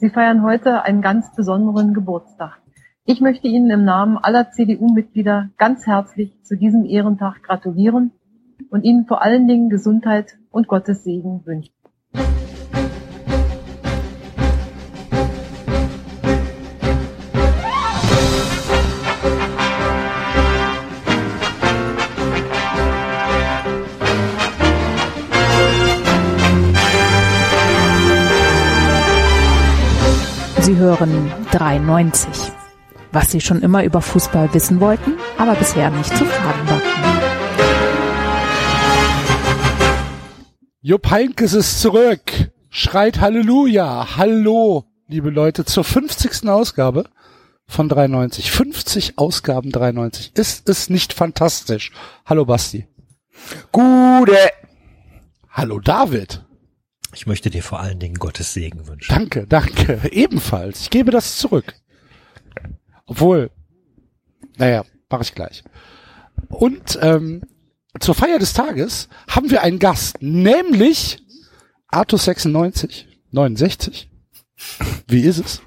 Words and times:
Sie 0.00 0.10
feiern 0.10 0.44
heute 0.44 0.82
einen 0.82 1.02
ganz 1.02 1.34
besonderen 1.34 1.92
Geburtstag. 1.92 2.60
Ich 3.04 3.20
möchte 3.20 3.48
Ihnen 3.48 3.68
im 3.68 3.84
Namen 3.84 4.16
aller 4.16 4.52
CDU-Mitglieder 4.52 5.50
ganz 5.58 5.88
herzlich 5.88 6.40
zu 6.44 6.56
diesem 6.56 6.84
Ehrentag 6.84 7.42
gratulieren 7.42 8.12
und 8.70 8.84
Ihnen 8.84 9.06
vor 9.06 9.22
allen 9.22 9.48
Dingen 9.48 9.70
Gesundheit 9.70 10.38
und 10.50 10.68
Gottes 10.68 11.02
Segen 11.02 11.44
wünschen. 11.44 11.74
Hören 30.88 31.30
93. 31.52 32.50
Was 33.12 33.30
Sie 33.30 33.42
schon 33.42 33.60
immer 33.60 33.84
über 33.84 34.00
Fußball 34.00 34.54
wissen 34.54 34.80
wollten, 34.80 35.14
aber 35.36 35.54
bisher 35.54 35.90
nicht 35.90 36.16
zu 36.16 36.24
fragen 36.24 36.68
war. 36.68 36.80
Jupp 40.80 41.10
Heinkes 41.10 41.52
ist 41.52 41.80
zurück. 41.82 42.22
Schreit 42.70 43.20
Halleluja. 43.20 44.16
Hallo, 44.16 44.84
liebe 45.08 45.28
Leute, 45.28 45.66
zur 45.66 45.84
50. 45.84 46.48
Ausgabe 46.48 47.04
von 47.66 47.90
93. 47.90 48.50
50 48.50 49.18
Ausgaben 49.18 49.70
93. 49.70 50.32
Ist 50.36 50.70
es 50.70 50.88
nicht 50.88 51.12
fantastisch? 51.12 51.92
Hallo 52.24 52.46
Basti. 52.46 52.86
Gute. 53.72 54.38
Hallo 55.50 55.80
David. 55.80 56.47
Ich 57.18 57.26
möchte 57.26 57.50
dir 57.50 57.64
vor 57.64 57.80
allen 57.80 57.98
Dingen 57.98 58.14
Gottes 58.14 58.54
Segen 58.54 58.86
wünschen. 58.86 59.12
Danke, 59.12 59.44
danke. 59.48 60.08
Ebenfalls. 60.12 60.82
Ich 60.82 60.90
gebe 60.90 61.10
das 61.10 61.36
zurück. 61.36 61.74
Obwohl, 63.06 63.50
naja, 64.56 64.84
mache 65.10 65.22
ich 65.22 65.34
gleich. 65.34 65.64
Und 66.48 66.96
ähm, 67.02 67.42
zur 67.98 68.14
Feier 68.14 68.38
des 68.38 68.52
Tages 68.52 69.08
haben 69.28 69.50
wir 69.50 69.62
einen 69.62 69.80
Gast, 69.80 70.18
nämlich 70.22 71.20
Artus 71.88 72.24
96, 72.26 73.08
69. 73.32 74.08
Wie 75.08 75.22
ist 75.22 75.38
es? 75.38 75.62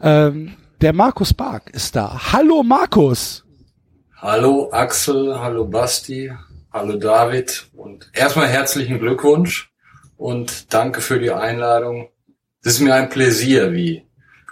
Ähm, 0.00 0.56
der 0.80 0.94
Markus 0.94 1.34
Bark 1.34 1.68
ist 1.74 1.94
da. 1.94 2.32
Hallo 2.32 2.62
Markus. 2.62 3.44
Hallo 4.16 4.70
Axel, 4.72 5.38
hallo 5.38 5.66
Basti, 5.66 6.32
hallo 6.72 6.96
David 6.96 7.68
und 7.74 8.10
erstmal 8.14 8.48
herzlichen 8.48 8.98
Glückwunsch 8.98 9.75
und 10.16 10.72
danke 10.72 11.00
für 11.00 11.18
die 11.18 11.30
Einladung. 11.30 12.08
Es 12.62 12.74
ist 12.74 12.80
mir 12.80 12.94
ein 12.94 13.08
Pläsier, 13.08 13.72
wie 13.72 14.04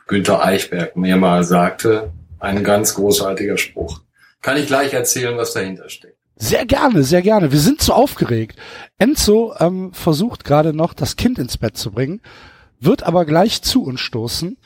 Günther 0.06 0.44
Eichberg 0.44 0.96
mir 0.96 1.16
mal 1.16 1.44
sagte. 1.44 2.12
Ein 2.38 2.62
ganz 2.62 2.94
großartiger 2.94 3.56
Spruch. 3.56 4.02
Kann 4.42 4.58
ich 4.58 4.66
gleich 4.66 4.92
erzählen, 4.92 5.36
was 5.38 5.54
dahinter 5.54 5.88
steckt. 5.88 6.18
Sehr 6.36 6.66
gerne, 6.66 7.04
sehr 7.04 7.22
gerne. 7.22 7.52
Wir 7.52 7.60
sind 7.60 7.80
so 7.80 7.92
aufgeregt. 7.92 8.58
Enzo 8.98 9.54
ähm, 9.58 9.92
versucht 9.92 10.44
gerade 10.44 10.74
noch, 10.74 10.92
das 10.92 11.16
Kind 11.16 11.38
ins 11.38 11.56
Bett 11.56 11.76
zu 11.76 11.92
bringen, 11.92 12.20
wird 12.80 13.04
aber 13.04 13.24
gleich 13.24 13.62
zu 13.62 13.84
uns 13.84 14.00
stoßen. 14.00 14.58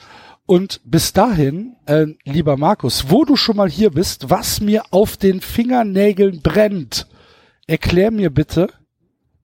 Und 0.47 0.81
bis 0.85 1.12
dahin, 1.12 1.77
äh, 1.85 2.07
lieber 2.25 2.57
Markus, 2.57 3.11
wo 3.11 3.25
du 3.25 3.37
schon 3.37 3.57
mal 3.57 3.69
hier 3.69 3.91
bist, 3.91 4.31
was 4.31 4.61
mir 4.61 4.83
auf 4.91 5.19
den 5.19 5.43
Fingernägeln 5.43 6.41
brennt, 6.43 7.07
erklär 7.67 8.11
mir 8.11 8.31
bitte, 8.31 8.69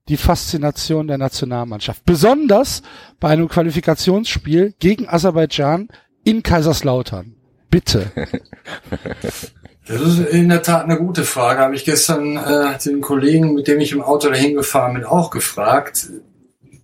die 0.07 0.17
Faszination 0.17 1.07
der 1.07 1.17
Nationalmannschaft. 1.17 2.05
Besonders 2.05 2.81
bei 3.19 3.29
einem 3.29 3.47
Qualifikationsspiel 3.47 4.73
gegen 4.79 5.09
Aserbaidschan 5.09 5.89
in 6.23 6.43
Kaiserslautern. 6.43 7.35
Bitte. 7.69 8.11
Das 9.87 10.01
ist 10.01 10.19
in 10.29 10.49
der 10.49 10.63
Tat 10.63 10.85
eine 10.85 10.97
gute 10.97 11.23
Frage. 11.23 11.59
Habe 11.59 11.75
ich 11.75 11.85
gestern 11.85 12.37
äh, 12.37 12.77
den 12.83 13.01
Kollegen, 13.01 13.53
mit 13.53 13.67
dem 13.67 13.79
ich 13.79 13.91
im 13.91 14.01
Auto 14.01 14.29
dahin 14.29 14.55
gefahren 14.55 14.95
bin, 14.95 15.03
auch 15.03 15.29
gefragt. 15.29 16.09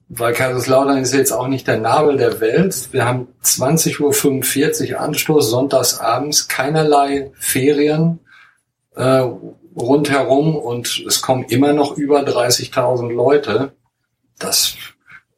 Weil 0.08 0.34
Kaiserslautern 0.34 1.00
ist 1.00 1.14
jetzt 1.14 1.32
auch 1.32 1.48
nicht 1.48 1.68
der 1.68 1.80
Nabel 1.80 2.18
der 2.18 2.42
Welt. 2.42 2.90
Wir 2.92 3.06
haben 3.06 3.30
20.45 3.44 4.94
Uhr 4.94 5.00
Anstoß, 5.00 5.50
sonntagsabends, 5.50 6.48
keinerlei 6.48 7.32
Ferien. 7.40 8.20
Äh, 8.96 9.24
rundherum 9.76 10.56
und 10.56 11.04
es 11.08 11.22
kommen 11.22 11.44
immer 11.46 11.74
noch 11.74 11.98
über 11.98 12.22
30.000 12.22 13.12
Leute. 13.12 13.74
Das, 14.40 14.76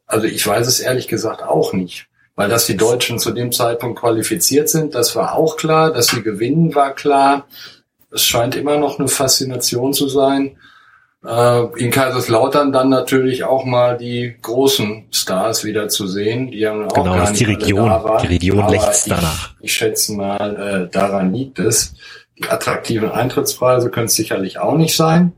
also 0.06 0.26
ich 0.26 0.46
weiß 0.46 0.66
es 0.66 0.80
ehrlich 0.80 1.08
gesagt 1.08 1.42
auch 1.42 1.72
nicht. 1.72 2.06
Weil 2.36 2.48
dass 2.48 2.66
die 2.66 2.76
Deutschen 2.76 3.20
zu 3.20 3.30
dem 3.30 3.52
Zeitpunkt 3.52 4.00
qualifiziert 4.00 4.68
sind, 4.68 4.94
das 4.94 5.14
war 5.14 5.34
auch 5.36 5.56
klar. 5.56 5.92
Dass 5.92 6.08
sie 6.08 6.22
gewinnen, 6.22 6.74
war 6.74 6.92
klar. 6.92 7.46
Es 8.10 8.24
scheint 8.24 8.56
immer 8.56 8.76
noch 8.76 8.98
eine 8.98 9.08
Faszination 9.08 9.92
zu 9.92 10.08
sein. 10.08 10.56
Äh, 11.24 11.64
in 11.76 11.90
Kaiserslautern 11.90 12.70
dann 12.70 12.90
natürlich 12.90 13.44
auch 13.44 13.64
mal 13.64 13.96
die 13.96 14.36
großen 14.42 15.06
Stars 15.10 15.64
wieder 15.64 15.88
zu 15.88 16.06
sehen, 16.06 16.50
die 16.50 16.66
haben 16.66 16.84
auch 16.84 16.92
genau, 16.92 17.14
gar 17.14 17.30
nicht 17.30 17.40
die 17.40 17.44
Region, 17.44 17.88
da 17.88 18.04
waren. 18.04 18.22
die 18.22 18.34
Region 18.34 18.68
lechzt 18.68 19.10
danach. 19.10 19.54
Ich 19.60 19.72
schätze 19.72 20.12
mal, 20.12 20.86
äh, 20.86 20.92
daran 20.92 21.32
liegt 21.32 21.58
es. 21.60 21.94
Die 22.38 22.48
attraktiven 22.48 23.10
Eintrittspreise 23.10 23.90
können 23.90 24.06
es 24.06 24.16
sicherlich 24.16 24.58
auch 24.58 24.76
nicht 24.76 24.96
sein. 24.96 25.32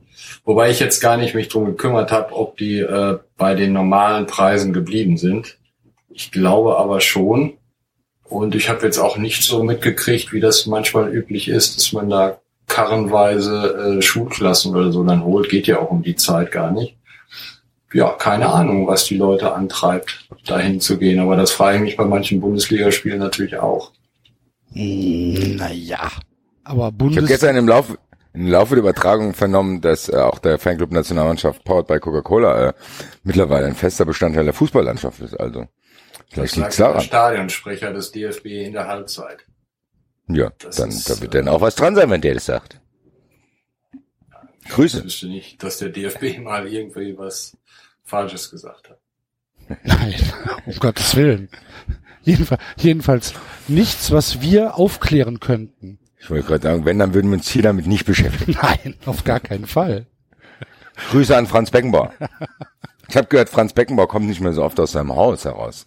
Wobei 0.44 0.70
ich 0.70 0.80
jetzt 0.80 1.00
gar 1.00 1.16
nicht 1.16 1.34
mich 1.34 1.48
drum 1.48 1.66
gekümmert 1.66 2.12
habe, 2.12 2.32
ob 2.32 2.56
die 2.56 2.78
äh, 2.78 3.18
bei 3.36 3.54
den 3.54 3.72
normalen 3.72 4.26
Preisen 4.26 4.72
geblieben 4.72 5.16
sind. 5.16 5.58
Ich 6.08 6.30
glaube 6.30 6.78
aber 6.78 7.00
schon. 7.00 7.54
Und 8.24 8.54
ich 8.54 8.68
habe 8.68 8.84
jetzt 8.84 8.98
auch 8.98 9.18
nicht 9.18 9.42
so 9.42 9.62
mitgekriegt, 9.62 10.32
wie 10.32 10.40
das 10.40 10.66
manchmal 10.66 11.12
üblich 11.12 11.48
ist, 11.48 11.76
dass 11.76 11.92
man 11.92 12.10
da 12.10 12.40
karrenweise 12.66 13.98
äh, 13.98 14.02
Schulklassen 14.02 14.74
oder 14.74 14.92
so 14.92 15.04
dann 15.04 15.24
holt. 15.24 15.48
Geht 15.48 15.66
ja 15.66 15.78
auch 15.78 15.90
um 15.90 16.02
die 16.02 16.16
Zeit 16.16 16.50
gar 16.50 16.72
nicht. 16.72 16.96
Ja, 17.92 18.10
keine 18.10 18.48
Ahnung, 18.48 18.86
was 18.86 19.04
die 19.04 19.16
Leute 19.16 19.52
antreibt, 19.52 20.28
dahin 20.44 20.80
zu 20.80 20.98
gehen. 20.98 21.20
Aber 21.20 21.36
das 21.36 21.52
frage 21.52 21.76
ich 21.76 21.82
mich 21.82 21.96
bei 21.96 22.04
manchen 22.04 22.40
Bundesligaspielen 22.40 23.18
natürlich 23.18 23.56
auch. 23.58 23.92
Naja. 24.72 26.10
Aber 26.66 26.78
Ich 26.78 26.84
habe 26.84 26.92
Bundes 26.96 27.26
gestern 27.28 27.56
im 27.56 27.68
Laufe, 27.68 27.98
im 28.32 28.48
Laufe 28.48 28.74
der 28.74 28.80
Übertragung 28.82 29.34
vernommen, 29.34 29.80
dass 29.80 30.08
äh, 30.08 30.16
auch 30.16 30.38
der 30.40 30.58
Fanclub 30.58 30.90
Nationalmannschaft 30.90 31.64
Powered 31.64 31.86
by 31.86 31.98
Coca-Cola 32.00 32.68
äh, 32.68 32.72
mittlerweile 33.22 33.66
ein 33.66 33.74
fester 33.74 34.04
Bestandteil 34.04 34.44
der 34.44 34.52
Fußballlandschaft 34.54 35.20
ist. 35.20 35.34
Also 35.38 35.66
vielleicht 36.30 36.56
liegt's 36.56 36.76
sagt 36.76 36.78
der 36.78 36.86
daran. 36.88 37.02
Stadionsprecher 37.02 37.92
des 37.92 38.10
DFB 38.12 38.46
in 38.46 38.72
der 38.72 38.88
Halbzeit. 38.88 39.46
Ja, 40.28 40.50
Das 40.58 40.76
dann 40.76 40.88
ist, 40.88 41.08
da 41.08 41.20
wird 41.20 41.34
äh, 41.34 41.38
dann 41.38 41.48
auch 41.48 41.60
was 41.60 41.76
dran 41.76 41.94
sein, 41.94 42.10
wenn 42.10 42.20
der 42.20 42.34
das 42.34 42.46
sagt. 42.46 42.80
Ich 44.64 44.70
Grüße. 44.72 45.04
wüsste 45.04 45.28
nicht, 45.28 45.62
dass 45.62 45.78
der 45.78 45.90
DFB 45.90 46.38
mal 46.42 46.66
irgendwie 46.66 47.16
was 47.16 47.56
Falsches 48.02 48.50
gesagt 48.50 48.90
hat. 48.90 48.98
Nein, 49.84 50.14
um 50.66 50.74
Gottes 50.80 51.14
Willen. 51.16 51.48
Jedenfalls, 52.22 52.60
jedenfalls 52.76 53.34
nichts, 53.68 54.10
was 54.10 54.40
wir 54.40 54.76
aufklären 54.76 55.38
könnten. 55.40 55.98
Ich 56.18 56.30
wollte 56.30 56.46
gerade 56.46 56.62
sagen, 56.62 56.84
wenn, 56.84 56.98
dann 56.98 57.14
würden 57.14 57.30
wir 57.30 57.36
uns 57.36 57.48
hier 57.48 57.62
damit 57.62 57.86
nicht 57.86 58.06
beschäftigen. 58.06 58.58
Nein, 58.62 58.94
auf 59.04 59.24
gar 59.24 59.40
keinen 59.40 59.66
Fall. 59.66 60.06
Grüße 61.10 61.36
an 61.36 61.46
Franz 61.46 61.70
Beckenbauer. 61.70 62.12
Ich 63.08 63.16
habe 63.16 63.28
gehört, 63.28 63.48
Franz 63.48 63.72
Beckenbauer 63.72 64.08
kommt 64.08 64.26
nicht 64.26 64.40
mehr 64.40 64.52
so 64.52 64.64
oft 64.64 64.80
aus 64.80 64.92
seinem 64.92 65.14
Haus 65.14 65.44
heraus. 65.44 65.86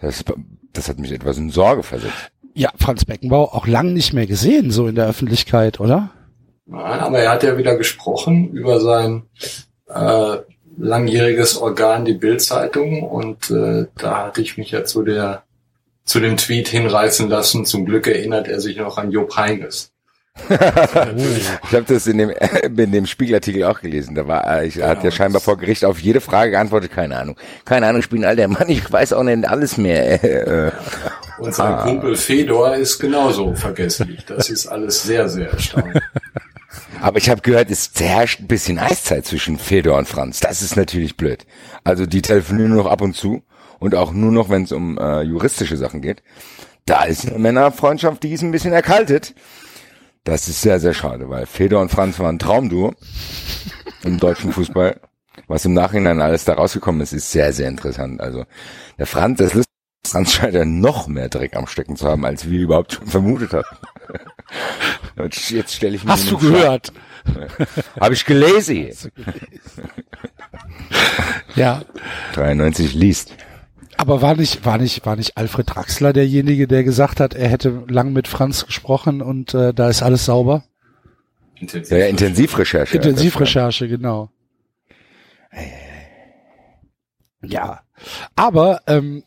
Das, 0.00 0.24
das 0.72 0.88
hat 0.88 0.98
mich 0.98 1.12
etwas 1.12 1.38
in 1.38 1.50
Sorge 1.50 1.82
versetzt. 1.82 2.32
Ja, 2.54 2.70
Franz 2.76 3.04
Beckenbauer 3.04 3.54
auch 3.54 3.66
lang 3.66 3.92
nicht 3.92 4.12
mehr 4.12 4.26
gesehen, 4.26 4.70
so 4.70 4.88
in 4.88 4.94
der 4.94 5.06
Öffentlichkeit, 5.06 5.78
oder? 5.80 6.10
Nein, 6.66 7.00
aber 7.00 7.20
er 7.20 7.30
hat 7.30 7.42
ja 7.42 7.56
wieder 7.56 7.76
gesprochen 7.76 8.50
über 8.50 8.80
sein 8.80 9.22
äh, 9.86 10.38
langjähriges 10.76 11.56
Organ, 11.56 12.04
die 12.04 12.14
Bildzeitung, 12.14 13.02
und 13.02 13.50
äh, 13.50 13.86
da 13.96 14.26
hatte 14.26 14.42
ich 14.42 14.58
mich 14.58 14.70
ja 14.70 14.84
zu 14.84 15.02
der 15.02 15.44
zu 16.08 16.20
dem 16.20 16.36
Tweet 16.36 16.68
hinreißen 16.68 17.28
lassen. 17.28 17.64
Zum 17.64 17.84
Glück 17.84 18.06
erinnert 18.06 18.48
er 18.48 18.60
sich 18.60 18.76
noch 18.78 18.96
an 18.98 19.10
Job 19.10 19.36
Heines. 19.36 19.92
Ich 20.48 21.72
habe 21.74 21.84
das 21.86 22.06
in 22.06 22.18
dem, 22.18 22.30
in 22.30 22.92
dem 22.92 23.06
Spiegelartikel 23.06 23.64
auch 23.64 23.80
gelesen. 23.80 24.14
Da 24.14 24.26
war, 24.28 24.60
äh, 24.60 24.66
ich, 24.66 24.80
hat 24.80 25.02
ja 25.04 25.10
scheinbar 25.10 25.40
vor 25.40 25.58
Gericht 25.58 25.84
auf 25.84 25.98
jede 25.98 26.20
Frage 26.20 26.52
geantwortet, 26.52 26.92
keine 26.92 27.18
Ahnung. 27.18 27.36
Keine 27.64 27.86
Ahnung, 27.86 28.00
ich 28.00 28.08
bin 28.08 28.22
ein 28.24 28.28
alter 28.30 28.46
Mann, 28.48 28.68
ich 28.68 28.90
weiß 28.90 29.12
auch 29.14 29.22
nicht 29.24 29.46
alles 29.46 29.76
mehr. 29.76 30.22
Äh, 30.24 30.70
Und 31.38 31.54
sein 31.54 31.74
Ah. 31.74 31.82
Kumpel 31.82 32.16
Fedor 32.16 32.74
ist 32.76 32.98
genauso 33.00 33.54
vergesslich. 33.54 34.24
Das 34.26 34.48
ist 34.48 34.66
alles 34.68 35.02
sehr, 35.02 35.28
sehr 35.28 35.50
erstaunlich. 35.50 36.02
Aber 37.00 37.18
ich 37.18 37.28
habe 37.30 37.40
gehört, 37.42 37.70
es 37.70 37.90
herrscht 37.98 38.40
ein 38.40 38.46
bisschen 38.46 38.78
Eiszeit 38.78 39.26
zwischen 39.26 39.58
Fedor 39.58 39.98
und 39.98 40.08
Franz. 40.08 40.40
Das 40.40 40.62
ist 40.62 40.76
natürlich 40.76 41.16
blöd. 41.16 41.46
Also 41.84 42.06
die 42.06 42.22
telefonieren 42.22 42.72
nur 42.72 42.84
noch 42.84 42.90
ab 42.90 43.00
und 43.02 43.14
zu 43.14 43.42
und 43.78 43.94
auch 43.94 44.12
nur 44.12 44.32
noch, 44.32 44.50
wenn 44.50 44.64
es 44.64 44.72
um 44.72 44.98
äh, 44.98 45.22
juristische 45.22 45.76
Sachen 45.76 46.00
geht. 46.02 46.22
Da 46.84 47.04
ist 47.04 47.28
eine 47.28 47.38
Männerfreundschaft, 47.38 48.22
die 48.22 48.32
ist 48.32 48.42
ein 48.42 48.50
bisschen 48.50 48.72
erkaltet. 48.72 49.34
Das 50.24 50.48
ist 50.48 50.62
sehr, 50.62 50.80
sehr 50.80 50.94
schade, 50.94 51.28
weil 51.28 51.46
Fedor 51.46 51.80
und 51.80 51.90
Franz 51.90 52.18
waren 52.18 52.38
Traumduo 52.38 52.94
im 54.04 54.18
deutschen 54.18 54.52
Fußball. 54.52 55.00
Was 55.46 55.64
im 55.64 55.72
Nachhinein 55.72 56.20
alles 56.20 56.44
da 56.44 56.54
rausgekommen 56.54 57.00
ist, 57.00 57.12
ist 57.12 57.30
sehr, 57.30 57.52
sehr 57.52 57.68
interessant. 57.68 58.20
Also 58.20 58.44
der 58.98 59.06
Franz, 59.06 59.38
das 59.38 59.54
ist 59.54 59.68
Franz 60.06 60.32
scheint 60.32 60.54
ja 60.54 60.64
noch 60.64 61.06
mehr 61.06 61.28
Dreck 61.28 61.54
am 61.54 61.66
Stecken 61.66 61.96
zu 61.96 62.08
haben, 62.08 62.24
als 62.24 62.48
wir 62.48 62.60
überhaupt 62.60 62.94
schon 62.94 63.06
vermutet 63.06 63.52
hatten. 63.52 63.76
Jetzt 65.48 65.74
stelle 65.74 65.96
ich 65.96 66.04
mir 66.04 66.12
Hast 66.12 66.30
du 66.30 66.38
gehört? 66.38 66.92
Habe 68.00 68.14
ich 68.14 68.24
gelesen. 68.24 68.90
Ja. 71.54 71.82
93 72.34 72.94
liest. 72.94 73.34
Aber 73.98 74.22
war 74.22 74.36
nicht, 74.36 74.64
war 74.64 74.78
nicht, 74.78 75.04
war 75.04 75.16
nicht 75.16 75.36
Alfred 75.36 75.74
Draxler 75.74 76.12
derjenige, 76.12 76.68
der 76.68 76.84
gesagt 76.84 77.18
hat, 77.18 77.34
er 77.34 77.48
hätte 77.48 77.82
lang 77.88 78.12
mit 78.12 78.28
Franz 78.28 78.64
gesprochen 78.64 79.20
und 79.20 79.54
äh, 79.54 79.74
da 79.74 79.88
ist 79.88 80.02
alles 80.02 80.24
sauber? 80.24 80.62
Intensiv. 81.56 81.90
Ja, 81.90 81.98
ja 81.98 82.06
Intensivrecherche. 82.06 82.96
Intensivrecherche, 82.96 83.88
genau. 83.88 84.30
Ja. 87.42 87.80
Aber 88.36 88.82
ähm, 88.86 89.24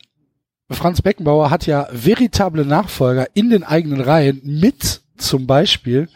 Franz 0.70 1.02
Beckenbauer 1.02 1.50
hat 1.50 1.66
ja 1.66 1.90
veritable 1.92 2.64
Nachfolger 2.64 3.28
in 3.34 3.50
den 3.50 3.66
eigenen 3.66 4.00
Reihen 4.00 4.40
mit 4.44 5.02
zum 5.18 5.48
Beispiel 5.48 6.08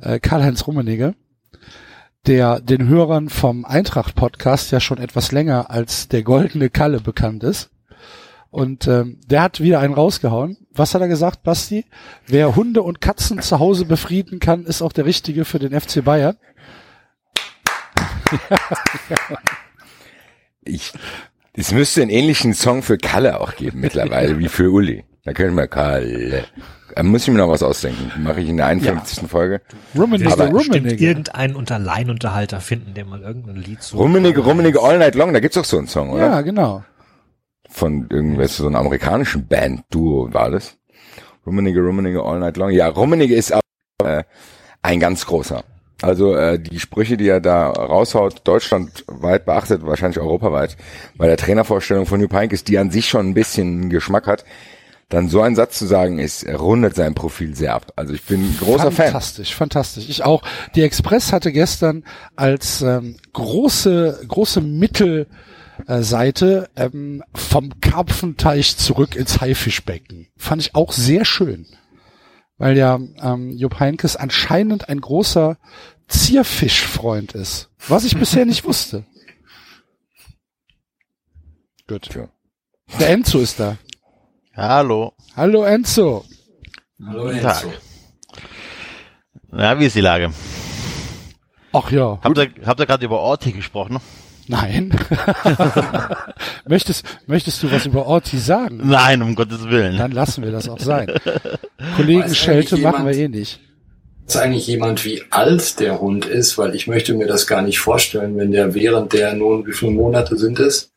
äh, 0.00 0.20
Karl-Heinz 0.20 0.68
Rummenigge, 0.68 1.16
der 2.28 2.60
den 2.60 2.86
Hörern 2.86 3.30
vom 3.30 3.64
Eintracht-Podcast 3.64 4.70
ja 4.70 4.78
schon 4.78 4.98
etwas 4.98 5.32
länger 5.32 5.70
als 5.70 6.06
der 6.06 6.22
goldene 6.22 6.70
Kalle 6.70 7.00
bekannt 7.00 7.42
ist. 7.42 7.70
Und 8.56 8.88
ähm, 8.88 9.20
der 9.26 9.42
hat 9.42 9.60
wieder 9.60 9.80
einen 9.80 9.92
rausgehauen. 9.92 10.56
Was 10.72 10.94
hat 10.94 11.02
er 11.02 11.08
gesagt, 11.08 11.42
Basti? 11.42 11.84
Wer 12.26 12.56
Hunde 12.56 12.80
und 12.80 13.02
Katzen 13.02 13.42
zu 13.42 13.58
Hause 13.58 13.84
befrieden 13.84 14.38
kann, 14.40 14.64
ist 14.64 14.80
auch 14.80 14.94
der 14.94 15.04
Richtige 15.04 15.44
für 15.44 15.58
den 15.58 15.78
FC 15.78 16.02
Bayern. 16.02 16.38
Ich, 20.64 20.94
es 21.52 21.72
müsste 21.72 22.00
einen 22.00 22.10
ähnlichen 22.10 22.54
Song 22.54 22.82
für 22.82 22.96
Kalle 22.96 23.42
auch 23.42 23.56
geben 23.56 23.80
mittlerweile, 23.80 24.38
wie 24.38 24.48
für 24.48 24.70
Uli. 24.70 25.04
Da 25.26 25.34
können 25.34 25.54
wir 25.54 25.66
Kalle. 25.66 26.44
Da 26.94 27.02
muss 27.02 27.24
ich 27.24 27.28
mir 27.28 27.36
noch 27.36 27.50
was 27.50 27.62
ausdenken. 27.62 28.10
Mache 28.22 28.40
ich 28.40 28.48
in 28.48 28.56
der 28.56 28.68
51. 28.68 29.28
Folge. 29.28 29.60
Rummenigge, 29.94 30.32
Aber 30.32 30.46
Rummenigge. 30.46 31.04
irgendeinen 31.04 31.56
unter 31.56 31.78
Laienunterhalter 31.78 32.60
finden, 32.60 32.94
der 32.94 33.04
mal 33.04 33.20
irgendein 33.20 33.56
Lied 33.56 33.82
so. 33.82 33.98
Rummenigge, 33.98 34.40
Rummenigge 34.40 34.80
All 34.80 34.98
Night 34.98 35.14
Long, 35.14 35.34
da 35.34 35.40
gibt's 35.40 35.56
doch 35.56 35.64
so 35.66 35.76
einen 35.76 35.88
Song, 35.88 36.08
oder? 36.08 36.26
Ja, 36.26 36.40
genau. 36.40 36.82
Von 37.76 38.06
irgendwas, 38.08 38.56
so 38.56 38.66
einer 38.66 38.78
amerikanischen 38.78 39.46
Band-Duo 39.46 40.32
war 40.32 40.50
das. 40.50 40.78
Rummenigge, 41.46 41.82
Rummenigge 41.82 42.22
All 42.22 42.40
Night 42.40 42.56
Long. 42.56 42.70
Ja, 42.70 42.88
Rummenigge 42.88 43.34
ist 43.34 43.52
auch, 43.52 43.60
äh, 44.02 44.24
ein 44.80 44.98
ganz 44.98 45.26
großer. 45.26 45.62
Also 46.00 46.34
äh, 46.34 46.58
die 46.58 46.80
Sprüche, 46.80 47.18
die 47.18 47.28
er 47.28 47.42
da 47.42 47.68
raushaut, 47.68 48.40
deutschlandweit 48.44 49.44
beachtet, 49.44 49.84
wahrscheinlich 49.84 50.18
europaweit, 50.18 50.78
bei 51.18 51.26
der 51.26 51.36
Trainervorstellung 51.36 52.06
von 52.06 52.18
Jupp 52.18 52.32
Heynckes, 52.32 52.64
die 52.64 52.78
an 52.78 52.90
sich 52.90 53.10
schon 53.10 53.28
ein 53.28 53.34
bisschen 53.34 53.90
Geschmack 53.90 54.26
hat, 54.26 54.46
dann 55.10 55.28
so 55.28 55.42
einen 55.42 55.54
Satz 55.54 55.78
zu 55.78 55.86
sagen, 55.86 56.18
ist, 56.18 56.48
rundet 56.48 56.96
sein 56.96 57.14
Profil 57.14 57.54
sehr 57.54 57.74
ab. 57.74 57.92
Also 57.94 58.14
ich 58.14 58.22
bin 58.22 58.56
großer 58.58 58.90
Fan. 58.90 59.08
Fantastisch, 59.08 59.54
fantastisch. 59.54 60.08
Ich 60.08 60.24
auch. 60.24 60.42
Die 60.74 60.82
Express 60.82 61.30
hatte 61.30 61.52
gestern 61.52 62.04
als 62.36 62.80
ähm, 62.80 63.16
große, 63.34 64.24
große 64.26 64.62
Mittelseite 65.78 66.68
ähm, 66.76 67.22
vom 67.34 67.80
Karpfenteich 67.80 68.76
zurück 68.76 69.16
ins 69.16 69.40
Haifischbecken. 69.40 70.28
Fand 70.36 70.62
ich 70.62 70.74
auch 70.74 70.92
sehr 70.92 71.24
schön. 71.24 71.66
Weil 72.58 72.76
ja 72.76 72.98
ähm, 73.20 73.52
Jupp 73.52 73.80
Heinkes 73.80 74.16
anscheinend 74.16 74.88
ein 74.88 75.00
großer 75.00 75.58
Zierfischfreund 76.08 77.32
ist. 77.32 77.68
Was 77.88 78.04
ich 78.04 78.16
bisher 78.16 78.46
nicht 78.46 78.64
wusste. 78.64 79.04
Gut. 81.88 82.08
Tja. 82.10 82.28
Der 82.98 83.10
Enzo 83.10 83.40
ist 83.40 83.60
da. 83.60 83.76
Hallo. 84.54 85.12
Hallo 85.36 85.64
Enzo. 85.64 86.24
Hallo 87.04 87.24
Guten 87.24 87.38
Enzo. 87.38 87.48
Tag. 87.48 87.66
Na, 89.48 89.78
wie 89.78 89.86
ist 89.86 89.96
die 89.96 90.00
Lage? 90.00 90.32
Ach 91.72 91.90
ja. 91.90 92.18
Habt 92.22 92.38
ihr, 92.38 92.50
habt 92.64 92.80
ihr 92.80 92.86
gerade 92.86 93.04
über 93.04 93.20
Orti 93.20 93.52
gesprochen? 93.52 93.98
Nein. 94.48 94.94
möchtest, 96.68 97.04
möchtest 97.26 97.62
du 97.62 97.70
was 97.70 97.86
über 97.86 98.06
Orti 98.06 98.38
sagen? 98.38 98.80
Nein, 98.84 99.22
um 99.22 99.34
Gottes 99.34 99.68
Willen. 99.68 99.98
Dann 99.98 100.12
lassen 100.12 100.44
wir 100.44 100.52
das 100.52 100.68
auch 100.68 100.78
sein. 100.78 101.12
Kollegen 101.96 102.22
Weiß 102.22 102.36
Schelte 102.36 102.76
eigentlich 102.76 102.84
machen 102.84 103.06
wir 103.06 103.14
eh 103.14 103.28
nicht. 103.28 103.60
Ist 104.26 104.36
eigentlich 104.36 104.66
jemand, 104.66 105.04
wie 105.04 105.22
alt 105.30 105.78
der 105.78 106.00
Hund 106.00 106.26
ist, 106.26 106.58
weil 106.58 106.74
ich 106.74 106.86
möchte 106.86 107.14
mir 107.14 107.26
das 107.26 107.46
gar 107.46 107.62
nicht 107.62 107.78
vorstellen, 107.78 108.36
wenn 108.36 108.50
der 108.50 108.74
während 108.74 109.12
der 109.12 109.34
nun, 109.34 109.66
wie 109.66 109.72
viele 109.72 109.92
Monate 109.92 110.36
sind 110.36 110.58
es? 110.58 110.90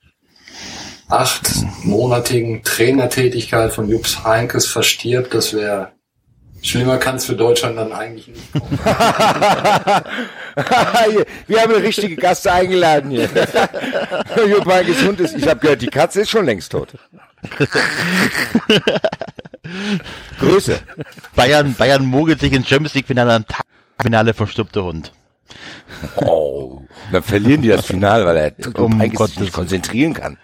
Achtmonatigen 1.10 2.64
Trainertätigkeit 2.64 3.72
von 3.72 3.90
Jups 3.90 4.24
Heinkes 4.24 4.68
verstirbt, 4.68 5.34
das 5.34 5.54
wäre 5.54 5.92
schlimmer 6.62 6.98
kann 6.98 7.16
es 7.16 7.26
für 7.26 7.36
Deutschland 7.36 7.78
dann 7.78 7.92
eigentlich 7.92 8.28
nicht 8.28 8.52
kommen. 8.52 8.80
Wir 11.48 11.62
haben 11.62 11.74
eine 11.74 11.84
richtige 11.84 12.16
Gast 12.16 12.48
eingeladen 12.48 13.12
hier. 13.12 13.30
Jupp 14.48 14.66
Hund 14.66 15.20
ist, 15.20 15.36
ich 15.38 15.48
habe 15.48 15.60
gehört, 15.60 15.82
die 15.82 15.88
Katze 15.88 16.22
ist 16.22 16.30
schon 16.30 16.46
längst 16.46 16.72
tot. 16.72 16.94
Grüße. 20.40 20.80
Bayern, 21.36 21.74
Bayern 21.76 22.06
mogelt 22.06 22.40
sich 22.40 22.54
in 22.54 22.66
Champions 22.66 22.94
League 22.96 23.08
Finale 23.08 23.34
am 23.34 23.46
Tag 23.48 23.66
Finale 24.02 24.34
verstirbte 24.34 24.84
Hund. 24.84 25.12
Oh, 26.16 26.82
dann 27.12 27.24
verlieren 27.24 27.62
die 27.62 27.68
das 27.70 27.86
Finale, 27.86 28.26
weil 28.26 28.38
er 28.38 28.54
Um 28.80 29.00
Gottes 29.14 29.40
nicht 29.40 29.54
konzentrieren 29.54 30.14
kann. 30.14 30.38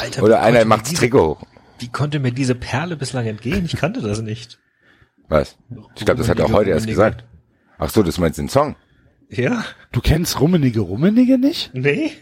Alter, 0.00 0.22
Oder 0.22 0.42
einer 0.42 0.64
macht 0.64 0.86
das 0.86 0.94
Trikot 0.94 1.28
hoch. 1.28 1.42
Wie 1.78 1.88
konnte 1.88 2.18
mir 2.18 2.32
diese 2.32 2.54
Perle 2.54 2.96
bislang 2.96 3.26
entgehen? 3.26 3.64
Ich 3.64 3.76
kannte 3.76 4.00
das 4.00 4.22
nicht. 4.22 4.58
Was? 5.28 5.56
Ich 5.96 6.04
glaube, 6.04 6.18
das 6.18 6.28
hat 6.28 6.38
er 6.38 6.46
auch 6.46 6.52
heute 6.52 6.70
erst 6.70 6.86
gesagt. 6.86 7.24
Ach 7.78 7.90
so, 7.90 8.02
das 8.02 8.18
meinst 8.18 8.38
den 8.38 8.48
Song? 8.48 8.76
Ja? 9.28 9.64
Du 9.92 10.00
kennst 10.00 10.40
Rummenige 10.40 10.80
Rummenige 10.80 11.38
nicht? 11.38 11.70
Nee? 11.74 12.12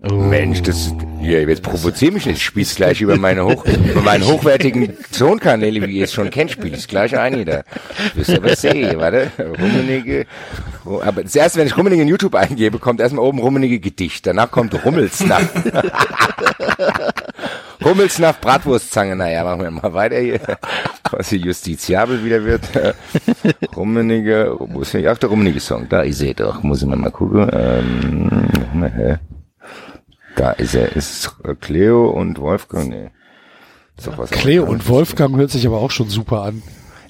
Mensch, 0.00 0.62
das, 0.62 0.92
hier, 1.20 1.42
jetzt 1.48 1.62
provozier 1.64 2.12
mich 2.12 2.24
nicht. 2.24 2.36
Ich 2.36 2.44
spiel's 2.44 2.76
gleich 2.76 3.00
über 3.00 3.16
meine 3.16 3.44
hoch, 3.44 3.64
über 3.64 4.00
meinen 4.00 4.24
hochwertigen 4.24 4.96
Tonkanäle, 5.16 5.88
wie 5.88 5.98
ihr 5.98 6.04
es 6.04 6.12
schon 6.12 6.30
kennt, 6.30 6.52
spiel 6.52 6.72
ich's 6.72 6.86
gleich 6.86 7.18
ein 7.18 7.36
wieder. 7.36 7.64
Wisst 8.14 8.30
ihr, 8.30 8.40
was 8.44 8.60
sehe, 8.60 8.96
warte, 8.96 9.32
Rummenige, 9.38 10.26
Ru- 10.86 11.02
aber 11.02 11.24
das 11.24 11.34
erste, 11.34 11.58
wenn 11.58 11.66
ich 11.66 11.76
Rummenige 11.76 12.02
in 12.02 12.08
YouTube 12.08 12.36
eingebe, 12.36 12.78
kommt 12.78 13.00
erstmal 13.00 13.24
oben 13.24 13.40
Rummenige 13.40 13.80
Gedicht, 13.80 14.24
danach 14.24 14.52
kommt 14.52 14.84
Rummelsnaff. 14.84 15.50
Rummelsnaff, 17.84 18.40
Bratwurstzange, 18.40 19.16
naja, 19.16 19.42
machen 19.42 19.62
wir 19.62 19.70
mal 19.72 19.94
weiter 19.94 20.20
hier, 20.20 20.38
was 21.10 21.30
hier 21.30 21.40
justiziabel 21.40 22.24
wieder 22.24 22.44
wird. 22.44 22.62
Rummenige, 23.76 24.54
wo 24.60 24.82
ist 24.82 24.94
der, 24.94 25.10
ach, 25.10 25.18
der 25.18 25.28
Rummenige 25.28 25.58
Song, 25.58 25.88
da 25.88 26.02
ist 26.02 26.22
er 26.22 26.34
doch, 26.34 26.62
muss 26.62 26.82
ich 26.82 26.88
mal 26.88 27.10
gucken, 27.10 27.50
ähm? 27.52 29.28
Da 30.38 30.52
ist 30.52 30.76
er, 30.76 30.94
ist 30.94 31.34
Cleo 31.60 32.10
und 32.10 32.38
Wolfgang, 32.38 32.88
nee. 32.88 33.10
Ist 33.96 34.06
doch 34.06 34.18
was 34.18 34.30
Cleo 34.30 34.64
und 34.64 34.86
Wolfgang 34.88 35.36
hört 35.36 35.50
sich 35.50 35.66
aber 35.66 35.78
auch 35.78 35.90
schon 35.90 36.08
super 36.08 36.42
an. 36.42 36.62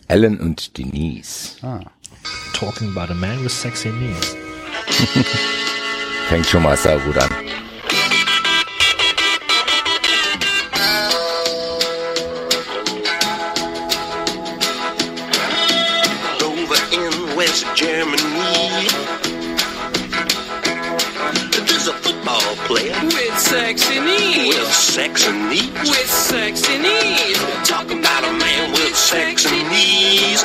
Ellen 0.08 0.40
und 0.40 0.78
Denise. 0.78 1.56
Ah. 1.60 1.80
Talking 2.54 2.90
about 2.96 3.12
a 3.12 3.14
man 3.14 3.44
with 3.44 3.52
sexy 3.52 3.90
knees. 3.90 4.34
Fängt 6.30 6.46
schon 6.46 6.62
mal 6.62 6.78
sau 6.78 6.98
gut 7.00 7.18
an. 7.18 7.28
With 23.48 23.56
sexy 23.56 24.00
knees. 24.00 24.54
with 24.58 24.74
sexy 24.74 25.32
knees. 25.32 25.72
With 25.72 26.10
sexy 26.10 26.76
knees. 26.76 27.38
Talk 27.64 27.90
about 27.90 28.24
a 28.24 28.32
man 28.32 28.72
with 28.72 28.94
sexy 28.94 29.62
knees. 29.72 30.42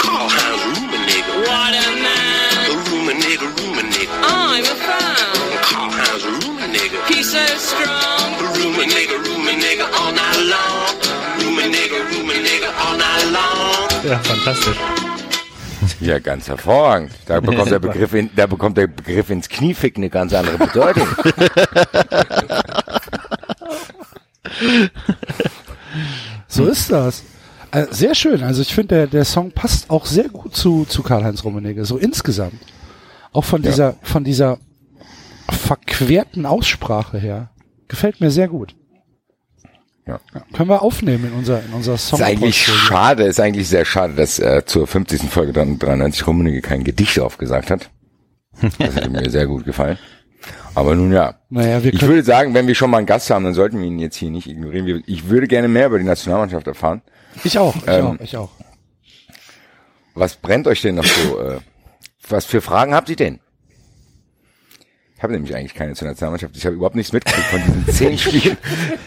Karl 0.00 0.28
Heinz 0.32 0.62
Rummenigge. 0.72 1.28
What 1.44 1.74
a 1.76 1.88
man. 2.00 2.70
Rummenigge, 2.88 3.44
Rummenigge. 3.60 4.08
I'm 4.24 4.64
a 4.64 4.74
fan. 4.86 5.36
Karl 5.68 5.90
Heinz 5.90 6.24
Rummenigge. 6.24 6.96
He's 7.12 7.32
so 7.32 7.44
strong. 7.58 8.32
Rummenigge, 8.56 9.16
Rummenigge 9.20 9.84
all 10.00 10.12
night 10.12 10.40
long. 10.48 10.96
Rummenigge, 11.40 11.98
Rummenigge 12.08 12.68
all 12.80 12.96
night 12.96 13.24
long. 13.36 14.10
Ja, 14.10 14.18
fantastisch. 14.20 15.05
Ja, 16.00 16.18
ganz 16.18 16.48
hervorragend. 16.48 17.12
Da 17.26 17.40
bekommt 17.40 17.70
der 17.70 17.78
Begriff 17.78 18.12
in, 18.14 18.30
da 18.36 18.46
bekommt 18.46 18.76
der 18.76 18.86
Begriff 18.86 19.30
ins 19.30 19.48
Knieficken 19.48 20.02
eine 20.02 20.10
ganz 20.10 20.32
andere 20.34 20.58
Bedeutung. 20.58 21.08
So 26.48 26.66
ist 26.66 26.90
das. 26.90 27.22
Äh, 27.72 27.86
sehr 27.90 28.14
schön. 28.14 28.42
Also 28.42 28.62
ich 28.62 28.74
finde, 28.74 28.94
der, 28.94 29.06
der 29.06 29.24
Song 29.24 29.50
passt 29.52 29.90
auch 29.90 30.06
sehr 30.06 30.28
gut 30.28 30.54
zu, 30.56 30.84
zu 30.84 31.02
Karl-Heinz 31.02 31.44
Rummenigge, 31.44 31.84
so 31.84 31.96
insgesamt. 31.98 32.54
Auch 33.32 33.44
von 33.44 33.62
Ja. 33.62 33.70
dieser, 33.70 33.94
von 34.02 34.24
dieser 34.24 34.58
verquerten 35.50 36.46
Aussprache 36.46 37.18
her. 37.18 37.50
Gefällt 37.88 38.20
mir 38.20 38.30
sehr 38.30 38.48
gut. 38.48 38.74
Ja. 40.06 40.20
Können 40.52 40.68
wir 40.68 40.82
aufnehmen 40.82 41.26
in 41.26 41.32
unser, 41.32 41.64
in 41.64 41.72
unser 41.72 41.98
Song. 41.98 42.20
Ist 42.20 42.24
eigentlich 42.24 42.64
schade, 42.64 43.24
ist 43.24 43.40
eigentlich 43.40 43.68
sehr 43.68 43.84
schade, 43.84 44.14
dass 44.14 44.38
äh, 44.38 44.64
zur 44.64 44.86
50. 44.86 45.22
Folge 45.22 45.52
dann 45.52 45.78
93 45.78 46.26
Rummenigge 46.26 46.60
kein 46.60 46.84
Gedicht 46.84 47.18
aufgesagt 47.18 47.70
hat. 47.70 47.90
Das 48.78 48.94
hätte 48.94 49.10
mir 49.10 49.28
sehr 49.28 49.46
gut 49.46 49.64
gefallen. 49.64 49.98
Aber 50.74 50.94
nun 50.94 51.12
ja. 51.12 51.34
Naja, 51.48 51.82
wir 51.82 51.92
Ich 51.92 52.02
würde 52.02 52.22
sagen, 52.22 52.54
wenn 52.54 52.66
wir 52.66 52.74
schon 52.74 52.90
mal 52.90 52.98
einen 52.98 53.06
Gast 53.06 53.30
haben, 53.30 53.44
dann 53.44 53.54
sollten 53.54 53.80
wir 53.80 53.86
ihn 53.86 53.98
jetzt 53.98 54.16
hier 54.16 54.30
nicht 54.30 54.48
ignorieren. 54.48 55.02
Ich 55.06 55.28
würde 55.28 55.48
gerne 55.48 55.68
mehr 55.68 55.86
über 55.86 55.98
die 55.98 56.04
Nationalmannschaft 56.04 56.66
erfahren. 56.66 57.02
ich 57.42 57.58
auch, 57.58 57.74
ich 57.74 57.88
ähm, 57.88 58.06
auch, 58.06 58.20
ich 58.20 58.36
auch. 58.36 58.50
Was 60.14 60.36
brennt 60.36 60.66
euch 60.66 60.82
denn 60.82 60.94
noch 60.94 61.04
so? 61.04 61.40
Äh, 61.40 61.58
was 62.28 62.44
für 62.44 62.60
Fragen 62.60 62.94
habt 62.94 63.08
ihr 63.08 63.16
denn? 63.16 63.40
Ich 65.16 65.22
habe 65.22 65.32
nämlich 65.32 65.54
eigentlich 65.56 65.74
keine 65.74 65.94
zur 65.94 66.08
Nationalmannschaft. 66.08 66.56
Ich 66.56 66.66
habe 66.66 66.76
überhaupt 66.76 66.94
nichts 66.94 67.12
mitgekriegt 67.12 67.46
von 67.48 67.62
diesen 67.62 67.86
zehn 67.88 68.18
Spielen. 68.18 68.58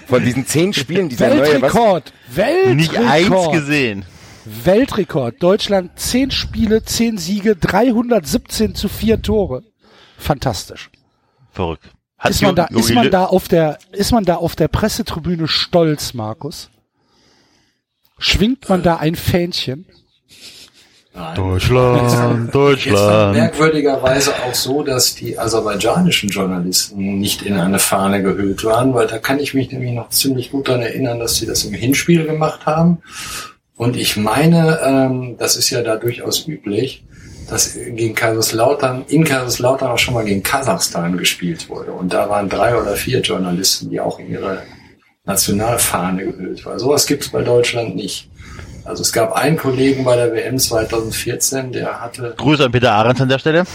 Von 0.07 0.25
diesen 0.25 0.45
zehn 0.45 0.73
Spielen 0.73 1.09
dieser 1.09 1.27
neue. 1.29 1.41
Was, 1.41 1.49
Weltrekord! 1.51 2.13
Nicht 2.73 2.97
eins 2.97 3.29
Weltrekord! 3.29 3.53
gesehen. 3.53 4.05
Weltrekord. 4.45 5.43
Deutschland 5.43 5.99
10 5.99 6.31
Spiele, 6.31 6.83
10 6.83 7.17
Siege, 7.19 7.55
317 7.55 8.73
zu 8.73 8.89
4 8.89 9.21
Tore. 9.21 9.63
Fantastisch. 10.17 10.89
Verrückt. 11.51 11.89
Hat 12.17 12.31
Ist 12.31 12.41
man 12.41 12.55
da, 12.55 12.65
ist 12.65 12.93
man 12.93 13.11
da 13.11 13.25
auf 13.25 13.47
der, 13.47 13.77
ist 13.91 14.11
man 14.11 14.25
da 14.25 14.35
auf 14.35 14.55
der 14.55 14.67
Pressetribüne 14.67 15.47
stolz, 15.47 16.13
Markus? 16.13 16.69
Schwingt 18.17 18.67
man 18.67 18.83
da 18.83 18.97
ein 18.97 19.15
Fähnchen? 19.15 19.85
Nein. 21.13 21.35
Deutschland, 21.35 22.53
Deutschland. 22.53 23.33
merkwürdigerweise 23.33 24.31
auch 24.45 24.53
so, 24.53 24.83
dass 24.83 25.15
die 25.15 25.39
aserbaidschanischen 25.39 26.29
Journalisten 26.29 27.19
nicht 27.19 27.41
in 27.41 27.59
eine 27.59 27.79
Fahne 27.79 28.21
gehüllt 28.21 28.63
waren, 28.63 28.93
weil 28.93 29.07
da 29.07 29.17
kann 29.17 29.39
ich 29.39 29.53
mich 29.53 29.71
nämlich 29.71 29.93
noch 29.93 30.09
ziemlich 30.09 30.51
gut 30.51 30.67
daran 30.67 30.83
erinnern, 30.83 31.19
dass 31.19 31.37
sie 31.37 31.47
das 31.47 31.63
im 31.63 31.73
Hinspiel 31.73 32.25
gemacht 32.25 32.65
haben. 32.67 32.99
Und 33.75 33.97
ich 33.97 34.17
meine, 34.17 34.79
ähm, 34.83 35.35
das 35.39 35.55
ist 35.55 35.69
ja 35.71 35.81
da 35.81 35.95
durchaus 35.95 36.47
üblich, 36.47 37.03
dass 37.49 37.73
gegen 37.73 38.13
Kaiserslautern, 38.13 39.05
in 39.07 39.23
Kaiserslautern 39.23 39.89
auch 39.89 39.97
schon 39.97 40.13
mal 40.13 40.25
gegen 40.25 40.43
Kasachstan 40.43 41.17
gespielt 41.17 41.69
wurde. 41.69 41.91
Und 41.91 42.13
da 42.13 42.29
waren 42.29 42.49
drei 42.49 42.79
oder 42.79 42.95
vier 42.95 43.21
Journalisten, 43.21 43.89
die 43.89 43.99
auch 43.99 44.19
in 44.19 44.29
ihre 44.29 44.61
Nationalfahne 45.25 46.25
gehüllt 46.25 46.65
waren. 46.65 46.77
Sowas 46.77 47.07
gibt 47.07 47.23
es 47.23 47.29
bei 47.29 47.41
Deutschland 47.41 47.95
nicht. 47.95 48.29
Also 48.85 49.01
es 49.01 49.13
gab 49.13 49.33
einen 49.33 49.57
Kollegen 49.57 50.03
bei 50.03 50.15
der 50.15 50.33
WM 50.33 50.57
2014, 50.57 51.71
der 51.71 52.01
hatte 52.01 52.33
Grüße 52.37 52.65
an 52.65 52.71
Peter 52.71 52.91
Ahrens 52.91 53.21
an 53.21 53.29
der 53.29 53.39
Stelle. 53.39 53.63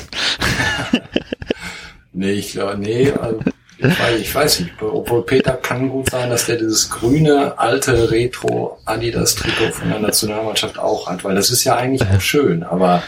Nee, 2.17 2.31
ich 2.31 2.53
glaube, 2.53 2.79
nee, 2.79 3.11
also, 3.11 3.41
ich, 3.77 3.85
weiß, 4.01 4.21
ich 4.21 4.35
weiß 4.35 4.61
nicht. 4.61 4.73
Obwohl 4.81 5.23
Peter 5.23 5.53
kann 5.55 5.89
gut 5.89 6.11
sein, 6.11 6.31
dass 6.31 6.47
der 6.47 6.57
dieses 6.57 6.89
grüne, 6.89 7.59
alte 7.59 8.09
Retro 8.11 8.79
Adidas 8.85 9.35
Trikot 9.35 9.73
von 9.73 9.91
der 9.91 9.99
Nationalmannschaft 9.99 10.79
auch 10.79 11.09
hat, 11.09 11.25
weil 11.25 11.35
das 11.35 11.51
ist 11.51 11.65
ja 11.65 11.75
eigentlich 11.75 12.09
auch 12.09 12.21
schön, 12.21 12.63
aber 12.63 13.03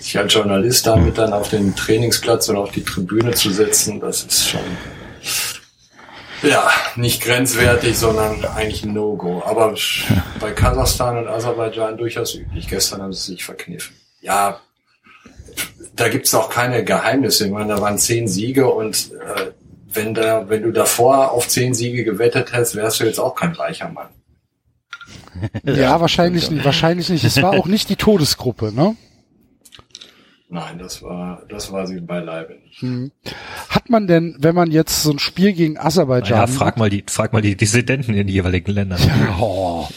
sich 0.00 0.16
als 0.16 0.32
Journalist 0.32 0.86
damit 0.86 1.18
dann 1.18 1.34
auf 1.34 1.50
den 1.50 1.76
Trainingsplatz 1.76 2.48
oder 2.48 2.60
auf 2.60 2.70
die 2.70 2.82
Tribüne 2.82 3.32
zu 3.32 3.50
setzen, 3.50 4.00
das 4.00 4.22
ist 4.22 4.48
schon, 4.48 4.60
ja, 6.42 6.70
nicht 6.96 7.22
grenzwertig, 7.22 7.96
sondern 7.96 8.44
eigentlich 8.44 8.84
ein 8.84 8.92
No-Go. 8.92 9.42
Aber 9.44 9.74
bei 10.40 10.52
Kasachstan 10.52 11.18
und 11.18 11.28
Aserbaidschan 11.28 11.96
durchaus 11.96 12.34
üblich. 12.34 12.68
Gestern 12.68 13.02
haben 13.02 13.12
sie 13.12 13.32
sich 13.32 13.44
verkniffen. 13.44 13.96
Ja, 14.20 14.60
da 15.94 16.08
gibt's 16.08 16.34
auch 16.34 16.50
keine 16.50 16.84
Geheimnisse. 16.84 17.46
Ich 17.46 17.52
meine, 17.52 17.74
da 17.74 17.80
waren 17.80 17.98
zehn 17.98 18.28
Siege 18.28 18.68
und 18.68 19.10
äh, 19.12 19.50
wenn 19.92 20.14
da, 20.14 20.48
wenn 20.48 20.62
du 20.62 20.70
davor 20.70 21.32
auf 21.32 21.48
zehn 21.48 21.74
Siege 21.74 22.04
gewettet 22.04 22.52
hättest, 22.52 22.76
wärst 22.76 23.00
du 23.00 23.04
jetzt 23.04 23.18
auch 23.18 23.34
kein 23.34 23.52
reicher 23.52 23.88
Mann. 23.88 24.08
Ja, 25.62 26.00
wahrscheinlich 26.00 26.50
nicht, 26.50 26.64
wahrscheinlich 26.64 27.10
nicht. 27.10 27.22
Es 27.22 27.40
war 27.40 27.52
auch 27.52 27.66
nicht 27.66 27.88
die 27.90 27.96
Todesgruppe, 27.96 28.72
ne? 28.72 28.96
Nein, 30.50 30.78
das 30.78 31.02
war, 31.02 31.42
das 31.50 31.72
war 31.72 31.86
sie 31.86 32.00
beileibe 32.00 32.54
nicht. 32.54 32.80
Hm. 32.80 33.12
Hat 33.68 33.90
man 33.90 34.06
denn, 34.06 34.34
wenn 34.38 34.54
man 34.54 34.70
jetzt 34.70 35.02
so 35.02 35.10
ein 35.10 35.18
Spiel 35.18 35.52
gegen 35.52 35.76
Aserbaidschan 35.76 36.38
Ja, 36.38 36.46
frag 36.46 36.78
mal 36.78 36.88
die, 36.88 37.04
frag 37.06 37.34
mal 37.34 37.42
die 37.42 37.54
Dissidenten 37.54 38.12
in 38.12 38.16
den 38.16 38.28
jeweiligen 38.28 38.72
Ländern. 38.72 38.98
Oh. 39.38 39.86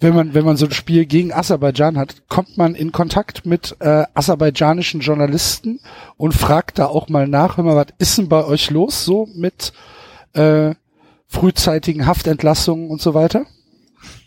wenn 0.00 0.14
man 0.14 0.32
wenn 0.32 0.44
man 0.44 0.56
so 0.56 0.64
ein 0.64 0.72
Spiel 0.72 1.04
gegen 1.04 1.34
Aserbaidschan 1.34 1.98
hat, 1.98 2.28
kommt 2.28 2.56
man 2.56 2.74
in 2.74 2.92
Kontakt 2.92 3.44
mit 3.44 3.76
äh, 3.80 4.04
aserbaidschanischen 4.14 5.00
Journalisten 5.00 5.80
und 6.16 6.32
fragt 6.32 6.78
da 6.78 6.86
auch 6.86 7.10
mal 7.10 7.28
nach, 7.28 7.58
hör 7.58 7.64
mal, 7.64 7.76
was 7.76 7.88
ist 7.98 8.16
denn 8.16 8.30
bei 8.30 8.42
euch 8.44 8.70
los 8.70 9.04
so 9.04 9.28
mit 9.34 9.74
äh, 10.32 10.74
frühzeitigen 11.26 12.06
Haftentlassungen 12.06 12.88
und 12.88 13.02
so 13.02 13.12
weiter? 13.12 13.44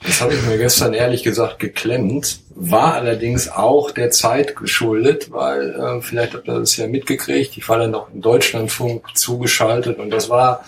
Das 0.06 0.20
habe 0.20 0.34
ich 0.34 0.42
mir 0.44 0.58
gestern 0.58 0.94
ehrlich 0.94 1.24
gesagt 1.24 1.60
geklemmt, 1.60 2.40
war 2.56 2.96
allerdings 2.96 3.50
auch 3.50 3.90
der 3.90 4.12
Zeit 4.12 4.56
geschuldet, 4.56 5.32
weil 5.32 5.72
äh, 5.72 6.02
vielleicht 6.02 6.34
habt 6.34 6.48
ihr 6.48 6.60
das 6.60 6.76
ja 6.76 6.88
mitgekriegt, 6.88 7.58
ich 7.58 7.70
war 7.70 7.80
dann 7.80 7.92
noch 7.92 8.10
im 8.14 8.22
Deutschlandfunk 8.22 9.06
zugeschaltet 9.16 10.00
und 10.00 10.10
das 10.10 10.30
war 10.30 10.66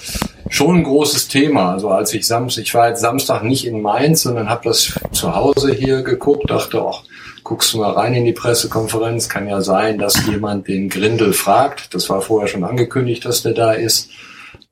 schon 0.50 0.78
ein 0.78 0.84
großes 0.84 1.28
Thema. 1.28 1.74
Also 1.74 1.90
als 1.90 2.14
ich 2.14 2.26
Samstag, 2.26 2.64
ich 2.64 2.74
war 2.74 2.88
jetzt 2.88 3.02
Samstag 3.02 3.44
nicht 3.44 3.66
in 3.66 3.82
Mainz, 3.82 4.24
sondern 4.24 4.50
habe 4.50 4.70
das 4.70 4.94
zu 5.12 5.36
Hause 5.36 5.74
hier 5.74 6.02
geguckt, 6.02 6.50
dachte, 6.50 6.82
ach, 6.82 7.04
guckst 7.44 7.74
du 7.74 7.80
mal 7.80 7.92
rein 7.92 8.14
in 8.14 8.26
die 8.26 8.34
Pressekonferenz, 8.34 9.28
kann 9.28 9.48
ja 9.48 9.62
sein, 9.62 10.00
dass 10.00 10.26
jemand 10.26 10.68
den 10.68 10.90
Grindel 10.90 11.34
fragt. 11.34 11.94
Das 11.94 12.10
war 12.10 12.22
vorher 12.22 12.48
schon 12.48 12.64
angekündigt, 12.64 13.26
dass 13.26 13.44
der 13.44 13.54
da 13.54 13.74
ist, 13.74 14.10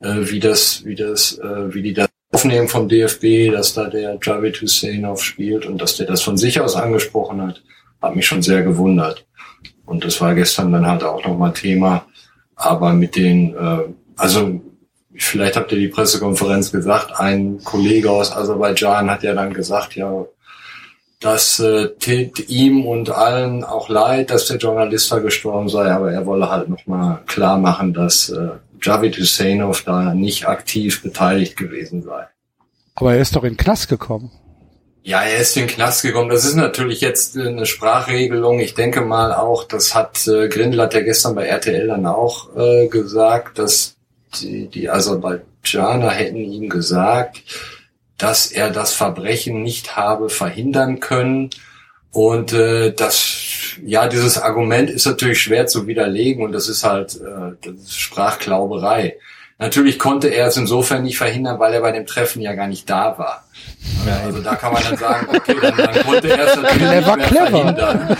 äh, 0.00 0.14
wie 0.22 0.40
das, 0.40 0.84
wie 0.84 0.94
das, 0.94 1.38
äh, 1.38 1.74
wie 1.74 1.82
die 1.82 1.94
das 1.94 2.08
aufnehmen 2.34 2.68
vom 2.68 2.88
DFB, 2.88 3.52
dass 3.52 3.74
da 3.74 3.84
der 3.84 4.18
Javid 4.20 4.60
Hussein 4.60 5.06
spielt 5.16 5.66
und 5.66 5.78
dass 5.80 5.96
der 5.96 6.06
das 6.06 6.22
von 6.22 6.36
sich 6.36 6.60
aus 6.60 6.74
angesprochen 6.74 7.40
hat, 7.40 7.62
hat 8.02 8.16
mich 8.16 8.26
schon 8.26 8.42
sehr 8.42 8.62
gewundert. 8.62 9.24
Und 9.86 10.04
das 10.04 10.20
war 10.20 10.34
gestern 10.34 10.72
dann 10.72 10.86
halt 10.86 11.04
auch 11.04 11.24
nochmal 11.24 11.52
Thema. 11.52 12.06
Aber 12.56 12.92
mit 12.92 13.16
den, 13.16 13.54
äh, 13.54 13.84
also 14.16 14.60
vielleicht 15.14 15.56
habt 15.56 15.70
ihr 15.72 15.78
die 15.78 15.88
Pressekonferenz 15.88 16.72
gesagt, 16.72 17.18
ein 17.18 17.60
Kollege 17.62 18.10
aus 18.10 18.32
Aserbaidschan 18.32 19.10
hat 19.10 19.22
ja 19.22 19.34
dann 19.34 19.54
gesagt, 19.54 19.94
ja, 19.94 20.26
das 21.20 21.58
äh, 21.60 21.88
tät 21.98 22.50
ihm 22.50 22.84
und 22.84 23.10
allen 23.10 23.64
auch 23.64 23.88
leid, 23.88 24.30
dass 24.30 24.46
der 24.46 24.58
Journalist 24.58 25.10
da 25.10 25.20
gestorben 25.20 25.68
sei, 25.68 25.90
aber 25.90 26.12
er 26.12 26.26
wolle 26.26 26.50
halt 26.50 26.68
nochmal 26.68 27.20
klar 27.26 27.58
machen, 27.58 27.94
dass 27.94 28.28
äh, 28.28 28.48
Javid 28.84 29.18
Husseinow 29.18 29.82
da 29.82 30.14
nicht 30.14 30.46
aktiv 30.46 31.02
beteiligt 31.02 31.56
gewesen 31.56 32.02
sei. 32.02 32.26
Aber 32.94 33.14
er 33.14 33.20
ist 33.20 33.34
doch 33.34 33.44
in 33.44 33.54
den 33.54 33.56
Knast 33.56 33.88
gekommen. 33.88 34.30
Ja, 35.02 35.22
er 35.22 35.38
ist 35.38 35.56
in 35.56 35.66
den 35.66 35.74
Knast 35.74 36.02
gekommen. 36.02 36.30
Das 36.30 36.44
ist 36.44 36.54
natürlich 36.54 37.00
jetzt 37.02 37.36
eine 37.36 37.66
Sprachregelung. 37.66 38.60
Ich 38.60 38.74
denke 38.74 39.02
mal 39.02 39.34
auch, 39.34 39.64
das 39.64 39.94
hat 39.94 40.26
äh, 40.26 40.48
Grindel 40.48 40.80
hat 40.80 40.94
ja 40.94 41.00
gestern 41.00 41.34
bei 41.34 41.44
RTL 41.46 41.88
dann 41.88 42.06
auch 42.06 42.56
äh, 42.56 42.88
gesagt, 42.88 43.58
dass 43.58 43.96
die, 44.40 44.68
die 44.68 44.88
Aserbaidschaner 44.88 46.10
hätten 46.10 46.36
ihm 46.36 46.70
gesagt, 46.70 47.42
dass 48.16 48.46
er 48.50 48.70
das 48.70 48.94
Verbrechen 48.94 49.62
nicht 49.62 49.96
habe 49.96 50.30
verhindern 50.30 51.00
können. 51.00 51.50
Und 52.10 52.52
äh, 52.52 52.92
das, 52.92 53.18
ja, 53.84 54.08
dieses 54.08 54.38
Argument 54.38 54.90
ist 54.90 55.06
natürlich 55.06 55.40
schwer 55.40 55.66
zu 55.66 55.86
widerlegen 55.86 56.44
und 56.44 56.52
das 56.52 56.68
ist 56.68 56.84
halt 56.84 57.16
äh, 57.16 57.52
das 57.62 57.74
ist 57.82 57.98
Sprachklauberei. 57.98 59.16
Natürlich 59.58 60.00
konnte 60.00 60.28
er 60.28 60.48
es 60.48 60.56
insofern 60.56 61.04
nicht 61.04 61.16
verhindern, 61.16 61.60
weil 61.60 61.72
er 61.72 61.80
bei 61.80 61.92
dem 61.92 62.06
Treffen 62.06 62.42
ja 62.42 62.54
gar 62.54 62.66
nicht 62.66 62.90
da 62.90 63.16
war. 63.18 63.44
Also 64.26 64.40
da 64.40 64.56
kann 64.56 64.72
man 64.72 64.82
dann 64.82 64.96
sagen, 64.96 65.28
okay, 65.34 65.54
dann, 65.62 65.76
dann 65.76 66.04
konnte 66.04 66.28
er 66.28 66.46
es 66.48 66.56
natürlich 66.56 66.78
Clever, 66.78 67.16
nicht 67.16 67.16
mehr 67.16 67.26
clever. 67.26 67.46
verhindern. 67.46 68.16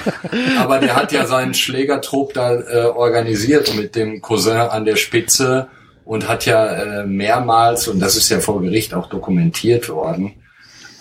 Aber 0.61 0.79
der 0.79 0.95
hat 0.95 1.11
ja 1.11 1.27
seinen 1.27 1.55
Schlägertrupp 1.55 2.35
da 2.35 2.55
äh, 2.55 2.85
organisiert 2.85 3.75
mit 3.75 3.97
dem 3.97 4.23
Cousin 4.23 4.57
an 4.57 4.85
der 4.85 4.95
Spitze 4.95 5.67
und 6.05 6.29
hat 6.29 6.47
ja 6.47 6.67
äh, 6.67 7.07
mehrmals, 7.07 7.89
und 7.89 7.99
das 7.99 8.15
ist 8.15 8.29
ja 8.29 8.39
vor 8.39 8.63
Gericht 8.63 8.95
auch 8.95 9.09
dokumentiert 9.09 9.89
worden, 9.89 10.35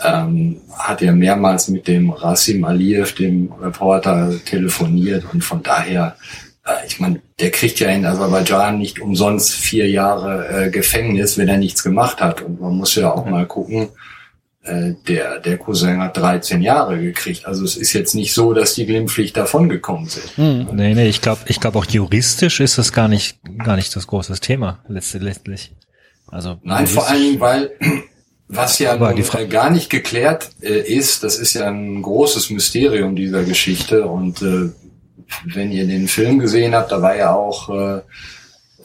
ähm, 0.03 0.61
hat 0.77 1.01
er 1.01 1.13
mehrmals 1.13 1.67
mit 1.67 1.87
dem 1.87 2.09
Rasim 2.09 2.63
Aliyev, 2.65 3.13
dem 3.15 3.51
Reporter, 3.61 4.31
telefoniert 4.45 5.23
und 5.33 5.43
von 5.43 5.63
daher, 5.63 6.15
äh, 6.65 6.85
ich 6.87 6.99
meine, 6.99 7.21
der 7.39 7.51
kriegt 7.51 7.79
ja 7.79 7.89
in 7.89 8.05
Aserbaidschan 8.05 8.77
nicht 8.77 8.99
umsonst 8.99 9.51
vier 9.53 9.89
Jahre 9.89 10.65
äh, 10.65 10.69
Gefängnis, 10.69 11.37
wenn 11.37 11.47
er 11.47 11.57
nichts 11.57 11.83
gemacht 11.83 12.21
hat. 12.21 12.41
Und 12.41 12.59
man 12.61 12.75
muss 12.75 12.95
ja 12.95 13.11
auch 13.11 13.25
mal 13.25 13.45
gucken, 13.45 13.89
äh, 14.63 14.93
der, 15.07 15.39
der 15.39 15.57
Cousin 15.57 15.99
hat 16.01 16.15
13 16.17 16.61
Jahre 16.61 16.99
gekriegt. 17.01 17.45
Also 17.45 17.65
es 17.65 17.75
ist 17.75 17.91
jetzt 17.93 18.15
nicht 18.15 18.33
so, 18.33 18.53
dass 18.53 18.75
die 18.75 18.85
glimpflich 18.85 19.33
davongekommen 19.33 20.07
sind. 20.07 20.37
Nee, 20.37 20.93
nee, 20.95 21.07
ich 21.09 21.21
glaube, 21.21 21.41
ich 21.47 21.59
glaube 21.59 21.79
auch 21.79 21.85
juristisch 21.85 22.59
ist 22.61 22.77
das 22.77 22.93
gar 22.93 23.07
nicht, 23.09 23.39
gar 23.65 23.75
nicht 23.75 23.93
das 23.95 24.07
große 24.07 24.33
Thema, 24.39 24.79
letzte- 24.87 25.17
letztlich. 25.17 25.73
Also, 26.27 26.57
Nein, 26.63 26.87
vor 26.87 27.07
allen 27.09 27.21
Dingen, 27.21 27.39
weil 27.41 27.71
was 28.47 28.79
ja 28.79 28.93
Aber 28.93 29.13
die 29.13 29.23
Fra- 29.23 29.41
äh, 29.41 29.47
gar 29.47 29.69
nicht 29.69 29.89
geklärt 29.89 30.51
äh, 30.61 30.79
ist, 30.79 31.23
das 31.23 31.37
ist 31.37 31.53
ja 31.53 31.67
ein 31.67 32.01
großes 32.01 32.49
Mysterium 32.49 33.15
dieser 33.15 33.43
Geschichte 33.43 34.05
und 34.07 34.41
äh, 34.41 34.69
wenn 35.45 35.71
ihr 35.71 35.87
den 35.87 36.07
Film 36.07 36.39
gesehen 36.39 36.75
habt, 36.75 36.91
da 36.91 37.01
war 37.01 37.15
ja 37.15 37.33
auch 37.33 37.69
äh, 37.69 38.01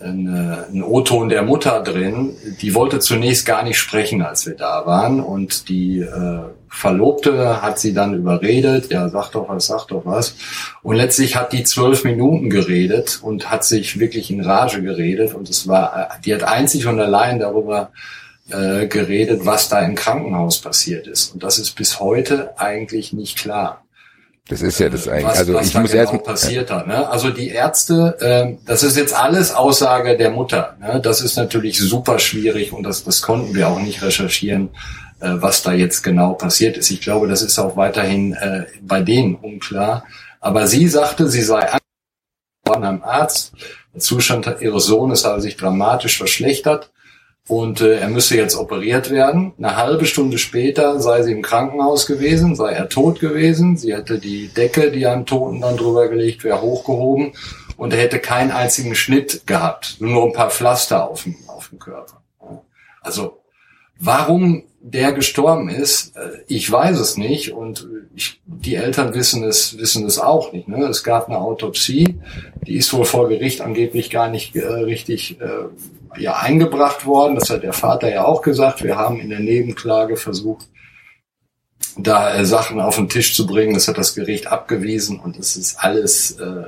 ein, 0.00 0.26
äh, 0.26 0.72
ein 0.72 0.82
O-Ton 0.82 1.28
der 1.28 1.42
Mutter 1.42 1.82
drin. 1.82 2.36
Die 2.60 2.74
wollte 2.74 3.00
zunächst 3.00 3.44
gar 3.46 3.62
nicht 3.62 3.78
sprechen, 3.78 4.22
als 4.22 4.46
wir 4.46 4.54
da 4.54 4.86
waren. 4.86 5.20
Und 5.20 5.68
die 5.68 6.00
äh, 6.00 6.40
Verlobte 6.68 7.60
hat 7.62 7.78
sie 7.78 7.92
dann 7.92 8.14
überredet, 8.14 8.90
ja, 8.90 9.08
sag 9.08 9.30
doch 9.32 9.48
was, 9.48 9.66
sag 9.66 9.86
doch 9.88 10.06
was. 10.06 10.36
Und 10.82 10.96
letztlich 10.96 11.36
hat 11.36 11.52
die 11.52 11.64
zwölf 11.64 12.04
Minuten 12.04 12.48
geredet 12.48 13.18
und 13.22 13.50
hat 13.50 13.64
sich 13.64 13.98
wirklich 13.98 14.30
in 14.30 14.40
Rage 14.40 14.82
geredet. 14.82 15.34
Und 15.34 15.50
es 15.50 15.66
war, 15.68 15.96
äh, 15.96 16.20
die 16.24 16.34
hat 16.34 16.44
einzig 16.44 16.86
und 16.86 17.00
allein 17.00 17.38
darüber 17.38 17.90
äh, 18.50 18.86
geredet, 18.86 19.44
was 19.44 19.68
da 19.68 19.80
im 19.80 19.94
Krankenhaus 19.94 20.60
passiert 20.60 21.06
ist. 21.06 21.34
Und 21.34 21.42
das 21.42 21.58
ist 21.58 21.72
bis 21.72 22.00
heute 22.00 22.58
eigentlich 22.58 23.12
nicht 23.12 23.36
klar 23.38 23.84
Das 24.48 24.62
ist 24.62 24.80
ja 24.80 24.88
das 24.88 25.06
eigentlich. 25.06 25.26
was, 25.26 25.38
Also 25.38 25.54
was 25.54 25.66
ich 25.66 25.72
da 25.74 25.80
muss 25.80 25.90
genau 25.90 26.12
erst 26.12 26.24
passiert 26.24 26.70
hat. 26.70 26.86
Ne? 26.86 27.08
Also 27.08 27.30
die 27.30 27.50
Ärzte, 27.50 28.16
ähm, 28.20 28.58
das 28.64 28.82
ist 28.82 28.96
jetzt 28.96 29.14
alles 29.14 29.54
Aussage 29.54 30.16
der 30.16 30.30
Mutter. 30.30 30.76
Ne? 30.80 31.00
Das 31.02 31.20
ist 31.20 31.36
natürlich 31.36 31.78
super 31.78 32.18
schwierig 32.18 32.72
und 32.72 32.84
das, 32.84 33.04
das 33.04 33.20
konnten 33.20 33.54
wir 33.54 33.68
auch 33.68 33.80
nicht 33.80 34.02
recherchieren, 34.02 34.70
äh, 35.20 35.28
was 35.34 35.62
da 35.62 35.72
jetzt 35.72 36.02
genau 36.02 36.32
passiert 36.32 36.78
ist. 36.78 36.90
Ich 36.90 37.02
glaube, 37.02 37.28
das 37.28 37.42
ist 37.42 37.58
auch 37.58 37.76
weiterhin 37.76 38.32
äh, 38.32 38.64
bei 38.80 39.02
denen 39.02 39.34
unklar. 39.34 40.04
Aber 40.40 40.66
sie 40.66 40.88
sagte, 40.88 41.28
sie 41.28 41.42
sei 41.42 41.68
an 42.64 42.84
einem 42.84 43.02
Arzt. 43.02 43.52
Der 43.92 44.00
Zustand 44.00 44.46
ihres 44.60 44.84
Sohnes 44.84 45.24
habe 45.24 45.40
sich 45.40 45.56
dramatisch 45.56 46.16
verschlechtert 46.16 46.90
und 47.48 47.80
äh, 47.80 47.98
er 47.98 48.08
müsse 48.08 48.36
jetzt 48.36 48.56
operiert 48.56 49.10
werden. 49.10 49.52
Eine 49.58 49.76
halbe 49.76 50.06
Stunde 50.06 50.38
später 50.38 51.00
sei 51.00 51.22
sie 51.22 51.32
im 51.32 51.42
Krankenhaus 51.42 52.06
gewesen, 52.06 52.54
sei 52.54 52.72
er 52.72 52.88
tot 52.88 53.20
gewesen. 53.20 53.76
Sie 53.76 53.94
hätte 53.94 54.18
die 54.18 54.48
Decke, 54.48 54.90
die 54.90 55.06
am 55.06 55.26
Toten 55.26 55.62
dann 55.62 55.76
drüber 55.76 56.08
gelegt 56.08 56.44
wäre, 56.44 56.60
hochgehoben 56.60 57.32
und 57.78 57.92
er 57.94 58.00
hätte 58.00 58.18
keinen 58.18 58.50
einzigen 58.50 58.94
Schnitt 58.94 59.46
gehabt, 59.46 59.96
nur 60.00 60.24
ein 60.24 60.32
paar 60.32 60.50
Pflaster 60.50 61.08
auf 61.08 61.22
dem, 61.22 61.36
auf 61.46 61.70
dem 61.70 61.78
Körper. 61.78 62.20
Also 63.00 63.38
warum 63.98 64.64
der 64.80 65.12
gestorben 65.12 65.68
ist, 65.68 66.16
äh, 66.16 66.42
ich 66.46 66.70
weiß 66.70 66.98
es 66.98 67.16
nicht 67.16 67.52
und 67.52 67.88
ich, 68.14 68.40
die 68.46 68.74
Eltern 68.74 69.14
wissen 69.14 69.42
es, 69.42 69.78
wissen 69.78 70.06
es 70.06 70.18
auch 70.18 70.52
nicht. 70.52 70.68
Ne? 70.68 70.84
Es 70.86 71.02
gab 71.02 71.28
eine 71.28 71.38
Autopsie, 71.38 72.16
die 72.66 72.76
ist 72.76 72.92
wohl 72.92 73.04
vor 73.04 73.28
Gericht 73.28 73.60
angeblich 73.60 74.10
gar 74.10 74.28
nicht 74.28 74.54
äh, 74.54 74.66
richtig 74.66 75.40
äh, 75.40 75.46
ja, 76.16 76.36
eingebracht 76.36 77.06
worden. 77.06 77.34
Das 77.34 77.50
hat 77.50 77.62
der 77.62 77.72
Vater 77.72 78.10
ja 78.12 78.24
auch 78.24 78.42
gesagt. 78.42 78.82
Wir 78.82 78.96
haben 78.96 79.20
in 79.20 79.30
der 79.30 79.40
Nebenklage 79.40 80.16
versucht, 80.16 80.66
da 81.96 82.34
äh, 82.34 82.44
Sachen 82.44 82.80
auf 82.80 82.96
den 82.96 83.08
Tisch 83.08 83.34
zu 83.34 83.46
bringen. 83.46 83.74
Das 83.74 83.88
hat 83.88 83.98
das 83.98 84.14
Gericht 84.14 84.46
abgewiesen 84.46 85.20
und 85.20 85.36
es 85.38 85.56
ist 85.56 85.78
alles, 85.78 86.32
äh, 86.38 86.64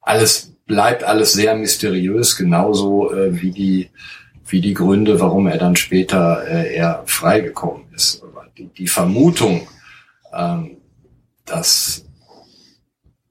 alles 0.00 0.54
bleibt 0.66 1.04
alles 1.04 1.32
sehr 1.32 1.54
mysteriös, 1.56 2.36
genauso 2.36 3.12
äh, 3.12 3.40
wie 3.40 3.50
die 3.50 3.90
wie 4.50 4.60
die 4.62 4.72
Gründe, 4.72 5.20
warum 5.20 5.46
er 5.46 5.58
dann 5.58 5.76
später 5.76 6.42
äh, 6.48 6.74
eher 6.74 7.02
freigekommen 7.04 7.84
ist. 7.94 8.22
Die, 8.56 8.68
die 8.68 8.88
Vermutung, 8.88 9.68
ähm, 10.32 10.78
dass 11.44 12.06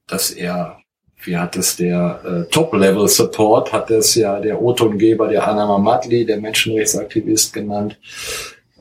dass 0.05 0.31
er 0.31 0.77
wie 1.23 1.37
hat 1.37 1.55
es 1.55 1.75
der 1.75 2.21
äh, 2.23 2.51
Top-Level-Support, 2.51 3.73
hat 3.73 3.91
es 3.91 4.15
ja 4.15 4.39
der 4.39 4.61
O-Tongeber, 4.61 5.27
der 5.27 5.47
Anama 5.47 5.77
Matli, 5.77 6.25
der 6.25 6.37
Menschenrechtsaktivist 6.37 7.53
genannt, 7.53 7.97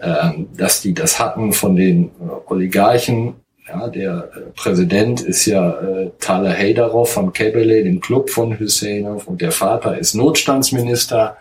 ähm, 0.00 0.48
dass 0.56 0.82
die 0.82 0.94
das 0.94 1.18
hatten 1.18 1.52
von 1.52 1.76
den 1.76 2.04
äh, 2.04 2.08
Oligarchen. 2.46 3.34
Ja, 3.68 3.88
der 3.88 4.30
äh, 4.36 4.40
Präsident 4.54 5.22
ist 5.22 5.46
ja 5.46 5.70
äh, 5.80 6.10
Tale 6.20 6.50
Haydarov 6.50 7.10
von 7.10 7.32
Kebele, 7.32 7.82
dem 7.82 8.00
Club 8.00 8.30
von 8.30 8.58
Hüseyinov, 8.58 9.26
und 9.26 9.40
der 9.40 9.52
Vater 9.52 9.98
ist 9.98 10.14
Notstandsminister, 10.14 11.36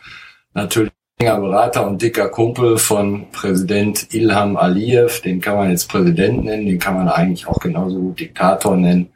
natürlich 0.53 0.91
enger 1.17 1.39
Berater 1.39 1.87
und 1.87 2.01
dicker 2.01 2.29
Kumpel 2.29 2.77
von 2.77 3.29
Präsident 3.31 4.13
Ilham 4.13 4.57
Aliyev, 4.57 5.21
den 5.21 5.39
kann 5.39 5.55
man 5.55 5.69
jetzt 5.69 5.87
Präsident 5.87 6.43
nennen, 6.43 6.65
den 6.65 6.79
kann 6.79 6.95
man 6.95 7.07
eigentlich 7.07 7.47
auch 7.47 7.59
genauso 7.59 7.99
gut 7.99 8.19
Diktator 8.19 8.75
nennen. 8.75 9.09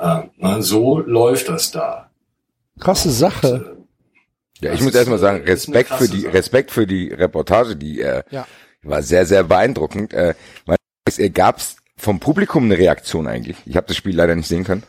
Ähm, 0.00 0.30
na, 0.36 0.62
so 0.62 0.98
läuft 0.98 1.48
das 1.48 1.70
da. 1.70 2.10
Krasse 2.80 3.10
Sache. 3.10 3.76
Ja, 4.60 4.72
ich 4.72 4.80
muss 4.80 4.94
erstmal 4.94 5.18
sagen, 5.18 5.44
äh, 5.44 5.50
Respekt 5.52 5.90
für 5.90 6.08
die, 6.08 6.22
Sache. 6.22 6.34
Respekt 6.34 6.70
für 6.70 6.86
die 6.86 7.08
Reportage, 7.12 7.76
die 7.76 8.00
äh, 8.00 8.22
Ja. 8.30 8.46
war 8.82 9.02
sehr, 9.02 9.26
sehr 9.26 9.44
beeindruckend. 9.44 10.12
Äh, 10.12 10.34
Gab 11.32 11.58
es 11.58 11.76
vom 11.96 12.20
Publikum 12.20 12.64
eine 12.64 12.78
Reaktion 12.78 13.26
eigentlich? 13.26 13.56
Ich 13.64 13.76
habe 13.76 13.86
das 13.86 13.96
Spiel 13.96 14.16
leider 14.16 14.34
nicht 14.34 14.48
sehen 14.48 14.64
können. 14.64 14.82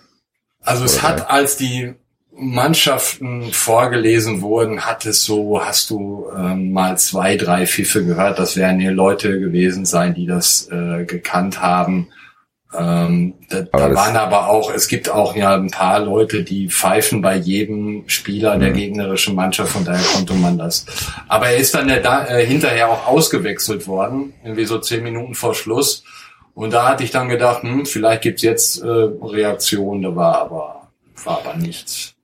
Also 0.61 0.83
es 0.83 0.95
Oder? 0.99 1.03
hat, 1.03 1.29
als 1.29 1.55
die 1.57 1.93
Mannschaften 2.39 3.51
vorgelesen 3.51 4.41
wurden, 4.41 4.81
hat 4.85 5.05
es 5.05 5.23
so, 5.23 5.63
hast 5.63 5.89
du 5.89 6.27
ähm, 6.35 6.71
mal 6.71 6.97
zwei, 6.97 7.35
drei 7.37 7.65
Pfiffe 7.65 8.05
gehört. 8.05 8.39
Das 8.39 8.55
werden 8.57 8.79
hier 8.79 8.91
Leute 8.91 9.39
gewesen 9.39 9.85
sein, 9.85 10.13
die 10.13 10.25
das 10.27 10.67
äh, 10.71 11.05
gekannt 11.05 11.61
haben. 11.61 12.09
Ähm, 12.73 13.33
da 13.49 13.59
Aber 13.71 13.89
da 13.89 13.95
waren 13.95 14.15
aber 14.17 14.49
auch, 14.49 14.73
es 14.73 14.87
gibt 14.87 15.09
auch 15.09 15.35
ja 15.35 15.55
ein 15.55 15.71
paar 15.71 15.99
Leute, 16.01 16.43
die 16.43 16.69
pfeifen 16.69 17.21
bei 17.21 17.37
jedem 17.37 18.03
Spieler 18.07 18.55
Mhm. 18.55 18.59
der 18.59 18.71
gegnerischen 18.71 19.35
Mannschaft, 19.35 19.71
von 19.71 19.85
daher 19.85 20.03
konnte 20.13 20.33
man 20.33 20.57
das. 20.57 20.85
Aber 21.27 21.47
er 21.47 21.57
ist 21.57 21.73
dann 21.73 21.87
ja 21.87 21.99
da, 21.99 22.27
äh, 22.27 22.45
hinterher 22.45 22.89
auch 22.89 23.07
ausgewechselt 23.07 23.87
worden, 23.87 24.33
irgendwie 24.43 24.65
so 24.65 24.79
zehn 24.79 25.03
Minuten 25.03 25.33
vor 25.33 25.55
Schluss. 25.55 26.03
Und 26.53 26.73
da 26.73 26.89
hatte 26.89 27.03
ich 27.03 27.11
dann 27.11 27.29
gedacht, 27.29 27.63
hm, 27.63 27.85
vielleicht 27.85 28.23
gibt's 28.23 28.41
jetzt 28.41 28.81
äh, 28.81 28.87
Reaktionen, 28.87 30.01
da 30.01 30.15
war 30.15 30.41
aber, 30.41 30.89
war 31.23 31.39
aber 31.45 31.55
nichts. 31.55 32.15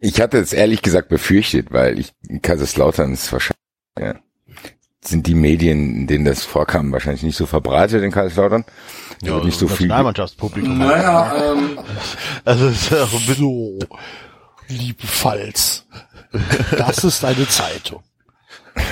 Ich 0.00 0.20
hatte 0.20 0.38
es 0.38 0.52
ehrlich 0.52 0.82
gesagt 0.82 1.08
befürchtet, 1.08 1.68
weil 1.70 1.98
ich 1.98 2.12
Kaiserslautern 2.42 3.12
ist 3.12 3.30
wahrscheinlich 3.32 3.58
ja, 3.98 4.14
sind 5.04 5.26
die 5.26 5.34
Medien, 5.34 5.94
in 5.96 6.06
denen 6.06 6.24
das 6.24 6.44
vorkam, 6.44 6.92
wahrscheinlich 6.92 7.22
nicht 7.24 7.36
so 7.36 7.46
verbreitet 7.46 8.02
in 8.02 8.10
Kaiserslautern. 8.10 8.64
Wird 9.22 9.44
nicht 9.44 9.58
so 9.58 9.68
viel. 9.68 9.86
Nationalmannschaftspublikum. 9.86 10.78
Naja, 10.78 11.52
ähm, 11.52 11.78
Also 12.44 12.66
ist 12.66 12.92
auch 12.92 13.12
ein 13.12 13.18
bisschen 13.26 13.36
So, 13.36 13.78
liebe 14.68 15.06
Pfalz. 15.06 15.86
Das 16.76 17.04
ist 17.04 17.24
eine 17.24 17.46
Zeitung. 17.48 18.02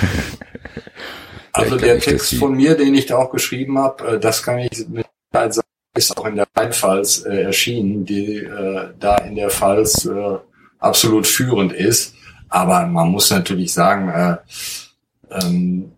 also 1.53 1.75
der 1.75 1.99
Text 1.99 2.35
von 2.35 2.55
mir, 2.55 2.75
den 2.75 2.93
ich 2.93 3.07
da 3.07 3.17
auch 3.17 3.31
geschrieben 3.31 3.77
habe, 3.77 4.15
äh, 4.15 4.19
das 4.19 4.43
kann 4.43 4.59
ich 4.59 4.87
mit 4.87 5.05
Sicherheit 5.31 5.53
sagen, 5.53 5.67
ist 5.95 6.17
auch 6.17 6.25
in 6.25 6.35
der 6.35 6.47
Rheinpfalz 6.55 7.25
äh, 7.25 7.41
erschienen, 7.41 8.05
die 8.05 8.37
äh, 8.37 8.89
da 8.99 9.17
in 9.17 9.35
der 9.35 9.49
Pfalz 9.49 10.05
äh, 10.05 10.37
absolut 10.79 11.27
führend 11.27 11.73
ist. 11.73 12.15
Aber 12.47 12.85
man 12.85 13.09
muss 13.09 13.29
natürlich 13.29 13.73
sagen, 13.73 14.09
äh, 14.09 14.37
ähm, 15.31 15.91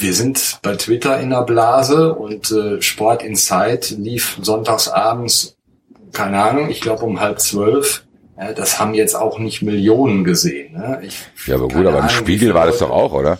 wir 0.00 0.14
sind 0.14 0.58
bei 0.62 0.76
Twitter 0.76 1.18
in 1.20 1.30
der 1.30 1.42
Blase 1.42 2.14
und 2.14 2.50
äh, 2.50 2.80
Sport 2.82 3.22
Insight 3.22 3.90
lief 3.90 4.38
sonntags 4.42 4.88
abends, 4.88 5.56
keine 6.12 6.42
Ahnung, 6.42 6.70
ich 6.70 6.80
glaube 6.80 7.04
um 7.04 7.20
halb 7.20 7.40
zwölf. 7.40 8.02
Ja, 8.38 8.52
das 8.52 8.78
haben 8.78 8.92
jetzt 8.94 9.14
auch 9.14 9.38
nicht 9.38 9.62
Millionen 9.62 10.22
gesehen. 10.22 10.74
Ne? 10.74 11.00
Ich, 11.02 11.18
Ja, 11.46 11.54
aber 11.54 11.68
gut, 11.68 11.86
aber 11.86 12.00
im 12.00 12.08
Spiegel 12.10 12.52
war 12.52 12.66
das 12.66 12.78
doch 12.78 12.90
auch, 12.90 13.12
oder? 13.14 13.38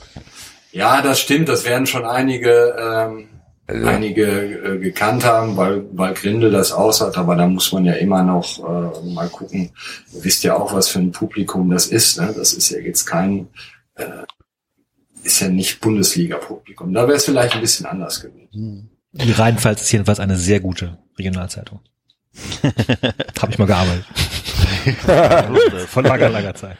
Ja, 0.72 1.02
das 1.02 1.20
stimmt. 1.20 1.48
Das 1.50 1.64
werden 1.66 1.86
schon 1.86 2.06
einige, 2.06 2.74
ähm, 2.78 3.28
Also- 3.66 3.86
einige 3.86 4.24
äh, 4.24 4.78
gekannt 4.78 5.24
haben, 5.26 5.56
weil, 5.58 5.84
weil 5.92 6.14
Grindel 6.14 6.50
das 6.50 6.72
aus 6.72 7.02
hat. 7.02 7.18
Aber 7.18 7.36
da 7.36 7.46
muss 7.46 7.72
man 7.72 7.84
ja 7.84 7.92
immer 7.94 8.22
noch 8.22 8.58
äh, 8.58 9.12
mal 9.12 9.28
gucken. 9.28 9.70
Ihr 10.14 10.24
wisst 10.24 10.44
ja 10.44 10.56
auch, 10.56 10.72
was 10.72 10.88
für 10.88 10.98
ein 11.00 11.12
Publikum 11.12 11.68
das 11.70 11.86
ist. 11.88 12.18
Ne? 12.18 12.32
Das 12.34 12.54
ist 12.54 12.70
ja 12.70 12.78
jetzt 12.78 13.04
kein, 13.04 13.48
äh, 13.96 14.04
ist 15.26 15.40
ja 15.40 15.48
nicht 15.48 15.80
Bundesliga-Publikum. 15.80 16.92
Da 16.94 17.02
wäre 17.06 17.16
es 17.16 17.24
vielleicht 17.24 17.54
ein 17.54 17.60
bisschen 17.60 17.86
anders 17.86 18.22
gewesen. 18.22 18.90
Die 19.12 19.32
Rheinpfalz 19.32 19.82
ist 19.82 19.92
jedenfalls 19.92 20.20
eine 20.20 20.36
sehr 20.36 20.60
gute 20.60 20.98
Regionalzeitung. 21.18 21.80
Habe 23.40 23.52
ich 23.52 23.58
mal 23.58 23.66
gearbeitet. 23.66 24.04
Von 25.88 26.04
langer, 26.04 26.28
langer 26.28 26.54
Zeit. 26.54 26.76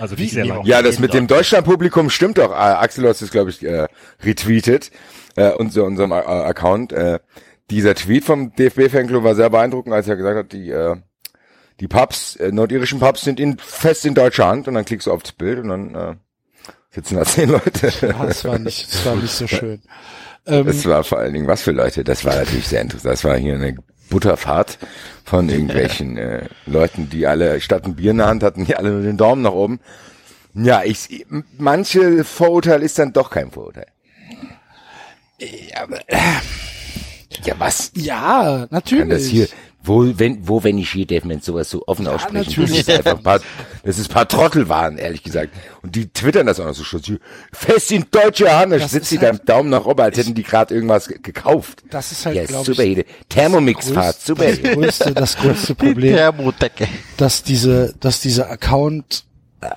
Also 0.00 0.14
nicht 0.14 0.32
sehr 0.32 0.44
lang. 0.44 0.64
Ja, 0.64 0.80
das 0.80 0.98
mit 0.98 1.12
dem 1.12 1.26
Deutschlandpublikum 1.26 2.08
stimmt 2.08 2.38
doch. 2.38 2.50
Äh, 2.50 2.54
Axel 2.54 3.08
hat 3.08 3.20
es, 3.20 3.30
glaube 3.30 3.50
ich, 3.50 3.62
äh, 3.64 3.88
retweetet, 4.22 4.90
äh, 5.36 5.50
unser, 5.50 5.84
unserem 5.84 6.12
äh, 6.12 6.14
Account. 6.14 6.92
Äh, 6.92 7.18
dieser 7.70 7.94
Tweet 7.94 8.24
vom 8.24 8.54
DFB-Fanclub 8.54 9.24
war 9.24 9.34
sehr 9.34 9.50
beeindruckend, 9.50 9.94
als 9.94 10.06
er 10.06 10.16
gesagt 10.16 10.36
hat, 10.36 10.52
die, 10.52 10.70
äh, 10.70 10.96
die 11.80 11.88
Pubs, 11.88 12.36
äh, 12.36 12.52
nordirischen 12.52 13.00
Pubs 13.00 13.22
sind 13.22 13.40
in, 13.40 13.58
fest 13.58 14.04
in 14.06 14.14
deutscher 14.14 14.46
Hand 14.46 14.68
und 14.68 14.74
dann 14.74 14.84
klickst 14.84 15.06
du 15.06 15.12
aufs 15.12 15.32
Bild 15.32 15.58
und 15.58 15.68
dann 15.68 15.94
äh, 15.94 16.14
sitzen 16.94 17.16
da 17.16 17.24
zehn 17.24 17.50
Leute. 17.50 17.92
Ja, 18.00 18.26
das 18.26 18.44
war 18.44 18.58
nicht, 18.58 18.92
das 18.92 19.06
war 19.06 19.16
nicht 19.16 19.32
so 19.32 19.46
schön. 19.46 19.82
Ähm, 20.44 20.66
Das 20.66 20.84
war 20.86 21.04
vor 21.04 21.18
allen 21.18 21.34
Dingen 21.34 21.46
was 21.46 21.62
für 21.62 21.70
Leute. 21.70 22.02
Das 22.02 22.24
war 22.24 22.34
natürlich 22.34 22.66
sehr 22.66 22.80
interessant. 22.80 23.12
Das 23.12 23.22
war 23.22 23.36
hier 23.36 23.54
eine 23.54 23.76
Butterfahrt 24.10 24.76
von 25.24 25.48
irgendwelchen 25.48 26.16
äh, 26.18 26.48
Leuten, 26.66 27.08
die 27.08 27.28
alle 27.28 27.60
statt 27.60 27.84
ein 27.84 27.94
Bier 27.94 28.10
in 28.10 28.16
der 28.16 28.26
Hand 28.26 28.42
hatten, 28.42 28.64
die 28.64 28.74
alle 28.74 28.90
nur 28.90 29.02
den 29.02 29.16
Daumen 29.16 29.42
nach 29.42 29.52
oben. 29.52 29.78
Ja, 30.54 30.82
ich 30.82 31.24
manche 31.58 32.24
Vorurteil 32.24 32.82
ist 32.82 32.98
dann 32.98 33.12
doch 33.12 33.30
kein 33.30 33.52
Vorurteil. 33.52 33.86
Ja, 35.38 35.84
aber, 35.84 36.00
äh, 36.08 36.16
ja 37.44 37.54
was? 37.58 37.92
ja, 37.94 38.66
natürlich. 38.70 39.00
Kann 39.00 39.10
das 39.10 39.26
hier 39.26 39.48
Wo, 39.84 40.06
wenn, 40.16 40.46
wo, 40.46 40.62
wenn 40.62 40.76
nicht 40.76 40.92
hier, 40.92 41.06
darf 41.06 41.24
man 41.24 41.40
sowas 41.40 41.68
so 41.68 41.82
offen 41.88 42.06
aussprechen. 42.06 42.36
natürlich. 42.48 42.84
Das 42.86 42.88
ist 42.88 42.98
einfach 42.98 43.16
ein 43.18 43.22
paar, 43.24 43.40
das 43.82 43.98
ist 43.98 44.10
ein 44.10 44.14
paar 44.14 44.28
Trottel 44.28 44.68
waren, 44.68 44.96
ehrlich 44.96 45.22
gesagt. 45.24 45.50
Und 45.82 45.96
die 45.96 46.08
twittern 46.08 46.46
das 46.46 46.60
auch 46.60 46.66
noch 46.66 46.74
so 46.74 46.84
schön. 46.84 47.18
Fest 47.52 47.90
in 47.90 48.04
deutsche 48.10 48.56
Hand, 48.56 48.72
da 48.72 48.78
sitzt 48.86 49.08
sie 49.10 49.18
da 49.18 49.28
halt- 49.28 49.40
im 49.40 49.44
Daumen 49.46 49.70
nach 49.70 49.84
oben, 49.84 50.00
als 50.00 50.16
hätten 50.18 50.34
die 50.34 50.44
gerade 50.44 50.72
irgendwas 50.74 51.08
ge- 51.08 51.18
gekauft. 51.20 51.82
Das 51.90 52.12
ist 52.12 52.24
halt, 52.26 52.36
Ja, 52.36 52.44
glaube 52.44 52.64
super 52.66 52.84
ich. 52.84 53.04
Thermomix-Fahrt, 53.28 54.16
größte- 54.16 54.26
super 54.26 54.44
das 54.46 54.62
größte, 54.62 55.14
das 55.14 55.36
größte 55.36 55.74
Problem. 55.74 56.14
Thermodecke. 56.14 56.86
dass 57.16 57.42
diese, 57.42 57.94
dass 57.98 58.20
dieser 58.20 58.50
Account 58.50 59.24
äh, 59.62 59.68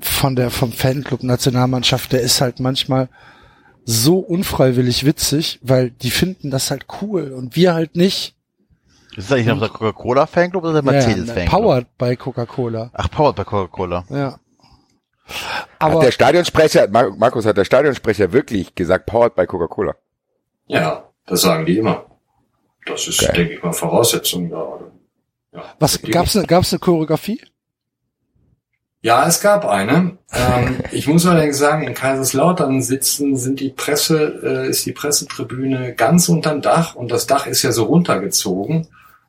von 0.00 0.34
der 0.36 0.50
vom 0.50 0.72
Fanclub 0.72 1.22
Nationalmannschaft, 1.22 2.12
der 2.12 2.22
ist 2.22 2.40
halt 2.40 2.58
manchmal 2.60 3.08
so 3.84 4.18
unfreiwillig 4.18 5.04
witzig, 5.06 5.58
weil 5.62 5.90
die 5.90 6.10
finden 6.10 6.50
das 6.50 6.70
halt 6.70 6.86
cool 7.02 7.32
und 7.32 7.54
wir 7.54 7.74
halt 7.74 7.96
nicht. 7.96 8.34
Ist 9.16 9.30
das 9.30 9.36
eigentlich 9.36 9.46
noch 9.46 9.60
der 9.60 9.68
Coca-Cola-Fanclub 9.68 10.64
oder 10.64 10.72
der 10.74 10.82
Mercedes-Fanclub? 10.82 11.50
powered 11.50 11.86
bei 11.98 12.16
Coca-Cola. 12.16 12.90
Ach, 12.92 13.10
powered 13.10 13.36
bei 13.36 13.44
Coca-Cola. 13.44 14.04
Ja. 14.08 14.38
Hat 15.26 15.68
Aber 15.78 16.00
der 16.00 16.10
Stadionsprecher, 16.10 16.88
Mar 16.88 17.10
Markus, 17.16 17.46
hat 17.46 17.56
der 17.56 17.64
Stadionsprecher 17.64 18.32
wirklich 18.32 18.74
gesagt, 18.74 19.06
powered 19.06 19.34
by 19.34 19.46
Coca-Cola? 19.46 19.94
Ja, 20.66 21.04
das 21.26 21.42
sagen 21.42 21.64
die 21.64 21.78
immer. 21.78 22.06
Das 22.86 23.08
ist, 23.08 23.20
Geil. 23.20 23.32
denke 23.34 23.54
ich 23.54 23.62
mal, 23.62 23.72
Voraussetzung 23.72 24.50
da. 24.50 24.80
Ja, 25.52 25.64
was 25.78 26.02
gab's 26.02 26.34
ne, 26.34 26.44
gab's 26.46 26.72
eine 26.72 26.80
Choreografie? 26.80 27.40
Ja, 29.00 29.26
es 29.26 29.40
gab 29.40 29.66
eine. 29.66 30.18
Ähm, 30.32 30.80
ich 30.90 31.06
muss 31.06 31.26
allerdings 31.26 31.58
sagen, 31.58 31.86
in 31.86 31.94
Kaiserslautern 31.94 32.82
sitzen, 32.82 33.36
sind 33.36 33.60
die 33.60 33.70
Presse, 33.70 34.40
äh, 34.42 34.68
ist 34.68 34.84
die 34.84 34.92
Pressetribüne 34.92 35.94
ganz 35.94 36.28
unterm 36.28 36.60
Dach 36.60 36.94
und 36.94 37.10
das 37.10 37.26
Dach 37.26 37.46
ist 37.46 37.62
ja 37.62 37.72
so 37.72 37.84
runtergezogen. 37.84 38.88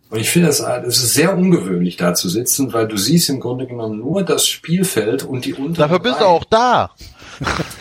Und 0.09 0.19
ich 0.19 0.29
finde 0.29 0.49
es 0.49 0.59
ist 0.59 1.13
sehr 1.13 1.35
ungewöhnlich, 1.35 1.97
da 1.97 2.13
zu 2.13 2.29
sitzen, 2.29 2.73
weil 2.73 2.87
du 2.87 2.95
siehst 2.95 3.29
im 3.29 3.39
Grunde 3.39 3.65
genommen 3.65 3.99
nur 3.99 4.23
das 4.23 4.47
Spielfeld 4.47 5.23
und 5.23 5.45
die 5.45 5.53
unteren 5.53 5.73
Dafür 5.73 5.99
bist 5.99 6.21
du 6.21 6.25
auch 6.25 6.43
da. 6.45 6.91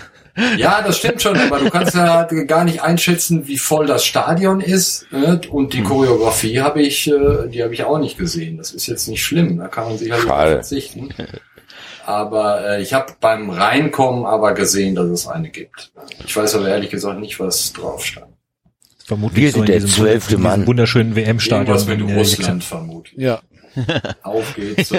Ja, 0.57 0.83
das 0.83 0.99
stimmt 0.99 1.23
schon, 1.23 1.37
aber 1.39 1.61
du 1.61 1.71
kannst 1.71 1.95
ja 1.95 2.25
gar 2.25 2.65
nicht 2.65 2.83
einschätzen, 2.83 3.47
wie 3.47 3.57
voll 3.57 3.87
das 3.87 4.05
Stadion 4.05 4.61
ist. 4.61 5.07
Ne? 5.13 5.41
Und 5.49 5.75
die 5.75 5.83
Choreografie 5.83 6.61
habe 6.61 6.83
ich, 6.83 7.07
äh, 7.07 7.49
die 7.49 7.63
habe 7.63 7.73
ich 7.73 7.85
auch 7.85 7.99
nicht 7.99 8.19
gesehen. 8.19 8.57
Das 8.57 8.73
ist 8.73 8.87
jetzt 8.87 9.07
nicht 9.07 9.23
schlimm, 9.23 9.59
da 9.59 9.69
kann 9.69 9.85
man 9.85 9.99
sicherlich 9.99 10.25
Schade. 10.25 10.51
verzichten. 10.55 11.11
Aber 12.05 12.67
äh, 12.69 12.83
ich 12.83 12.93
habe 12.95 13.13
beim 13.21 13.49
Reinkommen 13.51 14.27
aber 14.27 14.55
gesehen, 14.55 14.97
dass 14.97 15.07
es 15.07 15.29
eine 15.29 15.51
gibt. 15.51 15.93
Ich 16.27 16.37
weiß 16.37 16.57
aber 16.57 16.69
ehrlich 16.69 16.91
gesagt 16.91 17.21
nicht, 17.21 17.39
was 17.39 17.73
drauf 17.73 18.05
stand. 18.05 18.34
Vermutlich 19.05 19.45
Wir 19.45 19.51
so 19.53 19.59
in 19.61 19.67
sind 19.67 19.69
der 19.69 19.81
diesem, 19.81 19.91
zwölfte 19.91 20.39
Mann. 20.39 20.67
wunderschönen 20.67 21.15
WM-Stadion. 21.17 21.67
Irgendwas 21.77 21.87
mit 21.87 22.09
äh, 22.11 22.15
Russland 22.19 22.65
vermutlich. 22.65 23.19
Ja. 23.21 23.41
Auf 24.23 24.55
geht's 24.55 24.89
so. 24.91 24.97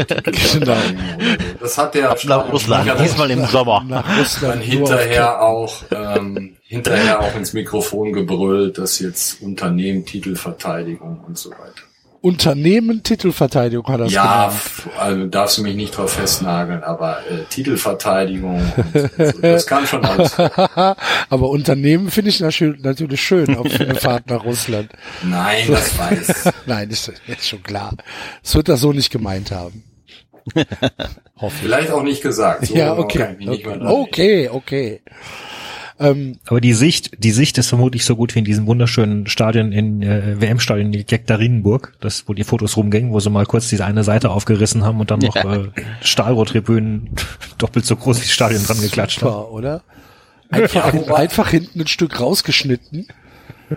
Das 1.59 1.77
hat 1.77 1.95
der 1.95 2.15
Nach 2.25 2.51
Russland. 2.51 2.91
Diesmal 2.99 3.31
im 3.31 3.45
Sommer. 3.45 3.83
Nach 3.87 4.05
dann 4.05 4.19
Russland. 4.19 4.57
auf- 4.61 4.67
hinterher 4.67 5.41
auch 5.41 5.73
ähm, 5.91 6.57
hinterher 6.63 7.21
auch 7.21 7.35
ins 7.35 7.53
Mikrofon 7.53 8.11
gebrüllt, 8.13 8.77
dass 8.77 8.99
jetzt 8.99 9.41
Unternehmen 9.41 10.05
Titelverteidigung 10.05 11.21
und 11.25 11.37
so 11.37 11.51
weiter. 11.51 11.83
Unternehmen 12.25 13.03
Titelverteidigung 13.03 13.85
hat 13.87 13.99
er 13.99 14.05
es 14.07 14.13
Ja, 14.13 14.47
genannt. 14.47 14.97
also 14.97 15.25
darfst 15.27 15.59
du 15.59 15.61
mich 15.61 15.75
nicht 15.75 15.95
drauf 15.95 16.13
festnageln, 16.13 16.81
aber 16.83 17.19
äh, 17.29 17.43
Titelverteidigung, 17.51 18.63
und, 19.17 19.43
das 19.43 19.67
kann 19.67 19.85
schon 19.85 20.03
alles. 20.03 20.35
Aber 21.29 21.49
Unternehmen 21.49 22.09
finde 22.09 22.31
ich 22.31 22.39
natürlich 22.39 23.21
schön 23.21 23.55
auf 23.55 23.67
eine 23.79 23.93
Fahrt 23.93 24.27
nach 24.27 24.43
Russland. 24.43 24.89
Nein, 25.23 25.65
das 25.67 25.99
weiß. 25.99 26.51
Nein, 26.65 26.89
ist, 26.89 27.13
ist 27.27 27.47
schon 27.47 27.61
klar. 27.61 27.93
Es 28.43 28.55
wird 28.55 28.69
das 28.69 28.79
so 28.81 28.91
nicht 28.91 29.11
gemeint 29.11 29.51
haben. 29.51 29.83
Vielleicht 31.61 31.91
auch 31.91 32.01
nicht 32.01 32.23
gesagt. 32.23 32.65
So 32.65 32.75
ja, 32.75 32.95
genau 32.95 33.03
okay. 33.03 33.35
Okay, 33.45 34.49
okay. 34.49 34.49
okay. 34.49 35.01
Ähm, 35.97 36.39
Aber 36.47 36.59
die 36.59 36.73
Sicht, 36.73 37.23
die 37.23 37.31
Sicht 37.31 37.57
ist 37.57 37.69
vermutlich 37.69 38.03
so 38.03 38.15
gut 38.15 38.35
wie 38.35 38.39
in 38.39 38.45
diesem 38.45 38.67
wunderschönen 38.67 39.27
Stadion 39.27 39.71
in 39.71 40.01
äh, 40.01 40.39
WM-Stadion 40.39 40.93
in 40.93 41.05
Jektarinenburg, 41.07 41.93
das 42.01 42.27
wo 42.27 42.33
die 42.33 42.43
Fotos 42.43 42.75
rumgingen, 42.75 43.11
wo 43.11 43.19
sie 43.19 43.29
mal 43.29 43.45
kurz 43.45 43.69
diese 43.69 43.85
eine 43.85 44.03
Seite 44.03 44.29
aufgerissen 44.29 44.83
haben 44.83 44.99
und 44.99 45.09
dann 45.11 45.19
noch 45.19 45.35
äh, 45.35 45.69
Stahlrohrtribünen 46.01 47.11
doppelt 47.57 47.85
so 47.85 47.95
groß 47.95 48.17
wie 48.17 48.23
das 48.23 48.31
Stadion 48.31 48.63
dran 48.63 48.81
geklatscht 48.81 49.21
haben. 49.21 49.31
super, 49.31 49.51
oder? 49.51 49.83
Einfach, 50.49 50.93
Ja, 50.93 51.15
einfach 51.15 51.49
hinten 51.49 51.81
ein 51.81 51.87
Stück 51.87 52.19
rausgeschnitten. 52.19 53.07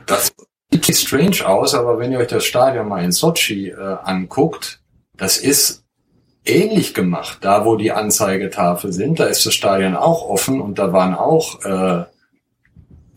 Das 0.07 0.33
sieht 0.71 0.97
strange 0.97 1.47
aus, 1.47 1.75
aber 1.75 1.99
wenn 1.99 2.13
ihr 2.13 2.19
euch 2.19 2.29
das 2.29 2.45
Stadion 2.45 2.89
mal 2.89 3.05
in 3.05 3.13
Sochi 3.13 3.69
äh, 3.69 3.97
anguckt, 4.03 4.81
das 5.17 5.39
ist 5.39 5.85
ähnlich 6.49 6.95
gemacht. 6.95 7.39
Da, 7.41 7.65
wo 7.65 7.77
die 7.77 7.93
Anzeigetafel 7.93 8.93
sind, 8.93 9.21
da 9.21 9.25
ist 9.25 9.45
das 9.47 9.55
Stadion 9.55 9.97
auch 9.97 10.29
offen 10.29 10.61
und 10.61 10.79
da 10.79 10.93
waren 10.93 11.15
auch 11.15 11.65
äh, 11.65 12.05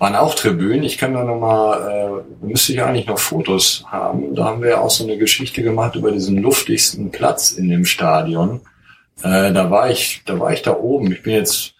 waren 0.02 0.15
auch 0.15 0.34
Tribünen. 0.34 0.84
Ich 0.84 0.98
kann 0.98 1.13
da 1.13 1.24
noch 1.24 1.39
mal, 1.39 2.24
äh, 2.41 2.46
müsste 2.46 2.74
ich 2.74 2.82
eigentlich 2.82 3.06
noch 3.06 3.20
Fotos 3.20 3.84
haben. 3.86 4.34
Da 4.34 4.46
haben 4.46 4.63
wir 4.63 4.82
auch 4.82 4.89
so 4.89 5.04
eine 5.04 5.15
Geschichte 5.20 5.62
gemacht 5.62 5.96
über 5.96 6.12
diesen 6.12 6.41
luftigsten 6.41 7.12
Platz 7.12 7.52
in 7.52 7.70
dem 7.70 7.86
Stadion. 7.86 8.62
Äh, 9.22 9.54
da 9.54 9.70
war 9.70 9.91
ich, 9.91 10.24
da 10.26 10.39
war 10.39 10.54
ich 10.54 10.63
da 10.63 10.76
oben. 10.76 11.12
Ich 11.12 11.22
bin 11.22 11.34
jetzt, 11.34 11.76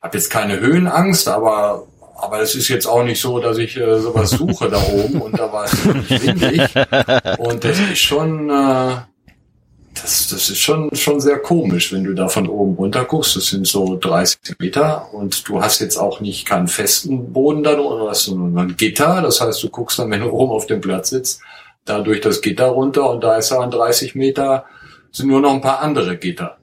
habe 0.00 0.16
jetzt 0.16 0.30
keine 0.30 0.60
Höhenangst, 0.60 1.26
aber 1.28 1.88
aber 2.20 2.40
es 2.40 2.56
ist 2.56 2.68
jetzt 2.68 2.86
auch 2.86 3.04
nicht 3.04 3.20
so, 3.20 3.38
dass 3.38 3.58
ich 3.58 3.76
äh, 3.76 3.98
sowas 4.00 4.30
suche 4.30 4.68
da 4.68 4.80
oben 4.92 5.20
und 5.22 5.38
da 5.38 5.52
war 5.52 5.64
es 5.64 5.84
wirklich 5.84 6.26
windig 6.26 6.62
und 7.38 7.62
das 7.62 7.78
ist 7.78 8.00
schon 8.00 8.50
äh, 8.50 8.96
das, 9.94 10.28
das 10.28 10.50
ist 10.50 10.58
schon, 10.58 10.94
schon 10.94 11.20
sehr 11.20 11.38
komisch, 11.38 11.92
wenn 11.92 12.04
du 12.04 12.14
da 12.14 12.28
von 12.28 12.48
oben 12.48 12.74
runter 12.76 13.04
guckst. 13.04 13.36
Das 13.36 13.46
sind 13.46 13.66
so 13.66 13.96
30 13.98 14.38
Meter 14.58 15.12
und 15.12 15.48
du 15.48 15.60
hast 15.62 15.80
jetzt 15.80 15.96
auch 15.96 16.20
nicht 16.20 16.46
keinen 16.46 16.68
festen 16.68 17.32
Boden 17.32 17.62
da 17.62 17.74
drunter, 17.74 17.98
du 18.04 18.08
hast 18.08 18.24
so 18.24 18.34
ein 18.36 18.76
Gitter. 18.76 19.22
Das 19.22 19.40
heißt, 19.40 19.62
du 19.62 19.68
guckst 19.70 19.98
dann, 19.98 20.10
wenn 20.10 20.20
du 20.20 20.30
oben 20.30 20.52
auf 20.52 20.66
dem 20.66 20.80
Platz 20.80 21.10
sitzt, 21.10 21.40
da 21.84 22.00
durch 22.00 22.20
das 22.20 22.40
Gitter 22.42 22.66
runter 22.66 23.08
und 23.10 23.22
da 23.24 23.36
ist 23.36 23.50
dann 23.50 23.70
30 23.70 24.14
Meter, 24.14 24.66
sind 25.10 25.28
nur 25.28 25.40
noch 25.40 25.52
ein 25.52 25.60
paar 25.62 25.80
andere 25.80 26.16
Gitter. 26.16 26.58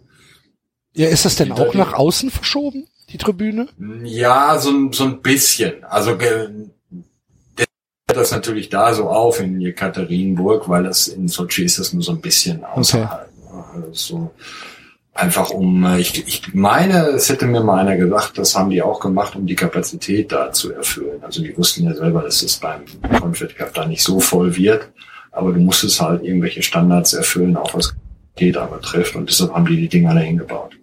Ja, 0.93 1.07
ist 1.09 1.25
das 1.25 1.35
denn 1.35 1.47
Hinter 1.47 1.69
auch 1.69 1.73
nach 1.73 1.93
außen 1.93 2.29
verschoben, 2.29 2.87
die 3.09 3.17
Tribüne? 3.17 3.67
Ja, 4.03 4.57
so, 4.59 4.69
ein- 4.69 4.93
so 4.93 5.03
ein 5.03 5.21
bisschen. 5.21 5.83
Also 5.83 6.15
das 8.15 8.31
natürlich 8.31 8.69
da 8.69 8.93
so 8.93 9.09
auf 9.09 9.39
in 9.39 9.59
Jekaterinburg, 9.61 10.67
weil 10.69 10.83
das 10.83 11.07
in 11.07 11.27
Sochi 11.27 11.63
ist 11.63 11.79
das 11.79 11.93
nur 11.93 12.03
so 12.03 12.11
ein 12.11 12.21
bisschen 12.21 12.63
außerhalb. 12.63 13.29
Also 13.73 13.91
so 13.91 14.31
einfach 15.13 15.49
um, 15.49 15.95
ich, 15.97 16.27
ich 16.27 16.53
meine, 16.53 17.07
es 17.07 17.29
hätte 17.29 17.45
mir 17.47 17.63
mal 17.63 17.79
einer 17.79 17.97
gesagt, 17.97 18.37
das 18.37 18.55
haben 18.55 18.69
die 18.69 18.81
auch 18.81 18.99
gemacht, 18.99 19.35
um 19.35 19.45
die 19.45 19.55
Kapazität 19.55 20.31
da 20.31 20.51
zu 20.51 20.73
erfüllen. 20.73 21.23
Also 21.23 21.41
die 21.41 21.57
wussten 21.57 21.85
ja 21.85 21.95
selber, 21.95 22.21
dass 22.21 22.41
es 22.41 22.57
beim 22.57 22.81
Confed 23.19 23.55
Cup 23.55 23.73
da 23.73 23.85
nicht 23.85 24.03
so 24.03 24.19
voll 24.19 24.55
wird, 24.55 24.89
aber 25.31 25.53
du 25.53 25.59
musstest 25.59 26.01
halt 26.01 26.23
irgendwelche 26.23 26.61
Standards 26.61 27.13
erfüllen, 27.13 27.55
auch 27.55 27.73
was 27.73 27.95
geht 28.35 28.57
aber 28.57 28.81
trifft 28.81 29.15
und 29.15 29.29
deshalb 29.29 29.53
haben 29.53 29.65
die 29.65 29.77
die 29.77 29.87
Dinger 29.87 30.13
da 30.13 30.19
hingebaut. 30.19 30.77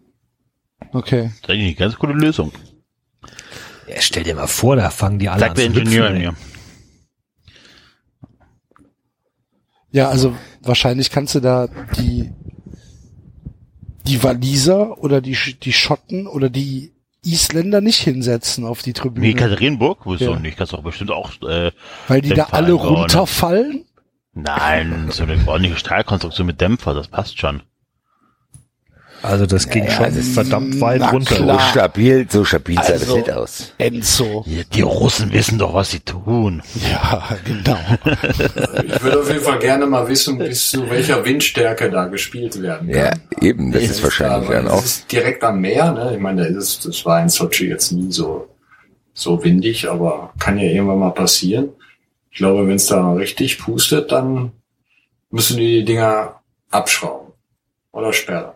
Okay. 0.92 1.25
Das 1.25 1.35
ist 1.35 1.51
eigentlich 1.51 1.66
eine 1.66 1.75
ganz 1.75 1.99
gute 1.99 2.14
Lösung. 2.14 2.53
Ja, 3.87 4.01
stell 4.01 4.23
dir 4.23 4.35
mal 4.35 4.47
vor, 4.47 4.77
da 4.77 4.88
fangen 4.90 5.18
die 5.18 5.29
alle 5.29 5.40
der 5.40 5.51
an 5.51 5.57
zu 5.57 5.62
hüpfen, 5.64 5.79
Ingenieur 5.79 6.11
ey. 6.11 6.21
hier. 6.21 6.35
Ja, 9.92 10.09
also 10.09 10.35
wahrscheinlich 10.62 11.11
kannst 11.11 11.35
du 11.35 11.40
da 11.40 11.68
die 11.98 12.31
die 14.07 14.22
Waliser 14.22 14.98
oder 14.98 15.20
die 15.20 15.37
die 15.62 15.72
Schotten 15.72 16.26
oder 16.26 16.50
die 16.50 16.92
Isländer 17.24 17.81
nicht 17.81 18.00
hinsetzen 18.00 18.64
auf 18.64 18.83
die 18.83 18.90
Nee, 18.90 18.94
Tribüne, 18.94 19.35
Katharinenburg? 19.35 20.00
Wieso 20.07 20.33
Ja. 20.33 20.38
nicht? 20.40 20.57
Kannst 20.59 20.74
auch 20.74 20.83
bestimmt 20.83 21.12
auch, 21.12 21.31
äh, 21.42 21.70
weil 22.09 22.20
die 22.20 22.31
da 22.31 22.46
alle 22.50 22.68
ne? 22.68 22.72
runterfallen. 22.74 23.85
nein, 24.35 25.09
so 25.11 25.22
eine 25.22 25.38
ordentliche 25.46 25.76
Stahlkonstruktion 25.76 26.46
mit 26.48 26.61
Dämpfer, 26.61 26.94
das 26.94 27.07
passt 27.09 27.38
schon. 27.38 27.62
Also 29.22 29.46
das 29.46 29.68
ging 29.68 29.85
Naja, 29.85 29.96
schon 29.96 30.04
das 30.06 30.16
ist- 30.16 30.35
verdammt 30.35 30.80
weit 30.80 31.12
runter. 31.12 31.37
So 31.37 31.58
stabil, 31.70 32.26
so 32.28 32.44
stabil 32.44 32.76
sah 32.76 32.82
das 32.92 33.02
Also- 33.02 33.16
nicht 33.16 33.30
aus. 33.30 33.72
Enzo. 33.78 34.44
Die, 34.74 34.80
Russen 34.80 35.32
wissen 35.32 35.58
doch, 35.58 35.74
was 35.74 35.90
sie 35.92 36.00
tun. 36.00 36.62
Ja, 36.90 37.28
genau. 37.44 37.78
Ich 38.85 39.02
würde 39.02 39.20
auf 39.20 39.28
jeden 39.28 39.44
Fall 39.44 39.58
gerne 39.61 39.87
mal 39.87 40.08
wissen, 40.08 40.38
bis 40.38 40.70
zu 40.70 40.88
welcher 40.90 41.24
Windstärke 41.24 41.90
da 41.90 42.06
gespielt 42.06 42.61
werden 42.61 42.90
kann. 42.90 42.98
Ja, 43.40 43.46
eben, 43.46 43.70
das 43.72 43.82
ist 43.85 44.00
da, 44.00 44.04
wahrscheinlich 44.04 44.50
dann 44.50 44.68
auch. 44.68 44.82
ist 44.85 45.11
direkt 45.12 45.44
am 45.44 45.61
Meer, 45.61 45.92
ne? 45.92 46.12
Ich 46.14 46.20
meine, 46.20 46.42
da 46.42 46.48
ist 46.48 46.56
es, 46.56 46.80
das 46.80 47.04
war 47.06 47.22
in 47.22 47.28
Sochi 47.28 47.68
jetzt 47.68 47.92
nie 47.92 48.11
so, 48.11 48.48
so 49.14 49.42
windig, 49.44 49.88
aber 49.88 50.32
kann 50.38 50.58
ja 50.58 50.64
irgendwann 50.64 50.98
mal 50.98 51.11
passieren. 51.11 51.68
Ich 52.30 52.38
glaube, 52.38 52.66
wenn 52.66 52.76
es 52.76 52.87
da 52.87 53.12
richtig 53.12 53.58
pustet, 53.58 54.11
dann 54.11 54.52
müssen 55.30 55.58
die 55.58 55.78
die 55.80 55.85
Dinger 55.85 56.40
abschrauben 56.70 57.32
oder 57.92 58.12
sperren. 58.12 58.52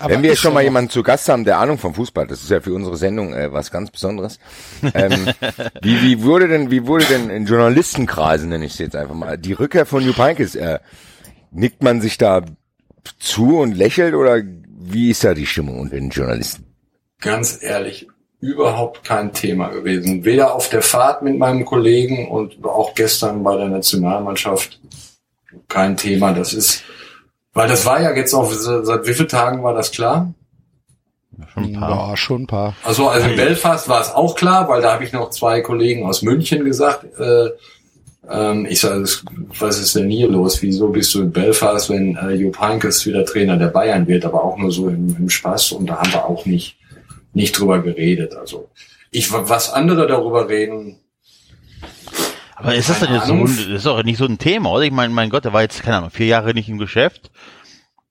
Aber 0.00 0.14
Wenn 0.14 0.22
wir 0.22 0.36
schon 0.36 0.54
mal 0.54 0.62
jemanden 0.62 0.90
zu 0.90 1.02
Gast 1.02 1.28
haben, 1.28 1.44
der 1.44 1.58
Ahnung 1.58 1.78
vom 1.78 1.94
Fußball, 1.94 2.26
das 2.26 2.42
ist 2.42 2.50
ja 2.50 2.60
für 2.60 2.74
unsere 2.74 2.96
Sendung 2.96 3.32
äh, 3.34 3.52
was 3.52 3.70
ganz 3.70 3.90
Besonderes. 3.90 4.38
ähm, 4.94 5.26
wie, 5.82 6.02
wie 6.02 6.22
wurde 6.22 6.48
denn, 6.48 6.70
wie 6.70 6.86
wurde 6.86 7.04
denn 7.04 7.30
in 7.30 7.46
Journalistenkreisen, 7.46 8.48
nenne 8.48 8.66
ich 8.66 8.72
es 8.72 8.78
jetzt 8.78 8.96
einfach 8.96 9.14
mal, 9.14 9.38
die 9.38 9.52
Rückkehr 9.52 9.86
von 9.86 10.04
Jupp 10.04 10.18
Heynckes, 10.18 10.54
äh, 10.56 10.80
nickt 11.52 11.82
man 11.82 12.00
sich 12.00 12.18
da 12.18 12.42
zu 13.18 13.58
und 13.58 13.76
lächelt 13.76 14.14
oder 14.14 14.42
wie 14.66 15.10
ist 15.10 15.24
da 15.24 15.34
die 15.34 15.46
Stimmung 15.46 15.78
unter 15.78 15.96
den 15.96 16.10
Journalisten? 16.10 16.66
Ganz 17.20 17.62
ehrlich, 17.62 18.08
überhaupt 18.40 19.04
kein 19.04 19.32
Thema 19.32 19.68
gewesen. 19.68 20.24
Weder 20.24 20.54
auf 20.54 20.68
der 20.68 20.82
Fahrt 20.82 21.22
mit 21.22 21.38
meinem 21.38 21.64
Kollegen 21.64 22.28
und 22.28 22.64
auch 22.64 22.94
gestern 22.94 23.42
bei 23.44 23.56
der 23.56 23.68
Nationalmannschaft 23.68 24.80
kein 25.68 25.96
Thema. 25.96 26.32
Das 26.32 26.52
ist, 26.52 26.82
weil 27.54 27.68
das 27.68 27.84
war 27.84 28.00
ja 28.00 28.14
jetzt 28.14 28.34
auch, 28.34 28.50
seit 28.52 29.06
wie 29.06 29.14
vielen 29.14 29.28
Tagen 29.28 29.62
war 29.62 29.74
das 29.74 29.90
klar? 29.90 30.32
Schon 31.52 31.64
ein 31.64 31.80
paar. 31.80 31.90
Ja, 32.10 32.16
schon 32.16 32.42
ein 32.42 32.46
paar. 32.46 32.74
Also, 32.84 33.08
also 33.08 33.28
in 33.28 33.36
Belfast 33.36 33.88
war 33.88 34.00
es 34.00 34.10
auch 34.10 34.34
klar, 34.36 34.68
weil 34.68 34.80
da 34.80 34.92
habe 34.92 35.04
ich 35.04 35.12
noch 35.12 35.30
zwei 35.30 35.60
Kollegen 35.60 36.06
aus 36.06 36.22
München 36.22 36.64
gesagt, 36.64 37.04
äh, 37.18 37.50
ähm, 38.30 38.66
ich 38.68 38.80
sage, 38.80 39.04
was 39.58 39.78
ist 39.78 39.96
denn 39.96 40.08
hier 40.08 40.28
los? 40.28 40.62
Wieso 40.62 40.88
bist 40.88 41.14
du 41.14 41.22
in 41.22 41.32
Belfast, 41.32 41.90
wenn 41.90 42.16
äh, 42.16 42.30
Jupp 42.32 42.60
Heynckes 42.60 43.04
wieder 43.06 43.24
Trainer 43.24 43.56
der 43.56 43.68
Bayern 43.68 44.06
wird, 44.06 44.24
aber 44.24 44.44
auch 44.44 44.56
nur 44.56 44.70
so 44.70 44.88
im, 44.88 45.16
im 45.18 45.28
Spaß 45.28 45.72
und 45.72 45.86
da 45.86 45.98
haben 45.98 46.12
wir 46.12 46.24
auch 46.24 46.46
nicht, 46.46 46.76
nicht 47.32 47.58
drüber 47.58 47.80
geredet. 47.80 48.36
Also 48.36 48.68
ich 49.10 49.32
was 49.32 49.72
andere 49.72 50.06
darüber 50.06 50.48
reden, 50.48 50.98
Aber 52.62 52.74
ist 52.74 52.88
das 52.88 53.00
denn 53.00 53.12
jetzt 53.14 53.26
so, 53.26 53.32
ein- 53.34 53.44
das 53.46 53.58
ist 53.66 53.86
doch 53.86 54.02
nicht 54.04 54.18
so 54.18 54.24
ein 54.26 54.38
Thema, 54.38 54.70
oder? 54.72 54.82
Ich 54.84 54.92
meine, 54.92 55.12
mein 55.12 55.30
Gott, 55.30 55.44
der 55.44 55.52
war 55.52 55.62
jetzt, 55.62 55.82
keine 55.82 55.96
Ahnung, 55.98 56.10
vier 56.10 56.26
Jahre 56.26 56.54
nicht 56.54 56.68
im 56.68 56.78
Geschäft 56.78 57.30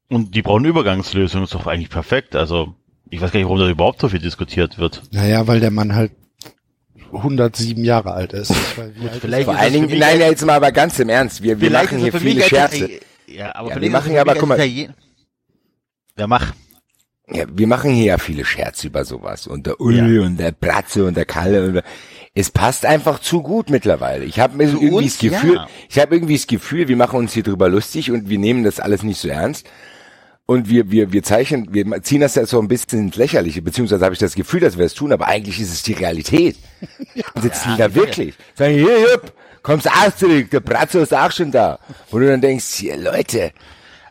und 0.10 0.36
die 0.36 0.42
brauchen 0.42 0.66
Übergangslösung, 0.66 1.44
ist 1.44 1.54
doch 1.54 1.68
eigentlich 1.68 1.90
perfekt. 1.90 2.36
Also, 2.36 2.76
ich 3.10 3.22
weiß 3.22 3.32
gar 3.32 3.40
nicht, 3.40 3.46
warum 3.48 3.60
da 3.60 3.70
überhaupt 3.70 4.00
so 4.02 4.10
viel 4.10 4.20
diskutiert 4.20 4.78
wird. 4.78 5.02
Naja, 5.12 5.48
weil 5.48 5.60
der 5.60 5.72
Mann 5.72 5.96
halt 5.96 6.12
107 7.12 7.84
Jahre 7.84 8.14
alt 8.14 8.34
ist. 8.34 8.54
Vielleicht 9.20 9.46
Vor 9.46 9.56
allen 9.58 9.74
Dingen, 9.74 9.90
nein, 10.00 10.22
als- 10.22 10.30
jetzt 10.32 10.46
mal 10.46 10.56
aber 10.56 10.72
ganz 10.72 10.98
im 11.00 11.10
Ernst, 11.10 11.42
wir, 11.44 11.60
wir 11.60 11.70
machen 11.72 11.98
hier 12.00 12.14
viele 12.14 12.42
Scherze. 12.44 12.90
Ja, 13.28 13.56
aber 13.56 13.70
Ja, 13.70 13.76
vielleicht 13.76 13.82
wir 13.82 13.92
machen 13.92 14.14
ja 14.14 14.22
aber, 14.22 14.36
guck 14.36 14.50
mal- 14.50 14.56
als 14.60 14.66
Italiener- 14.66 14.94
Ja, 16.18 16.28
mach. 16.28 16.54
Ja, 17.34 17.46
wir 17.50 17.68
machen 17.68 17.92
hier 17.92 18.06
ja 18.06 18.18
viele 18.18 18.44
Scherze 18.44 18.88
über 18.88 19.06
sowas. 19.06 19.48
Und 19.48 19.66
der 19.66 19.80
Uli 19.80 20.20
und 20.20 20.38
der 20.38 20.52
Bratze 20.52 21.06
und 21.06 21.16
der 21.16 21.24
Kalle. 21.26 21.66
Und 21.66 21.74
der, 21.76 21.84
es 22.34 22.50
passt 22.50 22.86
einfach 22.86 23.20
zu 23.20 23.42
gut 23.42 23.70
mittlerweile. 23.70 24.24
Ich 24.24 24.40
habe 24.40 24.64
irgendwie 24.64 24.90
uns, 24.90 25.18
das 25.18 25.20
Gefühl, 25.20 25.56
ja. 25.56 25.68
ich 25.90 26.00
habe 26.00 26.16
irgendwie 26.16 26.36
das 26.36 26.48
Gefühl, 26.48 26.88
wir 26.88 26.96
machen 26.96 27.20
uns 27.20 27.34
hier 27.34 27.44
drüber 27.44 27.68
lustig 27.68 28.12
und 28.12 28.30
wir 28.30 28.40
nehmen 28.40 28.64
das 28.64 28.80
alles 28.80 29.04
nicht 29.04 29.20
so 29.20 29.28
ernst. 29.28 29.68
Und 30.46 30.68
wir, 30.68 30.92
wir, 30.92 31.14
wir 31.14 31.24
zeichnen, 31.24 31.68
wir 31.72 32.02
ziehen 32.02 32.20
das 32.20 32.36
ja 32.36 32.46
so 32.46 32.60
ein 32.60 32.68
bisschen 32.68 33.00
ins 33.00 33.16
Lächerliche, 33.16 33.62
beziehungsweise 33.62 34.04
habe 34.04 34.14
ich 34.14 34.20
das 34.20 34.36
Gefühl, 34.36 34.60
dass 34.60 34.78
wir 34.78 34.86
es 34.86 34.94
tun, 34.94 35.14
aber 35.14 35.28
eigentlich 35.28 35.62
ist 35.62 35.72
es 35.72 35.84
die 35.84 35.94
Realität. 35.94 36.58
Wir 37.14 37.42
sitzen 37.42 37.78
da 37.78 37.94
wirklich. 37.96 38.36
Sagen, 38.56 38.74
hier, 38.74 39.00
Jupp, 39.00 39.32
kommst 39.64 39.88
auch 39.88 40.14
zurück, 40.14 40.50
der 40.50 40.60
Bratzo 40.60 41.00
ist 41.00 41.14
auch 41.14 41.32
schon 41.32 41.52
da. 41.52 41.80
Wo 42.10 42.20
du 42.20 42.28
dann 42.28 42.42
denkst, 42.42 42.66
hier, 42.74 42.98
Leute, 42.98 43.52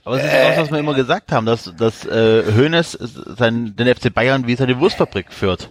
Aber 0.04 0.16
es 0.16 0.24
ist 0.24 0.33
ja 0.33 0.52
auch, 0.52 0.56
was 0.59 0.70
wir 0.70 0.78
immer 0.78 0.94
gesagt 0.94 1.30
haben, 1.30 1.44
dass, 1.44 1.72
dass 1.76 2.06
äh, 2.06 2.44
Hoeneß 2.56 2.92
sein, 3.37 3.74
den 3.76 3.94
FC 3.94 4.12
Bayern 4.12 4.46
wie 4.46 4.56
seine 4.56 4.78
Wurstfabrik 4.80 5.33
führt. 5.33 5.70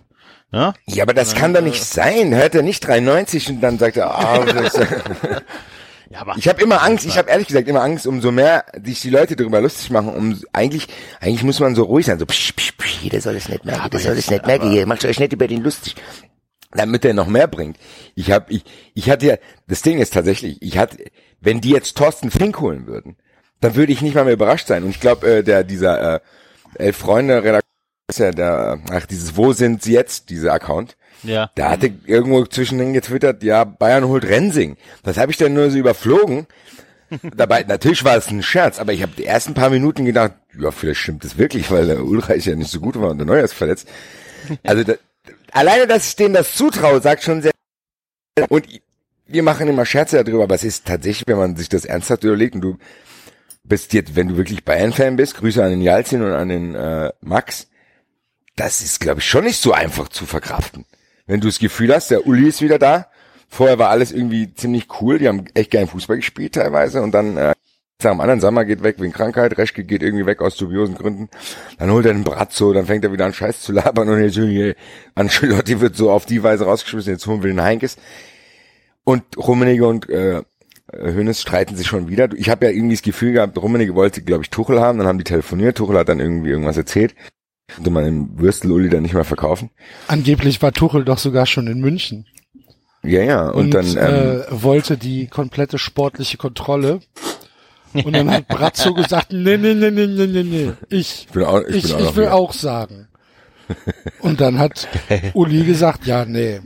Ja? 0.51 0.73
Ja, 0.87 1.03
aber 1.03 1.13
das 1.13 1.35
kann 1.35 1.53
doch 1.53 1.61
nicht 1.61 1.83
sein. 1.83 2.33
Hört 2.33 2.55
er 2.55 2.63
nicht 2.63 2.85
93 2.87 3.49
und 3.49 3.61
dann 3.61 3.77
sagt 3.77 3.97
er, 3.97 4.11
ah, 4.11 4.45
das, 4.45 4.79
Ja, 6.09 6.21
aber 6.21 6.35
ich 6.37 6.47
habe 6.47 6.61
immer 6.61 6.81
Angst, 6.81 7.05
ich 7.05 7.17
habe 7.17 7.29
ehrlich 7.29 7.47
gesagt 7.47 7.67
immer 7.67 7.81
Angst, 7.81 8.07
umso 8.07 8.31
mehr 8.31 8.65
sich 8.83 9.01
die 9.01 9.11
Leute 9.11 9.35
darüber 9.35 9.61
lustig 9.61 9.91
machen, 9.91 10.09
um 10.09 10.41
eigentlich 10.53 10.87
eigentlich 11.19 11.43
muss 11.43 11.59
man 11.59 11.75
so 11.75 11.83
ruhig 11.83 12.07
sein, 12.07 12.17
so 12.17 12.25
psch, 12.25 12.53
psch, 12.55 12.77
psch, 12.77 13.03
jeder 13.03 13.21
soll 13.21 13.35
es 13.35 13.47
nicht 13.47 13.63
merken, 13.63 13.83
jeder 13.83 13.99
soll 13.99 14.17
es 14.17 14.29
nicht 14.29 14.45
merken, 14.45 14.71
ihr 14.71 14.87
macht 14.87 15.05
euch 15.05 15.19
nicht 15.19 15.33
über 15.33 15.47
den 15.47 15.61
lustig. 15.61 15.95
Damit 16.71 17.03
er 17.05 17.13
noch 17.13 17.27
mehr 17.27 17.47
bringt. 17.47 17.77
Ich 18.15 18.31
habe 18.31 18.51
ich 18.51 18.63
ich 18.95 19.09
hatte 19.09 19.25
ja 19.27 19.35
das 19.67 19.83
Ding 19.83 19.99
ist 19.99 20.13
tatsächlich, 20.13 20.61
ich 20.61 20.79
hatte 20.79 20.97
wenn 21.41 21.61
die 21.61 21.69
jetzt 21.69 21.95
Thorsten 21.95 22.31
Fink 22.31 22.59
holen 22.59 22.87
würden, 22.87 23.15
dann 23.61 23.75
würde 23.75 23.91
ich 23.91 24.01
nicht 24.01 24.15
mal 24.15 24.23
mehr 24.23 24.33
überrascht 24.33 24.67
sein 24.67 24.83
und 24.83 24.89
ich 24.89 24.99
glaube 24.99 25.27
äh, 25.27 25.43
der 25.43 25.63
dieser 25.63 26.15
äh, 26.15 26.19
elf 26.75 26.97
Freunde 26.97 27.43
Redakteur 27.43 27.68
ist 28.09 28.19
ja 28.19 28.31
der 28.31 28.79
ach 28.91 29.05
dieses 29.05 29.37
wo 29.37 29.53
sind 29.53 29.83
sie 29.83 29.93
jetzt 29.93 30.29
dieser 30.29 30.53
Account 30.53 30.95
ja. 31.23 31.51
da 31.55 31.71
hatte 31.71 31.91
irgendwo 32.05 32.45
zwischendrin 32.45 32.93
getwittert, 32.93 33.43
ja, 33.43 33.63
Bayern 33.63 34.07
holt 34.07 34.25
Rensing. 34.25 34.77
Das 35.03 35.17
habe 35.17 35.31
ich 35.31 35.37
dann 35.37 35.53
nur 35.53 35.69
so 35.69 35.77
überflogen. 35.77 36.47
Dabei, 37.35 37.63
natürlich 37.63 38.03
war 38.03 38.15
es 38.17 38.29
ein 38.29 38.43
Scherz, 38.43 38.79
aber 38.79 38.93
ich 38.93 39.01
habe 39.01 39.13
die 39.17 39.25
ersten 39.25 39.53
paar 39.53 39.69
Minuten 39.69 40.05
gedacht, 40.05 40.33
ja, 40.59 40.71
vielleicht 40.71 40.99
stimmt 40.99 41.23
das 41.23 41.37
wirklich, 41.37 41.71
weil 41.71 41.87
der 41.87 42.03
Ulreich 42.03 42.45
ja 42.45 42.55
nicht 42.55 42.71
so 42.71 42.79
gut 42.79 42.99
war 42.99 43.09
und 43.09 43.17
der 43.17 43.25
Neuer 43.25 43.43
ist 43.43 43.53
verletzt. 43.53 43.87
Also 44.63 44.83
da, 44.83 44.93
alleine, 45.51 45.87
dass 45.87 46.07
ich 46.07 46.15
denen 46.15 46.33
das 46.33 46.55
zutraue, 46.55 47.01
sagt 47.01 47.23
schon 47.23 47.41
sehr. 47.41 47.51
Und 48.47 48.65
wir 49.25 49.43
machen 49.43 49.67
immer 49.67 49.85
Scherze 49.85 50.23
darüber, 50.23 50.43
aber 50.43 50.55
es 50.55 50.63
ist 50.63 50.85
tatsächlich, 50.85 51.27
wenn 51.27 51.37
man 51.37 51.55
sich 51.55 51.67
das 51.67 51.85
ernsthaft 51.85 52.23
überlegt 52.23 52.55
und 52.55 52.61
du 52.61 52.77
bist 53.63 53.93
jetzt, 53.93 54.15
wenn 54.15 54.29
du 54.29 54.37
wirklich 54.37 54.63
Bayern-Fan 54.63 55.15
bist, 55.15 55.35
Grüße 55.35 55.63
an 55.63 55.71
den 55.71 55.81
Jalzin 55.81 56.21
und 56.21 56.31
an 56.31 56.49
den 56.49 56.75
äh, 56.75 57.11
Max, 57.21 57.67
das 58.59 58.81
ist, 58.81 58.99
glaube 58.99 59.21
ich, 59.21 59.25
schon 59.25 59.45
nicht 59.45 59.61
so 59.61 59.71
einfach 59.71 60.09
zu 60.09 60.25
verkraften. 60.25 60.85
Wenn 61.25 61.39
du 61.39 61.47
das 61.47 61.59
Gefühl 61.59 61.93
hast, 61.93 62.11
der 62.11 62.27
Uli 62.27 62.49
ist 62.49 62.61
wieder 62.61 62.77
da, 62.77 63.07
vorher 63.47 63.79
war 63.79 63.89
alles 63.89 64.11
irgendwie 64.11 64.53
ziemlich 64.53 64.87
cool, 64.99 65.17
die 65.17 65.27
haben 65.27 65.45
echt 65.53 65.71
geilen 65.71 65.87
Fußball 65.87 66.17
gespielt 66.17 66.55
teilweise. 66.55 67.01
Und 67.01 67.11
dann 67.11 67.37
äh, 67.37 67.53
am 68.03 68.19
anderen 68.19 68.41
Sommer 68.41 68.65
geht 68.65 68.83
weg 68.83 68.95
wegen 68.99 69.13
Krankheit, 69.13 69.57
Reschke 69.57 69.83
geht 69.83 70.03
irgendwie 70.03 70.25
weg 70.25 70.41
aus 70.41 70.57
dubiosen 70.57 70.95
Gründen, 70.95 71.29
dann 71.77 71.91
holt 71.91 72.05
er 72.05 72.13
den 72.13 72.23
Bratzo, 72.23 72.73
dann 72.73 72.85
fängt 72.85 73.03
er 73.03 73.13
wieder 73.13 73.25
an 73.25 73.33
Scheiß 73.33 73.61
zu 73.61 73.71
labern. 73.71 74.09
Und 74.09 74.21
jetzt 74.21 74.35
hier, 74.35 74.75
Ancelotti 75.15 75.79
wird 75.79 75.95
so 75.95 76.11
auf 76.11 76.25
die 76.25 76.43
Weise 76.43 76.65
rausgeschmissen, 76.65 77.13
jetzt 77.13 77.27
holen 77.27 77.43
wir 77.43 77.51
den 77.51 77.61
Heinkes. 77.61 77.95
Und 79.05 79.23
Rummenigge 79.37 79.87
und 79.87 80.09
äh, 80.09 80.41
Hönes 80.91 81.41
streiten 81.41 81.77
sich 81.77 81.87
schon 81.87 82.09
wieder. 82.09 82.29
Ich 82.35 82.49
habe 82.49 82.65
ja 82.65 82.71
irgendwie 82.71 82.95
das 82.95 83.03
Gefühl 83.03 83.33
gehabt, 83.33 83.57
Rummenigge 83.57 83.95
wollte, 83.95 84.21
glaube 84.21 84.43
ich, 84.43 84.49
Tuchel 84.49 84.81
haben, 84.81 84.97
dann 84.97 85.07
haben 85.07 85.17
die 85.17 85.23
telefoniert, 85.23 85.77
Tuchel 85.77 85.97
hat 85.97 86.09
dann 86.09 86.19
irgendwie 86.19 86.49
irgendwas 86.49 86.77
erzählt. 86.77 87.15
Konnte 87.75 87.89
man 87.89 88.03
den 88.03 88.39
Würstel-Uli 88.39 88.89
dann 88.89 89.03
nicht 89.03 89.13
mehr 89.13 89.23
verkaufen. 89.23 89.69
Angeblich 90.07 90.61
war 90.61 90.71
Tuchel 90.71 91.03
doch 91.03 91.17
sogar 91.17 91.45
schon 91.45 91.67
in 91.67 91.79
München 91.79 92.25
Ja, 93.03 93.21
ja, 93.21 93.49
und, 93.49 93.65
und, 93.65 93.73
dann, 93.73 93.85
ähm, 93.97 94.41
äh, 94.41 94.63
wollte 94.63 94.97
die 94.97 95.27
komplette 95.27 95.77
sportliche 95.77 96.37
Kontrolle. 96.37 96.99
Und 97.93 98.13
dann 98.13 98.29
hat 98.29 98.47
Brazzo 98.47 98.93
gesagt, 98.93 99.31
nee, 99.31 99.57
nee, 99.57 99.73
nee, 99.73 99.89
nee, 99.89 100.05
nee, 100.05 100.27
nee, 100.27 100.43
nee, 100.43 100.71
ich, 100.89 101.25
ich, 101.25 101.33
bin 101.33 101.43
auch, 101.43 101.61
ich, 101.61 101.77
ich, 101.77 101.83
bin 101.83 101.93
auch 101.95 102.09
ich 102.09 102.15
will 102.15 102.25
hier. 102.25 102.35
auch 102.35 102.53
sagen. 102.53 103.07
Und 104.19 104.41
dann 104.41 104.59
hat 104.59 104.87
Uli 105.33 105.63
gesagt, 105.63 106.05
ja, 106.05 106.25
nee, 106.25 106.61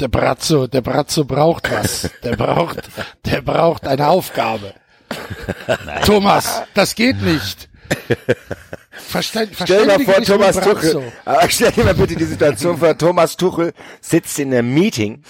der 0.00 0.08
Brazzo, 0.08 0.66
der 0.66 0.80
Brazzo 0.80 1.24
braucht 1.24 1.70
was. 1.72 2.10
Der 2.22 2.36
braucht, 2.36 2.88
der 3.24 3.42
braucht 3.42 3.86
eine 3.86 4.08
Aufgabe. 4.08 4.74
Thomas, 6.04 6.62
das 6.74 6.94
geht 6.94 7.20
nicht. 7.22 7.68
Verstein, 8.90 9.48
Stell 9.64 9.86
dir 9.86 9.98
mal 9.98 10.00
vor, 10.00 10.22
Thomas. 10.22 10.60
Tuchel. 10.60 11.12
Aber 11.24 11.48
stell 11.48 11.72
dir 11.72 11.84
mal 11.84 11.94
bitte 11.94 12.16
die 12.16 12.24
Situation 12.24 12.78
vor, 12.78 12.96
Thomas 12.96 13.36
Tuchel 13.36 13.72
sitzt 14.00 14.38
in 14.38 14.52
einem 14.52 14.72
Meeting 14.74 15.22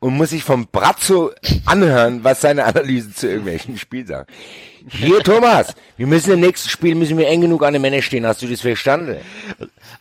und 0.00 0.14
muss 0.14 0.30
sich 0.30 0.44
vom 0.44 0.68
Brazzo 0.68 1.32
anhören, 1.66 2.22
was 2.22 2.40
seine 2.40 2.64
Analysen 2.64 3.14
zu 3.14 3.28
irgendwelchen 3.28 3.78
Spielen 3.78 4.06
sagen. 4.06 4.26
Hier, 4.90 5.20
Thomas, 5.20 5.74
wir 5.96 6.06
müssen 6.06 6.32
im 6.32 6.40
nächsten 6.40 6.68
Spiel 6.68 6.94
müssen 6.94 7.18
wir 7.18 7.28
eng 7.28 7.40
genug 7.40 7.64
an 7.64 7.72
den 7.72 7.82
Männern 7.82 8.02
stehen. 8.02 8.26
Hast 8.26 8.42
du 8.42 8.46
das 8.46 8.60
verstanden? 8.60 9.16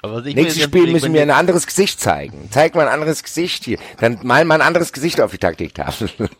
Aber 0.01 0.25
ich 0.25 0.35
Nächstes 0.35 0.63
Spiel 0.63 0.91
müssen 0.91 1.13
wir 1.13 1.21
ein 1.21 1.31
anderes 1.31 1.65
Gesicht 1.65 1.99
zeigen. 1.99 2.49
Zeig 2.51 2.75
mal 2.75 2.87
ein 2.87 2.93
anderes 2.93 3.23
Gesicht 3.23 3.65
hier. 3.65 3.79
Dann 3.99 4.19
mal 4.23 4.45
mal 4.45 4.55
ein 4.55 4.61
anderes 4.61 4.93
Gesicht 4.93 5.19
auf 5.21 5.31
die 5.31 5.37
Taktiktafel. 5.37 6.09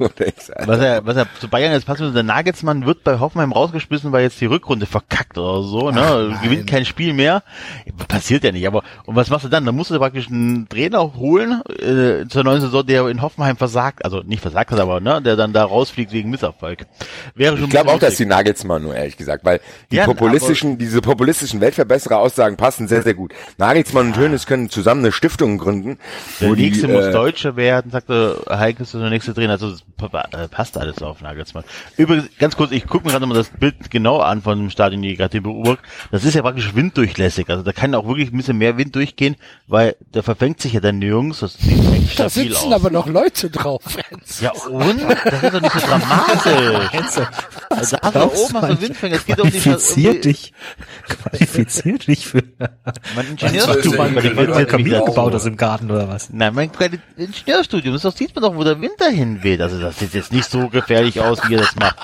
Was 0.65 0.79
er, 0.79 1.05
was 1.05 1.17
er 1.17 1.27
zu 1.39 1.47
Bayern 1.47 1.71
jetzt 1.71 1.85
passt, 1.85 2.01
der 2.01 2.23
Nagelsmann 2.23 2.85
wird 2.85 3.03
bei 3.03 3.19
Hoffenheim 3.19 3.51
rausgeschmissen, 3.51 4.11
weil 4.11 4.23
jetzt 4.23 4.39
die 4.39 4.45
Rückrunde 4.45 4.85
verkackt 4.85 5.37
oder 5.37 5.63
so, 5.63 5.91
ne? 5.91 6.37
Gewinnt 6.43 6.67
kein 6.67 6.85
Spiel 6.85 7.13
mehr. 7.13 7.43
Passiert 8.07 8.43
ja 8.43 8.51
nicht, 8.51 8.67
aber, 8.67 8.83
und 9.05 9.15
was 9.15 9.29
machst 9.29 9.45
du 9.45 9.49
dann? 9.49 9.65
Dann 9.65 9.75
musst 9.75 9.91
du 9.91 9.97
praktisch 9.97 10.27
einen 10.27 10.69
Trainer 10.69 11.13
holen, 11.15 11.61
äh, 11.79 12.27
zur 12.27 12.43
neuen 12.43 12.61
Saison, 12.61 12.85
der 12.85 13.07
in 13.07 13.21
Hoffenheim 13.21 13.57
versagt, 13.57 14.05
also 14.05 14.21
nicht 14.21 14.41
versagt 14.41 14.71
hat, 14.71 14.79
aber, 14.79 14.99
ne, 14.99 15.21
der 15.21 15.35
dann 15.35 15.53
da 15.53 15.63
rausfliegt 15.63 16.11
wegen 16.11 16.29
Misserfolg. 16.29 16.85
Wäre 17.35 17.55
schon 17.57 17.65
Ich 17.65 17.71
glaube 17.71 17.91
auch, 17.91 17.99
dass 17.99 18.15
die 18.15 18.25
Nagelsmann 18.37 18.83
nur 18.83 18.95
ehrlich 18.95 19.17
gesagt, 19.17 19.43
weil 19.45 19.59
die 19.91 19.95
Ja, 19.97 20.05
populistischen, 20.05 20.77
diese 20.77 21.01
populistischen 21.01 21.59
Weltverbesserer-Aussagen 21.59 22.55
passen 22.55 22.87
sehr, 22.87 23.01
sehr 23.01 23.15
gut. 23.15 23.33
Nagelsmann 23.57 24.07
und 24.07 24.17
Hönes 24.17 24.45
können 24.45 24.69
zusammen 24.69 25.01
eine 25.01 25.11
Stiftung 25.11 25.57
gründen, 25.57 25.97
Der 26.39 26.49
wo 26.49 26.55
die, 26.55 26.63
nächste 26.69 26.87
muss 26.87 27.05
äh, 27.05 27.11
Deutscher 27.11 27.55
werden, 27.55 27.89
sagte 27.91 28.43
Heike, 28.49 28.83
ist 28.83 28.93
der 28.93 29.09
nächste 29.09 29.33
Trainer. 29.33 29.53
Also 29.53 29.69
äh, 29.71 30.47
passt 30.49 30.77
alles 30.77 31.01
auf 31.01 31.21
Nagelsmann. 31.21 31.63
Übrigens, 31.97 32.29
ganz 32.37 32.55
kurz, 32.55 32.71
ich 32.71 32.85
gucke 32.85 33.05
mir 33.05 33.11
gerade 33.11 33.25
mal 33.25 33.33
das 33.33 33.49
Bild 33.49 33.89
genau 33.89 34.19
an 34.19 34.41
von 34.43 34.59
dem 34.59 34.69
Stadion, 34.69 35.01
die 35.01 35.15
gerade 35.15 35.41
beobachtet. 35.41 35.83
Das 36.11 36.23
ist 36.23 36.35
ja 36.35 36.43
praktisch 36.43 36.75
winddurchlässig. 36.75 37.49
Also 37.49 37.63
da 37.63 37.71
kann 37.71 37.95
auch 37.95 38.07
wirklich 38.07 38.31
ein 38.31 38.37
bisschen 38.37 38.57
mehr 38.59 38.77
Wind 38.77 38.95
durchgehen, 38.95 39.35
weil 39.67 39.95
der 40.13 40.21
verfängt 40.21 40.61
sich 40.61 40.73
ja 40.73 40.79
dann 40.79 40.99
nirgends. 40.99 41.39
Das 41.39 41.53
sieht 41.55 41.71
echt 41.93 42.19
Da 42.19 42.29
stabil 42.29 42.51
sitzen 42.51 42.67
aus. 42.67 42.73
aber 42.73 42.91
noch 42.91 43.07
Leute 43.07 43.49
drauf. 43.49 43.81
Ja 44.41 44.51
und? 44.69 45.01
Das 45.25 45.41
ist 45.43 45.53
doch 45.53 45.61
nicht 45.61 45.73
so 45.73 45.79
dramatisch. 45.87 47.27
Also 47.69 47.95
da 48.19 48.25
hast 48.25 48.35
du 48.35 48.43
oben 48.45 48.61
hast 48.61 48.69
du 48.69 48.81
Windfänger. 48.81 49.15
Es 49.15 49.25
geht 49.25 49.39
um 49.39 49.49
die 49.51 49.59
Qualifiziert 49.59 50.25
dich, 50.25 50.53
qualifiziert 51.07 52.07
dich 52.07 52.27
für, 52.27 52.43
Mein 53.15 53.27
Ingenieurstudium. 53.29 53.97
weil 53.97 54.13
du 54.23 54.35
weil 54.35 54.47
du 54.47 54.53
ein 54.53 54.67
Kamin 54.67 55.05
gebaut 55.05 55.33
hast 55.33 55.45
im 55.45 55.57
Garten 55.57 55.89
oder 55.91 56.07
was? 56.09 56.29
Nein, 56.31 56.53
mein 56.53 56.71
Ingenieurstudium, 57.17 57.97
das 58.01 58.17
sieht 58.17 58.35
man 58.35 58.43
doch, 58.43 58.55
wo 58.55 58.63
der 58.63 58.79
Wind 58.81 58.93
dahin 58.99 59.43
weht. 59.43 59.61
Also 59.61 59.79
das 59.79 59.99
sieht 59.99 60.13
jetzt 60.13 60.31
nicht 60.31 60.49
so 60.49 60.69
gefährlich 60.69 61.21
aus, 61.21 61.39
wie 61.47 61.53
ihr 61.53 61.59
das 61.59 61.75
macht. 61.75 61.97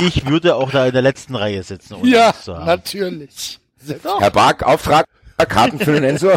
Ich 0.00 0.26
würde 0.26 0.54
auch 0.56 0.70
da 0.70 0.86
in 0.86 0.92
der 0.92 1.02
letzten 1.02 1.34
Reihe 1.34 1.62
sitzen, 1.62 1.94
ohne 1.94 2.08
Ja, 2.10 2.32
zu 2.34 2.56
haben. 2.56 2.66
natürlich. 2.66 3.58
Herr 4.18 4.30
Bark, 4.30 4.62
Auftrag, 4.62 5.06
Karten 5.48 5.78
für 5.78 5.92
den 5.92 6.04
Enzo. 6.04 6.30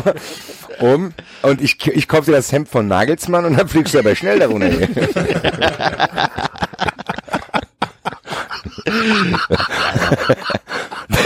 Um, 0.80 1.14
und 1.42 1.62
ich, 1.62 1.86
ich 1.88 2.08
kaufe 2.08 2.26
dir 2.26 2.38
das 2.38 2.52
Hemd 2.52 2.70
von 2.70 2.88
Nagelsmann 2.88 3.44
und 3.46 3.58
dann 3.58 3.68
fliegst 3.68 3.94
du 3.94 4.00
aber 4.00 4.16
schnell 4.16 4.40
darunter. 4.40 4.70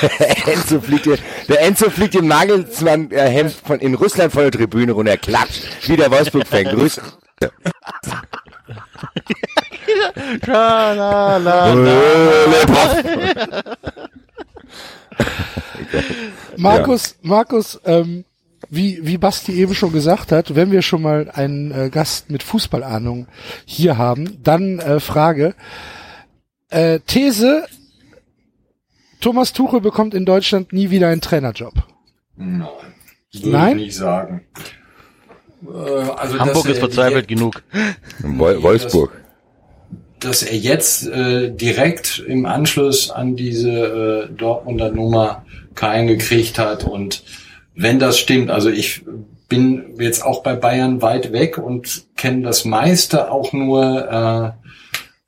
der 0.01 0.47
Enzo 0.53 0.81
fliegt 0.81 1.05
dir, 1.05 1.17
der 1.47 1.61
Enzo 1.61 1.89
fliegt 1.89 2.15
im 2.15 2.27
Nagelsmann 2.27 3.11
äh, 3.11 3.29
Hemd 3.29 3.53
von 3.53 3.79
in 3.79 3.93
Russland 3.95 4.33
von 4.33 4.43
der 4.43 4.51
Tribüne 4.51 4.91
runter, 4.91 5.17
klatscht, 5.17 5.63
wie 5.87 5.97
der 5.97 6.11
Wolfsburg 6.11 6.47
fängt. 6.47 6.71
Grüß. 6.71 6.99
Markus, 16.57 17.15
Markus, 17.21 17.79
ähm, 17.85 18.25
wie, 18.69 18.99
wie 19.03 19.17
Basti 19.17 19.53
eben 19.53 19.75
schon 19.75 19.91
gesagt 19.91 20.31
hat, 20.31 20.55
wenn 20.55 20.71
wir 20.71 20.81
schon 20.81 21.01
mal 21.01 21.29
einen 21.33 21.71
äh, 21.71 21.89
Gast 21.89 22.29
mit 22.29 22.43
Fußballahnung 22.43 23.27
hier 23.65 23.97
haben, 23.97 24.39
dann 24.43 24.79
äh, 24.79 24.99
Frage. 24.99 25.55
Äh, 26.73 26.99
These, 27.05 27.65
Thomas 29.21 29.53
Tuchel 29.53 29.81
bekommt 29.81 30.13
in 30.13 30.25
Deutschland 30.25 30.73
nie 30.73 30.89
wieder 30.89 31.07
einen 31.07 31.21
Trainerjob. 31.21 31.73
Nein. 32.35 32.67
Würde 33.31 33.49
Nein? 33.49 33.77
ich 33.79 33.85
nicht 33.85 33.95
sagen. 33.97 34.41
Äh, 35.65 35.69
Also, 35.71 36.39
Hamburg 36.39 36.55
dass 36.55 36.65
ist 36.65 36.69
er 36.69 36.75
verzweifelt 36.75 37.27
genug. 37.27 37.63
Wol 38.19 38.61
Wolfsburg. 38.63 39.11
dass 40.19 40.41
er 40.43 40.57
jetzt 40.57 41.07
äh, 41.07 41.51
direkt 41.51 42.23
im 42.27 42.45
Anschluss 42.45 43.09
an 43.11 43.35
diese 43.35 44.27
äh, 44.29 44.33
Dortmunder 44.33 44.91
Nummer 44.91 45.45
keinen 45.75 46.07
gekriegt 46.07 46.59
hat 46.59 46.83
und 46.85 47.23
wenn 47.75 47.97
das 47.99 48.19
stimmt, 48.19 48.51
also 48.51 48.69
ich 48.69 49.03
bin 49.49 49.95
jetzt 49.99 50.23
auch 50.23 50.43
bei 50.43 50.55
Bayern 50.55 51.01
weit 51.01 51.31
weg 51.31 51.57
und 51.57 52.05
kenne 52.15 52.43
das 52.43 52.65
meiste 52.65 53.31
auch 53.31 53.51
nur 53.51 54.55
äh, 54.57 54.67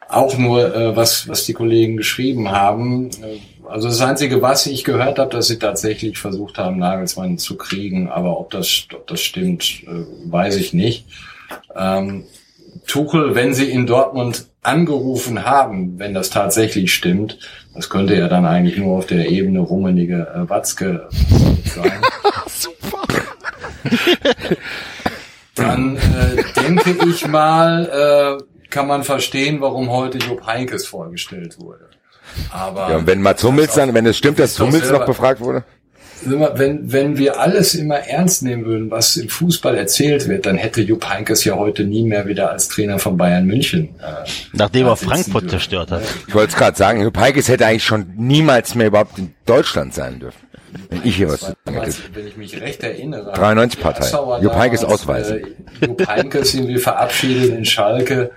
auch 0.10 0.38
nur 0.38 0.76
äh, 0.76 0.96
was 0.96 1.28
was 1.28 1.46
die 1.46 1.54
Kollegen 1.54 1.98
geschrieben 1.98 2.52
haben. 2.52 3.10
Äh, 3.10 3.40
Also 3.68 3.88
das 3.88 4.02
einzige, 4.02 4.42
was 4.42 4.68
ich 4.68 4.84
gehört 4.84 5.18
habe, 5.18 5.32
dass 5.32 5.48
sie 5.48 5.58
tatsächlich 5.58 6.20
versucht 6.20 6.60
haben, 6.60 6.78
Nagelsmann 6.78 7.40
zu 7.40 7.58
kriegen, 7.58 8.10
aber 8.10 8.40
ob 8.40 8.52
das 8.52 8.86
ob 8.94 9.08
das 9.08 9.22
stimmt, 9.22 9.84
äh, 9.88 10.06
weiß 10.32 10.58
ich 10.58 10.74
nicht. 10.74 11.06
Ähm, 11.76 12.26
Tuchel, 12.88 13.34
wenn 13.34 13.54
sie 13.54 13.70
in 13.72 13.86
Dortmund 13.88 14.46
angerufen 14.62 15.46
haben, 15.46 15.98
wenn 15.98 16.14
das 16.14 16.30
tatsächlich 16.30 16.94
stimmt, 16.94 17.40
das 17.74 17.90
könnte 17.90 18.16
ja 18.16 18.28
dann 18.28 18.46
eigentlich 18.46 18.78
nur 18.78 18.98
auf 18.98 19.06
der 19.08 19.30
Ebene 19.30 19.60
rummenige 19.60 20.28
äh, 20.36 20.50
Watzke 20.50 21.08
sein. 21.76 21.92
Dann 25.56 25.96
äh, 25.98 26.44
denke 26.62 26.98
ich 27.10 27.28
mal, 27.28 28.40
äh, 28.40 28.55
kann 28.76 28.88
man 28.88 29.06
verstehen, 29.06 29.62
warum 29.62 29.90
heute 29.90 30.18
Jupp 30.18 30.46
Heynckes 30.46 30.86
vorgestellt 30.86 31.58
wurde. 31.62 31.86
Aber 32.52 32.90
Ja, 32.90 32.98
und 32.98 33.08
wenn 33.08 33.22
Mats 33.22 33.42
Hummels 33.42 33.74
dann, 33.74 33.94
wenn 33.94 34.06
es 34.06 34.18
stimmt, 34.18 34.38
dass 34.38 34.60
Hummels 34.60 34.92
noch 34.92 35.06
befragt 35.06 35.40
wurde? 35.40 35.64
Wenn, 36.26 36.92
wenn 36.92 37.18
wir 37.18 37.40
alles 37.40 37.74
immer 37.74 38.00
ernst 38.00 38.44
nehmen 38.44 38.66
würden, 38.66 38.92
was 38.92 39.16
im 39.16 39.30
Fußball 39.30 39.78
erzählt 39.78 40.28
wird, 40.28 40.46
dann 40.46 40.58
hätte 40.58 40.82
Jupp 40.82 41.08
Heynckes 41.08 41.46
ja 41.46 41.56
heute 41.56 41.86
nie 41.86 42.04
mehr 42.04 42.28
wieder 42.28 42.52
als 42.52 42.68
Trainer 42.68 43.00
von 43.00 43.16
Bayern 43.16 43.46
München. 43.46 43.96
Äh, 44.00 44.28
Nachdem 44.52 44.88
er 44.88 44.98
Frankfurt 44.98 45.44
dürfen. 45.44 45.50
zerstört 45.50 45.92
hat. 45.92 46.02
Ich 46.28 46.34
wollte 46.36 46.52
es 46.52 46.58
gerade 46.58 46.76
sagen, 46.76 47.02
Jupp 47.02 47.18
Heynckes 47.18 47.48
hätte 47.48 47.66
eigentlich 47.66 47.86
schon 47.86 48.08
niemals 48.18 48.76
mehr 48.76 48.88
überhaupt 48.88 49.18
in 49.18 49.34
Deutschland 49.46 49.94
sein 49.94 50.20
dürfen. 50.20 50.40
Wenn 50.90 51.02
ich 51.06 51.16
hier 51.16 51.30
was 51.30 51.40
zu 51.40 51.54
sagen 51.66 51.82
hätte. 51.82 51.96
Wenn 52.14 52.28
ich 52.28 52.36
mich 52.36 52.60
recht 52.60 52.84
erinnere. 52.84 53.32
93 53.34 53.78
die 53.78 53.84
Partei. 53.84 54.42
Jupp 54.42 54.56
Heynckes 54.56 54.84
ausweisen. 54.84 55.38
Äh, 55.38 55.86
Jupp 55.86 56.08
Heynckes 56.08 56.54
irgendwie 56.54 56.80
verabschiedet 56.80 57.52
in 57.52 57.64
Schalke 57.64 58.32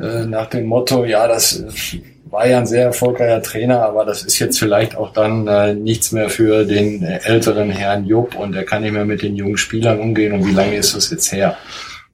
äh, 0.00 0.26
nach 0.26 0.46
dem 0.46 0.66
Motto, 0.66 1.04
ja, 1.04 1.26
das 1.28 1.60
äh, 1.60 2.00
war 2.30 2.46
ja 2.46 2.58
ein 2.58 2.66
sehr 2.66 2.84
erfolgreicher 2.84 3.42
Trainer, 3.42 3.82
aber 3.82 4.04
das 4.04 4.22
ist 4.22 4.38
jetzt 4.38 4.58
vielleicht 4.58 4.96
auch 4.96 5.12
dann 5.12 5.46
äh, 5.48 5.74
nichts 5.74 6.12
mehr 6.12 6.30
für 6.30 6.64
den 6.64 7.02
äh, 7.02 7.18
älteren 7.24 7.70
Herrn 7.70 8.04
Jupp 8.06 8.36
und 8.36 8.54
er 8.54 8.64
kann 8.64 8.82
nicht 8.82 8.92
mehr 8.92 9.04
mit 9.04 9.22
den 9.22 9.36
jungen 9.36 9.56
Spielern 9.56 9.98
umgehen 9.98 10.32
und 10.32 10.46
wie 10.46 10.52
lange 10.52 10.76
ist 10.76 10.94
das 10.94 11.10
jetzt 11.10 11.32
her? 11.32 11.56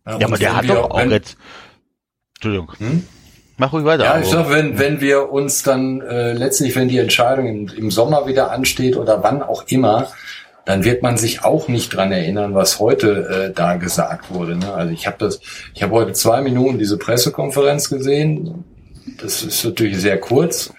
Ja, 0.06 0.14
und 0.14 0.24
aber 0.24 0.38
der 0.38 0.56
hat 0.56 0.68
doch 0.68 0.90
auch 0.90 0.98
wenn- 0.98 1.10
jetzt. 1.10 1.36
Entschuldigung. 2.36 2.72
Hm? 2.78 3.04
Mach 3.58 3.72
ruhig 3.72 3.86
weiter. 3.86 4.04
Ja, 4.04 4.18
ich 4.20 4.26
sag, 4.26 4.50
wenn, 4.50 4.78
wenn 4.78 5.00
wir 5.00 5.32
uns 5.32 5.62
dann 5.62 6.02
äh, 6.02 6.34
letztlich, 6.34 6.76
wenn 6.76 6.88
die 6.88 6.98
Entscheidung 6.98 7.46
im, 7.46 7.68
im 7.74 7.90
Sommer 7.90 8.26
wieder 8.26 8.50
ansteht 8.50 8.96
oder 8.96 9.22
wann 9.22 9.42
auch 9.42 9.64
immer, 9.68 10.08
dann 10.66 10.84
wird 10.84 11.02
man 11.02 11.16
sich 11.16 11.44
auch 11.44 11.68
nicht 11.68 11.94
dran 11.94 12.12
erinnern, 12.12 12.54
was 12.54 12.80
heute 12.80 13.50
äh, 13.50 13.54
da 13.54 13.76
gesagt 13.76 14.34
wurde. 14.34 14.56
Ne? 14.56 14.74
Also 14.74 14.92
ich 14.92 15.06
habe 15.06 15.16
das, 15.18 15.40
ich 15.72 15.82
habe 15.82 15.92
heute 15.92 16.12
zwei 16.12 16.42
Minuten 16.42 16.78
diese 16.78 16.98
Pressekonferenz 16.98 17.88
gesehen. 17.88 18.64
Das 19.22 19.42
ist 19.44 19.64
natürlich 19.64 19.98
sehr 19.98 20.18
kurz. 20.18 20.74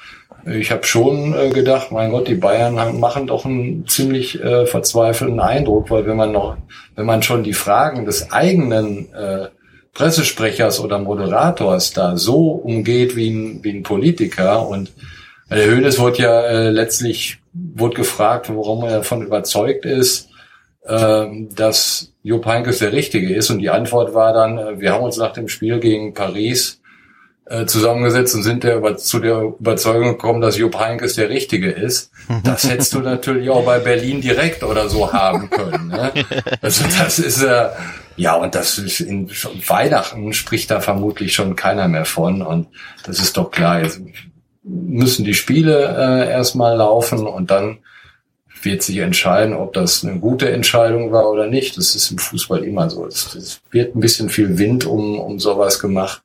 Ich 0.46 0.72
habe 0.72 0.86
schon 0.86 1.34
äh, 1.34 1.50
gedacht, 1.50 1.92
mein 1.92 2.12
Gott, 2.12 2.28
die 2.28 2.36
Bayern 2.36 2.78
haben, 2.78 3.00
machen 3.00 3.28
doch 3.28 3.46
einen 3.46 3.88
ziemlich 3.88 4.42
äh, 4.44 4.66
verzweifelten 4.66 5.40
Eindruck, 5.40 5.90
weil 5.90 6.06
wenn 6.06 6.18
man 6.18 6.34
noch, 6.34 6.58
wenn 6.96 7.06
man 7.06 7.24
schon 7.24 7.44
die 7.44 7.54
Fragen 7.54 8.06
des 8.06 8.32
eigenen 8.32 9.14
äh, 9.14 9.48
Pressesprechers 9.94 10.82
oder 10.82 11.00
Moderators 11.00 11.94
da 11.94 12.18
so 12.18 12.52
umgeht 12.52 13.16
wie 13.16 13.30
ein, 13.30 13.64
wie 13.64 13.72
ein 13.72 13.84
Politiker 13.84 14.68
und 14.68 14.92
der 15.50 15.66
Hönes 15.68 16.00
wurde 16.00 16.22
ja 16.24 16.42
äh, 16.42 16.70
letztlich 16.70 17.40
wurde 17.54 17.96
gefragt, 17.96 18.50
warum 18.50 18.84
er 18.84 18.98
davon 18.98 19.22
überzeugt 19.26 19.86
ist, 19.86 20.30
ähm, 20.88 21.50
dass 21.56 22.14
Jupp 22.24 22.46
Heynckes 22.46 22.80
der 22.80 22.92
Richtige 22.92 23.34
ist 23.34 23.50
und 23.50 23.60
die 23.60 23.70
Antwort 23.70 24.14
war 24.14 24.34
dann, 24.34 24.58
äh, 24.58 24.80
wir 24.80 24.94
haben 24.94 25.04
uns 25.04 25.18
nach 25.18 25.34
dem 25.34 25.48
Spiel 25.48 25.80
gegen 25.80 26.14
Paris 26.14 26.82
äh, 27.50 27.66
zusammengesetzt 27.66 28.36
und 28.36 28.44
sind 28.44 28.64
der, 28.64 28.76
über- 28.78 28.98
zu 28.98 29.20
der 29.20 29.54
Überzeugung 29.60 30.10
gekommen, 30.10 30.42
dass 30.42 30.58
Jupp 30.58 30.78
Heynckes 30.80 31.16
der 31.16 31.30
Richtige 31.30 31.72
ist. 31.72 32.12
Das 32.44 32.70
hättest 32.70 32.94
du 32.94 33.00
natürlich 33.00 33.50
auch 33.50 33.64
bei 33.64 33.80
Berlin 33.80 34.20
direkt 34.20 34.64
oder 34.64 34.90
so 34.90 35.12
haben 35.14 35.50
können. 35.50 35.88
Ne? 35.88 36.12
Also 36.62 36.84
das 37.00 37.20
ist 37.20 37.42
äh, 37.44 37.70
ja 38.18 38.36
und 38.36 38.54
das 38.54 38.78
ist 38.78 39.00
in 39.00 39.30
Weihnachten 39.68 40.34
spricht 40.34 40.70
da 40.72 40.82
vermutlich 40.82 41.34
schon 41.34 41.56
keiner 41.56 41.88
mehr 41.88 42.04
von 42.06 42.42
und 42.42 42.68
das 43.06 43.20
ist 43.20 43.38
doch 43.38 43.50
klar. 43.52 43.82
Jetzt 43.82 44.02
müssen 44.68 45.26
die 45.26 45.34
Spiele 45.34 45.96
äh, 45.98 46.30
erstmal 46.32 46.76
laufen 46.78 47.26
und 47.26 47.52
dann 47.52 47.80
wird 48.64 48.82
sich 48.84 48.98
entscheiden, 48.98 49.54
ob 49.54 49.74
das 49.74 50.04
eine 50.04 50.20
gute 50.20 50.52
Entscheidung 50.52 51.12
war 51.12 51.30
oder 51.30 51.48
nicht. 51.48 51.78
Das 51.78 51.96
ist 51.96 52.12
im 52.12 52.18
Fußball 52.18 52.64
immer 52.64 52.90
so. 52.90 53.06
Es, 53.06 53.36
es 53.36 53.62
wird 53.72 53.96
ein 53.96 54.00
bisschen 54.00 54.30
viel 54.30 54.58
Wind 54.58 54.86
um, 54.86 55.20
um 55.20 55.40
sowas 55.40 55.80
gemacht. 55.80 56.22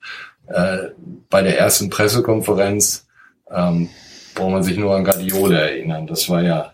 Äh, 0.48 0.88
bei 1.28 1.42
der 1.42 1.58
ersten 1.58 1.90
Pressekonferenz 1.90 3.06
ähm, 3.50 3.90
braucht 4.34 4.50
man 4.50 4.62
sich 4.62 4.76
nur 4.76 4.94
an 4.94 5.04
Guardiola 5.04 5.58
erinnern. 5.58 6.06
Das 6.06 6.28
war 6.28 6.42
ja, 6.42 6.72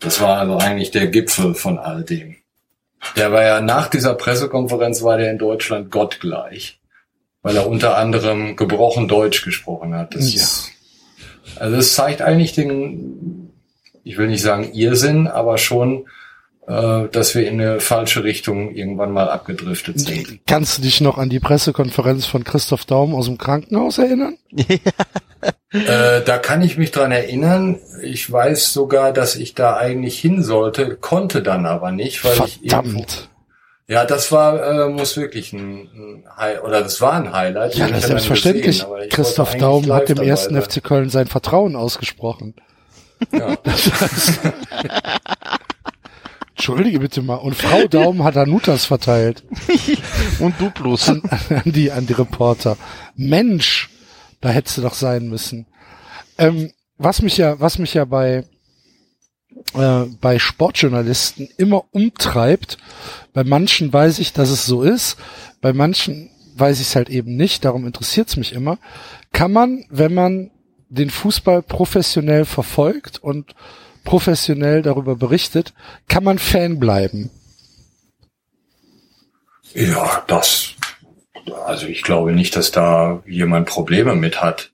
das 0.00 0.20
war 0.20 0.38
also 0.38 0.58
eigentlich 0.58 0.90
der 0.90 1.06
Gipfel 1.06 1.54
von 1.54 1.78
all 1.78 2.02
dem. 2.02 2.36
Der 3.16 3.30
war 3.32 3.44
ja 3.44 3.60
nach 3.60 3.88
dieser 3.88 4.14
Pressekonferenz 4.14 5.02
war 5.02 5.16
der 5.16 5.30
in 5.30 5.38
Deutschland 5.38 5.90
gottgleich, 5.92 6.80
weil 7.42 7.56
er 7.56 7.68
unter 7.68 7.96
anderem 7.96 8.56
gebrochen 8.56 9.06
Deutsch 9.06 9.44
gesprochen 9.44 9.94
hat. 9.94 10.14
Das 10.16 10.34
Ja. 10.34 10.42
ist, 10.42 10.70
also 11.56 11.76
es 11.76 11.94
zeigt 11.94 12.22
eigentlich 12.22 12.52
den, 12.52 13.50
ich 14.04 14.18
will 14.18 14.28
nicht 14.28 14.42
sagen 14.42 14.72
Irrsinn, 14.72 15.26
aber 15.26 15.58
schon 15.58 16.06
äh, 16.68 17.08
dass 17.08 17.34
wir 17.34 17.48
in 17.48 17.60
eine 17.60 17.80
falsche 17.80 18.24
Richtung 18.24 18.74
irgendwann 18.74 19.10
mal 19.10 19.30
abgedriftet 19.30 19.98
sind. 20.00 20.40
Kannst 20.46 20.76
du 20.76 20.82
dich 20.82 21.00
noch 21.00 21.16
an 21.16 21.30
die 21.30 21.40
Pressekonferenz 21.40 22.26
von 22.26 22.44
Christoph 22.44 22.84
Daum 22.84 23.14
aus 23.14 23.24
dem 23.24 23.38
Krankenhaus 23.38 23.98
erinnern? 23.98 24.36
Äh, 25.70 26.22
da 26.24 26.38
kann 26.38 26.62
ich 26.62 26.78
mich 26.78 26.90
dran 26.90 27.12
erinnern. 27.12 27.78
Ich 28.02 28.32
weiß 28.32 28.72
sogar, 28.72 29.12
dass 29.12 29.36
ich 29.36 29.54
da 29.54 29.76
eigentlich 29.76 30.18
hin 30.18 30.42
sollte, 30.42 30.96
konnte 30.96 31.42
dann 31.42 31.66
aber 31.66 31.92
nicht, 31.92 32.24
weil 32.24 32.32
ich 32.46 32.64
irgendwo, 32.64 33.00
Verdammt. 33.00 33.28
Ja, 33.88 34.04
das 34.04 34.30
war 34.30 34.62
äh, 34.62 34.88
muss 34.90 35.16
wirklich 35.16 35.52
ein, 35.52 36.24
ein 36.36 36.58
oder 36.60 36.82
das 36.82 37.00
war 37.00 37.14
ein 37.14 37.32
Highlight. 37.32 37.74
Ja, 37.74 37.88
das 37.88 38.06
selbstverständlich. 38.06 38.80
gesehen, 38.84 39.08
Christoph 39.10 39.56
Daum 39.56 39.90
hat 39.92 40.08
dem 40.08 40.16
dabei 40.16 40.28
ersten. 40.28 40.60
FC 40.60 40.84
Köln 40.84 41.08
sein 41.10 41.26
Vertrauen 41.26 41.74
ausgesprochen. 41.74 42.54
Ja. 43.32 43.56
Entschuldige 46.58 46.98
bitte 46.98 47.22
mal. 47.22 47.36
Und 47.36 47.54
Frau 47.54 47.86
Daum 47.86 48.24
hat 48.24 48.34
Hanutas 48.34 48.84
verteilt 48.84 49.44
Und 50.40 50.60
Duplos. 50.60 51.08
an, 51.08 51.22
an 51.48 51.62
die 51.64 51.92
an 51.92 52.06
die 52.06 52.14
Reporter. 52.14 52.76
Mensch, 53.14 53.90
da 54.40 54.48
hättest 54.48 54.76
du 54.76 54.82
doch 54.82 54.94
sein 54.94 55.28
müssen. 55.28 55.66
Ähm, 56.36 56.72
was 56.96 57.22
mich 57.22 57.36
ja, 57.36 57.60
was 57.60 57.78
mich 57.78 57.94
ja 57.94 58.04
bei 58.04 58.44
äh, 59.74 60.04
bei 60.20 60.38
Sportjournalisten 60.40 61.48
immer 61.56 61.84
umtreibt. 61.92 62.76
Bei 63.38 63.44
manchen 63.44 63.92
weiß 63.92 64.18
ich, 64.18 64.32
dass 64.32 64.50
es 64.50 64.66
so 64.66 64.82
ist. 64.82 65.16
Bei 65.60 65.72
manchen 65.72 66.28
weiß 66.56 66.80
ich 66.80 66.88
es 66.88 66.96
halt 66.96 67.08
eben 67.08 67.36
nicht. 67.36 67.64
Darum 67.64 67.86
interessiert 67.86 68.26
es 68.26 68.36
mich 68.36 68.52
immer. 68.52 68.78
Kann 69.32 69.52
man, 69.52 69.84
wenn 69.90 70.12
man 70.12 70.50
den 70.88 71.08
Fußball 71.08 71.62
professionell 71.62 72.44
verfolgt 72.44 73.22
und 73.22 73.54
professionell 74.02 74.82
darüber 74.82 75.14
berichtet, 75.14 75.72
kann 76.08 76.24
man 76.24 76.40
Fan 76.40 76.80
bleiben? 76.80 77.30
Ja, 79.72 80.24
das. 80.26 80.70
Also 81.64 81.86
ich 81.86 82.02
glaube 82.02 82.32
nicht, 82.32 82.56
dass 82.56 82.72
da 82.72 83.22
jemand 83.24 83.68
Probleme 83.68 84.16
mit 84.16 84.42
hat. 84.42 84.72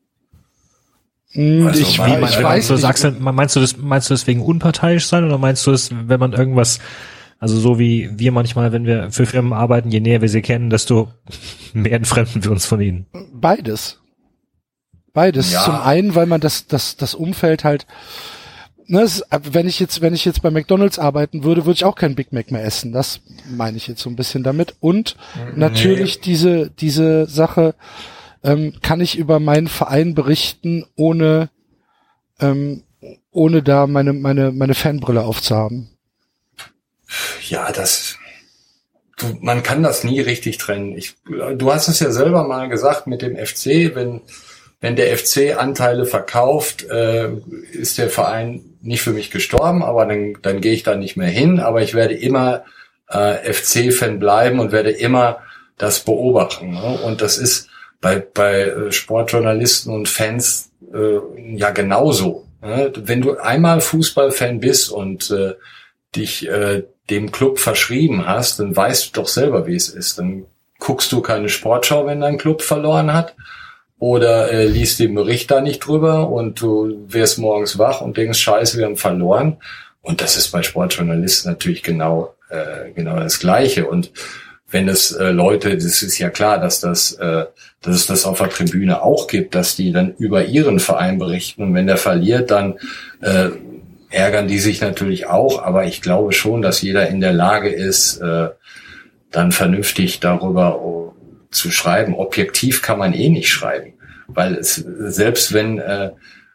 Hm, 1.33 1.67
Also, 1.67 1.83
ich, 1.83 1.99
wie 1.99 2.15
ich, 2.15 2.43
weiß 2.43 2.69
du 2.69 2.73
nicht. 2.73 2.81
sagst, 2.81 3.05
meinst 3.21 3.57
du 3.57 3.61
das, 3.61 3.77
meinst 3.77 4.09
du 4.09 4.15
deswegen 4.15 4.41
unparteiisch 4.41 5.07
sein 5.07 5.25
oder 5.25 5.37
meinst 5.37 5.67
du 5.67 5.73
es, 5.73 5.91
wenn 5.93 6.19
man 6.19 6.33
irgendwas, 6.33 6.79
also 7.45 7.59
so 7.61 7.79
wie 7.79 8.09
wir 8.19 8.33
manchmal, 8.33 8.73
wenn 8.73 8.87
wir 8.87 9.11
für 9.11 9.27
Firmen 9.27 9.53
arbeiten, 9.53 9.91
je 9.91 10.01
näher 10.01 10.23
wir 10.23 10.31
sie 10.31 10.41
kennen, 10.41 10.71
desto 10.71 11.13
mehr 11.75 11.93
entfremden 11.93 12.43
wir 12.43 12.51
uns 12.51 12.65
von 12.65 12.81
ihnen. 12.81 13.05
Beides. 13.35 14.01
Beides. 15.13 15.53
Ja. 15.53 15.63
Zum 15.63 15.75
einen, 15.75 16.15
weil 16.15 16.25
man 16.25 16.41
das, 16.41 16.69
das, 16.69 16.97
das 16.97 17.15
Umfeld 17.15 17.63
halt, 17.63 17.87
ne, 18.87 19.03
es, 19.03 19.23
wenn 19.31 19.69
ich 19.69 19.79
jetzt, 19.79 20.01
wenn 20.01 20.15
ich 20.15 20.25
jetzt 20.25 20.41
bei 20.41 20.51
McDonalds 20.51 20.99
arbeiten 20.99 21.45
würde, 21.45 21.67
würde 21.67 21.77
ich 21.77 21.85
auch 21.85 21.97
kein 21.97 22.15
Big 22.15 22.33
Mac 22.33 22.51
mehr 22.51 22.65
essen. 22.65 22.93
Das 22.93 23.21
meine 23.47 23.77
ich 23.77 23.89
jetzt 23.89 24.01
so 24.01 24.09
ein 24.09 24.17
bisschen 24.17 24.43
damit. 24.43 24.77
Und 24.81 25.19
natürlich 25.55 26.23
diese, 26.23 26.71
diese 26.71 27.27
Sache, 27.27 27.75
ähm, 28.43 28.73
kann 28.81 29.03
ich 29.03 29.19
über 29.19 29.39
meinen 29.39 29.69
Verein 29.69 30.15
berichten, 30.15 30.87
ohne, 30.97 31.51
ähm, 32.41 32.85
ohne 33.31 33.63
da 33.63 33.87
meine, 33.87 34.15
meine, 34.15 34.51
meine 34.51 34.75
Fanbrille 34.75 35.25
aufzuhaben. 35.25 35.91
Ja, 37.49 37.73
das. 37.73 38.19
Du, 39.17 39.39
man 39.41 39.63
kann 39.63 39.83
das 39.83 40.03
nie 40.03 40.21
richtig 40.21 40.59
trennen. 40.59 40.97
Ich, 40.97 41.15
du 41.25 41.73
hast 41.73 41.89
es 41.89 42.01
ja 42.01 42.11
selber 42.11 42.45
mal 42.45 42.69
gesagt 42.69 43.07
mit 43.07 43.23
dem 43.23 43.37
FC, 43.37 43.95
wenn 43.95 44.23
wenn 44.85 44.97
der 44.97 45.17
FC 45.17 45.57
Anteile 45.57 46.05
verkauft, 46.05 46.85
äh, 46.91 47.31
ist 47.73 47.97
der 47.97 48.11
Verein 48.11 48.77
nicht 48.83 49.01
für 49.01 49.13
mich 49.13 49.31
gestorben, 49.31 49.83
aber 49.83 50.05
dann, 50.05 50.37
dann 50.43 50.61
gehe 50.61 50.75
ich 50.75 50.83
da 50.83 50.95
nicht 50.95 51.17
mehr 51.17 51.31
hin. 51.31 51.59
Aber 51.59 51.81
ich 51.81 51.95
werde 51.95 52.13
immer 52.13 52.65
äh, 53.09 53.51
FC-Fan 53.51 54.19
bleiben 54.19 54.61
und 54.61 54.73
werde 54.73 54.91
immer 54.91 55.39
das 55.79 56.01
beobachten. 56.01 56.73
Ne? 56.73 56.99
Und 57.03 57.23
das 57.23 57.39
ist 57.39 57.69
bei, 58.03 58.17
bei 58.17 58.61
äh, 58.61 58.93
Sportjournalisten 58.93 59.91
und 59.91 60.07
Fans 60.07 60.71
äh, 60.93 61.57
ja 61.57 61.71
genauso. 61.71 62.45
Ne? 62.61 62.93
Wenn 62.95 63.23
du 63.23 63.39
einmal 63.39 63.81
Fußballfan 63.81 64.61
bist 64.61 64.91
und 64.91 65.31
äh, 65.31 65.55
dich 66.17 66.49
äh, 66.49 66.85
dem 67.11 67.33
Club 67.33 67.59
verschrieben 67.59 68.27
hast, 68.27 68.61
dann 68.61 68.75
weißt 68.75 69.09
du 69.09 69.21
doch 69.21 69.29
selber, 69.29 69.67
wie 69.67 69.75
es 69.75 69.89
ist. 69.89 70.19
Dann 70.19 70.47
guckst 70.79 71.13
du 71.13 71.21
keine 71.21 71.49
Sportschau, 71.49 72.07
wenn 72.07 72.21
dein 72.21 72.39
Club 72.39 72.63
verloren 72.63 73.13
hat 73.13 73.35
oder 73.99 74.51
äh, 74.51 74.67
liest 74.67 74.99
den 75.01 75.15
Bericht 75.15 75.51
da 75.51 75.61
nicht 75.61 75.81
drüber 75.81 76.31
und 76.31 76.61
du 76.61 77.05
wirst 77.09 77.39
morgens 77.39 77.79
wach 77.79 78.01
und 78.01 78.17
denkst, 78.17 78.39
scheiße, 78.39 78.79
wir 78.79 78.87
haben 78.87 78.97
verloren. 78.97 79.59
Und 80.03 80.21
das 80.21 80.37
ist 80.37 80.49
bei 80.49 80.63
Sportjournalisten 80.63 81.51
natürlich 81.51 81.83
genau, 81.83 82.35
äh, 82.51 82.91
genau 82.93 83.17
das 83.17 83.39
Gleiche. 83.39 83.87
Und 83.87 84.13
wenn 84.71 84.89
es 84.89 85.13
äh, 85.13 85.31
Leute, 85.31 85.75
das 85.77 86.03
ist 86.03 86.19
ja 86.19 86.31
klar, 86.31 86.59
dass 86.59 86.81
das, 86.81 87.13
äh, 87.13 87.47
dass 87.81 87.95
es 87.95 88.07
das 88.07 88.27
auf 88.27 88.39
der 88.39 88.51
Tribüne 88.51 89.03
auch 89.03 89.29
gibt, 89.29 89.55
dass 89.55 89.77
die 89.77 89.93
dann 89.93 90.15
über 90.19 90.45
ihren 90.45 90.81
Verein 90.81 91.19
berichten 91.19 91.63
und 91.63 91.75
wenn 91.75 91.87
der 91.87 91.97
verliert, 91.97 92.51
dann 92.51 92.75
äh, 93.21 93.51
ärgern 94.15 94.49
die 94.49 94.59
sich 94.59 94.81
natürlich 94.81 95.27
auch, 95.27 95.63
aber 95.63 95.85
ich 95.85 96.01
glaube 96.01 96.33
schon, 96.33 96.63
dass 96.63 96.83
jeder 96.83 97.09
in 97.09 97.21
der 97.21 97.33
Lage 97.33 97.69
ist, 97.69 98.19
äh, 98.19 98.49
dann 99.31 99.53
vernünftig 99.53 100.21
darüber 100.21 100.81
oh, 100.81 101.15
zu 101.51 101.71
schreiben. 101.71 102.15
Objektiv 102.15 102.83
kann 102.83 102.99
man 102.99 103.13
eh 103.13 103.29
nicht 103.29 103.51
schreiben, 103.51 103.95
weil 104.29 104.55
es 104.55 104.77
selbst 104.77 105.53
wenn, 105.53 105.79
äh, 105.79 106.13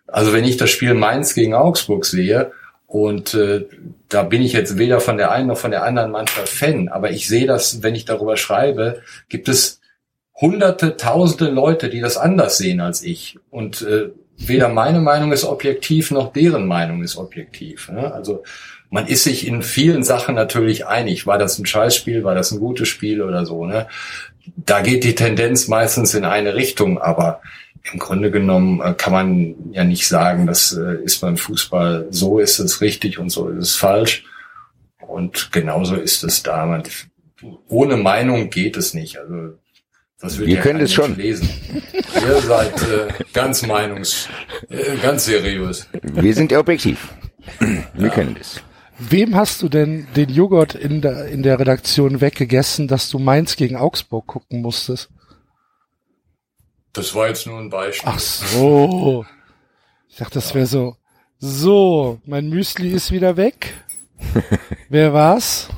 also 0.07 0.33
wenn 0.33 0.45
ich 0.45 0.57
das 0.57 0.69
Spiel 0.69 0.93
Mainz 0.93 1.33
gegen 1.33 1.53
Augsburg 1.53 2.05
sehe 2.05 2.51
und 2.87 3.33
äh, 3.33 3.65
da 4.07 4.23
bin 4.23 4.41
ich 4.41 4.53
jetzt 4.53 4.77
weder 4.77 4.99
von 4.99 5.17
der 5.17 5.31
einen 5.31 5.47
noch 5.47 5.57
von 5.57 5.71
der 5.71 5.83
anderen 5.83 6.11
Mannschaft 6.11 6.49
Fan, 6.49 6.87
aber 6.87 7.11
ich 7.11 7.27
sehe 7.27 7.45
das, 7.45 7.83
wenn 7.83 7.95
ich 7.95 8.05
darüber 8.05 8.37
schreibe, 8.37 9.01
gibt 9.27 9.49
es 9.49 9.79
hunderte, 10.33 10.97
tausende 10.97 11.51
Leute, 11.51 11.89
die 11.89 11.99
das 11.99 12.17
anders 12.17 12.57
sehen 12.57 12.79
als 12.79 13.03
ich 13.03 13.37
und 13.51 13.81
äh, 13.81 14.09
weder 14.47 14.69
meine 14.69 15.01
Meinung 15.01 15.31
ist 15.31 15.43
objektiv 15.43 16.11
noch 16.11 16.33
deren 16.33 16.65
Meinung 16.65 17.03
ist 17.03 17.17
objektiv. 17.17 17.89
Ne? 17.89 18.13
Also 18.13 18.43
man 18.89 19.07
ist 19.07 19.23
sich 19.23 19.45
in 19.45 19.61
vielen 19.61 20.03
Sachen 20.03 20.35
natürlich 20.35 20.87
einig. 20.87 21.27
War 21.27 21.37
das 21.37 21.59
ein 21.59 21.65
Scheißspiel, 21.65 22.23
war 22.23 22.35
das 22.35 22.51
ein 22.51 22.59
gutes 22.59 22.87
Spiel 22.87 23.21
oder 23.21 23.45
so. 23.45 23.65
Ne? 23.65 23.87
Da 24.55 24.81
geht 24.81 25.03
die 25.03 25.15
Tendenz 25.15 25.67
meistens 25.67 26.13
in 26.13 26.25
eine 26.25 26.55
Richtung, 26.55 26.99
aber 26.99 27.41
im 27.91 27.99
Grunde 27.99 28.31
genommen 28.31 28.81
äh, 28.81 28.93
kann 28.93 29.13
man 29.13 29.55
ja 29.71 29.83
nicht 29.83 30.07
sagen, 30.07 30.47
das 30.47 30.73
äh, 30.73 31.03
ist 31.03 31.21
beim 31.21 31.37
Fußball 31.37 32.07
so 32.09 32.39
ist 32.39 32.59
es 32.59 32.81
richtig 32.81 33.19
und 33.19 33.29
so 33.29 33.49
ist 33.49 33.57
es 33.59 33.75
falsch. 33.75 34.25
Und 34.99 35.51
genauso 35.51 35.95
ist 35.95 36.23
es 36.23 36.43
da. 36.43 36.81
Ohne 37.67 37.97
Meinung 37.97 38.49
geht 38.49 38.77
es 38.77 38.93
nicht. 38.93 39.17
Also 39.17 39.55
Wir 40.21 40.55
ja 40.55 40.61
können 40.61 40.81
es 40.81 40.89
Mensch 40.89 40.95
schon. 40.95 41.15
lesen. 41.15 41.49
Ihr 41.73 42.41
seid 42.41 42.81
äh, 42.83 43.07
ganz 43.31 43.65
meinungs, 43.65 44.27
äh, 44.69 44.97
ganz 45.01 45.25
seriös. 45.25 45.87
Wir 46.01 46.33
sind 46.33 46.51
objektiv. 46.53 47.13
Wir 47.93 48.09
können 48.09 48.35
das. 48.37 48.61
Wem 48.97 49.35
hast 49.35 49.61
du 49.61 49.69
denn 49.69 50.07
den 50.17 50.29
Joghurt 50.29 50.75
in 50.75 51.01
der, 51.01 51.27
in 51.27 51.41
der 51.41 51.57
Redaktion 51.57 52.19
weggegessen, 52.19 52.89
dass 52.89 53.09
du 53.09 53.17
Mainz 53.17 53.55
gegen 53.55 53.77
Augsburg 53.77 54.27
gucken 54.27 54.61
musstest? 54.61 55.09
Das 56.91 57.15
war 57.15 57.29
jetzt 57.29 57.47
nur 57.47 57.59
ein 57.59 57.69
Beispiel. 57.69 58.11
Ach 58.13 58.19
so. 58.19 59.25
Ich 60.09 60.17
dachte, 60.17 60.33
das 60.33 60.53
wäre 60.53 60.65
so. 60.65 60.97
So, 61.37 62.19
mein 62.25 62.49
Müsli 62.49 62.91
ist 62.91 63.11
wieder 63.11 63.37
weg. 63.37 63.73
Wer 64.89 65.13
war's? 65.13 65.69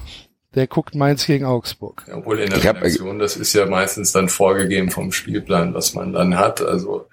Der 0.53 0.67
guckt 0.67 0.95
Mainz 0.95 1.25
gegen 1.25 1.45
Augsburg. 1.45 2.03
Obwohl 2.13 2.39
in 2.39 2.49
der 2.49 2.59
Ich 2.59 2.67
hab- 2.67 2.77
Redaktion, 2.77 3.19
das 3.19 3.37
ist 3.37 3.53
ja 3.53 3.65
meistens 3.65 4.11
dann 4.11 4.27
vorgegeben 4.27 4.89
vom 4.91 5.11
Spielplan, 5.13 5.73
was 5.73 5.93
man 5.93 6.11
dann 6.11 6.37
hat. 6.37 6.61
Also 6.61 7.07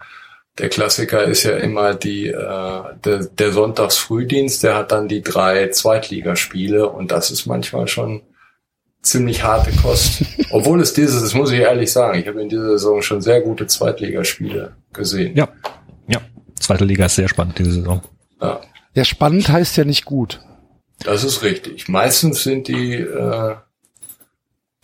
der 0.58 0.68
Klassiker 0.68 1.22
ist 1.24 1.44
ja 1.44 1.56
immer 1.56 1.94
die 1.94 2.26
äh, 2.26 2.82
der, 3.04 3.18
der 3.26 3.52
Sonntagsfrühdienst, 3.52 4.64
der 4.64 4.74
hat 4.74 4.90
dann 4.90 5.06
die 5.06 5.22
drei 5.22 5.68
Zweitligaspiele 5.68 6.88
und 6.88 7.12
das 7.12 7.30
ist 7.30 7.46
manchmal 7.46 7.86
schon 7.86 8.22
ziemlich 9.02 9.44
harte 9.44 9.70
Kost. 9.76 10.24
Obwohl 10.50 10.80
es 10.80 10.92
dieses, 10.92 11.22
das 11.22 11.34
muss 11.34 11.52
ich 11.52 11.60
ehrlich 11.60 11.92
sagen, 11.92 12.18
ich 12.18 12.26
habe 12.26 12.42
in 12.42 12.48
dieser 12.48 12.70
Saison 12.70 13.02
schon 13.02 13.20
sehr 13.20 13.40
gute 13.40 13.68
Zweitligaspiele 13.68 14.74
gesehen. 14.92 15.36
Ja. 15.36 15.48
Ja. 16.08 16.20
Zweite 16.58 16.84
Liga 16.84 17.06
ist 17.06 17.14
sehr 17.14 17.28
spannend 17.28 17.56
diese 17.60 17.70
Saison. 17.70 18.02
Ja. 18.42 18.60
Ja, 18.94 19.04
spannend 19.04 19.48
heißt 19.48 19.76
ja 19.76 19.84
nicht 19.84 20.04
gut. 20.06 20.40
Das 21.04 21.24
ist 21.24 21.42
richtig. 21.42 21.88
Meistens 21.88 22.42
sind 22.42 22.68
die, 22.68 22.94
äh, 22.94 23.54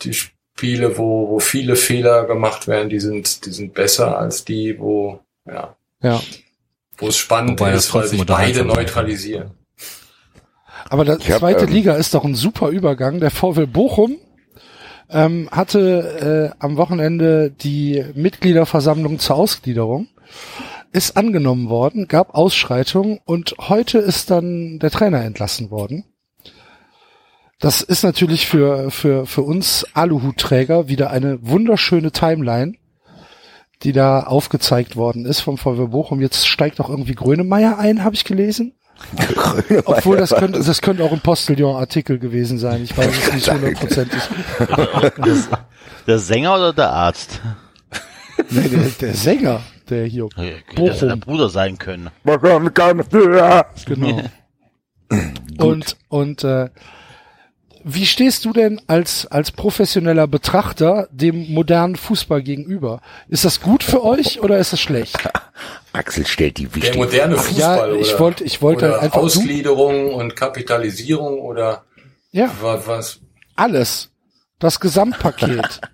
die 0.01 0.13
Spiele, 0.13 0.97
wo, 0.97 1.29
wo 1.29 1.39
viele 1.39 1.75
Fehler 1.75 2.25
gemacht 2.25 2.67
werden, 2.67 2.89
die 2.89 2.99
sind, 2.99 3.45
die 3.45 3.51
sind 3.51 3.73
besser 3.73 4.17
als 4.17 4.45
die, 4.45 4.79
wo, 4.79 5.19
ja, 5.45 5.75
Ja. 6.01 6.21
wo 6.97 7.07
es 7.07 7.17
spannend 7.17 7.59
Wobei 7.59 7.73
ist, 7.73 7.93
weil 7.93 8.07
sich 8.07 8.25
beide 8.25 8.63
neutralisieren. 8.65 9.51
Aber 10.89 11.03
die 11.03 11.11
Ich 11.19 11.31
hab, 11.31 11.39
zweite 11.39 11.65
ähm, 11.65 11.71
Liga 11.71 11.95
ist 11.95 12.13
doch 12.13 12.23
ein 12.23 12.35
super 12.35 12.69
Übergang. 12.69 13.19
Der 13.19 13.31
VW 13.31 13.65
Bochum 13.65 14.17
ähm, 15.09 15.49
hatte 15.51 16.53
äh, 16.53 16.63
am 16.63 16.77
Wochenende 16.77 17.51
die 17.51 18.05
Mitgliederversammlung 18.13 19.19
zur 19.19 19.35
Ausgliederung, 19.35 20.07
ist 20.95 21.17
angenommen 21.17 21.67
worden, 21.67 22.07
gab 22.07 22.33
Ausschreitungen 22.35 23.19
und 23.25 23.55
heute 23.59 23.97
ist 23.97 24.31
dann 24.31 24.79
der 24.79 24.91
Trainer 24.91 25.21
entlassen 25.23 25.69
worden. 25.69 26.05
Das 27.59 27.81
ist 27.81 28.03
natürlich 28.03 28.47
für, 28.47 28.91
für, 28.91 29.25
für 29.25 29.41
uns 29.41 29.85
Aluhutträger 29.93 30.87
wieder 30.87 31.09
eine 31.09 31.37
wunderschöne 31.41 32.11
Timeline, 32.11 32.75
die 33.83 33.91
da 33.91 34.21
aufgezeigt 34.21 34.95
worden 34.95 35.25
ist 35.25 35.41
vom 35.41 35.57
VW 35.57 35.87
Bochum. 35.87 36.21
Jetzt 36.21 36.47
steigt 36.47 36.79
auch 36.79 36.89
irgendwie 36.89 37.15
Grönemeyer 37.15 37.77
ein, 37.77 38.05
habe 38.05 38.15
ich 38.15 38.23
gelesen. 38.23 38.73
Obwohl 39.83 40.15
das 40.15 40.29
könnte, 40.33 40.63
das 40.63 40.81
könnte 40.81 41.03
auch 41.03 41.11
ein 41.11 41.19
Postillon-Artikel 41.19 42.19
gewesen 42.19 42.57
sein. 42.57 42.81
Ich 42.83 42.97
weiß 42.97 43.11
es 43.11 43.33
nicht 43.33 43.51
hundertprozentig. 43.51 44.21
Der 46.07 46.19
Sänger 46.19 46.55
oder 46.55 46.71
der 46.71 46.91
Arzt? 46.91 47.41
Nee, 48.51 48.69
der, 48.69 48.79
der 49.01 49.13
Sänger, 49.15 49.61
der 49.89 50.05
hier. 50.05 50.27
Ja, 50.35 50.43
Könnte 50.67 50.85
das 50.91 51.01
ja 51.01 51.07
der 51.07 51.15
Bochum. 51.15 51.33
Bruder 51.33 51.49
sein 51.49 51.77
können. 51.77 52.09
Genau. 53.85 54.21
und 55.59 55.97
und 56.09 56.43
äh, 56.43 56.69
wie 57.87 58.07
stehst 58.07 58.45
du 58.45 58.51
denn 58.53 58.81
als 58.87 59.27
als 59.27 59.51
professioneller 59.51 60.25
Betrachter 60.27 61.07
dem 61.11 61.53
modernen 61.53 61.95
Fußball 61.95 62.41
gegenüber? 62.41 63.01
Ist 63.27 63.45
das 63.45 63.61
gut 63.61 63.83
für 63.83 64.03
euch 64.03 64.41
oder 64.41 64.57
ist 64.57 64.73
das 64.73 64.79
schlecht? 64.81 65.17
Axel 65.93 66.25
stellt 66.25 66.57
die 66.57 66.63
Der 66.65 66.75
wichtige 66.75 66.97
moderne 66.97 67.35
ja, 67.35 67.41
Fußball 67.41 67.95
ich 67.97 68.09
oder, 68.11 68.19
wollte- 68.19 68.43
ich 68.43 68.61
wollte 68.61 68.85
oder 68.87 69.01
einfach- 69.01 69.19
Ausgliederung 69.21 70.13
und 70.15 70.35
Kapitalisierung 70.35 71.39
oder 71.39 71.83
Ja, 72.31 72.49
was 72.59 73.19
alles. 73.55 74.09
Das 74.59 74.79
Gesamtpaket. 74.79 75.81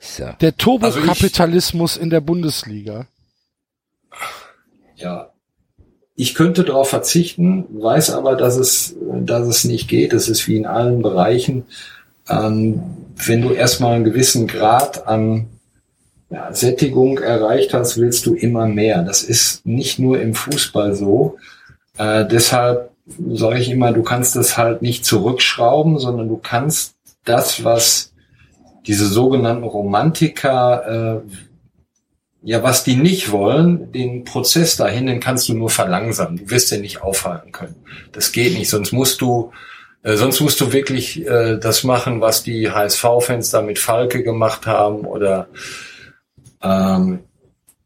So. 0.00 0.24
Der 0.40 0.56
Turbokapitalismus 0.56 1.96
in 1.96 2.10
der 2.10 2.20
Bundesliga. 2.20 3.06
ja, 4.96 5.30
ich 6.16 6.34
könnte 6.34 6.64
darauf 6.64 6.90
verzichten, 6.90 7.64
weiß 7.70 8.10
aber, 8.10 8.36
dass 8.36 8.56
es, 8.56 8.94
dass 9.22 9.46
es 9.46 9.64
nicht 9.64 9.88
geht. 9.88 10.12
Es 10.12 10.28
ist 10.28 10.46
wie 10.48 10.56
in 10.56 10.66
allen 10.66 11.00
Bereichen. 11.00 11.64
Ähm, 12.28 12.82
wenn 13.14 13.40
du 13.40 13.52
erstmal 13.52 13.94
einen 13.94 14.04
gewissen 14.04 14.46
Grad 14.46 15.06
an 15.06 15.46
ja, 16.28 16.52
Sättigung 16.52 17.18
erreicht 17.18 17.72
hast, 17.72 17.96
willst 17.96 18.26
du 18.26 18.34
immer 18.34 18.66
mehr. 18.66 19.02
Das 19.02 19.22
ist 19.22 19.64
nicht 19.64 19.98
nur 19.98 20.20
im 20.20 20.34
Fußball 20.34 20.94
so. 20.94 21.38
Äh, 21.96 22.26
deshalb 22.26 22.90
sage 23.32 23.58
ich 23.58 23.70
immer, 23.70 23.92
du 23.92 24.02
kannst 24.02 24.36
das 24.36 24.58
halt 24.58 24.82
nicht 24.82 25.06
zurückschrauben, 25.06 25.98
sondern 25.98 26.28
du 26.28 26.36
kannst 26.36 26.96
das, 27.24 27.64
was 27.64 28.09
diese 28.90 29.06
sogenannten 29.06 29.62
Romantiker 29.62 31.22
äh, 31.22 31.30
ja, 32.42 32.64
was 32.64 32.82
die 32.82 32.96
nicht 32.96 33.30
wollen, 33.30 33.92
den 33.92 34.24
Prozess 34.24 34.76
dahin, 34.76 35.06
den 35.06 35.20
kannst 35.20 35.48
du 35.48 35.54
nur 35.54 35.70
verlangsamen. 35.70 36.38
Du 36.38 36.50
wirst 36.50 36.72
den 36.72 36.80
nicht 36.80 37.02
aufhalten 37.02 37.52
können. 37.52 37.76
Das 38.10 38.32
geht 38.32 38.58
nicht. 38.58 38.68
Sonst 38.68 38.90
musst 38.90 39.20
du, 39.20 39.52
äh, 40.02 40.16
sonst 40.16 40.40
musst 40.40 40.60
du 40.60 40.72
wirklich 40.72 41.24
äh, 41.24 41.58
das 41.58 41.84
machen, 41.84 42.20
was 42.20 42.42
die 42.42 42.68
HSV-Fans 42.68 43.50
da 43.50 43.62
mit 43.62 43.78
Falke 43.78 44.24
gemacht 44.24 44.66
haben 44.66 45.04
oder 45.04 45.46
ähm, 46.60 47.20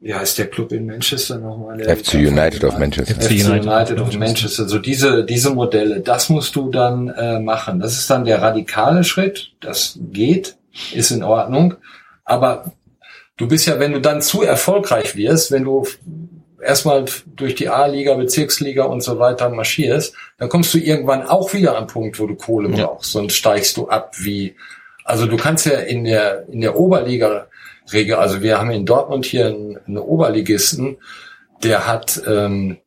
wie 0.01 0.15
heißt 0.15 0.39
der 0.39 0.47
Club 0.47 0.73
in 0.73 0.87
Manchester 0.87 1.37
nochmal? 1.39 1.81
FC 1.81 2.15
United 2.15 2.65
of 2.65 2.79
Manchester. 2.79 3.21
FC 3.21 3.31
United, 3.31 4.01
of 4.01 4.17
Manchester. 4.17 4.67
So 4.67 4.79
diese, 4.79 5.25
diese 5.25 5.51
Modelle, 5.51 6.01
das 6.01 6.31
musst 6.31 6.57
du 6.57 6.71
dann 6.71 7.09
äh, 7.09 7.41
machen. 7.41 7.79
Das 7.81 7.99
ist 7.99 8.09
dann 8.09 8.25
der 8.25 8.41
radikale 8.41 9.05
Schritt. 9.05 9.53
Das 9.61 9.99
geht, 10.01 10.57
ist 10.93 11.11
in 11.11 11.23
Ordnung. 11.23 11.75
Aber 12.25 12.73
du 13.37 13.49
bist 13.49 13.67
ja, 13.67 13.79
wenn 13.79 13.93
du 13.93 14.01
dann 14.01 14.23
zu 14.23 14.43
erfolgreich 14.43 15.17
wirst, 15.17 15.51
wenn 15.51 15.65
du 15.65 15.87
erstmal 16.63 17.05
durch 17.27 17.55
die 17.55 17.69
A-Liga, 17.69 18.15
Bezirksliga 18.15 18.85
und 18.85 19.03
so 19.03 19.19
weiter 19.19 19.51
marschierst, 19.51 20.15
dann 20.39 20.49
kommst 20.49 20.73
du 20.75 20.79
irgendwann 20.79 21.23
auch 21.23 21.53
wieder 21.53 21.73
an 21.73 21.77
einen 21.79 21.87
Punkt, 21.87 22.19
wo 22.19 22.27
du 22.27 22.35
Kohle 22.35 22.71
brauchst. 22.71 23.13
Sonst 23.13 23.35
steigst 23.35 23.77
du 23.77 23.89
ab 23.89 24.15
wie, 24.19 24.57
also 25.05 25.27
du 25.27 25.37
kannst 25.37 25.67
ja 25.67 25.79
in 25.79 26.05
der, 26.05 26.49
in 26.49 26.61
der 26.61 26.77
Oberliga 26.77 27.47
Regel, 27.93 28.17
also 28.17 28.41
wir 28.41 28.59
haben 28.59 28.71
in 28.71 28.87
Dortmund 28.87 29.27
hier 29.27 29.49
einen, 29.49 29.79
einen 29.87 29.99
Oberligisten, 29.99 30.97
der 31.63 31.87
hat, 31.87 32.23
ähm, 32.27 32.79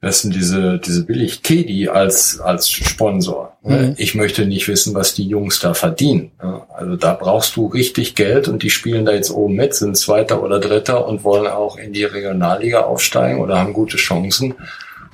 das 0.00 0.22
sind 0.22 0.34
diese, 0.34 0.78
diese 0.78 1.04
billig 1.04 1.42
Kedi 1.42 1.88
als, 1.88 2.40
als 2.40 2.70
Sponsor. 2.70 3.58
Mhm. 3.62 3.94
Ich 3.98 4.14
möchte 4.14 4.46
nicht 4.46 4.66
wissen, 4.66 4.94
was 4.94 5.12
die 5.12 5.28
Jungs 5.28 5.60
da 5.60 5.74
verdienen. 5.74 6.32
Also 6.74 6.96
da 6.96 7.12
brauchst 7.12 7.56
du 7.56 7.66
richtig 7.66 8.14
Geld 8.14 8.48
und 8.48 8.62
die 8.62 8.70
spielen 8.70 9.04
da 9.04 9.12
jetzt 9.12 9.30
oben 9.30 9.56
mit, 9.56 9.74
sind 9.74 9.98
Zweiter 9.98 10.42
oder 10.42 10.58
Dritter 10.58 11.06
und 11.06 11.22
wollen 11.22 11.46
auch 11.46 11.76
in 11.76 11.92
die 11.92 12.04
Regionalliga 12.04 12.80
aufsteigen 12.80 13.40
oder 13.40 13.58
haben 13.58 13.74
gute 13.74 13.98
Chancen. 13.98 14.54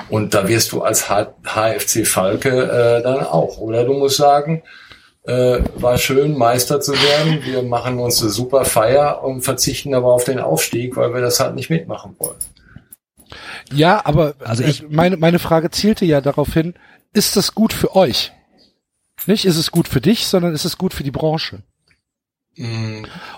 Und 0.08 0.34
da 0.34 0.46
wirst 0.46 0.70
du 0.70 0.82
als 0.82 1.08
H 1.08 1.34
HFC 1.44 2.06
Falke 2.06 2.50
äh, 2.50 3.02
dann 3.02 3.24
auch. 3.26 3.58
Oder 3.58 3.84
du 3.84 3.94
musst 3.94 4.18
sagen, 4.18 4.62
äh, 5.24 5.58
war 5.74 5.98
schön, 5.98 6.38
Meister 6.38 6.80
zu 6.80 6.92
werden. 6.92 7.40
Wir 7.44 7.64
machen 7.64 7.98
uns 7.98 8.22
eine 8.22 8.30
super 8.30 8.64
Feier 8.64 9.24
und 9.24 9.42
verzichten 9.42 9.94
aber 9.94 10.12
auf 10.12 10.22
den 10.22 10.38
Aufstieg, 10.38 10.96
weil 10.96 11.12
wir 11.12 11.22
das 11.22 11.40
halt 11.40 11.56
nicht 11.56 11.70
mitmachen 11.70 12.14
wollen. 12.18 12.36
Ja, 13.72 14.04
aber 14.04 14.34
Also 14.44 14.62
äh, 14.62 14.70
ich- 14.70 14.88
meine, 14.88 15.16
meine 15.16 15.38
Frage 15.38 15.70
zielte 15.70 16.04
ja 16.04 16.20
darauf 16.20 16.52
hin, 16.52 16.74
ist 17.12 17.36
das 17.36 17.54
gut 17.54 17.72
für 17.72 17.94
euch? 17.96 18.32
Nicht 19.26 19.44
ist 19.46 19.56
es 19.56 19.70
gut 19.70 19.88
für 19.88 20.00
dich, 20.00 20.26
sondern 20.26 20.54
ist 20.54 20.64
es 20.64 20.76
gut 20.78 20.92
für 20.94 21.02
die 21.02 21.10
Branche? 21.10 21.62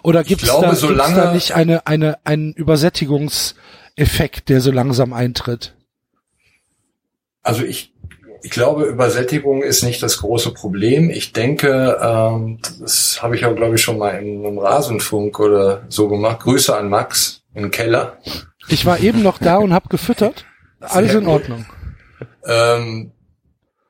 Oder 0.05 0.23
gibt 0.23 0.43
es 0.43 0.49
da, 0.49 0.75
solange- 0.75 1.17
da 1.17 1.33
nicht 1.35 1.53
eine, 1.53 1.87
eine, 1.87 2.19
einen 2.25 2.53
Übersättigungseffekt, 2.53 4.49
der 4.49 4.61
so 4.61 4.71
langsam 4.71 5.13
eintritt? 5.13 5.75
Also 7.43 7.65
ich, 7.65 7.93
ich 8.43 8.51
glaube, 8.51 8.85
Übersättigung 8.85 9.63
ist 9.63 9.83
nicht 9.83 10.03
das 10.03 10.19
große 10.19 10.53
Problem. 10.53 11.11
Ich 11.11 11.33
denke, 11.33 11.99
ähm, 12.01 12.59
das 12.81 13.21
habe 13.23 13.35
ich 13.37 13.45
auch, 13.45 13.57
glaube 13.57 13.75
ich, 13.77 13.83
schon 13.83 13.99
mal 13.99 14.11
in 14.23 14.45
einem 14.45 14.59
Rasenfunk 14.59 15.41
oder 15.41 15.83
so 15.89 16.09
gemacht. 16.09 16.41
Grüße 16.41 16.77
an 16.77 16.89
Max 16.89 17.43
im 17.55 17.71
Keller. 17.73 18.19
Ich 18.69 18.87
war 18.87 19.01
eben 19.01 19.23
noch 19.23 19.39
da 19.39 19.57
und 19.57 19.73
habe 19.73 19.89
gefüttert. 19.89 20.45
Alles 20.81 21.15
in. 21.15 21.27
Ordnung. 21.27 21.67
Ähm, 22.45 23.13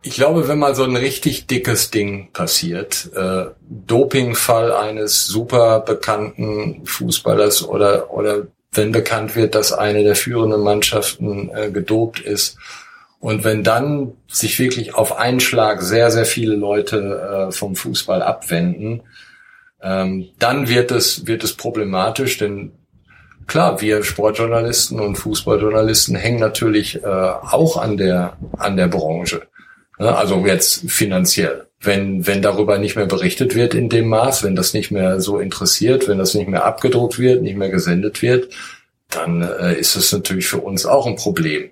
ich 0.02 0.14
glaube, 0.14 0.48
wenn 0.48 0.58
mal 0.58 0.74
so 0.74 0.84
ein 0.84 0.96
richtig 0.96 1.46
dickes 1.48 1.90
Ding 1.90 2.32
passiert, 2.32 3.10
äh, 3.14 3.46
Dopingfall 3.68 4.72
eines 4.72 5.26
super 5.26 5.80
bekannten 5.80 6.86
Fußballers 6.86 7.66
oder 7.66 8.12
oder 8.12 8.46
wenn 8.72 8.92
bekannt 8.92 9.34
wird, 9.34 9.54
dass 9.54 9.72
eine 9.72 10.04
der 10.04 10.14
führenden 10.14 10.60
Mannschaften 10.62 11.50
äh, 11.54 11.70
gedopt 11.70 12.20
ist 12.20 12.58
und 13.18 13.42
wenn 13.42 13.64
dann 13.64 14.12
sich 14.28 14.58
wirklich 14.58 14.94
auf 14.94 15.16
einen 15.16 15.40
Schlag 15.40 15.82
sehr 15.82 16.10
sehr 16.10 16.26
viele 16.26 16.54
Leute 16.54 17.48
äh, 17.48 17.52
vom 17.52 17.74
Fußball 17.74 18.22
abwenden, 18.22 19.02
ähm, 19.82 20.28
dann 20.38 20.68
wird 20.68 20.92
es 20.92 21.26
wird 21.26 21.42
es 21.42 21.54
problematisch, 21.54 22.38
denn 22.38 22.77
klar, 23.48 23.80
wir 23.80 24.04
Sportjournalisten 24.04 25.00
und 25.00 25.16
Fußballjournalisten 25.16 26.14
hängen 26.14 26.38
natürlich 26.38 27.02
äh, 27.02 27.06
auch 27.06 27.76
an 27.76 27.96
der 27.96 28.36
an 28.56 28.76
der 28.76 28.86
Branche. 28.86 29.42
Ne? 29.98 30.16
Also 30.16 30.46
jetzt 30.46 30.88
finanziell. 30.88 31.66
Wenn 31.80 32.26
wenn 32.26 32.42
darüber 32.42 32.78
nicht 32.78 32.94
mehr 32.94 33.06
berichtet 33.06 33.56
wird 33.56 33.74
in 33.74 33.88
dem 33.88 34.08
Maß, 34.08 34.44
wenn 34.44 34.54
das 34.54 34.74
nicht 34.74 34.92
mehr 34.92 35.20
so 35.20 35.38
interessiert, 35.38 36.06
wenn 36.06 36.18
das 36.18 36.34
nicht 36.34 36.48
mehr 36.48 36.64
abgedruckt 36.64 37.18
wird, 37.18 37.42
nicht 37.42 37.56
mehr 37.56 37.70
gesendet 37.70 38.22
wird, 38.22 38.52
dann 39.10 39.42
äh, 39.42 39.74
ist 39.74 39.96
es 39.96 40.12
natürlich 40.12 40.46
für 40.46 40.58
uns 40.58 40.86
auch 40.86 41.06
ein 41.06 41.16
Problem. 41.16 41.70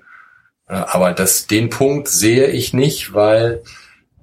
Äh, 0.68 0.74
aber 0.74 1.12
das 1.12 1.46
den 1.46 1.70
Punkt 1.70 2.08
sehe 2.08 2.48
ich 2.48 2.72
nicht, 2.72 3.14
weil 3.14 3.62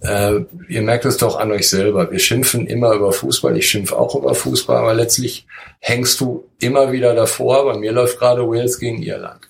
äh, 0.04 0.42
ihr 0.70 0.82
merkt 0.82 1.06
es 1.06 1.18
doch 1.18 1.38
an 1.40 1.52
euch 1.52 1.70
selber. 1.70 2.12
Wir 2.12 2.20
schimpfen 2.20 2.68
immer 2.68 2.94
über 2.94 3.12
Fußball. 3.12 3.58
Ich 3.58 3.70
schimpfe 3.70 3.98
auch 3.98 4.16
über 4.16 4.36
Fußball, 4.36 4.78
aber 4.78 4.94
letztlich 4.94 5.46
hängst 5.80 6.20
du 6.20 6.46
immer 6.60 6.92
wieder 6.92 7.14
davor. 7.16 7.66
Bei 7.66 7.78
mir 7.78 7.92
läuft 7.92 8.20
gerade 8.20 8.48
Wales 8.48 8.80
gegen 8.80 9.02
Irland. 9.02 9.42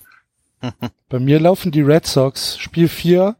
Bei 1.08 1.18
mir 1.18 1.38
laufen 1.40 1.70
die 1.72 1.82
Red 1.82 2.06
Sox, 2.06 2.56
Spiel 2.58 2.88
4, 2.88 3.36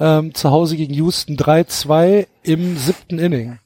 ähm, 0.00 0.34
zu 0.34 0.50
Hause 0.50 0.76
gegen 0.76 0.94
Houston 0.94 1.36
3-2 1.36 2.26
im 2.42 2.76
siebten 2.78 3.18
Inning. 3.18 3.58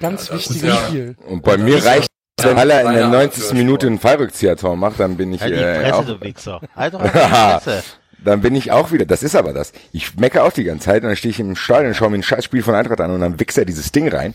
Ganz 0.00 0.28
Ja, 0.28 0.34
wichtiges 0.34 0.62
ja- 0.62 0.76
Spiel. 0.88 1.16
Und 1.28 1.42
bei 1.42 1.56
mir 1.56 1.84
reicht, 1.84 2.08
wenn 2.40 2.56
Haller 2.56 2.80
in 2.80 2.86
der 2.86 2.92
meine 2.92 3.00
90. 3.00 3.14
Amateursport. 3.14 3.54
Minute 3.54 3.86
ein 3.86 3.98
Fallrückzieher-Tor 4.00 4.76
macht, 4.76 4.98
dann 4.98 5.16
bin 5.16 5.32
ich 5.32 5.40
Halt 5.40 5.54
die 5.54 5.58
äh, 5.58 5.80
Fresse, 5.80 5.94
auch, 5.94 6.04
du 6.06 6.20
Wichser. 6.20 6.60
Halt 6.74 6.94
doch 6.94 6.98
mal 7.00 7.08
die 7.08 7.18
Fresse. 7.64 7.82
dann 8.24 8.40
bin 8.40 8.54
ich 8.54 8.70
auch 8.72 8.92
wieder, 8.92 9.04
das 9.04 9.22
ist 9.22 9.34
aber 9.34 9.52
das. 9.52 9.72
Ich 9.92 10.16
mecke 10.16 10.42
auch 10.42 10.52
die 10.52 10.64
ganze 10.64 10.86
Zeit 10.86 11.02
und 11.02 11.08
dann 11.08 11.16
stehe 11.16 11.30
ich 11.30 11.40
im 11.40 11.56
Stadion 11.56 11.88
und 11.88 11.94
schaue 11.94 12.10
mir 12.10 12.18
ein 12.18 12.22
Scheißspiel 12.22 12.62
von 12.62 12.74
Eintracht 12.74 13.00
an 13.00 13.10
und 13.10 13.20
dann 13.20 13.38
wichst 13.40 13.58
er 13.58 13.64
dieses 13.64 13.92
Ding 13.92 14.08
rein 14.08 14.34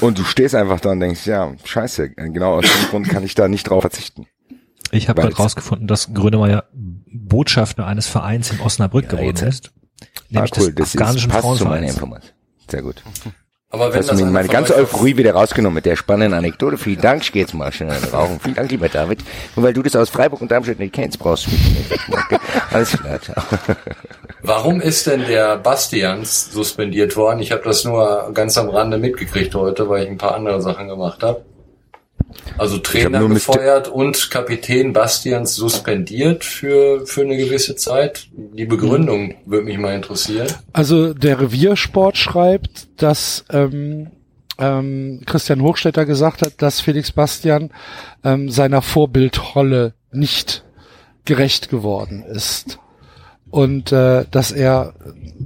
und 0.00 0.18
du 0.18 0.24
stehst 0.24 0.54
einfach 0.54 0.80
da 0.80 0.90
und 0.90 1.00
denkst, 1.00 1.26
ja, 1.26 1.52
scheiße, 1.64 2.10
genau 2.10 2.54
aus 2.54 2.64
dem 2.64 2.88
Grund 2.90 3.08
kann 3.08 3.24
ich 3.24 3.34
da 3.34 3.48
nicht 3.48 3.64
drauf 3.64 3.82
verzichten. 3.82 4.26
Ich 4.90 5.08
habe 5.08 5.22
gerade 5.22 5.34
rausgefunden, 5.34 5.88
dass 5.88 6.12
Grönemeyer 6.12 6.64
Botschafter 6.72 7.86
eines 7.86 8.06
Vereins 8.06 8.50
in 8.50 8.60
Osnabrück 8.60 9.08
geworden 9.08 9.26
jetzt- 9.26 9.42
ist. 9.42 9.72
Nämlich 10.28 10.52
ah, 10.52 10.60
cool, 10.60 10.72
des 10.72 10.92
das 10.92 11.14
ist, 11.14 11.28
passt 11.28 11.58
zu 11.58 11.64
meiner. 11.64 11.86
Information. 11.86 12.32
Sehr 12.68 12.82
gut. 12.82 13.02
Aber 13.72 13.90
wenn 13.90 14.00
Hast 14.00 14.10
du 14.10 14.24
mir 14.24 14.30
meine 14.30 14.48
ganze 14.48 14.76
Euphorie 14.76 15.16
wieder 15.16 15.32
rausgenommen 15.32 15.76
mit 15.76 15.86
der 15.86 15.96
spannenden 15.96 16.38
Anekdote. 16.38 16.76
Vielen 16.76 17.00
Dank, 17.00 17.22
ich 17.22 17.32
gehe 17.32 17.40
jetzt 17.40 17.54
mal 17.54 17.72
schnell 17.72 17.90
rauchen. 18.12 18.38
Vielen 18.38 18.54
Dank, 18.54 18.70
lieber 18.70 18.90
David. 18.90 19.20
Und 19.56 19.62
weil 19.62 19.72
du 19.72 19.82
das 19.82 19.96
aus 19.96 20.10
Freiburg 20.10 20.42
und 20.42 20.50
Darmstadt 20.50 20.78
nicht 20.78 20.92
kennst, 20.92 21.18
brauchst 21.18 21.46
du 21.46 21.52
mich 21.52 21.78
nicht. 21.78 22.08
Okay? 22.10 22.38
Alles 22.70 22.92
klar, 22.92 23.18
ciao. 23.22 23.42
Warum 24.42 24.82
ist 24.82 25.06
denn 25.06 25.24
der 25.24 25.56
Bastians 25.56 26.52
suspendiert 26.52 27.16
worden? 27.16 27.40
Ich 27.40 27.50
habe 27.50 27.62
das 27.64 27.84
nur 27.84 28.30
ganz 28.34 28.58
am 28.58 28.68
Rande 28.68 28.98
mitgekriegt 28.98 29.54
heute, 29.54 29.88
weil 29.88 30.02
ich 30.04 30.10
ein 30.10 30.18
paar 30.18 30.34
andere 30.34 30.60
Sachen 30.60 30.88
gemacht 30.88 31.22
habe. 31.22 31.42
Also 32.58 32.78
Trainer 32.78 33.26
gefeuert 33.28 33.88
und 33.88 34.30
Kapitän 34.30 34.92
Bastians 34.92 35.54
suspendiert 35.54 36.44
für, 36.44 37.06
für 37.06 37.22
eine 37.22 37.36
gewisse 37.36 37.76
Zeit. 37.76 38.28
Die 38.32 38.66
Begründung 38.66 39.34
würde 39.46 39.64
mich 39.64 39.78
mal 39.78 39.94
interessieren. 39.94 40.48
Also 40.72 41.14
der 41.14 41.40
Reviersport 41.40 42.16
schreibt, 42.16 42.88
dass 42.96 43.44
ähm, 43.50 44.10
ähm, 44.58 45.20
Christian 45.26 45.62
Hochstetter 45.62 46.04
gesagt 46.04 46.42
hat, 46.42 46.60
dass 46.62 46.80
Felix 46.80 47.12
Bastian 47.12 47.70
ähm, 48.24 48.50
seiner 48.50 48.82
Vorbildrolle 48.82 49.94
nicht 50.12 50.64
gerecht 51.24 51.68
geworden 51.70 52.22
ist 52.24 52.78
und 53.50 53.92
äh, 53.92 54.24
dass 54.30 54.50
er 54.50 54.94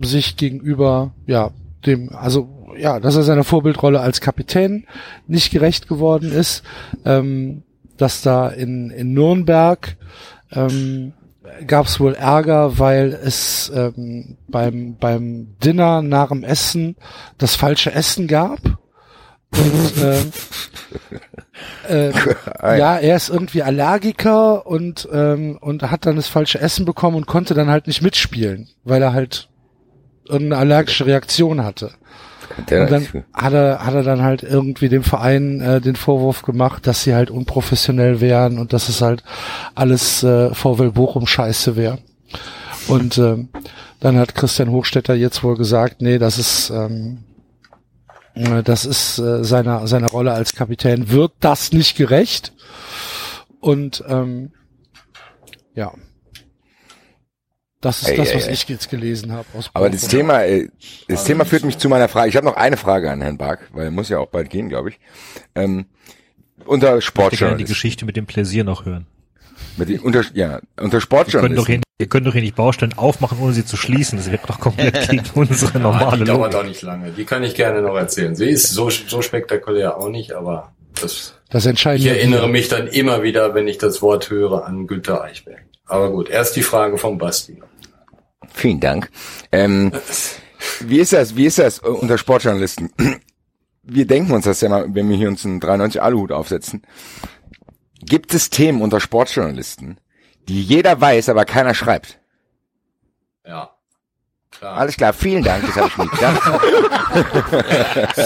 sich 0.02 0.36
gegenüber 0.36 1.12
ja 1.26 1.50
dem 1.86 2.10
also 2.14 2.48
ja 2.76 3.00
dass 3.00 3.16
er 3.16 3.22
seiner 3.22 3.44
Vorbildrolle 3.44 4.00
als 4.00 4.20
Kapitän 4.20 4.86
nicht 5.26 5.50
gerecht 5.50 5.88
geworden 5.88 6.32
ist 6.32 6.62
ähm, 7.04 7.62
dass 7.96 8.22
da 8.22 8.48
in 8.48 8.90
in 8.90 9.12
Nürnberg 9.12 9.96
ähm, 10.52 11.12
gab 11.66 11.86
es 11.86 12.00
wohl 12.00 12.14
Ärger, 12.14 12.78
weil 12.78 13.12
es 13.12 13.70
ähm, 13.74 14.36
beim 14.48 14.96
beim 14.96 15.56
Dinner 15.62 16.02
nach 16.02 16.28
dem 16.28 16.44
Essen 16.44 16.96
das 17.38 17.56
falsche 17.56 17.92
Essen 17.92 18.26
gab. 18.26 18.58
Und 19.52 19.92
ähm, 20.02 20.32
äh, 21.88 22.78
ja, 22.78 22.96
er 22.96 23.16
ist 23.16 23.28
irgendwie 23.28 23.62
Allergiker 23.62 24.66
und 24.66 25.06
und 25.06 25.56
und 25.56 25.90
hat 25.90 26.04
dann 26.04 26.16
das 26.16 26.28
falsche 26.28 26.60
Essen 26.60 26.84
bekommen 26.84 27.16
und 27.16 27.26
konnte 27.26 27.54
dann 27.54 27.70
halt 27.70 27.86
nicht 27.86 28.02
mitspielen, 28.02 28.68
weil 28.84 29.02
er 29.02 29.12
halt 29.12 29.48
irgendeine 30.28 30.58
allergische 30.58 31.06
Reaktion 31.06 31.64
hatte. 31.64 31.92
Der, 32.70 32.82
Und 32.82 32.90
dann 32.90 33.24
hat 33.34 33.52
er, 33.52 33.84
hat 33.84 33.94
er 33.94 34.02
dann 34.02 34.22
halt 34.22 34.42
irgendwie 34.42 34.88
dem 34.88 35.02
Verein 35.02 35.60
äh, 35.60 35.80
den 35.80 35.96
Vorwurf 35.96 36.42
gemacht, 36.42 36.86
dass 36.86 37.02
sie 37.02 37.14
halt 37.14 37.30
unprofessionell 37.30 38.20
wären 38.20 38.58
und 38.58 38.72
dass 38.72 38.88
es 38.88 39.02
halt 39.02 39.22
alles 39.74 40.22
äh, 40.22 40.54
VW 40.54 40.90
Bochum 40.90 41.26
Scheiße 41.26 41.76
wäre. 41.76 41.98
Und 42.88 43.18
ähm, 43.18 43.48
dann 44.00 44.16
hat 44.16 44.34
Christian 44.34 44.70
Hochstetter 44.70 45.14
jetzt 45.14 45.42
wohl 45.42 45.56
gesagt, 45.56 46.00
nee, 46.00 46.18
das 46.18 46.38
ist 46.38 46.70
ähm, 46.70 47.24
äh, 48.34 48.62
das 48.62 48.84
ist 48.84 49.18
äh, 49.18 49.42
seiner 49.44 49.86
seiner 49.86 50.08
Rolle 50.08 50.32
als 50.32 50.54
Kapitän 50.54 51.10
wird 51.10 51.32
das 51.40 51.72
nicht 51.72 51.96
gerecht. 51.96 52.52
Und 53.60 54.04
ähm, 54.08 54.52
ja, 55.74 55.92
das 57.80 58.02
ist 58.02 58.08
Ei, 58.10 58.16
das, 58.16 58.34
was 58.34 58.48
ei. 58.48 58.52
ich 58.52 58.68
jetzt 58.68 58.88
gelesen 58.90 59.32
habe. 59.32 59.46
Aber 59.74 59.90
das 59.90 60.08
Thema, 60.08 60.44
äh, 60.44 60.68
das 61.08 61.24
Thema 61.24 61.44
führt 61.44 61.64
mich 61.64 61.78
zu 61.78 61.88
meiner 61.88 62.08
Frage. 62.08 62.28
Ich 62.28 62.36
habe 62.36 62.46
noch 62.46 62.56
eine 62.56 62.76
Frage 62.76 63.10
an 63.10 63.20
Herrn 63.20 63.38
Bark, 63.38 63.68
weil 63.72 63.84
er 63.86 63.90
muss 63.90 64.08
ja 64.08 64.18
auch 64.18 64.28
bald 64.28 64.50
gehen, 64.50 64.68
glaube 64.68 64.90
ich. 64.90 64.98
Ähm, 65.54 65.86
unter 66.64 66.86
gerne 66.86 66.96
die 66.98 67.02
Sportjournalisten. 67.02 67.66
Geschichte 67.68 68.04
mit 68.06 68.16
dem 68.16 68.26
Pläsier 68.26 68.64
noch 68.64 68.86
hören. 68.86 69.06
Mit 69.76 69.88
den, 69.88 70.00
unter, 70.00 70.22
ja, 70.34 70.56
unter 70.56 70.62
Ihr 70.66 70.80
könnt, 70.80 70.94
doch 70.94 71.00
Sportjournalisten. 71.00 71.66
hier, 71.66 71.80
ihr 71.98 72.06
könnt 72.08 72.26
doch 72.26 72.32
hier 72.32 72.42
nicht 72.42 72.56
Baustellen 72.56 72.94
aufmachen, 72.96 73.38
ohne 73.40 73.52
sie 73.52 73.64
zu 73.64 73.76
schließen. 73.76 74.18
Das 74.18 74.30
wird 74.30 74.40
doch 74.48 74.58
komplett 74.58 75.08
gegen 75.10 75.22
unsere 75.34 75.78
normale 75.78 76.18
die 76.18 76.24
dauert 76.24 76.54
auch 76.54 76.64
nicht 76.64 76.82
lange. 76.82 77.12
Die 77.12 77.24
kann 77.24 77.42
ich 77.42 77.54
gerne 77.54 77.82
noch 77.82 77.94
erzählen. 77.94 78.34
Sie 78.34 78.48
ist 78.48 78.70
so, 78.70 78.88
so 78.90 79.22
spektakulär 79.22 79.98
auch 79.98 80.08
nicht, 80.08 80.32
aber 80.32 80.72
das, 81.00 81.34
Das 81.50 81.66
entscheiden 81.66 82.00
ich 82.00 82.08
erinnere 82.10 82.48
mich 82.48 82.68
dann 82.68 82.86
immer 82.86 83.22
wieder, 83.22 83.54
wenn 83.54 83.68
ich 83.68 83.76
das 83.78 84.00
Wort 84.00 84.30
höre, 84.30 84.64
an 84.66 84.86
Günter 84.86 85.22
Eichberg. 85.22 85.65
Aber 85.86 86.10
gut, 86.10 86.28
erst 86.28 86.56
die 86.56 86.62
Frage 86.62 86.98
vom 86.98 87.18
Basti. 87.18 87.62
Vielen 88.52 88.80
Dank. 88.80 89.10
Ähm, 89.52 89.92
wie 90.80 90.98
ist 90.98 91.12
das, 91.12 91.36
wie 91.36 91.46
ist 91.46 91.58
das 91.58 91.82
äh, 91.82 91.86
unter 91.86 92.18
Sportjournalisten? 92.18 92.92
Wir 93.88 94.06
denken 94.06 94.32
uns 94.32 94.44
das 94.46 94.60
ja 94.62 94.68
mal, 94.68 94.92
wenn 94.92 95.08
wir 95.08 95.16
hier 95.16 95.28
uns 95.28 95.44
einen 95.46 95.60
93 95.60 96.02
Aluhut 96.02 96.32
aufsetzen. 96.32 96.82
Gibt 98.00 98.34
es 98.34 98.50
Themen 98.50 98.82
unter 98.82 98.98
Sportjournalisten, 98.98 100.00
die 100.48 100.60
jeder 100.60 101.00
weiß, 101.00 101.28
aber 101.28 101.44
keiner 101.44 101.72
schreibt? 101.72 102.18
Ja. 103.46 103.70
Klar. 104.50 104.76
Alles 104.76 104.96
klar, 104.96 105.12
vielen 105.12 105.44
Dank, 105.44 105.64
das 105.66 105.76
habe 105.76 105.86
ich 105.86 105.96
mir 105.98 106.08
gedacht. 106.08 106.42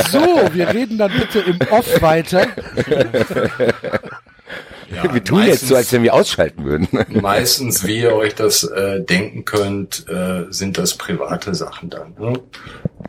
So, 0.10 0.18
wir 0.52 0.68
reden 0.68 0.96
dann 0.96 1.12
bitte 1.12 1.40
im 1.40 1.58
Off 1.70 2.00
weiter. 2.00 2.46
ja, 4.90 5.14
wir 5.14 5.22
tun 5.22 5.44
jetzt 5.44 5.68
so, 5.68 5.76
als 5.76 5.92
wenn 5.92 6.02
wir 6.02 6.14
ausschalten 6.14 6.64
würden. 6.64 6.88
meistens, 7.20 7.86
wie 7.86 8.00
ihr 8.00 8.14
euch 8.14 8.34
das 8.34 8.64
äh, 8.64 9.00
denken 9.02 9.44
könnt, 9.44 10.08
äh, 10.08 10.46
sind 10.50 10.78
das 10.78 10.94
private 10.94 11.54
Sachen 11.54 11.90
dann. 11.90 12.14
Ne? 12.18 12.32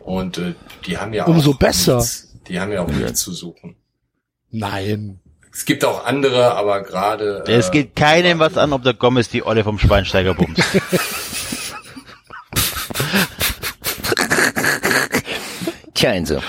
Und 0.00 0.38
äh, 0.38 0.54
die 0.86 0.98
haben 0.98 1.12
ja 1.12 1.24
Umso 1.24 1.52
auch 1.52 1.58
besser. 1.58 1.96
Nichts, 1.96 2.28
die 2.48 2.60
haben 2.60 2.70
ja 2.72 2.82
auch 2.82 2.88
nichts 2.88 3.20
zu 3.20 3.32
suchen. 3.32 3.76
Nein. 4.50 5.18
Es 5.52 5.64
gibt 5.64 5.84
auch 5.84 6.06
andere, 6.06 6.54
aber 6.54 6.82
gerade. 6.82 7.44
Es 7.46 7.68
äh, 7.68 7.72
geht 7.72 7.96
keinem 7.96 8.38
was 8.38 8.56
an, 8.56 8.72
ob 8.72 8.84
der 8.84 8.94
Gomez 8.94 9.28
die 9.28 9.44
Olle 9.44 9.64
vom 9.64 9.78
Schweinsteiger 9.78 10.34
bumst. 10.34 10.62
Tja, 15.94 16.10
also. 16.10 16.40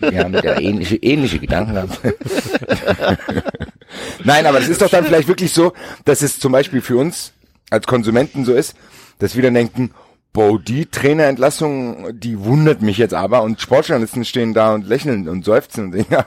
Wir 0.00 0.18
haben 0.20 0.32
da 0.32 0.58
ähnliche, 0.58 0.96
ähnliche 0.96 1.38
Gedanken 1.38 1.74
gehabt. 1.74 1.98
Nein, 4.22 4.46
aber 4.46 4.60
das 4.60 4.68
ist 4.68 4.82
doch 4.82 4.90
dann 4.90 5.04
vielleicht 5.04 5.28
wirklich 5.28 5.52
so, 5.52 5.72
dass 6.04 6.22
es 6.22 6.38
zum 6.38 6.52
Beispiel 6.52 6.80
für 6.80 6.96
uns 6.96 7.32
als 7.70 7.86
Konsumenten 7.86 8.44
so 8.44 8.54
ist, 8.54 8.74
dass 9.18 9.34
wir 9.34 9.42
dann 9.42 9.54
denken, 9.54 9.92
boah, 10.32 10.58
die 10.58 10.86
Trainerentlassung, 10.86 12.18
die 12.18 12.38
wundert 12.40 12.82
mich 12.82 12.98
jetzt 12.98 13.14
aber. 13.14 13.42
Und 13.42 13.60
Sportjournalisten 13.60 14.24
stehen 14.24 14.52
da 14.52 14.74
und 14.74 14.86
lächeln 14.86 15.28
und 15.28 15.44
seufzen 15.44 15.84
und 15.84 15.92
denken, 15.92 16.12
ja, 16.14 16.26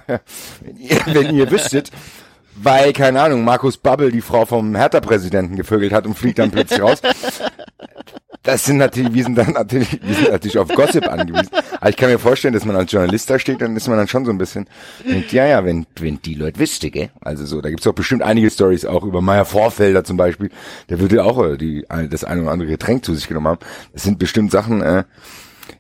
wenn 0.62 0.78
ihr, 0.78 1.00
wenn 1.06 1.36
ihr 1.36 1.52
wüsstet, 1.52 1.92
weil, 2.62 2.94
keine 2.94 3.22
Ahnung, 3.22 3.44
Markus 3.44 3.78
Babbel 3.78 4.12
die 4.12 4.22
Frau 4.22 4.46
vom 4.46 4.76
Hertha-Präsidenten 4.76 5.56
gevögelt 5.56 5.94
hat 5.94 6.06
und 6.06 6.16
fliegt 6.18 6.40
dann 6.40 6.52
plötzlich 6.52 6.82
raus. 6.82 7.02
Das 8.44 8.64
sind 8.64 8.78
natürlich, 8.78 9.14
wir 9.14 9.24
sind 9.24 9.38
dann 9.38 9.52
natürlich, 9.52 10.00
wir 10.02 10.16
sind 10.16 10.32
natürlich 10.32 10.58
auf 10.58 10.70
Gossip 10.70 11.06
angewiesen. 11.06 11.50
Aber 11.82 11.90
ich 11.90 11.98
kann 11.98 12.10
mir 12.10 12.18
vorstellen, 12.18 12.54
dass 12.54 12.64
man 12.64 12.78
als 12.78 12.90
Journalist 12.92 13.30
da 13.30 13.38
steht, 13.40 13.60
dann 13.62 13.76
ist 13.76 13.90
man 13.90 13.98
dann 13.98 14.08
schon 14.08 14.24
so 14.24 14.32
ein 14.32 14.38
bisschen, 14.38 14.70
denkt, 15.06 15.34
ja, 15.34 15.46
ja, 15.46 15.66
wenn, 15.66 15.86
wenn 16.00 16.22
die 16.22 16.34
Leute 16.34 16.58
wüsste, 16.58 16.90
gell? 16.90 17.10
Also 17.20 17.46
so, 17.46 17.60
da 17.60 17.70
gibt's 17.70 17.86
auch 17.88 17.94
bestimmt 17.94 18.22
einige 18.24 18.50
Stories 18.50 18.86
auch 18.86 19.04
über 19.04 19.22
Meier 19.22 19.44
Vorfelder 19.44 20.06
zum 20.06 20.16
Beispiel. 20.16 20.50
Der 20.88 21.00
würde 21.00 21.26
auch 21.26 21.44
äh, 21.44 21.58
die, 21.58 21.86
das 22.10 22.24
eine 22.24 22.44
oder 22.44 22.52
andere 22.52 22.70
Getränk 22.70 23.04
zu 23.04 23.14
sich 23.16 23.28
genommen 23.28 23.48
haben. 23.48 23.60
Das 23.92 24.04
sind 24.04 24.18
bestimmt 24.18 24.52
Sachen, 24.52 24.82
äh, 24.82 25.04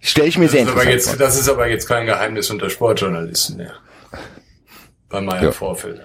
stelle 0.02 0.28
ich 0.28 0.38
mir 0.38 0.46
das, 0.46 0.52
sehr 0.52 0.62
interessant 0.62 0.90
jetzt, 0.90 1.08
vor. 1.10 1.18
das 1.18 1.40
ist 1.40 1.48
aber 1.48 1.70
jetzt 1.70 1.88
kein 1.88 2.06
Geheimnis 2.06 2.50
unter 2.50 2.70
Sportjournalisten 2.70 3.58
mehr. 3.58 3.74
Bei 5.08 5.22
Meier 5.22 5.42
Ja. 5.44 5.52
Vorfelder. 5.54 6.04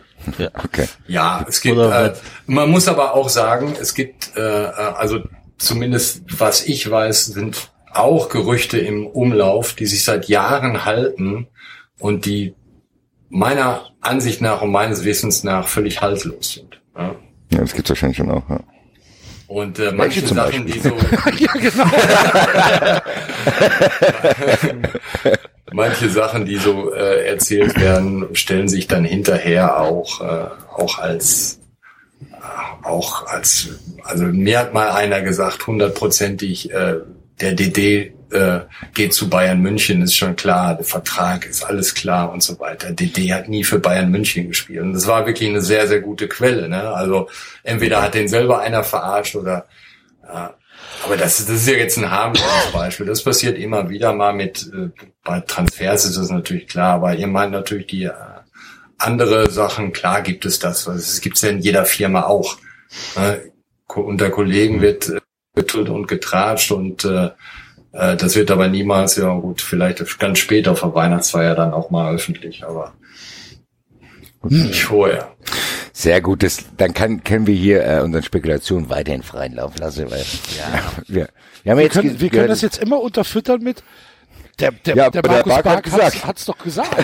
Okay. 0.65 0.89
Ja, 1.07 1.45
es 1.49 1.61
gibt, 1.61 1.79
äh, 1.79 2.13
man 2.47 2.71
muss 2.71 2.89
aber 2.89 3.15
auch 3.15 3.29
sagen, 3.29 3.75
es 3.81 3.95
gibt, 3.95 4.37
äh, 4.37 4.65
äh, 4.65 4.71
also 4.71 5.21
zumindest 5.59 6.23
was 6.41 6.67
ich 6.67 6.91
weiß, 6.91 7.27
sind 7.27 7.71
auch 7.93 8.29
Gerüchte 8.29 8.79
im 8.79 9.07
Umlauf, 9.07 9.75
die 9.75 9.87
sich 9.87 10.05
seit 10.05 10.29
Jahren 10.29 10.85
halten 10.85 11.49
und 11.99 12.25
die 12.25 12.55
meiner 13.29 13.91
Ansicht 14.01 14.41
nach 14.41 14.63
und 14.63 14.71
meines 14.71 15.05
Wissens 15.05 15.45
nach 15.45 15.69
völlig 15.69 16.01
haltlos 16.01 16.53
sind. 16.55 16.81
Ja? 16.97 17.15
Ja, 17.51 17.59
das 17.61 17.75
gibt's 17.75 17.91
wahrscheinlich 17.91 18.17
schon 18.17 18.31
auch, 18.31 18.49
ja. 18.49 18.61
Und 19.53 19.79
äh, 19.79 19.93
manche 19.93 20.25
zum 20.25 20.39
Sachen, 20.39 20.65
die 20.65 20.79
so 20.79 20.89
ja, 21.39 21.53
genau. 21.53 21.85
manche 25.73 26.09
Sachen, 26.09 26.47
die 26.47 26.57
so 26.57 26.95
äh, 26.95 27.27
erzählt 27.27 27.79
werden, 27.79 28.35
stellen 28.35 28.69
sich 28.69 28.87
dann 28.87 29.05
hinterher 29.05 29.79
auch 29.79 30.23
äh, 30.23 30.47
auch 30.75 30.99
als 30.99 31.61
äh, 32.23 32.25
auch 32.83 33.27
als 33.27 33.79
also 34.05 34.25
mir 34.25 34.59
hat 34.59 34.73
mal 34.73 34.91
einer 34.91 35.21
gesagt, 35.21 35.67
hundertprozentig 35.67 36.73
äh, 36.73 37.01
der 37.43 37.53
DD 37.53 38.15
äh, 38.31 38.61
geht 38.95 39.13
zu 39.13 39.29
Bayern 39.29 39.61
München, 39.61 40.01
ist 40.01 40.17
schon 40.17 40.37
klar, 40.37 40.75
der 40.77 40.87
Vertrag 40.87 41.45
ist 41.45 41.65
alles 41.65 41.95
klar 41.95 42.33
und 42.33 42.43
so 42.43 42.59
weiter. 42.59 42.93
DD 42.93 43.33
hat 43.35 43.49
nie 43.49 43.65
für 43.65 43.79
Bayern 43.79 44.11
München 44.11 44.49
gespielt 44.49 44.81
und 44.81 44.95
das 44.95 45.07
war 45.07 45.27
wirklich 45.27 45.49
eine 45.49 45.61
sehr 45.61 45.87
sehr 45.87 46.01
gute 46.01 46.29
Quelle. 46.29 46.69
Ne? 46.69 46.83
Also 46.83 47.29
entweder 47.63 48.01
hat 48.01 48.15
den 48.15 48.29
selber 48.29 48.61
einer 48.61 48.85
verarscht 48.85 49.37
oder 49.37 49.67
äh, 50.27 50.49
aber 51.05 51.17
das, 51.17 51.39
das 51.39 51.57
ist 51.57 51.69
ja 51.69 51.75
jetzt 51.75 51.99
ein 51.99 52.11
harmloses 52.11 52.73
Beispiel. 52.73 53.07
Das 53.07 53.25
passiert 53.25 53.59
immer 53.59 53.89
wieder 53.91 54.13
mal 54.13 54.33
mit, 54.33 54.71
äh, 54.73 54.91
bei 55.25 55.41
Transfers 55.41 56.05
ist 56.05 56.17
das 56.17 56.31
natürlich 56.31 56.69
klar, 56.69 56.95
aber 56.95 57.15
ihr 57.15 57.27
meint 57.27 57.53
natürlich 57.53 57.87
die 57.89 58.05
äh, 58.05 58.13
andere 58.99 59.51
Sachen, 59.51 59.93
klar 59.93 60.23
gibt 60.23 60.45
es 60.45 60.59
das. 60.59 60.87
weil 60.87 60.97
Es 60.97 61.21
gibt's 61.21 61.43
ja 61.43 61.51
in 61.51 61.59
jeder 61.59 61.85
Firma 61.85 62.23
auch. 62.23 62.57
Äh, 63.17 63.39
unter 63.95 64.31
Kollegen 64.31 64.81
wird 64.81 65.13
getult 65.55 65.89
und 65.89 66.09
getratscht 66.09 66.73
und 66.73 67.05
äh, 67.05 67.31
äh, 67.93 68.17
das 68.17 68.35
wird 68.35 68.51
aber 68.51 68.69
niemals, 68.69 69.17
ja 69.17 69.33
gut, 69.35 69.61
vielleicht 69.61 70.19
ganz 70.19 70.39
spät 70.39 70.67
auf 70.69 70.81
der 70.81 70.95
Weihnachtsfeier 70.95 71.55
dann 71.55 71.73
auch 71.73 71.91
mal 71.91 72.15
öffentlich, 72.15 72.65
aber 72.65 72.95
nicht 74.49 74.85
vorher. 74.85 75.35
Sehr 75.93 76.21
gut, 76.21 76.43
das, 76.43 76.65
dann 76.79 76.95
kann, 76.95 77.23
können 77.23 77.47
wir 77.47 77.55
hier 77.55 77.87
äh, 77.87 78.01
unseren 78.01 78.23
Spekulationen 78.23 78.89
weiterhin 78.89 79.23
freien 79.23 79.55
Lauf 79.55 79.79
lassen, 79.79 80.11
weil 80.11 80.25
ja, 80.59 80.93
wir, 81.07 81.29
wir 81.63 81.73
haben 81.73 81.79
Wir 81.79 81.85
jetzt 81.85 81.93
können, 81.93 82.21
wir 82.21 82.31
können 82.31 82.49
das 82.49 82.63
jetzt 82.63 82.83
immer 82.83 83.01
unterfüttern 83.01 83.63
mit 83.63 83.85
der, 84.63 84.73
der, 84.73 84.97
Ja, 84.97 85.11
der 85.11 85.23
der 85.23 85.31
Markus 85.31 85.53
Bark 85.53 85.57
hat 85.57 85.65
Bark 85.65 85.87
hat's, 85.87 85.95
gesagt. 86.15 86.27
hat's 86.27 86.45
doch 86.47 86.59
gesagt. 86.59 86.97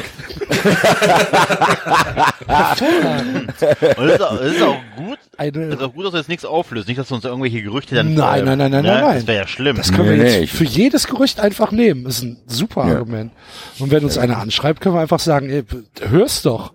Und 3.97 4.07
das 4.09 4.15
ist, 4.15 4.23
auch, 4.23 4.39
das 4.39 4.53
ist 4.53 4.63
auch 4.63 4.77
gut. 4.97 5.19
Eine- 5.37 5.69
Das 5.69 5.79
ist 5.79 5.83
auch 5.85 5.93
gut, 5.95 6.05
dass 6.07 6.13
wir 6.13 6.19
jetzt 6.21 6.29
nichts 6.29 6.45
auflösen. 6.45 6.89
Nicht, 6.89 6.99
dass 6.99 7.11
wir 7.11 7.17
uns 7.17 7.25
irgendwelche 7.25 7.63
Gerüchte 7.63 7.95
dann. 7.95 8.15
Nein, 8.15 8.45
nein, 8.45 8.59
nein, 8.59 8.71
nein, 8.71 8.83
ne? 8.85 8.91
nein, 8.91 9.01
nein. 9.05 9.15
Das 9.17 9.27
wäre 9.27 9.39
ja 9.39 9.47
schlimm. 9.47 9.77
Das 9.77 9.93
können 9.93 10.09
Nee, 10.11 10.19
wir 10.19 10.25
jetzt 10.25 10.41
nee, 10.41 10.47
für 10.47 10.65
jedes 10.65 11.07
Gerücht 11.07 11.41
einfach 11.41 11.71
nehmen. 11.73 12.05
Das 12.05 12.17
ist 12.19 12.23
ein 12.23 12.37
super 12.47 12.87
Ja. 12.89 12.95
Argument. 12.97 13.33
Und 13.79 13.91
wenn 13.91 14.05
uns 14.05 14.19
einer 14.19 14.39
anschreibt, 14.39 14.81
können 14.81 14.95
wir 14.95 15.01
einfach 15.01 15.21
sagen, 15.21 15.51
ey, 15.51 15.65
hör's 16.09 16.43
doch. 16.43 16.73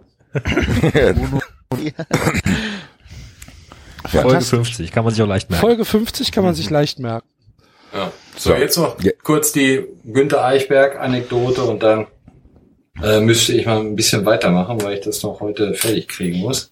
Folge 4.05 4.29
Fantastisch. 4.29 4.49
50, 4.49 4.91
kann 4.91 5.03
man 5.05 5.13
sich 5.13 5.23
auch 5.23 5.27
leicht 5.27 5.49
merken. 5.49 5.61
Folge 5.65 5.85
50 5.85 6.31
kann 6.31 6.43
man 6.43 6.53
sich 6.53 6.69
leicht 6.69 6.99
merken. 6.99 7.27
So, 8.37 8.51
So. 8.51 8.55
jetzt 8.55 8.77
noch 8.77 9.01
Ja. 9.03 9.11
kurz 9.23 9.51
die 9.51 9.85
Günter 10.05 10.43
Eichberg-Anekdote 10.45 11.63
und 11.63 11.83
dann 11.83 12.07
äh, 13.03 13.19
müsste 13.19 13.53
ich 13.53 13.65
mal 13.65 13.79
ein 13.79 13.95
bisschen 13.95 14.25
weitermachen, 14.25 14.81
weil 14.83 14.93
ich 14.95 15.01
das 15.01 15.23
noch 15.23 15.39
heute 15.41 15.73
fertig 15.73 16.07
kriegen 16.07 16.39
muss. 16.39 16.71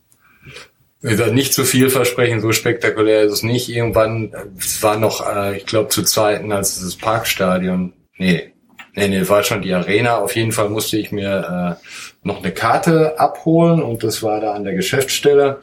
Wie 1.02 1.10
gesagt, 1.12 1.34
nicht 1.34 1.54
zu 1.54 1.64
viel 1.64 1.90
versprechen, 1.90 2.42
so 2.42 2.52
spektakulär 2.52 3.24
ist 3.24 3.32
es 3.34 3.44
nicht. 3.44 3.70
Irgendwann, 3.70 4.34
es 4.60 4.84
war 4.84 4.98
noch, 4.98 5.26
äh, 5.28 5.58
ich 5.58 5.66
glaube, 5.66 5.90
zu 5.90 6.04
Zeiten, 6.04 6.52
als 6.52 6.80
das 6.80 6.96
Parkstadion, 6.96 7.94
nee, 8.18 8.54
nee, 8.94 9.08
nee, 9.08 9.28
war 9.28 9.44
schon 9.44 9.64
die 9.64 9.74
Arena. 9.74 10.20
Auf 10.20 10.36
jeden 10.36 10.52
Fall 10.52 10.70
musste 10.70 10.98
ich 10.98 11.12
mir 11.12 11.78
äh, 11.82 11.88
noch 12.28 12.44
eine 12.44 12.52
Karte 12.52 13.20
abholen 13.20 13.82
und 13.82 14.04
das 14.04 14.22
war 14.22 14.40
da 14.42 14.54
an 14.54 14.64
der 14.64 14.76
Geschäftsstelle. 14.76 15.62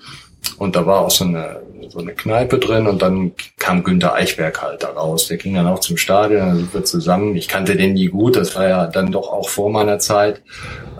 Und 0.58 0.76
da 0.76 0.86
war 0.86 1.00
auch 1.02 1.10
so 1.10 1.24
eine, 1.24 1.60
so 1.88 1.98
eine 2.00 2.12
Kneipe 2.14 2.58
drin 2.58 2.86
und 2.86 3.02
dann 3.02 3.32
kam 3.58 3.82
Günther 3.84 4.14
Eichberg 4.14 4.60
halt 4.62 4.82
da 4.82 4.88
raus. 4.90 5.28
Der 5.28 5.36
ging 5.36 5.54
dann 5.54 5.66
auch 5.66 5.80
zum 5.80 5.96
Stadion, 5.96 6.40
dann 6.40 6.56
sind 6.56 6.74
wir 6.74 6.84
zusammen. 6.84 7.34
Ich 7.36 7.48
kannte 7.48 7.76
den 7.76 7.94
nie 7.94 8.08
gut, 8.08 8.36
das 8.36 8.54
war 8.54 8.68
ja 8.68 8.86
dann 8.86 9.10
doch 9.12 9.28
auch 9.32 9.48
vor 9.48 9.70
meiner 9.70 9.98
Zeit. 9.98 10.42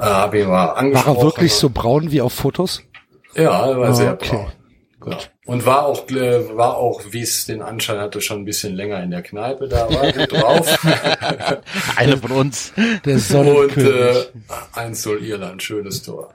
Äh, 0.00 0.04
hab 0.04 0.34
ihn 0.34 0.46
mal 0.48 0.52
War 0.68 0.76
angesprochen. 0.76 1.16
er 1.18 1.22
wirklich 1.24 1.52
so 1.54 1.70
braun 1.70 2.10
wie 2.10 2.20
auf 2.20 2.32
Fotos? 2.32 2.82
Ja, 3.34 3.66
er 3.68 3.78
war 3.78 3.88
Ah, 3.88 3.92
sehr 3.94 4.12
okay. 4.14 4.28
braun. 4.30 4.52
Gut. 5.00 5.30
Und 5.46 5.64
war 5.64 5.86
auch, 5.86 6.08
äh, 6.10 6.56
war 6.56 6.76
auch, 6.76 7.00
wie 7.10 7.22
es 7.22 7.46
den 7.46 7.62
Anschein 7.62 7.98
hatte, 8.00 8.20
schon 8.20 8.40
ein 8.40 8.44
bisschen 8.44 8.74
länger 8.74 9.00
in 9.02 9.10
der 9.12 9.22
Kneipe 9.22 9.68
da, 9.68 9.88
war 9.88 10.12
gut 10.12 10.32
drauf. 10.32 10.78
Einer 11.96 12.18
von 12.18 12.32
uns. 12.32 12.72
Der 13.04 13.14
Und 13.14 13.20
Sonnenkönig. 13.20 13.88
äh, 13.88 14.24
1 14.74 15.06
0 15.06 15.24
Irland, 15.24 15.62
schönes 15.62 16.02
Tor. 16.02 16.34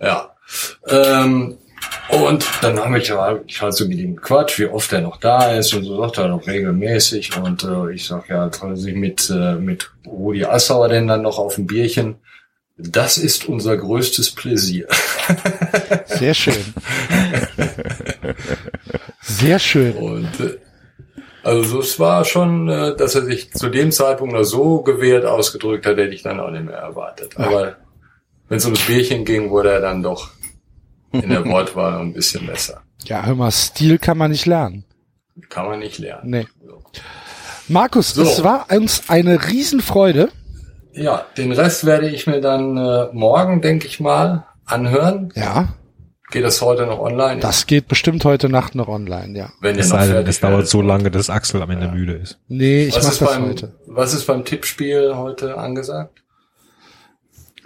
Ja. 0.00 0.30
Ähm, 0.88 1.56
und 2.08 2.46
dann 2.62 2.78
haben 2.78 2.94
wir 2.94 3.20
halt 3.60 3.74
so 3.74 3.86
mit 3.86 3.98
ihm 3.98 4.16
Quatsch, 4.16 4.58
wie 4.58 4.66
oft 4.66 4.92
er 4.92 5.02
noch 5.02 5.18
da 5.18 5.52
ist 5.52 5.74
und 5.74 5.84
so 5.84 6.00
sagt 6.00 6.18
er 6.18 6.28
noch 6.28 6.46
regelmäßig 6.46 7.36
und 7.36 7.64
äh, 7.64 7.92
ich 7.92 8.06
sag 8.06 8.28
ja, 8.28 8.48
er 8.48 8.76
sich 8.76 8.94
mit 8.94 9.28
äh, 9.30 9.54
mit 9.54 9.90
Rudi 10.06 10.44
Assauer 10.44 10.88
denn 10.88 11.06
dann 11.06 11.22
noch 11.22 11.38
auf 11.38 11.58
ein 11.58 11.66
Bierchen. 11.66 12.16
Das 12.78 13.18
ist 13.18 13.48
unser 13.48 13.76
größtes 13.76 14.30
Pläsier. 14.30 14.86
Sehr 16.06 16.32
schön. 16.32 16.74
Sehr 19.20 19.58
schön. 19.58 19.94
Und 19.94 20.40
äh, 20.40 20.58
also 21.42 21.80
es 21.80 21.98
war 21.98 22.24
schon, 22.24 22.68
äh, 22.68 22.96
dass 22.96 23.14
er 23.14 23.24
sich 23.24 23.52
zu 23.52 23.68
dem 23.68 23.90
Zeitpunkt 23.90 24.34
noch 24.34 24.44
so 24.44 24.82
gewählt 24.82 25.24
ausgedrückt 25.24 25.86
hat, 25.86 25.96
hätte 25.96 26.14
ich 26.14 26.22
dann 26.22 26.40
auch 26.40 26.50
nicht 26.50 26.64
mehr 26.64 26.76
erwartet. 26.76 27.36
Aber 27.36 27.76
wenn 28.48 28.58
es 28.58 28.64
ums 28.64 28.86
Bierchen 28.86 29.24
ging, 29.24 29.50
wurde 29.50 29.72
er 29.72 29.80
dann 29.80 30.02
doch 30.02 30.30
in 31.12 31.28
der 31.30 31.44
Wortwahl 31.44 32.00
ein 32.00 32.12
bisschen 32.12 32.46
besser. 32.46 32.82
Ja, 33.04 33.24
hör 33.24 33.34
mal, 33.34 33.50
Stil 33.50 33.98
kann 33.98 34.18
man 34.18 34.30
nicht 34.30 34.46
lernen. 34.46 34.84
Kann 35.48 35.66
man 35.66 35.78
nicht 35.78 35.98
lernen. 35.98 36.30
Nee. 36.30 36.46
Markus, 37.68 38.14
So. 38.14 38.22
es 38.22 38.42
war 38.42 38.66
uns 38.70 39.08
eine 39.08 39.48
Riesenfreude. 39.48 40.30
Ja, 40.92 41.26
den 41.36 41.52
Rest 41.52 41.84
werde 41.86 42.08
ich 42.08 42.26
mir 42.26 42.40
dann 42.40 42.76
äh, 42.76 43.08
morgen, 43.12 43.60
denke 43.60 43.86
ich 43.86 44.00
mal, 44.00 44.46
anhören. 44.64 45.32
Ja, 45.36 45.68
Geht 46.30 46.44
das 46.44 46.60
heute 46.60 46.84
noch 46.84 46.98
online? 46.98 47.40
das 47.40 47.66
geht 47.66 47.88
bestimmt 47.88 48.22
heute 48.26 48.50
Nacht 48.50 48.74
noch 48.74 48.88
online, 48.88 49.38
ja. 49.38 49.50
wenn 49.62 49.76
ihr 49.76 49.80
Es 49.80 49.88
noch 49.88 49.98
sei 50.00 50.12
es 50.22 50.40
dauert 50.40 50.68
so 50.68 50.82
lange, 50.82 51.10
dass 51.10 51.30
Axel 51.30 51.62
am 51.62 51.70
Ende 51.70 51.88
müde 51.88 52.12
ist. 52.14 52.38
Nee, 52.48 52.84
ich 52.84 52.96
was 52.96 53.04
mach 53.04 53.10
das 53.10 53.18
beim, 53.20 53.48
heute. 53.48 53.74
was 53.86 54.12
ist 54.12 54.26
beim 54.26 54.44
Tippspiel 54.44 55.16
heute 55.16 55.56
angesagt? 55.56 56.22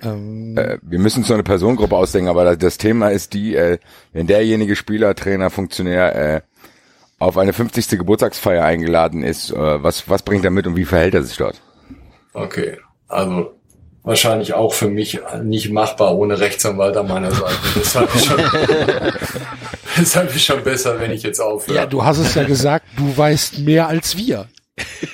Ähm, 0.03 0.57
Äh, 0.57 0.79
wir 0.83 0.99
müssen 0.99 1.19
uns 1.21 1.29
so 1.29 1.35
eine 1.35 1.43
Personengruppe 1.43 1.97
ausdenken, 1.97 2.29
aber 2.29 2.45
das- 2.45 2.59
das 2.59 2.79
Thema 2.79 3.09
ist 3.11 3.33
die, 3.35 3.55
äh, 3.57 3.79
wenn 4.13 4.27
derjenige 4.27 4.77
Spieler, 4.77 5.15
Trainer, 5.15 5.51
Funktionär 5.51 6.15
äh, 6.37 6.41
auf 7.19 7.39
eine 7.39 7.53
50. 7.53 7.99
Geburtstagsfeier 7.99 8.65
eingeladen 8.65 9.23
ist, 9.23 9.51
äh, 9.51 9.83
was, 9.83 10.09
was 10.09 10.23
bringt 10.23 10.45
er 10.45 10.51
mit 10.51 10.67
und 10.67 10.77
wie 10.77 10.85
verhält 10.85 11.15
er 11.15 11.23
sich 11.23 11.37
dort? 11.37 11.61
Okay, 12.35 12.79
also 13.09 13.55
wahrscheinlich 14.03 14.55
auch 14.55 14.75
für 14.75 14.89
mich 14.89 15.21
nicht 15.45 15.71
machbar 15.71 16.17
ohne 16.17 16.41
Rechtsanwalt 16.41 16.97
an 16.97 17.07
meiner 17.07 17.31
Seite. 17.31 17.55
Deshalb 17.77 18.13
ist 18.15 18.25
schon, 18.27 18.41
deshalb 19.97 20.35
ist 20.35 20.45
schon 20.45 20.63
besser, 20.65 20.99
wenn 21.01 21.13
ich 21.13 21.23
jetzt 21.23 21.39
aufhöre. 21.41 21.77
ja, 21.77 21.87
du 21.87 22.05
hast 22.05 22.19
es 22.19 22.35
ja 22.35 22.45
gesagt, 22.45 22.87
du 22.97 23.17
weißt 23.17 23.61
mehr 23.61 23.87
als 23.89 24.17
wir. 24.17 24.47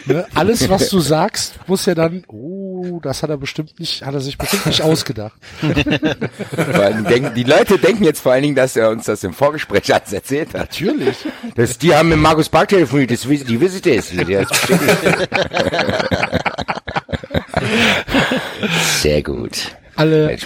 Ne? 0.07 0.27
Alles, 0.35 0.69
was 0.69 0.89
du 0.89 1.01
sagst, 1.01 1.59
muss 1.67 1.87
ja 1.87 1.95
dann, 1.95 2.25
oh, 2.29 3.01
das 3.03 3.23
hat 3.23 3.31
er 3.31 3.37
bestimmt 3.37 3.79
nicht, 3.79 4.05
hat 4.05 4.15
er 4.15 4.21
sich 4.21 4.39
bestimmt 4.39 4.67
nicht 4.67 4.83
ausgedacht. 4.83 5.35
Denken, 5.63 7.35
die 7.35 7.45
Leute 7.45 7.79
denken 7.79 8.05
jetzt 8.05 8.21
vor 8.21 8.33
allen 8.33 8.43
Dingen, 8.43 8.55
dass 8.55 8.77
er 8.77 8.91
uns 8.91 9.05
das 9.05 9.25
im 9.25 9.35
Vorgespräch 9.35 9.93
alles 9.95 10.13
erzählt 10.13 10.55
hat. 10.55 10.71
Natürlich. 10.71 11.17
Das, 11.55 11.79
die 11.79 11.95
haben 11.95 12.09
mit 12.09 12.19
Markus 12.19 12.49
Park 12.49 12.69
telefoniert, 12.69 13.11
das, 13.11 13.23
die 13.23 13.61
wissen 13.61 13.83
das. 13.83 14.09
Sehr 19.03 19.23
gut. 19.23 19.77
Alle, 19.97 20.37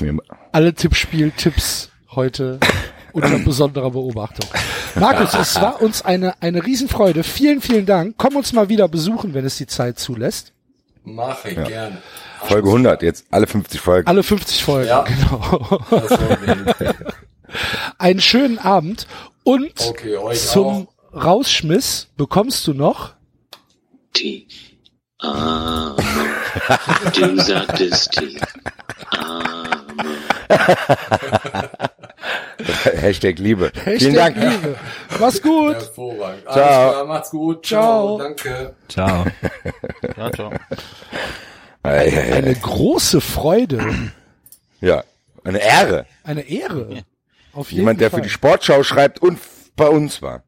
alle 0.53 0.75
Tippspiel-Tipps 0.75 1.91
heute 2.15 2.59
unter 3.13 3.39
besonderer 3.39 3.91
Beobachtung. 3.91 4.49
Markus, 4.95 5.35
es 5.35 5.61
war 5.61 5.81
uns 5.83 6.03
eine, 6.03 6.35
eine 6.43 6.65
Riesenfreude. 6.65 7.23
Vielen, 7.25 7.61
vielen 7.61 7.87
Dank. 7.87 8.15
Komm 8.19 8.37
uns 8.37 8.53
mal 8.53 8.69
wieder 8.69 8.89
besuchen, 8.89 9.35
wenn 9.35 9.45
es 9.45 9.57
die 9.57 9.67
Zeit 9.67 9.99
zulässt. 9.99 10.53
Mache 11.05 11.51
ich 11.51 11.55
gerne. 11.57 11.99
Folge 12.45 12.69
100, 12.69 13.03
jetzt 13.03 13.27
alle 13.31 13.47
50 13.47 13.81
Folgen. 13.81 14.07
Alle 14.09 14.23
50 14.23 14.63
Folgen, 14.65 14.89
Ja. 14.89 15.03
genau. 15.03 15.81
Einen 17.99 18.21
schönen 18.21 18.59
Abend 18.59 19.07
und 19.45 19.73
Okay, 19.89 20.17
zum 20.35 20.89
Rausschmiss 21.13 22.09
bekommst 22.17 22.67
du 22.67 22.75
noch 22.75 23.13
T. 24.13 24.47
Arme. 25.19 25.97
Du 27.15 27.41
sagtest 27.41 28.13
T. 28.13 28.37
Arme. 29.11 30.19
Hashtag 33.01 33.39
Liebe. 33.39 33.73
Hashtag 33.85 33.99
Vielen 33.99 34.15
Dank. 34.15 34.37
Liebe. 34.37 34.77
Mach's 35.19 35.43
gut. 35.43 35.75
Hervorragend. 35.75 36.43
Ciao. 36.45 36.55
Alles 36.55 36.93
klar, 36.93 37.05
macht's 37.07 37.31
gut. 37.31 37.67
Ciao. 37.67 38.17
Ciao. 38.17 38.19
Danke. 38.19 38.75
Ciao. 38.89 39.25
Ja, 40.17 40.31
ciao. 40.33 40.51
Ei, 41.85 41.91
ei, 41.99 42.09
ei. 42.11 42.33
Eine 42.35 42.55
große 42.55 43.21
Freude, 43.21 44.13
Ja, 44.81 45.05
eine 45.45 45.59
Ehre. 45.59 46.07
eine 46.25 46.43
Ehre. 46.43 47.05
Auf 47.53 47.71
jeden 47.71 47.81
Jemand, 47.83 48.01
der 48.01 48.11
Fall. 48.11 48.21
für 48.21 48.23
die 48.25 48.31
Sportschau 48.31 48.83
schreibt 48.83 49.21
und 49.21 49.39
bei 49.77 49.89
uns 49.89 50.23
war. 50.23 50.43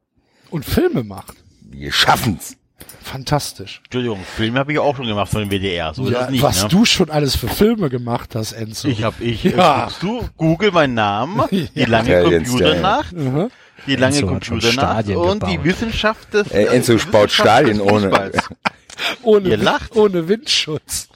und 0.50 0.64
Filme 0.64 1.02
macht. 1.02 1.34
Wir 1.62 1.90
schaffen's. 1.92 2.56
Fantastisch. 3.02 3.80
Entschuldigung, 3.84 4.20
Filme 4.36 4.58
habe 4.58 4.72
ich 4.72 4.78
auch 4.78 4.96
schon 4.96 5.06
gemacht 5.06 5.30
von 5.30 5.40
dem 5.40 5.50
WDR. 5.50 5.94
So 5.94 6.04
Ja, 6.10 6.20
das 6.22 6.30
nicht. 6.30 6.42
was 6.42 6.62
ne? 6.62 6.68
du 6.68 6.84
schon 6.84 7.10
alles 7.10 7.36
für 7.36 7.48
Filme 7.48 7.90
gemacht 7.90 8.34
hast, 8.34 8.52
Enzo. 8.52 8.88
Ich 8.88 9.02
hab 9.02 9.20
ich. 9.20 9.44
Ja. 9.44 9.86
Äh, 9.86 9.90
du 10.00 10.28
Google 10.36 10.70
meinen 10.72 10.94
Namen, 10.94 11.42
die 11.50 11.84
lange 11.84 12.12
Intelligence, 12.14 12.48
Computernacht, 12.50 13.12
Mhm. 13.12 13.50
die 13.86 13.96
lange 13.96 14.14
Enzo 14.16 14.26
Computernacht 14.28 14.72
Stadien 14.72 15.16
und 15.18 15.42
die 15.42 15.52
gebaut. 15.52 15.64
Wissenschaft 15.64 16.34
des 16.34 16.50
Äh, 16.50 16.64
Enzo 16.66 16.92
äh, 16.92 16.96
baut 16.96 17.04
Wissenschaft 17.04 17.32
Stadien 17.32 17.78
des 17.78 17.86
ohne-. 17.86 18.32
Ohne, 19.22 19.48
Ihr 19.48 19.56
lacht. 19.56 19.96
ohne 19.96 20.28
Windschutz. 20.28 21.08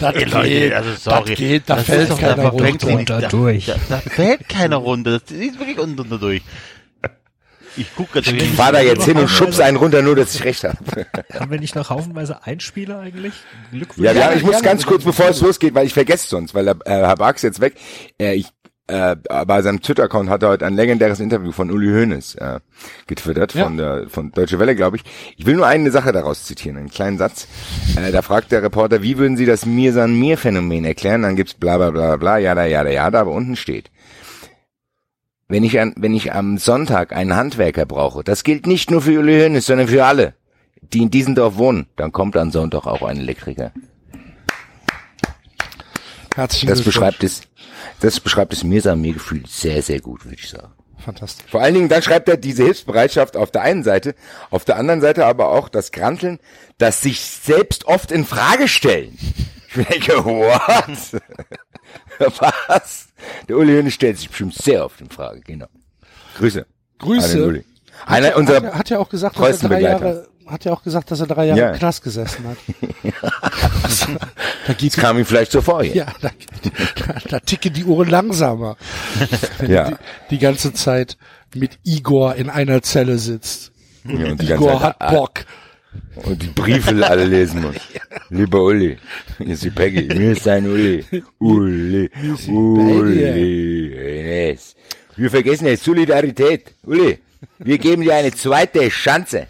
Das 0.00 0.14
Ey, 0.14 0.24
Leute, 0.24 0.76
also 0.76 0.90
sorry. 0.98 1.24
das 1.30 1.38
geht, 1.38 1.62
da 1.66 1.76
Das 1.76 1.84
fällt 1.86 2.18
keiner 2.18 2.48
runter. 2.48 2.86
runter. 2.88 3.20
Durch. 3.28 3.66
Da, 3.66 3.76
da 3.88 3.96
fällt 3.98 4.48
keiner 4.48 4.76
runter. 4.76 5.18
Das 5.18 5.30
ist 5.30 5.58
wirklich 5.58 5.78
unter 5.78 6.04
durch. 6.18 6.42
Ich 7.76 7.94
gucke 7.96 8.18
jetzt 8.20 8.30
Ich 8.32 8.52
fahr 8.52 8.72
da 8.72 8.80
jetzt 8.80 9.04
hin 9.04 9.16
und 9.16 9.28
schubs 9.28 9.60
einen 9.60 9.76
runter, 9.76 10.02
nur 10.02 10.16
dass 10.16 10.34
ich 10.34 10.44
recht 10.44 10.64
habe. 10.64 10.76
Haben 11.38 11.50
wir 11.50 11.58
nicht 11.60 11.74
noch 11.74 11.90
haufenweise 11.90 12.44
Einspieler 12.44 13.00
eigentlich? 13.00 13.34
Glückwunsch. 13.70 14.04
Ja, 14.06 14.12
ja, 14.12 14.32
ich 14.32 14.42
muss 14.42 14.62
ganz 14.62 14.86
kurz, 14.86 15.04
bevor 15.04 15.28
es 15.30 15.40
losgeht, 15.40 15.74
weil 15.74 15.86
ich 15.86 15.94
vergesse 15.94 16.28
sonst, 16.28 16.54
weil 16.54 16.64
der, 16.64 16.76
äh, 16.84 16.90
Herr 16.90 17.16
Barks 17.16 17.42
jetzt 17.42 17.60
weg. 17.60 17.74
Äh, 18.20 18.34
ich, 18.34 18.46
äh, 18.86 19.16
bei 19.46 19.62
seinem 19.62 19.80
Twitter-Account 19.80 20.28
hat 20.28 20.42
er 20.42 20.50
heute 20.50 20.66
ein 20.66 20.74
legendäres 20.74 21.18
Interview 21.18 21.52
von 21.52 21.70
Uli 21.70 21.88
Hoeneß 21.88 22.34
äh, 22.34 22.60
getwittert, 23.06 23.54
Ja. 23.54 23.64
von 23.64 23.76
der 23.78 24.08
von 24.10 24.30
Deutsche 24.30 24.58
Welle, 24.58 24.76
glaube 24.76 24.98
ich. 24.98 25.04
Ich 25.38 25.46
will 25.46 25.54
nur 25.54 25.66
eine 25.66 25.90
Sache 25.90 26.12
daraus 26.12 26.44
zitieren, 26.44 26.76
einen 26.76 26.90
kleinen 26.90 27.16
Satz. 27.16 27.48
Äh, 27.96 28.12
da 28.12 28.20
fragt 28.22 28.52
der 28.52 28.62
Reporter, 28.62 29.00
wie 29.02 29.16
würden 29.16 29.36
Sie 29.38 29.46
das 29.46 29.64
Mir-San-Mir-Phänomen 29.64 30.84
erklären? 30.84 31.22
Dann 31.22 31.34
gibt's 31.34 31.54
bla 31.54 31.78
bla 31.78 31.90
bla 31.90 32.16
bla, 32.16 32.36
jada, 32.38 32.66
jada, 32.66 32.90
jada, 32.90 33.20
aber 33.22 33.30
unten 33.32 33.56
steht. 33.56 33.90
Wenn 35.54 35.62
ich 35.62 35.78
an, 35.78 35.94
wenn 35.96 36.14
ich 36.14 36.32
am 36.32 36.58
Sonntag 36.58 37.12
einen 37.12 37.36
Handwerker 37.36 37.86
brauche, 37.86 38.24
das 38.24 38.42
gilt 38.42 38.66
nicht 38.66 38.90
nur 38.90 39.02
für 39.02 39.20
Uli 39.20 39.38
Hoeneß, 39.40 39.66
sondern 39.66 39.86
für 39.86 40.04
alle, 40.04 40.34
die 40.82 41.00
in 41.00 41.12
diesem 41.12 41.36
Dorf 41.36 41.58
wohnen, 41.58 41.86
dann 41.94 42.10
kommt 42.10 42.36
am 42.36 42.50
Sonntag 42.50 42.86
auch 42.86 43.02
ein 43.02 43.18
Elektriker. 43.18 43.70
Herzlichen 46.34 46.66
Das 46.66 46.82
beschreibt 46.82 47.22
es, 47.22 47.42
das 48.00 48.18
beschreibt 48.18 48.52
es 48.52 48.64
mir, 48.64 48.82
sagen 48.82 49.00
mir 49.00 49.12
Gefühl 49.12 49.44
sehr, 49.46 49.80
sehr 49.80 50.00
gut, 50.00 50.24
würde 50.24 50.34
ich 50.34 50.48
sagen. 50.48 50.72
Fantastisch. 50.98 51.48
Vor 51.48 51.60
allen 51.60 51.74
Dingen, 51.74 51.88
dann 51.88 52.02
schreibt 52.02 52.28
er 52.28 52.36
diese 52.36 52.64
Hilfsbereitschaft 52.64 53.36
auf 53.36 53.52
der 53.52 53.62
einen 53.62 53.84
Seite, 53.84 54.16
auf 54.50 54.64
der 54.64 54.76
anderen 54.76 55.00
Seite 55.00 55.24
aber 55.24 55.50
auch 55.50 55.68
das 55.68 55.92
Granteln, 55.92 56.40
das 56.78 57.00
sich 57.00 57.20
selbst 57.20 57.84
oft 57.84 58.10
in 58.10 58.24
Frage 58.24 58.66
stellen. 58.66 59.16
Ich 59.68 59.86
denke, 59.86 60.24
what? 60.24 61.22
Was? 62.68 63.08
Der 63.48 63.56
Uli 63.56 63.74
Hoeneß 63.76 63.92
stellt 63.94 64.18
sich 64.18 64.28
bestimmt 64.28 64.54
sehr 64.54 64.84
oft 64.84 65.00
in 65.00 65.08
Frage, 65.10 65.40
genau. 65.40 65.66
Grüße. 66.38 66.60
An 66.60 66.66
den 66.66 67.06
Grüße. 67.06 67.44
Uli. 67.46 67.64
Einer 68.06 68.28
hat, 68.28 68.36
unserer 68.36 68.64
er- 68.64 68.74
hat 68.78 68.90
ja 68.90 68.98
auch 68.98 69.08
gesagt, 69.08 69.38
dass 69.38 69.62
er 69.62 69.68
drei. 69.68 69.80
Jahre, 69.80 70.28
hat 70.46 70.64
ja 70.64 70.72
auch 70.72 70.82
gesagt, 70.82 71.10
dass 71.10 71.20
er 71.20 71.26
drei 71.26 71.46
Jahre 71.46 71.60
Ja. 71.60 71.70
im 71.70 71.78
Knast 71.78 72.02
gesessen 72.02 72.44
hat. 72.48 72.56
da 74.66 74.74
Das 74.74 74.92
kam 74.96 75.18
ihm 75.18 75.24
vielleicht 75.24 75.52
so 75.52 75.60
vor 75.62 75.82
hier. 75.82 75.94
ja, 75.94 76.06
da, 76.20 76.30
da, 77.06 77.14
da 77.28 77.40
ticken 77.40 77.72
die 77.72 77.84
Uhren 77.84 78.08
langsamer, 78.08 78.76
wenn 79.58 79.70
Ja. 79.70 79.90
die, 79.90 79.96
die 80.30 80.38
ganze 80.38 80.72
Zeit 80.72 81.16
mit 81.54 81.78
Igor 81.84 82.34
in 82.34 82.50
einer 82.50 82.82
Zelle 82.82 83.18
sitzt. 83.18 83.72
Ja, 84.04 84.32
Igor 84.32 84.80
Zeit 84.80 84.82
hat 84.82 85.10
Bock. 85.10 85.44
Und 86.16 86.42
die 86.42 86.46
Briefe 86.48 86.94
alle 87.06 87.24
lesen 87.24 87.62
muss. 87.62 87.76
Lieber 88.30 88.62
Uli, 88.62 88.98
hier 89.38 89.54
ist 89.54 89.64
die 89.64 89.70
Peggy, 89.70 90.02
mir 90.14 90.32
ist 90.32 90.46
dein 90.46 90.66
Uli. 90.66 91.04
Uli, 91.38 92.10
Uli, 92.48 94.48
Ines. 94.50 94.74
Wir 95.16 95.30
vergessen 95.30 95.66
jetzt 95.66 95.84
Solidarität. 95.84 96.72
Uli, 96.84 97.18
wir 97.58 97.78
geben 97.78 98.02
dir 98.02 98.14
eine 98.14 98.32
zweite 98.32 98.88
Chance. 98.88 99.46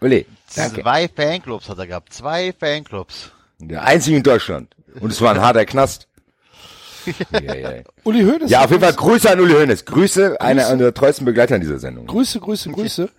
Uli, 0.00 0.26
danke. 0.54 0.82
Zwei 0.82 1.08
Fanclubs 1.08 1.68
hat 1.68 1.78
er 1.78 1.86
gehabt. 1.86 2.12
Zwei 2.12 2.52
Fanclubs. 2.58 3.32
Der 3.58 3.82
einzige 3.84 4.18
in 4.18 4.22
Deutschland. 4.22 4.74
Und 5.00 5.10
es 5.10 5.20
war 5.20 5.34
ein 5.34 5.40
harter 5.40 5.64
Knast. 5.64 6.06
Ja, 7.32 7.54
ja. 7.54 7.70
Uli 8.04 8.22
Hoeneß. 8.24 8.50
ja, 8.50 8.64
auf 8.64 8.70
jeden 8.70 8.82
Fall 8.82 8.94
Grüße 8.94 9.30
an 9.30 9.38
Uli 9.38 9.52
Hoeneß. 9.52 9.84
Grüße, 9.84 10.40
einer 10.40 10.70
unserer 10.70 10.94
treuesten 10.94 11.26
Begleiter 11.26 11.56
in 11.56 11.60
dieser 11.60 11.78
Sendung. 11.78 12.06
Grüße, 12.06 12.40
Grüße, 12.40 12.70
Grüße. 12.70 13.10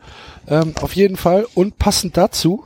Ähm, 0.47 0.73
auf 0.81 0.93
jeden 0.93 1.17
Fall. 1.17 1.45
Und 1.55 1.77
passend 1.77 2.17
dazu, 2.17 2.65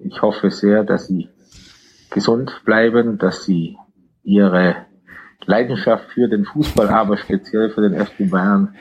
Ich 0.00 0.22
hoffe 0.22 0.50
sehr, 0.50 0.84
dass 0.84 1.08
Sie 1.08 1.28
gesund 2.10 2.62
bleiben, 2.64 3.18
dass 3.18 3.44
Sie 3.44 3.76
Ihre 4.22 4.86
Leidenschaft 5.44 6.10
für 6.12 6.28
den 6.28 6.44
Fußball, 6.44 6.88
aber 6.88 7.16
speziell 7.16 7.70
für 7.70 7.82
den 7.88 7.94
FC 8.04 8.30
Bayern 8.30 8.74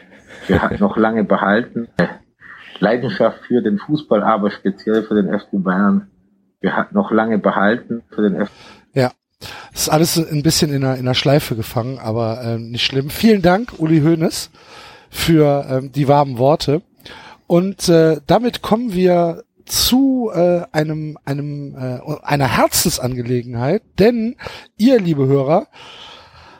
noch 0.79 0.97
lange 0.97 1.23
behalten. 1.23 1.87
Äh, 1.97 2.07
Leidenschaft 2.79 3.39
für 3.47 3.61
den 3.61 3.79
Fußball, 3.79 4.23
aber 4.23 4.51
speziell 4.51 5.03
für 5.03 5.15
den 5.15 5.27
FC 5.27 5.63
Bayern 5.63 6.09
noch 6.91 7.11
lange 7.11 7.37
behalten. 7.37 8.03
Für 8.09 8.27
den 8.27 8.45
FC 8.45 8.51
ja, 8.93 9.11
ist 9.73 9.89
alles 9.89 10.17
ein 10.17 10.43
bisschen 10.43 10.71
in 10.71 10.83
einer, 10.83 10.95
in 10.95 11.01
einer 11.01 11.13
Schleife 11.13 11.55
gefangen, 11.55 11.99
aber 11.99 12.41
ähm, 12.43 12.71
nicht 12.71 12.85
schlimm. 12.85 13.09
Vielen 13.09 13.41
Dank, 13.41 13.73
Uli 13.79 14.01
Hoeneß, 14.01 14.49
für 15.16 15.66
ähm, 15.70 15.91
die 15.91 16.07
warmen 16.07 16.38
Worte. 16.38 16.82
Und 17.47 17.89
äh, 17.89 18.18
damit 18.28 18.61
kommen 18.61 18.93
wir 18.93 19.43
zu 19.66 20.30
äh, 20.34 20.61
einem, 20.72 21.18
einem 21.26 21.76
äh, 21.76 21.99
einer 22.22 22.47
Herzensangelegenheit, 22.47 23.82
denn 23.97 24.36
ihr, 24.78 24.99
liebe 24.99 25.26
Hörer, 25.26 25.68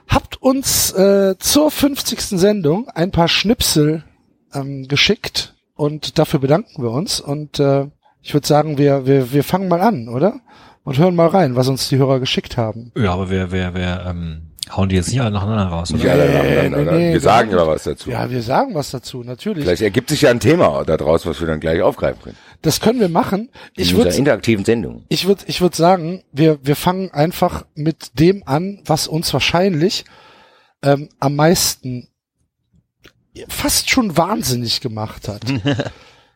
habt 0.08 0.42
uns 0.42 0.92
äh, 0.94 1.36
zur 1.38 1.70
50. 1.70 2.22
Sendung 2.40 2.90
ein 2.90 3.12
paar 3.12 3.28
Schnipsel 3.28 4.04
ähm, 4.54 4.88
geschickt 4.88 5.56
und 5.76 6.18
dafür 6.18 6.40
bedanken 6.40 6.82
wir 6.82 6.92
uns. 6.92 7.20
Und 7.20 7.60
äh, 7.60 7.88
ich 8.22 8.34
würde 8.34 8.48
sagen, 8.48 8.78
wir, 8.78 9.06
wir, 9.06 9.34
wir 9.34 9.44
fangen 9.44 9.68
mal 9.68 9.82
an, 9.82 10.08
oder? 10.08 10.40
Und 10.84 10.98
hören 10.98 11.16
mal 11.16 11.28
rein, 11.28 11.56
was 11.56 11.68
uns 11.68 11.90
die 11.90 11.98
Hörer 11.98 12.20
geschickt 12.20 12.58
haben. 12.58 12.92
Ja, 12.96 13.14
aber 13.14 13.30
wer, 13.30 13.52
wer, 13.52 13.74
wer, 13.74 14.06
ähm, 14.08 14.52
hauen 14.72 14.90
die 14.90 14.96
jetzt 14.96 15.10
nicht 15.10 15.22
alle 15.22 15.32
nacheinander 15.32 15.66
raus, 15.66 15.92
Nicht 15.92 16.04
oder? 16.04 16.14
alle 16.14 16.26
Nee, 16.26 16.34
nacheinander, 16.70 16.92
nee, 16.94 16.98
nee, 17.08 17.14
Wir 17.14 17.20
sagen 17.20 17.54
aber 17.54 17.68
was 17.68 17.84
dazu. 17.84 18.10
Ja, 18.10 18.30
wir 18.30 18.42
sagen 18.42 18.74
was 18.74 18.92
dazu, 18.92 19.24
natürlich. 19.24 19.64
Vielleicht 19.64 19.82
ergibt 19.82 20.10
sich 20.10 20.22
ja 20.22 20.32
ein 20.32 20.40
Thema 20.40 20.84
daraus, 20.86 21.26
was 21.26 21.40
wir 21.40 21.48
dann 21.48 21.60
gleich 21.60 21.82
aufgreifen 21.82 22.22
können. 22.22 22.38
Das 22.62 22.80
können 22.80 23.00
wir 23.00 23.10
machen. 23.10 23.50
Ich 23.76 23.90
in 23.92 23.96
unserer 23.96 24.06
würde 24.12 24.18
interaktiven 24.18 24.66
Sendung. 24.66 25.04
ich 25.10 25.28
würd, 25.28 25.44
ich 25.48 25.62
würd 25.62 25.76
sagen, 25.76 26.24
wir, 26.32 26.60
wir 26.64 26.76
fangen 26.76 27.12
einfach 27.12 27.66
mit 27.76 28.20
dem 28.20 28.44
an, 28.48 28.82
was 28.86 29.08
uns 29.08 29.32
wahrscheinlich 29.34 30.06
ähm, 30.82 31.10
am 31.20 31.36
meisten 31.36 32.08
fast 33.48 33.90
schon 33.90 34.18
wahnsinnig 34.18 34.82
gemacht 34.82 35.28
hat. 35.28 35.42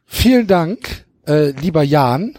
Vielen 0.05 0.47
Dank, 0.47 1.05
äh, 1.27 1.51
lieber 1.51 1.83
Jan. 1.83 2.37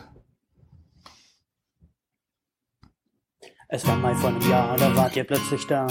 Es 3.73 3.87
war 3.87 3.95
Mai 3.95 4.13
vor 4.17 4.31
einem 4.31 4.51
Jahr, 4.51 4.77
da 4.77 4.97
wart 4.97 5.15
ihr 5.15 5.23
plötzlich 5.23 5.65
da. 5.69 5.87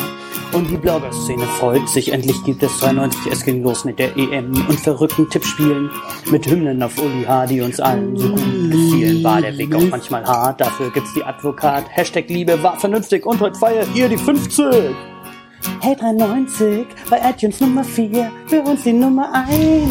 Und 0.51 0.69
die 0.69 0.75
Blogger-Szene 0.75 1.45
freut 1.45 1.87
sich, 1.87 2.11
endlich 2.11 2.35
gibt 2.43 2.61
es 2.61 2.77
93. 2.79 3.31
Es 3.31 3.45
ging 3.45 3.63
los 3.63 3.85
mit 3.85 3.99
der 3.99 4.17
EM 4.17 4.51
und 4.67 4.77
verrückten 4.81 5.29
Tippspielen. 5.29 5.89
Mit 6.29 6.45
Hymnen 6.45 6.83
auf 6.83 7.01
Uli 7.01 7.23
H., 7.23 7.45
die 7.45 7.61
uns 7.61 7.79
allen 7.79 8.17
so 8.17 8.31
gut 8.31 8.69
gefielen. 8.69 9.23
War 9.23 9.39
der 9.39 9.57
Weg 9.57 9.73
auch 9.73 9.89
manchmal 9.89 10.25
hart, 10.25 10.59
dafür 10.59 10.91
gibt's 10.91 11.13
die 11.13 11.23
Advokat. 11.23 11.85
Hashtag 11.87 12.27
Liebe 12.27 12.61
war 12.61 12.77
vernünftig 12.77 13.25
und 13.25 13.39
heute 13.39 13.57
feiert 13.57 13.87
ihr 13.95 14.09
die 14.09 14.17
50. 14.17 14.93
Hey 15.81 15.95
93, 15.95 16.87
bei 17.09 17.19
iTunes 17.29 17.59
Nummer 17.59 17.83
4, 17.83 18.31
für 18.47 18.61
uns 18.61 18.83
die 18.83 18.93
Nummer 18.93 19.33
1. 19.33 19.49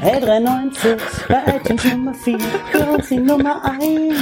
Hey 0.00 0.20
93, 0.20 0.96
bei 1.28 1.42
iTunes 1.56 1.84
Nummer 1.84 2.14
4, 2.14 2.38
für 2.70 2.86
uns 2.86 3.08
die 3.08 3.16
Nummer 3.18 3.64
1. 3.64 4.16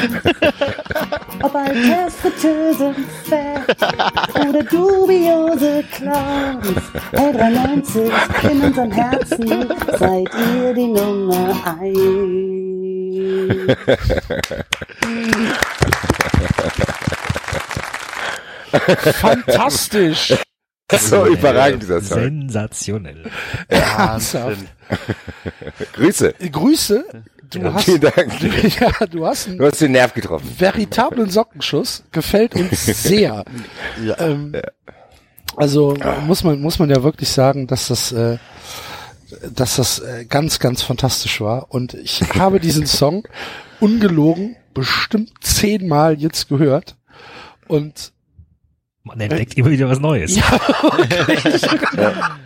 Ob 1.42 1.54
Alters, 1.54 2.14
Fritteusen, 2.16 2.94
Fett 3.24 3.76
oder 4.48 4.62
dubiose 4.62 5.84
Clowns. 5.92 6.82
Hey 7.12 7.32
93, 7.32 8.10
in 8.50 8.60
unseren 8.62 8.90
Herzen 8.90 9.68
seid 9.98 10.28
ihr 10.34 10.72
die 10.72 10.86
Nummer 10.86 11.54
1. 11.64 11.96
Fantastisch. 18.70 20.34
So 20.92 21.26
überragend 21.26 21.82
dieser 21.82 22.00
Song. 22.00 22.20
Sensationell. 22.20 23.30
Ernsthaft. 23.68 24.58
Grüße. 25.94 26.34
Grüße. 26.52 27.04
Du 27.50 27.58
Ja, 27.60 27.74
hast, 27.74 27.84
vielen 27.84 28.00
Dank. 28.00 28.32
ja, 28.80 29.06
du 29.06 29.26
hast 29.26 29.48
einen 29.48 29.58
Du 29.58 29.66
hast 29.66 29.80
den 29.80 29.92
Nerv 29.92 30.14
getroffen. 30.14 30.48
veritablen 30.58 31.28
Sockenschuss. 31.30 32.04
Gefällt 32.12 32.54
uns 32.54 32.86
sehr. 33.02 33.44
Ähm, 34.18 34.52
also 35.56 35.96
muss 36.26 36.44
man 36.44 36.60
muss 36.60 36.78
man 36.78 36.90
ja 36.90 37.02
wirklich 37.02 37.28
sagen, 37.30 37.66
dass 37.66 37.88
das 37.88 38.12
äh, 38.12 38.38
dass 39.52 39.76
das 39.76 39.98
äh, 40.00 40.24
ganz 40.24 40.58
ganz 40.60 40.82
fantastisch 40.82 41.40
war 41.40 41.66
und 41.70 41.94
ich 41.94 42.20
habe 42.34 42.60
diesen 42.60 42.86
Song 42.86 43.26
ungelogen 43.80 44.56
bestimmt 44.74 45.32
zehnmal 45.40 46.14
jetzt 46.18 46.48
gehört 46.48 46.96
und 47.68 48.12
Man 49.06 49.20
entdeckt 49.20 49.54
immer 49.56 49.70
wieder 49.70 49.88
was 49.88 50.00
Neues. 50.00 50.34
ja. 50.36 50.42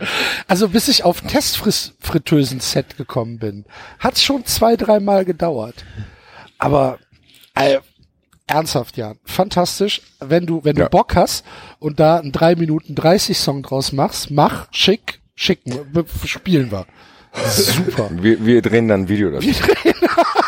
Also 0.46 0.68
bis 0.68 0.88
ich 0.88 1.04
auf 1.04 1.20
Testfritteusen-Set 1.22 2.96
gekommen 2.96 3.38
bin, 3.38 3.64
hat 3.98 4.18
schon 4.18 4.44
zwei, 4.44 4.76
dreimal 4.76 5.24
gedauert. 5.24 5.84
Aber 6.58 6.98
äh, 7.54 7.78
ernsthaft, 8.46 8.96
Jan, 8.96 9.18
fantastisch. 9.24 10.02
Wenn 10.20 10.44
du, 10.46 10.62
wenn 10.64 10.76
Ja. 10.76 10.84
du 10.84 10.90
Bock 10.90 11.14
hast 11.16 11.44
und 11.78 11.98
da 12.00 12.18
einen 12.18 12.32
3 12.32 12.56
Minuten 12.56 12.94
30 12.94 13.38
Song 13.38 13.62
draus 13.62 13.92
machst, 13.92 14.30
mach, 14.30 14.66
schick, 14.72 15.20
schicken, 15.34 15.78
spielen 16.26 16.70
wir. 16.70 16.84
Super. 17.48 18.10
Wir, 18.12 18.44
wir 18.44 18.60
drehen 18.60 18.88
dann 18.88 19.02
ein 19.02 19.08
Video 19.08 19.30
dazu. 19.30 19.48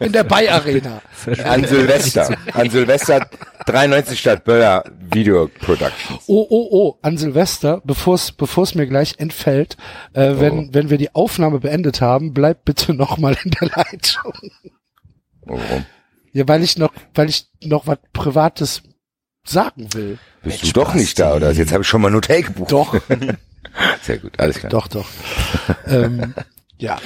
In 0.00 0.12
der 0.12 0.24
Bay 0.24 0.48
Arena. 0.48 1.00
An 1.44 1.64
Silvester. 1.64 2.36
An 2.52 2.70
Silvester 2.70 3.28
93 3.66 4.18
Stadt 4.20 4.44
Böller 4.44 4.84
Video 5.12 5.48
Production. 5.48 6.18
Oh, 6.26 6.46
oh, 6.48 6.68
oh, 6.70 6.98
an 7.02 7.18
Silvester, 7.18 7.80
bevor 7.84 8.14
es 8.14 8.32
bevor 8.32 8.64
es 8.64 8.74
mir 8.74 8.86
gleich 8.86 9.14
entfällt, 9.18 9.76
äh, 10.12 10.30
Oh. 10.30 10.40
wenn, 10.40 10.74
wenn 10.74 10.90
wir 10.90 10.98
die 10.98 11.14
Aufnahme 11.14 11.60
beendet 11.60 12.00
haben, 12.00 12.32
bleib 12.32 12.64
bitte 12.64 12.94
noch 12.94 13.18
mal 13.18 13.36
in 13.44 13.50
der 13.52 13.68
Leitung. 13.68 14.32
Oh, 15.46 15.58
warum? 15.58 15.86
Ja, 16.32 16.46
weil 16.48 16.62
ich 16.62 16.76
noch, 16.76 16.92
weil 17.14 17.28
ich 17.28 17.46
noch 17.64 17.86
was 17.86 17.98
Privates 18.12 18.82
sagen 19.44 19.88
will. 19.94 20.18
Bist 20.42 20.64
du 20.64 20.72
doch 20.72 20.94
nicht 20.94 21.18
da, 21.18 21.34
oder? 21.34 21.50
Jetzt 21.52 21.72
habe 21.72 21.82
ich 21.82 21.88
schon 21.88 22.02
mal 22.02 22.08
ein 22.08 22.14
Hotel 22.14 22.42
gebucht. 22.42 22.72
Doch, 22.72 22.94
Sehr 24.02 24.18
gut, 24.18 24.38
alles 24.38 24.58
klar. 24.58 24.70
doch, 24.70 24.88
doch. 24.88 25.06
ähm, 25.86 26.34
ja. 26.78 26.98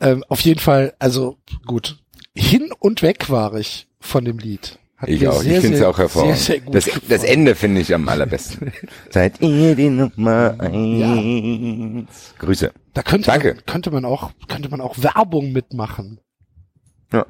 Ähm, 0.00 0.24
auf 0.28 0.40
jeden 0.40 0.60
Fall, 0.60 0.94
also 0.98 1.38
gut. 1.66 1.98
Hin 2.34 2.70
und 2.78 3.02
weg 3.02 3.28
war 3.28 3.54
ich 3.54 3.88
von 4.00 4.24
dem 4.24 4.38
Lied. 4.38 4.78
Hat 4.96 5.08
Ich 5.08 5.26
auch. 5.26 5.40
sehr, 5.40 5.56
ich 5.56 5.60
finde 5.60 5.78
es 5.78 5.82
auch 5.82 5.98
hervorragend. 5.98 6.38
Sehr, 6.38 6.60
sehr 6.60 6.70
das, 6.70 6.90
das. 7.08 7.24
Ende 7.24 7.54
finde 7.54 7.80
ich 7.80 7.94
am 7.94 8.06
allerbesten. 8.08 8.72
Seid 9.10 9.40
ihr 9.40 9.74
die 9.74 9.88
Nummer 9.88 10.54
eins? 10.58 12.34
Grüße. 12.38 12.72
Da 12.92 13.02
könnte 13.02 13.26
Danke. 13.30 13.54
Man, 13.54 13.64
könnte 13.66 13.90
man 13.90 14.04
auch, 14.04 14.30
könnte 14.48 14.68
man 14.68 14.80
auch 14.80 14.96
Werbung 14.98 15.52
mitmachen. 15.52 16.20
Ja. 17.12 17.24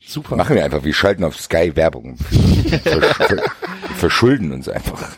Super. 0.00 0.34
Machen 0.36 0.56
wir 0.56 0.64
einfach. 0.64 0.82
Wir 0.82 0.94
schalten 0.94 1.22
auf 1.24 1.38
Sky 1.38 1.76
Werbung. 1.76 2.16
Ver, 2.16 3.02
ver, 3.02 3.42
verschulden 3.96 4.50
uns 4.50 4.68
einfach. 4.68 5.16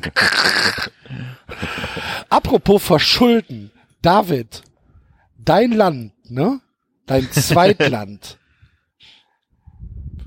Apropos 2.29 2.83
verschulden. 2.83 3.71
David, 4.03 4.63
dein 5.39 5.71
Land, 5.71 6.12
ne? 6.33 6.61
Dein 7.07 7.31
Zweitland. 7.33 8.39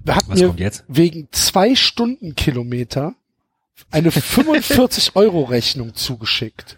Wir 0.04 0.16
hatten 0.16 0.32
Was 0.32 0.40
mir 0.40 0.72
wegen 0.88 1.28
zwei 1.32 1.76
Stundenkilometer 1.76 3.16
eine 3.92 4.12
45 4.12 5.16
Euro 5.16 5.44
Rechnung 5.44 5.96
zugeschickt. 5.96 6.78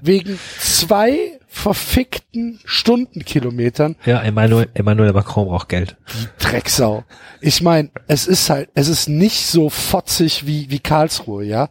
Wegen 0.00 0.38
zwei 0.58 1.40
verfickten 1.46 2.60
Stundenkilometern. 2.64 3.96
Ja, 4.04 4.20
Emmanuel, 4.22 4.68
Emmanuel 4.74 5.12
Macron 5.12 5.46
braucht 5.46 5.68
Geld. 5.68 5.96
Drecksau. 6.38 7.04
Ich 7.40 7.62
meine, 7.62 7.90
es 8.06 8.26
ist 8.26 8.50
halt, 8.50 8.70
es 8.74 8.88
ist 8.88 9.08
nicht 9.08 9.46
so 9.46 9.70
fotzig 9.70 10.46
wie, 10.46 10.68
wie 10.70 10.80
Karlsruhe, 10.80 11.44
ja. 11.44 11.70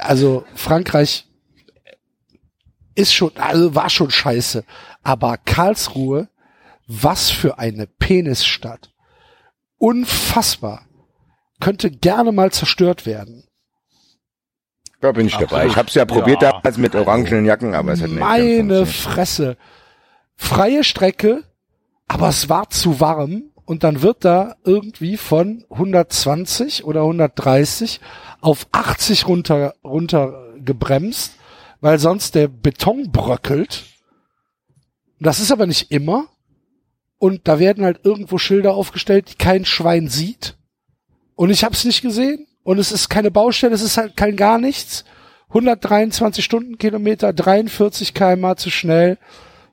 Also 0.00 0.44
Frankreich 0.54 1.26
ist 2.94 3.14
schon, 3.14 3.30
also 3.36 3.74
war 3.74 3.90
schon 3.90 4.10
scheiße. 4.10 4.64
Aber 5.08 5.38
Karlsruhe, 5.38 6.28
was 6.86 7.30
für 7.30 7.58
eine 7.58 7.86
Penisstadt. 7.86 8.92
Unfassbar. 9.78 10.82
Könnte 11.60 11.90
gerne 11.90 12.30
mal 12.30 12.52
zerstört 12.52 13.06
werden. 13.06 13.44
Da 15.00 15.12
bin 15.12 15.26
ich 15.26 15.34
dabei. 15.34 15.64
Ich 15.66 15.76
habe 15.76 15.88
es 15.88 15.94
ja 15.94 16.04
probiert 16.04 16.42
Ja. 16.42 16.52
damals 16.52 16.76
mit 16.76 16.94
orangenen 16.94 17.46
Jacken, 17.46 17.74
aber 17.74 17.92
es 17.94 18.02
hat 18.02 18.10
nicht 18.10 18.18
Meine. 18.20 18.84
Fresse. 18.84 19.56
Freie 20.36 20.84
Strecke, 20.84 21.42
aber 22.06 22.28
es 22.28 22.50
war 22.50 22.68
zu 22.68 23.00
warm 23.00 23.44
und 23.64 23.84
dann 23.84 24.02
wird 24.02 24.26
da 24.26 24.56
irgendwie 24.64 25.16
von 25.16 25.64
120 25.70 26.84
oder 26.84 27.00
130 27.00 28.00
auf 28.42 28.66
80 28.72 29.26
runter, 29.26 29.72
runter 29.82 30.52
gebremst, 30.58 31.32
weil 31.80 31.98
sonst 31.98 32.34
der 32.34 32.48
Beton 32.48 33.10
bröckelt. 33.10 33.87
Das 35.20 35.40
ist 35.40 35.52
aber 35.52 35.66
nicht 35.66 35.90
immer. 35.90 36.28
Und 37.18 37.48
da 37.48 37.58
werden 37.58 37.84
halt 37.84 38.00
irgendwo 38.04 38.38
Schilder 38.38 38.74
aufgestellt, 38.74 39.30
die 39.30 39.34
kein 39.34 39.64
Schwein 39.64 40.08
sieht. 40.08 40.56
Und 41.34 41.50
ich 41.50 41.64
habe 41.64 41.74
es 41.74 41.84
nicht 41.84 42.02
gesehen. 42.02 42.46
Und 42.62 42.78
es 42.78 42.92
ist 42.92 43.08
keine 43.08 43.30
Baustelle, 43.30 43.74
es 43.74 43.82
ist 43.82 43.96
halt 43.96 44.16
kein 44.16 44.36
gar 44.36 44.58
nichts. 44.58 45.04
123 45.48 46.44
Stundenkilometer, 46.44 47.32
43 47.32 48.12
kmh 48.12 48.56
zu 48.56 48.70
schnell, 48.70 49.18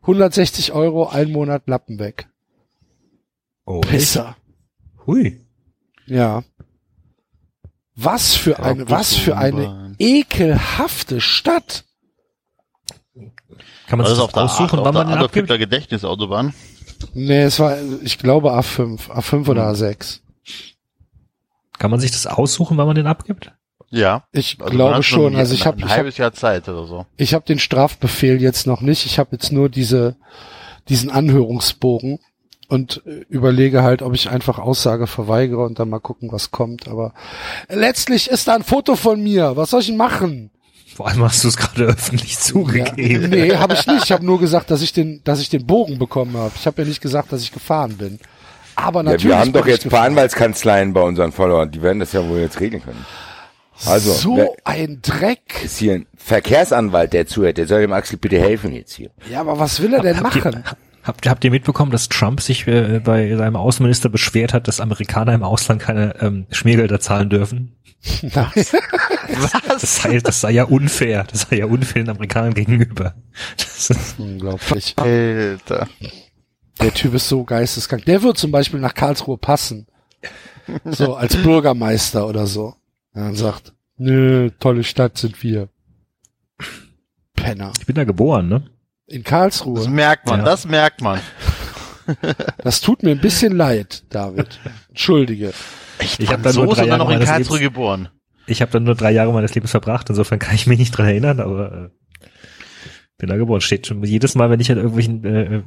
160 0.02 0.72
Euro, 0.72 1.08
ein 1.08 1.32
Monat 1.32 1.68
Lappen 1.68 2.00
weg. 2.00 2.30
Oh, 3.66 3.82
Pisser. 3.82 4.38
Hui. 5.06 5.46
Ja. 6.06 6.44
Was 7.96 8.36
für 8.36 8.60
eine, 8.60 8.90
was 8.90 9.16
für 9.16 9.38
eine 9.38 9.96
ekelhafte 10.00 11.20
Stadt. 11.20 11.86
Kann 13.88 14.00
man 14.00 14.08
Das 14.08 14.16
sich 14.18 14.26
das 14.26 14.34
der, 14.34 14.44
aussuchen, 14.44 14.80
wann 14.84 14.94
der 14.96 15.04
man 15.06 15.08
den 15.08 15.18
abgibt? 15.20 15.34
Hitler 15.48 15.58
Gedächtnisautobahn. 15.58 16.54
Nee, 17.14 17.44
es 17.44 17.60
war, 17.60 17.78
ich 18.04 18.18
glaube 18.18 18.52
A5, 18.54 19.10
A5 19.10 19.48
oder 19.50 19.70
A6. 19.70 20.20
Kann 21.78 21.92
man 21.92 22.00
sich 22.00 22.12
das 22.12 22.26
aussuchen, 22.26 22.78
wann 22.78 22.88
man 22.88 22.96
den 22.96 23.08
abgibt? 23.08 23.52
Ja. 23.92 24.24
Ich 24.32 24.58
Also 24.60 24.72
glaube 24.76 25.04
schon. 25.04 25.34
ein- 25.34 25.40
Also 25.40 25.54
ich 25.54 25.66
habe 25.66 25.78
ein 25.78 25.84
hab, 25.90 25.98
halbes 25.98 26.18
Jahr 26.18 26.34
Zeit 26.34 26.68
oder 26.70 26.86
so. 26.88 27.06
ich 27.18 27.34
hab 27.34 27.46
den 27.46 27.60
Strafbefehl 27.60 28.42
jetzt 28.42 28.66
noch 28.66 28.82
nicht. 28.82 29.06
Ich 29.06 29.20
habe 29.20 29.30
jetzt 29.34 29.52
nur 29.52 29.70
diese, 29.70 30.16
diesen 30.90 31.10
Anhörungsbogen 31.12 32.20
und 32.68 33.04
äh, 33.06 33.26
überlege 33.30 33.84
halt, 33.84 34.02
ob 34.02 34.14
ich 34.16 34.30
einfach 34.30 34.58
Aussage 34.58 35.06
verweigere 35.06 35.64
und 35.66 35.78
dann 35.80 35.90
mal 35.90 36.00
gucken, 36.00 36.32
was 36.32 36.50
kommt. 36.52 36.88
Aber 36.88 37.14
letztlich 37.70 38.30
ist 38.30 38.48
da 38.48 38.56
ein 38.56 38.64
Foto 38.64 38.96
von 38.96 39.22
mir. 39.22 39.56
Was 39.56 39.70
soll 39.70 39.82
ich 39.82 39.88
denn 39.88 39.98
machen? 39.98 40.50
Vor 40.96 41.08
allem 41.10 41.24
hast 41.24 41.44
du 41.44 41.50
es 41.50 41.58
gerade 41.58 41.84
öffentlich 41.84 42.40
zugegeben. 42.40 43.30
Nee, 43.30 43.56
habe 43.56 43.74
ich 43.74 43.86
nicht. 43.86 44.06
Ich 44.06 44.12
habe 44.14 44.26
nur 44.26 44.40
gesagt, 44.40 44.72
dass 44.72 44.82
ich 44.82 44.94
den, 44.94 45.22
dass 45.26 45.42
ich 45.42 45.50
den 45.50 45.66
Bogen 45.68 46.00
bekommen 46.00 46.38
habe. 46.38 46.54
Ich 46.56 46.66
habe 46.66 46.82
ja 46.84 46.88
nicht 46.88 47.02
gesagt, 47.02 47.34
dass 47.34 47.42
ich 47.42 47.52
gefahren 47.52 47.98
bin. 47.98 48.20
Aber 48.78 49.00
Ja, 49.02 49.04
natürlich. 49.04 49.26
wir 49.26 49.38
haben 49.40 49.52
doch 49.54 49.68
jetzt 49.68 49.86
ein 49.86 49.90
paar. 49.90 50.04
Anwaltskanzleien 50.04 50.94
bei 50.94 51.02
unseren 51.02 51.32
Followern. 51.34 51.70
Die 51.72 51.82
werden 51.82 52.00
das 52.00 52.14
ja 52.14 52.28
wohl 52.28 52.40
jetzt 52.40 52.60
regeln 52.62 52.82
können. 52.84 53.06
Also, 53.86 54.14
so 54.14 54.56
ein 54.64 55.00
Dreck. 55.02 55.62
ist 55.66 55.80
hier 55.80 55.96
ein 55.96 56.06
Verkehrsanwalt, 56.16 57.12
der 57.12 57.28
zuhört. 57.28 57.58
Der 57.58 57.68
soll 57.68 57.82
dem 57.82 57.92
Axel 57.92 58.18
bitte 58.18 58.40
helfen 58.40 58.72
jetzt 58.74 58.94
hier. 58.94 59.10
Ja, 59.30 59.42
aber 59.42 59.60
was 59.60 59.82
will 59.82 59.94
er 59.94 60.02
denn 60.02 60.22
Habt 60.24 60.36
ihr- 60.38 60.44
machen? 60.46 60.64
Habt, 61.04 61.28
habt 61.28 61.44
ihr 61.44 61.52
mitbekommen, 61.52 61.92
dass 61.92 62.10
Trump 62.10 62.42
sich 62.42 62.66
äh, 62.68 63.00
bei 63.04 63.36
seinem 63.36 63.58
Außenminister 63.58 64.10
beschwert 64.10 64.54
hat, 64.54 64.68
dass 64.68 64.80
Amerikaner 64.80 65.34
im 65.34 65.44
Ausland 65.44 65.82
keine 65.82 66.16
ähm, 66.22 66.48
Schmiergelder 66.52 67.00
zahlen 67.00 67.30
dürfen? 67.30 67.76
Nein. 68.22 68.52
Das 69.68 70.02
sei, 70.02 70.20
das 70.20 70.42
sei 70.42 70.52
ja 70.52 70.64
unfair. 70.66 71.26
Das 71.32 71.42
sei 71.50 71.58
ja 71.58 71.66
unfair 71.66 72.04
den 72.04 72.10
Amerikanern 72.10 72.54
gegenüber. 72.54 73.16
Das 73.58 73.90
ist, 73.90 74.20
Unglaublich. 74.20 74.94
Alter. 74.98 75.88
Der 76.82 76.94
Typ 76.94 77.14
ist 77.16 77.28
so 77.28 77.44
geisteskrank. 77.44 78.06
Der 78.06 78.22
wird 78.22 78.38
zum 78.38 78.52
Beispiel 78.52 78.80
nach 78.80 78.94
Karlsruhe 78.94 79.38
passen. 79.38 79.88
So, 80.84 81.16
als 81.16 81.36
Bürgermeister 81.38 82.28
oder 82.28 82.48
so. 82.48 82.76
Und 83.14 83.36
sagt, 83.36 83.74
nö, 83.98 84.50
tolle 84.60 84.84
Stadt 84.84 85.18
sind 85.18 85.42
wir. 85.44 85.70
Penner. 87.36 87.72
ich 87.80 87.86
bin 87.86 87.96
da 87.96 88.04
geboren, 88.04 88.48
ne? 88.50 88.66
In 89.08 89.24
Das 89.24 89.30
Karlsruhe. 89.30 89.88
merkt 89.90 90.28
man, 90.28 90.40
Ja. 90.40 90.46
das 90.46 90.66
merkt 90.66 91.02
man. 91.02 91.20
Das 92.64 92.82
tut 92.82 93.04
mir 93.04 93.12
ein 93.12 93.20
bisschen 93.22 93.56
leid, 93.56 94.04
David. 94.10 94.60
Entschuldige. 94.90 95.54
Ich 96.00 96.30
habe 96.32 96.42
da 96.44 96.52
so 96.52 96.64
nur 96.64 96.76
drei 96.76 96.86
Jahre 96.86 97.00
noch 97.00 97.10
in 97.10 97.16
meines 97.16 97.30
Karlsruhe 97.30 97.58
Lebens, 97.58 97.74
geboren. 97.74 98.10
ich 98.48 98.62
habe 98.62 98.72
da 98.72 98.80
nur 98.80 98.96
drei 98.96 99.12
Jahre 99.12 99.34
meines 99.34 99.56
Lebens 99.56 99.72
verbracht. 99.72 100.10
Insofern 100.10 100.40
kann 100.40 100.56
ich 100.56 100.68
mich 100.68 100.80
nicht 100.80 100.92
dran 100.92 101.08
erinnern, 101.08 101.40
aber 101.40 101.92
äh, 102.22 102.28
bin 103.18 103.30
da 103.30 103.38
geboren. 103.38 103.62
Steht 103.62 103.88
schon 103.88 104.04
jedes 104.04 104.36
Mal, 104.36 104.50
wenn 104.50 104.60
ich 104.60 104.72
an 104.72 104.78
irgendwelchen 104.78 105.24
äh, 105.24 105.64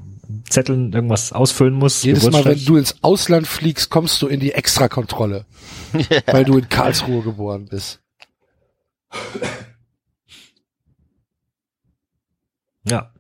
Zetteln 0.49 0.93
irgendwas 0.93 1.33
ausfüllen 1.33 1.75
muss. 1.75 2.03
Jedes 2.03 2.31
Mal, 2.31 2.45
wenn 2.45 2.65
du 2.65 2.77
ins 2.77 3.03
Ausland 3.03 3.47
fliegst, 3.47 3.91
kommst 3.91 4.21
du 4.21 4.27
in 4.27 4.41
die 4.41 4.53
Extrakontrolle. 4.53 5.47
Weil 6.27 6.45
du 6.45 6.59
in 6.59 6.69
Karlsruhe 6.69 7.23
geboren 7.23 7.67
bist. 7.71 8.01
Ja. 12.85 13.13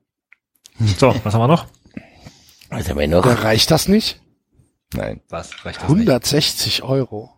So, 0.98 1.14
was 1.24 1.34
haben 1.34 1.40
wir 1.40 1.48
noch? 1.48 1.66
Was 2.70 2.88
haben 2.88 2.98
wir 2.98 3.08
noch? 3.08 3.24
Da 3.24 3.34
reicht 3.34 3.70
das 3.70 3.88
nicht? 3.88 4.20
Nein. 4.94 5.20
Was? 5.28 5.50
Reicht 5.64 5.82
das 5.82 5.88
nicht? 5.88 6.06
160 6.08 6.82
Euro. 6.82 7.30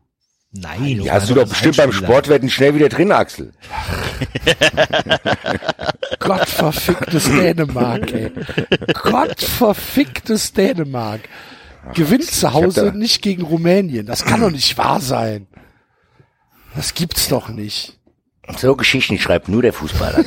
Nein. 0.53 1.01
Die 1.03 1.11
hast 1.11 1.31
du 1.31 1.35
doch 1.35 1.49
bestimmt 1.49 1.77
beim 1.77 1.93
Sportwetten 1.93 2.51
schnell 2.51 2.75
wieder 2.75 2.89
drin, 2.89 3.13
Axel. 3.13 3.53
Gottverficktes 6.19 7.25
Dänemark, 7.25 8.13
ey. 8.13 8.33
Gottverficktes 8.95 10.53
Dänemark. 10.53 11.21
Gewinnt 11.95 12.25
zu 12.25 12.49
hab 12.49 12.55
Hause 12.55 12.87
da- 12.87 12.93
nicht 12.93 13.23
gegen 13.23 13.43
Rumänien. 13.43 14.07
Das 14.07 14.25
kann 14.25 14.41
doch 14.41 14.51
nicht 14.51 14.77
wahr 14.77 15.01
sein. 15.01 15.47
Das 16.75 16.95
gibt's 16.95 17.29
doch 17.29 17.49
nicht. 17.49 17.97
So 18.59 18.75
Geschichten 18.75 19.19
schreibt 19.19 19.49
nur 19.49 19.63
der 19.63 19.73
Fußball. 19.73 20.15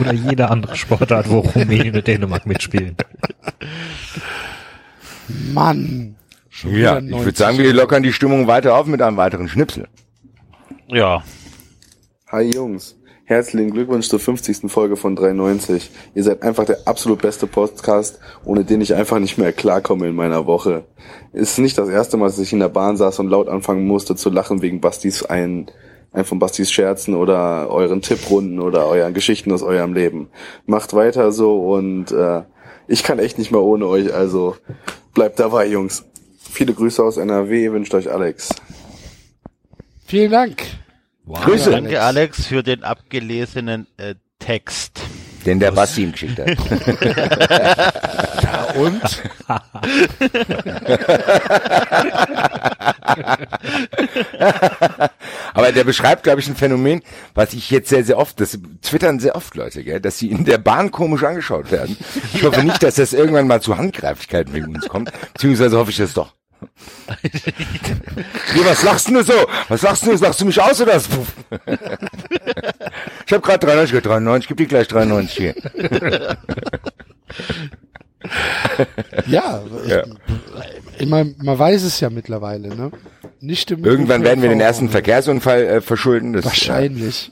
Oder 0.00 0.12
jede 0.12 0.50
andere 0.50 0.76
Sportart, 0.76 1.30
wo 1.30 1.40
Rumänien 1.40 1.96
und 1.96 2.06
Dänemark 2.06 2.46
mitspielen. 2.46 2.96
Mann. 5.28 6.16
Schon 6.48 6.74
ja, 6.74 6.98
ich 6.98 7.04
90 7.04 7.24
würde 7.26 7.38
sagen, 7.38 7.58
wir 7.58 7.72
lockern 7.72 8.02
die 8.02 8.12
Stimmung 8.12 8.46
weiter 8.46 8.76
auf 8.76 8.86
mit 8.86 9.02
einem 9.02 9.16
weiteren 9.16 9.48
Schnipsel. 9.48 9.86
Ja. 10.88 11.22
Hi 12.28 12.50
Jungs, 12.50 12.96
herzlichen 13.24 13.70
Glückwunsch 13.70 14.08
zur 14.08 14.18
50. 14.18 14.70
Folge 14.70 14.96
von 14.96 15.16
93. 15.16 15.90
Ihr 16.14 16.24
seid 16.24 16.42
einfach 16.42 16.64
der 16.64 16.78
absolut 16.86 17.22
beste 17.22 17.46
Podcast, 17.46 18.18
ohne 18.44 18.64
den 18.64 18.80
ich 18.80 18.94
einfach 18.94 19.18
nicht 19.18 19.38
mehr 19.38 19.52
klarkomme 19.52 20.08
in 20.08 20.14
meiner 20.14 20.46
Woche. 20.46 20.84
Es 21.32 21.52
ist 21.52 21.58
nicht 21.58 21.78
das 21.78 21.88
erste 21.88 22.16
Mal, 22.16 22.26
dass 22.26 22.38
ich 22.38 22.52
in 22.52 22.60
der 22.60 22.68
Bahn 22.68 22.96
saß 22.96 23.18
und 23.18 23.28
laut 23.28 23.48
anfangen 23.48 23.86
musste 23.86 24.16
zu 24.16 24.30
lachen 24.30 24.62
wegen 24.62 24.80
Bastis 24.80 25.22
ein, 25.24 25.70
ein 26.12 26.24
von 26.24 26.38
Bastis 26.38 26.72
Scherzen 26.72 27.14
oder 27.14 27.70
euren 27.70 28.02
Tipprunden 28.02 28.60
oder 28.60 28.86
euren 28.86 29.14
Geschichten 29.14 29.52
aus 29.52 29.62
eurem 29.62 29.92
Leben. 29.92 30.28
Macht 30.66 30.94
weiter 30.94 31.32
so 31.32 31.72
und 31.72 32.12
äh, 32.12 32.42
ich 32.88 33.04
kann 33.04 33.18
echt 33.18 33.38
nicht 33.38 33.52
mehr 33.52 33.60
ohne 33.60 33.86
euch, 33.86 34.12
also 34.14 34.56
bleibt 35.18 35.40
dabei, 35.40 35.66
Jungs. 35.66 36.04
Viele 36.38 36.72
Grüße 36.72 37.02
aus 37.02 37.16
NRW, 37.16 37.72
wünscht 37.72 37.92
euch 37.92 38.08
Alex. 38.08 38.50
Vielen 40.06 40.30
Dank. 40.30 40.62
Grüße. 41.26 41.72
Danke, 41.72 42.00
Alex, 42.00 42.46
für 42.46 42.62
den 42.62 42.84
abgelesenen 42.84 43.88
äh, 43.96 44.14
Text. 44.38 45.00
Den 45.48 45.60
der 45.60 45.72
Basti 45.72 46.02
ihm 46.02 46.12
geschickt 46.12 46.38
hat. 46.38 46.48
Und 48.76 49.00
Aber 55.54 55.72
der 55.72 55.84
beschreibt, 55.84 56.24
glaube 56.24 56.40
ich, 56.40 56.48
ein 56.48 56.54
Phänomen, 56.54 57.00
was 57.34 57.54
ich 57.54 57.70
jetzt 57.70 57.88
sehr, 57.88 58.04
sehr 58.04 58.18
oft, 58.18 58.38
das 58.40 58.58
twittern 58.82 59.20
sehr 59.20 59.36
oft 59.36 59.54
Leute, 59.54 59.82
gell, 59.82 60.00
dass 60.00 60.18
sie 60.18 60.30
in 60.30 60.44
der 60.44 60.58
Bahn 60.58 60.90
komisch 60.90 61.24
angeschaut 61.24 61.72
werden. 61.72 61.96
Ich 62.34 62.44
hoffe 62.44 62.62
nicht, 62.62 62.82
dass 62.82 62.96
das 62.96 63.14
irgendwann 63.14 63.46
mal 63.46 63.62
zu 63.62 63.78
Handgreiflichkeiten 63.78 64.52
wegen 64.52 64.74
uns 64.74 64.86
kommt, 64.86 65.10
beziehungsweise 65.32 65.78
hoffe 65.78 65.90
ich 65.90 65.96
das 65.96 66.12
doch. 66.12 66.34
Wie, 68.54 68.64
was 68.64 68.82
lachst 68.82 69.08
du 69.08 69.12
nur 69.12 69.24
so? 69.24 69.32
Was 69.68 69.82
lachst 69.82 70.06
du? 70.06 70.12
Lachst 70.12 70.40
du 70.40 70.44
mich 70.44 70.60
aus 70.60 70.80
oder 70.80 70.94
was? 70.94 71.08
Ich 73.26 73.32
habe 73.34 73.42
gerade 73.42 73.66
93 73.66 73.90
gehört, 73.90 74.06
93, 74.06 74.48
gib 74.48 74.56
dir 74.56 74.66
gleich 74.66 74.88
93 74.88 75.36
hier. 75.36 75.54
ja, 79.26 79.62
Ja. 79.86 80.02
Ich 80.98 81.06
meine, 81.06 81.34
man 81.38 81.58
weiß 81.58 81.82
es 81.84 82.00
ja 82.00 82.10
mittlerweile, 82.10 82.74
ne? 82.74 82.90
Nicht 83.40 83.70
im 83.70 83.84
Irgendwann 83.84 84.24
werden 84.24 84.42
wir 84.42 84.48
den 84.48 84.60
ersten 84.60 84.88
Verkehrsunfall 84.88 85.62
äh, 85.62 85.80
verschulden. 85.80 86.32
Das, 86.32 86.44
Wahrscheinlich. 86.44 87.30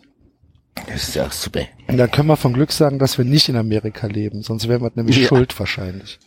Äh, 0.77 0.83
das 0.93 1.09
ist 1.09 1.15
ja 1.17 1.27
auch 1.27 1.33
super. 1.33 1.63
Und 1.89 1.97
dann 1.97 2.11
können 2.11 2.29
wir 2.29 2.37
von 2.37 2.53
Glück 2.53 2.71
sagen, 2.71 2.99
dass 2.99 3.19
wir 3.19 3.25
nicht 3.25 3.49
in 3.49 3.57
Amerika 3.57 4.07
leben, 4.07 4.43
sonst 4.43 4.69
wären 4.69 4.83
wir 4.83 4.93
nämlich 4.95 5.17
Ja. 5.17 5.29
schuld 5.29 5.59
wahrscheinlich. 5.59 6.19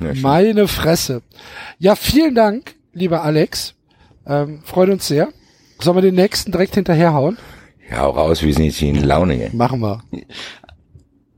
Ja. 0.00 0.12
Meine 0.20 0.66
Fresse. 0.66 1.22
Ja, 1.78 1.94
vielen 1.94 2.34
Dank, 2.34 2.74
lieber 2.92 3.22
Alex. 3.22 3.74
Ähm, 4.26 4.60
freut 4.64 4.88
uns 4.88 5.06
sehr. 5.06 5.28
Sollen 5.80 5.96
wir 5.96 6.02
den 6.02 6.14
nächsten 6.14 6.52
direkt 6.52 6.74
hinterherhauen? 6.74 7.38
Ja, 7.90 8.06
auch 8.06 8.16
raus, 8.16 8.42
wir 8.42 8.52
sind 8.52 8.64
jetzt 8.64 8.76
hier 8.76 8.90
in 8.90 9.02
Laune. 9.02 9.36
Gell? 9.36 9.50
Machen 9.52 9.80
wir. 9.80 10.02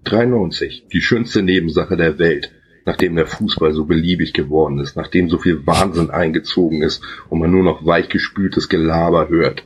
93, 0.04 0.86
die 0.92 1.00
schönste 1.00 1.42
Nebensache 1.42 1.96
der 1.96 2.18
Welt, 2.18 2.52
nachdem 2.84 3.16
der 3.16 3.26
Fußball 3.26 3.72
so 3.72 3.84
beliebig 3.84 4.32
geworden 4.32 4.78
ist, 4.80 4.96
nachdem 4.96 5.30
so 5.30 5.38
viel 5.38 5.66
Wahnsinn 5.66 6.10
eingezogen 6.10 6.82
ist 6.82 7.02
und 7.28 7.38
man 7.38 7.50
nur 7.50 7.62
noch 7.62 7.86
weichgespültes 7.86 8.68
Gelaber 8.68 9.28
hört. 9.28 9.64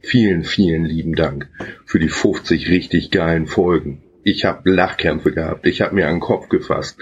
Vielen, 0.00 0.44
vielen 0.44 0.84
lieben 0.84 1.14
Dank 1.14 1.48
für 1.86 1.98
die 1.98 2.08
50 2.08 2.68
richtig 2.68 3.10
geilen 3.10 3.46
Folgen. 3.46 4.02
Ich 4.22 4.44
habe 4.44 4.70
Lachkämpfe 4.70 5.32
gehabt, 5.32 5.66
ich 5.66 5.82
habe 5.82 5.94
mir 5.94 6.08
an 6.08 6.16
den 6.16 6.20
Kopf 6.20 6.48
gefasst. 6.48 6.98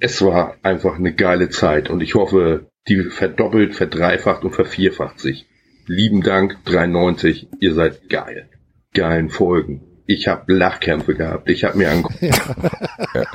Es 0.00 0.22
war 0.22 0.56
einfach 0.62 0.96
eine 0.96 1.12
geile 1.14 1.50
Zeit 1.50 1.90
und 1.90 2.00
ich 2.00 2.14
hoffe, 2.14 2.66
die 2.88 3.02
verdoppelt, 3.04 3.74
verdreifacht 3.74 4.44
und 4.44 4.54
vervierfacht 4.54 5.20
sich. 5.20 5.46
Lieben 5.86 6.22
Dank, 6.22 6.58
93, 6.64 7.48
ihr 7.60 7.74
seid 7.74 8.08
geil. 8.08 8.48
Geilen 8.94 9.30
Folgen. 9.30 9.82
Ich 10.06 10.28
habe 10.28 10.52
Lachkämpfe 10.52 11.14
gehabt, 11.14 11.48
ich 11.48 11.64
habe 11.64 11.78
mir 11.78 11.90
an 11.90 11.96
den 11.96 12.02
Kopf 12.02 13.26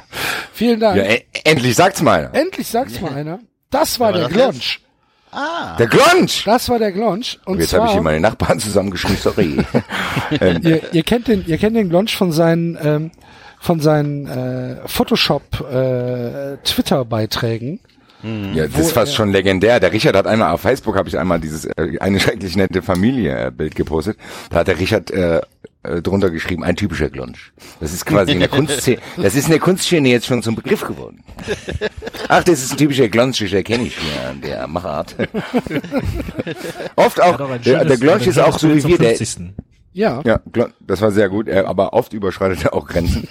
Vielen 0.54 0.80
Dank. 0.80 0.98
Ja, 0.98 1.04
e 1.04 1.24
endlich 1.44 1.76
sagt's 1.76 2.02
mal. 2.02 2.28
einer. 2.28 2.36
Endlich 2.36 2.68
sagt's 2.68 3.02
mal 3.02 3.14
einer. 3.14 3.40
Das 3.72 4.00
war 4.00 4.12
Ja, 4.12 4.28
der 4.28 4.30
Glonsch. 4.30 4.82
Ah. 5.32 5.76
Der 5.78 5.88
Glonsch! 5.88 6.44
Das 6.46 6.70
war 6.70 6.80
der 6.80 6.92
Glonsch. 6.92 7.38
Und 7.46 7.60
Jetzt 7.60 7.74
habe 7.74 7.86
ich 7.86 7.92
hier 7.92 8.02
meine 8.02 8.20
Nachbarn 8.20 8.60
zusammengeschrieben, 8.60 9.18
sorry. 9.18 9.58
ähm, 10.42 10.62
ihr, 10.64 10.82
ihr 10.92 11.04
kennt 11.04 11.28
den, 11.28 11.46
ihr 11.46 11.58
kennt 11.58 11.76
den 11.76 11.90
Glonsch 11.90 12.16
von 12.18 12.32
seinen, 12.32 12.78
ähm, 12.82 13.12
von 13.60 13.80
seinen 13.80 14.26
äh, 14.28 14.78
Photoshop 14.88 15.44
äh, 15.72 16.58
Twitter 16.64 17.06
Beiträgen. 17.06 17.80
Ja, 18.54 18.68
das 18.68 18.78
ist 18.88 18.92
fast 18.92 19.14
er- 19.14 19.16
schon 19.16 19.32
legendär. 19.32 19.80
Der 19.80 19.94
Richard 19.94 20.14
hat 20.16 20.28
einmal 20.28 20.52
auf 20.52 20.60
Facebook 20.62 20.98
habe 20.98 21.08
ich 21.08 21.18
einmal 21.18 21.40
dieses 21.40 21.64
äh, 21.66 21.98
eine 22.02 22.20
schrecklich 22.20 22.58
nette 22.58 22.82
Familie 22.82 23.46
äh, 23.48 23.52
Bild 23.52 23.76
gepostet. 23.76 24.18
Da 24.50 24.58
hat 24.60 24.68
der 24.68 24.78
Richard 24.78 25.10
äh, 25.12 25.40
äh, 25.84 26.02
drunter 26.02 26.30
geschrieben, 26.30 26.66
ein 26.66 26.76
typischer 26.76 27.10
Glonsch. 27.10 27.54
Das 27.80 27.94
ist 27.94 28.06
quasi 28.06 28.34
in 28.34 28.40
der 28.42 28.50
Kunstszene, 28.50 28.98
das 29.16 29.36
ist 29.36 29.46
in 29.46 29.52
der 29.52 29.62
Kunstszene 29.62 30.10
jetzt 30.10 30.26
schon 30.26 30.44
zum 30.44 30.56
Begriff 30.56 30.82
geworden. 30.86 31.24
Ach, 32.28 32.44
das 32.44 32.62
ist 32.62 32.72
ein 32.74 32.78
typischer 32.78 33.08
Glonsch, 33.08 33.40
der 33.40 33.64
kenne 33.64 33.86
ich 33.86 33.96
ja, 33.96 34.34
der 34.34 34.68
Machart. 34.68 35.16
Oft 36.98 37.22
auch, 37.22 37.38
doch 37.38 37.50
ein 37.52 37.62
der, 37.62 37.86
der 37.86 37.96
schönes- 37.96 38.00
Glonsch 38.02 38.24
ein 38.24 38.30
ist 38.30 38.40
auch 38.40 38.60
schönes 38.60 38.84
so 38.84 38.90
wie 38.90 38.94
wir, 38.94 38.98
der, 39.00 39.16
50.. 39.16 39.54
Ja. 39.92 40.22
ja, 40.24 40.40
das 40.80 41.02
war 41.02 41.12
sehr 41.12 41.30
gut, 41.30 41.48
er, 41.48 41.68
aber 41.68 41.94
oft 41.94 42.14
überschreitet 42.14 42.64
er 42.64 42.74
auch 42.74 42.88
Grenzen. 42.88 43.28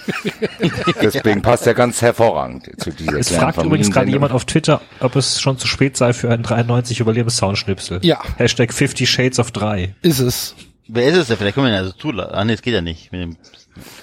Deswegen 1.01 1.41
passt 1.41 1.65
er 1.65 1.73
ganz 1.73 2.01
hervorragend 2.01 2.69
zu 2.77 2.91
dieser 2.91 3.17
Es 3.17 3.29
fragt 3.31 3.63
übrigens 3.63 3.91
gerade 3.91 4.11
jemand 4.11 4.33
auf 4.33 4.45
Twitter, 4.45 4.81
ob 4.99 5.15
es 5.15 5.39
schon 5.39 5.57
zu 5.57 5.67
spät 5.67 5.95
sei 5.95 6.11
für 6.11 6.29
einen 6.29 6.43
93 6.43 6.99
Überlebens-Soundschnipsel. 6.99 7.99
Ja. 8.03 8.21
Hashtag 8.37 8.73
50 8.73 9.09
Shades 9.09 9.39
of 9.39 9.51
3. 9.51 9.95
Ist 10.01 10.19
es. 10.19 10.55
Wer 10.87 11.05
ist 11.07 11.17
es 11.17 11.27
denn? 11.27 11.37
Vielleicht 11.37 11.55
können 11.55 11.67
wir 11.67 11.73
ihn 11.73 11.79
also 11.79 11.93
zulassen. 11.93 12.33
Ah, 12.33 12.43
nee, 12.43 12.53
das 12.53 12.61
geht 12.61 12.73
ja 12.73 12.81
nicht. 12.81 13.11
Mit 13.11 13.21
dem 13.21 13.37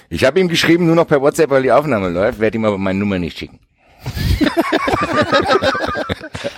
Ich 0.09 0.23
habe 0.25 0.39
ihm 0.39 0.47
geschrieben, 0.47 0.87
nur 0.87 0.95
noch 0.95 1.07
per 1.07 1.21
WhatsApp, 1.21 1.49
weil 1.51 1.63
die 1.63 1.71
Aufnahme 1.71 2.09
läuft, 2.09 2.39
werde 2.39 2.57
ihm 2.57 2.65
aber 2.65 2.77
meine 2.77 2.97
Nummer 2.97 3.19
nicht 3.19 3.37
schicken. 3.37 3.59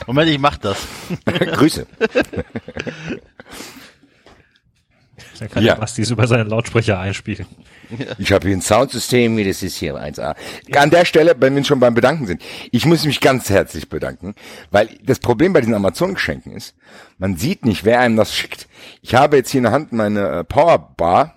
Moment, 0.07 0.29
ich 0.29 0.39
mach 0.39 0.57
das. 0.57 0.77
Grüße. 1.25 1.87
Dann 5.39 5.49
kann 5.49 5.63
Ja. 5.63 5.73
der 5.73 5.81
Basti 5.81 6.01
es 6.01 6.11
über 6.11 6.27
seinen 6.27 6.47
Lautsprecher 6.49 6.99
einspielen. 6.99 7.45
Ich 8.19 8.31
habe 8.31 8.47
hier 8.47 8.55
ein 8.55 8.61
Soundsystem, 8.61 9.35
wie 9.37 9.43
das 9.43 9.63
ist 9.63 9.77
hier 9.77 9.95
1A. 9.95 10.35
An 10.75 10.89
der 10.91 11.05
Stelle, 11.05 11.35
wenn 11.39 11.55
wir 11.55 11.63
schon 11.63 11.79
beim 11.79 11.95
Bedanken 11.95 12.27
sind, 12.27 12.41
ich 12.71 12.85
muss 12.85 13.03
mich 13.05 13.19
ganz 13.19 13.49
herzlich 13.49 13.89
bedanken, 13.89 14.35
weil 14.69 14.89
das 15.03 15.19
Problem 15.19 15.53
bei 15.53 15.61
diesen 15.61 15.73
Amazon-Geschenken 15.73 16.51
ist, 16.53 16.75
man 17.17 17.35
sieht 17.37 17.65
nicht, 17.65 17.85
wer 17.85 17.99
einem 17.99 18.15
das 18.15 18.33
schickt. 18.35 18.67
Ich 19.01 19.15
habe 19.15 19.37
jetzt 19.37 19.49
hier 19.49 19.59
in 19.59 19.63
der 19.63 19.71
Hand 19.71 19.91
meine 19.91 20.27
äh, 20.29 20.43
Powerbar. 20.43 21.35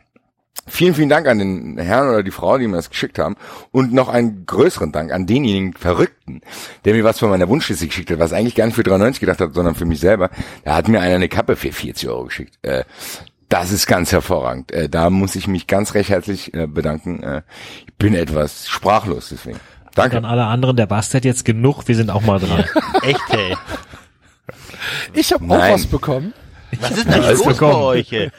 Vielen, 0.68 0.94
vielen 0.94 1.09
Dank 1.09 1.26
an 1.26 1.40
den 1.40 1.76
Herrn 1.78 2.09
oder 2.09 2.22
die 2.22 2.30
Frau, 2.30 2.57
die 2.57 2.68
mir 2.68 2.76
das 2.76 2.88
geschickt 2.88 3.18
haben. 3.18 3.34
Und 3.72 3.92
noch 3.92 4.09
einen 4.09 4.46
größeren 4.46 4.92
Dank 4.92 5.11
an 5.11 5.26
denjenigen 5.26 5.72
Verrückten, 5.72 6.40
der 6.84 6.94
mir 6.94 7.03
was 7.03 7.18
von 7.18 7.30
meiner 7.30 7.48
Wunschliste 7.48 7.88
geschickt 7.88 8.11
hat, 8.12 8.20
was 8.20 8.32
eigentlich 8.32 8.55
gar 8.55 8.66
nicht 8.66 8.76
für 8.76 8.84
93 8.84 9.18
gedacht 9.18 9.40
hat, 9.40 9.55
sondern 9.55 9.74
für 9.74 9.86
mich 9.86 9.98
selber. 9.98 10.30
Da 10.64 10.76
hat 10.76 10.86
mir 10.86 11.00
einer 11.00 11.16
eine 11.16 11.28
Kappe 11.28 11.57
für 11.57 11.72
40 11.72 12.09
Euro 12.09 12.26
geschickt. 12.26 12.59
Äh, 12.62 12.84
das 13.53 13.70
ist 13.72 13.86
ganz 13.86 14.12
hervorragend. 14.12 14.72
Äh, 14.72 14.88
da 14.88 15.11
muss 15.11 15.34
ich 15.36 15.46
mich 15.46 15.66
ganz 15.66 15.94
recht 15.94 16.11
herzlich 16.11 16.55
äh, 16.55 16.66
bedanken. 16.66 17.22
Äh, 17.22 17.42
ich 17.86 17.94
bin 17.94 18.14
etwas 18.14 18.68
sprachlos 18.68 19.28
deswegen. 19.30 19.59
Und 19.59 19.98
Danke. 19.98 20.16
an 20.16 20.24
alle 20.24 20.44
anderen, 20.44 20.76
der 20.76 20.86
Basti 20.86 21.18
hat 21.18 21.24
jetzt 21.24 21.44
genug, 21.44 21.86
wir 21.86 21.94
sind 21.96 22.11
auch 22.11 22.22
mal 22.22 22.38
dran. 22.38 22.64
Echt, 23.03 23.20
ey. 23.30 23.57
Ich 25.12 25.32
habe 25.32 25.44
auch 25.44 25.59
was 25.72 25.86
bekommen. 25.86 26.32
Was 26.80 26.92
ist 26.92 27.07
denn 27.07 27.22
los 27.22 27.42
bei 27.44 27.53
bekommen. 27.53 27.74
euch, 27.74 28.11
ey? 28.12 28.30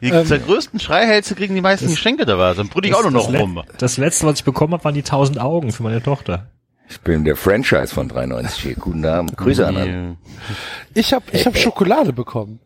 Die 0.00 0.10
Ähm, 0.10 0.24
größten 0.46 0.78
Schreihälse 0.78 1.34
kriegen 1.34 1.56
die 1.56 1.60
meisten 1.60 1.88
Geschenke 1.88 2.24
da 2.24 2.38
was. 2.38 2.56
Dann 2.56 2.68
brüll 2.68 2.86
ich 2.86 2.94
auch 2.94 3.02
nur 3.02 3.10
noch 3.10 3.24
das, 3.24 3.32
Le- 3.32 3.38
rum. 3.40 3.62
das 3.78 3.96
letzte, 3.96 4.26
was 4.28 4.38
ich 4.38 4.44
bekommen 4.44 4.72
habe, 4.74 4.84
waren 4.84 4.94
die 4.94 5.00
1000 5.02 5.40
Augen 5.40 5.72
für 5.72 5.82
meine 5.82 6.00
Tochter. 6.00 6.46
Ich 6.88 7.00
bin 7.00 7.24
der 7.24 7.34
Franchise 7.36 7.88
von 7.92 8.08
93 8.08 8.62
hier. 8.62 8.74
Guten 8.76 9.04
Abend. 9.04 9.36
Grüße 9.36 9.66
an 9.66 9.76
alle. 9.76 10.16
Ich 10.94 11.12
habe 11.12 11.24
ich 11.32 11.44
hab 11.44 11.56
Schokolade 11.58 12.12
bekommen. 12.12 12.60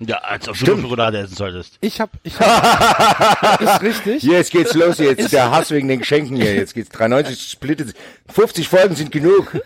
Ja, 0.00 0.18
als 0.18 0.48
ob 0.48 0.56
du 0.56 0.80
Schokolade 0.80 1.18
essen 1.18 1.34
solltest. 1.34 1.76
Ich 1.80 2.00
habe 2.00 2.12
ich 2.22 2.38
hab, 2.38 3.60
ist 3.60 3.82
richtig. 3.82 4.22
Jetzt 4.22 4.52
geht's 4.52 4.74
los, 4.74 4.98
jetzt 4.98 5.32
der 5.32 5.50
Hass 5.50 5.72
wegen 5.72 5.88
den 5.88 5.98
Geschenken 5.98 6.36
hier. 6.36 6.54
Jetzt 6.54 6.74
geht's 6.74 6.90
93 6.90 7.50
splittet. 7.50 7.88
sich. 7.88 7.96
50 8.32 8.68
Folgen 8.68 8.94
sind 8.94 9.10
genug. 9.10 9.60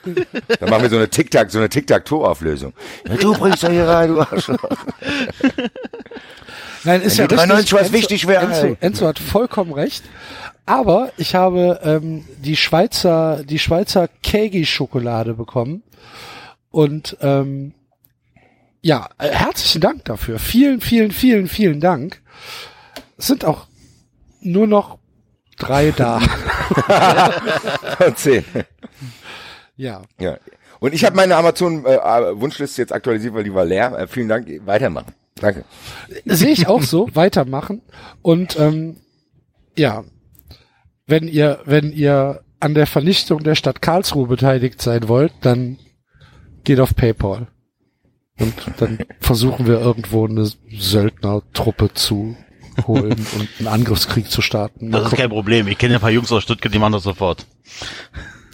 Dann 0.59 0.71
machen 0.71 0.83
wir 0.85 0.91
so 0.91 0.97
eine 0.97 1.11
Tic-Tac, 1.11 1.51
so 1.51 1.59
eine 1.59 1.69
Tic-Tac-Toe-Auflösung. 1.69 2.73
Ja, 3.07 3.17
du 3.17 3.35
bringst 3.35 3.63
doch 3.63 3.71
hier 3.71 3.87
rein, 3.87 4.09
du 4.09 4.21
Arschloch. 4.21 4.57
Nein, 6.85 7.03
ist 7.03 7.19
Wenn 7.19 7.25
ja 7.25 7.29
die 7.29 7.35
richtig. 7.35 7.49
93 7.49 7.73
was 7.75 7.81
Enzo, 7.83 7.93
wichtig 7.93 8.27
wäre, 8.27 8.45
Enzo. 8.47 8.77
Enzo 8.81 9.07
hat 9.07 9.19
vollkommen 9.19 9.73
recht. 9.73 10.03
Aber 10.65 11.13
ich 11.19 11.35
habe 11.35 11.81
ähm, 11.83 12.25
die 12.39 12.57
Schweizer, 12.57 13.43
die 13.45 13.59
Schweizer 13.59 14.09
Kegi-Schokolade 14.23 15.35
bekommen. 15.35 15.83
Und 16.71 17.19
ähm, 17.21 17.75
ja, 18.83 19.09
äh, 19.19 19.31
herzlichen 19.31 19.81
Dank 19.81 20.05
dafür. 20.05 20.39
Vielen, 20.39 20.81
vielen, 20.81 21.13
vielen, 21.13 21.49
vielen 21.49 21.81
Dank. 21.81 22.21
Es 23.17 23.29
sind 23.29 23.45
auch 23.45 23.67
nur 24.41 24.67
noch 24.67 24.99
drei 25.59 25.93
da. 25.93 26.21
Zehn. 28.17 28.45
ja. 29.77 30.03
Ja. 30.21 30.37
Und 30.81 30.95
ich 30.95 31.05
habe 31.05 31.15
meine 31.15 31.37
Amazon-Wunschliste 31.37 32.83
jetzt 32.83 32.93
aktualisiert, 32.93 33.35
weil 33.35 33.45
die 33.45 33.55
war 33.55 33.65
leer. 33.65 33.97
Äh, 33.97 34.07
vielen 34.09 34.29
Dank. 34.29 34.49
Weitermachen. 34.67 35.15
Danke. 35.37 35.65
Sehe 36.25 36.51
ich 36.51 36.67
auch 36.67 36.83
so. 36.83 37.09
Weitermachen. 37.15 37.83
Und 38.21 38.59
ähm, 38.59 38.97
ja, 39.77 40.03
wenn 41.07 41.29
ihr, 41.29 41.61
wenn 41.65 41.93
ihr 41.93 42.43
an 42.59 42.75
der 42.75 42.89
Vernichtung 42.89 43.45
der 43.45 43.55
Stadt 43.55 43.81
Karlsruhe 43.81 44.27
beteiligt 44.27 44.83
sein 44.83 45.07
wollt, 45.09 45.33
dann 45.43 45.79
geht 46.65 46.81
auf 46.81 46.97
PayPal. 46.97 47.47
Und 48.43 48.55
dann 48.79 48.99
versuchen 49.21 49.67
wir 49.67 49.81
irgendwo 49.81 50.27
eine 50.27 50.51
Söldnertruppe 50.71 51.93
zu 51.95 52.37
holen 52.87 53.27
und 53.39 53.49
einen 53.59 53.69
Angriffskrieg 53.69 54.31
zu 54.31 54.43
starten. 54.43 54.89
Mal 54.91 54.99
Das 54.99 55.05
ist 55.07 55.11
gucken. 55.11 55.23
kein 55.23 55.31
Problem. 55.31 55.69
Ich 55.69 55.79
kenne 55.79 55.95
ein 55.95 56.01
paar 56.01 56.11
Jungs 56.11 56.33
aus 56.33 56.43
Stuttgart, 56.43 56.73
die 56.75 56.79
machen 56.79 56.93
das 56.95 57.05
sofort. 57.05 57.47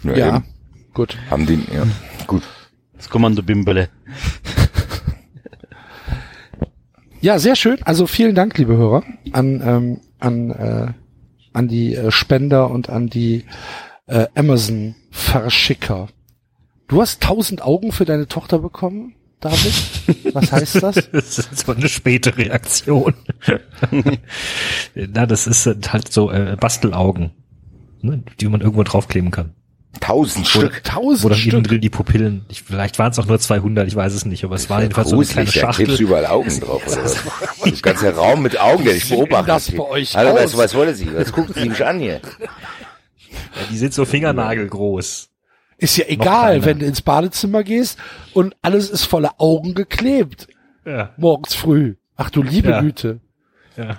Ja, 0.03 0.35
eben. 0.37 0.45
gut. 0.93 1.17
Haben 1.29 1.45
die, 1.45 1.55
ja. 1.73 1.85
Gut. 2.27 2.43
Das 2.95 3.09
Kommando 3.09 3.41
Bimbele. 3.43 3.89
Ja, 7.21 7.37
sehr 7.37 7.55
schön. 7.57 7.83
Also 7.83 8.07
vielen 8.07 8.33
Dank, 8.33 8.57
liebe 8.57 8.77
Hörer, 8.77 9.03
an, 9.33 9.61
ähm, 9.61 9.99
an, 10.19 10.51
äh, 10.51 10.87
an 11.51 11.67
die 11.67 11.93
äh, 11.95 12.11
Spender 12.11 12.71
und 12.71 12.89
an 12.89 13.07
die 13.09 13.43
äh, 14.07 14.27
Amazon 14.35 14.95
Verschicker. 15.11 16.07
Du 16.87 17.01
hast 17.01 17.21
tausend 17.21 17.61
Augen 17.61 17.91
für 17.91 18.05
deine 18.05 18.27
Tochter 18.27 18.59
bekommen, 18.59 19.15
David? 19.39 19.73
Was 20.33 20.51
heißt 20.51 20.83
das? 20.83 20.95
das 21.11 21.37
ist 21.39 21.65
so 21.65 21.71
eine 21.73 21.87
späte 21.87 22.35
Reaktion. 22.37 23.13
Na, 24.95 25.25
das 25.25 25.47
ist 25.47 25.65
halt 25.91 26.11
so 26.11 26.31
äh, 26.31 26.57
Bastelaugen, 26.59 27.31
ne, 28.01 28.23
die 28.39 28.47
man 28.47 28.61
irgendwo 28.61 28.83
draufkleben 28.83 29.31
kann. 29.31 29.53
Tausend 30.01 30.45
Oder- 30.55 30.67
Stück. 30.67 30.83
Tausend 30.83 31.23
Wo 31.23 31.29
dann 31.29 31.37
Stück. 31.39 31.53
innen 31.53 31.63
drin 31.63 31.81
die 31.81 31.89
Pupillen, 31.89 32.45
ich, 32.49 32.61
vielleicht 32.63 32.99
waren 32.99 33.11
es 33.11 33.17
auch 33.17 33.25
nur 33.25 33.39
200, 33.39 33.87
ich 33.87 33.95
weiß 33.95 34.13
es 34.13 34.23
nicht, 34.25 34.43
aber 34.43 34.55
es 34.55 34.69
war 34.69 34.81
jedenfalls 34.81 35.09
so 35.09 35.15
eine 35.15 35.25
kleine 35.25 35.45
da 35.47 35.51
Schachtel. 35.51 35.87
du 35.97 36.03
überall 36.03 36.27
Augen 36.27 36.59
drauf. 36.59 36.85
Oder 36.85 37.03
was? 37.03 37.17
Das 37.63 37.81
ganze 37.81 38.13
Raum 38.15 38.43
mit 38.43 38.59
Augen, 38.59 38.83
der 38.83 38.93
denn 38.93 39.09
beobachtet. 39.09 39.49
das 39.49 39.71
bei 39.71 39.83
euch 39.83 40.15
Hallo, 40.15 40.31
aus? 40.31 40.43
was, 40.43 40.57
was 40.57 40.75
wollte 40.75 40.93
sie? 40.95 41.07
Was 41.15 41.31
guckt 41.31 41.53
sie 41.55 41.67
mich 41.69 41.83
an 41.85 41.99
hier? 41.99 42.21
Ja, 43.31 43.61
die 43.71 43.77
sind 43.77 43.93
so 43.93 44.05
fingernagelgroß. 44.05 45.28
Ist 45.79 45.97
ja 45.97 46.05
egal, 46.07 46.65
wenn 46.65 46.79
du 46.79 46.85
ins 46.85 47.01
Badezimmer 47.01 47.63
gehst 47.63 47.97
und 48.33 48.55
alles 48.61 48.89
ist 48.89 49.05
voller 49.05 49.35
Augen 49.37 49.73
geklebt. 49.73 50.47
Ja. 50.85 51.13
Morgens 51.17 51.55
früh. 51.55 51.95
Ach 52.15 52.29
du 52.29 52.43
liebe 52.43 52.69
Ja. 52.69 52.81
Güte. 52.81 53.21
Ja. 53.77 53.97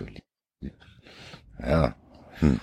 Ja. 1.62 1.94
Hm. 2.40 2.60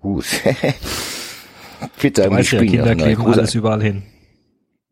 Gut. 0.00 0.24
Fitter 1.94 2.30
Du 2.30 2.36
im 2.36 2.44
Spiel. 2.44 2.66
Kinder 2.66 2.94
kleben 2.96 3.22
Gruß 3.22 3.38
alles 3.38 3.54
überall 3.54 3.82
hin. 3.82 4.04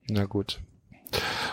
Na 0.09 0.25
gut. 0.25 0.61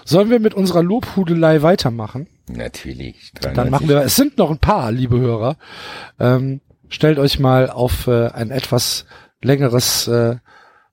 Sollen 0.03 0.29
wir 0.29 0.39
mit 0.39 0.53
unserer 0.53 0.83
Lobhudelei 0.83 1.61
weitermachen? 1.61 2.27
Natürlich. 2.49 3.31
Dann 3.41 3.69
machen 3.69 3.89
wir, 3.89 4.01
es 4.01 4.15
sind 4.15 4.37
noch 4.37 4.51
ein 4.51 4.59
paar, 4.59 4.91
liebe 4.91 5.19
Hörer. 5.19 5.57
Ähm, 6.19 6.61
stellt 6.89 7.19
euch 7.19 7.39
mal 7.39 7.69
auf 7.69 8.07
äh, 8.07 8.27
ein 8.29 8.51
etwas 8.51 9.05
längeres 9.41 10.07
äh, 10.07 10.37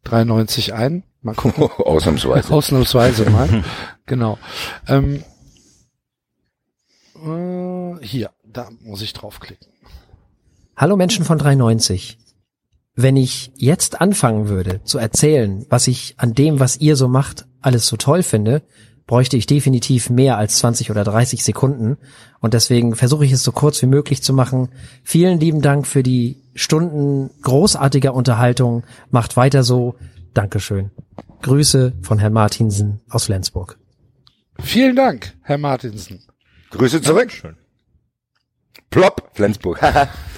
93 0.04 0.74
ein. 0.74 1.02
Mal 1.22 1.34
gucken. 1.34 1.64
Ausnahmsweise. 1.78 2.52
Ausnahmsweise 2.52 3.30
mal. 3.30 3.64
genau. 4.06 4.38
Ähm, 4.86 5.24
äh, 7.24 8.04
hier, 8.04 8.30
da 8.44 8.68
muss 8.82 9.02
ich 9.02 9.12
draufklicken. 9.12 9.68
Hallo 10.76 10.96
Menschen 10.96 11.24
von 11.24 11.38
390. 11.38 12.18
Wenn 12.96 13.16
ich 13.16 13.50
jetzt 13.56 14.00
anfangen 14.00 14.48
würde 14.48 14.82
zu 14.84 14.98
erzählen, 14.98 15.66
was 15.68 15.88
ich 15.88 16.14
an 16.18 16.34
dem, 16.34 16.60
was 16.60 16.76
ihr 16.76 16.94
so 16.96 17.08
macht, 17.08 17.46
alles 17.60 17.86
so 17.88 17.96
toll 17.96 18.22
finde, 18.22 18.62
bräuchte 19.06 19.36
ich 19.36 19.46
definitiv 19.46 20.10
mehr 20.10 20.38
als 20.38 20.58
20 20.58 20.90
oder 20.90 21.04
30 21.04 21.44
Sekunden. 21.44 21.98
Und 22.40 22.54
deswegen 22.54 22.94
versuche 22.94 23.24
ich 23.24 23.32
es 23.32 23.42
so 23.42 23.52
kurz 23.52 23.80
wie 23.82 23.86
möglich 23.86 24.22
zu 24.22 24.32
machen. 24.32 24.68
Vielen 25.02 25.40
lieben 25.40 25.62
Dank 25.62 25.86
für 25.86 26.02
die 26.02 26.36
Stunden 26.54 27.30
großartiger 27.42 28.14
Unterhaltung. 28.14 28.84
Macht 29.10 29.36
weiter 29.36 29.62
so. 29.62 29.96
Dankeschön. 30.32 30.90
Grüße 31.42 31.92
von 32.02 32.18
Herrn 32.18 32.32
Martinsen 32.32 33.00
aus 33.08 33.24
Flensburg. 33.24 33.78
Vielen 34.60 34.96
Dank, 34.96 35.34
Herr 35.42 35.58
Martinsen. 35.58 36.22
Grüße 36.70 37.02
zurück. 37.02 37.30
Plopp, 38.90 39.30
Flensburg. 39.34 39.80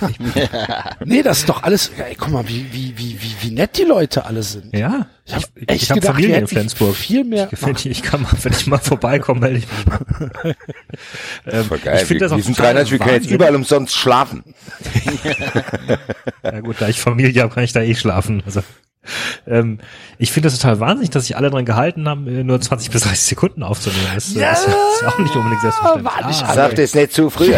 Nee, 1.04 1.22
das 1.22 1.38
ist 1.38 1.48
doch 1.48 1.62
alles, 1.62 1.90
ey, 1.96 2.14
guck 2.16 2.30
mal, 2.30 2.46
wie, 2.48 2.66
wie, 2.72 2.96
wie, 2.98 3.18
wie, 3.20 3.34
wie 3.40 3.50
nett 3.50 3.76
die 3.78 3.84
Leute 3.84 4.24
alle 4.26 4.42
sind. 4.42 4.74
Ja. 4.76 5.06
Ich 5.24 5.34
hab 5.34 5.42
Ich, 5.54 5.68
echt 5.70 5.82
ich 5.84 5.90
habe 5.90 6.00
gedacht, 6.00 6.14
Familie 6.14 6.34
wir 6.34 6.40
in 6.40 6.46
Flensburg. 6.46 6.94
viel 6.94 7.24
mehr- 7.24 7.48
Ich, 7.50 7.58
find, 7.58 7.86
ich 7.86 8.02
kann 8.02 8.22
mal, 8.22 8.32
wenn 8.42 8.52
ich 8.52 8.66
mal 8.66 8.78
vorbeikomme, 8.78 9.40
melde 9.40 9.58
ich 9.58 9.66
mich 9.70 9.86
mal. 9.86 10.00
ähm, 11.46 11.64
Voll 11.64 11.78
geil. 11.78 11.98
Ich 12.00 12.04
finde 12.06 12.24
das 12.24 12.32
wir, 12.32 12.36
wir 12.38 12.44
sind 12.44 12.58
93, 12.58 12.92
wir 12.92 12.98
können 12.98 13.14
jetzt 13.22 13.30
überall 13.30 13.54
umsonst 13.56 13.94
schlafen. 13.96 14.42
Ja 16.42 16.60
gut, 16.60 16.76
da 16.78 16.88
ich 16.88 17.00
Familie 17.00 17.42
habe, 17.42 17.54
kann 17.54 17.64
ich 17.64 17.72
da 17.72 17.80
eh 17.82 17.94
schlafen. 17.94 18.42
Also, 18.46 18.62
ähm, 19.46 19.78
ich 20.18 20.32
finde 20.32 20.48
das 20.48 20.58
total 20.58 20.80
wahnsinnig, 20.80 21.10
dass 21.10 21.26
sich 21.26 21.36
alle 21.36 21.50
dran 21.50 21.64
gehalten 21.64 22.08
haben, 22.08 22.26
äh, 22.26 22.42
nur 22.44 22.60
20 22.60 22.90
bis 22.90 23.02
30 23.02 23.20
Sekunden 23.22 23.62
aufzunehmen. 23.62 24.00
Das, 24.14 24.34
äh, 24.34 24.40
Ja, 24.40 24.52
ist, 24.52 24.66
ist 24.66 25.04
auch 25.06 25.18
nicht 25.18 25.34
unbedingt 25.36 25.60
selbstverständlich. 25.62 26.12
war 26.14 26.26
nicht 26.26 26.42
Ah, 26.42 26.46
alle. 26.46 26.54
Sagt 26.54 26.78
es 26.78 26.94
nicht 26.94 27.12
zu 27.12 27.30
früh. 27.30 27.52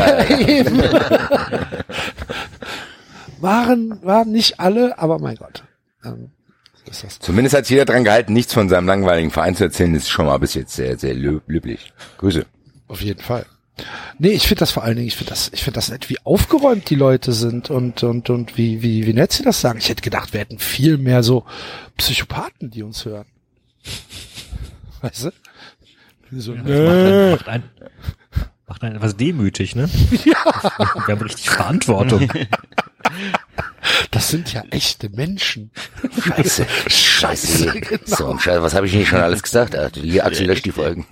Waren, 3.41 4.01
waren 4.03 4.33
nicht 4.33 4.59
alle, 4.59 4.99
aber 4.99 5.19
mein 5.19 5.37
Gott. 5.37 5.63
Ähm, 6.05 6.31
ist 6.91 7.05
das. 7.05 7.19
Zumindest 7.21 7.55
hat 7.57 7.67
sich 7.67 7.75
jeder 7.75 7.85
dran 7.85 8.03
gehalten, 8.05 8.33
nichts 8.33 8.53
von 8.53 8.69
seinem 8.69 8.87
langweiligen 8.87 9.31
Verein 9.31 9.55
zu 9.55 9.65
erzählen. 9.65 9.95
Das 9.95 10.05
ist 10.05 10.09
schon 10.11 10.27
mal 10.27 10.39
bis 10.39 10.55
jetzt 10.55 10.75
sehr, 10.75 10.99
sehr 10.99 11.15
lö- 11.15 11.41
löblich. 11.47 11.93
Grüße. 12.19 12.47
Auf 12.89 13.01
jeden 13.01 13.21
Fall. 13.23 13.47
Nee, 14.19 14.31
ich 14.31 14.43
finde 14.49 14.61
das 14.61 14.71
vor 14.71 14.83
allen 14.85 14.97
Dingen, 14.97 15.09
ich 15.09 15.17
finde 15.17 15.31
das, 15.31 15.51
ich 15.53 15.63
finde 15.63 15.77
das 15.77 15.89
nett, 15.91 16.09
wie 16.11 16.19
aufgeräumt 16.25 16.91
die 16.91 16.95
Leute 16.97 17.33
sind 17.33 17.71
und, 17.71 18.03
und, 18.03 18.31
und 18.31 18.57
wie, 18.57 18.83
wie, 18.83 19.07
wie 19.07 19.13
nett 19.13 19.33
sie 19.33 19.45
das 19.45 19.61
sagen. 19.61 19.79
Ich 19.79 19.89
hätte 19.89 20.03
gedacht, 20.03 20.33
wir 20.33 20.41
hätten 20.41 20.59
viel 20.59 20.99
mehr 20.99 21.23
so 21.23 21.45
Psychopathen, 21.97 22.71
die 22.71 22.83
uns 22.83 23.05
hören. 23.05 23.27
Weißt 25.03 25.25
du? 25.25 25.31
So, 26.33 26.55
Das 26.55 26.65
nee. 26.65 27.31
macht, 27.31 27.49
ein, 27.49 27.63
macht 28.67 28.83
einen 28.83 28.97
etwas 28.97 29.17
demütig, 29.17 29.75
ne? 29.77 29.89
Ja. 30.25 30.45
Wir 31.07 31.15
haben 31.15 31.23
richtig 31.23 31.51
Verantwortung. 31.51 32.29
Das 34.11 34.29
sind 34.29 34.53
ja 34.53 34.63
echte 34.71 35.09
Menschen. 35.09 35.71
Scheiße. 36.23 36.67
Scheiße. 36.89 37.73
genau. 37.81 38.01
So, 38.05 38.39
Scheiße. 38.39 38.63
Was 38.63 38.75
habe 38.75 38.87
ich 38.87 38.93
nicht 38.93 39.09
schon 39.09 39.21
alles 39.21 39.43
gesagt? 39.43 39.77
Ach, 39.77 39.91
Hier, 39.95 40.27
Axel, 40.27 40.47
löscht 40.47 40.67
die 40.67 40.73
Folgen. 40.73 41.07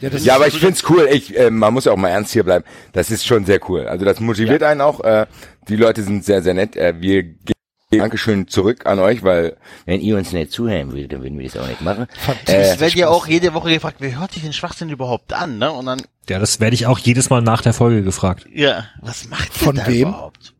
Ja, 0.00 0.10
das 0.10 0.24
Ja, 0.24 0.34
ist- 0.34 0.36
aber 0.40 0.46
ich 0.48 0.58
find's 0.58 0.82
cool. 0.90 1.08
Ich, 1.10 1.36
äh, 1.38 1.50
man 1.50 1.72
muss 1.72 1.84
ja 1.86 1.92
auch 1.92 1.96
mal 1.96 2.08
ernst 2.10 2.32
hier 2.32 2.44
bleiben. 2.44 2.64
Das 2.92 3.10
ist 3.10 3.26
schon 3.26 3.44
sehr 3.46 3.60
cool. 3.68 3.86
Also 3.86 4.04
das 4.04 4.20
motiviert 4.20 4.62
einen 4.62 4.80
auch. 4.80 5.00
Äh, 5.00 5.26
die 5.68 5.76
Leute 5.76 6.02
sind 6.02 6.24
sehr, 6.24 6.42
sehr 6.42 6.54
nett. 6.54 6.76
Äh, 6.76 6.94
wir 7.00 7.22
geben 7.22 7.52
Dankeschön 7.90 8.48
zurück 8.48 8.86
an 8.86 8.98
euch, 8.98 9.22
weil 9.22 9.56
wenn 9.86 10.00
ihr 10.00 10.16
uns 10.16 10.32
nicht 10.32 10.50
zuhören 10.50 10.90
würdet, 10.92 11.12
dann 11.12 11.22
würden 11.22 11.38
wir 11.38 11.48
das 11.48 11.56
auch 11.62 11.68
nicht 11.68 11.80
machen. 11.80 12.06
Es 12.46 12.80
wird 12.80 12.94
ja 12.94 13.08
auch 13.08 13.28
jede 13.28 13.54
Woche 13.54 13.72
gefragt, 13.72 13.98
wer 14.00 14.18
hört 14.18 14.32
sich 14.32 14.42
den 14.42 14.52
Schwachsinn 14.52 14.88
überhaupt 14.90 15.32
an, 15.32 15.58
ne? 15.58 15.70
Und 15.70 15.86
dann, 15.86 16.02
Ja, 16.28 16.40
das 16.40 16.58
werde 16.58 16.74
ich 16.74 16.86
auch 16.86 16.98
jedes 16.98 17.30
Mal 17.30 17.40
nach 17.40 17.62
der 17.62 17.72
Folge 17.72 18.02
gefragt. 18.02 18.46
ja, 18.52 18.86
was 19.00 19.28
macht 19.28 19.50
ihr 19.60 19.64
Von 19.66 19.76
da 19.76 19.86
wem? 19.86 20.08
überhaupt? 20.08 20.54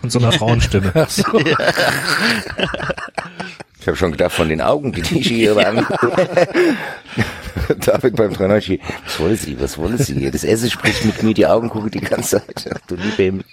Von 0.00 0.10
so 0.10 0.20
einer 0.20 0.30
Frauenstimme. 0.30 0.92
Ach 0.94 1.10
so. 1.10 1.24
Ich 1.40 1.56
habe 3.88 3.96
schon 3.96 4.12
gedacht, 4.12 4.32
von 4.32 4.48
den 4.48 4.60
Augen, 4.60 4.92
die 4.92 5.00
ich 5.18 5.26
hier 5.28 5.56
waren. 5.56 5.84
David 7.84 8.16
beim 8.16 8.32
93. 8.32 8.80
Was 9.04 9.20
wollen 9.20 9.36
Sie? 9.36 9.60
Was 9.60 9.76
wollen 9.78 9.98
Sie? 9.98 10.30
Das 10.30 10.44
Essen 10.44 10.70
spricht 10.70 11.04
mit 11.04 11.22
mir, 11.22 11.34
die 11.34 11.46
Augen 11.46 11.68
gucken 11.68 11.90
die 11.90 12.00
ganze 12.00 12.38
Zeit. 12.46 12.70
Ach, 12.72 12.78
du 12.86 12.94
liebe 12.94 13.22
Himmel. 13.22 13.44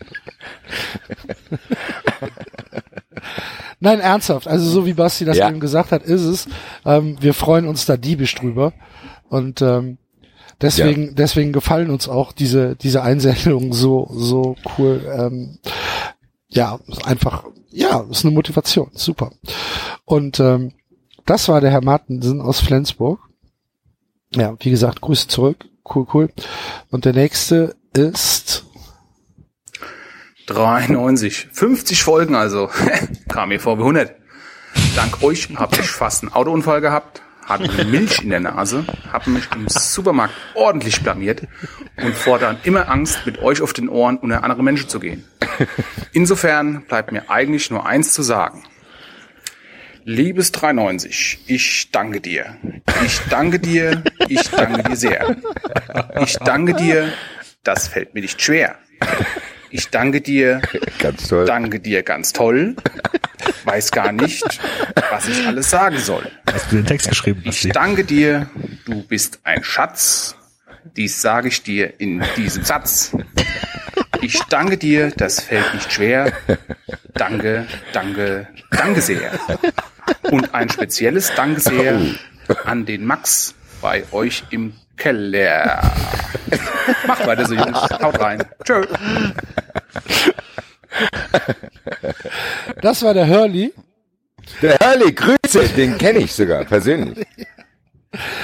Nein, 3.79 3.99
ernsthaft. 3.99 4.47
Also 4.47 4.69
so 4.69 4.85
wie 4.85 4.93
Basti 4.93 5.25
das 5.25 5.37
Ja. 5.37 5.49
eben 5.49 5.59
gesagt 5.59 5.91
hat, 5.91 6.03
ist 6.03 6.21
es. 6.21 6.47
Ähm, 6.85 7.17
wir 7.19 7.33
freuen 7.33 7.67
uns 7.67 7.85
da 7.85 7.97
diebisch 7.97 8.35
drüber. 8.35 8.73
Und 9.29 9.61
ähm, 9.61 9.97
deswegen, 10.61 11.15
deswegen 11.15 11.51
gefallen 11.51 11.89
uns 11.89 12.07
auch 12.07 12.31
diese, 12.31 12.75
diese 12.75 13.01
Einsendungen 13.03 13.73
so, 13.73 14.09
so 14.13 14.55
cool. 14.77 15.01
Ähm, 15.17 15.57
ja, 16.55 16.79
ist 16.87 17.05
einfach, 17.05 17.45
ja, 17.69 18.05
ist 18.09 18.25
eine 18.25 18.33
Motivation. 18.33 18.89
Super. 18.93 19.31
Und 20.05 20.39
ähm, 20.39 20.73
das 21.25 21.47
war 21.49 21.61
der 21.61 21.71
Herr 21.71 21.83
Martensen 21.83 22.41
aus 22.41 22.59
Flensburg. 22.59 23.19
Ja, 24.33 24.55
wie 24.59 24.69
gesagt, 24.69 25.01
Grüße 25.01 25.27
zurück. 25.27 25.65
Cool, 25.93 26.07
cool. 26.13 26.29
Und 26.89 27.05
der 27.05 27.13
nächste 27.13 27.75
ist 27.93 28.65
93. 30.47 31.49
50 31.51 32.03
Folgen 32.03 32.35
also. 32.35 32.69
Kam 33.27 33.49
mir 33.49 33.59
vor 33.59 33.77
wie 33.77 33.81
100. 33.81 34.15
Dank 34.95 35.23
euch 35.23 35.49
habe 35.55 35.75
ich 35.79 35.87
fast 35.87 36.23
einen 36.23 36.33
Autounfall 36.33 36.81
gehabt, 36.81 37.21
hatte 37.45 37.85
Milch 37.85 38.21
in 38.21 38.29
der 38.29 38.41
Nase, 38.41 38.85
habe 39.11 39.29
mich 39.29 39.45
im 39.55 39.67
Supermarkt 39.69 40.33
ordentlich 40.53 41.01
blamiert 41.01 41.47
und 41.97 42.13
fortan 42.13 42.57
immer 42.63 42.89
Angst, 42.89 43.25
mit 43.25 43.41
euch 43.41 43.61
auf 43.61 43.73
den 43.73 43.87
Ohren 43.87 44.17
unter 44.17 44.43
andere 44.43 44.63
Menschen 44.63 44.89
zu 44.89 44.99
gehen. 44.99 45.23
Insofern 46.13 46.83
bleibt 46.83 47.11
mir 47.11 47.29
eigentlich 47.29 47.69
nur 47.69 47.85
eins 47.85 48.13
zu 48.13 48.21
sagen. 48.21 48.63
Liebes 50.07 50.51
390, 50.51 51.39
ich 51.47 51.89
danke 51.91 52.21
dir. 52.21 52.57
Ich 53.03 53.19
danke 53.29 53.59
dir, 53.59 54.03
ich 54.27 54.49
danke 54.51 54.83
dir 54.83 54.95
sehr. 54.95 55.35
Ich 56.21 56.37
danke 56.37 56.75
dir, 56.75 57.11
das 57.63 57.87
fällt 57.87 58.13
mir 58.13 58.21
nicht 58.21 58.39
schwer. 58.39 58.75
Ich 59.71 59.89
danke 59.89 60.21
dir, 60.21 60.61
ganz 60.99 61.27
toll. 61.27 61.45
danke 61.45 61.79
dir 61.79 62.03
ganz 62.03 62.33
toll. 62.33 62.75
Weiß 63.63 63.91
gar 63.91 64.11
nicht, 64.11 64.45
was 65.09 65.27
ich 65.27 65.45
alles 65.47 65.71
sagen 65.71 65.97
soll. 65.97 66.31
Hast 66.53 66.71
du 66.71 66.75
den 66.75 66.85
Text 66.85 67.09
geschrieben? 67.09 67.41
Ich 67.43 67.67
danke 67.69 68.03
dir, 68.03 68.47
du 68.85 69.01
bist 69.01 69.39
ein 69.43 69.63
Schatz. 69.63 70.35
Dies 70.95 71.19
sage 71.19 71.47
ich 71.47 71.63
dir 71.63 71.99
in 71.99 72.23
diesem 72.37 72.63
Satz. 72.63 73.11
Ich 74.25 74.41
danke 74.49 74.75
dir, 74.75 75.11
das 75.15 75.39
fällt 75.39 75.71
nicht 75.75 75.93
schwer. 75.93 76.33
Danke, 77.13 77.67
danke, 77.93 78.47
danke 78.71 78.99
sehr. 78.99 79.33
Und 80.31 80.51
ein 80.55 80.67
spezielles 80.67 81.31
Danke 81.35 81.61
sehr 81.61 81.99
an 82.63 82.87
den 82.87 83.05
Max 83.05 83.53
bei 83.83 84.03
euch 84.11 84.43
im 84.49 84.73
Keller. 84.97 85.79
Macht 87.05 87.27
weiter 87.27 87.45
so, 87.45 87.53
Jungs. 87.53 87.77
Haut 88.01 88.19
rein. 88.19 88.43
Tschö. 88.63 88.83
Das 92.81 93.03
war 93.03 93.13
der 93.13 93.27
Hurley. 93.27 93.73
Der 94.63 94.79
Hurley, 94.79 95.13
Grüße, 95.13 95.69
den 95.75 95.99
kenne 95.99 96.19
ich 96.19 96.33
sogar 96.33 96.65
persönlich. 96.65 97.27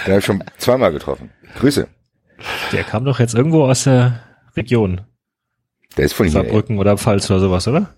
Den 0.06 0.12
habe 0.12 0.20
ich 0.20 0.26
schon 0.26 0.44
zweimal 0.60 0.91
getroffen. 0.91 1.32
Grüße. 1.58 1.88
Der 2.72 2.84
kam 2.84 3.03
doch 3.03 3.20
jetzt 3.20 3.34
irgendwo 3.34 3.64
aus 3.64 3.86
der 3.86 4.24
Region. 4.56 5.02
Der 5.98 6.06
ist 6.06 6.14
von 6.14 6.26
hier. 6.26 6.34
Saarbrücken 6.34 6.78
oder 6.80 6.98
Pfalz 6.98 7.30
oder 7.30 7.40
sowas, 7.40 7.68
oder? 7.68 7.94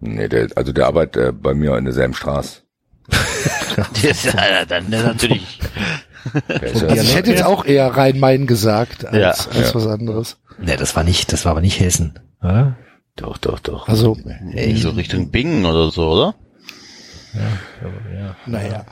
Nee, 0.00 0.28
der, 0.28 0.48
also 0.54 0.72
der 0.72 0.86
arbeitet 0.86 1.16
äh, 1.28 1.32
bei 1.32 1.54
mir 1.54 1.76
in 1.76 1.84
derselben 1.84 2.14
Straße. 2.14 2.62
Das 3.76 4.02
ist 4.04 4.24
ja 4.24 4.64
dann 4.64 4.90
natürlich. 4.90 5.60
Der 6.48 6.62
ist 6.64 6.82
ja- 6.82 6.88
Also 6.88 7.02
ich 7.02 7.14
hätte 7.14 7.30
jetzt 7.30 7.44
auch 7.44 7.64
eher 7.64 7.86
Rhein-Main 7.96 8.48
gesagt 8.48 9.04
als, 9.06 9.16
Ja. 9.46 9.50
als 9.52 9.68
Ja. 9.68 9.74
was 9.74 9.86
anderes. 9.86 10.36
Nee, 10.58 10.76
das 10.76 10.96
war 10.96 11.04
nicht, 11.04 11.32
das 11.32 11.44
war 11.44 11.52
aber 11.52 11.60
nicht 11.60 11.78
Hessen, 11.78 12.18
oder? 12.42 12.76
Doch, 13.14 13.38
doch, 13.38 13.60
doch. 13.60 13.86
Also, 13.88 14.16
Ey, 14.52 14.74
so 14.76 14.90
Richtung 14.90 15.30
Bingen 15.30 15.64
oder 15.64 15.90
so, 15.92 16.08
oder? 16.10 16.34
naja. 18.46 18.84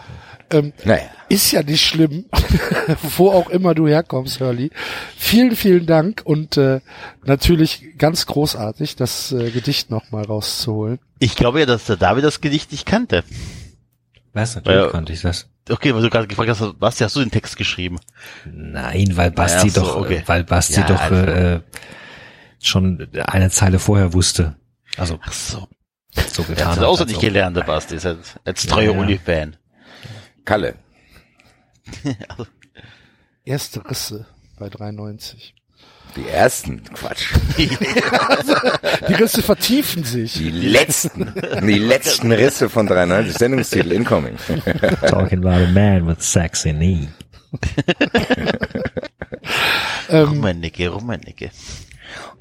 Ähm, 0.50 0.72
Naja. 0.84 1.02
ist 1.28 1.50
ja 1.52 1.62
nicht 1.62 1.84
schlimm, 1.84 2.26
wo 3.16 3.30
auch 3.30 3.48
immer 3.50 3.74
du 3.74 3.88
herkommst, 3.88 4.40
Hurley. 4.40 4.70
Vielen, 5.16 5.56
vielen 5.56 5.86
Dank 5.86 6.22
und 6.24 6.56
äh, 6.56 6.80
natürlich 7.24 7.84
ganz 7.98 8.26
großartig, 8.26 8.96
das 8.96 9.32
äh, 9.32 9.50
Gedicht 9.50 9.90
nochmal 9.90 10.24
rauszuholen. 10.24 10.98
Ich 11.18 11.34
glaube 11.36 11.60
ja, 11.60 11.66
dass 11.66 11.86
der 11.86 11.96
David 11.96 12.24
das 12.24 12.40
Gedicht 12.40 12.70
nicht 12.72 12.86
kannte. 12.86 13.24
Was? 14.34 14.54
Natürlich 14.54 14.84
Ja. 14.84 14.88
konnte 14.90 15.12
ich 15.12 15.22
das. 15.22 15.48
Okay, 15.68 15.92
weil 15.94 16.02
du 16.02 16.10
gerade 16.10 16.28
gefragt 16.28 16.48
hast, 16.50 16.62
was 16.78 17.00
hast 17.00 17.16
du 17.16 17.20
den 17.20 17.30
Text 17.32 17.56
geschrieben? 17.56 17.98
Nein, 18.44 19.16
weil 19.16 19.32
Basti 19.32 19.68
so, 19.70 19.80
doch, 19.80 19.96
okay. 19.96 20.22
weil 20.26 20.44
Basti 20.44 20.80
Ja, 20.80 20.86
doch 20.86 21.00
also. 21.00 21.14
äh, 21.16 21.60
schon 22.62 23.08
eine 23.26 23.50
Zeile 23.50 23.78
vorher 23.78 24.12
wusste. 24.12 24.56
Also 24.96 25.18
Ach 25.22 25.32
so. 25.32 25.66
so 26.32 26.42
Er 26.42 26.48
getan 26.48 26.66
hat 26.68 26.76
hat. 26.78 26.84
es 26.94 27.00
als 27.00 27.14
ob- 27.14 27.20
gelernt, 27.20 27.56
der 27.56 27.62
Basti. 27.64 27.96
Ist 27.96 28.06
als, 28.06 28.34
als 28.44 28.66
treuer 28.66 28.92
Ja, 28.92 28.92
ja. 28.92 28.98
Uli-Fan. 29.00 29.56
Kalle. 30.46 30.76
Erste 33.44 33.84
Risse 33.88 34.26
bei 34.58 34.68
3,90. 34.68 35.52
Die 36.16 36.28
ersten, 36.28 36.82
Quatsch. 36.94 37.34
Die 37.58 39.12
Risse 39.14 39.42
vertiefen 39.42 40.02
sich. 40.02 40.32
Die 40.32 40.50
letzten, 40.50 41.34
die 41.60 41.78
letzten 41.78 42.32
Risse 42.32 42.70
von 42.70 42.86
93, 42.86 43.36
Sendungstitel 43.36 43.92
incoming. 43.92 44.36
Talking 45.08 45.44
about 45.44 45.62
a 45.62 45.66
man 45.66 46.06
with 46.06 46.22
sexy 46.22 46.72
knee. 46.72 47.08
Ähm, 50.08 50.28
Rummenigge, 50.28 50.88
Rummenigge. 50.88 51.50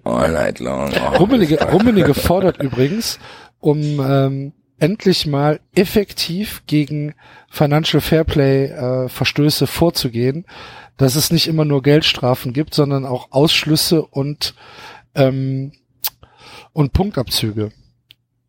All 0.06 0.32
night 0.32 0.60
long. 0.60 0.94
Oh, 0.94 1.18
Rummenigge, 1.18 1.60
Rummenigge 1.60 2.14
fordert 2.14 2.61
übrigens, 2.61 3.19
um 3.60 3.99
ähm, 3.99 4.53
endlich 4.80 5.26
mal 5.26 5.60
effektiv 5.74 6.64
gegen 6.68 7.14
Financial 7.50 8.02
Fairplay 8.02 8.66
äh, 8.66 9.10
Verstöße 9.10 9.68
vorzugehen, 9.68 10.46
dass 10.98 11.16
es 11.16 11.32
nicht 11.32 11.48
immer 11.48 11.66
nur 11.66 11.82
Geldstrafen 11.82 12.54
gibt, 12.54 12.74
sondern 12.74 13.06
auch 13.06 13.32
Ausschlüsse 13.32 14.06
und 14.06 14.56
ähm, 15.16 15.72
und 16.74 16.92
Punktabzüge 16.92 17.72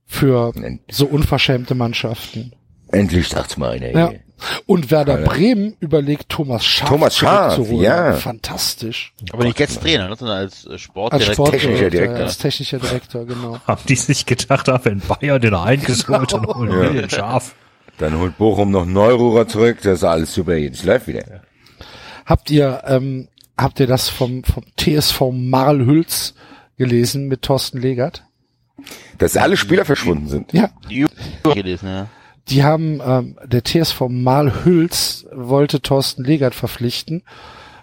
für 0.05 0.53
so 0.91 1.07
unverschämte 1.07 1.75
Mannschaften. 1.75 2.53
Endlich 2.93 3.29
sagt's 3.29 3.57
mal 3.57 3.73
einer 3.73 3.91
Ja. 3.91 4.09
hier. 4.11 4.21
Und 4.67 4.91
Werder 4.91 5.15
Alter. 5.15 5.31
Bremen 5.31 5.77
überlegt 5.81 6.29
Thomas 6.29 6.65
Schaaf 6.65 6.89
Thomas 6.91 7.17
Schaaf, 7.17 7.55
zurückzuholen. 7.55 7.85
ja. 7.85 8.13
Fantastisch. 8.13 9.15
Aber 9.33 9.45
nicht 9.45 9.59
als 9.61 9.81
Trainer, 9.81 10.09
ne, 10.11 10.17
sondern 10.17 10.37
als 10.39 10.67
äh, 10.67 10.73
Als 10.73 10.83
Sportdirektor. 10.83 11.35
Sportdirektor, 11.35 11.71
Technischer 11.71 11.91
Direktor. 11.91 12.25
als 12.25 12.39
technischer 12.39 12.79
Direktor, 12.79 13.25
genau. 13.25 13.59
Haben 13.67 13.81
die 13.89 13.97
sich 13.97 14.27
gedacht, 14.27 14.69
ah, 14.69 14.79
wenn 14.83 15.01
Bayern 15.01 15.41
den 15.41 15.55
eingeholt 15.55 16.35
und 16.35 16.47
holen 16.49 16.71
wir 16.83 17.01
den 17.03 17.09
scharf. 17.11 17.55
Dann 17.97 18.19
holt 18.19 18.37
Bochum 18.37 18.71
noch 18.73 18.85
Neururer 18.85 19.49
zurück, 19.49 19.79
das 19.83 19.99
ist 20.01 20.05
alles 20.05 20.35
super, 20.35 20.55
jetzt 20.57 20.85
läuft 20.85 21.07
wieder. 21.07 21.41
Habt 22.27 22.51
ihr, 22.51 22.83
ähm, 22.87 23.29
habt 23.57 23.81
ihr 23.81 23.87
das 23.87 24.11
vom, 24.11 24.45
vom 24.45 24.65
TSV 24.79 25.31
Marl-Hülz 25.33 26.35
gelesen 26.77 27.27
mit 27.29 27.41
Thorsten 27.41 27.81
Legert? 27.81 28.23
Dass 29.17 29.39
alle 29.39 29.57
Spieler 29.57 29.87
verschwunden 29.87 30.29
sind. 30.29 30.53
Ja. 30.53 30.69
Die 30.91 31.07
gelesen, 31.43 31.89
ja. 31.89 32.07
Die 32.49 32.63
haben, 32.63 33.01
ähm, 33.05 33.39
der 33.45 33.65
TSV 33.65 34.03
Marl-Hülz 34.09 35.27
wollte 35.33 35.81
Thorsten 35.81 36.25
Legert 36.25 36.55
verpflichten 36.55 37.23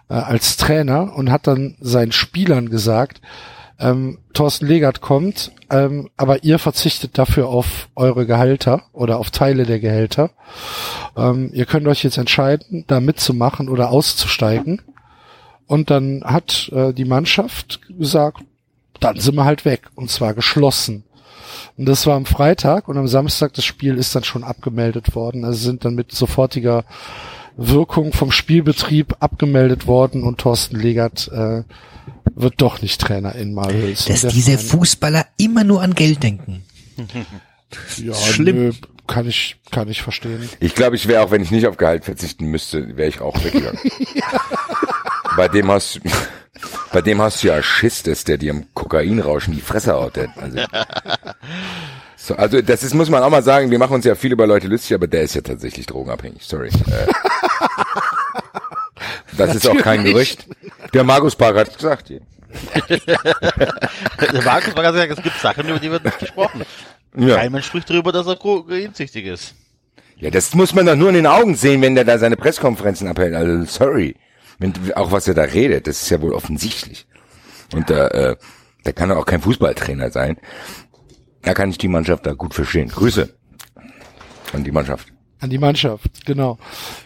äh, 0.10 0.14
als 0.14 0.58
Trainer 0.58 1.14
und 1.16 1.32
hat 1.32 1.48
dann 1.48 1.76
seinen 1.80 2.12
Spielern 2.12 2.70
gesagt, 2.70 3.22
ähm, 3.80 4.20
Thorsten 4.34 4.68
Legert 4.68 5.02
kommt, 5.02 5.52
ähm, 5.70 6.10
aber 6.16 6.44
ihr 6.44 6.60
verzichtet 6.60 7.18
dafür 7.18 7.48
auf 7.48 7.90
eure 7.96 8.26
Gehälter 8.26 8.84
oder 8.94 9.20
auf 9.20 9.32
Teile 9.32 9.66
der 9.66 9.80
Gehälter. 9.80 10.32
Ähm, 11.18 11.50
ihr 11.54 11.66
könnt 11.66 11.88
euch 11.88 12.04
jetzt 12.04 12.18
entscheiden, 12.18 12.86
da 12.88 13.00
mitzumachen 13.00 13.70
oder 13.70 13.90
auszusteigen. 13.90 14.82
Und 15.66 15.90
dann 15.90 16.24
hat 16.24 16.70
äh, 16.74 16.94
die 16.94 17.06
Mannschaft 17.06 17.82
gesagt, 17.98 18.44
dann 19.00 19.20
sind 19.20 19.36
wir 19.36 19.46
halt 19.46 19.66
weg. 19.66 19.90
Und 19.96 20.10
zwar 20.10 20.34
geschlossen. 20.34 21.04
Und 21.78 21.86
das 21.86 22.06
war 22.06 22.16
am 22.16 22.26
Freitag 22.26 22.88
und 22.88 22.98
am 22.98 23.08
Samstag 23.08 23.54
das 23.54 23.66
Spiel 23.66 23.98
ist 23.98 24.16
dann 24.16 24.24
schon 24.24 24.44
abgemeldet 24.44 25.16
worden. 25.16 25.44
Also 25.44 25.58
sind 25.60 25.86
dann 25.86 25.96
mit 25.96 26.12
sofortiger 26.12 26.86
Wirkung 27.58 28.14
vom 28.14 28.32
Spielbetrieb 28.32 29.16
abgemeldet 29.20 29.88
worden 29.88 30.24
und 30.24 30.40
Thorsten 30.40 30.76
Legert 30.80 31.30
äh, 31.32 31.64
wird 32.36 32.56
doch 32.62 32.82
nicht 32.82 33.00
Trainer 33.02 33.36
in 33.36 33.54
Malhülsen. 33.54 34.12
Dass 34.14 34.34
diese 34.34 34.58
Verein- 34.58 34.66
Fußballer 34.80 35.26
immer 35.38 35.64
nur 35.64 35.82
an 35.82 35.94
Geld 35.96 36.22
denken. 36.24 36.64
ja, 37.98 38.14
schlimm. 38.16 38.56
Nö, 38.56 38.72
kann 39.08 39.28
ich 39.28 39.58
kann 39.72 39.90
ich 39.90 40.02
verstehen. 40.02 40.48
Ich 40.60 40.76
glaube, 40.76 40.96
ich 40.96 41.08
wäre 41.08 41.24
auch, 41.24 41.32
wenn 41.32 41.42
ich 41.42 41.52
nicht 41.52 41.68
auf 41.68 41.78
Gehalt 41.78 42.06
verzichten 42.06 42.46
müsste, 42.46 42.96
wäre 42.96 43.10
ich 43.10 43.20
auch 43.20 43.36
weggegangen. 43.44 43.80
Bei 45.38 45.48
dem 45.48 45.70
hast 45.70 46.00
bei 46.92 47.02
dem 47.02 47.22
hast 47.22 47.44
du 47.44 47.48
ja 47.48 47.62
Schiss, 47.62 48.04
dass 48.04 48.24
der 48.24 48.38
dir 48.38 48.52
im 48.52 48.74
Kokainrausch 48.74 49.48
in 49.48 49.54
die 49.54 49.62
Fresse 49.62 49.94
haut. 49.94 50.18
Also, 50.18 50.58
so, 52.18 52.36
also 52.36 52.62
das 52.62 52.84
ist, 52.84 52.94
muss 52.94 53.10
man 53.10 53.24
auch 53.24 53.30
mal 53.30 53.44
sagen, 53.44 53.72
wir 53.72 53.80
machen 53.80 53.94
uns 53.94 54.06
ja 54.06 54.16
viel 54.16 54.32
über 54.32 54.48
Leute 54.48 54.68
lustig, 54.68 54.96
aber 54.96 55.08
der 55.08 55.24
ist 55.24 55.36
ja 55.36 55.42
tatsächlich 55.42 55.86
drogenabhängig. 55.86 56.44
Sorry. 56.46 56.68
Äh, 56.68 57.08
das 59.38 59.56
ist 59.56 59.68
auch 59.68 59.78
kein. 59.78 60.04
Gerücht. 60.04 60.48
Der 60.94 61.04
Markus 61.04 61.36
Park 61.36 61.56
hat 61.56 61.76
gesagt. 61.76 62.10
Der 62.10 62.20
Markus 64.44 64.76
war 64.76 64.92
gesagt, 64.92 65.18
es 65.18 65.24
gibt 65.24 65.40
Sachen, 65.40 65.68
über 65.68 65.80
die 65.80 65.90
wird 65.90 66.04
nicht 66.04 66.20
gesprochen. 66.20 66.64
Ja. 67.18 67.38
Kein 67.38 67.52
Mensch 67.52 67.68
spricht 67.68 67.90
darüber, 67.90 68.12
dass 68.12 68.28
er 68.28 68.36
kokainsüchtig 68.36 69.26
ist. 69.26 69.56
Ja, 70.18 70.30
das 70.30 70.54
muss 70.54 70.74
man 70.74 70.86
doch 70.86 70.96
nur 70.96 71.10
in 71.10 71.16
den 71.16 71.28
Augen 71.28 71.56
sehen, 71.56 71.82
wenn 71.82 71.96
der 71.96 72.06
da 72.06 72.18
seine 72.18 72.38
Pressekonferenzen 72.38 73.08
abhält. 73.08 73.34
Also 73.34 73.66
sorry. 73.66 74.16
Wenn, 74.60 74.74
auch 74.96 75.12
was 75.12 75.28
er 75.28 75.34
da 75.34 75.44
redet, 75.44 75.88
das 75.88 76.02
ist 76.04 76.10
ja 76.10 76.22
wohl 76.22 76.34
offensichtlich. 76.34 77.06
Und 77.74 77.90
da, 77.90 78.08
äh, 78.10 78.36
da 78.84 78.92
kann 78.92 79.10
er 79.10 79.18
auch 79.18 79.26
kein 79.26 79.42
Fußballtrainer 79.42 80.12
sein. 80.12 80.38
Da 81.42 81.54
kann 81.54 81.70
ich 81.70 81.78
die 81.78 81.88
Mannschaft 81.88 82.26
da 82.26 82.34
gut 82.34 82.54
verstehen. 82.54 82.90
Grüße 82.90 83.34
an 84.54 84.64
die 84.64 84.72
Mannschaft. 84.72 85.08
An 85.40 85.50
die 85.50 85.58
Mannschaft, 85.58 86.26
genau. 86.26 86.58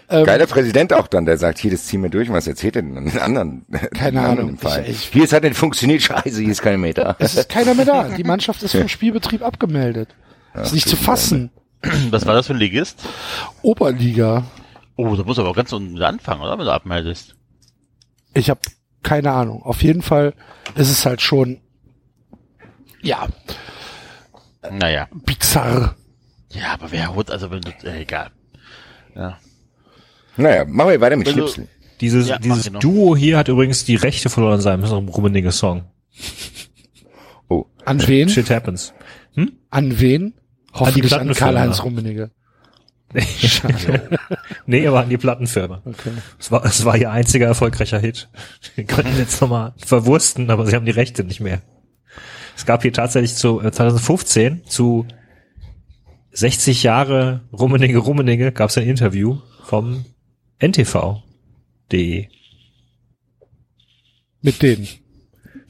Ähm, 0.10 0.24
Geiler 0.26 0.46
Präsident 0.46 0.94
auch 0.94 1.08
dann, 1.08 1.26
der 1.26 1.38
sagt, 1.40 1.58
hier, 1.58 1.72
das 1.72 1.88
ziehen 1.88 2.04
wir 2.04 2.10
durch. 2.12 2.30
Und 2.30 2.36
was 2.36 2.46
erzählt 2.46 2.76
er 2.76 2.84
denn 2.84 2.96
an 2.98 3.06
den 3.06 3.18
anderen? 3.18 3.66
Keine 3.72 3.90
den 4.12 4.18
anderen 4.20 4.60
Ahnung. 4.60 4.84
Ich- 4.84 4.90
ich- 4.90 5.10
hier, 5.12 5.24
es 5.24 5.34
hat 5.34 5.42
nicht 5.44 5.56
funktioniert. 5.56 6.04
Scheiße, 6.04 6.42
hier 6.42 6.52
ist 6.52 6.62
keiner 6.62 6.78
mehr 6.78 6.94
da. 6.94 7.16
Es 7.20 7.34
ist 7.36 7.50
keiner 7.50 7.74
mehr 7.74 7.86
da. 7.86 8.04
Die 8.18 8.24
Mannschaft 8.24 8.62
ist 8.62 8.76
vom 8.76 8.88
Spielbetrieb 8.88 9.42
abgemeldet. 9.42 10.10
ist 10.62 10.74
nicht 10.74 10.88
zu 10.88 10.96
fassen. 10.98 11.50
Was 12.12 12.26
war 12.28 12.36
das 12.36 12.46
für 12.48 12.54
ein 12.54 12.60
Ligist? 12.60 13.00
Oberliga. 13.64 14.44
Oh, 14.98 15.16
da 15.16 15.24
muss 15.24 15.40
aber 15.40 15.50
auch 15.50 15.56
ganz 15.56 15.72
unten 15.74 16.00
anfangen, 16.04 16.42
oder? 16.42 16.58
Wenn 16.60 16.66
du 16.66 16.72
abmeldest. 16.74 17.36
Ich 18.38 18.50
habe 18.50 18.60
keine 19.04 19.32
Ahnung. 19.32 19.64
Auf 19.64 19.82
jeden 19.84 20.02
Fall 20.02 20.34
ist 20.76 20.90
es 20.90 21.06
halt 21.06 21.22
schon 21.22 21.60
ja 23.02 23.28
Naja. 24.72 25.08
bizarr. 25.26 25.96
Ja, 26.52 26.74
aber 26.74 26.92
wer 26.92 27.14
holt, 27.16 27.30
also 27.32 27.52
wenn 27.52 27.62
du, 27.62 27.72
äh, 27.84 28.02
egal. 28.02 28.32
Ja. 29.16 29.38
Naja, 30.38 30.66
machen 30.66 30.90
wir 30.92 31.02
weiter 31.02 31.16
mit 31.16 31.28
Schnipsel. 31.30 31.68
Dieses, 32.02 32.28
Ja, 32.28 32.38
dieses. 32.38 32.72
Duo 32.80 33.16
hier 33.16 33.38
hat 33.38 33.48
übrigens 33.48 33.86
die 33.86 33.96
Rechte 33.96 34.30
verloren 34.30 34.56
an 34.56 34.62
seinem 34.62 35.08
Rummenigge 35.10 35.52
Song. 35.52 35.86
Oh. 37.50 37.66
An 37.86 38.06
wen? 38.08 38.30
Shit 38.30 38.50
happens. 38.50 38.94
An 39.70 40.00
wen? 40.00 40.34
Hoffentlich 40.74 41.14
an, 41.14 41.20
Plattenfirma. 41.28 41.54
Karl-Heinz 41.54 41.84
Rummenigge. 41.84 42.32
Nee, 44.66 44.88
aber 44.88 45.02
an 45.02 45.10
die 45.10 45.18
Plattenfirma. 45.18 45.82
Okay. 45.86 46.12
Es 46.40 46.52
war, 46.52 46.66
es 46.66 46.86
war 46.86 46.98
ihr 46.98 47.12
einziger 47.12 47.48
erfolgreicher 47.48 48.00
Hit. 48.00 48.30
Wir 48.76 48.84
könnten 48.84 49.18
jetzt 49.18 49.42
nochmal 49.42 49.74
verwursten, 49.78 50.50
aber 50.50 50.66
sie 50.66 50.76
haben 50.76 50.86
die 50.86 50.92
Rechte 50.92 51.24
nicht 51.24 51.40
mehr. 51.40 51.62
Es 52.56 52.66
gab 52.66 52.82
hier 52.82 52.94
tatsächlich 52.94 53.36
zu 53.36 53.62
äh, 53.62 53.72
2015 53.72 54.66
zu 54.66 55.06
60 56.32 56.84
Jahre 56.84 57.42
Rummenigge 57.52 57.98
Rummenigge 57.98 58.52
gab 58.52 58.70
es 58.70 58.78
ein 58.78 58.88
Interview 58.88 59.40
vom 59.64 60.06
NTV.de. 60.60 62.28
Mit 64.42 64.62
denen. 64.62 64.88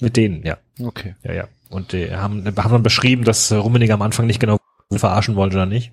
Mit 0.01 0.17
denen, 0.17 0.43
ja. 0.43 0.57
Okay. 0.79 1.15
Ja, 1.23 1.33
ja. 1.33 1.47
Und 1.69 1.93
die 1.93 2.11
haben, 2.11 2.45
haben 2.45 2.71
dann 2.71 2.83
beschrieben, 2.83 3.23
dass 3.23 3.51
äh, 3.51 3.55
Rummenigge 3.55 3.93
am 3.93 4.01
Anfang 4.01 4.27
nicht 4.27 4.39
genau 4.39 4.57
verarschen 4.91 5.35
wollte 5.35 5.55
oder 5.55 5.65
nicht. 5.65 5.91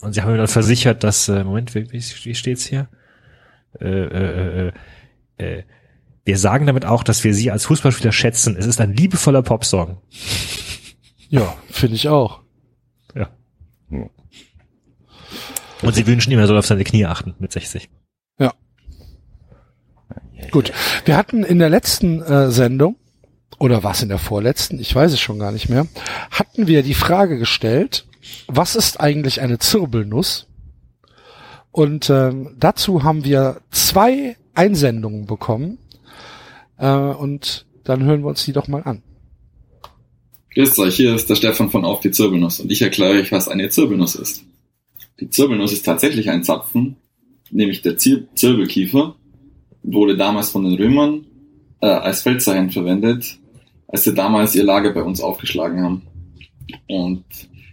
Und 0.00 0.14
sie 0.14 0.22
haben 0.22 0.30
mir 0.32 0.38
dann 0.38 0.48
versichert, 0.48 1.04
dass, 1.04 1.28
äh, 1.28 1.44
Moment, 1.44 1.74
wie, 1.74 1.90
wie 1.92 2.02
wie 2.02 2.34
steht's 2.34 2.64
hier? 2.64 2.88
Äh, 3.80 3.86
äh, 3.86 4.68
äh, 4.68 4.72
äh, 5.36 5.62
wir 6.24 6.38
sagen 6.38 6.66
damit 6.66 6.84
auch, 6.84 7.02
dass 7.02 7.24
wir 7.24 7.34
sie 7.34 7.50
als 7.50 7.66
Fußballspieler 7.66 8.12
schätzen. 8.12 8.56
Es 8.56 8.66
ist 8.66 8.80
ein 8.80 8.94
liebevoller 8.94 9.42
Popsong. 9.42 9.98
Ja, 11.28 11.54
finde 11.70 11.96
ich 11.96 12.08
auch. 12.08 12.40
Ja. 13.14 13.30
Und 15.82 15.94
sie 15.94 16.06
wünschen 16.06 16.32
ihm, 16.32 16.38
er 16.38 16.46
soll 16.46 16.58
auf 16.58 16.66
seine 16.66 16.84
Knie 16.84 17.06
achten 17.06 17.34
mit 17.38 17.52
60. 17.52 17.88
Ja. 18.38 18.52
Gut. 20.50 20.72
Wir 21.04 21.16
hatten 21.16 21.42
in 21.44 21.58
der 21.58 21.70
letzten 21.70 22.22
äh, 22.22 22.50
Sendung, 22.50 22.96
oder 23.58 23.82
was 23.82 24.02
in 24.02 24.08
der 24.08 24.18
vorletzten, 24.18 24.78
ich 24.78 24.94
weiß 24.94 25.12
es 25.12 25.20
schon 25.20 25.38
gar 25.38 25.52
nicht 25.52 25.68
mehr, 25.68 25.86
hatten 26.30 26.66
wir 26.66 26.82
die 26.82 26.94
Frage 26.94 27.38
gestellt, 27.38 28.06
was 28.46 28.76
ist 28.76 29.00
eigentlich 29.00 29.40
eine 29.40 29.58
Zirbelnuss? 29.58 30.46
Und 31.72 32.10
ähm, 32.10 32.56
dazu 32.58 33.04
haben 33.04 33.24
wir 33.24 33.60
zwei 33.70 34.36
Einsendungen 34.54 35.26
bekommen. 35.26 35.78
Äh, 36.78 36.90
und 36.90 37.66
dann 37.84 38.02
hören 38.04 38.22
wir 38.22 38.28
uns 38.28 38.44
die 38.44 38.52
doch 38.52 38.68
mal 38.68 38.82
an. 38.82 39.02
Grüßt 40.54 40.78
euch, 40.80 40.96
hier 40.96 41.14
ist 41.14 41.30
der 41.30 41.36
Stefan 41.36 41.70
von 41.70 41.84
Auf 41.84 42.00
die 42.00 42.10
Zirbelnuss 42.10 42.58
und 42.58 42.72
ich 42.72 42.82
erkläre 42.82 43.20
euch, 43.20 43.30
was 43.30 43.46
eine 43.46 43.68
Zirbelnuss 43.68 44.16
ist. 44.16 44.44
Die 45.20 45.30
Zirbelnuss 45.30 45.72
ist 45.72 45.84
tatsächlich 45.84 46.28
ein 46.28 46.42
Zapfen, 46.42 46.96
nämlich 47.50 47.82
der 47.82 47.96
Zir 47.98 48.24
Zirbelkiefer, 48.34 49.14
wurde 49.84 50.16
damals 50.16 50.50
von 50.50 50.64
den 50.64 50.74
Römern 50.74 51.24
äh, 51.80 51.86
als 51.86 52.22
Feldzeichen 52.22 52.70
verwendet, 52.70 53.38
als 53.86 54.04
sie 54.04 54.14
damals 54.14 54.56
ihr 54.56 54.64
Lager 54.64 54.92
bei 54.92 55.02
uns 55.02 55.20
aufgeschlagen 55.20 55.82
haben. 55.82 56.02
Und 56.88 57.24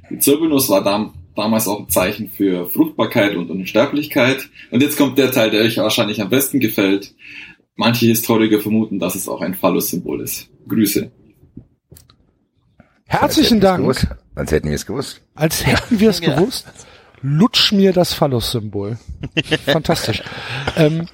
die 0.10 0.20
Zirbelnuss 0.20 0.70
war 0.70 0.84
dam 0.84 1.14
damals 1.36 1.68
auch 1.68 1.80
ein 1.82 1.90
Zeichen 1.90 2.30
für 2.30 2.66
Fruchtbarkeit 2.66 3.36
und 3.36 3.50
Unsterblichkeit. 3.52 4.50
Und 4.72 4.82
jetzt 4.82 4.98
kommt 4.98 5.18
der 5.20 5.32
Teil, 5.32 5.52
der 5.52 5.62
euch 5.62 5.78
wahrscheinlich 5.78 6.20
am 6.22 6.30
besten 6.30 6.60
gefällt. 6.60 7.14
Manche 7.76 8.08
Historiker 8.08 8.60
vermuten, 8.60 8.98
dass 8.98 9.14
es 9.14 9.30
auch 9.30 9.42
ein 9.42 9.54
Phallus-Symbol 9.54 10.22
ist. 10.22 10.50
Grüße. 10.68 11.12
Herzlichen 13.06 13.60
Dank. 13.60 13.82
Gewusst. 13.84 14.08
Als 14.36 14.52
hätten 14.52 14.68
wir 14.70 14.76
es 14.76 14.86
gewusst. 14.86 15.22
Als 15.36 15.66
hätten 15.66 16.00
wir 16.00 16.10
es 16.10 16.20
Ja. 16.20 16.36
gewusst. 16.36 16.66
Lutsch 17.22 17.72
mir 17.72 17.94
das 17.94 18.14
Phallus-Symbol. 18.14 18.98
Fantastisch. 19.66 20.24
ähm, 20.76 21.08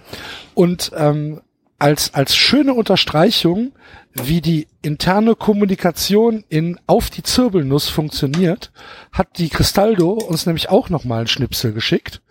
und 0.53 0.91
ähm, 0.95 1.41
als, 1.83 2.13
als 2.13 2.33
schöne 2.33 2.73
Unterstreichung, 2.73 3.73
wie 4.13 4.39
die 4.39 4.69
interne 4.81 5.35
Kommunikation 5.35 6.45
in 6.47 6.79
Auf 6.87 7.09
die 7.09 7.23
Zirbelnuss 7.23 7.89
funktioniert, 7.89 8.71
hat 9.11 9.37
die 9.37 9.49
Cristaldo 9.49 10.11
uns 10.11 10.45
nämlich 10.45 10.69
auch 10.69 10.87
nochmal 10.87 11.17
einen 11.17 11.27
Schnipsel 11.27 11.73
geschickt. 11.73 12.21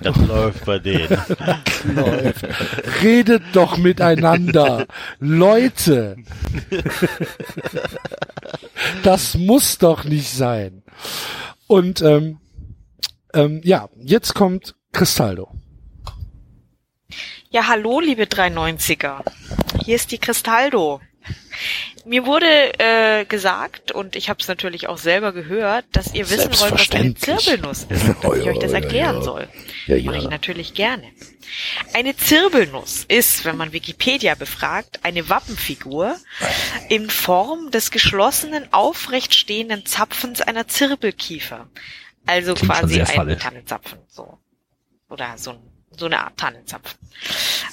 Das 0.00 0.16
läuft 0.16 0.64
bei 0.64 0.80
denen. 0.80 1.08
Läuft. 1.94 2.44
Redet 3.00 3.44
doch 3.52 3.76
miteinander. 3.76 4.88
Leute. 5.20 6.16
Das 9.04 9.36
muss 9.36 9.78
doch 9.78 10.02
nicht 10.02 10.32
sein. 10.32 10.82
Und 11.68 12.02
ähm, 12.02 12.38
ähm, 13.34 13.60
ja, 13.62 13.88
jetzt 14.02 14.34
kommt 14.34 14.74
Cristaldo. 14.92 15.59
Ja, 17.52 17.66
hallo, 17.66 17.98
liebe 17.98 18.26
390er. 18.26 19.24
Hier 19.84 19.96
ist 19.96 20.12
die 20.12 20.18
Cristaldo. 20.18 21.00
Mir 22.04 22.24
wurde 22.24 22.46
äh, 22.78 23.24
gesagt, 23.24 23.90
und 23.90 24.14
ich 24.14 24.30
habe 24.30 24.38
es 24.40 24.46
natürlich 24.46 24.86
auch 24.86 24.98
selber 24.98 25.32
gehört, 25.32 25.84
dass 25.90 26.14
ihr 26.14 26.30
wissen 26.30 26.56
wollt, 26.60 26.74
was 26.74 26.90
eine. 26.92 27.12
Zirbelnuss 27.16 27.86
ist, 27.88 28.08
und 28.08 28.22
dass 28.22 28.36
ich 28.36 28.48
euch 28.48 28.58
das 28.60 28.70
Ja, 28.70 28.78
ja, 28.78 28.84
erklären 28.84 29.16
ja. 29.16 29.22
soll. 29.22 29.48
Ja, 29.88 29.96
ja. 29.96 30.12
Mache 30.12 30.18
ich 30.18 30.30
natürlich 30.30 30.74
gerne. 30.74 31.10
Eine 31.92 32.16
Zirbelnuss 32.16 33.04
ist, 33.08 33.44
wenn 33.44 33.56
man 33.56 33.72
Wikipedia 33.72 34.36
befragt, 34.36 35.00
eine 35.02 35.28
Wappenfigur 35.28 36.16
in 36.88 37.10
Form 37.10 37.72
des 37.72 37.90
geschlossenen, 37.90 38.72
aufrecht 38.72 39.34
stehenden 39.34 39.84
Zapfens 39.86 40.40
einer 40.40 40.68
Zirbelkiefer. 40.68 41.68
Also 42.26 42.54
Klingt 42.54 42.72
quasi 42.72 43.02
ein. 43.02 43.38
Tannenzapfen. 43.40 43.98
So. 44.06 44.38
Oder 45.08 45.36
so, 45.36 45.50
ein, 45.50 45.69
so 46.00 46.06
eine 46.06 46.24
Art 46.24 46.36
Tannenzapfen. 46.36 46.98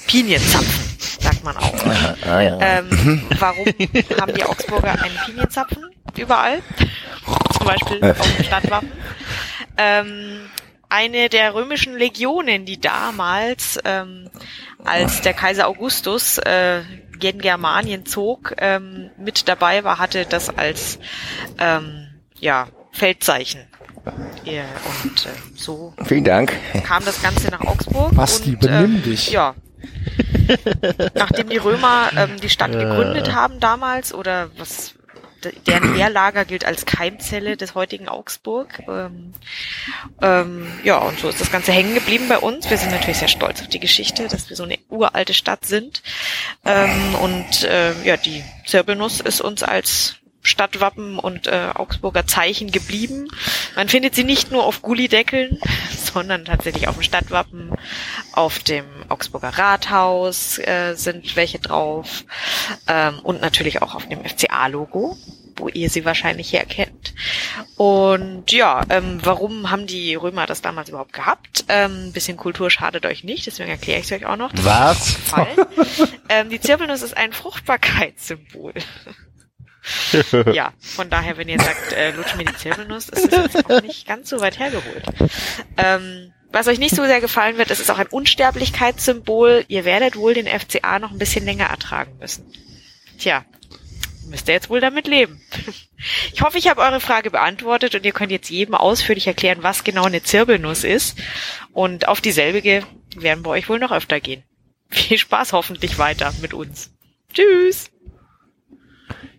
Pinienzapfen, 0.06 0.98
sagt 1.20 1.44
man 1.44 1.58
auch. 1.58 1.74
Ah, 2.28 2.41
ja. 2.41 2.60
Ähm, 2.60 3.24
warum 3.40 3.66
haben 4.20 4.34
die 4.34 4.44
Augsburger 4.44 4.91
einen 4.91 5.18
Pinienzapfen 5.26 5.84
überall? 6.16 6.62
Zum 7.58 7.66
Beispiel 7.66 8.04
auf 8.04 8.36
dem 8.36 8.44
Stadtwappen. 8.44 8.91
Ähm, 9.78 10.49
eine 10.90 11.30
der 11.30 11.54
römischen 11.54 11.98
Legionen, 11.98 12.66
die 12.66 12.80
damals, 12.80 13.80
ähm, 13.84 14.30
als 14.86 15.22
der 15.22 15.34
Kaiser 15.34 15.68
Augustus 15.68 16.38
äh, 16.38 16.84
gen 17.20 17.40
Germanien 17.40 18.06
zog, 18.06 18.54
ähm, 18.60 19.10
mit 19.18 19.48
dabei 19.48 19.84
war, 19.84 19.99
hatte 19.99 20.26
das 20.26 20.49
als 20.56 20.99
ähm, 21.60 22.08
ja, 22.40 22.68
Feldzeichen. 22.91 23.68
Ja, 24.44 24.64
und 25.04 25.26
äh, 25.26 25.30
so 25.56 25.94
Vielen 26.06 26.24
Dank. 26.24 26.54
kam 26.84 27.04
das 27.06 27.22
Ganze 27.22 27.50
nach 27.50 27.62
Augsburg. 27.62 28.16
Basti, 28.16 28.52
und, 28.52 28.60
benimm 28.60 28.96
ähm, 28.98 29.04
dich. 29.04 29.32
Ja. 29.32 29.56
Nachdem 31.16 31.50
die 31.50 31.58
Römer 31.58 32.10
ähm, 32.16 32.40
die 32.42 32.50
Stadt 32.50 32.74
Äh. 32.74 32.80
gegründet 32.80 33.34
haben 33.34 33.60
damals, 33.60 34.14
oder 34.14 34.50
was 34.58 34.94
deren 35.66 35.94
Heerlager 35.96 36.46
gilt 36.46 36.66
als 36.66 36.86
Keimzelle 36.86 37.58
des 37.58 37.76
heutigen 37.76 38.08
Augsburg. 38.10 38.80
Ähm, 38.88 39.34
ähm, 40.22 40.68
ja, 40.84 40.98
und 40.98 41.20
so 41.20 41.30
ist 41.30 41.40
das 41.42 41.52
Ganze 41.52 41.72
hängen 41.72 41.94
geblieben 41.94 42.28
bei 42.28 42.38
uns. 42.40 42.70
Wir 42.70 42.78
sind 42.78 42.92
natürlich 42.92 43.18
sehr 43.18 43.28
stolz 43.28 43.62
auf 43.62 43.68
die 43.68 43.80
Geschichte, 43.80 44.28
dass 44.28 44.50
wir 44.50 44.56
so 44.58 44.64
eine 44.64 44.80
uralte 44.90 45.34
Stadt 45.34 45.66
sind. 45.66 46.02
Ähm, 46.66 47.16
und 47.22 47.64
äh, 47.64 47.94
ja, 48.04 48.18
die 48.18 48.44
Zirbelnuss 48.66 49.22
ist 49.22 49.42
uns 49.42 49.64
als 49.64 50.16
Stadtwappen 50.48 51.19
und 51.19 51.48
äh, 51.48 51.69
Augsburger 51.76 52.26
Zeichen 52.26 52.72
geblieben. 52.72 53.28
Man 53.76 53.90
findet 53.90 54.15
sie 54.15 54.24
nicht 54.24 54.52
nur 54.52 54.65
auf 54.65 54.82
Gullideckeln, 54.82 55.60
sondern 56.14 56.45
tatsächlich 56.45 56.88
auf 56.88 56.95
dem 56.95 57.03
Stadtwappen, 57.03 57.72
auf 58.32 58.60
dem 58.60 58.86
Augsburger 59.10 59.49
Rathaus 59.49 60.57
äh, 60.60 60.95
sind 60.95 61.36
welche 61.36 61.60
drauf 61.60 62.24
ähm, 62.88 63.19
und 63.19 63.41
natürlich 63.41 63.82
auch 63.82 63.95
auf 63.95 64.07
dem 64.07 64.24
FCA-Logo, 64.24 65.18
wo 65.57 65.68
ihr 65.68 65.90
sie 65.90 66.06
wahrscheinlich 66.06 66.53
herkennt. 66.53 67.14
Und 67.76 68.52
ja, 68.52 68.84
ähm, 68.90 69.19
warum 69.24 69.69
haben 69.69 69.88
die 69.88 70.15
Römer 70.15 70.45
das 70.45 70.61
damals 70.61 70.90
überhaupt 70.90 71.14
gehabt? 71.14 71.65
Ähm, 71.68 72.11
bisschen 72.14 72.38
Kultur 72.38 72.69
schadet 72.72 73.06
euch 73.06 73.24
nicht, 73.24 73.45
deswegen 73.45 73.69
erkläre 73.69 73.99
ich 73.99 74.06
es 74.06 74.11
euch 74.11 74.26
auch 74.26 74.38
noch. 74.38 74.52
Das 74.53 74.65
Was? 74.65 75.11
Fall. 75.11 75.68
ähm, 76.30 76.49
die 76.49 76.60
Zirbelnuss 76.60 77.02
ist 77.02 77.18
ein 77.18 77.34
Fruchtbarkeitssymbol. 77.34 78.74
ja, 80.54 80.74
von 80.80 81.10
daher, 81.10 81.38
wenn 81.38 81.50
ihr 81.50 81.60
sagt, 81.60 81.94
äh, 81.94 82.12
lutsch 82.12 82.36
mir 82.36 82.46
die 82.46 82.56
Zirbelnuss, 82.56 83.10
ist 83.10 83.32
es 83.32 83.54
jetzt 83.54 83.70
auch 83.70 83.82
nicht 83.82 84.08
ganz 84.08 84.30
so 84.30 84.40
weit 84.40 84.60
hergeholt. 84.60 85.04
Ähm, 85.78 86.34
was 86.52 86.68
euch 86.68 86.80
nicht 86.80 86.96
so 86.96 87.04
sehr 87.04 87.22
gefallen 87.22 87.58
wird, 87.58 87.72
es 87.72 87.80
ist 87.80 87.92
auch 87.92 87.98
ein 87.98 88.08
Unsterblichkeitssymbol. 88.08 89.66
Ihr 89.68 89.86
werdet 89.86 90.16
wohl 90.16 90.34
den 90.34 90.48
FCA 90.48 91.00
noch 91.00 91.12
ein 91.12 91.18
bisschen 91.18 91.46
länger 91.46 91.66
ertragen 91.66 92.18
müssen. 92.20 92.52
Tja, 93.20 93.46
müsst 94.28 94.48
ihr 94.48 94.54
jetzt 94.54 94.70
wohl 94.70 94.82
damit 94.82 95.08
leben. 95.08 95.42
Ich 96.32 96.44
hoffe, 96.44 96.60
ich 96.60 96.70
habe 96.70 96.82
eure 96.82 97.00
Frage 97.00 97.32
beantwortet 97.32 97.96
und 97.96 98.06
ihr 98.06 98.12
könnt 98.12 98.32
jetzt 98.32 98.52
jedem 98.52 98.76
ausführlich 98.76 99.26
erklären, 99.26 99.64
was 99.64 99.84
genau 99.84 100.04
eine 100.04 100.22
Zirbelnuss 100.22 100.84
ist. 100.84 101.18
Und 101.74 102.08
auf 102.08 102.22
dieselbige 102.22 102.84
werden 103.16 103.44
wir 103.44 103.50
euch 103.50 103.68
wohl 103.68 103.80
noch 103.80 103.92
öfter 103.92 104.20
gehen. 104.20 104.44
Viel 104.92 105.18
Spaß 105.18 105.54
hoffentlich 105.54 105.98
weiter 105.98 106.32
mit 106.40 106.54
uns. 106.54 106.92
Tschüss! 107.34 107.90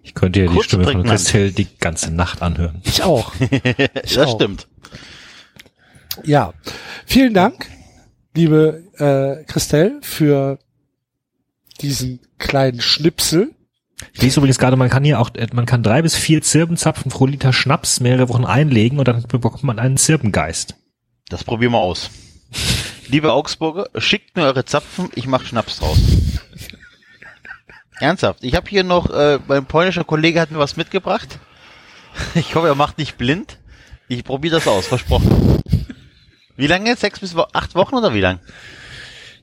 Ich 0.09 0.15
könnte 0.15 0.41
ja 0.41 0.51
die 0.51 0.63
Stimme 0.63 0.85
von. 0.85 1.05
Christel 1.05 1.53
die 1.53 1.67
ganze 1.79 2.11
Nacht 2.11 2.41
anhören. 2.41 2.81
Ich 2.85 3.03
auch. 3.03 3.31
Ich 4.03 4.15
das 4.15 4.27
auch. 4.27 4.37
stimmt. 4.37 4.67
Ja, 6.25 6.55
vielen 7.05 7.35
Dank, 7.35 7.67
liebe 8.35 8.85
äh, 8.97 9.45
Christelle, 9.45 9.99
für 10.01 10.59
diesen 11.83 12.21
kleinen 12.39 12.81
Schnipsel. 12.81 13.55
Ich 14.15 14.23
lese 14.23 14.41
übrigens 14.41 14.59
gerade, 14.59 14.77
man 14.77 14.89
kann 14.89 15.05
hier 15.05 15.21
auch, 15.21 15.29
äh, 15.35 15.47
man 15.53 15.67
kann 15.67 15.83
drei 15.83 16.01
bis 16.01 16.17
vier 16.17 16.41
Zirbenzapfen 16.41 17.11
pro 17.11 17.27
Liter 17.27 17.53
Schnaps 17.53 18.01
mehrere 18.01 18.31
Wochen 18.31 18.47
einlegen 18.47 18.99
und 18.99 19.07
dann 19.07 19.23
bekommt 19.25 19.63
man 19.63 19.79
einen 19.79 19.99
Zirbengeist. 19.99 20.75
Das 21.29 21.45
probieren 21.45 21.73
wir 21.73 21.81
aus. 21.81 22.11
Liebe 23.09 23.33
Augsburger, 23.35 23.91
schickt 23.99 24.37
mir 24.37 24.45
eure 24.45 24.65
Zapfen, 24.65 25.11
ich 25.15 25.27
mach 25.27 25.45
Schnaps 25.45 25.81
draus. 25.81 25.99
Ernsthaft, 28.01 28.45
ich 28.45 28.55
habe 28.55 28.69
hier 28.69 28.85
noch, 28.85 29.11
äh, 29.11 29.39
mein 29.49 29.65
polnischer 29.67 30.05
Kollege 30.05 30.41
hat 30.41 30.51
mir 30.51 30.59
was 30.59 30.77
mitgebracht. 30.77 31.39
Ich 32.35 32.55
hoffe, 32.57 32.67
er 32.67 32.75
macht 32.75 32.99
nicht 32.99 33.17
blind. 33.19 33.59
Ich 34.09 34.25
probiere 34.25 34.57
das 34.57 34.67
aus, 34.67 34.87
versprochen. 34.89 35.61
Wie 36.57 36.67
lange? 36.67 36.97
Sechs 36.97 37.21
bis 37.21 37.37
wo 37.37 37.45
acht 37.53 37.75
Wochen 37.77 37.95
oder 37.95 38.13
wie 38.15 38.21
lang? 38.21 38.41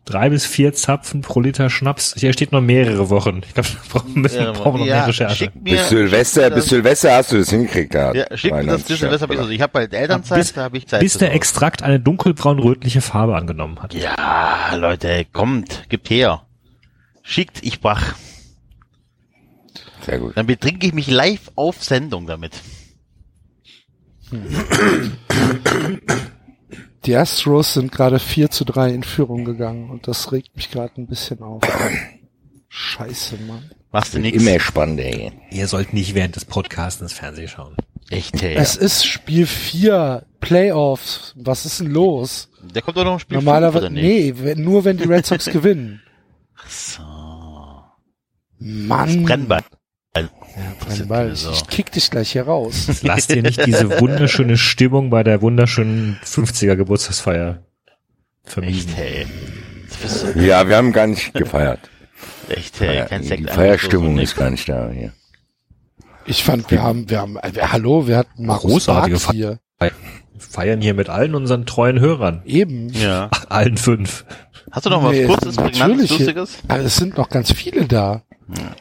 drei 0.04 0.30
bis 0.30 0.46
vier 0.46 0.72
Zapfen 0.74 1.22
pro 1.22 1.40
Liter 1.42 1.70
Schnaps. 1.72 2.14
Hier 2.18 2.32
steht 2.34 2.52
noch 2.52 2.62
mehrere 2.62 3.10
Wochen. 3.10 3.42
Ich 3.48 3.54
glaube, 3.56 3.70
da 3.70 3.80
brauchen 4.00 4.24
wir 4.24 4.30
Ja, 4.32 4.52
brauchen 4.52 4.74
wir 4.74 4.80
noch 4.82 4.86
ja, 4.86 4.96
mehr 4.98 5.08
Recherche. 5.08 5.52
mir- 5.56 5.78
Bis 5.78 5.90
Silvester, 5.90 6.50
bis 6.52 6.66
Silvester 6.68 7.16
hast 7.16 7.32
du 7.32 7.38
das 7.40 7.50
hingekriegt. 7.50 7.94
Ja, 7.96 8.14
Ja, 8.14 8.26
schick 8.38 8.52
mir 8.54 8.66
das 8.66 8.84
bis 8.84 9.00
Silvester. 9.00 9.30
Also 9.32 9.50
ich 9.50 9.62
habe 9.62 9.72
bald 9.74 9.94
Elternzeit, 9.94 10.38
Bis, 10.40 10.54
da 10.54 10.64
habe 10.64 10.78
ich 10.78 10.88
Zeit. 10.88 11.00
bis 11.00 11.18
der. 11.18 11.34
Extrakt 11.34 11.82
eine 11.82 12.00
dunkelbraun-rötliche 12.00 13.02
Farbe 13.02 13.36
angenommen 13.36 13.82
hat. 13.82 13.94
Ja, 13.96 14.76
Leute, 14.76 15.26
kommt, 15.32 15.86
gibt 15.90 16.10
her. 16.12 16.44
Schickt, 17.24 17.60
ich 17.64 17.80
brach. 17.80 18.14
Sehr 20.06 20.20
gut. 20.20 20.38
Dann 20.38 20.46
betrinke 20.46 20.86
ich 20.86 20.94
mich 20.94 21.08
live 21.08 21.52
auf 21.56 21.84
Sendung 21.84 22.28
damit. 22.28 22.54
Die 27.06 27.16
Astros 27.16 27.74
sind 27.74 27.92
gerade 27.92 28.20
4 28.20 28.50
zu 28.50 28.66
3 28.66 28.90
in 28.92 29.04
Führung 29.04 29.46
gegangen 29.46 29.90
und 29.90 30.08
das 30.08 30.32
regt 30.32 30.56
mich 30.56 30.72
gerade 30.72 30.94
ein 30.98 31.08
bisschen 31.08 31.42
auf. 31.42 31.62
Scheiße, 32.68 33.38
Mann. 33.48 33.72
Machst 33.92 34.14
du 34.14 34.20
nix. 34.20 34.42
Immer 34.42 34.60
spannend, 34.60 35.00
ey. 35.00 35.32
Ihr 35.52 35.68
sollt 35.68 35.94
nicht 35.94 36.16
während 36.16 36.36
des 36.36 36.46
Podcasts 36.46 37.02
ins 37.02 37.14
Fernsehen 37.14 37.48
schauen. 37.48 37.76
Echt, 38.10 38.42
hey. 38.42 38.56
Es 38.56 38.76
ist 38.76 39.06
Spiel 39.06 39.48
4, 39.48 40.26
Playoffs. 40.40 41.34
Was 41.38 41.66
ist 41.66 41.80
denn 41.80 41.92
los? 41.92 42.50
Der 42.62 42.82
kommt 42.82 42.98
doch 42.98 43.06
noch 43.06 43.14
im 43.14 43.20
Spiel 43.20 43.38
Normalerweise, 43.38 43.90
nee, 43.90 44.34
wenn, 44.38 44.64
nur 44.64 44.84
wenn 44.84 44.98
die 44.98 45.06
Red 45.06 45.26
Sox 45.26 45.46
gewinnen. 45.52 46.02
So. 46.68 47.04
Mann. 48.60 49.24
Brennball. 49.24 49.64
Brennball. 50.80 51.32
Ich, 51.34 51.50
ich 51.50 51.68
kick 51.68 51.92
dich 51.92 52.10
gleich 52.10 52.32
hier 52.32 52.44
raus. 52.44 52.88
Lasst 53.04 53.30
ihr 53.32 53.42
nicht 53.42 53.66
diese 53.66 54.00
wunderschöne 54.00 54.58
Stimmung 54.58 55.10
bei 55.10 55.24
der 55.24 55.42
wunderschönen 55.42 56.18
50er 56.24 56.76
Geburtstagsfeier 56.76 57.64
vermiesen. 58.44 58.92
Echt, 58.92 58.98
hey. 58.98 60.46
Ja, 60.48 60.68
wir 60.68 60.78
haben 60.78 60.92
gar 60.94 61.08
nicht 61.08 61.34
gefeiert. 61.34 61.80
Echt, 62.50 62.80
hey. 62.80 62.88
Feier, 62.88 63.06
Kein 63.08 63.22
die 63.22 63.28
Sekt. 63.28 63.50
Feierstimmung 63.50 64.16
so, 64.16 64.22
ist 64.22 64.36
gar 64.36 64.50
nicht 64.50 64.70
da 64.70 64.90
hier. 64.90 65.14
Ich 66.26 66.44
fand, 66.44 66.70
wir 66.72 66.82
haben, 66.82 67.10
wir 67.10 67.20
haben, 67.20 67.38
äh, 67.38 67.52
hallo, 67.62 68.08
wir 68.08 68.18
hatten 68.18 68.46
Markus 68.46 68.72
Großartige 68.72 69.18
Barth 69.18 69.32
hier. 69.32 69.60
Wir 69.80 69.92
feiern 70.38 70.82
hier 70.82 70.94
mit 70.94 71.10
allen 71.10 71.36
unseren 71.36 71.66
treuen 71.66 72.00
Hörern. 72.00 72.42
Eben. 72.46 72.90
Ja. 72.90 73.30
Ach, 73.32 73.46
allen 73.50 73.78
fünf. 73.78 74.26
Hast 74.72 74.86
du 74.86 74.90
noch 74.90 75.04
was 75.04 75.12
Nee, 75.12 75.26
kurzes, 75.26 75.56
prägnantes, 75.56 75.80
natürlich. 75.80 76.10
lustiges? 76.12 76.58
Aber 76.68 76.80
es 76.80 76.96
sind 76.96 77.18
noch 77.18 77.30
ganz 77.30 77.52
viele 77.54 77.86
da. 77.86 78.24
Ja, 78.58 78.76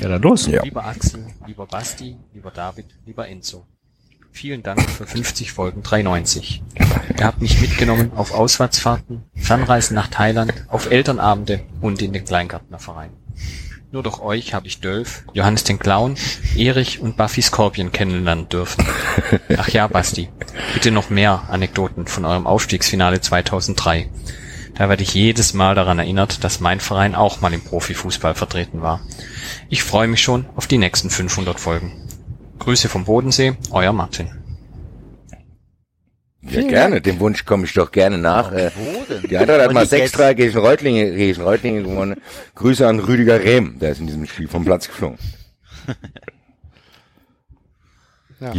dann 0.00 0.22
los. 0.22 0.46
Ja. 0.46 0.62
Lieber 0.62 0.84
Axel, 0.84 1.26
lieber 1.46 1.66
Basti, 1.66 2.16
lieber 2.34 2.50
David, 2.50 2.86
lieber 3.06 3.28
Enzo. 3.28 3.66
Vielen 4.34 4.62
Dank 4.62 4.88
für 4.90 5.06
50 5.06 5.52
Folgen 5.52 5.82
93. 5.82 6.62
Ihr 7.18 7.24
habt 7.26 7.42
mich 7.42 7.60
mitgenommen 7.60 8.12
auf 8.16 8.32
Auswärtsfahrten, 8.32 9.24
Fernreisen 9.34 9.94
nach 9.94 10.08
Thailand, 10.08 10.54
auf 10.68 10.90
Elternabende 10.90 11.60
und 11.82 12.00
in 12.00 12.14
den 12.14 12.24
Kleingartnerverein. 12.24 13.10
Nur 13.90 14.02
durch 14.02 14.20
euch 14.20 14.54
habe 14.54 14.66
ich 14.66 14.80
Dölf, 14.80 15.24
Johannes 15.34 15.64
den 15.64 15.78
Clown, 15.78 16.16
Erich 16.56 17.00
und 17.00 17.18
Buffy 17.18 17.42
Scorpion 17.42 17.92
kennenlernen 17.92 18.48
dürfen. 18.48 18.86
Ach 19.58 19.68
ja, 19.68 19.86
Basti, 19.86 20.30
bitte 20.72 20.90
noch 20.90 21.10
mehr 21.10 21.42
Anekdoten 21.50 22.06
von 22.06 22.24
eurem 22.24 22.46
Aufstiegsfinale 22.46 23.20
2003. 23.20 24.08
Da 24.74 24.88
werde 24.88 25.02
ich 25.02 25.14
jedes 25.14 25.52
Mal 25.54 25.74
daran 25.74 25.98
erinnert, 25.98 26.44
dass 26.44 26.60
mein 26.60 26.80
Verein 26.80 27.14
auch 27.14 27.40
mal 27.40 27.52
im 27.52 27.60
Profifußball 27.60 28.34
vertreten 28.34 28.80
war. 28.80 29.00
Ich 29.68 29.82
freue 29.82 30.08
mich 30.08 30.22
schon 30.22 30.46
auf 30.56 30.66
die 30.66 30.78
nächsten 30.78 31.10
500 31.10 31.60
Folgen. 31.60 31.92
Grüße 32.58 32.88
vom 32.88 33.04
Bodensee, 33.04 33.54
euer 33.70 33.92
Martin. 33.92 34.30
Ja, 36.42 36.62
gerne. 36.62 37.00
Dem 37.00 37.20
Wunsch 37.20 37.44
komme 37.44 37.64
ich 37.66 37.72
doch 37.74 37.92
gerne 37.92 38.18
nach. 38.18 38.50
Denn? 38.50 38.70
Die 39.30 39.36
Eintracht 39.36 39.60
hat 39.60 39.72
mal 39.72 39.82
nicht 39.82 39.92
jetzt. 39.92 40.16
6-3 40.16 40.34
gegen 40.34 40.58
Reutlinge, 40.58 41.12
gegen 41.14 41.40
Reutlinge 41.40 41.82
gewonnen. 41.82 42.20
Grüße 42.56 42.86
an 42.86 42.98
Rüdiger 42.98 43.40
Rehm. 43.44 43.78
Der 43.78 43.92
ist 43.92 44.00
in 44.00 44.06
diesem 44.06 44.26
Spiel 44.26 44.48
vom 44.48 44.64
Platz 44.64 44.88
geflogen. 44.88 45.18
Ja. 48.40 48.54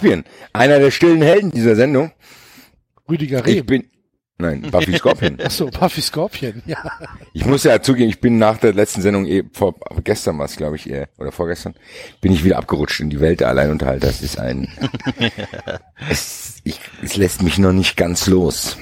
Ja. 0.00 0.22
Einer 0.52 0.78
der 0.78 0.92
stillen 0.92 1.22
Helden 1.22 1.50
dieser 1.50 1.74
Sendung. 1.74 2.12
Rüdiger 3.10 3.40
Ich 3.40 3.56
Rehm. 3.56 3.66
bin, 3.66 3.90
nein, 4.38 4.62
Buffy 4.62 4.96
Scorpion. 4.96 5.38
Ach 5.44 5.50
so, 5.50 5.66
Buffy 5.66 6.00
Scorpion, 6.00 6.62
ja. 6.66 6.78
Ich 7.32 7.44
muss 7.44 7.64
ja 7.64 7.80
zugeben, 7.82 8.10
ich 8.10 8.20
bin 8.20 8.38
nach 8.38 8.58
der 8.58 8.72
letzten 8.72 9.02
Sendung, 9.02 9.26
eh, 9.26 9.44
vor, 9.52 9.74
gestern 10.04 10.38
war 10.38 10.46
es, 10.46 10.56
glaube 10.56 10.76
ich, 10.76 10.88
eher, 10.88 11.08
oder 11.18 11.32
vorgestern, 11.32 11.74
bin 12.20 12.32
ich 12.32 12.44
wieder 12.44 12.58
abgerutscht 12.58 13.00
in 13.00 13.10
die 13.10 13.20
Welt 13.20 13.40
der 13.40 13.48
Alleinunterhalter. 13.48 14.06
Das 14.06 14.22
ist 14.22 14.38
ein, 14.38 14.68
es, 16.10 16.60
ich, 16.64 16.80
es 17.02 17.16
lässt 17.16 17.42
mich 17.42 17.58
noch 17.58 17.72
nicht 17.72 17.96
ganz 17.96 18.26
los. 18.26 18.76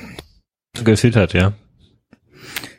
Gefiltert, 0.83 1.33
ja. 1.33 1.53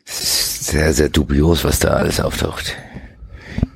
Es 0.06 0.22
ist 0.22 0.65
sehr, 0.68 0.93
sehr 0.93 1.10
dubios, 1.10 1.64
was 1.64 1.80
da 1.80 1.89
alles 1.89 2.19
auftaucht. 2.19 2.76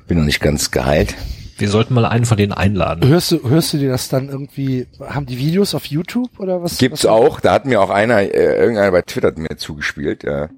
Bin 0.06 0.18
noch 0.18 0.24
nicht 0.24 0.40
ganz 0.40 0.70
geheilt. 0.70 1.14
Wir 1.58 1.70
sollten 1.70 1.94
mal 1.94 2.04
einen 2.04 2.26
von 2.26 2.36
denen 2.36 2.52
einladen. 2.52 3.08
Hörst 3.08 3.32
du, 3.32 3.48
hörst 3.48 3.72
du 3.72 3.78
dir 3.78 3.90
das 3.90 4.08
dann 4.08 4.28
irgendwie, 4.28 4.86
haben 5.00 5.26
die 5.26 5.38
Videos 5.38 5.74
auf 5.74 5.86
YouTube 5.86 6.38
oder 6.38 6.62
was? 6.62 6.78
Gibt's 6.78 7.04
was 7.04 7.10
auch, 7.10 7.40
da 7.40 7.52
hat 7.52 7.64
mir 7.64 7.80
auch 7.80 7.90
einer, 7.90 8.20
äh, 8.20 8.58
irgendeiner 8.58 8.90
bei 8.92 9.02
Twitter 9.02 9.28
hat 9.28 9.38
mir 9.38 9.56
zugespielt, 9.56 10.24
äh, 10.24 10.48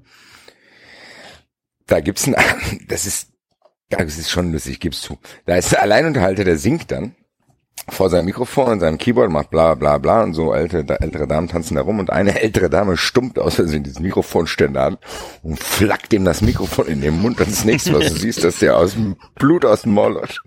da 1.87 2.01
gibt's 2.01 2.27
ein, 2.27 2.35
das 2.89 3.07
ist, 3.07 3.29
das 3.91 4.19
ist 4.19 4.31
schon 4.31 4.53
lustig, 4.53 4.81
gib's 4.81 5.01
zu. 5.01 5.19
Da 5.47 5.57
ist 5.57 5.73
der 5.73 5.83
Alleinunterhalter, 5.83 6.45
der 6.45 6.59
singt 6.59 6.91
dann 6.91 7.15
vor 7.89 8.11
seinem 8.11 8.27
Mikrofon 8.27 8.73
und 8.73 8.81
seinem 8.81 8.99
Keyboard, 8.99 9.31
macht 9.31 9.51
bla 9.51 9.75
bla 9.75 9.99
bla 9.99 10.23
und 10.23 10.35
so 10.35 10.53
ältere, 10.53 11.01
ältere 11.01 11.27
Damen 11.27 11.49
tanzen 11.49 11.77
da 11.77 11.83
rum 11.83 11.99
und 11.99 12.11
eine 12.11 12.41
ältere 12.41 12.71
Dame 12.71 12.97
stummt 12.97 13.39
aus 13.39 13.55
Versehen 13.57 13.83
dieses 13.83 14.01
Mikrofonständer 14.01 14.85
an 14.85 14.99
und 15.43 15.63
flackt 15.63 16.13
ihm 16.13 16.25
das 16.25 16.43
Mikrofon 16.43 16.87
in 16.87 17.01
den 17.01 17.21
Mund 17.21 17.41
und 17.41 17.51
das 17.51 17.65
nächste, 17.65 17.95
was 17.95 18.13
du 18.13 18.15
siehst, 18.19 18.45
dass 18.45 18.59
der 18.59 18.77
aus 18.77 18.95
dem 18.95 19.17
Blut 19.37 19.65
aus 19.65 19.83
dem 19.83 19.95
Maul 19.95 20.15
läuft. 20.15 20.41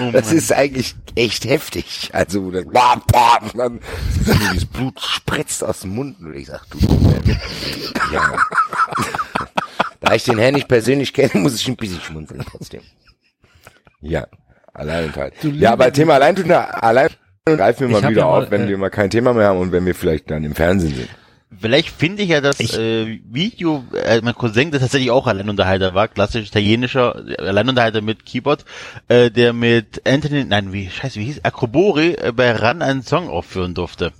Oh 0.00 0.10
das 0.12 0.32
ist 0.32 0.52
eigentlich 0.52 0.94
echt 1.14 1.44
heftig. 1.44 2.10
Also, 2.12 2.50
das, 2.50 2.64
bam, 2.64 3.02
bam, 3.06 3.50
und 3.52 3.58
dann 3.58 3.80
dieses 4.52 4.64
Blut 4.66 5.00
spritzt 5.00 5.64
aus 5.64 5.80
dem 5.80 5.94
Mund 5.94 6.20
und 6.20 6.34
ich 6.34 6.46
sag, 6.46 6.64
du, 6.70 6.78
ja. 8.12 8.36
Da 10.02 10.14
ich 10.14 10.24
den 10.24 10.38
Herrn 10.38 10.54
nicht 10.54 10.68
persönlich 10.68 11.12
kenne, 11.12 11.30
muss 11.34 11.54
ich 11.54 11.68
ein 11.68 11.76
bisschen 11.76 12.00
schmunzeln 12.00 12.44
trotzdem. 12.48 12.82
Ja, 14.00 14.26
Alleinunterhalt. 14.74 15.34
Du 15.42 15.48
Ja, 15.50 15.72
aber 15.72 15.92
Thema 15.92 16.14
Alleinunterhalt, 16.14 16.82
allein 16.82 17.08
greifen 17.44 17.88
wir 17.88 18.00
mal 18.00 18.10
wieder 18.10 18.20
ja 18.20 18.26
mal, 18.26 18.44
auf, 18.44 18.50
wenn 18.50 18.64
äh, 18.64 18.68
wir 18.68 18.78
mal 18.78 18.90
kein 18.90 19.10
Thema 19.10 19.32
mehr 19.32 19.48
haben 19.48 19.58
und 19.58 19.72
wenn 19.72 19.86
wir 19.86 19.94
vielleicht 19.94 20.30
dann 20.30 20.44
im 20.44 20.54
Fernsehen 20.54 20.94
sind. 20.94 21.08
Vielleicht 21.60 21.90
finde 21.90 22.22
ich 22.22 22.30
ja 22.30 22.40
das 22.40 22.60
äh, 22.60 23.20
Video, 23.30 23.84
äh, 23.94 24.20
mein 24.22 24.34
Cousin, 24.34 24.70
der 24.70 24.80
tatsächlich 24.80 25.10
auch 25.10 25.26
Alleinunterhalter 25.26 25.94
war, 25.94 26.08
klassisch 26.08 26.48
italienischer 26.48 27.22
äh, 27.28 27.42
Alleinunterhalter 27.42 28.00
mit 28.00 28.24
Keyboard, 28.24 28.64
äh, 29.08 29.30
der 29.30 29.52
mit 29.52 30.02
Anthony, 30.06 30.44
nein, 30.44 30.72
wie, 30.72 30.88
scheiße, 30.88 31.20
wie 31.20 31.24
hieß, 31.24 31.44
Akrobori 31.44 32.14
äh, 32.14 32.32
bei 32.34 32.52
RAN 32.52 32.82
einen 32.82 33.02
Song 33.02 33.28
aufführen 33.28 33.74
durfte. 33.74 34.12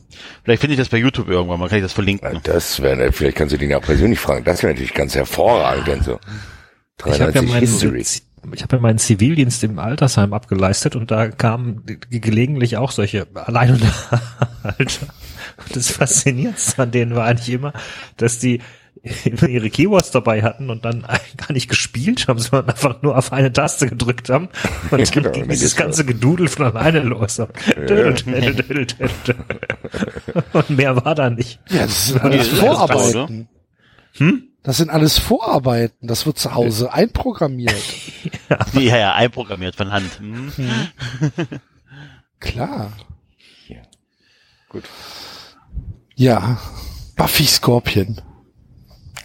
Vielleicht 0.45 0.61
finde 0.61 0.75
ich 0.75 0.79
das 0.79 0.89
bei 0.89 0.99
YouTube 0.99 1.29
irgendwann 1.29 1.59
mal, 1.59 1.69
kann 1.69 1.79
ich 1.79 1.85
das 1.85 1.93
verlinken. 1.93 2.41
Das 2.43 2.81
wäre, 2.81 3.13
vielleicht 3.13 3.37
kannst 3.37 3.55
du 3.55 3.59
den 3.59 3.75
auch 3.75 3.83
persönlich 3.83 4.21
fragen. 4.21 4.45
Das 4.45 4.63
wäre 4.63 4.73
natürlich 4.73 4.95
ganz 4.95 5.15
hervorragend, 5.15 5.87
denn 5.89 6.03
so. 6.03 6.19
Ich 7.07 7.21
habe 7.21 7.33
ja 7.33 7.43
93 7.43 7.51
meinen, 7.51 7.61
History. 7.61 8.07
Ich 8.55 8.63
habe 8.63 8.77
ja 8.77 8.83
meinen 8.83 8.99
Zivildienst 8.99 9.63
im 9.65 9.79
Altersheim 9.79 10.33
abgeleistet 10.33 10.97
und 10.97 11.11
da 11.11 11.29
kamen 11.29 11.85
ge- 11.87 11.99
gelegentlich 12.21 12.77
auch 12.77 12.91
solche 12.91 13.27
Alleinunterhalter. 13.35 15.07
Und 15.59 15.77
das 15.77 15.91
Faszinierendste 15.91 16.83
an 16.83 16.91
denen 16.91 17.15
war 17.15 17.27
eigentlich 17.27 17.51
immer, 17.51 17.73
dass 18.17 18.39
die 18.39 18.61
immer 19.25 19.49
ihre 19.49 19.69
Keywords 19.71 20.11
dabei 20.13 20.43
hatten 20.43 20.71
und 20.71 20.85
dann 20.85 21.03
gar 21.37 21.53
nicht 21.53 21.69
gespielt 21.69 22.29
haben, 22.29 22.39
sondern 22.39 22.69
einfach 22.71 23.03
nur 23.03 23.17
auf 23.17 23.33
eine 23.33 23.53
Taste 23.53 23.89
gedrückt 23.89 24.29
haben 24.29 24.49
und 24.91 24.99
Ja, 24.99 25.05
dann 25.05 25.13
genau, 25.13 25.31
ging 25.31 25.43
dann 25.43 25.51
dieses 25.51 25.75
ganze 25.77 26.05
Gedudel 26.05 26.49
von 26.49 26.67
alleine 26.67 27.01
los. 27.01 27.39
Und, 27.77 28.27
und 30.53 30.71
mehr 30.71 31.05
war 31.05 31.15
da 31.15 31.31
nicht. 31.31 31.61
Ja, 31.71 31.83
das 31.83 32.11
ist 32.11 32.49
Vorarbeiten. 32.59 33.49
Hm? 34.19 34.43
Das 34.63 34.77
sind 34.77 34.91
alles 34.91 35.19
Vorarbeiten. 35.19 36.07
Das 36.07 36.25
wird 36.25 36.39
zu 36.39 36.55
Hause 36.55 36.93
einprogrammiert. 36.93 37.75
Ja, 38.75 38.99
ja, 38.99 39.15
einprogrammiert 39.15 39.77
von 39.77 39.93
Hand. 39.93 40.19
Hm. 40.19 40.53
Klar. 42.39 42.93
Gut. 44.73 44.85
Ja. 46.15 46.59
Buffy 47.17 47.45
Scorpion. 47.45 48.21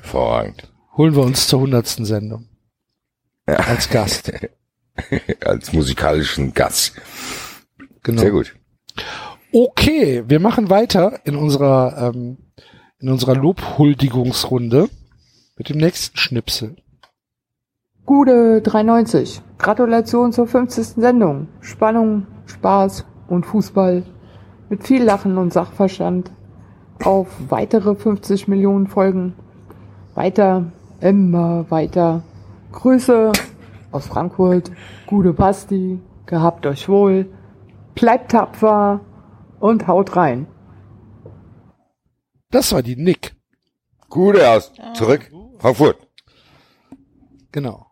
Hervorragend. 0.01 0.71
Holen 0.97 1.15
wir 1.15 1.23
uns 1.23 1.47
zur 1.47 1.61
hundertsten 1.61 2.05
Sendung. 2.05 2.49
Ja. 3.47 3.55
Als 3.55 3.89
Gast. 3.89 4.31
Als 5.45 5.71
musikalischen 5.71 6.53
Gast. 6.53 6.93
Genau. 8.03 8.21
Sehr 8.21 8.31
gut. 8.31 8.55
Okay, 9.53 10.23
wir 10.27 10.39
machen 10.39 10.69
weiter 10.69 11.21
in 11.25 11.37
unserer, 11.37 12.13
ähm, 12.13 12.37
in 12.99 13.09
unserer 13.09 13.35
Lobhuldigungsrunde 13.35 14.89
mit 15.57 15.69
dem 15.69 15.77
nächsten 15.77 16.17
Schnipsel. 16.17 16.75
Gute 18.05 18.61
93. 18.61 19.41
Gratulation 19.57 20.31
zur 20.31 20.47
50. 20.47 21.01
Sendung. 21.01 21.47
Spannung, 21.61 22.27
Spaß, 22.45 23.05
und 23.27 23.45
Fußball 23.45 24.03
mit 24.69 24.83
viel 24.85 25.03
Lachen 25.03 25.37
und 25.37 25.53
Sachverstand 25.53 26.31
auf 27.03 27.27
weitere 27.49 27.95
50 27.95 28.47
Millionen 28.47 28.87
Folgen. 28.87 29.33
Weiter, 30.15 30.71
immer 30.99 31.69
weiter. 31.69 32.23
Grüße 32.71 33.31
aus 33.91 34.07
Frankfurt, 34.07 34.71
gute 35.05 35.33
Basti, 35.33 35.99
gehabt 36.25 36.65
euch 36.65 36.89
wohl, 36.89 37.27
bleibt 37.95 38.31
tapfer 38.31 39.01
und 39.59 39.87
haut 39.87 40.15
rein. 40.15 40.47
Das 42.51 42.71
war 42.71 42.81
die 42.81 42.95
Nick. 42.95 43.35
Gute 44.09 44.49
aus. 44.49 44.71
Zurück. 44.93 45.29
Frankfurt. 45.59 45.97
Genau. 47.51 47.87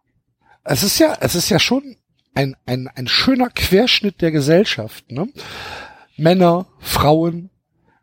Es 0.64 0.84
ist 0.84 1.00
ja, 1.00 1.18
es 1.22 1.36
ist 1.36 1.50
ja 1.50 1.60
schon 1.60 1.96
ein, 2.34 2.56
ein, 2.66 2.88
ein 2.88 3.08
schöner 3.08 3.50
Querschnitt 3.50 4.22
der 4.22 4.32
Gesellschaft, 4.32 5.12
ne? 5.12 5.28
Männer, 6.18 6.68
Frauen, 6.80 7.50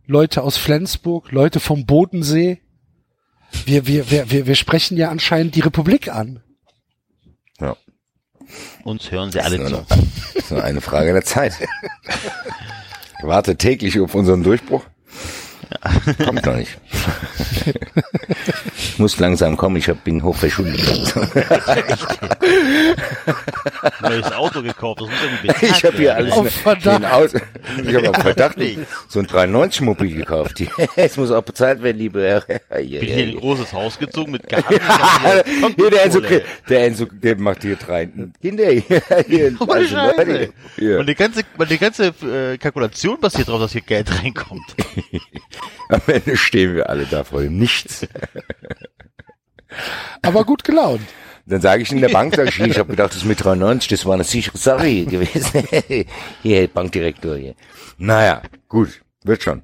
Leute 0.06 0.43
aus 0.43 0.56
Flensburg, 0.56 1.32
Leute 1.32 1.60
vom 1.60 1.86
Bodensee. 1.86 2.60
Wir, 3.64 3.86
wir, 3.86 4.10
wir, 4.10 4.30
wir, 4.30 4.47
wir 4.47 4.55
sprechen 4.55 4.97
ja 4.97 5.10
anscheinend 5.10 5.55
die 5.55 5.60
Republik 5.60 6.09
an. 6.09 6.43
Ja. 7.60 7.76
Uns 8.84 9.10
hören 9.10 9.32
sie 9.32 9.40
alle 9.40 9.64
zu. 9.64 9.84
Das 9.89 10.44
ist 10.44 10.51
nur 10.51 10.62
eine 10.62 10.80
Frage 10.80 11.12
der 11.12 11.24
Zeit. 11.24 11.55
Ich 13.22 13.28
warte 13.28 13.55
täglich 13.55 14.01
auf 14.01 14.16
unseren 14.16 14.43
Durchbruch. 14.43 14.82
Kommt 16.24 16.47
noch 16.47 16.57
nicht. 16.57 16.78
Ich 18.77 18.99
muss 18.99 19.19
langsam 19.19 19.57
kommen, 19.57 19.77
ich 19.77 19.89
hab, 19.89 20.03
bin 20.05 20.23
hochverschuldet. 20.23 21.15
Neues 24.01 24.32
Auto 24.32 24.62
gekauft, 24.62 25.01
das 25.01 25.09
muss 25.09 25.19
irgendwie 25.23 25.66
Ich 25.66 25.85
habe 25.85 25.97
hier 25.97 26.16
alles 26.16 26.32
ein 26.35 27.05
Auto, 27.05 27.39
Ich 27.86 27.94
habe 27.94 28.11
auf 28.11 28.16
Verdacht 28.16 28.57
so 29.09 29.20
ein 29.20 29.27
93 29.27 29.81
Mobil 29.82 30.15
gekauft. 30.16 30.62
Es 30.97 31.16
muss 31.16 31.31
auch 31.31 31.43
bezahlt 31.43 31.82
werden, 31.82 31.99
liebe 31.99 32.23
Herr. 32.23 32.40
Bin 32.40 32.86
hier 32.86 33.24
in 33.24 33.31
ein 33.31 33.36
großes 33.36 33.73
Haus 33.73 33.99
gezogen 33.99 34.32
mit 34.32 34.49
Garten. 34.49 34.78
Hier, 35.77 35.90
der 35.90 36.05
Enzo, 36.05 36.20
der 36.69 36.86
Enzo, 36.86 37.07
der 37.07 37.39
macht 37.39 37.62
hier 37.62 37.77
drei. 37.77 38.09
Hinter 38.40 38.70
hier, 38.70 39.57
also 39.59 39.94
Scheiße. 39.94 40.53
hier. 40.77 40.99
Und 40.99 41.09
die 41.09 41.15
ganze, 41.15 41.43
und 41.57 41.70
die 41.70 41.78
ganze 41.78 42.07
äh, 42.23 42.59
Kalkulation 42.59 43.20
basiert 43.20 43.49
darauf, 43.49 43.62
dass 43.62 43.73
hier 43.73 43.81
Geld 43.81 44.11
reinkommt. 44.23 44.74
Am 45.89 46.01
Ende 46.06 46.36
stehen 46.36 46.74
wir 46.74 46.89
alle 46.89 47.06
da 47.06 47.24
vor 47.24 47.43
dem 47.43 47.59
Nichts. 47.59 48.06
Aber 50.22 50.44
gut 50.44 50.64
gelaunt. 50.64 51.02
Dann 51.47 51.60
sage 51.60 51.82
ich 51.82 51.90
in 51.90 52.01
der 52.01 52.09
Bank, 52.09 52.34
sag 52.36 52.48
ich, 52.48 52.55
hier, 52.55 52.66
ich 52.66 52.78
habe 52.78 52.90
gedacht, 52.90 53.10
das 53.10 53.18
ist 53.18 53.24
mit 53.24 53.43
93, 53.43 53.89
das 53.89 54.06
war 54.06 54.14
eine 54.14 54.24
sichere 54.24 54.56
Sache 54.56 54.86
hier 54.86 55.06
gewesen. 55.06 55.64
hier, 56.43 56.68
Bankdirektor 56.68 57.36
hier. 57.36 57.55
Naja, 57.98 58.43
gut, 58.68 59.01
wird 59.24 59.43
schon. 59.43 59.62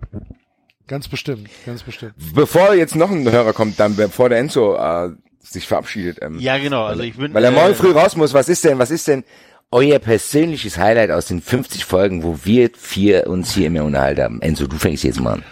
Ganz 0.88 1.06
bestimmt, 1.06 1.48
ganz 1.66 1.82
bestimmt. 1.82 2.14
Bevor 2.34 2.74
jetzt 2.74 2.96
noch 2.96 3.10
ein 3.10 3.30
Hörer 3.30 3.52
kommt, 3.52 3.78
dann 3.78 3.94
bevor 3.94 4.28
der 4.28 4.38
Enzo 4.38 4.74
äh, 4.76 5.10
sich 5.40 5.68
verabschiedet. 5.68 6.18
Ähm, 6.20 6.40
Ja, 6.40 6.58
genau, 6.58 6.84
also 6.84 7.02
ich 7.02 7.16
bin, 7.16 7.32
Weil 7.32 7.44
er 7.44 7.52
morgen 7.52 7.72
äh, 7.72 7.76
früh 7.76 7.92
raus 7.92 8.16
muss, 8.16 8.34
was 8.34 8.48
ist 8.48 8.64
denn, 8.64 8.78
was 8.78 8.90
ist 8.90 9.06
denn 9.06 9.22
euer 9.70 9.98
persönliches 9.98 10.78
Highlight 10.78 11.10
aus 11.10 11.26
den 11.26 11.42
50 11.42 11.84
Folgen, 11.84 12.22
wo 12.24 12.40
wir 12.42 12.70
vier 12.76 13.26
uns 13.28 13.54
hier 13.54 13.66
immer 13.68 13.84
unterhalten 13.84 14.22
haben? 14.22 14.42
Enzo, 14.42 14.66
du 14.66 14.76
fängst 14.78 15.04
jetzt 15.04 15.20
mal 15.20 15.34
an. 15.34 15.44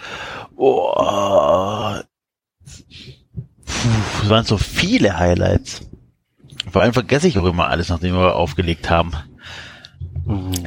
Oh, 0.57 1.97
Puh, 3.67 4.23
es 4.23 4.29
waren 4.31 4.45
so 4.45 4.59
viele 4.59 5.19
Highlights. 5.19 5.83
Vor 6.71 6.83
allem 6.83 6.93
vergesse 6.93 7.29
ich 7.29 7.39
auch 7.39 7.45
immer 7.45 7.69
alles, 7.69 7.89
nachdem 7.89 8.15
wir 8.15 8.35
aufgelegt 8.35 8.91
haben. 8.91 9.13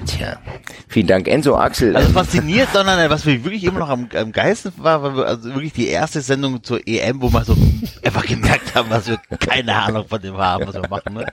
Tja. 0.06 0.40
Vielen 0.88 1.08
Dank, 1.08 1.28
Enzo, 1.28 1.56
Axel. 1.56 1.96
Also 1.96 2.14
fasziniert, 2.14 2.70
sondern 2.72 3.10
was 3.10 3.26
mir 3.26 3.44
wirklich 3.44 3.66
immer 3.66 3.80
noch 3.80 3.90
am, 3.90 4.08
am 4.16 4.32
geilsten 4.32 4.72
war, 4.78 5.04
war 5.04 5.26
also 5.26 5.54
wirklich 5.54 5.74
die 5.74 5.88
erste 5.88 6.22
Sendung 6.22 6.64
zur 6.64 6.80
EM, 6.88 7.22
wo 7.22 7.30
wir 7.34 7.44
so 7.44 7.58
einfach 8.04 8.26
gemerkt 8.26 8.74
haben, 8.74 8.90
was 8.90 9.08
wir 9.08 9.20
keine 9.40 9.76
Ahnung 9.76 10.08
von 10.08 10.22
dem 10.22 10.38
haben, 10.38 10.66
was 10.66 10.76
wir 10.76 10.88
machen. 10.88 11.14
Ne? 11.14 11.26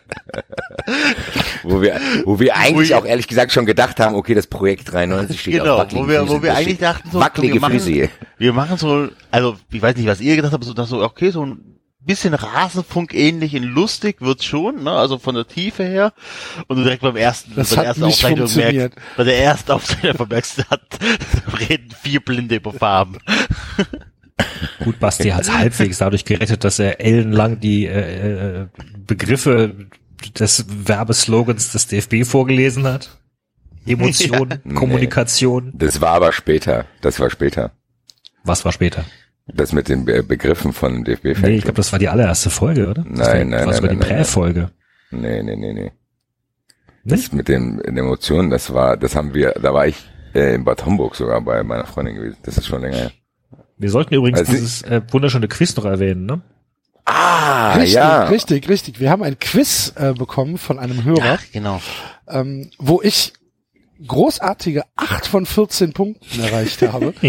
wo 1.62 1.81
wir, 1.81 2.01
wo 2.24 2.40
wir 2.40 2.57
eigentlich 2.57 2.94
auch 2.94 3.05
ehrlich 3.05 3.28
gesagt 3.28 3.53
schon 3.53 3.65
gedacht 3.65 4.01
haben, 4.01 4.16
okay, 4.16 4.35
das 4.35 4.48
Projekt 4.48 4.93
93 4.93 5.40
steht 5.40 5.55
Genau, 5.55 5.78
auf 5.78 5.93
wo 5.93 6.09
wir, 6.09 6.28
wo 6.28 6.43
wir 6.43 6.55
eigentlich 6.55 6.78
dachten, 6.78 7.09
so, 7.12 7.20
wackelige 7.20 7.55
wir 7.55 7.61
machen, 7.61 7.81
Füße 7.81 8.09
wir 8.39 8.53
machen 8.53 8.77
so, 8.77 9.09
also 9.31 9.57
ich 9.70 9.81
weiß 9.82 9.97
nicht, 9.97 10.07
was 10.07 10.20
ihr 10.20 10.35
gedacht 10.35 10.53
habt, 10.53 10.65
so, 10.65 10.74
dass 10.74 10.89
so, 10.89 11.03
okay, 11.03 11.31
so 11.31 11.47
ein 11.47 11.76
bisschen 12.07 12.35
Rasenfunk 12.35 13.15
ähnlich 13.15 13.55
in 13.55 13.65
lustig 13.65 14.20
wird's 14.20 14.45
schon, 14.45 14.85
ne, 14.85 14.93
also 14.93 15.19
von 15.19 15.35
der 15.35 15.47
Tiefe 15.47 15.85
her. 15.85 16.12
Und 16.69 16.77
du 16.77 16.83
direkt 16.85 17.03
beim 17.03 17.16
ersten, 17.16 17.55
Das 17.55 17.70
bei 17.70 17.77
der 17.77 17.85
ersten 17.87 18.05
Aufzeichnung 18.05 18.55
merkst, 18.55 18.99
bei 19.16 19.24
der 19.24 19.39
ersten 19.39 19.73
Aufzeichnung 19.73 20.28
merkst 20.31 20.70
hat, 20.70 20.83
reden 21.69 21.91
vier 22.03 22.20
Blinde 22.20 22.57
über 22.57 22.73
Farben. 22.73 23.19
Gut, 24.85 24.99
Basti 25.01 25.31
hat's 25.31 25.51
halbwegs 25.51 25.99
dadurch 25.99 26.24
gerettet, 26.24 26.62
dass 26.62 26.78
er 26.78 27.01
ellenlang 27.01 27.59
die 27.59 27.87
äh, 27.87 28.62
äh, 28.62 28.66
Begriffe 29.07 29.89
des 30.39 30.66
Werbeslogans 30.69 31.73
des 31.73 31.87
DFB 31.87 32.24
vorgelesen 32.24 32.87
hat. 32.87 33.19
Emotion, 33.87 34.61
Nee. 34.65 34.74
Kommunikation. 34.74 35.73
Das 35.74 36.01
war 36.01 36.11
aber 36.11 36.33
später. 36.33 36.87
Das 37.01 37.19
war 37.20 37.31
später. 37.31 37.73
Was 38.45 38.65
war 38.65 38.73
später? 38.73 39.05
Das 39.47 39.73
mit 39.73 39.89
den 39.89 40.05
Be 40.05 40.23
Begriffen 40.23 40.73
von 40.73 40.93
dem 40.94 41.05
dfb 41.05 41.40
Nee, 41.43 41.56
ich 41.56 41.62
glaube, 41.62 41.77
das 41.77 41.93
war 41.93 41.98
die 41.98 42.09
allererste 42.09 42.51
Folge, 42.51 42.89
oder? 42.89 43.05
Das 43.09 43.28
war, 43.28 43.35
Nein, 43.35 43.48
nein, 43.48 43.51
das 43.51 43.60
war 43.60 43.66
nein, 43.66 43.74
sogar 43.74 43.89
nein, 43.90 44.01
die 44.01 44.06
nein. 44.09 44.16
Prä-Folge. 44.18 44.70
Nee, 45.12 45.43
nee, 45.43 45.56
nee, 45.56 45.73
nee. 45.73 45.93
Das 47.05 47.31
mit 47.32 47.47
den, 47.47 47.78
den 47.78 47.97
Emotionen, 47.97 48.51
das 48.51 48.74
war, 48.74 48.97
das 48.97 49.14
haben 49.14 49.32
wir, 49.32 49.52
da 49.52 49.73
war 49.73 49.86
ich 49.86 49.97
äh, 50.35 50.55
in 50.56 50.64
Bad 50.64 50.85
Homburg 50.85 51.14
sogar 51.14 51.40
bei 51.40 51.62
meiner 51.62 51.86
Freundin 51.86 52.16
gewesen. 52.16 52.36
Das 52.43 52.59
ist 52.59 52.66
schon 52.66 52.81
länger 52.82 52.97
her. 52.97 53.10
Wir 53.78 53.90
sollten 53.90 54.14
übrigens 54.14 54.40
Also- 54.40 54.52
dieses 54.52 54.82
äh, 54.82 55.01
wunderschöne 55.10 55.47
Quiz 55.47 55.77
noch 55.77 55.85
erwähnen, 55.85 56.27
ne? 56.27 56.43
Ah, 57.05 57.74
richtig, 57.74 57.94
ja. 57.94 58.24
richtig, 58.24 58.68
richtig. 58.68 58.98
Wir 58.98 59.10
haben 59.10 59.23
ein 59.23 59.39
Quiz 59.39 59.93
äh, 59.94 60.12
bekommen 60.14 60.59
von 60.59 60.81
einem 60.81 61.05
Hörer, 61.05 61.39
genau. 61.52 61.81
ähm, 62.28 62.70
wo 62.78 63.01
ich 63.01 63.32
großartige 64.06 64.82
8 64.97 65.27
von 65.27 65.47
14 65.47 65.93
Punkten 65.93 66.40
erreicht 66.40 66.82
habe. 66.82 67.14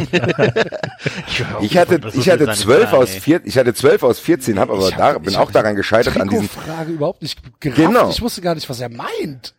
Ich 1.62 1.78
hatte, 1.78 2.00
ich 2.14 2.30
hatte 2.30 2.52
zwölf 2.54 2.94
aus 2.94 3.12
vier, 3.12 3.42
ich 3.44 3.58
hatte 3.58 3.74
zwölf 3.74 4.04
aus 4.04 4.20
14, 4.20 4.60
hab 4.60 4.70
aber 4.70 4.90
Ich 4.90 4.96
da, 4.96 5.18
bin 5.18 5.32
ich 5.32 5.38
auch 5.38 5.52
daran 5.52 5.76
gescheitert 5.76 6.20
an 6.20 6.30
diesem, 6.30 6.50
Frage 6.50 6.92
überhaupt 6.92 7.22
nicht 7.22 7.40
gerafft. 7.60 7.82
Genau. 7.82 8.10
Ich 8.10 8.22
wusste 8.22 8.42
gar 8.42 8.56
nicht, 8.56 8.70
was 8.70 8.80
er 8.80 8.90
meint. 8.90 9.54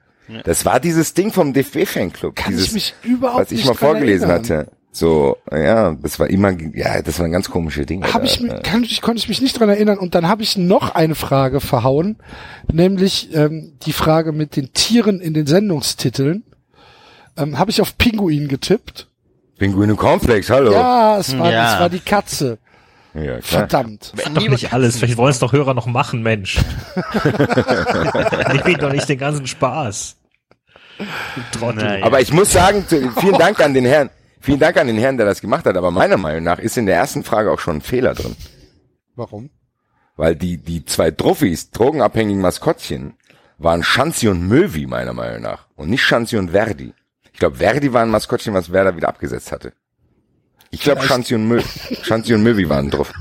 das 0.44 0.64
war 0.64 0.80
dieses 0.80 1.14
Ding 1.14 1.32
vom 1.32 1.52
DFB-Fanclub. 1.52 2.34
Kann 2.34 2.52
dieses, 2.52 2.68
ich 2.68 2.72
mich 2.72 2.94
überhaupt 3.02 3.42
was 3.42 3.52
ich 3.52 3.58
nicht 3.58 3.68
mal 3.68 3.74
vorgelesen 3.74 4.30
erinnern. 4.30 4.62
hatte. 4.64 4.72
So, 4.90 5.36
ja, 5.52 5.94
das 6.02 6.18
war 6.18 6.28
immer, 6.28 6.50
ja, 6.74 7.02
das 7.02 7.20
waren 7.20 7.30
ganz 7.30 7.50
komische 7.50 7.86
Dinge. 7.86 8.12
Hab 8.12 8.24
ich, 8.24 8.42
äh. 8.42 8.60
kann, 8.64 8.82
ich, 8.82 9.00
konnte 9.00 9.18
ich 9.18 9.28
mich 9.28 9.40
nicht 9.40 9.58
dran 9.58 9.68
erinnern. 9.68 9.98
Und 9.98 10.14
dann 10.14 10.28
habe 10.28 10.42
ich 10.42 10.56
noch 10.56 10.94
eine 10.94 11.14
Frage 11.14 11.60
verhauen, 11.60 12.16
nämlich 12.72 13.34
ähm, 13.34 13.74
die 13.82 13.92
Frage 13.92 14.32
mit 14.32 14.56
den 14.56 14.72
Tieren 14.72 15.20
in 15.20 15.34
den 15.34 15.46
Sendungstiteln. 15.46 16.42
Ähm, 17.38 17.58
habe 17.58 17.70
ich 17.70 17.80
auf 17.80 17.96
Pinguin 17.96 18.48
getippt. 18.48 19.08
Pinguine 19.58 19.94
Cornflakes, 19.96 20.50
hallo. 20.50 20.72
Ja, 20.72 21.18
es 21.18 21.36
war, 21.38 21.50
Ja. 21.52 21.74
es 21.74 21.80
war 21.80 21.88
die 21.90 22.00
Katze. 22.00 22.58
Ja, 23.14 23.22
klar. 23.38 23.42
Verdammt. 23.42 24.12
Sag 24.16 24.34
doch 24.34 24.48
nicht 24.48 24.72
alles. 24.72 24.98
Vielleicht 24.98 25.16
wollen 25.16 25.30
es 25.30 25.38
doch 25.38 25.52
Hörer 25.52 25.74
noch 25.74 25.86
machen, 25.86 26.22
Mensch. 26.22 26.58
Nimm 28.64 28.78
doch 28.78 28.92
nicht 28.92 29.08
den 29.08 29.18
ganzen 29.18 29.46
Spaß. 29.46 30.16
Trottel. 31.52 32.02
Aber 32.02 32.20
ich 32.20 32.32
muss 32.32 32.52
sagen, 32.52 32.84
vielen 32.88 33.38
Dank 33.38 33.60
an 33.60 33.72
den 33.72 33.84
Herrn, 33.84 34.10
vielen 34.40 34.58
Dank 34.58 34.76
an 34.76 34.88
den 34.88 34.98
Herrn, 34.98 35.16
der 35.16 35.26
das 35.26 35.40
gemacht 35.40 35.64
hat, 35.64 35.76
aber 35.76 35.90
meiner 35.90 36.16
Meinung 36.16 36.42
nach 36.42 36.58
ist 36.58 36.76
in 36.76 36.86
der 36.86 36.96
ersten 36.96 37.22
Frage 37.24 37.50
auch 37.52 37.60
schon 37.60 37.76
ein 37.76 37.80
Fehler 37.82 38.14
drin. 38.14 38.36
Warum? 39.14 39.50
Weil 40.16 40.34
die, 40.34 40.58
die 40.58 40.84
zwei 40.84 41.10
Truffis, 41.12 41.70
drogenabhängigen 41.70 42.42
Maskottchen, 42.42 43.14
waren 43.58 43.82
Schanzi 43.84 44.28
und 44.28 44.46
Möwi, 44.46 44.86
meiner 44.86 45.12
Meinung 45.12 45.42
nach. 45.42 45.66
Und 45.76 45.88
nicht 45.90 46.02
Schanzi 46.02 46.36
und 46.36 46.50
Verdi. 46.50 46.92
Ich 47.38 47.40
glaube, 47.40 47.58
Verdi 47.58 47.92
war 47.92 48.02
ein 48.02 48.10
Maskottchen, 48.10 48.52
was 48.52 48.72
Werder 48.72 48.96
wieder 48.96 49.06
abgesetzt 49.08 49.52
hatte. 49.52 49.72
Ich 50.72 50.80
glaube, 50.80 51.02
Schanzi 51.02 51.36
und 51.36 51.46
Mö, 51.46 51.60
Schanzi 52.02 52.34
und 52.34 52.42
Möwi 52.42 52.68
waren 52.68 52.90
drauf. 52.90 53.12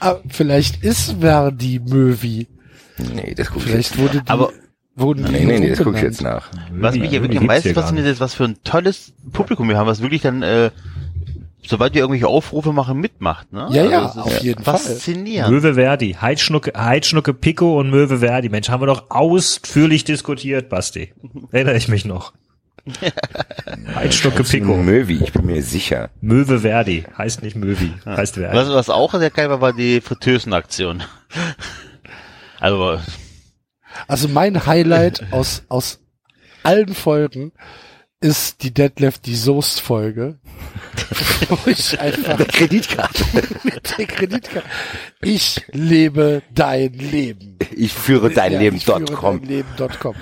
Ah, 0.00 0.16
vielleicht 0.28 0.84
ist 0.84 1.16
Verdi 1.18 1.80
Möwi. 1.82 2.46
Nee, 2.98 3.32
das 3.34 3.48
guck 3.48 3.62
ich 3.62 3.70
Vielleicht 3.70 3.92
jetzt 3.92 3.98
wurde 4.02 4.16
nach. 4.18 4.24
die, 4.26 4.30
Aber- 4.30 4.52
wurden 4.96 5.24
die 5.24 5.32
Nee, 5.32 5.44
nee, 5.46 5.58
nee, 5.60 5.70
das 5.70 5.78
guck 5.82 5.96
ich 5.96 6.02
jetzt 6.02 6.20
nach. 6.20 6.50
Was 6.72 6.94
mich 6.94 7.10
ja 7.10 7.22
wirklich 7.22 7.40
am 7.40 7.46
meisten 7.46 7.72
fasziniert 7.72 8.06
ist, 8.06 8.20
was 8.20 8.34
für 8.34 8.44
ein 8.44 8.62
tolles 8.64 9.14
Publikum 9.32 9.66
wir 9.70 9.78
haben, 9.78 9.86
was 9.86 10.02
wirklich 10.02 10.20
dann, 10.20 10.42
äh, 10.42 10.70
sobald 11.66 11.94
wir 11.94 12.02
irgendwelche 12.02 12.28
Aufrufe 12.28 12.74
machen, 12.74 13.00
mitmacht, 13.00 13.50
ne? 13.50 13.66
Ja, 13.70 13.86
ja, 13.86 14.04
es 14.04 14.10
ist 14.10 14.18
auf 14.18 14.38
jeden 14.42 14.62
Fall. 14.62 14.76
Faszinierend. 14.76 15.50
Möwe 15.54 15.72
Verdi, 15.72 16.18
Heidschnucke, 16.20 16.72
Heidschnucke 16.76 17.32
Pico 17.32 17.80
und 17.80 17.88
Möwe 17.88 18.18
Verdi. 18.18 18.50
Mensch, 18.50 18.68
haben 18.68 18.82
wir 18.82 18.88
doch 18.88 19.06
ausführlich 19.10 20.04
diskutiert, 20.04 20.68
Basti. 20.68 21.14
Erinnere 21.50 21.78
ich 21.78 21.88
mich 21.88 22.04
noch. 22.04 22.34
Heidschnucke 23.94 24.38
Schanzi 24.38 24.60
Pico. 24.60 24.76
Möwi, 24.76 25.22
ich 25.22 25.32
bin 25.32 25.46
mir 25.46 25.62
sicher. 25.62 26.10
Möwe 26.20 26.60
Verdi. 26.60 27.04
Heißt 27.16 27.42
nicht 27.42 27.56
Möwi, 27.56 27.92
heißt 28.04 28.34
Verdi. 28.34 28.56
Was, 28.56 28.68
was 28.70 28.90
auch 28.90 29.12
sehr 29.14 29.30
geil 29.30 29.50
war, 29.50 29.60
war 29.60 29.72
die 29.72 30.00
Fritteusenaktion. 30.00 31.02
Also, 32.58 32.98
Also 34.08 34.28
mein 34.28 34.66
Highlight 34.66 35.24
aus, 35.32 35.62
aus 35.68 36.00
allen 36.62 36.94
Folgen 36.94 37.52
ist 38.22 38.62
die 38.62 38.72
Deadlift 38.74 39.24
die 39.24 39.34
Soest 39.34 39.80
Folge. 39.80 40.38
Wo 41.48 41.70
ich 41.70 41.98
einfach 41.98 42.36
Der 42.36 42.46
Kreditkarte. 42.46 43.24
mit 43.64 43.98
der 43.98 44.06
Kreditkarte. 44.06 44.68
Ich 45.22 45.62
lebe 45.72 46.42
dein 46.54 46.92
Leben. 46.92 47.58
Ich 47.74 47.94
führe 47.94 48.30
dein 48.30 48.52
Ja, 48.52 48.58
Leben 48.58 48.76
ich 48.76 48.84
führe 48.84 49.04
dein 49.04 49.42
Leben.com. 49.42 50.14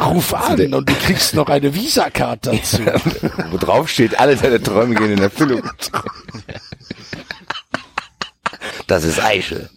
Ruf 0.00 0.32
an 0.34 0.72
und 0.74 0.88
du 0.88 0.94
kriegst 0.94 1.34
noch 1.34 1.48
eine 1.48 1.74
Visa-Card 1.74 2.46
dazu. 2.46 2.78
Wo 3.50 3.56
drauf 3.58 3.88
steht, 3.88 4.18
alle 4.18 4.36
deine 4.36 4.62
Träume 4.62 4.94
gehen 4.94 5.12
in 5.12 5.22
Erfüllung. 5.22 5.62
Das 8.86 9.04
ist 9.04 9.22
Eichel. 9.22 9.70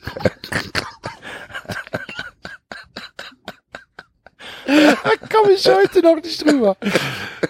Da 4.65 4.95
komme 5.29 5.51
ich 5.53 5.67
heute 5.67 6.01
noch 6.01 6.15
nicht 6.15 6.45
drüber. 6.45 6.77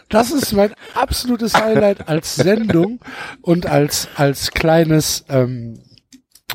Das 0.09 0.31
ist 0.31 0.51
mein 0.53 0.73
absolutes 0.95 1.53
Highlight 1.53 2.07
als 2.07 2.35
Sendung 2.35 2.99
und 3.41 3.65
als 3.65 4.07
als 4.15 4.51
kleines 4.51 5.23
ähm, 5.29 5.82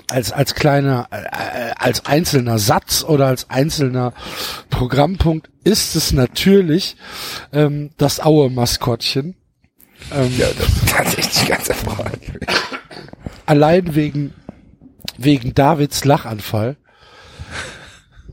als 0.08 0.32
als 0.32 0.54
kleiner 0.54 1.08
äh, 1.10 1.72
als 1.76 2.06
einzelner 2.06 2.58
Satz 2.58 3.04
oder 3.04 3.26
als 3.26 3.50
einzelner 3.50 4.12
Programmpunkt 4.70 5.50
ist 5.64 5.96
es 5.96 6.12
natürlich 6.12 6.96
ähm, 7.52 7.90
das 7.96 8.20
Aue 8.20 8.50
Maskottchen. 8.50 9.36
Ähm, 10.12 10.32
Ja, 10.36 10.46
das 10.58 10.68
ist 10.68 10.88
tatsächlich 10.88 11.48
ganz 11.48 11.68
erfreulich. 11.68 12.30
allein 13.46 13.94
wegen 13.94 14.34
wegen 15.16 15.54
Davids 15.54 16.04
Lachanfall, 16.04 16.76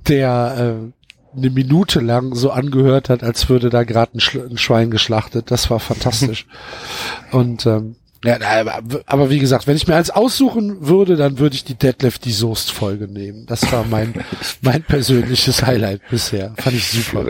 der 0.07 0.55
äh, 0.85 1.37
eine 1.37 1.49
Minute 1.49 1.99
lang 1.99 2.35
so 2.35 2.51
angehört 2.51 3.09
hat, 3.09 3.23
als 3.23 3.49
würde 3.49 3.69
da 3.69 3.83
gerade 3.83 4.17
ein, 4.17 4.49
ein 4.51 4.57
Schwein 4.57 4.91
geschlachtet. 4.91 5.51
Das 5.51 5.69
war 5.69 5.79
fantastisch. 5.79 6.45
Und 7.31 7.65
ähm, 7.65 7.95
ja, 8.23 8.37
aber, 8.39 8.81
aber 9.05 9.29
wie 9.29 9.39
gesagt, 9.39 9.67
wenn 9.67 9.75
ich 9.75 9.87
mir 9.87 9.95
eins 9.95 10.09
aussuchen 10.09 10.87
würde, 10.87 11.15
dann 11.15 11.37
würde 11.37 11.55
ich 11.55 11.63
die 11.63 11.75
Deadlift 11.75 12.25
die 12.25 12.31
Soest 12.31 12.71
Folge 12.71 13.07
nehmen. 13.07 13.45
Das 13.45 13.71
war 13.71 13.83
mein 13.85 14.13
mein 14.61 14.81
persönliches 14.83 15.63
Highlight 15.63 16.01
bisher. 16.09 16.53
Fand 16.57 16.75
ich 16.75 16.87
super. 16.87 17.25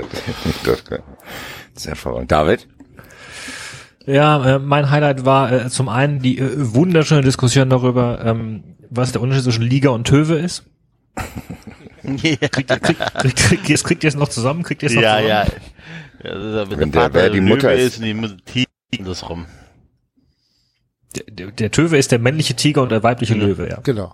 Sehr 1.74 1.92
hervorragend. 1.92 2.32
David? 2.32 2.68
Ja, 4.06 4.56
äh, 4.56 4.60
mein 4.60 4.90
Highlight 4.92 5.26
war 5.26 5.52
äh, 5.52 5.70
zum 5.70 5.90
einen 5.90 6.20
die 6.22 6.38
äh, 6.38 6.52
wunderschöne 6.56 7.22
Diskussion 7.24 7.70
darüber, 7.70 8.24
ähm, 8.24 8.64
was 8.90 9.12
der 9.12 9.22
Unterschied 9.22 9.44
zwischen 9.46 9.64
Liga 9.64 9.90
und 9.90 10.06
Töwe 10.08 10.36
ist. 10.36 10.64
kriegt, 12.04 12.52
kriegt, 12.52 12.68
kriegt, 12.68 13.36
kriegt, 13.36 13.70
jetzt 13.70 13.84
kriegt 13.84 14.04
ihr 14.04 14.10
es 14.10 14.16
noch 14.16 14.30
zusammen? 14.30 14.62
Kriegt 14.64 14.84
ihr 14.84 14.90
es 14.90 14.96
noch 14.96 15.02
Ja, 15.02 15.18
zusammen? 15.20 15.52
ja. 16.24 16.30
ja 16.30 16.70
wenn, 16.70 16.78
der 16.80 16.86
der- 16.92 17.02
Vater 17.02 17.14
wer 17.16 17.30
die 17.32 17.42
Mutter 17.42 17.74
ist. 17.74 17.94
ist 17.94 17.98
und 17.98 18.04
die 18.06 18.14
Mutter 18.14 19.28
rum. 19.28 19.46
Der, 21.30 21.52
der, 21.52 21.72
Töwe 21.72 21.98
ist 21.98 22.12
der 22.12 22.20
männliche 22.20 22.56
Tiger 22.56 22.82
und 22.82 22.92
der 22.92 23.04
weibliche 23.04 23.34
Löwe, 23.34 23.70
ja. 23.70 23.80
Genau. 23.84 24.14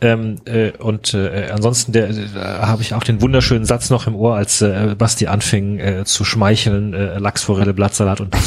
Ähm, 0.00 0.36
äh, 0.44 0.72
und 0.72 1.14
äh, 1.14 1.48
ansonsten 1.52 1.92
der, 1.92 2.10
äh, 2.10 2.14
habe 2.34 2.82
ich 2.82 2.94
auch 2.94 3.04
den 3.04 3.22
wunderschönen 3.22 3.64
Satz 3.64 3.90
noch 3.90 4.06
im 4.06 4.14
Ohr, 4.14 4.34
als 4.34 4.60
äh, 4.60 4.94
Basti 4.98 5.28
anfing 5.28 5.78
äh, 5.78 6.04
zu 6.04 6.24
schmeicheln, 6.24 6.92
äh, 6.94 7.18
Lachsforelle, 7.18 7.74
Blattsalat 7.74 8.20
und. 8.20 8.34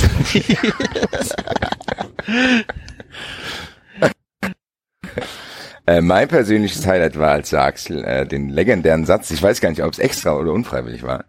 Äh, 5.87 6.01
mein 6.01 6.27
persönliches 6.27 6.85
Highlight 6.85 7.17
war, 7.17 7.31
als 7.31 7.51
der 7.51 7.63
Axel 7.63 8.03
äh, 8.03 8.27
den 8.27 8.49
legendären 8.49 9.05
Satz, 9.05 9.31
ich 9.31 9.41
weiß 9.41 9.61
gar 9.61 9.69
nicht, 9.69 9.81
ob 9.81 9.93
es 9.93 9.99
extra 9.99 10.33
oder 10.33 10.51
unfreiwillig 10.51 11.03
war, 11.03 11.23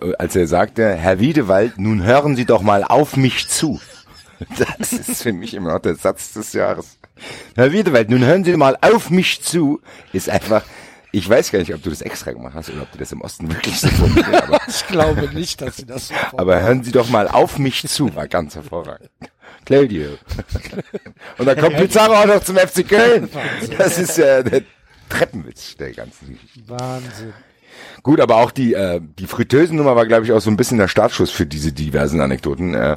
äh, 0.00 0.12
als 0.18 0.34
er 0.34 0.46
sagte, 0.46 0.94
Herr 0.94 1.20
Wiedewald, 1.20 1.78
nun 1.78 2.02
hören 2.02 2.34
Sie 2.34 2.46
doch 2.46 2.62
mal 2.62 2.82
auf 2.82 3.18
mich 3.18 3.46
zu. 3.48 3.78
Das 4.78 4.92
ist 4.92 5.22
für 5.22 5.32
mich 5.32 5.54
immer 5.54 5.72
noch 5.72 5.80
der 5.80 5.96
Satz 5.96 6.32
des 6.32 6.52
Jahres. 6.52 6.98
Herr 7.56 7.72
Wiedewald, 7.72 8.10
nun 8.10 8.24
hören 8.24 8.44
Sie 8.44 8.56
mal 8.56 8.78
auf 8.80 9.10
mich 9.10 9.42
zu, 9.42 9.80
ist 10.12 10.30
einfach, 10.30 10.62
ich 11.10 11.28
weiß 11.28 11.50
gar 11.50 11.58
nicht, 11.58 11.74
ob 11.74 11.82
du 11.82 11.90
das 11.90 12.02
extra 12.02 12.32
gemacht 12.32 12.54
hast 12.54 12.70
oder 12.70 12.82
ob 12.82 12.92
du 12.92 12.98
das 12.98 13.12
im 13.12 13.20
Osten 13.22 13.50
wirklich 13.50 13.80
so 13.80 13.88
formulierst, 13.88 14.42
aber, 14.42 14.60
Ich 14.68 14.86
glaube 14.86 15.28
nicht, 15.34 15.60
dass 15.60 15.78
sie 15.78 15.86
das 15.86 16.08
so 16.08 16.14
aber 16.36 16.60
hören 16.60 16.84
Sie 16.84 16.92
doch 16.92 17.08
mal 17.08 17.28
auf 17.28 17.58
mich 17.58 17.86
zu, 17.88 18.14
war 18.14 18.28
ganz 18.28 18.54
hervorragend. 18.54 19.10
Claudio. 19.64 20.10
Und 21.38 21.46
dann 21.46 21.58
kommt 21.58 21.76
Pizarro 21.76 22.14
auch 22.14 22.26
noch 22.26 22.42
zum 22.42 22.56
FC 22.56 22.88
Köln. 22.88 23.28
Das 23.76 23.98
ist 23.98 24.16
ja 24.16 24.42
der 24.42 24.62
Treppenwitz 25.08 25.76
der 25.76 25.92
ganzen 25.92 26.38
Geschichte. 26.40 26.70
Wahnsinn. 26.70 27.32
Gut, 28.02 28.20
aber 28.20 28.36
auch 28.36 28.50
die, 28.50 28.74
äh, 28.74 29.00
die 29.18 29.26
Fritösen-Nummer 29.26 29.96
war, 29.96 30.06
glaube 30.06 30.24
ich, 30.24 30.32
auch 30.32 30.40
so 30.40 30.50
ein 30.50 30.56
bisschen 30.56 30.78
der 30.78 30.88
Startschuss 30.88 31.30
für 31.30 31.46
diese 31.46 31.72
diversen 31.72 32.20
Anekdoten. 32.20 32.74
Äh, 32.74 32.96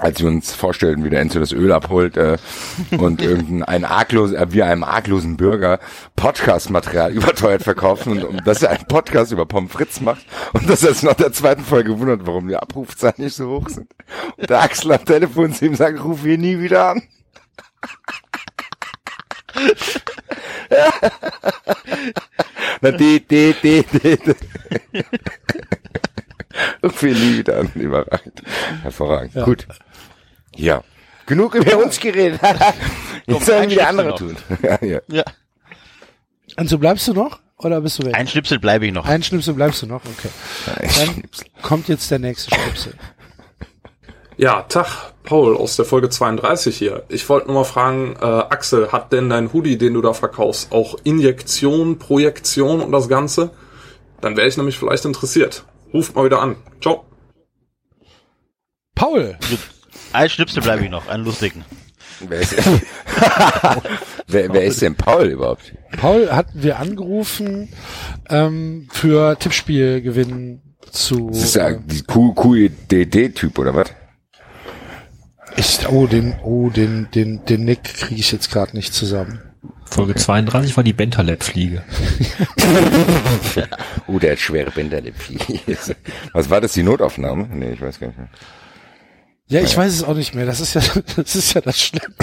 als 0.00 0.20
wir 0.20 0.28
uns 0.28 0.54
vorstellten, 0.54 1.04
wie 1.04 1.10
der 1.10 1.20
Enzo 1.20 1.38
das 1.38 1.52
Öl 1.52 1.72
abholt 1.72 2.16
äh, 2.16 2.38
und 2.98 3.20
irgendein 3.22 3.62
ein 3.62 3.84
arglos, 3.84 4.32
äh, 4.32 4.46
wir 4.50 4.66
einem 4.66 4.82
arglosen 4.82 5.36
Bürger 5.36 5.78
Podcast-Material 6.16 7.12
überteuert 7.12 7.62
verkaufen 7.62 8.12
und, 8.12 8.24
und 8.24 8.46
dass 8.46 8.62
er 8.62 8.70
einen 8.70 8.86
Podcast 8.86 9.32
über 9.32 9.46
Pommes 9.46 9.72
frites 9.72 10.00
macht 10.00 10.24
und 10.52 10.68
dass 10.68 10.82
er 10.82 10.90
es 10.90 11.02
nach 11.02 11.14
der 11.14 11.32
zweiten 11.32 11.62
Folge 11.62 11.98
wundert, 11.98 12.26
warum 12.26 12.48
die 12.48 12.56
Abrufzahlen 12.56 13.16
nicht 13.18 13.36
so 13.36 13.48
hoch 13.48 13.68
sind. 13.68 13.90
Und 14.36 14.48
der 14.50 14.62
Axel 14.62 14.92
am 14.92 15.04
Telefon 15.04 15.52
zu 15.52 15.66
ihm 15.66 15.74
sagt, 15.74 16.02
ruf 16.02 16.24
ihn 16.24 16.40
nie 16.40 16.58
wieder 16.58 16.90
an. 16.90 17.02
Na, 22.80 22.92
die, 22.92 23.20
die, 23.26 23.54
die, 23.62 23.84
die, 23.84 24.16
die. 24.16 24.34
Ruf 26.82 27.02
ihn 27.02 27.12
nie 27.12 27.38
wieder 27.38 27.58
an, 27.58 27.70
überragend. 27.74 28.42
Hervorragend. 28.82 29.34
Ja. 29.34 29.44
Gut. 29.44 29.66
Ja. 30.60 30.82
Genug 31.26 31.54
über 31.54 31.78
uns 31.78 32.00
geredet. 32.00 32.40
Jetzt 33.26 33.46
sollen 33.46 33.70
wieder 33.70 33.88
andere 33.88 34.14
tun. 34.14 34.36
Ja, 34.62 34.78
ja. 34.84 35.00
Ja. 35.08 35.24
Und 36.56 36.68
so 36.68 36.78
bleibst 36.78 37.06
du 37.08 37.14
noch? 37.14 37.40
Oder 37.56 37.80
bist 37.80 37.98
du 37.98 38.06
weg? 38.06 38.14
Ein 38.14 38.26
Schnipsel 38.26 38.58
bleibe 38.58 38.86
ich 38.86 38.92
noch. 38.92 39.06
Ein 39.06 39.22
Schnipsel 39.22 39.54
bleibst 39.54 39.82
du 39.82 39.86
noch? 39.86 40.02
Okay. 40.04 40.30
Dann 40.66 41.22
kommt 41.62 41.88
jetzt 41.88 42.10
der 42.10 42.18
nächste 42.18 42.54
Schnipsel. 42.54 42.94
Ja, 44.36 44.62
Tag, 44.62 45.12
Paul 45.22 45.54
aus 45.54 45.76
der 45.76 45.84
Folge 45.84 46.08
32 46.08 46.74
hier. 46.74 47.04
Ich 47.10 47.28
wollte 47.28 47.48
nur 47.48 47.56
mal 47.56 47.64
fragen, 47.64 48.16
äh, 48.22 48.24
Axel, 48.24 48.90
hat 48.90 49.12
denn 49.12 49.28
dein 49.28 49.52
Hoodie, 49.52 49.76
den 49.76 49.92
du 49.92 50.00
da 50.00 50.14
verkaufst, 50.14 50.72
auch 50.72 50.96
Injektion, 51.04 51.98
Projektion 51.98 52.80
und 52.80 52.90
das 52.90 53.10
Ganze? 53.10 53.50
Dann 54.22 54.38
wäre 54.38 54.48
ich 54.48 54.56
nämlich 54.56 54.78
vielleicht 54.78 55.04
interessiert. 55.04 55.66
Ruft 55.92 56.14
mal 56.14 56.24
wieder 56.24 56.40
an. 56.40 56.56
Ciao. 56.80 57.04
Paul. 58.94 59.36
Ein 60.12 60.28
Schnipsel 60.28 60.62
bleibe 60.62 60.84
ich 60.84 60.90
noch, 60.90 61.08
einen 61.08 61.24
lustigen. 61.24 61.64
Wer 62.20 62.40
ist, 62.40 62.54
wer, 64.26 64.52
wer 64.52 64.64
ist 64.64 64.82
denn 64.82 64.94
Paul 64.94 65.26
überhaupt? 65.26 65.72
Paul 65.96 66.30
hatten 66.30 66.62
wir 66.62 66.78
angerufen 66.78 67.68
ähm, 68.28 68.88
für 68.92 69.38
Tippspielgewinn 69.38 70.60
zu. 70.90 71.30
Das 71.30 71.44
ist 71.44 71.56
ja 71.56 71.72
die 71.72 72.02
QEDD-Typ 72.02 73.58
oder 73.58 73.74
was? 73.74 73.88
Ich, 75.56 75.88
oh, 75.88 76.06
den, 76.06 76.34
oh, 76.42 76.70
den, 76.70 77.08
den, 77.14 77.44
den 77.44 77.64
Nick 77.64 77.84
kriege 77.84 78.20
ich 78.20 78.32
jetzt 78.32 78.50
gerade 78.50 78.76
nicht 78.76 78.92
zusammen. 78.94 79.40
Folge 79.86 80.14
32 80.14 80.76
war 80.76 80.84
die 80.84 80.92
Bentaleb-Fliege. 80.92 81.82
oh, 84.06 84.18
der 84.18 84.32
hat 84.32 84.38
schwere 84.38 84.70
Bänder. 84.70 85.02
Was 86.32 86.48
war 86.48 86.60
das, 86.60 86.72
die 86.72 86.84
Notaufnahme? 86.84 87.48
Nee, 87.52 87.72
ich 87.72 87.80
weiß 87.80 87.98
gar 87.98 88.06
nicht 88.08 88.18
mehr. 88.18 88.28
Ja, 89.50 89.60
ich 89.60 89.76
weiß 89.76 89.92
es 89.92 90.04
auch 90.04 90.14
nicht 90.14 90.32
mehr. 90.32 90.46
Das 90.46 90.60
ist 90.60 90.74
ja, 90.74 90.80
das 91.16 91.34
ist 91.34 91.52
ja 91.54 91.60
das 91.60 91.78
Schlimme. 91.78 92.14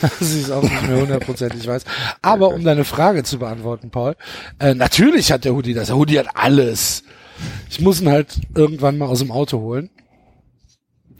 dass 0.00 0.20
ich 0.20 0.44
es 0.44 0.50
auch 0.52 0.62
nicht 0.62 0.88
mehr 0.88 1.00
hundertprozentig 1.00 1.66
weiß. 1.66 1.84
Aber 2.22 2.50
um 2.50 2.62
deine 2.62 2.84
Frage 2.84 3.24
zu 3.24 3.40
beantworten, 3.40 3.90
Paul, 3.90 4.14
äh, 4.60 4.74
natürlich 4.74 5.32
hat 5.32 5.44
der 5.44 5.52
Hoodie 5.52 5.74
das. 5.74 5.88
Der 5.88 5.96
Hoodie 5.96 6.20
hat 6.20 6.28
alles. 6.34 7.02
Ich 7.68 7.80
muss 7.80 8.00
ihn 8.00 8.08
halt 8.08 8.40
irgendwann 8.54 8.98
mal 8.98 9.06
aus 9.08 9.18
dem 9.18 9.32
Auto 9.32 9.58
holen. 9.58 9.90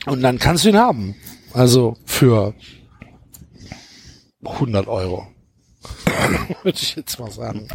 Und 0.06 0.22
dann 0.22 0.38
kannst 0.38 0.64
du 0.64 0.68
ihn 0.68 0.78
haben. 0.78 1.16
Also 1.52 1.96
für 2.04 2.54
100 4.44 4.86
Euro. 4.86 5.26
Würde 6.62 6.78
ich 6.80 6.94
jetzt 6.94 7.18
mal 7.18 7.32
sagen. 7.32 7.66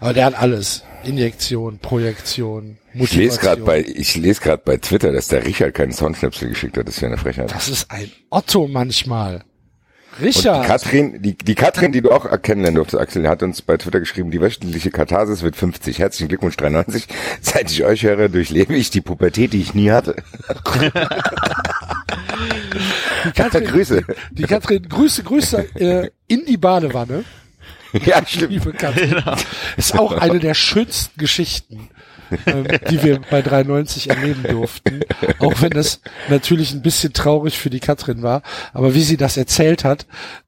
Aber 0.00 0.12
der 0.12 0.26
hat 0.26 0.40
alles. 0.40 0.84
Injektion, 1.02 1.78
Projektion, 1.80 2.78
Ich 2.94 3.14
lese 3.14 3.38
gerade 3.38 3.62
bei, 3.62 3.80
ich 3.80 4.16
lese 4.16 4.40
gerade 4.40 4.62
bei 4.64 4.76
Twitter, 4.76 5.12
dass 5.12 5.28
der 5.28 5.44
Richard 5.44 5.74
keinen 5.74 5.92
Soundschnipsel 5.92 6.48
geschickt 6.48 6.76
hat. 6.76 6.86
Das 6.86 6.96
ist 6.96 7.00
ja 7.00 7.08
eine 7.08 7.18
Frechheit. 7.18 7.52
Das 7.52 7.68
ist 7.68 7.90
ein 7.90 8.10
Otto 8.30 8.68
manchmal. 8.68 9.44
Und 10.18 10.24
Richard. 10.26 10.64
die 10.64 10.68
Katrin, 10.68 11.22
die, 11.22 11.36
die 11.36 11.54
Katrin, 11.56 11.90
die 11.90 12.00
du 12.00 12.12
auch 12.12 12.40
kennenlernen 12.40 12.76
durftest, 12.76 13.00
Axel, 13.00 13.28
hat 13.28 13.42
uns 13.42 13.62
bei 13.62 13.76
Twitter 13.76 13.98
geschrieben, 13.98 14.30
die 14.30 14.40
wöchentliche 14.40 14.90
Katharsis 14.90 15.42
wird 15.42 15.56
50. 15.56 15.98
Herzlichen 15.98 16.28
Glückwunsch 16.28 16.56
93. 16.56 17.08
Seit 17.40 17.70
ich 17.70 17.84
euch 17.84 18.04
höre, 18.04 18.28
durchlebe 18.28 18.74
ich 18.76 18.90
die 18.90 19.00
Pubertät, 19.00 19.52
die 19.52 19.60
ich 19.60 19.74
nie 19.74 19.90
hatte. 19.90 20.16
Die 23.24 23.30
Katrin, 23.34 23.64
Grüße. 23.64 24.04
Die 24.32 24.42
Katrin, 24.42 24.88
Grüße, 24.88 25.22
Grüße 25.22 25.76
äh, 25.76 26.10
in 26.26 26.44
die 26.46 26.56
Badewanne. 26.56 27.24
Ja, 28.04 28.24
stimmt. 28.26 28.50
Liebe 28.50 28.72
Katrin. 28.72 29.22
Ist 29.76 29.96
auch 29.96 30.12
eine 30.12 30.40
der 30.40 30.54
schönsten 30.54 31.18
Geschichten 31.18 31.90
ähm, 32.46 32.66
die 32.90 33.02
wir 33.02 33.20
bei 33.30 33.42
93 33.42 34.10
erleben 34.10 34.42
durften. 34.42 35.00
Auch 35.38 35.60
wenn 35.60 35.70
das 35.70 36.00
natürlich 36.28 36.72
ein 36.72 36.82
bisschen 36.82 37.12
traurig 37.12 37.58
für 37.58 37.70
die 37.70 37.80
Katrin 37.80 38.22
war. 38.22 38.42
Aber 38.72 38.94
wie 38.94 39.02
sie 39.02 39.16
das 39.16 39.36
erzählt 39.36 39.84
hat, 39.84 40.06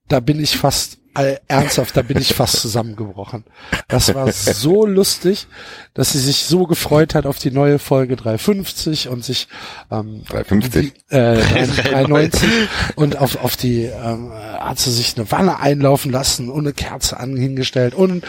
da 0.09 0.20
bin 0.20 0.40
ich 0.40 0.57
fast 0.57 0.98
äh, 1.16 1.36
ernsthaft, 1.48 1.97
da 1.97 2.03
bin 2.03 2.19
ich 2.19 2.35
fast 2.35 2.61
zusammengebrochen. 2.61 3.44
Das 3.89 4.15
war 4.15 4.31
so 4.31 4.86
lustig, 4.86 5.47
dass 5.94 6.12
sie 6.12 6.19
sich 6.19 6.44
so 6.44 6.66
gefreut 6.66 7.15
hat 7.15 7.27
auf 7.27 7.39
die 7.39 7.51
neue 7.51 7.78
Folge 7.78 8.16
350 8.16 9.09
und 9.09 9.24
sich 9.24 9.48
ähm, 9.90 10.24
350? 10.28 10.93
Die, 11.11 11.15
äh, 11.15 11.36
390 11.36 12.48
und 12.97 13.19
auf, 13.19 13.43
auf 13.43 13.57
die 13.57 13.85
ähm, 13.85 14.31
hat 14.32 14.78
sie 14.78 14.93
sich 14.93 15.16
eine 15.16 15.31
Wanne 15.31 15.59
einlaufen 15.59 16.12
lassen 16.12 16.51
und 16.51 16.66
eine 16.66 16.74
Kerze 16.74 17.19
an 17.19 17.36
hingestellt 17.36 17.94
und 17.94 18.24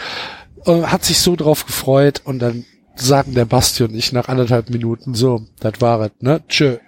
äh, 0.64 0.82
hat 0.82 1.04
sich 1.04 1.18
so 1.18 1.36
drauf 1.36 1.66
gefreut 1.66 2.22
und 2.24 2.38
dann 2.38 2.64
sagen 3.00 3.34
der 3.34 3.44
Basti 3.44 3.84
und 3.84 3.94
ich 3.94 4.12
nach 4.12 4.28
anderthalb 4.28 4.70
Minuten 4.70 5.14
so, 5.14 5.46
das 5.60 5.80
war 5.80 6.00
es, 6.00 6.10
ne? 6.20 6.42
Tschö. 6.48 6.78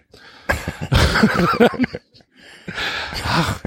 Ach, 3.25 3.61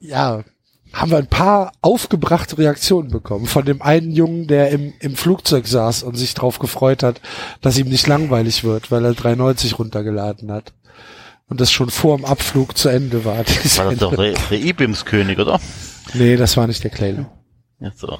ja, 0.00 0.44
haben 0.92 1.10
wir 1.10 1.18
ein 1.18 1.26
paar 1.26 1.72
aufgebrachte 1.82 2.58
Reaktionen 2.58 3.10
bekommen. 3.10 3.46
Von 3.46 3.64
dem 3.64 3.82
einen 3.82 4.12
Jungen, 4.12 4.46
der 4.46 4.70
im, 4.70 4.94
im 5.00 5.14
Flugzeug 5.14 5.66
saß 5.66 6.02
und 6.02 6.16
sich 6.16 6.34
drauf 6.34 6.58
gefreut 6.58 7.02
hat, 7.02 7.20
dass 7.60 7.78
ihm 7.78 7.88
nicht 7.88 8.06
langweilig 8.06 8.64
wird, 8.64 8.90
weil 8.90 9.04
er 9.04 9.12
390 9.12 9.78
runtergeladen 9.78 10.50
hat. 10.50 10.72
Und 11.48 11.60
das 11.60 11.70
schon 11.70 11.90
vor 11.90 12.16
dem 12.16 12.24
Abflug 12.24 12.76
zu 12.76 12.88
Ende 12.88 13.24
war. 13.24 13.38
War 13.38 13.44
das 13.44 13.98
doch 13.98 14.16
der, 14.16 14.34
der 14.50 14.60
Ibims-König, 14.60 15.38
oder? 15.38 15.60
Nee, 16.14 16.36
das 16.36 16.56
war 16.56 16.66
nicht 16.66 16.82
der 16.82 16.90
Claylo. 16.90 17.26
Ja, 17.78 17.92
so. 17.94 18.18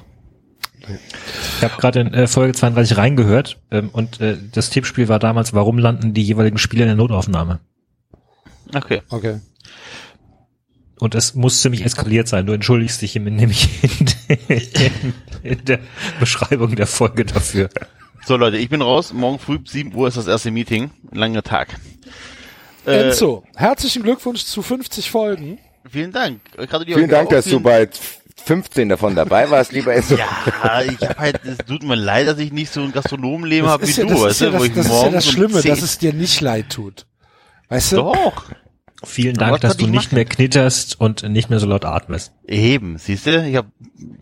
Ich 1.57 1.63
habe 1.63 1.75
gerade 1.79 1.99
in 2.01 2.13
äh, 2.13 2.27
Folge 2.27 2.53
32 2.53 2.97
reingehört 2.97 3.59
ähm, 3.71 3.89
und 3.91 4.21
äh, 4.21 4.37
das 4.51 4.69
Tippspiel 4.69 5.07
war 5.07 5.19
damals, 5.19 5.53
warum 5.53 5.77
landen 5.77 6.13
die 6.13 6.23
jeweiligen 6.23 6.57
Spieler 6.57 6.83
in 6.83 6.89
der 6.89 6.95
Notaufnahme? 6.95 7.59
Okay. 8.73 9.01
Okay. 9.09 9.39
Und 10.99 11.13
es 11.15 11.35
muss 11.35 11.61
ziemlich 11.61 11.85
eskaliert 11.85 12.27
sein. 12.27 12.45
Du 12.45 12.53
entschuldigst 12.53 13.01
dich 13.01 13.15
nämlich 13.15 13.69
in, 13.83 14.07
in, 14.47 15.13
in 15.43 15.65
der 15.65 15.79
Beschreibung 16.19 16.75
der 16.75 16.87
Folge 16.87 17.25
dafür. 17.25 17.69
So 18.25 18.35
Leute, 18.35 18.57
ich 18.57 18.69
bin 18.69 18.81
raus. 18.81 19.13
Morgen 19.13 19.39
früh 19.39 19.59
7 19.63 19.93
Uhr 19.93 20.07
ist 20.07 20.17
das 20.17 20.27
erste 20.27 20.51
Meeting. 20.51 20.91
Ein 21.11 21.17
langer 21.17 21.43
Tag. 21.43 21.79
Äh, 22.85 23.09
Enzo, 23.09 23.43
herzlichen 23.55 24.03
Glückwunsch 24.03 24.43
zu 24.43 24.61
50 24.61 25.11
Folgen. 25.11 25.59
Vielen 25.89 26.11
Dank. 26.11 26.41
Gerade 26.55 26.85
die 26.85 26.93
Vielen 26.93 27.09
Dank, 27.09 27.29
dass 27.29 27.45
du 27.45 27.59
bei 27.59 27.87
15 28.43 28.89
davon 28.89 29.15
dabei 29.15 29.49
warst, 29.49 29.71
lieber 29.71 29.93
Enzo. 29.93 30.15
Ja, 30.15 30.81
ich 30.81 30.99
hab 31.01 31.17
halt, 31.17 31.41
es 31.45 31.57
tut 31.65 31.83
mir 31.83 31.95
leid, 31.95 32.27
dass 32.27 32.37
ich 32.39 32.51
nicht 32.51 32.71
so 32.71 32.81
ein 32.81 32.91
Gastronomenleben 32.91 33.65
Das 33.65 33.73
habe 33.73 33.87
wie 33.87 33.91
ja, 33.91 34.03
du, 34.03 34.09
das 34.09 34.19
ist 34.19 34.23
weißt 34.25 34.41
ja 34.41 34.47
du, 34.47 34.51
das, 34.53 34.61
wo 34.61 34.65
ich 34.65 34.73
das, 34.73 34.85
ist 34.85 34.91
ja 34.91 34.95
morgens 34.97 35.13
das 35.13 35.27
Schlimme, 35.33 35.61
10 35.61 35.69
dass 35.71 35.81
es 35.81 35.97
dir 35.97 36.13
nicht 36.13 36.41
leid 36.41 36.69
tut. 36.69 37.05
Weißt 37.69 37.91
du? 37.93 37.95
Doch. 37.97 38.45
Vielen 39.03 39.35
Dank, 39.35 39.53
was 39.53 39.59
dass 39.61 39.77
du 39.77 39.85
ich 39.85 39.91
nicht 39.91 40.05
machen? 40.05 40.15
mehr 40.15 40.25
knitterst 40.25 40.99
und 40.99 41.21
nicht 41.29 41.51
mehr 41.51 41.59
so 41.59 41.67
laut 41.67 41.85
atmest. 41.85 42.33
Eben, 42.47 42.97
siehst 42.97 43.27
du, 43.27 43.45
ich 43.47 43.55
habe 43.55 43.69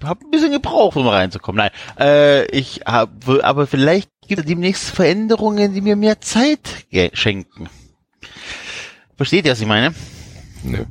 hab 0.04 0.22
ein 0.22 0.32
bisschen 0.32 0.52
gebraucht, 0.52 0.98
um 0.98 1.08
reinzukommen. 1.08 1.58
Nein, 1.58 1.72
äh, 1.98 2.46
ich 2.48 2.82
habe, 2.86 3.44
aber 3.44 3.68
vielleicht 3.68 4.10
gibt 4.28 4.42
es 4.42 4.46
demnächst 4.46 4.90
Veränderungen, 4.90 5.74
die 5.74 5.82
mir 5.82 5.96
mehr 5.96 6.20
Zeit 6.20 6.60
schenken. 7.14 7.70
Versteht 9.16 9.46
ihr, 9.46 9.54
was 9.54 9.62
ich 9.62 9.68
meine? 9.68 9.96
Nö. 10.64 10.84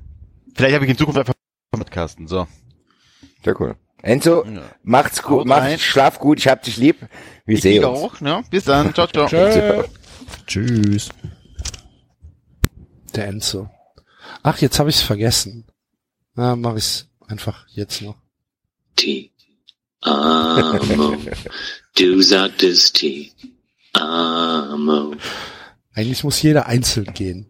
Vielleicht 0.55 0.74
habe 0.74 0.84
ich 0.86 0.90
in 0.92 0.96
Zukunft 0.96 1.18
einfach 1.18 1.34
mit 1.76 1.90
Carsten, 1.90 2.26
so. 2.26 2.46
Sehr 3.45 3.61
cool. 3.61 3.77
Enzo, 4.03 4.45
macht's 4.83 5.23
gut, 5.23 5.41
Haut 5.41 5.47
mach, 5.47 5.59
rein. 5.59 5.79
schlaf 5.79 6.19
gut, 6.19 6.39
ich 6.39 6.49
hab 6.49 6.62
dich 6.62 6.77
lieb. 6.77 6.99
Wir 7.47 7.57
Ich 7.57 7.62
sehen 7.62 7.85
uns. 7.85 7.99
auch, 7.99 8.21
ne? 8.21 8.43
Bis 8.51 8.65
dann, 8.65 8.93
ciao, 8.95 9.07
ciao. 9.07 9.27
Tschö. 9.27 9.85
Tschüss. 10.47 11.09
Der 13.15 13.29
Enzo. 13.29 13.71
Ach, 14.43 14.59
jetzt 14.59 14.79
habe 14.79 14.91
ich's 14.91 15.01
vergessen. 15.01 15.65
Na, 16.35 16.55
mach 16.57 16.77
ich's 16.77 17.09
einfach 17.29 17.66
jetzt 17.69 18.03
noch. 18.03 18.16
T. 18.97 19.31
Amo. 20.01 21.16
Du 21.97 22.21
sagtest 22.21 22.97
T. 22.97 23.33
Amo. 23.95 25.15
Eigentlich 25.95 26.25
muss 26.25 26.43
jeder 26.43 26.66
einzeln 26.66 27.15
gehen. 27.15 27.47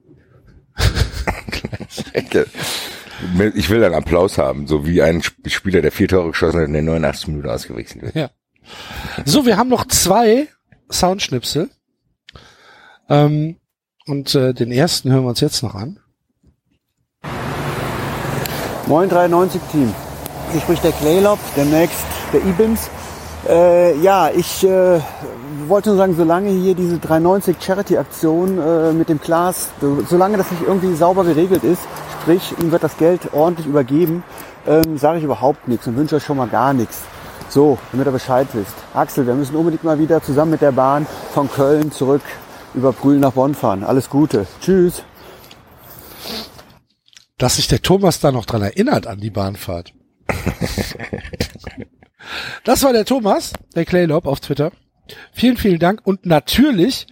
Ich 3.54 3.70
will 3.70 3.82
einen 3.84 3.94
Applaus 3.94 4.38
haben, 4.38 4.66
so 4.66 4.86
wie 4.86 5.02
ein 5.02 5.18
Sp- 5.24 5.48
Spieler, 5.48 5.82
der 5.82 5.92
vier 5.92 6.08
Tore 6.08 6.28
geschossen 6.28 6.60
hat 6.60 6.68
und 6.68 6.74
in 6.74 6.84
der 6.86 6.94
89 6.94 7.28
Minute 7.28 7.52
ausgewechselt 7.52 8.02
wird. 8.02 8.14
Ja. 8.14 8.30
So, 9.24 9.44
wir 9.46 9.56
haben 9.56 9.68
noch 9.68 9.86
zwei 9.88 10.48
Soundschnipsel. 10.90 11.70
Ähm, 13.08 13.56
und 14.06 14.34
äh, 14.34 14.52
den 14.54 14.70
ersten 14.72 15.10
hören 15.12 15.24
wir 15.24 15.28
uns 15.30 15.40
jetzt 15.40 15.62
noch 15.62 15.74
an. 15.74 15.98
Moin 18.86 19.08
93 19.08 19.60
Team. 19.72 19.94
Hier 20.52 20.60
spricht 20.60 20.84
der 20.84 20.92
Claylop, 20.92 21.38
demnächst 21.56 22.04
der 22.32 22.40
Ibims. 22.44 22.90
Äh, 23.48 23.98
ja, 24.00 24.30
ich 24.30 24.64
äh, 24.64 25.00
wollte 25.66 25.90
nur 25.90 25.98
sagen, 25.98 26.14
solange 26.16 26.50
hier 26.50 26.74
diese 26.74 26.98
390 26.98 27.56
Charity-Aktion 27.60 28.58
äh, 28.58 28.92
mit 28.92 29.08
dem 29.08 29.20
Glas, 29.20 29.68
so- 29.80 30.02
solange 30.08 30.36
das 30.38 30.50
nicht 30.50 30.62
irgendwie 30.66 30.94
sauber 30.94 31.24
geregelt 31.24 31.64
ist, 31.64 31.82
sprich, 32.24 32.54
ihm 32.58 32.72
wird 32.72 32.82
das 32.82 32.96
Geld 32.96 33.34
ordentlich 33.34 33.66
übergeben, 33.66 34.24
ähm, 34.66 34.96
sage 34.96 35.18
ich 35.18 35.24
überhaupt 35.24 35.68
nichts 35.68 35.86
und 35.86 35.96
wünsche 35.96 36.16
euch 36.16 36.24
schon 36.24 36.38
mal 36.38 36.48
gar 36.48 36.72
nichts. 36.72 37.02
So, 37.50 37.76
damit 37.92 38.06
ihr 38.06 38.12
Bescheid 38.12 38.48
wisst. 38.54 38.72
Axel, 38.94 39.26
wir 39.26 39.34
müssen 39.34 39.54
unbedingt 39.54 39.84
mal 39.84 39.98
wieder 39.98 40.22
zusammen 40.22 40.52
mit 40.52 40.62
der 40.62 40.72
Bahn 40.72 41.06
von 41.34 41.50
Köln 41.50 41.92
zurück 41.92 42.22
über 42.72 42.92
Brühl 42.92 43.18
nach 43.18 43.32
Bonn 43.32 43.54
fahren. 43.54 43.84
Alles 43.84 44.08
Gute. 44.08 44.46
Tschüss. 44.62 45.02
Dass 47.36 47.56
sich 47.56 47.68
der 47.68 47.82
Thomas 47.82 48.20
da 48.20 48.32
noch 48.32 48.46
dran 48.46 48.62
erinnert 48.62 49.06
an 49.06 49.20
die 49.20 49.30
Bahnfahrt. 49.30 49.92
Das 52.64 52.82
war 52.82 52.94
der 52.94 53.04
Thomas, 53.04 53.52
der 53.74 53.84
Claylop 53.84 54.24
auf 54.24 54.40
Twitter. 54.40 54.72
Vielen, 55.34 55.58
vielen 55.58 55.78
Dank. 55.78 56.00
Und 56.04 56.24
natürlich 56.24 57.06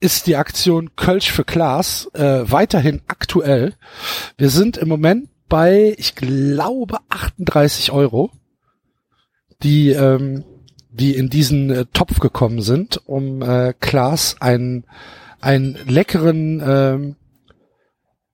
ist 0.00 0.26
die 0.26 0.36
Aktion 0.36 0.94
Kölsch 0.96 1.30
für 1.30 1.44
Klaas 1.44 2.08
äh, 2.14 2.50
weiterhin 2.50 3.02
aktuell. 3.08 3.74
Wir 4.36 4.50
sind 4.50 4.76
im 4.76 4.88
Moment 4.88 5.28
bei, 5.48 5.94
ich 5.98 6.14
glaube, 6.14 6.98
38 7.08 7.90
Euro, 7.90 8.30
die, 9.62 9.90
ähm, 9.90 10.44
die 10.90 11.16
in 11.16 11.30
diesen 11.30 11.70
äh, 11.70 11.86
Topf 11.92 12.20
gekommen 12.20 12.62
sind, 12.62 13.00
um 13.06 13.42
äh, 13.42 13.74
Klaas 13.80 14.40
einen, 14.40 14.84
einen 15.40 15.76
leckeren, 15.86 16.62
ähm, 16.64 17.16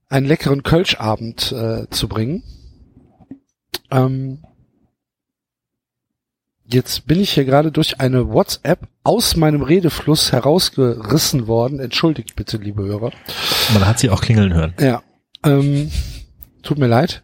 einen 0.09 0.27
leckeren 0.27 0.63
Kölschabend 0.63 1.53
äh, 1.53 1.89
zu 1.89 2.09
bringen. 2.09 2.43
Ähm, 3.91 4.45
Jetzt 6.75 7.07
bin 7.07 7.21
ich 7.21 7.31
hier 7.31 7.45
gerade 7.45 7.71
durch 7.71 8.01
eine 8.01 8.31
WhatsApp 8.31 8.89
aus 9.05 9.37
meinem 9.37 9.63
Redefluss 9.63 10.33
herausgerissen 10.33 11.47
worden. 11.47 11.79
Entschuldigt 11.79 12.35
bitte, 12.35 12.57
liebe 12.57 12.83
Hörer. 12.83 13.13
Man 13.73 13.87
hat 13.87 14.01
sie 14.01 14.11
auch 14.11 14.21
klingeln 14.21 14.53
hören. 14.53 14.75
Ja, 14.81 15.05
ähm, 15.45 15.93
tut 16.65 16.79
mir 16.79 16.89
leid. 16.89 17.23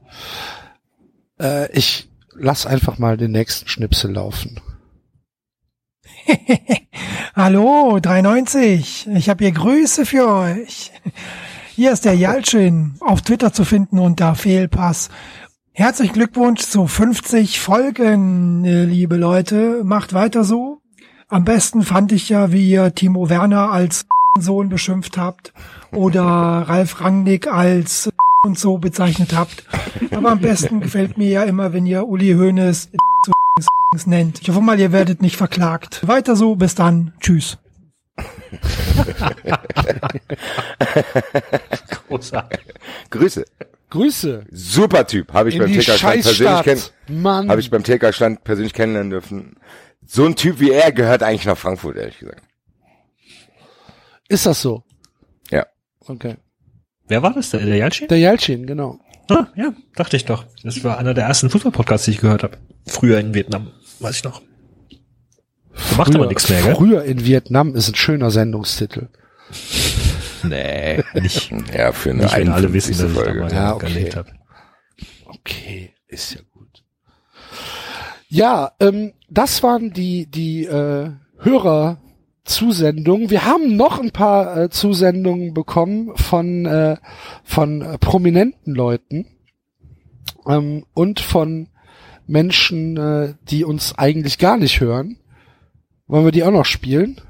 Äh, 1.40 1.68
ich 1.72 2.08
lass 2.32 2.64
einfach 2.64 2.98
mal 2.98 3.16
den 3.16 3.32
nächsten 3.32 3.66
Schnipsel 3.66 4.12
laufen. 4.12 4.60
Hallo, 7.34 7.98
390. 8.00 9.08
Ich 9.16 9.28
habe 9.28 9.42
hier 9.42 9.52
Grüße 9.52 10.06
für 10.06 10.28
euch. 10.28 10.92
Hier 11.74 11.90
ist 11.90 12.04
der 12.04 12.14
Jalcin, 12.14 12.94
auf 13.00 13.22
Twitter 13.22 13.52
zu 13.52 13.64
finden 13.64 13.98
unter 13.98 14.36
Fehlpass. 14.36 15.08
Herzlichen 15.80 16.12
Glückwunsch 16.12 16.60
zu 16.60 16.86
50 16.86 17.58
Folgen, 17.58 18.66
äh, 18.66 18.84
liebe 18.84 19.16
Leute. 19.16 19.80
Macht 19.82 20.12
weiter 20.12 20.44
so. 20.44 20.82
Am 21.30 21.46
besten 21.46 21.84
fand 21.84 22.12
ich 22.12 22.28
ja, 22.28 22.52
wie 22.52 22.68
ihr 22.70 22.94
Timo 22.94 23.30
Werner 23.30 23.70
als 23.72 24.04
Sohn 24.38 24.68
beschimpft 24.68 25.16
habt 25.16 25.54
oder 25.90 26.22
Ralf 26.68 27.00
Rangnick 27.00 27.46
als 27.46 28.10
und 28.44 28.58
so 28.58 28.76
bezeichnet 28.76 29.34
habt. 29.34 29.64
Aber 30.10 30.32
am 30.32 30.40
besten 30.40 30.80
gefällt 30.80 31.16
mir 31.16 31.30
ja 31.30 31.44
immer, 31.44 31.72
wenn 31.72 31.86
ihr 31.86 32.06
Uli 32.06 32.34
Hoeneß 32.34 32.90
nennt. 34.04 34.42
Ich 34.42 34.50
hoffe 34.50 34.60
mal, 34.60 34.78
ihr 34.78 34.92
werdet 34.92 35.22
nicht 35.22 35.38
verklagt. 35.38 36.06
Weiter 36.06 36.36
so, 36.36 36.56
bis 36.56 36.74
dann. 36.74 37.14
Tschüss. 37.20 37.56
Großartig. 42.06 42.60
Grüße. 43.08 43.46
Grüße. 43.90 44.44
Super 44.50 45.06
Typ. 45.06 45.32
Habe 45.32 45.48
ich 45.48 45.56
In 45.56 45.62
beim 45.62 45.72
die 45.72 45.78
TK-Stand 45.78 46.22
persönlich 46.22 46.62
kennen. 46.62 46.82
Mann. 47.08 47.48
Habe 47.48 47.60
ich 47.60 47.70
beim 47.70 47.82
TK-Stand 47.82 48.44
persönlich 48.44 48.72
kennenlernen 48.72 49.10
dürfen. 49.10 49.56
So 50.06 50.24
ein 50.24 50.36
Typ 50.36 50.60
wie 50.60 50.70
er 50.70 50.92
gehört 50.92 51.22
eigentlich 51.22 51.44
nach 51.44 51.58
Frankfurt, 51.58 51.96
ehrlich 51.96 52.18
gesagt. 52.18 52.42
Ist 54.28 54.46
das 54.46 54.62
so? 54.62 54.84
Ja. 55.50 55.66
Okay. 56.06 56.36
Wer 57.08 57.22
war 57.22 57.34
das? 57.34 57.50
Der, 57.50 57.60
der 57.60 57.76
Jalcin? 57.76 58.08
Der 58.08 58.18
Jalcin, 58.18 58.66
genau. 58.66 59.00
Ah, 59.28 59.46
ja, 59.56 59.72
dachte 59.96 60.16
ich 60.16 60.24
doch. 60.24 60.44
Das 60.62 60.82
war 60.82 60.98
einer 60.98 61.14
der 61.14 61.24
ersten 61.24 61.50
Fußball-Podcasts, 61.50 62.04
die 62.04 62.12
ich 62.12 62.20
gehört 62.20 62.42
habe. 62.42 62.58
Früher 62.86 63.18
in 63.18 63.34
Vietnam, 63.34 63.72
weiß 63.98 64.16
ich 64.16 64.24
noch. 64.24 64.42
Da 64.90 65.96
macht 65.96 66.14
aber 66.14 66.26
nichts 66.26 66.48
mehr, 66.48 66.62
gell? 66.62 66.74
Früher 66.74 67.04
in 67.04 67.24
Vietnam 67.24 67.74
ist 67.74 67.88
ein 67.88 67.94
schöner 67.94 68.30
Sendungstitel. 68.30 69.08
Nee, 70.44 71.02
nicht. 71.14 71.52
Ja, 71.74 71.92
für 71.92 72.10
eine 72.10 72.22
nicht, 72.22 72.36
wenn 72.36 72.48
alle 72.48 72.72
wissen, 72.72 72.94
51. 72.94 72.98
dass 72.98 73.10
ich 73.10 73.16
da 73.16 73.24
Folge. 73.24 73.40
mal 73.40 73.52
Ja, 73.52 73.74
okay. 73.74 73.86
gelebt 73.86 74.16
habe. 74.16 74.32
Okay, 75.26 75.94
ist 76.08 76.34
ja 76.34 76.40
gut. 76.52 76.82
Ja, 78.28 78.72
ähm, 78.80 79.12
das 79.28 79.62
waren 79.62 79.92
die 79.92 80.26
die 80.26 80.64
äh, 80.64 81.10
Hörerzusendungen. 81.38 83.30
Wir 83.30 83.44
haben 83.44 83.76
noch 83.76 84.00
ein 84.00 84.10
paar 84.10 84.56
äh, 84.56 84.70
Zusendungen 84.70 85.54
bekommen 85.54 86.16
von 86.16 86.66
äh, 86.66 86.96
von 87.44 87.82
äh, 87.82 87.98
prominenten 87.98 88.74
Leuten 88.74 89.26
ähm, 90.46 90.84
und 90.94 91.20
von 91.20 91.68
Menschen, 92.26 92.96
äh, 92.96 93.34
die 93.50 93.64
uns 93.64 93.98
eigentlich 93.98 94.38
gar 94.38 94.56
nicht 94.56 94.80
hören. 94.80 95.18
Wollen 96.06 96.24
wir 96.24 96.32
die 96.32 96.44
auch 96.44 96.52
noch 96.52 96.64
spielen? 96.64 97.20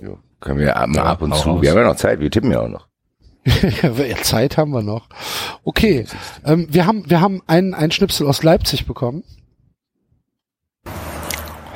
Ja, 0.00 0.16
können 0.42 0.58
wir 0.58 0.76
ab, 0.76 0.88
mal 0.88 1.02
ab 1.02 1.22
und 1.22 1.34
zu. 1.34 1.50
raus. 1.50 1.62
Wir 1.62 1.70
haben 1.70 1.78
ja 1.78 1.84
noch 1.84 1.96
Zeit, 1.96 2.20
wir 2.20 2.30
tippen 2.30 2.50
ja 2.50 2.60
auch 2.60 2.68
noch. 2.68 2.88
ja, 3.82 4.22
Zeit 4.22 4.56
haben 4.56 4.70
wir 4.70 4.82
noch. 4.82 5.08
Okay, 5.64 6.06
ähm, 6.44 6.68
wir 6.70 6.86
haben 6.86 7.08
wir 7.08 7.20
haben 7.20 7.42
einen 7.46 7.74
einen 7.74 7.90
Schnipsel 7.90 8.26
aus 8.28 8.42
Leipzig 8.42 8.86
bekommen. 8.86 9.24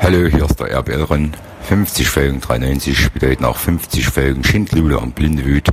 Hallo, 0.00 0.28
hier 0.28 0.44
ist 0.44 0.60
der 0.60 0.70
RBL-Ron. 0.72 1.32
50 1.62 2.08
Folgen 2.08 2.40
93 2.40 3.10
bedeuten 3.10 3.44
auch 3.44 3.56
50 3.56 4.06
Folgen 4.06 4.44
Schindluder 4.44 5.02
und 5.02 5.16
Blindewüt. 5.16 5.68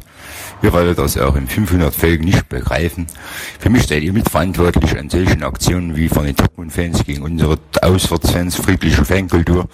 Ihr 0.63 0.73
werdet 0.73 0.97
das 0.97 1.19
auch 1.19 1.35
in 1.35 1.47
500 1.47 1.93
Folgen 1.93 2.23
nicht 2.23 2.49
begreifen. 2.49 3.05
Für 3.59 3.69
mich 3.69 3.85
seid 3.85 4.01
ihr 4.01 4.11
mitverantwortlich 4.11 4.97
an 4.97 5.11
solchen 5.11 5.43
Aktionen 5.43 5.95
wie 5.95 6.09
von 6.09 6.25
den 6.25 6.35
Dortmund-Fans 6.35 7.03
gegen 7.03 7.21
unsere 7.21 7.59
Auswärtsfans 7.83 8.55
friedliche 8.55 9.05
Fankultur. 9.05 9.67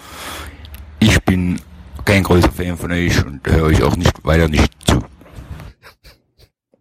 Ich 0.98 1.22
bin 1.22 1.58
kein 2.04 2.22
großer 2.22 2.50
Fan 2.52 2.76
von 2.76 2.92
euch 2.92 3.24
und 3.24 3.46
höre 3.46 3.64
euch 3.64 3.82
auch 3.82 3.96
nicht 3.96 4.24
weiter 4.24 4.48
nicht 4.48 4.72
zu. 4.86 5.00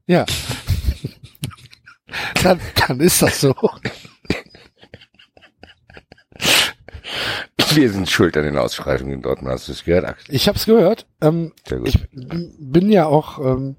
Ja. 0.07 0.25
dann, 2.43 2.59
dann 2.87 2.99
ist 2.99 3.21
das 3.21 3.41
so. 3.41 3.53
Wir 7.73 7.91
sind 7.91 8.09
schuld 8.09 8.35
an 8.37 8.43
den 8.43 8.57
Ausschreitungen 8.57 9.13
in 9.13 9.21
Dortmund. 9.21 9.53
Hast 9.53 9.67
du 9.67 9.71
es 9.73 9.83
gehört, 9.83 10.05
Axel? 10.05 10.33
Ich 10.33 10.47
hab's 10.47 10.65
gehört. 10.65 11.05
Ähm, 11.21 11.53
Sehr 11.67 11.77
gut. 11.79 11.87
ich 11.89 11.99
bin 12.11 12.91
ja 12.91 13.05
auch, 13.05 13.37
ähm, 13.39 13.75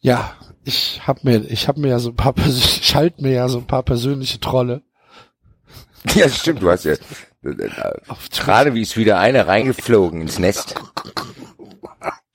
ja, 0.00 0.34
ich 0.64 1.06
hab 1.06 1.24
mir, 1.24 1.44
ich 1.50 1.68
hab 1.68 1.76
mir 1.76 1.88
ja 1.88 1.98
so 1.98 2.10
ein 2.10 2.16
paar, 2.16 2.32
Pers- 2.32 2.78
ich 2.80 2.94
halt 2.94 3.20
mir 3.20 3.32
ja 3.32 3.48
so 3.48 3.58
ein 3.58 3.66
paar 3.66 3.82
persönliche 3.82 4.40
Trolle. 4.40 4.82
Ja, 6.14 6.28
stimmt, 6.28 6.62
du 6.62 6.70
hast 6.70 6.84
ja, 6.84 6.94
gerade 7.42 8.74
wie 8.74 8.82
ist 8.82 8.96
wieder 8.96 9.18
eine 9.18 9.46
reingeflogen 9.46 10.20
ins 10.20 10.38
Nest, 10.38 10.74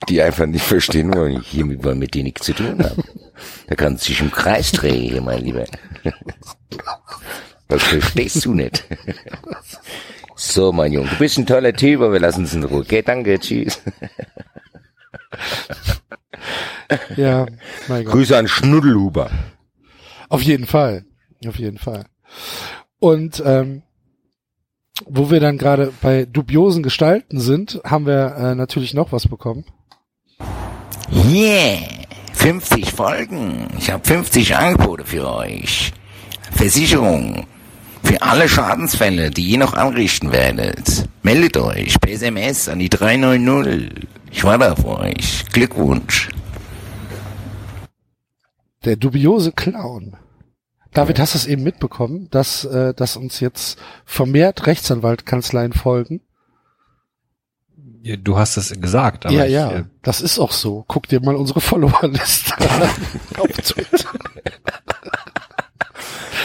die 0.10 0.22
einfach 0.22 0.46
nicht 0.46 0.66
verstehen 0.66 1.14
wollen, 1.14 1.42
hiermit 1.42 1.84
wollen 1.84 2.00
mit 2.00 2.14
denen 2.14 2.26
nichts 2.26 2.46
zu 2.46 2.54
tun 2.54 2.84
haben. 2.84 3.04
Da 3.68 3.76
kann 3.76 3.98
sich 3.98 4.20
im 4.22 4.32
Kreis 4.32 4.72
drehen, 4.72 5.12
hier, 5.12 5.22
mein 5.22 5.44
Lieber. 5.44 5.66
Das 7.68 7.84
verstehst 7.84 8.46
du 8.46 8.54
nicht. 8.54 8.86
So, 10.36 10.72
mein 10.72 10.94
Junge, 10.94 11.10
du 11.10 11.18
bist 11.18 11.38
ein 11.38 11.46
toller 11.46 11.74
Typ, 11.74 12.00
aber 12.02 12.14
wir 12.14 12.20
lassen 12.20 12.42
uns 12.42 12.54
in 12.54 12.64
Ruhe. 12.64 12.82
Okay, 12.82 13.02
danke, 13.02 13.40
tschüss. 13.40 13.82
Ja, 17.16 17.46
mein 17.88 18.06
Gott. 18.06 18.14
Grüße 18.14 18.38
an 18.38 18.48
Schnuddelhuber. 18.48 19.30
Auf 20.30 20.42
jeden 20.42 20.66
Fall. 20.66 21.06
Auf 21.46 21.58
jeden 21.58 21.78
Fall. 21.78 22.06
Und 23.00 23.42
ähm, 23.46 23.84
wo 25.06 25.30
wir 25.30 25.40
dann 25.40 25.58
gerade 25.58 25.94
bei 26.02 26.26
dubiosen 26.26 26.84
Gestalten 26.84 27.40
sind, 27.40 27.82
haben 27.84 28.06
wir 28.06 28.36
äh, 28.36 28.56
natürlich 28.56 28.94
noch 28.94 29.12
was 29.12 29.28
bekommen. 29.28 29.66
Yeah, 31.12 31.80
50 32.34 32.92
Folgen. 32.92 33.68
Ich 33.78 33.90
habe 33.90 34.06
50 34.06 34.56
Angebote 34.56 35.06
für 35.06 35.30
euch. 35.30 35.94
Versicherung. 36.52 37.46
Für 38.04 38.22
alle 38.22 38.48
Schadensfälle, 38.48 39.32
die 39.32 39.48
ihr 39.48 39.58
noch 39.58 39.74
anrichten 39.74 40.32
werdet. 40.32 41.08
Meldet 41.24 41.58
euch 41.58 42.00
per 42.00 42.12
SMS 42.12 42.70
an 42.70 42.80
die 42.80 42.90
390. 42.90 44.08
Ich 44.32 44.44
warte 44.44 44.72
auf 44.72 44.86
euch. 44.86 45.46
Glückwunsch. 45.52 46.30
Der 48.86 48.96
dubiose 48.96 49.52
Clown. 49.52 50.16
David, 50.98 51.20
hast 51.20 51.36
du 51.36 51.38
es 51.38 51.46
eben 51.46 51.62
mitbekommen, 51.62 52.28
dass, 52.32 52.66
äh, 52.66 52.92
dass 52.92 53.18
uns 53.18 53.40
jetzt 53.40 53.78
vermehrt 54.04 54.66
Rechtsanwaltkanzleien 54.66 55.74
folgen? 55.74 56.22
Du 58.24 58.40
hast 58.40 58.58
es 58.58 58.72
gesagt, 58.82 59.28
aber 59.28 59.36
ja, 59.36 59.46
ich, 59.46 59.52
ja, 59.52 59.72
äh, 59.74 59.84
das 60.02 60.22
ist 60.22 60.40
auch 60.40 60.52
so. 60.52 60.86
Guck 60.88 61.08
dir 61.08 61.22
mal 61.22 61.36
unsere 61.36 61.62
Followerliste 61.62 62.58
an. 62.58 62.90
auf 63.38 63.48
Twitter. 63.48 64.10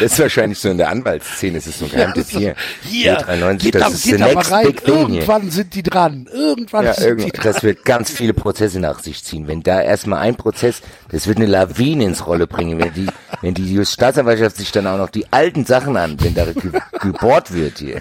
Das 0.01 0.12
ist 0.12 0.19
wahrscheinlich 0.19 0.59
so 0.59 0.69
in 0.70 0.78
der 0.78 0.89
Anwaltsszene, 0.90 1.59
es 1.59 1.66
ist 1.66 1.78
so 1.78 1.85
ein 1.86 1.90
Geheimtipp 1.90 2.27
hier. 2.28 2.55
Hier, 2.82 3.14
93, 3.16 3.64
geht, 3.73 3.74
das 3.81 3.82
da, 3.82 3.89
ist 3.94 4.05
geht 4.05 4.23
aber 4.23 4.35
next 4.35 4.51
rein. 4.52 4.62
hier. 4.85 4.94
Irgendwann 4.94 5.51
sind 5.51 5.74
die 5.74 5.82
dran. 5.82 6.28
Irgendwann 6.32 6.85
Ja, 6.86 6.94
sind 6.94 7.05
die 7.05 7.09
irgend, 7.24 7.36
dran. 7.39 7.52
das 7.52 7.62
wird 7.62 7.85
ganz 7.85 8.10
viele 8.10 8.35
Prozesse 8.35 8.81
nach 8.81 9.01
sich 9.01 9.23
ziehen. 9.24 9.47
Wenn 9.48 9.62
da 9.62 9.81
erstmal 9.81 10.20
ein 10.20 10.36
Prozess, 10.36 10.81
das 11.10 11.27
wird 11.27 11.39
eine 11.39 11.47
Lawine 11.47 12.05
ins 12.05 12.27
Rolle 12.27 12.47
bringen. 12.47 12.78
Wenn 12.78 12.93
die, 12.94 13.06
wenn 13.40 13.55
die 13.55 13.85
Staatsanwaltschaft 13.85 14.56
sich 14.56 14.73
dann 14.73 14.86
auch 14.86 14.98
noch 14.98 15.10
die 15.10 15.31
alten 15.32 15.64
Sachen 15.64 15.97
an, 15.97 16.16
wenn 16.20 16.35
da 16.35 16.44
ge 16.44 16.70
gebohrt 17.01 17.52
wird 17.52 17.78
hier. 17.78 18.01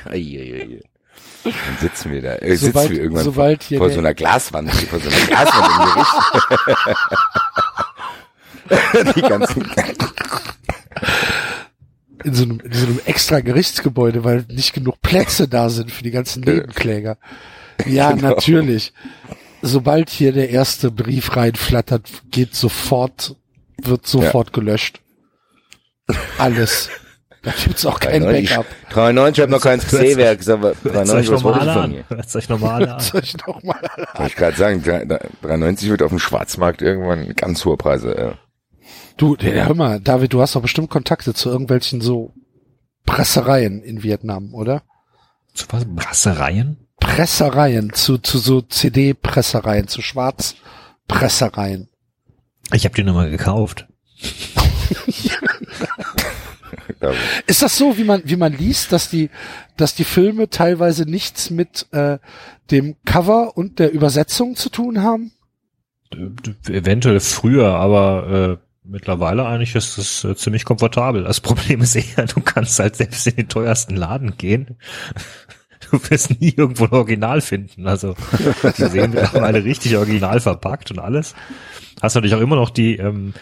Dann 1.43 1.51
sitzen 1.79 2.11
wir 2.11 2.21
da, 2.21 2.35
äh, 2.35 2.51
sitzen 2.55 2.67
Sobald- 2.67 2.89
wir 2.91 3.01
irgendwann 3.01 3.23
sobald 3.25 3.63
vor, 3.63 3.67
hier 3.67 3.77
vor 3.79 3.89
so 3.89 3.99
einer 3.99 4.13
Glaswand, 4.13 4.71
vor 4.71 4.99
so 4.99 5.09
einer 5.09 5.25
Glaswand 5.25 5.67
im 5.75 5.83
Gericht. 5.93 6.11
die 9.15 9.21
ganzen, 9.21 9.65
in 12.23 12.33
so 12.33 12.43
einem, 12.43 12.59
in 12.59 12.73
so 12.73 12.85
einem 12.85 12.99
extra 13.05 13.39
Gerichtsgebäude, 13.39 14.23
weil 14.23 14.45
nicht 14.49 14.73
genug 14.73 15.01
Plätze 15.01 15.47
da 15.47 15.69
sind 15.69 15.91
für 15.91 16.03
die 16.03 16.11
ganzen 16.11 16.41
Nebenkläger. 16.43 17.17
Ja, 17.85 18.11
Genau. 18.11 18.29
natürlich. 18.29 18.93
Sobald 19.61 20.09
hier 20.09 20.31
der 20.33 20.49
erste 20.49 20.89
Brief 20.91 21.35
reinflattert, 21.35 22.09
geht 22.31 22.55
sofort, 22.55 23.35
wird 23.81 24.07
sofort 24.07 24.53
gelöscht. 24.53 24.99
Alles. 26.37 26.89
Da 27.43 27.51
gibt's 27.63 27.85
auch 27.87 27.99
kein 27.99 28.21
93, 28.21 28.49
Backup. 28.49 28.65
93 28.91 29.41
habe 29.41 29.51
noch 29.51 29.61
kein 29.61 29.79
C-Werk, 29.79 30.47
aber 30.47 30.73
93 30.83 31.31
was 31.31 31.43
wollte 31.43 31.65
ich 31.65 31.73
von 31.73 31.91
mir? 31.91 32.03
Hört 32.07 32.35
euch 32.35 32.49
normal 32.49 32.83
an. 32.87 32.89
Hört 33.01 33.15
euch 33.15 33.35
noch 33.47 33.63
mal 33.63 33.77
an. 33.77 34.05
Wollte 34.13 34.27
ich 34.27 34.35
gerade 34.35 34.57
sagen, 34.57 34.83
93 35.41 35.89
wird 35.89 36.03
auf 36.03 36.09
dem 36.09 36.19
Schwarzmarkt 36.19 36.83
irgendwann 36.83 37.33
ganz 37.35 37.65
hohe 37.65 37.77
Preise. 37.77 38.37
Äh. 39.21 39.25
Du, 39.25 39.37
hör 39.39 39.75
mal, 39.75 39.99
David, 39.99 40.33
du 40.33 40.41
hast 40.41 40.55
doch 40.55 40.61
bestimmt 40.61 40.89
Kontakte 40.89 41.33
zu 41.33 41.49
irgendwelchen 41.49 42.01
so 42.01 42.33
Pressereien 43.05 43.83
in 43.83 44.03
Vietnam, 44.03 44.53
oder? 44.53 44.83
Zu 45.53 45.67
was? 45.69 45.85
Pressereien? 45.95 46.77
Pressereien, 46.99 47.93
zu, 47.93 48.17
zu 48.17 48.37
so 48.37 48.61
CD-Pressereien, 48.61 49.87
zu 49.87 50.01
Schwarzpressereien. 50.01 51.89
Ich 52.73 52.85
habe 52.85 52.95
die 52.95 53.03
Nummer 53.03 53.29
gekauft. 53.29 53.87
Ist 57.47 57.61
das 57.63 57.77
so, 57.77 57.97
wie 57.97 58.03
man, 58.03 58.21
wie 58.25 58.35
man 58.35 58.53
liest, 58.53 58.91
dass 58.91 59.09
die, 59.09 59.29
dass 59.75 59.95
die 59.95 60.03
Filme 60.03 60.49
teilweise 60.49 61.09
nichts 61.09 61.49
mit 61.49 61.87
äh, 61.91 62.19
dem 62.69 62.95
Cover 63.05 63.57
und 63.57 63.79
der 63.79 63.91
Übersetzung 63.91 64.55
zu 64.55 64.69
tun 64.69 65.01
haben? 65.01 65.31
Eventuell 66.67 67.19
früher, 67.19 67.73
aber 67.75 68.59
äh, 68.61 68.70
mittlerweile 68.83 69.45
eigentlich 69.45 69.75
ist 69.75 69.97
es 69.97 70.23
äh, 70.23 70.35
ziemlich 70.35 70.65
komfortabel. 70.65 71.23
Das 71.23 71.39
Problem 71.39 71.81
ist 71.81 71.95
eher, 71.95 72.25
du 72.25 72.41
kannst 72.41 72.79
halt 72.79 72.95
selbst 72.95 73.27
in 73.27 73.35
den 73.35 73.49
teuersten 73.49 73.95
Laden 73.95 74.37
gehen. 74.37 74.77
Du 75.89 75.99
wirst 76.09 76.39
nie 76.39 76.53
irgendwo 76.55 76.85
ein 76.85 76.91
Original 76.91 77.41
finden. 77.41 77.87
Also 77.87 78.15
die 78.77 78.85
sehen 78.85 79.11
mittlerweile 79.15 79.63
richtig 79.65 79.97
original 79.97 80.39
verpackt 80.39 80.91
und 80.91 80.99
alles. 80.99 81.33
Hast 82.01 82.13
natürlich 82.13 82.35
auch 82.35 82.39
immer 82.39 82.55
noch 82.55 82.69
die 82.69 82.97
ähm, 82.97 83.33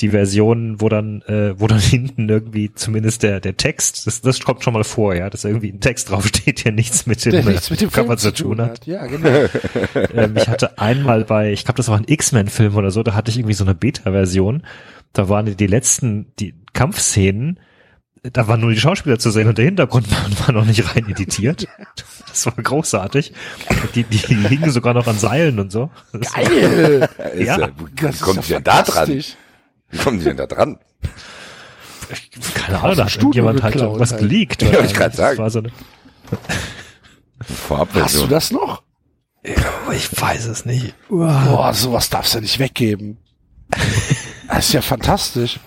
die 0.00 0.10
Version, 0.10 0.80
wo 0.80 0.88
dann 0.88 1.22
äh, 1.22 1.58
wo 1.58 1.66
dann 1.66 1.78
hinten 1.80 2.28
irgendwie 2.28 2.72
zumindest 2.74 3.22
der 3.22 3.40
der 3.40 3.56
Text, 3.56 4.06
das, 4.06 4.20
das 4.20 4.40
kommt 4.40 4.62
schon 4.62 4.74
mal 4.74 4.84
vor, 4.84 5.14
ja, 5.14 5.30
dass 5.30 5.44
irgendwie 5.44 5.70
ein 5.72 5.80
Text 5.80 6.10
draufsteht, 6.10 6.64
der 6.64 6.72
nichts 6.72 7.06
mit 7.06 7.24
dem, 7.24 7.32
Der 7.32 7.44
nichts 7.44 7.70
mit 7.70 7.80
dem 7.80 7.90
Cover 7.90 8.18
Film 8.18 8.34
zu 8.34 8.42
tun 8.42 8.60
hat. 8.60 8.86
Ja, 8.86 9.06
genau. 9.06 9.28
ähm, 10.14 10.36
ich 10.36 10.48
hatte 10.48 10.78
einmal 10.78 11.24
bei, 11.24 11.52
ich 11.52 11.64
glaube, 11.64 11.78
das 11.78 11.88
war 11.88 11.96
ein 11.96 12.04
X-Men-Film 12.06 12.76
oder 12.76 12.90
so, 12.90 13.02
da 13.02 13.14
hatte 13.14 13.30
ich 13.30 13.38
irgendwie 13.38 13.54
so 13.54 13.64
eine 13.64 13.74
Beta-Version. 13.74 14.62
Da 15.12 15.28
waren 15.28 15.46
die, 15.46 15.54
die 15.54 15.66
letzten, 15.66 16.32
die 16.38 16.54
Kampfszenen, 16.74 17.58
da 18.32 18.48
waren 18.48 18.60
nur 18.60 18.72
die 18.72 18.80
Schauspieler 18.80 19.18
zu 19.18 19.30
sehen 19.30 19.48
und 19.48 19.56
der 19.56 19.64
Hintergrund 19.64 20.10
war, 20.10 20.46
war 20.46 20.52
noch 20.54 20.66
nicht 20.66 20.94
rein 20.94 21.08
editiert. 21.08 21.66
Das 22.28 22.44
war 22.44 22.52
großartig. 22.62 23.32
Die, 23.94 24.02
die, 24.02 24.18
die 24.18 24.34
hingen 24.34 24.70
sogar 24.70 24.92
noch 24.92 25.06
an 25.06 25.16
Seilen 25.16 25.58
und 25.58 25.72
so. 25.72 25.88
Das 26.12 26.34
war- 26.34 26.42
Geil! 26.42 27.08
ja. 27.38 27.58
ja. 27.58 27.68
Wie 27.98 28.18
kommt 28.18 28.50
denn 28.50 28.62
da 28.62 28.82
dran? 28.82 29.24
Wie 29.90 29.98
kommen 29.98 30.18
die 30.18 30.24
denn 30.24 30.36
da 30.36 30.46
dran? 30.46 30.78
Keine 32.54 32.80
Ahnung, 32.80 32.96
da 32.96 33.04
hat 33.04 33.16
irgendjemand 33.16 33.62
halt 33.62 33.76
irgendwas 33.76 34.16
geleakt. 34.16 34.62
Ja, 34.62 34.72
wollte 34.72 34.86
ich 34.86 34.94
gerade 34.94 35.16
sagen. 35.16 35.38
war 35.38 35.50
so 35.50 35.58
eine, 35.60 35.72
Hast 37.94 38.20
du 38.20 38.26
das 38.26 38.50
noch? 38.50 38.82
Ja, 39.44 39.92
ich 39.92 40.20
weiß 40.20 40.46
es 40.46 40.64
nicht. 40.64 40.94
Boah, 41.08 41.72
sowas 41.74 42.10
darfst 42.10 42.34
du 42.34 42.40
nicht 42.40 42.58
weggeben. 42.58 43.18
Das 44.48 44.68
ist 44.68 44.74
ja 44.74 44.80
fantastisch. 44.80 45.58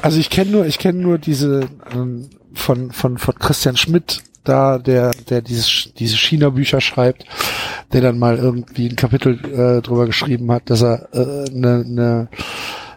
Also 0.00 0.20
ich 0.20 0.30
kenne 0.30 0.52
nur, 0.52 0.64
ich 0.64 0.78
kenne 0.78 1.00
nur 1.00 1.18
diese 1.18 1.68
ähm, 1.92 2.30
von 2.54 2.92
von 2.92 3.18
von 3.18 3.34
Christian 3.34 3.76
Schmidt 3.76 4.22
da, 4.44 4.78
der 4.78 5.10
der 5.28 5.42
dieses 5.42 5.92
diese 5.98 6.16
China-Bücher 6.16 6.80
schreibt, 6.80 7.24
der 7.92 8.00
dann 8.00 8.18
mal 8.18 8.36
irgendwie 8.36 8.88
ein 8.88 8.96
Kapitel 8.96 9.38
äh, 9.44 9.82
drüber 9.82 10.06
geschrieben 10.06 10.50
hat, 10.52 10.70
dass 10.70 10.82
er 10.82 11.08
äh, 11.12 11.50
ne, 11.50 11.84
ne, 11.86 12.28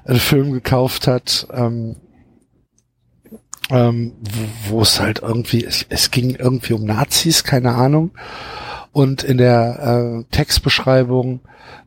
einen 0.06 0.20
Film 0.20 0.52
gekauft 0.52 1.08
hat, 1.08 1.48
ähm, 1.54 1.96
ähm, 3.70 4.14
wo, 4.68 4.76
wo 4.76 4.82
es 4.82 5.00
halt 5.00 5.22
irgendwie, 5.22 5.64
es, 5.64 5.86
es 5.90 6.12
ging 6.12 6.36
irgendwie 6.36 6.74
um 6.74 6.84
Nazis, 6.84 7.44
keine 7.44 7.74
Ahnung. 7.76 8.12
Und 8.92 9.24
in 9.24 9.38
der 9.38 10.24
äh, 10.24 10.24
Textbeschreibung 10.32 11.42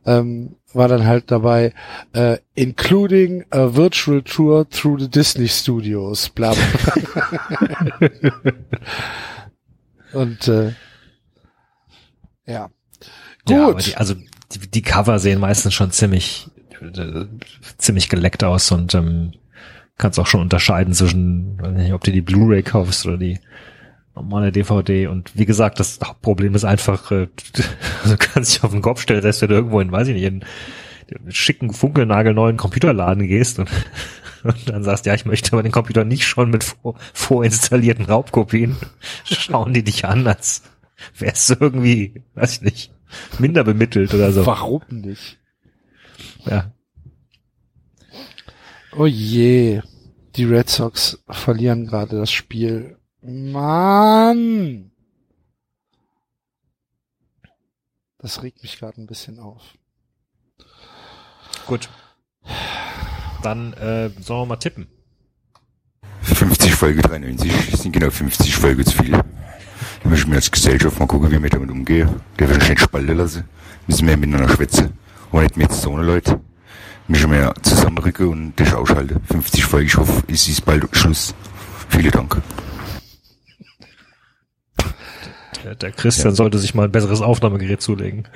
ähm, 0.05 0.55
war 0.73 0.89
dann 0.89 1.05
halt 1.05 1.31
dabei, 1.31 1.73
äh, 2.13 2.37
including 2.55 3.45
a 3.51 3.75
virtual 3.75 4.21
tour 4.21 4.69
through 4.69 4.99
the 4.99 5.09
Disney 5.09 5.47
Studios, 5.47 6.29
bla 6.29 6.53
bla. 6.53 6.93
Und 10.13 10.47
äh, 10.47 10.73
ja. 12.45 12.69
Gut. 13.45 13.55
Ja, 13.55 13.73
die, 13.73 13.95
also 13.95 14.13
die, 14.13 14.71
die 14.71 14.81
Cover 14.81 15.19
sehen 15.19 15.39
meistens 15.39 15.73
schon 15.73 15.91
ziemlich 15.91 16.49
äh, 16.81 17.25
ziemlich 17.77 18.09
geleckt 18.09 18.43
aus 18.43 18.71
und 18.71 18.93
ähm, 18.95 19.33
kannst 19.97 20.19
auch 20.19 20.27
schon 20.27 20.41
unterscheiden 20.41 20.93
zwischen, 20.93 21.55
nicht, 21.75 21.93
ob 21.93 22.03
du 22.03 22.11
die 22.11 22.21
Blu-ray 22.21 22.63
kaufst 22.63 23.05
oder 23.05 23.17
die 23.17 23.39
normale 24.15 24.51
DVD. 24.51 25.07
Und 25.07 25.31
wie 25.35 25.45
gesagt, 25.45 25.79
das 25.79 25.99
Hauptproblem 26.03 26.55
ist 26.55 26.65
einfach, 26.65 27.11
äh, 27.11 27.27
du 28.05 28.17
kannst 28.17 28.55
dich 28.55 28.63
auf 28.63 28.71
den 28.71 28.81
Kopf 28.81 29.01
stellen, 29.01 29.23
dass 29.23 29.39
du 29.39 29.47
irgendwo 29.47 29.79
in, 29.79 29.91
weiß 29.91 30.07
ich 30.09 30.13
nicht, 30.13 30.23
in 30.23 30.43
einen 31.09 31.31
schicken, 31.31 31.73
funkelnagelneuen 31.73 32.57
Computerladen 32.57 33.27
gehst 33.27 33.59
und, 33.59 33.69
und 34.47 34.69
dann 34.69 34.83
sagst, 34.83 35.05
ja, 35.05 35.13
ich 35.13 35.25
möchte 35.25 35.53
aber 35.53 35.63
den 35.63 35.71
Computer 35.71 36.03
nicht 36.03 36.25
schon 36.25 36.49
mit 36.49 36.63
vor, 36.63 36.95
vorinstallierten 37.13 38.05
Raubkopien. 38.05 38.75
Schauen 39.23 39.73
die 39.73 39.83
dich 39.83 40.05
an, 40.05 40.27
als 40.27 40.63
wärst 41.17 41.49
du 41.49 41.55
irgendwie, 41.59 42.23
weiß 42.35 42.57
ich 42.57 42.61
nicht, 42.61 42.91
minder 43.39 43.63
bemittelt 43.63 44.13
oder 44.13 44.31
so. 44.31 44.45
Warum 44.45 44.83
nicht? 44.89 45.39
Ja. 46.45 46.71
Oh 48.95 49.05
je, 49.05 49.81
die 50.35 50.45
Red 50.45 50.69
Sox 50.69 51.23
verlieren 51.27 51.85
gerade 51.85 52.17
das 52.17 52.31
Spiel. 52.31 52.97
Mann! 53.21 54.91
Das 58.19 58.41
regt 58.41 58.63
mich 58.63 58.79
gerade 58.79 58.99
ein 58.99 59.07
bisschen 59.07 59.39
auf. 59.39 59.61
Gut. 61.67 61.89
Dann 63.43 63.73
äh, 63.73 64.09
sollen 64.19 64.41
wir 64.41 64.45
mal 64.47 64.55
tippen. 64.57 64.87
50 66.23 66.73
Folge 66.75 67.01
93 67.01 67.51
sind 67.77 67.91
genau 67.91 68.09
50 68.09 68.55
Folgen 68.55 68.85
zu 68.85 69.01
viel. 69.03 69.11
Da 69.11 70.09
müssen 70.09 70.29
wir 70.29 70.35
als 70.37 70.51
Gesellschaft 70.51 70.99
mal 70.99 71.05
gucken, 71.07 71.31
wie 71.31 71.41
wir 71.41 71.49
damit 71.49 71.69
umgehen. 71.71 72.09
Der 72.39 72.49
wird 72.49 72.67
nicht 72.67 72.79
spalten 72.81 73.15
lassen. 73.17 73.43
Müssen 73.87 74.07
wir 74.07 74.17
miteinander 74.17 74.49
schwätzen. 74.53 74.93
Aber 75.31 75.43
nicht 75.43 75.57
mehr 75.57 75.69
so 75.71 75.93
eine 75.93 76.03
Leute. 76.03 76.39
Müssen 77.07 77.31
wir 77.31 77.53
zusammenrücken 77.61 78.27
und 78.27 78.53
das 78.57 78.73
ausschalten. 78.73 79.21
50 79.31 79.63
Folgen, 79.65 79.87
ich 79.87 79.95
hoffe, 79.97 80.23
es 80.27 80.47
ist 80.47 80.65
bald 80.65 80.85
Schluss. 80.95 81.33
Vielen 81.89 82.11
Dank. 82.11 82.41
Der, 85.63 85.75
der 85.75 85.91
Christian 85.91 86.29
Ja. 86.29 86.35
sollte 86.35 86.57
sich 86.59 86.73
mal 86.75 86.85
ein 86.85 86.91
besseres 86.91 87.21
Aufnahmegerät 87.21 87.81
zulegen. 87.81 88.27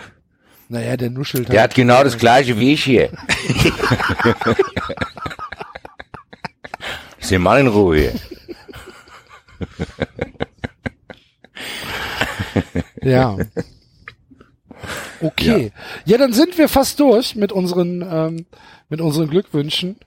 Naja, 0.72 0.96
der 0.96 1.10
nuschelt 1.10 1.50
Der 1.50 1.64
hat 1.64 1.76
genau 1.76 2.02
das 2.02 2.18
gleiche 2.18 2.58
wie 2.58 2.72
ich 2.72 2.86
hier. 2.86 3.10
Seh 7.20 7.38
mal 7.38 7.60
in 7.60 7.68
Ruhe. 7.68 8.14
Ja. 13.02 13.36
Okay. 15.20 15.74
Ja. 16.06 16.18
dann 16.18 16.32
sind 16.32 16.58
wir 16.58 16.70
fast 16.70 17.02
durch 17.02 17.36
mit 17.36 17.52
unseren, 17.52 18.02
ähm, 18.10 18.46
mit 18.88 19.02
unseren 19.02 19.30
Glückwünschen. 19.30 19.98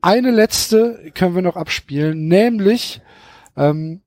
Eine 0.00 0.30
letzte 0.30 1.12
können 1.14 1.34
wir 1.34 1.42
noch 1.42 1.56
abspielen, 1.56 2.28
nämlich 2.28 3.02
ähm, 3.58 4.00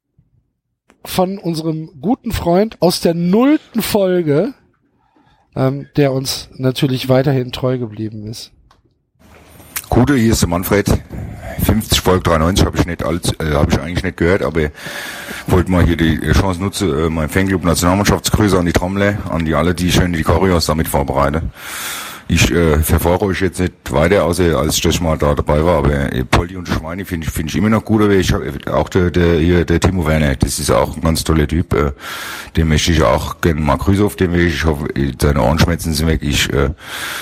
von 1.05 1.37
unserem 1.37 2.01
guten 2.01 2.31
Freund 2.31 2.81
aus 2.81 3.01
der 3.01 3.13
nullten 3.13 3.83
Folge, 3.83 4.55
ähm, 5.57 5.87
der 5.95 6.11
uns 6.13 6.49
natürlich 6.53 7.09
weiterhin 7.09 7.51
treu 7.51 7.77
geblieben 7.77 8.27
ist. 8.27 8.51
Gute, 9.89 10.15
hier 10.15 10.33
ist 10.33 10.41
der 10.41 10.49
Manfred. 10.49 10.87
50 11.63 12.01
Folge 12.01 12.23
93 12.23 12.65
habe 12.65 12.77
ich 12.77 12.85
nicht 12.85 13.03
als, 13.03 13.31
äh, 13.39 13.53
habe 13.53 13.71
ich 13.71 13.79
eigentlich 13.79 14.03
nicht 14.03 14.17
gehört, 14.17 14.43
aber 14.43 14.69
wollte 15.47 15.71
mal 15.71 15.83
hier 15.83 15.97
die 15.97 16.19
Chance 16.33 16.61
nutzen, 16.61 16.95
äh, 16.95 17.09
mein 17.09 17.29
Fanclub 17.29 17.63
Nationalmannschaftsgrüße 17.63 18.59
an 18.59 18.65
die 18.65 18.73
Trommler, 18.73 19.17
an 19.29 19.45
die 19.45 19.55
alle, 19.55 19.73
die 19.73 19.91
schön 19.91 20.13
die 20.13 20.23
Choreos 20.23 20.65
damit 20.67 20.87
vorbereiten. 20.87 21.51
Ich 22.29 22.51
äh, 22.51 22.79
verfolge 22.79 23.25
euch 23.25 23.39
jetzt 23.39 23.59
nicht 23.59 23.73
weiter, 23.89 24.25
außer 24.25 24.57
als 24.57 24.75
ich 24.75 24.81
das 24.81 24.99
mal 24.99 25.17
da 25.17 25.33
dabei 25.33 25.63
war, 25.63 25.77
aber 25.77 26.11
äh, 26.11 26.25
Polly 26.25 26.57
und 26.57 26.67
Schweine 26.67 27.05
finde 27.05 27.25
ich, 27.25 27.33
finde 27.33 27.49
ich 27.49 27.55
immer 27.55 27.69
noch 27.69 27.85
gut, 27.85 28.01
aber 28.01 28.15
ich 28.15 28.33
hab, 28.33 28.41
äh, 28.41 28.69
auch 28.69 28.89
der, 28.89 29.11
der, 29.11 29.39
hier, 29.39 29.63
der 29.63 29.79
Timo 29.79 30.05
Werner, 30.05 30.35
das 30.35 30.59
ist 30.59 30.69
auch 30.69 30.97
ein 30.97 31.01
ganz 31.01 31.23
toller 31.23 31.47
Typ, 31.47 31.73
äh, 31.73 31.93
den 32.57 32.67
möchte 32.67 32.91
ich 32.91 33.01
auch 33.01 33.39
gerne 33.39 33.61
mal 33.61 33.77
grüßen 33.77 34.03
auf 34.03 34.17
dem 34.17 34.33
Weg, 34.33 34.47
ich 34.53 34.65
hoffe, 34.65 34.93
äh, 34.93 35.13
seine 35.21 35.41
Ohrenschmerzen 35.41 35.93
sind 35.93 36.07
weg, 36.07 36.21
ich, 36.21 36.51
äh, 36.51 36.71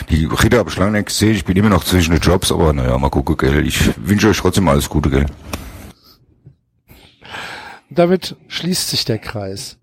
die 0.10 0.26
Ritter 0.26 0.57
habe 0.57 0.72
ich 0.72 0.77
lange 0.77 0.94
nicht 0.94 1.07
gesehen, 1.07 1.36
ich 1.36 1.45
bin 1.45 1.56
immer 1.56 1.69
noch 1.69 1.84
zwischen 1.84 2.11
den 2.11 2.22
Jobs, 2.22 2.52
aber 2.52 2.73
naja, 2.73 2.98
mal 2.98 3.10
gucken, 3.11 3.38
gell, 3.38 3.65
ich 3.68 3.80
wünsche 3.98 4.30
euch 4.30 4.38
trotzdem 4.38 4.68
alles 4.68 4.90
Gute, 4.90 5.11
gell. 5.11 5.26
Damit 7.91 8.36
schließt 8.48 8.90
sich 8.90 9.06
der 9.06 9.19
Kreis. 9.19 9.77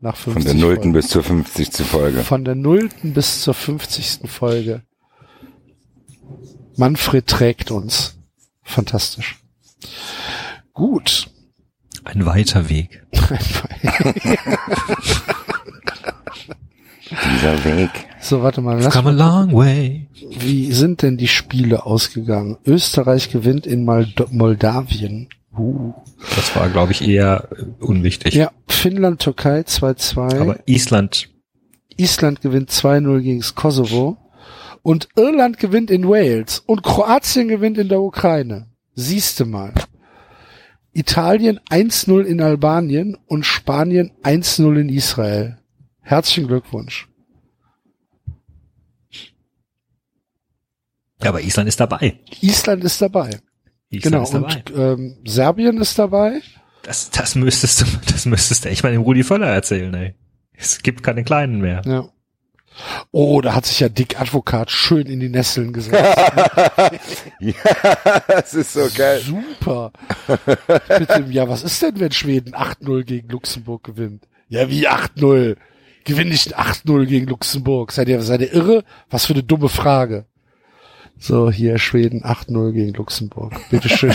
Nach 0.00 0.16
50 0.16 0.32
Von 0.34 0.44
der 0.44 0.54
nullten 0.54 0.82
Folgen. 0.82 0.92
bis 0.92 1.08
zur 1.08 1.22
50. 1.24 1.86
Folge. 1.86 2.22
Von 2.22 2.44
der 2.44 2.54
nullten 2.54 3.14
bis 3.14 3.42
zur 3.42 3.54
50. 3.54 4.20
Folge. 4.30 4.82
Manfred 6.76 7.26
trägt 7.26 7.70
uns. 7.72 8.16
Fantastisch. 8.62 9.36
Gut. 10.72 11.28
Ein 12.04 12.24
weiter 12.26 12.68
Weg. 12.68 13.04
Dieser 17.10 17.64
Weg. 17.64 17.90
So, 18.20 18.42
warte 18.42 18.60
mal. 18.60 18.80
Lass 18.80 18.94
come 18.94 19.10
a 19.10 19.12
long 19.12 19.52
way. 19.52 20.08
Wie 20.38 20.70
sind 20.72 21.02
denn 21.02 21.16
die 21.16 21.26
Spiele 21.28 21.84
ausgegangen? 21.86 22.58
Österreich 22.64 23.30
gewinnt 23.30 23.66
in 23.66 23.84
Moldawien. 23.84 25.28
Uh. 25.58 25.92
Das 26.34 26.54
war, 26.56 26.68
glaube 26.68 26.92
ich, 26.92 27.06
eher 27.06 27.48
äh, 27.52 27.84
unwichtig. 27.84 28.34
Ja, 28.34 28.50
Finnland, 28.68 29.20
Türkei 29.20 29.60
2-2. 29.60 30.40
Aber 30.40 30.58
Island, 30.66 31.28
Island 31.96 32.40
gewinnt 32.40 32.70
2-0 32.70 33.20
gegen 33.20 33.40
das 33.40 33.54
Kosovo. 33.54 34.16
Und 34.82 35.08
Irland 35.16 35.58
gewinnt 35.58 35.90
in 35.90 36.08
Wales. 36.08 36.60
Und 36.60 36.82
Kroatien 36.82 37.48
gewinnt 37.48 37.78
in 37.78 37.88
der 37.88 38.00
Ukraine. 38.00 38.68
Siehste 38.94 39.44
mal. 39.44 39.74
Italien 40.92 41.60
1-0 41.70 42.22
in 42.22 42.40
Albanien 42.40 43.16
und 43.26 43.44
Spanien 43.44 44.12
1-0 44.22 44.80
in 44.80 44.88
Israel. 44.88 45.58
Herzlichen 46.00 46.48
Glückwunsch. 46.48 47.08
ja, 51.22 51.30
aber 51.30 51.42
Island 51.42 51.68
ist 51.68 51.80
dabei. 51.80 52.18
Island 52.40 52.84
ist 52.84 53.02
dabei. 53.02 53.40
Island 53.90 54.02
genau. 54.02 54.22
ist 54.22 54.34
dabei. 54.34 54.62
Und 54.72 54.98
ähm, 54.98 55.16
Serbien 55.24 55.78
ist 55.78 55.98
dabei. 55.98 56.40
Das, 56.82 57.10
das 57.10 57.34
müsstest 57.34 57.80
du, 57.80 57.84
das 58.12 58.26
müsstest 58.26 58.64
du 58.64 58.68
echt 58.68 58.82
mal 58.82 58.92
dem 58.92 59.02
Rudi 59.02 59.24
Völler 59.24 59.48
erzählen, 59.48 59.92
ey. 59.94 60.14
Es 60.52 60.82
gibt 60.82 61.02
keine 61.02 61.22
kleinen 61.24 61.60
mehr. 61.60 61.82
Ja. 61.84 62.08
Oh, 63.10 63.40
da 63.40 63.54
hat 63.54 63.66
sich 63.66 63.80
ja 63.80 63.88
Dick 63.88 64.20
Advokat 64.20 64.70
schön 64.70 65.06
in 65.06 65.20
die 65.20 65.28
Nesseln 65.28 65.72
gesetzt. 65.72 65.98
ja, 67.40 67.52
das 68.28 68.54
ist 68.54 68.72
so 68.72 68.86
geil. 68.96 69.20
Super. 69.20 69.92
Mit 70.98 71.10
dem, 71.10 71.32
ja, 71.32 71.48
was 71.48 71.62
ist 71.62 71.82
denn, 71.82 71.98
wenn 71.98 72.12
Schweden 72.12 72.54
8-0 72.54 73.02
gegen 73.04 73.28
Luxemburg 73.28 73.82
gewinnt? 73.82 74.28
Ja, 74.48 74.68
wie 74.70 74.88
8-0? 74.88 75.56
Gewinn 76.04 76.28
nicht 76.28 76.58
8-0 76.58 77.06
gegen 77.06 77.26
Luxemburg. 77.26 77.92
Seid 77.92 78.08
ihr, 78.08 78.22
seid 78.22 78.40
ihr 78.40 78.52
irre? 78.52 78.84
Was 79.10 79.26
für 79.26 79.34
eine 79.34 79.42
dumme 79.42 79.68
Frage. 79.68 80.26
So, 81.18 81.50
hier 81.50 81.78
Schweden 81.78 82.22
8-0 82.22 82.72
gegen 82.72 82.94
Luxemburg. 82.94 83.52
Bitteschön. 83.70 84.14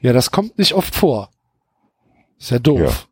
ja, 0.00 0.12
das 0.12 0.30
kommt 0.30 0.58
nicht 0.58 0.74
oft 0.74 0.94
vor. 0.94 1.30
Ist 2.38 2.50
ja 2.50 2.58
doof. 2.58 3.08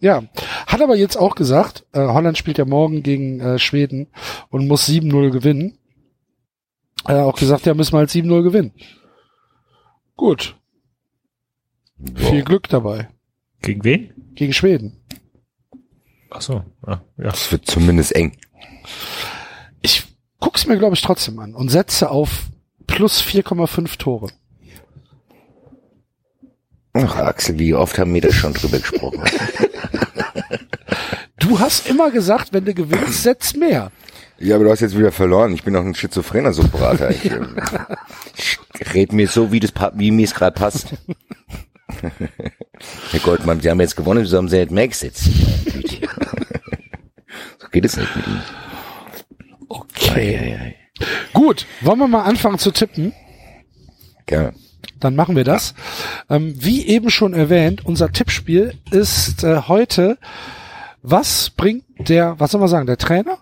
Ja. 0.00 0.22
hat 0.66 0.82
aber 0.82 0.96
jetzt 0.96 1.16
auch 1.16 1.34
gesagt, 1.34 1.86
äh, 1.92 2.00
Holland 2.00 2.36
spielt 2.36 2.58
ja 2.58 2.66
morgen 2.66 3.02
gegen 3.02 3.40
äh, 3.40 3.58
Schweden 3.58 4.08
und 4.50 4.68
muss 4.68 4.86
7-0 4.86 5.30
gewinnen. 5.30 5.78
Er 7.06 7.20
hat 7.20 7.24
auch 7.24 7.38
gesagt, 7.38 7.64
ja, 7.64 7.72
müssen 7.74 7.92
wir 7.92 7.98
halt 8.00 8.10
7-0 8.10 8.42
gewinnen. 8.42 8.72
Gut. 10.16 10.56
Viel 12.16 12.42
Glück 12.42 12.68
dabei. 12.68 13.08
Gegen 13.62 13.84
wen? 13.84 14.12
Gegen 14.34 14.52
Schweden. 14.52 15.00
Ach 16.30 16.42
so, 16.42 16.64
ja. 16.86 17.02
ja. 17.16 17.24
Das 17.24 17.50
wird 17.50 17.64
zumindest 17.66 18.14
eng. 18.14 18.36
Ich 19.84 20.06
guck's 20.40 20.66
mir, 20.66 20.78
glaube 20.78 20.94
ich, 20.94 21.02
trotzdem 21.02 21.38
an 21.38 21.54
und 21.54 21.68
setze 21.68 22.10
auf 22.10 22.44
plus 22.86 23.20
4,5 23.20 23.98
Tore. 23.98 24.28
Ach, 26.94 27.16
Axel, 27.16 27.58
wie 27.58 27.74
oft 27.74 27.98
haben 27.98 28.14
wir 28.14 28.22
das 28.22 28.34
schon 28.34 28.54
drüber 28.54 28.78
gesprochen? 28.78 29.22
Du 31.36 31.58
hast 31.60 31.88
immer 31.90 32.10
gesagt, 32.10 32.54
wenn 32.54 32.64
du 32.64 32.72
gewinnst, 32.72 33.22
setz 33.22 33.54
mehr. 33.54 33.92
Ja, 34.38 34.54
aber 34.54 34.64
du 34.64 34.70
hast 34.70 34.80
jetzt 34.80 34.96
wieder 34.96 35.12
verloren. 35.12 35.52
Ich 35.52 35.62
bin 35.62 35.74
doch 35.74 35.84
ein 35.84 35.94
schizophrener 35.94 36.54
Subberater. 36.54 37.10
Ich, 37.10 37.30
ähm, 37.30 37.54
ich 38.34 38.58
red 38.94 39.12
mir 39.12 39.28
so, 39.28 39.52
wie 39.52 39.60
das 39.60 39.72
wie 39.94 40.10
mir 40.10 40.24
es 40.24 40.34
gerade 40.34 40.58
passt. 40.58 40.94
Herr 43.10 43.20
Goldmann, 43.20 43.60
Sie 43.60 43.68
haben 43.68 43.80
jetzt 43.80 43.96
gewonnen, 43.96 44.24
so 44.24 44.38
haben 44.38 44.48
Sie 44.48 44.56
jetzt 44.56 44.70
mehr 44.70 44.88
gesetzt. 44.88 45.24
so 47.58 47.68
geht 47.70 47.84
es 47.84 47.98
nicht 47.98 48.16
mit 48.16 48.26
Ihnen. 48.26 48.63
Okay. 49.68 50.76
Gut, 51.32 51.66
wollen 51.80 51.98
wir 51.98 52.08
mal 52.08 52.22
anfangen 52.22 52.58
zu 52.58 52.70
tippen? 52.70 53.12
Gerne. 54.26 54.54
Dann 55.00 55.16
machen 55.16 55.36
wir 55.36 55.44
das. 55.44 55.74
Ähm, 56.30 56.54
wie 56.56 56.86
eben 56.86 57.10
schon 57.10 57.34
erwähnt, 57.34 57.84
unser 57.84 58.12
Tippspiel 58.12 58.74
ist 58.90 59.44
äh, 59.44 59.62
heute, 59.68 60.18
was 61.02 61.50
bringt 61.50 61.84
der, 61.98 62.38
was 62.38 62.52
soll 62.52 62.60
man 62.60 62.68
sagen, 62.68 62.86
der 62.86 62.96
Trainer? 62.96 63.38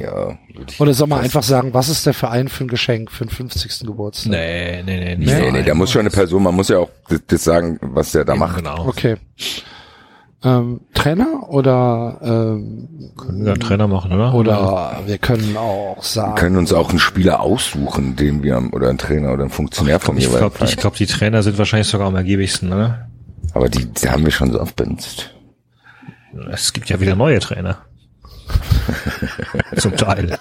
Ja. 0.00 0.38
Oder 0.78 0.94
soll 0.94 1.08
man 1.08 1.20
einfach 1.20 1.42
sagen, 1.42 1.74
was 1.74 1.88
ist 1.88 2.06
der 2.06 2.14
Verein 2.14 2.48
für 2.48 2.64
ein 2.64 2.68
Geschenk 2.68 3.10
für 3.10 3.24
den 3.24 3.30
50. 3.30 3.86
Geburtstag? 3.86 4.30
Nee, 4.30 4.82
nee, 4.84 4.98
nee. 4.98 5.16
Nee, 5.16 5.40
nee, 5.40 5.50
nee, 5.50 5.62
da 5.62 5.74
muss 5.74 5.90
schon 5.90 6.00
eine 6.00 6.10
Person, 6.10 6.42
man 6.42 6.54
muss 6.54 6.68
ja 6.68 6.78
auch 6.78 6.90
das, 7.08 7.20
das 7.26 7.44
sagen, 7.44 7.78
was 7.80 8.12
der 8.12 8.24
da 8.24 8.36
macht. 8.36 8.58
Genau. 8.58 8.86
Okay. 8.86 9.16
Ähm, 10.44 10.80
Trainer 10.92 11.48
oder 11.48 12.18
ähm, 12.22 13.12
Können 13.16 13.44
wir 13.46 13.52
einen 13.52 13.60
Trainer 13.60 13.88
machen, 13.88 14.12
oder? 14.12 14.34
oder 14.34 15.00
wir 15.06 15.16
können 15.16 15.56
auch 15.56 15.96
Wir 15.96 16.02
sagen, 16.02 16.34
können 16.34 16.56
uns 16.58 16.72
auch 16.72 16.90
einen 16.90 16.98
Spieler 16.98 17.40
aussuchen, 17.40 18.14
den 18.14 18.42
wir 18.42 18.56
haben, 18.56 18.70
oder 18.70 18.90
einen 18.90 18.98
Trainer 18.98 19.32
oder 19.32 19.44
einen 19.44 19.50
Funktionär 19.50 20.00
vom 20.00 20.18
Ich 20.18 20.24
jeweiligen 20.24 20.50
glaube, 20.50 20.70
ich 20.70 20.76
glaub, 20.76 20.94
die 20.96 21.06
Trainer 21.06 21.42
sind 21.42 21.56
wahrscheinlich 21.56 21.88
sogar 21.88 22.08
am 22.08 22.16
ergiebigsten, 22.16 22.72
oder? 22.72 23.08
Aber 23.54 23.70
die, 23.70 23.86
die 23.86 24.08
haben 24.10 24.24
wir 24.24 24.32
schon 24.32 24.52
so 24.52 24.60
oft 24.60 24.76
benutzt. 24.76 25.34
Es 26.50 26.72
gibt 26.72 26.90
ja 26.90 27.00
wieder 27.00 27.16
neue 27.16 27.38
Trainer. 27.38 27.78
Zum 29.76 29.96
Teil. 29.96 30.38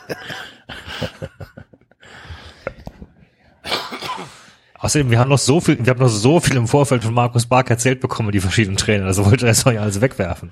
Außerdem, 4.83 5.11
wir 5.11 5.19
haben 5.19 5.29
noch 5.29 5.39
so 5.39 5.61
viel, 5.61 5.77
wir 5.79 5.91
haben 5.91 6.01
noch 6.01 6.09
so 6.09 6.41
viel 6.41 6.57
im 6.57 6.67
Vorfeld 6.67 7.05
von 7.05 7.13
Markus 7.13 7.45
Bark 7.45 7.69
erzählt 7.69 8.01
bekommen, 8.01 8.33
die 8.33 8.41
verschiedenen 8.41 8.75
Trainer. 8.75 9.05
Also 9.05 9.25
wollte 9.25 9.45
er 9.45 9.51
das 9.51 9.63
doch 9.63 9.71
ja 9.71 9.79
alles 9.79 10.01
wegwerfen. 10.01 10.49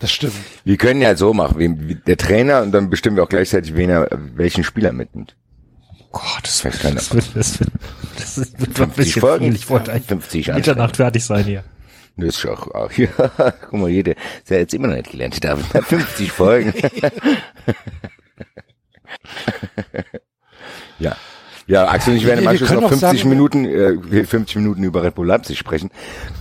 das 0.00 0.10
stimmt. 0.10 0.34
Wir 0.64 0.76
können 0.76 1.00
ja 1.00 1.14
so 1.14 1.32
machen, 1.32 1.56
wie, 1.56 1.88
wie 1.88 1.94
der 1.94 2.16
Trainer 2.16 2.62
und 2.62 2.72
dann 2.72 2.90
bestimmen 2.90 3.14
wir 3.14 3.22
auch 3.22 3.28
gleichzeitig, 3.28 3.76
wen 3.76 3.90
er, 3.90 4.08
welchen 4.34 4.64
Spieler 4.64 4.90
mitnimmt. 4.92 5.36
Gott, 6.10 6.40
das, 6.42 6.64
weiß 6.64 6.80
keiner. 6.80 6.96
das, 6.96 7.14
wird, 7.14 7.30
das, 7.36 7.60
wird, 7.60 7.70
das 8.16 8.38
wird 8.38 8.70
ein 8.70 8.74
50 8.74 8.96
bisschen 8.96 9.20
Folgen, 9.20 9.44
viel. 9.44 9.54
Ich 9.54 9.70
wollte 9.70 9.92
eigentlich 9.92 10.08
50 10.08 10.48
Mitternacht 10.48 10.96
fertig 10.96 11.24
sein 11.24 11.44
hier. 11.44 11.62
Das 12.16 12.38
ist 12.38 12.46
auch, 12.46 12.66
auch 12.74 12.90
ja, 12.96 13.08
guck 13.70 13.72
mal, 13.72 13.88
jeder, 13.88 14.16
ist 14.16 14.50
ja 14.50 14.56
jetzt 14.56 14.74
immer 14.74 14.88
noch 14.88 14.96
nicht 14.96 15.12
gelernt, 15.12 15.44
David. 15.44 15.64
50 15.84 16.32
Folgen. 16.32 16.74
ja. 20.98 21.16
Ja, 21.70 21.88
Axel 21.88 22.12
und 22.14 22.18
ich 22.18 22.24
werden 22.26 22.40
im 22.40 22.44
Wir- 22.44 22.44
wir 22.46 22.50
Anschluss 22.50 22.70
noch 22.70 22.82
auch 22.84 22.88
50 22.88 23.20
sagen- 23.20 23.28
Minuten, 23.28 23.64
äh, 23.64 24.24
50 24.24 24.56
Minuten 24.56 24.82
über 24.82 25.02
Red 25.04 25.14
Bull 25.14 25.26
Leipzig 25.26 25.56
sprechen. 25.58 25.90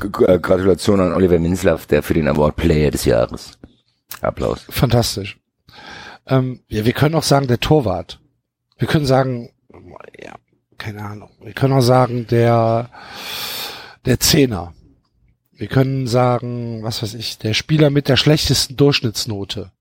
G 0.01 0.07
äh, 0.26 0.39
Gratulation 0.39 0.99
an 0.99 1.14
Oliver 1.14 1.38
Minzlaff, 1.38 1.85
der 1.85 2.01
für 2.01 2.15
den 2.15 2.27
Award 2.27 2.56
Player 2.56 2.89
des 2.89 3.06
Jahres. 3.06 3.60
Applaus. 4.22 4.65
Fantastisch. 4.69 5.38
Ähm, 6.26 6.61
ja, 6.68 6.84
wir 6.84 6.93
können 6.93 7.14
auch 7.15 7.23
sagen, 7.23 7.47
der 7.47 7.60
Torwart. 7.60 8.19
Wir 8.80 8.88
können 8.88 9.06
sagen, 9.06 9.49
ja, 10.19 10.34
keine 10.80 11.03
Ahnung. 11.03 11.30
Wir 11.43 11.53
können 11.53 11.73
auch 11.73 11.81
sagen, 11.81 12.26
der, 12.27 12.89
der 14.06 14.19
Zehner. 14.19 14.73
Wir 15.53 15.68
können 15.68 16.07
sagen, 16.07 16.81
was 16.84 17.03
weiß 17.03 17.14
ich, 17.14 17.38
der 17.38 17.53
Spieler 17.53 17.89
mit 17.91 18.07
der 18.10 18.15
schlechtesten 18.18 18.77
Durchschnittsnote. 18.77 19.72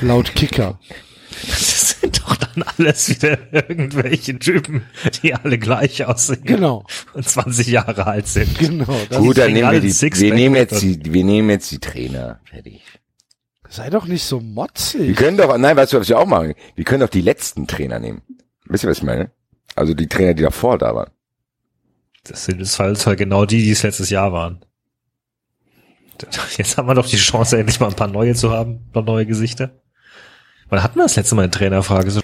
Laut 0.00 0.34
Kicker. 0.34 0.78
Sind 2.02 2.20
doch 2.26 2.36
dann 2.36 2.64
alles 2.76 3.08
wieder 3.08 3.38
irgendwelche 3.52 4.38
Typen, 4.38 4.82
die 5.22 5.34
alle 5.34 5.58
gleich 5.58 6.04
aussehen. 6.04 6.44
Genau. 6.44 6.84
Und 7.14 7.28
20 7.28 7.68
Jahre 7.68 8.06
alt 8.06 8.26
sind. 8.26 8.58
Genau. 8.58 8.94
Das 9.08 9.18
Gut, 9.18 9.38
dann 9.38 9.52
nehmen 9.52 9.70
wir 9.70 9.80
die, 9.80 9.90
Sixpack 9.90 10.26
wir 10.26 10.34
nehmen 10.34 10.56
jetzt 10.56 10.82
die, 10.82 11.00
wir 11.12 11.24
nehmen 11.24 11.48
jetzt 11.50 11.70
die 11.70 11.78
Trainer. 11.78 12.40
Fertig. 12.44 12.82
Sei 13.68 13.88
doch 13.88 14.06
nicht 14.06 14.24
so 14.24 14.40
Wir 14.40 14.46
motzig. 14.48 15.16
können 15.16 15.36
doch, 15.38 15.56
nein, 15.56 15.76
weißt 15.76 15.92
du, 15.94 16.00
was 16.00 16.08
wir 16.08 16.18
auch 16.18 16.26
machen? 16.26 16.54
Wir 16.74 16.84
können 16.84 17.00
doch 17.00 17.08
die 17.08 17.22
letzten 17.22 17.66
Trainer 17.66 17.98
nehmen. 17.98 18.22
Wisst 18.66 18.84
ihr, 18.84 18.90
was 18.90 18.98
ich 18.98 19.04
meine? 19.04 19.30
Also 19.74 19.94
die 19.94 20.08
Trainer, 20.08 20.34
die 20.34 20.42
davor 20.42 20.76
da 20.76 20.94
waren. 20.94 21.10
Das 22.24 22.44
sind 22.44 22.60
halt 22.78 23.06
halt 23.06 23.18
genau 23.18 23.46
die, 23.46 23.62
die 23.62 23.70
es 23.70 23.82
letztes 23.82 24.10
Jahr 24.10 24.32
waren. 24.32 24.64
Jetzt 26.56 26.76
haben 26.76 26.86
wir 26.86 26.94
doch 26.94 27.06
die 27.08 27.16
Chance, 27.16 27.58
endlich 27.58 27.80
mal 27.80 27.88
ein 27.88 27.96
paar 27.96 28.08
neue 28.08 28.34
zu 28.34 28.50
haben, 28.50 28.74
ein 28.86 28.92
paar 28.92 29.02
neue 29.02 29.26
Gesichter. 29.26 29.81
Wann 30.72 30.82
hatten 30.82 30.98
wir 30.98 31.02
das 31.02 31.16
letzte 31.16 31.34
Mal 31.34 31.42
eine 31.42 31.50
Trainerfrage, 31.50 32.10
so, 32.10 32.22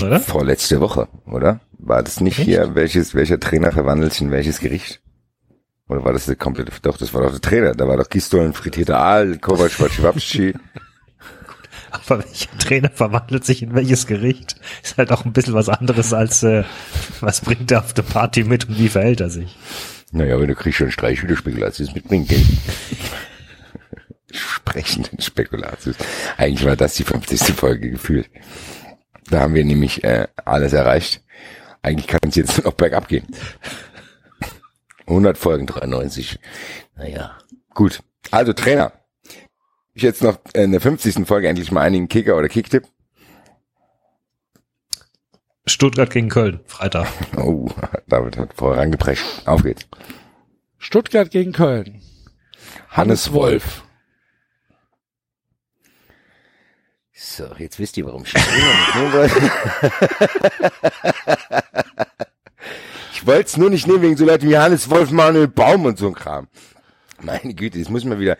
oder? 0.00 0.20
Vorletzte 0.20 0.80
Woche, 0.80 1.08
oder? 1.26 1.58
War 1.78 2.00
das 2.04 2.20
nicht 2.20 2.38
hier, 2.38 2.76
welches, 2.76 3.12
welcher 3.12 3.40
Trainer 3.40 3.72
verwandelt 3.72 4.12
sich 4.12 4.22
in 4.22 4.30
welches 4.30 4.60
Gericht? 4.60 5.00
Oder 5.88 6.04
war 6.04 6.12
das 6.12 6.26
der 6.26 6.36
komplette, 6.36 6.70
doch, 6.80 6.96
das 6.96 7.12
war 7.12 7.22
doch 7.22 7.32
der 7.32 7.40
Trainer. 7.40 7.74
Da 7.74 7.88
war 7.88 7.96
doch 7.96 8.08
Gistol, 8.08 8.52
frittierter 8.52 9.00
Aal, 9.00 9.38
Kovac, 9.38 9.72
Schwabschi. 9.72 10.54
Aber 11.90 12.22
welcher 12.22 12.56
Trainer 12.58 12.90
verwandelt 12.94 13.44
sich 13.44 13.64
in 13.64 13.74
welches 13.74 14.06
Gericht? 14.06 14.54
Ist 14.80 14.96
halt 14.96 15.10
auch 15.10 15.24
ein 15.24 15.32
bisschen 15.32 15.54
was 15.54 15.68
anderes 15.68 16.12
als, 16.12 16.44
äh, 16.44 16.62
was 17.18 17.40
bringt 17.40 17.72
er 17.72 17.80
auf 17.80 17.94
der 17.94 18.02
Party 18.02 18.44
mit 18.44 18.68
und 18.68 18.78
wie 18.78 18.90
verhält 18.90 19.20
er 19.20 19.30
sich? 19.30 19.56
Naja, 20.12 20.36
aber 20.36 20.46
du 20.46 20.54
kriegst 20.54 20.78
schon 20.78 20.92
Streichhüterspekulatius 20.92 21.92
mitbringen, 21.96 22.28
gell? 22.28 22.44
Sprechenden 24.30 25.20
Spekulatius. 25.20 25.96
Eigentlich 26.36 26.66
war 26.66 26.76
das 26.76 26.94
die 26.94 27.04
50. 27.04 27.54
Folge 27.54 27.90
gefühlt. 27.90 28.28
Da 29.30 29.40
haben 29.40 29.54
wir 29.54 29.64
nämlich 29.64 30.04
äh, 30.04 30.28
alles 30.44 30.72
erreicht. 30.72 31.22
Eigentlich 31.82 32.06
kann 32.06 32.20
es 32.28 32.34
jetzt 32.34 32.64
noch 32.64 32.74
bergab 32.74 33.08
gehen. 33.08 33.26
100 35.06 35.38
Folgen, 35.38 35.66
93. 35.66 36.38
Naja, 36.96 37.38
gut. 37.74 38.02
Also 38.30 38.52
Trainer. 38.52 38.92
Ich 39.94 40.02
jetzt 40.02 40.22
noch 40.22 40.38
in 40.52 40.72
der 40.72 40.80
50. 40.80 41.26
Folge 41.26 41.48
endlich 41.48 41.72
mal 41.72 41.82
einigen 41.82 42.08
Kicker 42.08 42.36
oder 42.36 42.48
Kicktipp. 42.48 42.86
Stuttgart 45.66 46.10
gegen 46.10 46.28
Köln, 46.28 46.60
Freitag. 46.66 47.08
Oh, 47.36 47.68
David 48.06 48.36
hat 48.36 48.54
vorangeprescht. 48.54 49.24
Auf 49.46 49.62
geht's. 49.62 49.86
Stuttgart 50.78 51.30
gegen 51.30 51.52
Köln. 51.52 52.00
Hannes 52.90 53.32
Wolf. 53.32 53.82
So, 57.20 57.46
jetzt 57.58 57.80
wisst 57.80 57.96
ihr, 57.96 58.06
warum 58.06 58.22
ich 58.24 58.32
nicht 58.32 58.46
nehmen 58.94 59.12
wollte. 59.12 59.50
Ich 63.12 63.26
wollte 63.26 63.46
es 63.48 63.56
nur 63.56 63.68
nicht 63.68 63.88
nehmen 63.88 64.02
wegen 64.02 64.16
so 64.16 64.24
Leuten 64.24 64.48
wie 64.48 64.56
Hannes 64.56 64.88
Wolf, 64.90 65.10
Manuel 65.10 65.48
Baum 65.48 65.84
und 65.86 65.98
so 65.98 66.06
ein 66.06 66.14
Kram. 66.14 66.46
Meine 67.20 67.52
Güte, 67.52 67.78
jetzt 67.78 67.90
muss 67.90 68.04
man 68.04 68.20
wieder. 68.20 68.38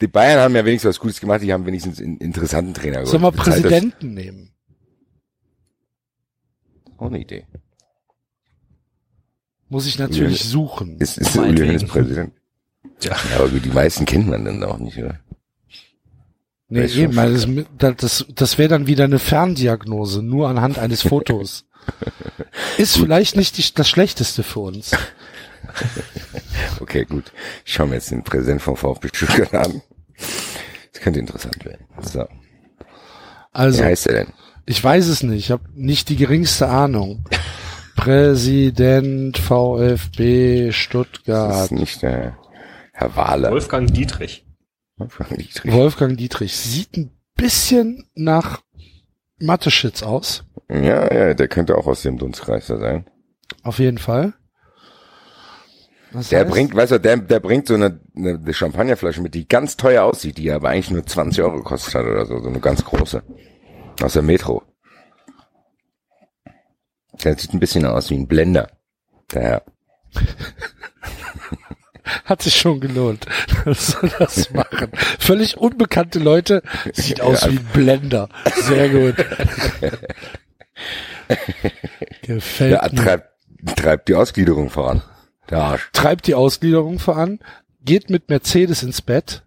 Die 0.00 0.06
Bayern 0.06 0.40
haben 0.40 0.56
ja 0.56 0.64
wenigstens 0.64 0.88
was 0.88 0.98
Gutes 1.00 1.20
gemacht, 1.20 1.42
die 1.42 1.52
haben 1.52 1.66
wenigstens 1.66 2.00
einen 2.00 2.16
interessanten 2.16 2.72
Trainer. 2.72 3.04
Sollen 3.04 3.22
wir 3.22 3.32
Bezahlt 3.32 3.48
das- 3.48 3.60
Präsidenten 3.70 4.14
nehmen? 4.14 4.50
Auch 6.96 7.08
eine 7.08 7.18
Idee. 7.20 7.46
Muss 9.68 9.86
ich 9.86 9.98
natürlich 9.98 10.40
Uli- 10.40 10.48
suchen. 10.50 10.98
Ist, 11.00 11.18
ist 11.18 11.34
der 11.34 11.42
Uli 11.42 11.78
Präsident? 11.84 12.32
Ja. 13.02 13.14
Aber 13.36 13.48
gut, 13.50 13.62
die 13.64 13.68
meisten 13.70 14.06
kennt 14.06 14.28
man 14.28 14.44
dann 14.46 14.64
auch 14.64 14.78
nicht, 14.78 14.96
oder? 14.96 15.20
Nee, 16.68 16.86
eben, 16.86 17.14
das, 17.14 17.46
das, 17.78 17.96
das, 17.96 18.26
das 18.34 18.58
wäre 18.58 18.68
dann 18.70 18.86
wieder 18.86 19.04
eine 19.04 19.18
Ferndiagnose, 19.18 20.22
nur 20.22 20.48
anhand 20.48 20.78
eines 20.78 21.02
Fotos. 21.02 21.66
Ist 22.78 22.96
vielleicht 22.96 23.36
nicht 23.36 23.58
die, 23.58 23.64
das 23.74 23.88
Schlechteste 23.88 24.42
für 24.42 24.60
uns. 24.60 24.92
Okay, 26.80 27.04
gut. 27.04 27.32
Ich 27.64 27.72
schaue 27.72 27.86
mir 27.88 27.94
jetzt 27.94 28.10
den 28.10 28.22
Präsident 28.22 28.62
vom 28.62 28.76
VfB 28.76 29.08
Stuttgart 29.12 29.52
an. 29.54 29.82
Das 30.92 31.02
könnte 31.02 31.18
interessant 31.18 31.64
werden. 31.64 31.84
So. 32.00 32.26
Also, 33.52 33.80
Wie 33.80 33.84
heißt 33.84 34.06
er 34.08 34.14
denn? 34.24 34.32
ich 34.66 34.82
weiß 34.84 35.06
es 35.08 35.22
nicht, 35.24 35.44
ich 35.46 35.50
habe 35.50 35.64
nicht 35.74 36.08
die 36.10 36.16
geringste 36.16 36.68
Ahnung. 36.68 37.24
Präsident 37.96 39.38
VfB 39.38 40.66
Das 40.66 40.76
Stuttgart. 40.76 41.64
ist 41.64 41.72
nicht 41.72 42.02
der 42.02 42.36
Herr 42.92 43.16
Wahler. 43.16 43.50
Wolfgang 43.50 43.92
Dietrich. 43.92 44.44
Wolfgang 44.96 45.38
Dietrich. 45.38 45.72
Wolfgang 45.72 46.16
Dietrich. 46.16 46.56
Sieht 46.56 46.96
ein 46.96 47.10
bisschen 47.34 48.08
nach 48.14 48.62
Mathe-Shits 49.38 50.02
aus. 50.02 50.44
Ja, 50.70 51.12
ja, 51.12 51.34
der 51.34 51.48
könnte 51.48 51.76
auch 51.76 51.86
aus 51.86 52.02
dem 52.02 52.18
Dunstkreis 52.18 52.68
da 52.68 52.78
sein. 52.78 53.06
Auf 53.62 53.78
jeden 53.78 53.98
Fall. 53.98 54.34
Was 56.12 56.28
der 56.28 56.40
heißt? 56.40 56.50
bringt, 56.50 56.74
weißt 56.76 56.92
du, 56.92 57.00
der, 57.00 57.16
der 57.16 57.40
bringt 57.40 57.66
so 57.66 57.74
eine, 57.74 58.00
eine, 58.16 58.54
Champagnerflasche 58.54 59.20
mit, 59.20 59.34
die 59.34 59.48
ganz 59.48 59.76
teuer 59.76 60.04
aussieht, 60.04 60.38
die 60.38 60.52
aber 60.52 60.68
eigentlich 60.68 60.90
nur 60.90 61.04
20 61.04 61.42
Euro 61.42 61.56
gekostet 61.56 61.94
hat 61.94 62.06
oder 62.06 62.24
so, 62.24 62.38
so 62.40 62.48
eine 62.48 62.60
ganz 62.60 62.84
große. 62.84 63.22
Aus 64.00 64.12
der 64.12 64.22
Metro. 64.22 64.62
Der 67.22 67.36
sieht 67.36 67.52
ein 67.52 67.60
bisschen 67.60 67.84
aus 67.84 68.10
wie 68.10 68.16
ein 68.16 68.28
Blender. 68.28 68.68
Der, 69.32 69.64
Hat 72.24 72.42
sich 72.42 72.56
schon 72.56 72.80
gelohnt, 72.80 73.26
dass 73.64 74.00
wir 74.02 74.10
das 74.18 74.50
machen. 74.50 74.90
Völlig 75.18 75.56
unbekannte 75.56 76.18
Leute, 76.18 76.62
sieht 76.92 77.20
aus 77.20 77.42
Ja. 77.42 77.50
wie 77.52 77.58
ein 77.58 77.64
Blender. 77.72 78.28
Sehr 78.62 78.88
gut. 78.90 79.16
Gefällt 82.22 82.72
der 82.72 82.90
mir. 82.92 83.02
treibt, 83.02 83.28
treibt 83.76 84.08
die 84.08 84.14
Ausgliederung 84.14 84.70
voran. 84.70 85.02
Der 85.50 85.58
Arsch. 85.58 85.88
Treibt 85.92 86.26
die 86.26 86.34
Ausgliederung 86.34 86.98
voran, 86.98 87.38
geht 87.84 88.10
mit 88.10 88.28
Mercedes 88.28 88.82
ins 88.82 89.02
Bett. 89.02 89.42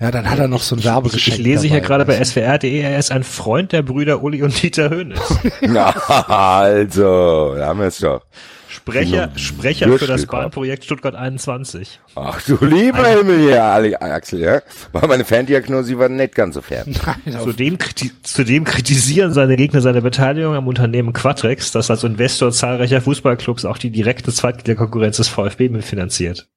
Ja, 0.00 0.10
dann 0.10 0.28
hat 0.28 0.40
er 0.40 0.48
noch 0.48 0.60
so 0.62 0.74
ein 0.74 0.80
Ich, 0.80 0.84
Werbegeschenk 0.84 1.38
ich 1.38 1.44
lese 1.44 1.68
hier 1.68 1.76
dabei, 1.80 1.86
gerade 1.86 2.04
bei 2.04 2.24
swr.de, 2.24 2.80
er 2.80 2.98
ist 2.98 3.12
ein 3.12 3.22
Freund 3.22 3.70
der 3.70 3.82
Brüder 3.82 4.22
Uli 4.24 4.42
und 4.42 4.60
Dieter 4.60 4.90
Höhnes. 4.90 5.20
Na, 5.60 5.90
also, 5.90 7.54
da 7.56 7.68
haben 7.68 7.78
wir 7.78 7.86
es 7.86 7.98
doch. 7.98 8.26
Sprecher, 8.74 9.26
Genau. 9.28 9.38
Sprecher 9.38 9.98
für 9.98 10.06
das. 10.06 10.26
Bahnprojekt 10.26 10.84
Stuttgart 10.84 11.14
21. 11.14 12.00
Ach 12.16 12.42
du 12.42 12.56
lieber 12.64 13.06
Himmel 13.06 13.38
hier, 13.38 13.62
Ali- 13.64 13.94
Axel, 13.94 14.40
ja. 14.40 14.62
War 14.92 15.06
meine 15.06 15.24
Ferndiagnose, 15.24 15.88
die 15.90 15.98
war 15.98 16.08
nicht 16.08 16.34
ganz 16.34 16.54
so 16.54 16.60
fair. 16.62 16.84
Zudem, 17.44 17.78
kriti 17.78 18.10
zudem 18.22 18.64
kritisieren 18.64 19.32
seine 19.32 19.56
Gegner 19.56 19.80
seine 19.80 20.02
Beteiligung 20.02 20.54
am 20.54 20.66
Unternehmen 20.66 21.12
Quatrex, 21.12 21.70
das 21.72 21.90
als 21.90 22.04
Investor 22.04 22.50
zahlreicher 22.52 23.00
Fußballclubs 23.00 23.64
auch 23.64 23.78
die 23.78 23.90
direkte 23.90 24.32
Zweitliga-Konkurrenz 24.32 25.16
des 25.18 25.28
VfB 25.28 25.68
mitfinanziert. 25.68 26.48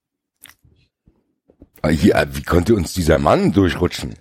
Ah, 1.82 1.90
Hier, 1.90 2.28
wie 2.34 2.44
konnte 2.44 2.74
uns 2.76 2.94
dieser 2.94 3.20
Mann 3.20 3.52
durchrutschen? 3.54 4.16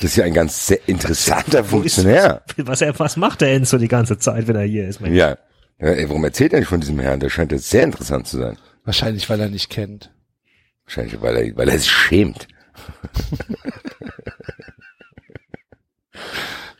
Das 0.00 0.10
ist 0.10 0.16
ja 0.16 0.24
ein 0.24 0.34
ganz 0.34 0.66
sehr 0.66 0.86
interessanter 0.88 1.64
Funktionär. 1.64 2.42
Was, 2.58 2.82
er, 2.82 2.98
was 2.98 3.16
macht 3.16 3.40
der 3.40 3.54
Enzo 3.54 3.78
die 3.78 3.88
ganze 3.88 4.18
Zeit, 4.18 4.46
wenn 4.46 4.56
er 4.56 4.64
hier 4.64 4.86
ist? 4.88 5.00
Mensch? 5.00 5.16
Ja. 5.16 5.38
Ja 5.80 5.88
ey, 5.88 6.08
warum 6.08 6.24
erzählt 6.24 6.52
er 6.52 6.60
nicht 6.60 6.68
von 6.68 6.80
diesem 6.80 6.98
Herrn? 6.98 7.20
Der 7.20 7.30
scheint 7.30 7.52
jetzt 7.52 7.70
sehr 7.70 7.82
interessant 7.84 8.26
zu 8.26 8.38
sein. 8.38 8.56
Wahrscheinlich, 8.84 9.28
weil 9.28 9.40
er 9.40 9.48
nicht 9.48 9.70
kennt. 9.70 10.10
Wahrscheinlich, 10.84 11.20
weil 11.20 11.36
er, 11.36 11.56
weil 11.56 11.68
er 11.68 11.78
sich 11.78 11.90
schämt. 11.90 12.46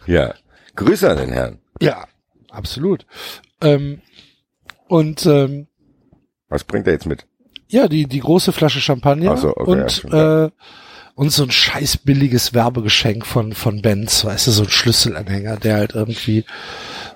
ja. 0.06 0.34
Grüße 0.76 1.10
an 1.10 1.16
den 1.16 1.32
Herrn. 1.32 1.58
Ja, 1.80 2.06
absolut. 2.50 3.06
Ähm, 3.60 4.00
und 4.88 5.26
ähm, 5.26 5.66
Was 6.48 6.64
bringt 6.64 6.86
er 6.86 6.92
jetzt 6.92 7.06
mit? 7.06 7.26
ja, 7.68 7.88
die 7.88 8.06
die 8.06 8.20
große 8.20 8.52
Flasche 8.52 8.80
Champagner 8.80 9.32
Ach 9.32 9.38
so, 9.38 9.56
okay, 9.56 9.70
und 9.70 10.02
ja. 10.12 10.44
äh, 10.44 10.50
und 11.16 11.30
so 11.32 11.42
ein 11.42 11.50
scheiß 11.50 11.96
billiges 11.98 12.54
Werbegeschenk 12.54 13.26
von 13.26 13.52
von 13.54 13.82
Benz, 13.82 14.24
weißt 14.24 14.46
du, 14.46 14.50
so 14.52 14.62
ein 14.62 14.68
Schlüsselanhänger, 14.68 15.56
der 15.56 15.76
halt 15.76 15.94
irgendwie 15.94 16.44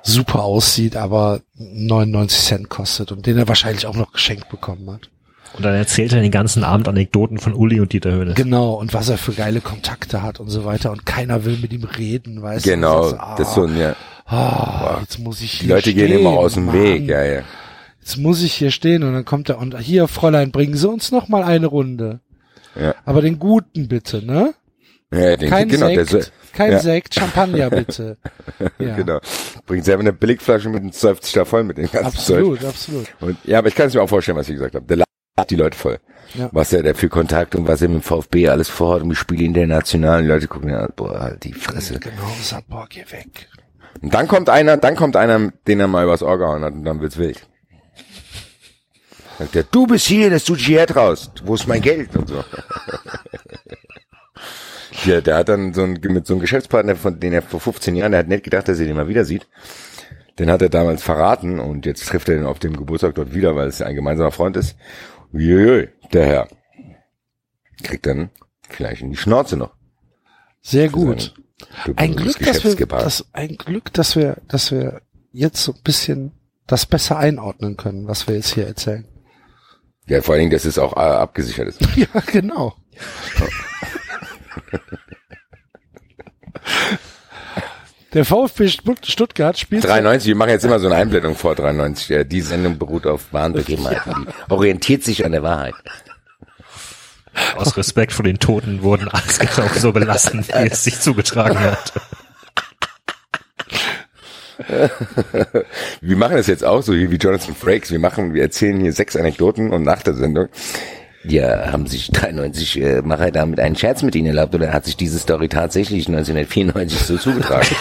super 0.03 0.43
aussieht, 0.43 0.97
aber 0.97 1.41
99 1.57 2.39
Cent 2.41 2.69
kostet 2.69 3.13
und 3.13 3.27
den 3.27 3.39
er 3.39 3.49
wahrscheinlich 3.49 3.87
auch 3.87 3.97
noch 3.97 4.13
geschenkt 4.13 4.49
bekommen 4.49 4.91
hat. 4.91 5.11
Und 5.55 5.65
dann 5.65 5.75
erzählt 5.75 6.13
er 6.13 6.21
den 6.23 6.31
ganzen 6.31 6.63
Abend 6.63 6.87
Anekdoten 6.87 7.39
von 7.39 7.55
Uli 7.55 7.81
und 7.81 7.93
Dieter 7.93 8.13
Höhnes. 8.13 8.37
Genau, 8.37 8.75
und 8.75 8.95
was 8.95 9.09
er 9.09 9.19
für 9.19 9.33
geile 9.33 9.61
Kontakte 9.61 10.23
hat 10.23 10.39
und 10.39 10.49
so 10.49 10.65
weiter 10.65 10.93
und 10.93 11.05
keiner 11.05 11.45
will 11.45 11.59
mit 11.61 11.73
ihm 11.73 11.83
reden, 11.85 12.41
weißt 12.41 12.65
Genau, 12.65 13.01
du. 13.01 13.05
Und 13.09 13.11
sagst, 13.19 13.39
das 13.41 13.49
ist 13.49 13.55
so 13.55 13.65
ein, 13.65 13.77
ja. 13.77 13.97
ah, 14.27 14.99
jetzt 15.01 15.19
muss 15.19 15.41
ich 15.41 15.59
Die 15.59 15.67
hier 15.67 15.75
Leute 15.75 15.93
gehen 15.93 16.07
stehen, 16.07 16.21
immer 16.21 16.31
aus 16.31 16.55
dem 16.55 16.67
Mann. 16.67 16.81
Weg, 16.81 17.09
ja, 17.09 17.25
ja. 17.25 17.43
Jetzt 18.01 18.17
muss 18.17 18.43
ich 18.43 18.53
hier 18.55 18.71
stehen 18.71 19.03
und 19.03 19.13
dann 19.13 19.25
kommt 19.25 19.49
er 19.49 19.59
und 19.59 19.77
hier, 19.81 20.07
Fräulein, 20.09 20.53
bringen 20.53 20.77
Sie 20.77 20.89
uns 20.89 21.11
noch 21.11 21.29
mal 21.29 21.43
eine 21.43 21.67
Runde. 21.67 22.21
Ja. 22.81 22.95
Aber 23.05 23.21
den 23.21 23.41
guten 23.41 23.89
bitte, 23.89 24.25
ne? 24.25 24.55
Ja, 25.13 25.37
den, 25.37 25.51
Kein 25.51 25.69
genau, 25.69 25.89
der 25.89 26.07
Sekt, 26.07 26.25
so- 26.27 26.31
kein 26.53 26.73
ja. 26.73 26.79
Sekt, 26.81 27.15
Champagner 27.15 27.71
bitte. 27.71 28.17
Ja. 28.79 28.97
genau. 28.97 29.21
Bringt 29.67 29.85
selber 29.85 30.01
eine 30.01 30.13
Billigflasche 30.13 30.69
mit 30.69 30.83
und 30.83 30.95
säuft 30.95 31.25
sich 31.25 31.33
da 31.33 31.45
voll 31.45 31.65
mit 31.65 31.79
dem 31.79 31.91
ganzen 31.91 32.07
Absolut, 32.07 32.61
Zeug. 32.61 32.69
absolut. 32.69 33.07
Und, 33.21 33.37
ja, 33.45 33.59
aber 33.59 33.69
ich 33.69 33.75
kann 33.75 33.87
es 33.89 33.95
mir 33.95 34.03
auch 34.03 34.09
vorstellen, 34.09 34.37
was 34.37 34.49
ich 34.49 34.55
gesagt 34.55 34.75
habe. 34.75 34.87
Der 34.87 34.99
lacht 34.99 35.51
die 35.51 35.57
Leute 35.57 35.77
voll. 35.77 35.99
Ja. 36.35 36.49
Was 36.53 36.73
er 36.73 36.83
da 36.83 36.95
für 36.95 37.09
Kontakt 37.09 37.55
und 37.55 37.67
was 37.67 37.83
er 37.83 37.89
mit 37.89 38.03
dem 38.03 38.03
VfB 38.03 38.49
alles 38.49 38.69
vorhat 38.69 39.03
und 39.03 39.11
wie 39.11 39.15
Spiele 39.17 39.45
international. 39.45 40.23
Die 40.23 40.29
Leute 40.29 40.49
gucken 40.49 40.71
ja, 40.71 40.89
boah, 40.95 41.21
halt 41.21 41.45
die 41.45 41.53
Fresse. 41.53 41.99
Genau, 41.99 42.31
sagt, 42.43 42.69
boah, 42.69 42.87
geh 42.89 43.05
weg. 43.11 43.49
Und 44.03 44.15
dann 44.15 44.29
kommt 44.29 44.49
einer, 44.49 44.77
dann 44.77 44.97
kommt 44.97 45.17
einer, 45.17 45.53
den 45.67 45.81
er 45.81 45.89
mal 45.89 46.05
übers 46.05 46.23
Ohr 46.23 46.39
gehauen 46.39 46.63
hat 46.65 46.73
und 46.75 46.85
dann 46.85 47.01
wird's 47.01 47.19
wild. 47.19 47.47
Sagt 49.39 49.57
er, 49.57 49.63
du 49.65 49.87
bist 49.87 50.07
hier, 50.07 50.31
das 50.31 50.45
du 50.45 50.55
dich 50.55 50.67
hier 50.67 50.87
traust. 50.87 51.43
Wo 51.45 51.55
ist 51.55 51.67
mein 51.67 51.81
Geld? 51.83 52.15
Und 52.15 52.29
so. 52.29 52.45
Ja, 55.05 55.21
der 55.21 55.37
hat 55.37 55.49
dann 55.49 55.73
so 55.73 55.83
ein, 55.83 55.99
mit 56.03 56.27
so 56.27 56.35
einem 56.35 56.41
Geschäftspartner, 56.41 56.97
von 56.97 57.21
dem 57.21 57.33
er 57.33 57.43
vor 57.43 57.61
15 57.61 57.97
Jahren, 57.97 58.13
der 58.13 58.21
hat 58.21 58.29
nicht 58.29 58.45
gedacht, 58.45 58.69
dass 58.69 58.81
er 58.81 58.87
den 58.87 58.97
mal 58.97 59.09
wieder 59.09 59.25
sieht. 59.25 59.47
Den 60.39 60.51
hat 60.51 60.63
er 60.63 60.69
damals 60.69 61.03
verraten 61.03 61.61
und 61.61 61.87
jetzt 61.87 62.07
trifft 62.07 62.29
er 62.29 62.37
ihn 62.37 62.47
auf 62.47 62.59
dem 62.59 62.77
Geburtstag 62.77 63.15
dort 63.15 63.35
wieder, 63.35 63.57
weil 63.57 63.69
es 63.69 63.83
ein 63.83 63.95
gemeinsamer 63.95 64.33
Freund 64.33 64.57
ist. 64.57 64.77
Uiuiui, 65.33 65.89
der 66.13 66.27
Herr. 66.27 66.49
Kriegt 67.83 68.07
dann 68.07 68.31
vielleicht 68.69 69.03
in 69.03 69.11
die 69.11 69.17
Schnauze 69.17 69.57
noch. 69.57 69.75
Sehr 70.63 70.89
gut. 70.89 71.35
Ein 71.97 72.17
Glück, 72.17 72.39
dass 72.39 72.65
wir, 72.65 72.87
dass, 72.87 73.27
ein 73.33 73.57
Glück, 73.57 73.93
dass 73.93 74.17
wir, 74.17 74.39
dass 74.49 74.71
wir 74.71 75.03
jetzt 75.33 75.63
so 75.63 75.73
ein 75.73 75.83
bisschen 75.83 76.33
das 76.67 76.87
besser 76.87 77.19
einordnen 77.19 77.77
können, 77.77 78.07
was 78.07 78.29
wir 78.29 78.37
jetzt 78.37 78.55
hier 78.55 78.67
erzählen. 78.67 79.07
Ja, 80.07 80.23
vor 80.23 80.35
allen 80.35 80.41
Dingen, 80.41 80.53
dass 80.53 80.65
es 80.65 80.79
auch 80.79 80.97
äh, 80.97 81.01
abgesichert 81.01 81.69
ist. 81.69 81.81
Ja, 81.97 82.09
genau. 82.27 82.75
Der 88.13 88.25
VfB 88.25 88.69
Stutt- 88.69 89.07
Stuttgart 89.07 89.57
spielt 89.57 89.85
93, 89.85 90.29
wir 90.29 90.35
machen 90.35 90.51
jetzt 90.51 90.65
immer 90.65 90.81
so 90.81 90.87
eine 90.87 90.97
Einblendung 90.97 91.37
vor 91.37 91.55
93. 91.55 92.09
Ja, 92.09 92.25
die 92.25 92.41
Sendung 92.41 92.77
beruht 92.77 93.07
auf 93.07 93.33
wahren 93.33 93.53
Begebenheiten. 93.53 94.27
Die 94.27 94.51
orientiert 94.53 95.05
sich 95.05 95.25
an 95.25 95.31
der 95.33 95.45
Wahrheit. 95.45 95.75
Aus 97.57 97.77
Respekt 97.77 98.13
vor 98.13 98.25
den 98.25 98.41
Toten 98.41 98.83
wurden 98.83 99.09
alles 99.09 99.39
genau 99.39 99.69
so 99.69 99.93
belassen, 99.93 100.45
wie 100.47 100.53
es 100.69 100.83
sich 100.83 100.99
zugetragen 101.01 101.59
hat. 101.61 101.93
wir 106.01 106.17
machen 106.17 106.37
das 106.37 106.49
jetzt 106.49 106.65
auch 106.65 106.83
so 106.83 106.93
hier 106.93 107.11
wie 107.13 107.17
Jonathan 107.17 107.55
Frakes. 107.55 107.91
Wir 107.93 107.99
machen, 108.01 108.35
wir 108.35 108.43
erzählen 108.43 108.79
hier 108.81 108.93
sechs 108.93 109.17
Anekdoten 109.17 109.71
und 109.73 109.85
nach 109.85 110.03
der 110.03 110.15
Sendung. 110.15 110.49
Ja, 111.25 111.71
haben 111.71 111.87
sich 111.87 112.11
93 112.13 112.81
äh, 112.81 113.03
Macher 113.03 113.31
damit 113.31 113.61
einen 113.61 113.77
Scherz 113.77 114.03
mit 114.03 114.15
ihnen 114.15 114.29
erlaubt 114.29 114.55
oder 114.55 114.73
hat 114.73 114.85
sich 114.85 114.97
diese 114.97 115.19
Story 115.19 115.49
tatsächlich 115.49 116.09
1994 116.09 116.99
so 117.01 117.19
zugetragen? 117.19 117.77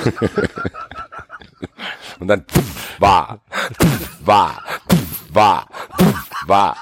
und 2.20 2.28
dann 2.28 2.44
pff, 2.44 3.00
war, 3.00 3.40
pff, 3.50 4.26
war, 4.26 4.62
pff, 4.88 5.34
war, 5.34 5.68
pff, 5.98 6.48
war. 6.48 6.76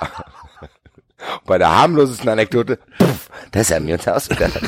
Bei 1.47 1.57
der 1.57 1.71
harmlosesten 1.71 2.29
Anekdote, 2.29 2.79
pff, 2.99 3.31
das 3.53 3.71
haben 3.71 3.87
wir 3.87 3.95
uns 3.95 4.09
ausgedacht. 4.09 4.61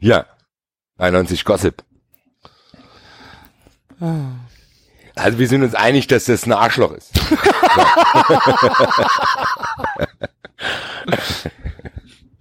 ja, 0.00 0.26
91 0.98 1.44
Gossip. 1.44 1.82
Ah. 4.00 4.41
Also 5.14 5.38
wir 5.38 5.48
sind 5.48 5.62
uns 5.62 5.74
einig, 5.74 6.06
dass 6.06 6.24
das 6.24 6.46
ein 6.46 6.52
Arschloch 6.52 6.92
ist. 6.92 7.12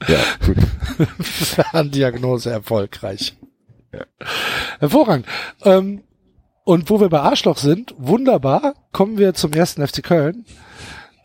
ja, 0.08 0.20
gut. 0.46 0.58
Ferndiagnose 1.22 2.52
erfolgreich. 2.52 3.38
Hervorragend. 4.80 5.26
Ähm, 5.64 6.04
und 6.64 6.90
wo 6.90 7.02
wir 7.02 7.10
bei 7.10 7.20
Arschloch 7.20 7.58
sind, 7.58 7.94
wunderbar, 7.98 8.76
kommen 8.92 9.18
wir 9.18 9.34
zum 9.34 9.52
ersten 9.52 9.86
FC 9.86 10.04
Köln, 10.04 10.46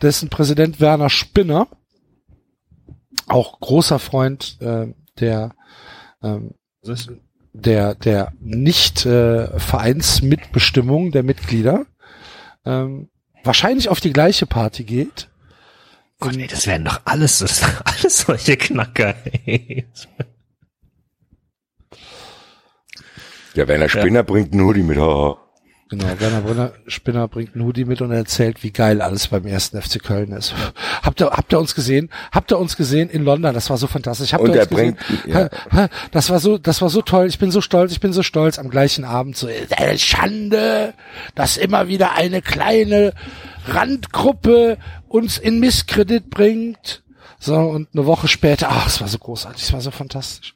dessen 0.02 0.30
Präsident 0.30 0.80
Werner 0.80 1.10
Spinner, 1.10 1.68
auch 3.28 3.60
großer 3.60 3.98
Freund 3.98 4.56
äh, 4.60 4.94
der 5.18 5.54
ähm, 6.22 6.54
der 7.60 7.94
der 7.94 8.32
nicht 8.40 9.06
äh, 9.06 9.58
Vereinsmitbestimmung 9.58 11.10
der 11.10 11.22
Mitglieder, 11.22 11.86
ähm, 12.64 13.08
wahrscheinlich 13.44 13.88
auf 13.88 14.00
die 14.00 14.12
gleiche 14.12 14.46
Party 14.46 14.84
geht. 14.84 15.28
Gott, 16.18 16.36
ey, 16.36 16.46
das 16.46 16.66
wären 16.66 16.84
doch 16.84 17.00
alles, 17.04 17.38
das 17.38 17.58
sind 17.58 17.72
doch 17.78 17.84
alles 17.84 18.18
solche 18.18 18.56
Knacker. 18.56 19.14
Ey. 19.44 19.86
Ja, 23.54 23.66
Werner 23.68 23.88
Spinner 23.88 24.22
bringt 24.22 24.52
einen 24.52 24.62
Hoodie 24.62 24.82
mit. 24.82 24.98
Oh. 24.98 25.38
Genau, 25.88 26.04
Werner 26.18 26.40
Brunner, 26.40 26.72
Spinner 26.88 27.28
bringt 27.28 27.54
einen 27.54 27.64
Hoodie 27.64 27.84
mit 27.84 28.00
und 28.02 28.10
erzählt, 28.10 28.64
wie 28.64 28.72
geil 28.72 29.00
alles 29.00 29.28
beim 29.28 29.46
ersten 29.46 29.80
FC 29.80 30.02
Köln 30.02 30.32
ist. 30.32 30.52
Habt 31.02 31.20
ihr, 31.20 31.26
habt 31.30 31.52
ihr 31.52 31.60
uns 31.60 31.76
gesehen? 31.76 32.10
Habt 32.32 32.50
ihr 32.50 32.58
uns 32.58 32.76
gesehen 32.76 33.08
in 33.08 33.22
London? 33.22 33.54
Das 33.54 33.70
war 33.70 33.76
so 33.76 33.86
fantastisch. 33.86 34.32
Habt 34.32 34.42
Und 34.42 34.50
ihr 34.50 34.56
er 34.56 34.62
uns 34.62 34.70
gesehen? 34.70 34.96
bringt- 34.96 35.26
ja. 35.26 35.48
Ha, 35.70 35.82
ha, 35.82 35.88
Das 36.10 36.28
war 36.28 36.40
so, 36.40 36.58
das 36.58 36.82
war 36.82 36.88
so 36.90 37.02
toll. 37.02 37.26
Ich 37.28 37.38
bin 37.38 37.52
so 37.52 37.60
stolz, 37.60 37.92
ich 37.92 38.00
bin 38.00 38.12
so 38.12 38.24
stolz. 38.24 38.58
Am 38.58 38.68
gleichen 38.68 39.04
Abend 39.04 39.36
so, 39.36 39.46
"Ist 39.46 39.78
eine 39.78 39.96
Schande, 39.96 40.92
dass 41.36 41.56
immer 41.56 41.86
wieder 41.86 42.14
eine 42.14 42.42
kleine 42.42 43.12
Randgruppe 43.68 44.78
uns 45.06 45.38
in 45.38 45.60
Misskredit 45.60 46.30
bringt. 46.30 47.04
So, 47.38 47.54
und 47.54 47.88
eine 47.94 48.06
Woche 48.06 48.26
später, 48.26 48.68
ach, 48.70 48.88
es 48.88 49.00
war 49.00 49.06
so 49.08 49.18
großartig, 49.18 49.62
es 49.62 49.72
war 49.72 49.80
so 49.80 49.92
fantastisch. 49.92 50.54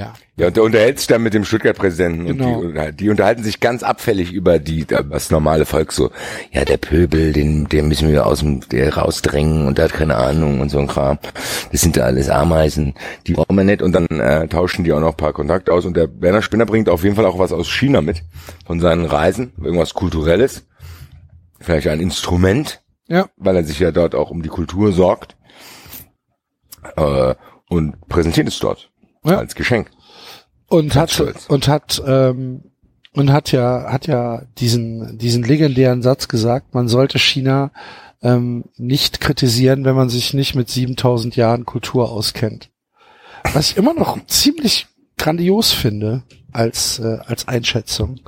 Ja. 0.00 0.14
Ja, 0.36 0.46
und 0.46 0.56
der 0.56 0.64
unterhält 0.64 0.98
sich 0.98 1.06
dann 1.08 1.22
mit 1.22 1.34
dem 1.34 1.44
Stuttgart-Präsidenten 1.44 2.24
Genau. 2.26 2.60
und 2.60 2.74
die, 2.74 2.92
die 2.96 3.10
unterhalten 3.10 3.42
sich 3.42 3.60
ganz 3.60 3.82
abfällig 3.82 4.32
über 4.32 4.58
die 4.58 4.86
das 4.86 5.30
normale 5.30 5.66
Volk 5.66 5.92
so. 5.92 6.10
Ja, 6.52 6.64
der 6.64 6.78
Pöbel, 6.78 7.34
den, 7.34 7.68
den 7.68 7.88
müssen 7.88 8.08
wir 8.10 8.26
aus 8.26 8.38
dem 8.38 8.60
der 8.70 8.96
rausdrängen 8.96 9.66
und 9.66 9.76
der 9.76 9.84
hat 9.86 9.92
keine 9.92 10.16
Ahnung 10.16 10.60
und 10.60 10.70
so 10.70 10.78
ein 10.78 10.86
Kram. 10.86 11.18
Das 11.70 11.82
sind 11.82 11.96
ja 11.98 12.04
alles 12.04 12.30
Ameisen, 12.30 12.94
die 13.26 13.34
brauchen 13.34 13.54
wir 13.54 13.64
nicht 13.64 13.82
und 13.82 13.92
dann 13.92 14.06
äh, 14.06 14.48
tauschen 14.48 14.82
die 14.84 14.92
auch 14.94 15.00
noch 15.00 15.10
ein 15.10 15.16
paar 15.16 15.34
Kontakte 15.34 15.72
aus 15.74 15.84
und 15.84 15.94
der 15.96 16.08
Werner 16.22 16.40
Spinner 16.40 16.64
bringt 16.64 16.88
auf 16.88 17.04
jeden 17.04 17.16
Fall 17.16 17.26
auch 17.26 17.38
was 17.38 17.52
aus 17.52 17.68
China 17.70 18.00
mit 18.00 18.22
von 18.66 18.80
seinen 18.80 19.04
Reisen, 19.04 19.52
irgendwas 19.62 19.92
kulturelles, 19.92 20.66
vielleicht 21.60 21.88
ein 21.88 22.00
Instrument, 22.00 22.80
Ja. 23.08 23.26
weil 23.36 23.56
er 23.56 23.64
sich 23.64 23.78
ja 23.78 23.90
dort 23.92 24.14
auch 24.14 24.30
um 24.30 24.42
die 24.42 24.48
Kultur 24.48 24.92
sorgt 24.92 25.36
äh, 26.96 27.34
und 27.68 28.00
präsentiert 28.08 28.48
es 28.48 28.58
dort 28.58 28.89
als 29.22 29.54
Geschenk. 29.54 29.90
und 30.68 30.92
Ganz 30.92 30.96
hat 30.96 31.10
stolz. 31.10 31.46
und 31.46 31.68
hat 31.68 32.02
ähm, 32.06 32.62
und 33.12 33.32
hat 33.32 33.52
ja 33.52 33.86
hat 33.90 34.06
ja 34.06 34.42
diesen 34.58 35.18
diesen 35.18 35.42
legendären 35.42 36.02
Satz 36.02 36.28
gesagt, 36.28 36.74
man 36.74 36.88
sollte 36.88 37.18
China 37.18 37.70
ähm, 38.22 38.64
nicht 38.76 39.20
kritisieren, 39.20 39.84
wenn 39.84 39.96
man 39.96 40.08
sich 40.10 40.34
nicht 40.34 40.54
mit 40.54 40.68
7000 40.70 41.36
Jahren 41.36 41.64
Kultur 41.64 42.10
auskennt. 42.10 42.70
Was 43.52 43.70
ich 43.70 43.76
immer 43.76 43.94
noch 43.94 44.24
ziemlich 44.26 44.86
grandios 45.18 45.72
finde 45.72 46.22
als 46.52 46.98
äh, 46.98 47.18
als 47.26 47.48
Einschätzung, 47.48 48.20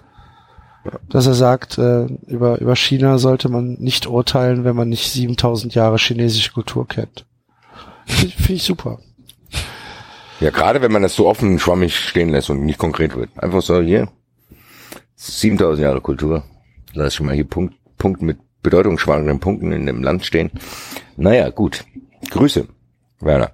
dass 1.08 1.26
er 1.26 1.34
sagt, 1.34 1.78
äh, 1.78 2.06
über 2.26 2.60
über 2.60 2.74
China 2.76 3.18
sollte 3.18 3.48
man 3.48 3.74
nicht 3.74 4.06
urteilen, 4.06 4.64
wenn 4.64 4.76
man 4.76 4.88
nicht 4.88 5.10
7000 5.10 5.74
Jahre 5.74 5.96
chinesische 5.98 6.52
Kultur 6.52 6.88
kennt. 6.88 7.26
Finde 8.04 8.52
ich 8.54 8.62
super. 8.64 8.98
Ja, 10.42 10.50
gerade 10.50 10.82
wenn 10.82 10.90
man 10.90 11.02
das 11.02 11.14
so 11.14 11.28
offen 11.28 11.60
schwammig 11.60 11.96
stehen 11.96 12.30
lässt 12.30 12.50
und 12.50 12.64
nicht 12.64 12.78
konkret 12.78 13.14
wird. 13.14 13.30
Einfach 13.36 13.62
so, 13.62 13.80
hier, 13.80 14.08
7000 15.14 15.84
Jahre 15.84 16.00
Kultur. 16.00 16.42
Lass 16.94 17.14
schon 17.14 17.26
mal 17.26 17.34
hier 17.36 17.44
Punkt, 17.44 17.76
Punkt 17.96 18.22
mit 18.22 18.38
bedeutungsschwangeren 18.60 19.38
Punkten 19.38 19.70
in 19.70 19.86
dem 19.86 20.02
Land 20.02 20.26
stehen. 20.26 20.50
Naja, 21.16 21.48
gut. 21.50 21.84
Grüße, 22.28 22.66
Werner. 23.20 23.52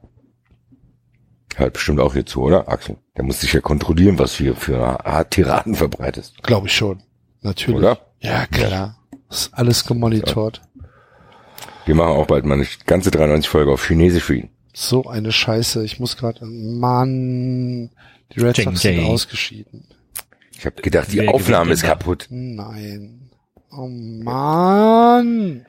Hört 1.57 1.75
bestimmt 1.75 2.01
auch 2.01 2.15
hier 2.15 2.25
zu, 2.25 2.41
oder, 2.41 2.71
Axel? 2.71 2.97
Der 3.19 3.25
muss 3.25 3.41
sich 3.41 3.53
ja 3.53 3.61
kontrollieren, 3.61 4.19
was 4.19 4.35
hier 4.35 4.57
für 4.57 4.99
Tiraden 5.29 5.75
verbreitest. 5.75 6.43
Glaube 6.43 6.69
ich 6.69 6.73
schon. 6.73 7.03
Natürlich. 7.43 7.81
Oder? 7.81 7.99
Ja, 8.21 8.47
klar. 8.47 8.97
Ist 9.29 9.53
alles 9.53 9.85
gemonitort. 9.85 10.63
Wir 11.85 11.95
machen 11.95 12.13
auch 12.13 12.27
bald 12.27 12.47
mal 12.47 12.55
eine 12.55 12.67
ganze 12.87 13.11
93 13.11 13.47
Folge 13.47 13.73
auf 13.73 13.87
Chinesisch 13.87 14.25
für 14.25 14.37
ihn. 14.37 14.51
So 14.73 15.07
eine 15.07 15.33
Scheiße. 15.33 15.85
Ich 15.85 15.99
muss 15.99 16.17
gerade, 16.17 16.45
Mann, 16.45 17.91
die 18.33 18.41
Red 18.41 18.57
Sox 18.57 18.81
sind 18.83 19.05
ausgeschieden. 19.05 19.87
Ich 20.57 20.67
habe 20.67 20.81
gedacht, 20.83 21.13
die 21.13 21.21
Wer 21.21 21.35
Aufnahme 21.35 21.73
ist 21.73 21.83
kaputt. 21.83 22.27
Nein. 22.31 23.31
Oh 23.71 23.87
Mann. 23.89 25.67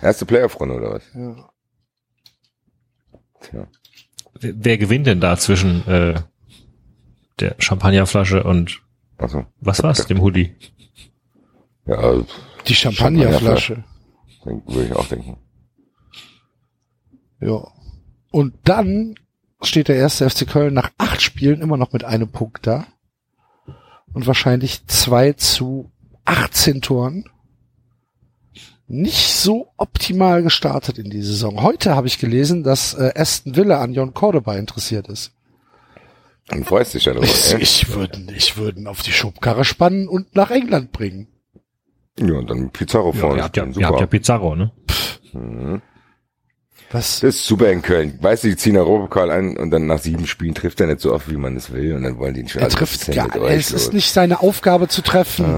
Erste 0.00 0.24
Playoff-Runde 0.26 0.74
oder 0.74 0.92
was? 0.94 1.02
Ja. 1.14 1.50
Tja. 3.40 3.66
Wer 4.40 4.52
wer 4.56 4.78
gewinnt 4.78 5.06
denn 5.06 5.20
da 5.20 5.36
zwischen 5.36 5.86
äh, 5.86 6.20
der 7.40 7.56
Champagnerflasche 7.58 8.42
und 8.42 8.80
so. 9.26 9.44
was 9.60 9.82
war's, 9.82 10.06
dem 10.06 10.20
Hoodie? 10.20 10.54
Ja, 11.86 12.14
Die 12.66 12.74
Champagnerflasche. 12.74 13.84
Würde 14.44 14.86
ich 14.86 14.92
auch 14.92 15.06
denken. 15.06 15.36
Ja. 17.40 17.70
Und 18.32 18.54
dann 18.64 19.14
steht 19.62 19.86
der 19.88 19.96
erste 19.96 20.28
FC 20.28 20.48
Köln 20.48 20.74
nach 20.74 20.90
acht 20.98 21.22
Spielen 21.22 21.60
immer 21.60 21.76
noch 21.76 21.92
mit 21.92 22.02
einem 22.02 22.28
Punkt 22.30 22.66
da. 22.66 22.86
Und 24.12 24.26
wahrscheinlich 24.26 24.84
zwei 24.88 25.32
zu 25.34 25.90
18 26.24 26.82
Toren. 26.82 27.24
Nicht 28.88 29.32
so 29.32 29.68
optimal 29.76 30.42
gestartet 30.42 30.98
in 30.98 31.08
die 31.08 31.22
Saison. 31.22 31.62
Heute 31.62 31.94
habe 31.94 32.08
ich 32.08 32.18
gelesen, 32.18 32.62
dass 32.62 32.94
äh, 32.94 33.12
Aston 33.14 33.54
Villa 33.56 33.80
an 33.80 33.94
Jon 33.94 34.12
Cordoba 34.12 34.56
interessiert 34.56 35.08
ist. 35.08 35.32
Dann 36.48 36.64
freust 36.64 36.94
dich 36.94 37.04
ja 37.06 37.12
darüber. 37.14 37.26
Ich, 37.28 37.54
ich 37.54 37.94
würde 37.94 38.18
ich 38.34 38.56
würden 38.58 38.86
auf 38.86 39.02
die 39.02 39.12
Schubkarre 39.12 39.64
spannen 39.64 40.08
und 40.08 40.34
nach 40.34 40.50
England 40.50 40.92
bringen. 40.92 41.28
Ja, 42.18 42.34
und 42.34 42.50
dann 42.50 42.70
Pizarro 42.70 43.12
Ja, 43.14 43.20
vorne. 43.20 43.36
ihr 43.38 43.44
habt 43.44 43.56
ja, 43.56 43.66
ihr 43.66 43.86
habt 43.86 44.00
ja 44.00 44.06
Pizarro, 44.06 44.56
ne? 44.56 44.72
Mhm. 45.32 45.80
Was? 46.92 47.20
Das 47.20 47.36
ist 47.36 47.46
super 47.46 47.70
in 47.70 47.80
Köln. 47.82 48.18
Weißt 48.20 48.44
du, 48.44 48.48
die 48.48 48.56
ziehen 48.56 48.76
Europapokal 48.76 49.30
an 49.30 49.56
und 49.56 49.70
dann 49.70 49.86
nach 49.86 49.98
sieben 49.98 50.26
Spielen 50.26 50.54
trifft 50.54 50.80
er 50.80 50.86
nicht 50.86 51.00
so 51.00 51.12
oft, 51.14 51.30
wie 51.30 51.36
man 51.36 51.56
es 51.56 51.72
will 51.72 51.94
und 51.94 52.02
dann 52.02 52.18
wollen 52.18 52.34
die 52.34 52.40
ihn 52.40 52.48
schon 52.48 52.60
Er 52.62 52.68
trifft 52.68 53.10
gar, 53.12 53.34
euch 53.40 53.54
es 53.54 53.70
ist 53.70 53.92
nicht 53.94 54.12
seine 54.12 54.40
Aufgabe 54.40 54.88
zu 54.88 55.00
treffen. 55.02 55.50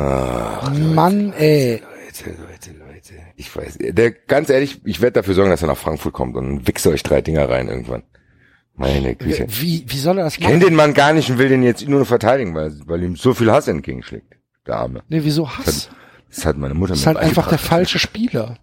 Mann, 0.95 1.33
ey. 1.33 1.83
Leute, 1.83 2.31
Leute, 2.41 2.71
Leute. 2.79 3.15
Ich 3.37 3.55
weiß, 3.55 3.79
der, 3.81 4.13
ganz 4.13 4.49
ehrlich, 4.49 4.81
ich 4.85 5.01
werde 5.01 5.15
dafür 5.15 5.35
sorgen, 5.35 5.51
dass 5.51 5.63
er 5.63 5.69
nach 5.69 5.77
Frankfurt 5.77 6.13
kommt 6.13 6.37
und 6.37 6.45
dann 6.49 6.67
wichst 6.69 6.87
euch 6.87 7.03
drei 7.03 7.21
Dinger 7.21 7.49
rein 7.49 7.69
irgendwann. 7.69 8.05
Meine 8.77 9.15
Güte. 9.15 9.47
Wie, 9.49 9.85
wie 9.87 9.99
soll 9.99 10.19
er 10.19 10.25
das 10.25 10.35
Ich 10.35 10.41
kenne 10.41 10.55
machen? 10.57 10.67
den 10.67 10.75
Mann 10.75 10.95
gar 10.95 11.13
nicht 11.13 11.31
und 11.31 11.39
will 11.39 11.49
den 11.49 11.63
jetzt 11.63 11.87
nur 11.89 12.05
verteidigen, 12.07 12.55
weil, 12.55 12.73
weil 12.87 13.03
ihm 13.03 13.17
so 13.17 13.35
viel 13.35 13.51
Hass 13.51 13.69
entgegenschlägt. 13.69 14.35
Der 14.67 14.77
Arme. 14.77 15.03
Nee, 15.09 15.21
wieso 15.23 15.45
Das 15.45 15.59
Hass? 15.59 15.67
hat, 15.89 15.97
das 16.31 16.47
hat 16.47 16.57
meine 16.59 16.75
Mutter 16.75 16.93
Das 16.93 17.01
ist 17.01 17.07
mir 17.07 17.15
halt 17.15 17.25
einfach 17.25 17.49
der 17.49 17.59
falsche 17.59 17.99
Spieler. 17.99 18.57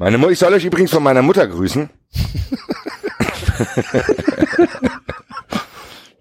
Meine 0.00 0.16
Mutter, 0.16 0.32
ich 0.32 0.38
soll 0.38 0.54
euch 0.54 0.64
übrigens 0.64 0.90
von 0.92 1.02
meiner 1.02 1.20
Mutter 1.20 1.46
grüßen. 1.46 1.90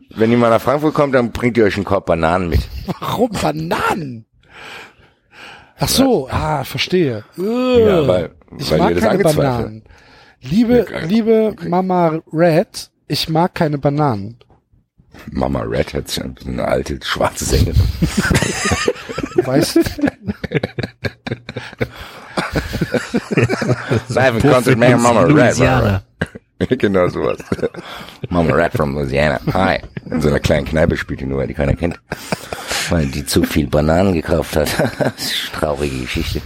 Wenn 0.09 0.31
ihr 0.31 0.37
mal 0.37 0.49
nach 0.49 0.59
Frankfurt 0.61 0.93
kommt, 0.93 1.15
dann 1.15 1.31
bringt 1.31 1.55
ihr 1.55 1.63
euch 1.63 1.75
einen 1.77 1.85
Korb 1.85 2.05
Bananen 2.05 2.49
mit. 2.49 2.59
Warum 2.99 3.29
Bananen? 3.41 4.25
Ach 5.77 5.87
so, 5.87 6.27
ah, 6.29 6.65
verstehe. 6.65 7.23
Ja, 7.37 8.05
weil- 8.05 8.31
ich 8.57 8.69
weil 8.69 8.79
mag 8.79 8.89
ihr 8.89 8.95
das 8.95 9.03
keine 9.05 9.23
Bananen. 9.23 9.83
Liebe, 10.41 10.85
liebe 11.07 11.55
Mama 11.65 12.19
Red, 12.33 12.89
ich 13.07 13.29
mag 13.29 13.55
keine 13.55 13.77
Bananen. 13.77 14.39
Mama 15.31 15.61
Red 15.61 15.93
hat 15.93 16.21
eine 16.45 16.65
alte 16.65 16.99
schwarze 17.03 17.45
Sängerin. 17.45 17.81
Weißt, 19.45 19.79
Live 24.09 24.35
in 24.35 24.51
concert, 24.51 24.77
man, 24.77 25.01
Mama 25.01 25.21
Red. 25.21 25.31
Louisiana. 25.31 26.03
genau 26.59 27.07
sowas. 27.07 27.39
Mama 28.29 28.53
Red 28.53 28.73
from 28.73 28.95
Louisiana. 28.95 29.39
Hi. 29.53 29.79
In 30.05 30.21
so 30.21 30.29
einer 30.29 30.39
kleinen 30.39 30.65
Kneipe 30.65 30.97
spielt 30.97 31.21
die 31.21 31.25
nur, 31.25 31.39
weil 31.39 31.47
die 31.47 31.53
keiner 31.53 31.75
kennt. 31.75 31.99
Weil 32.89 33.05
die 33.07 33.25
zu 33.25 33.43
viel 33.43 33.67
Bananen 33.67 34.13
gekauft 34.13 34.55
hat. 34.55 34.69
Das 34.99 35.23
ist 35.23 35.51
eine 35.51 35.59
traurige 35.59 35.99
Geschichte. 36.01 36.41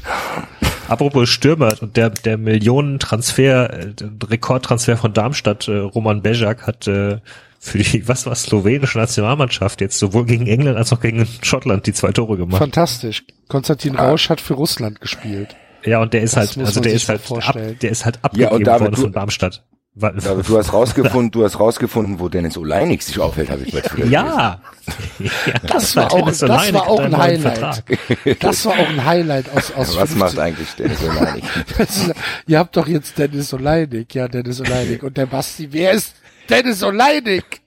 Apropos 0.87 1.29
Stürmer 1.29 1.75
und 1.81 1.95
der, 1.97 2.09
der 2.09 2.37
Millionentransfer, 2.37 3.73
äh, 3.73 3.93
der 3.93 4.29
Rekordtransfer 4.29 4.97
von 4.97 5.13
Darmstadt, 5.13 5.67
äh, 5.67 5.77
Roman 5.77 6.21
Bejak 6.21 6.67
hat 6.67 6.87
äh, 6.87 7.19
für 7.63 7.77
die, 7.77 8.07
was 8.07 8.25
war 8.25 8.35
slowenische 8.35 8.97
Nationalmannschaft 8.97 9.79
jetzt 9.81 9.97
sowohl 9.97 10.25
gegen 10.25 10.47
England 10.47 10.77
als 10.77 10.91
auch 10.91 10.99
gegen 10.99 11.25
Schottland 11.41 11.85
die 11.87 11.93
zwei 11.93 12.11
Tore 12.11 12.35
gemacht. 12.37 12.57
fantastisch. 12.59 13.23
Konstantin 13.47 13.95
Rausch 13.95 14.29
hat 14.29 14.41
für 14.41 14.55
Russland 14.55 14.99
gespielt. 14.99 15.55
Ja, 15.85 16.01
und 16.01 16.13
der 16.13 16.21
ist 16.23 16.35
Das 16.35 16.55
halt, 16.55 16.65
also 16.67 16.79
man 16.79 16.83
der 16.83 16.93
ist 16.93 17.07
mal 17.07 17.19
halt, 17.19 17.47
ab, 17.47 17.79
der 17.81 17.89
ist 17.91 18.05
halt 18.05 18.15
Ja, 18.17 18.21
und 18.21 18.35
abgegeben 18.41 18.63
David, 18.65 18.81
worden 18.81 18.95
du- 18.95 19.01
von 19.01 19.11
Darmstadt. 19.13 19.63
Aber 20.01 20.11
du 20.41 20.57
hast 20.57 20.73
rausgefunden, 20.73 21.29
du 21.29 21.43
hast 21.43 21.59
rausgefunden, 21.59 22.19
wo 22.19 22.27
Dennis 22.27 22.57
Oleinik 22.57 23.03
sich 23.03 23.19
aufhält, 23.19 23.51
habe 23.51 23.61
ich 23.63 23.71
bei 23.73 23.81
Twitter 23.81 24.07
Ja. 24.07 24.59
gelesen. 25.19 25.35
Das 25.67 25.95
war 25.95 26.11
auch, 26.13 26.25
das 26.25 26.41
war 26.73 26.89
auch 26.89 26.99
ein 26.99 27.15
Highlight. 27.15 27.83
Das 28.39 28.65
war 28.65 28.73
auch 28.73 28.89
ein 28.89 29.05
Highlight 29.05 29.49
aus, 29.55 29.71
aus 29.71 29.93
Ja, 29.93 30.01
was 30.01 30.09
50 30.13 30.17
macht 30.17 30.39
eigentlich 30.39 30.67
Dennis 30.79 31.03
Oleinik? 31.03 31.43
Das 31.77 32.09
Ihr 32.47 32.57
habt 32.57 32.75
doch 32.75 32.87
jetzt 32.87 33.17
Dennis 33.19 33.53
Oleinik. 33.53 34.15
Ja, 34.15 34.27
Dennis 34.27 34.59
Oleinik. 34.61 35.03
Und 35.03 35.15
der 35.15 35.27
Basti, 35.27 35.67
wer 35.71 35.91
ist 35.91 36.15
Dennis 36.49 36.83
Oleinik? 36.83 37.61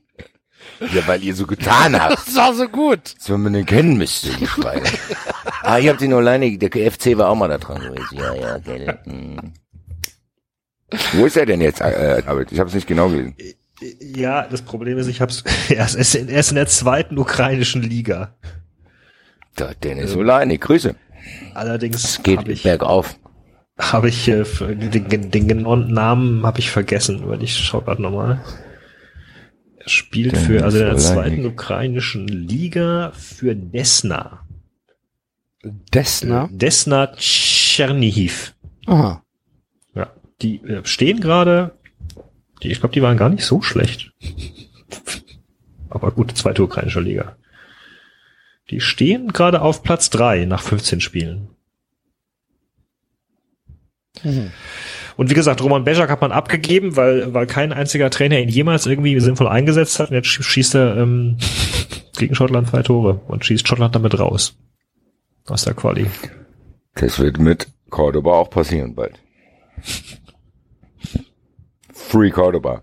Ja, 0.81 1.07
weil 1.07 1.23
ihr 1.25 1.35
so 1.35 1.47
getan 1.47 1.99
habt. 1.99 2.19
Das 2.27 2.37
war 2.37 2.55
so 2.55 2.69
gut. 2.69 3.15
Als 3.17 3.31
wenn 3.31 3.43
man 3.43 3.53
den 3.55 3.65
kennen 3.67 3.97
müsste, 3.97 4.29
die 4.37 4.47
Schweine. 4.47 4.83
ah, 5.63 5.79
ihr 5.79 5.91
habt 5.91 6.01
den 6.01 6.13
Oleinik, 6.13 6.61
der 6.61 6.93
FC 6.93 7.17
war 7.17 7.31
auch 7.31 7.35
mal 7.35 7.49
da 7.49 7.59
dran 7.59 7.81
gewesen. 7.81 8.19
Ja, 8.19 8.35
ja, 8.35 8.59
gell. 8.59 8.99
Hm. 9.05 9.53
Wo 11.13 11.27
ist 11.27 11.37
er 11.37 11.47
denn 11.47 11.61
jetzt, 11.61 11.81
äh, 11.81 12.23
David? 12.23 12.53
Ich 12.53 12.59
habe 12.59 12.69
es 12.69 12.75
nicht 12.75 12.87
genau 12.87 13.09
gelesen. 13.09 13.35
Ja, 14.01 14.47
das 14.47 14.63
Problem 14.63 14.99
ist, 14.99 15.07
ich 15.07 15.21
hab's, 15.21 15.45
er 15.69 15.85
ist, 15.85 16.15
er 16.15 16.41
ist 16.41 16.51
in 16.51 16.57
der 16.57 16.67
zweiten 16.67 17.19
ukrainischen 17.19 17.83
Liga. 17.83 18.35
Der 19.59 19.75
Dennis 19.75 20.15
Oleine, 20.15 20.59
Grüße. 20.59 20.95
Allerdings 21.55 22.05
Es 22.05 22.23
geht 22.23 22.39
hab 22.39 22.49
ich, 22.49 22.63
bergauf. 22.63 23.17
habe 23.79 24.09
ich 24.09 24.29
äh, 24.29 24.45
den, 24.61 25.09
den, 25.09 25.31
den 25.31 25.49
genauen 25.49 25.93
Namen 25.93 26.45
habe 26.47 26.59
ich 26.59 26.71
vergessen, 26.71 27.23
weil 27.27 27.43
ich 27.43 27.57
schau 27.57 27.81
gerade 27.81 28.03
nochmal. 28.03 28.41
Spielt 29.87 30.33
Dennis 30.33 30.47
für 30.47 30.65
also 30.65 30.79
in 30.79 30.85
der 30.85 30.97
zweiten 30.97 31.47
ukrainischen 31.47 32.27
Liga 32.27 33.13
für 33.13 33.55
Desna. 33.55 34.47
Desna? 35.63 36.49
Desna 36.51 37.09
Tschernihiv. 37.09 38.55
Aha. 38.87 39.23
Ja, 39.95 40.13
die 40.43 40.57
äh, 40.65 40.85
stehen 40.85 41.21
gerade. 41.21 41.77
Die, 42.63 42.71
ich 42.71 42.81
glaube, 42.81 42.95
die 42.95 43.03
waren 43.03 43.17
gar 43.17 43.29
nicht 43.29 43.45
so 43.45 43.63
schlecht. 43.63 44.13
Aber 45.89 46.11
gut, 46.11 46.37
zweite 46.37 46.63
ukrainische 46.63 47.01
Liga. 47.01 47.37
Die 48.71 48.81
stehen 48.81 49.33
gerade 49.33 49.63
auf 49.63 49.83
Platz 49.83 50.11
drei 50.11 50.45
nach 50.45 50.63
15 50.63 51.01
Spielen. 51.01 51.49
Mhm. 54.23 54.51
Und 55.17 55.31
wie 55.31 55.35
gesagt, 55.35 55.63
Roman 55.63 55.85
Bejak 55.85 56.11
hat 56.11 56.21
man 56.21 56.33
abgegeben, 56.33 56.97
weil, 56.97 57.33
weil 57.33 57.47
kein 57.47 57.73
einziger 57.73 58.11
Trainer 58.11 58.39
ihn 58.39 58.49
jemals 58.49 58.87
irgendwie 58.87 59.19
sinnvoll 59.21 59.49
eingesetzt 59.49 59.99
hat. 59.99 60.11
Und 60.11 60.17
jetzt 60.17 60.29
schießt 60.29 60.75
er 60.75 60.97
ähm, 60.97 61.39
gegen 62.19 62.35
Schottland 62.35 62.69
zwei 62.69 62.83
Tore 62.83 63.21
und 63.27 63.45
schießt 63.45 63.67
Schottland 63.67 63.95
damit 63.95 64.19
raus. 64.19 64.57
Aus 65.47 65.65
der 65.65 65.75
Quali. 65.75 66.07
Das 66.95 67.19
wird 67.19 67.39
mit 67.39 67.69
Cordoba 67.89 68.33
auch 68.33 68.51
passieren 68.51 68.95
bald. 68.95 69.19
Free 71.93 72.31
Cordoba. 72.31 72.83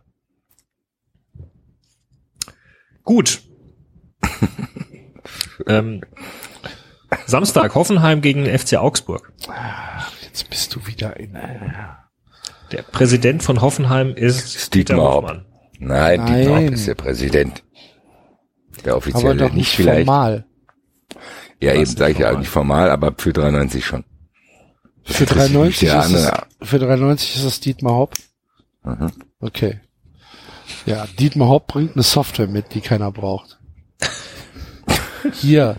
Gut. 3.04 3.42
ähm, 5.68 6.02
Samstag 7.26 7.76
Hoffenheim 7.76 8.22
gegen 8.22 8.46
FC 8.46 8.76
Augsburg. 8.78 9.34
Jetzt 10.24 10.50
bist 10.50 10.76
du 10.76 10.88
wieder 10.88 11.18
in. 11.18 11.38
Der 12.74 12.82
Präsident 12.82 13.44
von 13.44 13.62
Hoffenheim 13.62 14.14
ist 14.16 14.74
Dietmar 14.74 14.98
Dieter 14.98 14.98
Hopp. 14.98 15.24
Hoffmann. 15.26 15.46
Nein, 15.80 16.20
Nein. 16.20 16.38
Dietmar 16.38 16.62
Hopp 16.62 16.72
ist 16.72 16.88
der 16.88 16.96
Präsident. 16.96 17.64
Der 18.84 18.98
offizielle 18.98 19.30
Aber 19.30 19.36
doch 19.50 19.54
nicht 19.54 19.70
vielleicht. 19.76 20.06
formal. 20.06 20.46
Ja, 21.62 21.72
Was 21.72 21.76
eben 21.78 21.98
sage 21.98 22.12
ich 22.14 22.20
ja 22.20 22.38
nicht 22.38 22.50
formal, 22.50 22.90
aber 22.90 23.14
für 23.18 23.32
93 23.32 23.86
schon. 23.86 24.04
Für 25.04 25.26
Das 25.26 25.38
ist 25.46 25.54
93 25.54 25.90
der 25.90 26.00
ist 26.00 26.12
es, 26.14 26.32
für 26.70 26.80
93 26.80 27.36
ist 27.36 27.44
es 27.44 27.60
Dietmar 27.60 27.94
Hopp. 27.94 28.16
Mhm. 28.84 29.12
Okay. 29.40 29.80
Ja, 30.86 31.06
Dietmar 31.20 31.50
Hopp 31.50 31.68
bringt 31.68 31.94
eine 31.94 32.04
Software 32.04 32.48
mit, 32.48 32.74
die 32.74 32.82
keiner 32.82 33.12
braucht. 33.12 33.60
Hier. 35.34 35.78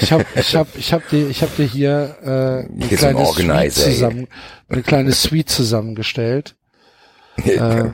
Ich 0.00 0.12
habe 0.12 0.24
ich 0.34 0.56
hab, 0.56 0.68
ich 0.76 0.92
hab 0.92 1.08
dir, 1.10 1.28
ich 1.28 1.42
hab 1.42 1.54
dir 1.56 1.66
hier 1.66 2.16
äh, 2.24 2.82
ein 2.82 2.88
kleine 2.88 3.26
Suite 3.26 3.72
zusammen, 3.72 4.28
eine 4.68 4.82
kleine 4.82 5.12
Suite 5.12 5.48
zusammengestellt. 5.50 6.56
Äh, 7.44 7.90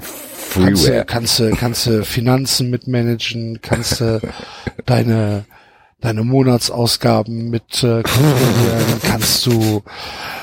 kannst, 0.52 0.86
du, 0.88 1.04
kannst, 1.04 1.38
du, 1.38 1.50
kannst 1.56 1.86
du 1.86 2.04
Finanzen 2.04 2.68
mitmanagen, 2.70 3.60
kannst 3.62 4.00
du 4.00 4.20
deine, 4.84 5.44
deine 6.00 6.24
Monatsausgaben 6.24 7.48
mit 7.48 7.82
äh, 7.82 8.02
kannst 9.02 9.46
du, 9.46 9.82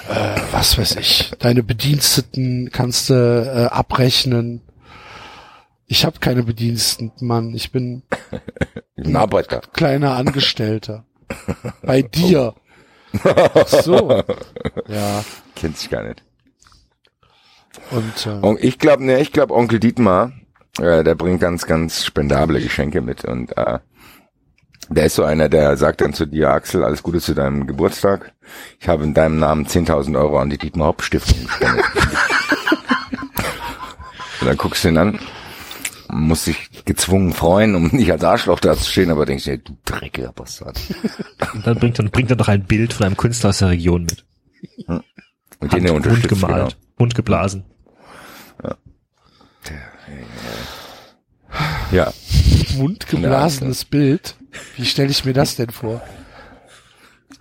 äh, 0.09 0.39
was 0.51 0.77
weiß 0.77 0.95
ich, 0.95 1.31
deine 1.39 1.61
Bediensteten 1.61 2.69
kannst 2.71 3.09
du 3.09 3.13
äh, 3.13 3.65
abrechnen. 3.65 4.61
Ich 5.85 6.05
habe 6.05 6.19
keine 6.19 6.43
Bediensteten, 6.43 7.11
Mann. 7.27 7.53
Ich 7.53 7.71
bin 7.71 8.03
Ein 8.95 9.15
Arbeiter. 9.15 9.61
kleiner 9.73 10.15
Angestellter. 10.15 11.05
Bei 11.81 12.01
dir. 12.13 12.53
Ach 13.23 13.67
so. 13.67 14.23
Ja. 14.87 15.23
Kennt 15.55 15.77
sich 15.77 15.89
gar 15.89 16.03
nicht. 16.03 16.23
Und 17.91 18.25
äh, 18.25 18.29
Und 18.45 18.63
ich 18.63 18.79
glaube, 18.79 19.03
ne, 19.05 19.19
ich 19.19 19.31
glaube 19.31 19.53
Onkel 19.53 19.79
Dietmar, 19.79 20.31
äh, 20.79 21.03
der 21.03 21.15
bringt 21.15 21.39
ganz, 21.41 21.65
ganz 21.65 22.05
spendable 22.05 22.59
Geschenke 22.61 23.01
mit 23.01 23.25
und 23.25 23.55
äh, 23.57 23.79
der 24.89 25.07
ist 25.07 25.15
so 25.15 25.23
einer, 25.23 25.49
der 25.49 25.75
sagt 25.75 26.01
dann 26.01 26.13
zu 26.13 26.25
dir, 26.25 26.49
Axel, 26.51 26.83
alles 26.83 27.03
Gute 27.03 27.19
zu 27.19 27.33
deinem 27.33 27.67
Geburtstag. 27.67 28.31
Ich 28.79 28.87
habe 28.87 29.03
in 29.03 29.13
deinem 29.13 29.37
Namen 29.37 29.65
10.000 29.65 30.17
Euro 30.17 30.39
an 30.39 30.49
die 30.49 30.57
Dietmar 30.57 30.87
Hopp 30.87 31.01
Stiftung 31.01 31.45
gespendet. 31.45 31.85
und 34.41 34.47
dann 34.47 34.57
guckst 34.57 34.83
du 34.85 34.89
ihn 34.89 34.97
an, 34.97 35.19
musst 36.19 36.47
dich 36.47 36.69
gezwungen 36.85 37.33
freuen, 37.33 37.75
um 37.75 37.87
nicht 37.91 38.11
als 38.11 38.23
Arschloch 38.23 38.59
dazustehen, 38.59 39.11
aber 39.11 39.25
denkst 39.25 39.45
dir, 39.45 39.57
du 39.57 39.77
dreckiger 39.85 40.31
Bastard. 40.33 40.79
Und 41.53 41.65
dann 41.65 41.77
bringt, 41.79 41.99
dann 41.99 42.09
bringt 42.09 42.29
er 42.29 42.35
doch 42.35 42.47
ein 42.47 42.63
Bild 42.63 42.93
von 42.93 43.05
einem 43.05 43.17
Künstler 43.17 43.49
aus 43.49 43.59
der 43.59 43.69
Region 43.69 44.03
mit. 44.03 44.25
Und 45.59 45.73
den 45.73 45.85
er 45.85 45.93
unterstützt, 45.93 46.31
Mund 46.31 46.41
gemalt, 46.41 46.69
genau. 46.71 46.75
Mund 46.97 47.15
geblasen. 47.15 47.63
Ja. 51.91 52.11
mundgeblasenes 52.75 53.85
Bild. 53.85 54.35
Wie 54.75 54.85
stelle 54.85 55.09
ich 55.09 55.25
mir 55.25 55.33
das 55.33 55.55
denn 55.55 55.69
vor? 55.69 56.01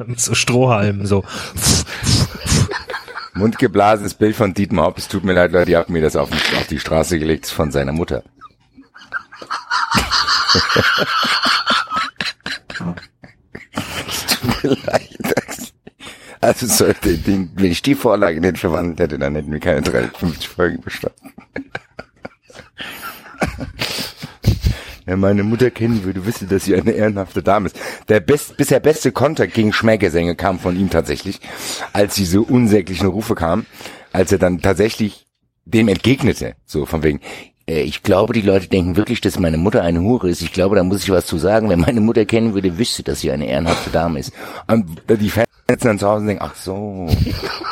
Mit 0.05 0.21
so 0.21 0.35
Strohhalmen, 0.35 1.07
so. 1.07 1.25
Mundgeblasenes 3.35 4.15
Bild 4.15 4.37
von 4.37 4.55
Dietmar 4.55 4.87
Hopp. 4.87 4.99
Es 4.99 5.09
tut 5.09 5.25
mir 5.25 5.33
leid, 5.33 5.53
Leute, 5.53 5.71
ihr 5.71 5.79
habt 5.79 5.91
mir 5.91 6.03
das 6.03 6.17
auf, 6.17 6.31
auf 6.31 6.67
die 6.69 6.79
Straße 6.79 7.19
gelegt 7.19 7.47
von 7.47 7.71
seiner 7.71 7.93
Mutter. 7.93 8.23
Also 16.41 16.67
sollte, 16.67 17.17
den, 17.19 17.51
wenn 17.57 17.73
ich 17.73 17.83
die 17.83 17.95
Vorlage 17.95 18.41
nicht 18.41 18.59
verwandelt 18.59 19.01
hätte, 19.01 19.19
dann 19.19 19.35
hätten 19.35 19.51
wir 19.51 19.59
keine 19.59 19.83
350 19.83 20.49
Folgen 20.49 20.81
bestanden. 20.81 21.33
Wenn 25.07 25.21
meine 25.21 25.45
Mutter 25.45 25.71
kennen 25.71 26.05
würde, 26.05 26.27
wüsste, 26.27 26.47
dass 26.47 26.65
sie 26.65 26.75
eine 26.75 26.91
ehrenhafte 26.91 27.43
Dame 27.43 27.67
ist. 27.67 27.79
Der 28.09 28.19
best, 28.21 28.57
bisher 28.57 28.81
beste 28.81 29.13
Konter 29.13 29.47
gegen 29.47 29.73
Schmähgesänge 29.73 30.35
kam 30.35 30.59
von 30.59 30.77
ihm 30.77 30.91
tatsächlich, 30.91 31.41
als 31.93 32.17
diese 32.17 32.43
unsäglichen 32.43 33.07
Rufe 33.07 33.37
kamen, 33.37 33.67
als 34.13 34.33
er 34.33 34.39
dann 34.39 34.61
tatsächlich 34.61 35.27
dem 35.65 35.89
entgegnete, 35.89 36.57
so 36.65 36.87
von 36.87 37.03
wegen, 37.05 37.21
ich 37.67 38.05
glaube, 38.05 38.33
die 38.33 38.43
Leute 38.43 38.69
denken 38.69 38.97
wirklich, 38.97 39.21
dass 39.21 39.41
meine 39.41 39.59
Mutter 39.59 39.83
eine 39.83 40.01
Hure 40.01 40.31
ist. 40.31 40.41
Ich 40.41 40.53
glaube, 40.53 40.77
da 40.77 40.85
muss 40.85 41.03
ich 41.03 41.11
was 41.11 41.27
zu 41.27 41.37
sagen. 41.37 41.69
Wenn 41.69 41.81
meine 41.81 42.01
Mutter 42.01 42.25
kennen 42.25 42.55
würde, 42.55 42.79
wüsste, 42.79 43.03
dass 43.03 43.21
sie 43.21 43.33
eine 43.33 43.47
ehrenhafte 43.47 43.91
Dame 43.91 44.21
ist. 44.21 44.33
Und 44.69 45.03
die 45.09 45.31
Fans 45.31 45.49
dann 45.81 45.99
zu 45.99 46.07
Hause 46.07 46.27
denken, 46.27 46.45
ach 46.45 46.55
so, 46.55 47.09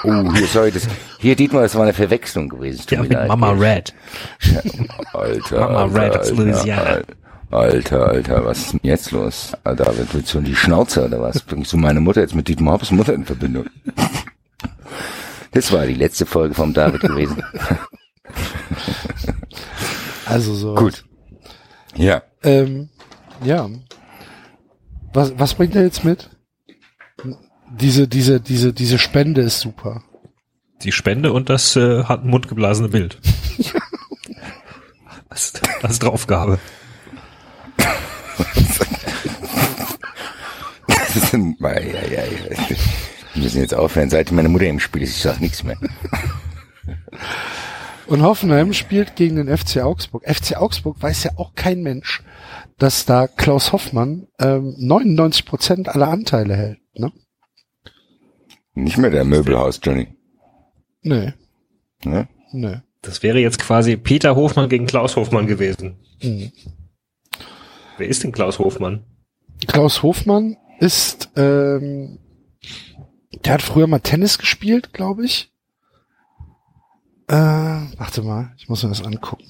oh, 0.03 0.35
hier, 0.35 0.47
sorry, 0.49 0.73
das, 0.73 0.89
hier, 1.21 1.37
Dietmar, 1.37 1.63
das 1.63 1.77
war 1.77 1.85
eine 1.85 1.93
Verwechslung 1.93 2.49
gewesen. 2.49 2.81
Tut 2.81 2.91
Ja, 2.91 3.03
mit 3.03 3.13
leid. 3.13 3.29
Mama 3.29 3.53
Red. 3.53 3.95
Alter, 5.13 5.61
Mama 5.61 5.83
Alter, 5.83 6.03
Red 6.03 6.17
aus 6.17 6.31
Alter, 6.31 6.43
Louisiana. 6.43 6.83
Alter, 6.83 7.07
Alter, 7.53 8.07
Alter, 8.09 8.45
was 8.45 8.59
ist 8.59 8.73
denn 8.73 8.81
jetzt 8.83 9.13
los? 9.13 9.53
Alter, 9.63 9.85
David, 9.85 10.13
willst 10.13 10.35
du 10.35 10.39
in 10.39 10.45
die 10.45 10.57
Schnauze 10.57 11.05
oder 11.05 11.21
was? 11.21 11.41
Bringst 11.41 11.73
du 11.73 11.77
meine 11.77 12.01
Mutter 12.01 12.21
jetzt 12.21 12.35
mit 12.35 12.49
Dietmar 12.49 12.75
Hopps 12.75 12.91
Mutter 12.91 13.15
in 13.15 13.25
Verbindung? 13.25 13.67
Das 15.53 15.71
war 15.71 15.87
die 15.87 15.95
letzte 15.95 16.27
Folge 16.27 16.53
vom 16.55 16.75
David 16.75 17.03
gewesen. 17.03 17.45
Also 20.27 20.55
so. 20.55 20.75
Gut. 20.75 21.05
Ja. 21.95 22.23
Ähm, 22.43 22.89
ja. 23.43 23.69
Was, 25.13 25.39
was 25.39 25.55
bringt 25.55 25.77
er 25.77 25.83
jetzt 25.83 26.05
mit? 26.05 26.31
Diese, 27.71 28.09
diese, 28.09 28.41
diese, 28.41 28.73
diese 28.73 28.99
Spende 28.99 29.43
ist 29.43 29.61
super. 29.61 30.03
Die 30.83 30.93
Spende 30.93 31.33
und 31.33 31.49
das 31.49 31.77
äh, 31.77 32.05
hat 32.05 32.25
ein 32.25 32.31
mundgeblasene 32.31 32.89
Bild. 32.89 33.21
das, 35.29 35.53
das 35.83 35.93
ist 35.93 36.03
Draufgabe. 36.03 36.59
Wir 43.35 43.43
müssen 43.43 43.61
jetzt 43.61 43.75
aufhören. 43.75 44.11
Seit 44.11 44.33
meine 44.33 44.49
Mutter 44.49 44.67
im 44.67 44.81
Spiel 44.81 45.03
ist, 45.03 45.17
ich 45.17 45.23
sag 45.23 45.41
nichts 45.41 45.65
mehr. 45.65 45.77
Und 48.07 48.23
Hoffenheim 48.23 48.73
spielt 48.73 49.17
gegen 49.17 49.37
den 49.37 49.57
FC 49.57 49.79
Augsburg. 49.79 50.25
FC 50.29 50.57
Augsburg 50.57 51.03
weiß 51.03 51.25
ja 51.25 51.33
auch 51.37 51.55
kein 51.55 51.83
Mensch, 51.83 52.23
dass 52.79 53.07
da 53.07 53.27
Klaus 53.27 53.73
Hoffmann 53.73 54.29
ähm, 54.39 54.75
99 54.79 55.47
Prozent 55.47 55.89
aller 55.89 56.09
Anteile 56.09 56.55
hält. 56.57 56.79
Ne? 56.95 57.13
Nicht 58.75 58.99
mehr 58.99 59.11
der 59.11 59.25
Möbelhaus, 59.25 59.81
Johnny. 59.83 60.09
Nee, 61.03 61.33
Ne? 62.05 62.29
nee. 62.53 62.77
Das 63.03 63.23
wäre 63.23 63.39
jetzt 63.39 63.59
quasi 63.59 63.97
Peter 63.97 64.35
Hofmann 64.37 64.69
gegen 64.69 64.87
Klaus 64.87 65.17
Hofmann 65.17 65.47
gewesen. 65.47 65.99
Mhm. 66.23 66.53
Wer 67.99 68.09
ist 68.09 68.23
denn 68.25 68.33
Klaus 68.33 68.59
Hofmann? 68.59 69.05
Klaus 69.67 70.03
Hofmann 70.03 70.57
ist, 70.81 71.31
ähm, 71.37 72.19
der 73.45 73.55
hat 73.55 73.63
früher 73.63 73.87
mal 73.87 74.01
Tennis 74.01 74.39
gespielt, 74.39 74.93
glaube 74.93 75.25
ich. 75.25 75.53
Äh, 77.27 77.35
warte 77.35 78.23
mal, 78.23 78.53
ich 78.59 78.69
muss 78.69 78.83
mir 78.83 78.91
das 78.91 79.05
angucken. 79.05 79.47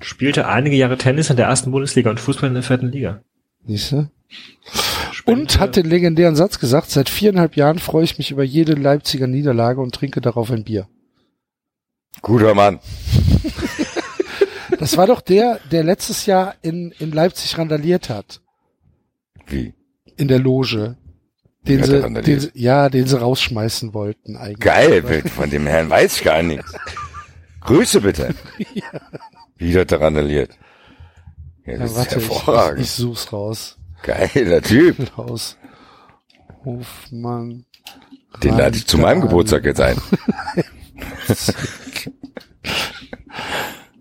Spielte 0.00 0.46
einige 0.46 0.76
Jahre 0.76 0.98
Tennis 0.98 1.30
in 1.30 1.36
der 1.36 1.46
ersten 1.46 1.70
Bundesliga 1.70 2.10
und 2.10 2.20
Fußball 2.20 2.48
in 2.48 2.54
der 2.54 2.62
vierten 2.62 2.90
Liga. 2.90 3.22
Siehste? 3.66 4.10
Und 5.24 5.58
hat 5.60 5.76
den 5.76 5.86
legendären 5.86 6.36
Satz 6.36 6.58
gesagt, 6.58 6.90
seit 6.90 7.08
viereinhalb 7.08 7.56
Jahren 7.56 7.78
freue 7.78 8.04
ich 8.04 8.18
mich 8.18 8.30
über 8.30 8.42
jede 8.42 8.74
Leipziger 8.74 9.26
Niederlage 9.26 9.80
und 9.80 9.94
trinke 9.94 10.20
darauf 10.20 10.50
ein 10.50 10.64
Bier. 10.64 10.88
Guter 12.20 12.54
Mann. 12.54 12.80
Das 14.78 14.96
war 14.96 15.06
doch 15.06 15.20
der, 15.20 15.60
der 15.70 15.84
letztes 15.84 16.26
Jahr 16.26 16.56
in, 16.62 16.92
in 16.98 17.12
Leipzig 17.12 17.56
randaliert 17.56 18.08
hat. 18.08 18.40
Wie? 19.46 19.74
In 20.16 20.26
der 20.26 20.40
Loge. 20.40 20.96
Den 21.66 21.84
sie, 21.84 22.22
den 22.22 22.40
sie, 22.40 22.50
ja, 22.54 22.88
den 22.88 23.06
sie 23.06 23.20
rausschmeißen 23.20 23.94
wollten 23.94 24.36
eigentlich. 24.36 24.58
Geil, 24.58 25.22
von 25.34 25.48
dem 25.48 25.66
Herrn 25.66 25.88
weiß 25.90 26.16
ich 26.16 26.24
gar 26.24 26.42
nichts. 26.42 26.72
Grüße 27.60 28.00
bitte. 28.00 28.34
Wie 29.56 29.78
hat 29.78 29.92
er 29.92 30.00
randaliert? 30.00 30.58
Ja, 31.64 31.74
Ja, 31.74 31.78
das 31.78 31.92
ist 31.92 31.96
warte, 31.96 32.18
ich, 32.18 32.24
ich, 32.24 32.30
hervorragend. 32.30 32.80
ich 32.80 32.90
such's 32.90 33.32
raus. 33.32 33.78
Geiler 34.02 34.60
Typ. 34.62 35.16
Raus. 35.16 35.56
Hofmann. 36.64 37.64
Den 38.42 38.56
lade 38.56 38.76
ich 38.76 38.86
zu 38.86 38.98
meinem 38.98 39.20
Geburtstag 39.20 39.64
jetzt 39.64 39.80
ein. 39.80 39.96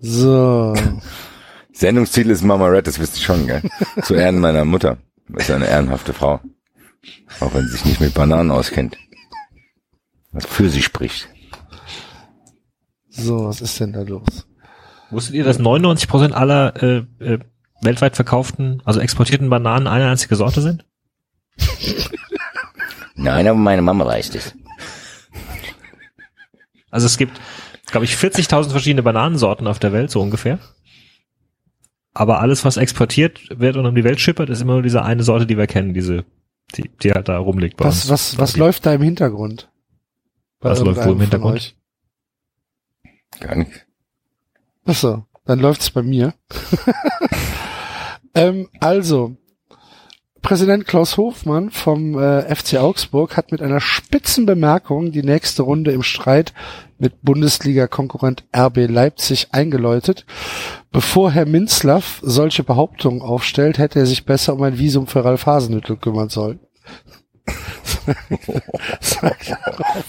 So. 0.01 0.73
Sendungsziel 1.73 2.29
ist 2.31 2.41
Mama 2.43 2.67
Red, 2.67 2.87
das 2.87 2.99
wisst 2.99 3.17
ihr 3.17 3.23
schon, 3.23 3.47
gell? 3.47 3.61
Zu 4.03 4.15
Ehren 4.15 4.39
meiner 4.39 4.65
Mutter. 4.65 4.97
Das 5.29 5.43
ist 5.43 5.51
eine 5.51 5.67
ehrenhafte 5.67 6.13
Frau. 6.13 6.39
Auch 7.39 7.53
wenn 7.53 7.65
sie 7.65 7.73
sich 7.73 7.85
nicht 7.85 8.01
mit 8.01 8.13
Bananen 8.13 8.51
auskennt. 8.51 8.97
Was 10.31 10.45
für 10.45 10.69
sie 10.69 10.81
spricht. 10.81 11.27
So, 13.09 13.45
was 13.45 13.61
ist 13.61 13.79
denn 13.79 13.93
da 13.93 14.01
los? 14.01 14.47
Wusstet 15.09 15.35
ihr, 15.35 15.43
dass 15.43 15.59
99% 15.59 16.31
aller 16.31 16.81
äh, 16.81 16.97
äh, 17.19 17.39
weltweit 17.81 18.15
verkauften, 18.15 18.81
also 18.85 18.99
exportierten 18.99 19.49
Bananen 19.49 19.87
eine 19.87 20.07
einzige 20.07 20.35
Sorte 20.35 20.61
sind? 20.61 20.85
Nein, 23.15 23.47
aber 23.47 23.57
meine 23.57 23.81
Mama 23.81 24.05
weiß 24.05 24.31
das. 24.31 24.55
Also 26.89 27.07
es 27.07 27.17
gibt, 27.17 27.39
glaube 27.87 28.05
ich, 28.05 28.15
40.000 28.15 28.69
verschiedene 28.69 29.03
Bananensorten 29.03 29.67
auf 29.67 29.79
der 29.79 29.93
Welt, 29.93 30.11
so 30.11 30.21
ungefähr. 30.21 30.59
Aber 32.13 32.39
alles, 32.39 32.65
was 32.65 32.77
exportiert 32.77 33.39
wird 33.57 33.77
und 33.77 33.85
um 33.85 33.95
die 33.95 34.03
Welt 34.03 34.19
schippert, 34.19 34.49
ist 34.49 34.61
immer 34.61 34.73
nur 34.73 34.81
diese 34.81 35.03
eine 35.03 35.23
Sorte, 35.23 35.45
die 35.45 35.57
wir 35.57 35.67
kennen, 35.67 35.93
diese, 35.93 36.25
die, 36.77 36.89
die 37.01 37.11
halt 37.11 37.27
da 37.29 37.37
rumliegt 37.37 37.77
bei 37.77 37.85
Was, 37.85 38.03
uns. 38.03 38.09
was, 38.09 38.37
was 38.37 38.57
läuft 38.57 38.85
da 38.85 38.93
im 38.93 39.01
Hintergrund? 39.01 39.71
Bei 40.59 40.69
Was 40.71 40.79
läuft 40.79 41.05
wo 41.05 41.11
im 41.11 41.19
Hintergrund? 41.21 41.55
euch? 41.55 41.75
Gar 43.39 43.55
nicht. 43.55 43.87
Ach 44.85 44.95
so, 44.95 45.25
dann 45.45 45.59
läuft's 45.59 45.89
bei 45.91 46.01
mir. 46.01 46.33
ähm, 48.35 48.69
also, 48.79 49.35
Präsident 50.41 50.87
Klaus 50.87 51.17
Hofmann 51.17 51.69
vom 51.69 52.17
äh, 52.17 52.55
FC 52.55 52.77
Augsburg 52.77 53.37
hat 53.37 53.51
mit 53.51 53.61
einer 53.61 53.79
spitzen 53.79 54.45
Bemerkung 54.45 55.11
die 55.11 55.23
nächste 55.23 55.61
Runde 55.61 55.91
im 55.91 56.03
Streit 56.03 56.53
mit 56.97 57.21
Bundesliga-Konkurrent 57.21 58.43
RB 58.55 58.87
Leipzig 58.89 59.49
eingeläutet. 59.51 60.25
Bevor 60.91 61.31
Herr 61.31 61.45
Minzlaff 61.45 62.19
solche 62.23 62.63
Behauptungen 62.63 63.21
aufstellt, 63.21 63.77
hätte 63.77 63.99
er 63.99 64.05
sich 64.05 64.25
besser 64.25 64.53
um 64.53 64.63
ein 64.63 64.79
Visum 64.79 65.07
für 65.07 65.23
Ralf 65.23 65.45
Hasenhüttl 65.45 65.97
kümmern 65.97 66.29
sollen. 66.29 66.59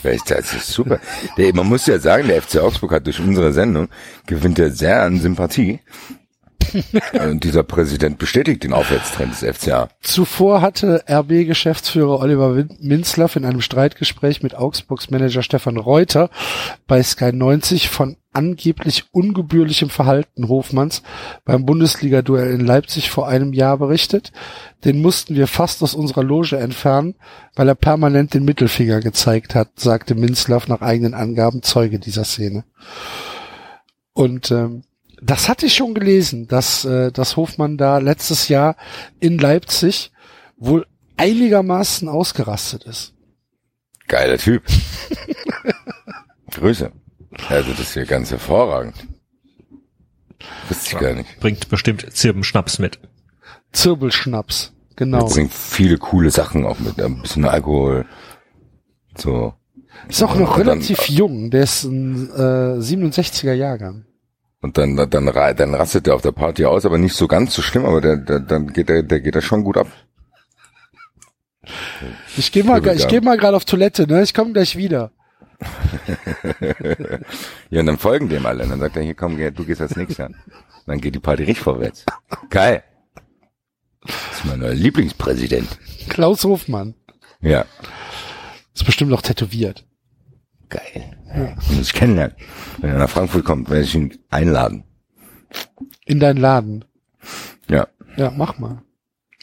Das 0.02 0.54
ist 0.54 0.68
super. 0.68 0.98
Der, 1.36 1.54
man 1.54 1.66
muss 1.66 1.86
ja 1.86 1.98
sagen, 1.98 2.26
der 2.26 2.40
FC 2.40 2.56
Augsburg 2.56 2.92
hat 2.92 3.06
durch 3.06 3.20
unsere 3.20 3.52
Sendung 3.52 3.88
gewinnt 4.26 4.58
er 4.58 4.70
sehr 4.70 5.02
an 5.02 5.20
Sympathie. 5.20 5.80
Und 7.12 7.44
dieser 7.44 7.62
Präsident 7.62 8.18
bestätigt 8.18 8.64
den 8.64 8.72
Aufwärtstrend 8.72 9.32
des 9.32 9.56
FCA. 9.56 9.88
Zuvor 10.00 10.60
hatte 10.60 11.04
RB-Geschäftsführer 11.08 12.20
Oliver 12.20 12.64
Minzlaff 12.80 13.36
in 13.36 13.44
einem 13.44 13.60
Streitgespräch 13.60 14.42
mit 14.42 14.54
Augsburgs 14.54 15.10
Manager 15.10 15.42
Stefan 15.42 15.76
Reuter 15.76 16.30
bei 16.86 17.02
Sky 17.02 17.32
90 17.32 17.88
von 17.88 18.16
angeblich 18.32 19.04
ungebührlichem 19.12 19.90
Verhalten 19.90 20.48
Hofmanns 20.48 21.02
beim 21.44 21.66
Bundesliga-Duell 21.66 22.52
in 22.52 22.64
Leipzig 22.64 23.10
vor 23.10 23.28
einem 23.28 23.52
Jahr 23.52 23.78
berichtet. 23.78 24.32
Den 24.84 25.02
mussten 25.02 25.36
wir 25.36 25.46
fast 25.46 25.82
aus 25.82 25.94
unserer 25.94 26.24
Loge 26.24 26.56
entfernen, 26.56 27.14
weil 27.54 27.68
er 27.68 27.74
permanent 27.74 28.34
den 28.34 28.44
Mittelfinger 28.44 29.00
gezeigt 29.00 29.54
hat, 29.54 29.78
sagte 29.78 30.14
Minzlaff 30.14 30.66
nach 30.68 30.80
eigenen 30.80 31.14
Angaben 31.14 31.62
Zeuge 31.62 31.98
dieser 31.98 32.24
Szene. 32.24 32.64
Und 34.14 34.50
ähm, 34.50 34.84
das 35.24 35.48
hatte 35.48 35.66
ich 35.66 35.74
schon 35.74 35.94
gelesen, 35.94 36.48
dass, 36.48 36.84
äh, 36.84 37.12
dass 37.12 37.36
Hofmann 37.36 37.76
da 37.78 37.98
letztes 37.98 38.48
Jahr 38.48 38.76
in 39.20 39.38
Leipzig 39.38 40.10
wohl 40.56 40.86
einigermaßen 41.16 42.08
ausgerastet 42.08 42.84
ist. 42.84 43.14
Geiler 44.08 44.36
Typ. 44.38 44.62
Grüße. 46.50 46.90
Also 47.48 47.70
das 47.70 47.80
ist 47.80 47.92
hier 47.94 48.04
ganz 48.04 48.30
hervorragend. 48.30 48.94
Wusste 50.68 50.94
ich 50.96 50.98
gar 51.00 51.14
nicht. 51.14 51.40
Bringt 51.40 51.68
bestimmt 51.68 52.06
Zirbenschnaps 52.12 52.78
mit. 52.78 52.98
Zirbelschnaps, 53.72 54.72
genau. 54.96 55.26
Er 55.26 55.32
bringt 55.32 55.54
viele 55.54 55.96
coole 55.98 56.30
Sachen 56.30 56.66
auch 56.66 56.78
mit. 56.78 57.00
Ein 57.00 57.22
bisschen 57.22 57.44
Alkohol. 57.44 58.04
So. 59.16 59.54
Ist 60.08 60.22
auch 60.22 60.34
noch 60.34 60.56
Und 60.58 60.66
dann- 60.66 60.78
relativ 60.78 61.08
jung, 61.08 61.50
der 61.50 61.62
ist 61.62 61.84
ein 61.84 62.28
äh, 62.30 62.80
67er 62.80 63.52
Jahrgang. 63.52 64.04
Und 64.62 64.78
dann, 64.78 64.96
dann, 65.10 65.28
ra- 65.28 65.52
dann 65.54 65.74
rastet 65.74 66.06
er 66.06 66.14
auf 66.14 66.22
der 66.22 66.32
Party 66.32 66.64
aus, 66.64 66.86
aber 66.86 66.96
nicht 66.96 67.14
so 67.16 67.26
ganz 67.28 67.52
so 67.54 67.60
schlimm, 67.62 67.84
aber 67.84 68.00
der, 68.00 68.16
der, 68.16 68.40
dann 68.40 68.72
geht 68.72 68.88
er, 68.88 69.02
der 69.02 69.20
geht 69.20 69.34
er 69.34 69.42
schon 69.42 69.64
gut 69.64 69.76
ab. 69.76 69.88
Ich 72.36 72.50
gehe 72.52 72.64
mal, 72.64 72.80
ich 72.96 73.08
gehe 73.08 73.20
mal 73.20 73.36
gerade 73.36 73.56
auf 73.56 73.64
Toilette, 73.64 74.06
ne? 74.06 74.22
Ich 74.22 74.32
komme 74.34 74.52
gleich 74.52 74.76
wieder. 74.76 75.10
ja, 77.70 77.80
und 77.80 77.86
dann 77.86 77.98
folgen 77.98 78.28
dem 78.28 78.46
alle. 78.46 78.64
Und 78.64 78.70
dann 78.70 78.80
sagt 78.80 78.96
er, 78.96 79.02
hier 79.02 79.14
komm, 79.14 79.36
geh- 79.36 79.50
du 79.50 79.64
gehst 79.64 79.80
als 79.80 79.96
nächster. 79.96 80.26
Und 80.26 80.36
dann 80.86 81.00
geht 81.00 81.14
die 81.14 81.20
Party 81.20 81.44
richtig 81.44 81.62
vorwärts. 81.62 82.04
Geil. 82.50 82.82
Das 84.04 84.14
ist 84.38 84.44
mein 84.44 84.58
neuer 84.58 84.74
Lieblingspräsident. 84.74 85.68
Klaus 86.08 86.42
Hofmann. 86.44 86.94
Ja. 87.40 87.64
Ist 88.74 88.84
bestimmt 88.84 89.10
noch 89.10 89.22
tätowiert. 89.22 89.84
Geil. 90.72 91.54
Muss 91.68 91.80
ich 91.80 91.92
kennenlernen. 91.92 92.34
Wenn 92.78 92.90
er 92.90 92.98
nach 92.98 93.10
Frankfurt 93.10 93.44
kommt, 93.44 93.68
werde 93.68 93.84
ich 93.84 93.94
ihn 93.94 94.18
einladen. 94.30 94.84
In 96.06 96.18
deinen 96.18 96.38
Laden. 96.38 96.86
Ja. 97.68 97.88
Ja, 98.16 98.32
mach 98.34 98.58
mal. 98.58 98.82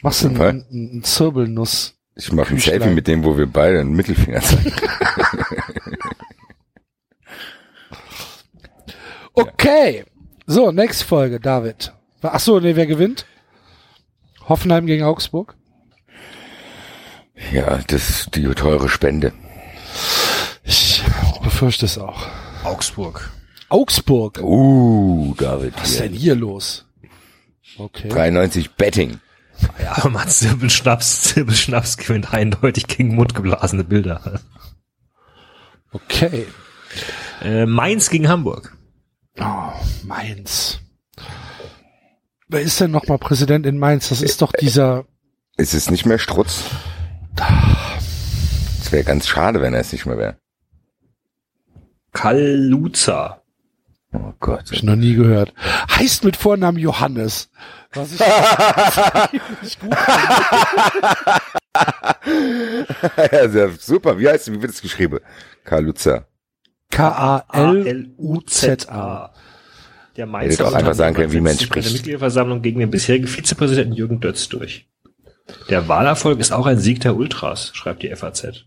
Machst 0.01 0.23
du 0.23 0.29
einen, 0.29 0.65
einen, 0.71 1.03
Zirbelnuss? 1.03 1.95
Ich 2.15 2.31
mache 2.31 2.55
ein. 2.55 2.59
Selfie 2.59 2.89
mit 2.89 3.07
dem, 3.07 3.23
wo 3.23 3.37
wir 3.37 3.45
beide 3.45 3.79
einen 3.79 3.93
Mittelfinger 3.95 4.41
zeigen. 4.41 4.73
Okay. 9.33 10.03
So, 10.47 10.71
nächste 10.71 11.05
Folge, 11.05 11.39
David. 11.39 11.93
Ach 12.21 12.41
so, 12.41 12.59
nee, 12.59 12.75
wer 12.75 12.87
gewinnt? 12.87 13.25
Hoffenheim 14.49 14.85
gegen 14.85 15.03
Augsburg? 15.03 15.55
ja, 17.53 17.79
das 17.87 18.09
ist 18.09 18.35
die 18.35 18.43
teure 18.53 18.89
Spende. 18.89 19.31
Ich 21.39 21.45
befürchte 21.45 21.85
es 21.85 21.97
auch. 21.97 22.27
Augsburg. 22.65 23.31
Augsburg? 23.69 24.39
Uh, 24.41 25.33
David. 25.37 25.73
Was 25.77 25.91
ist 25.91 25.99
denn 26.01 26.13
hier 26.13 26.35
los? 26.35 26.85
Okay. 27.77 28.09
93 28.09 28.71
Betting. 28.71 29.21
Ja, 29.81 29.93
aber 29.97 30.09
man 30.09 30.27
Zirbelschnaps, 30.27 31.21
Zirbelschnaps 31.21 31.95
gewinnt 31.95 32.33
eindeutig 32.33 32.87
gegen 32.87 33.15
mundgeblasene 33.15 33.85
Bilder. 33.85 34.41
Okay. 35.93 36.45
Äh, 37.41 37.65
Mainz 37.65 38.09
gegen 38.09 38.27
Hamburg. 38.27 38.75
Oh, 39.39 39.71
Mainz. 40.03 40.79
Wer 42.49 42.61
ist 42.61 42.81
denn 42.81 42.91
nochmal 42.91 43.17
Präsident 43.17 43.65
in 43.65 43.77
Mainz? 43.77 44.09
Das 44.09 44.21
ist 44.21 44.41
doch 44.41 44.51
dieser. 44.51 45.05
Ist 45.55 45.73
es 45.73 45.89
nicht 45.89 46.05
mehr 46.05 46.19
Strutz? 46.19 46.63
Es 48.81 48.91
wäre 48.91 49.03
ganz 49.05 49.27
schade, 49.27 49.61
wenn 49.61 49.73
er 49.73 49.81
es 49.81 49.93
nicht 49.93 50.05
mehr 50.05 50.17
wäre. 50.17 50.37
Kaluza. 52.13 53.41
Oh 54.11 54.33
Gott. 54.39 54.59
Hab 54.61 54.71
ich 54.71 54.83
noch 54.83 54.95
nie 54.95 55.13
gehört. 55.13 55.53
Heißt 55.89 56.23
mit 56.23 56.35
Vornamen 56.35 56.79
Johannes. 56.79 57.49
Was 57.93 58.11
ich 58.13 58.19
ziemlich 58.19 59.79
gut 59.79 59.95
ja, 63.31 63.49
sehr 63.49 63.71
super. 63.71 64.17
Wie 64.19 64.27
heißt 64.27 64.51
wie 64.51 64.61
wird 64.61 64.71
es 64.71 64.81
geschrieben? 64.81 65.19
Kaluza. 65.63 66.25
K-A-L-U-Z-A. 66.91 67.43
Der 70.17 70.25
Hätte 70.25 70.31
Mainzer 70.31 70.63
doch 70.65 70.73
einfach 70.73 70.95
sagen 70.95 71.15
können, 71.15 71.31
wie 71.31 71.39
man 71.39 71.53
bei 71.53 71.57
der 71.57 71.65
spricht. 71.65 71.93
Mitgliederversammlung 71.93 72.61
gegen 72.61 72.79
den 72.79 72.89
bisherigen 72.89 73.27
Vizepräsidenten 73.27 73.93
Jürgen 73.93 74.19
Dötz 74.19 74.49
durch. 74.49 74.87
Der 75.69 75.87
Wahlerfolg 75.87 76.39
ist 76.39 76.51
auch 76.51 76.65
ein 76.65 76.79
Sieg 76.79 76.99
der 77.01 77.15
Ultras, 77.15 77.71
schreibt 77.73 78.03
die 78.03 78.13
FAZ. 78.15 78.65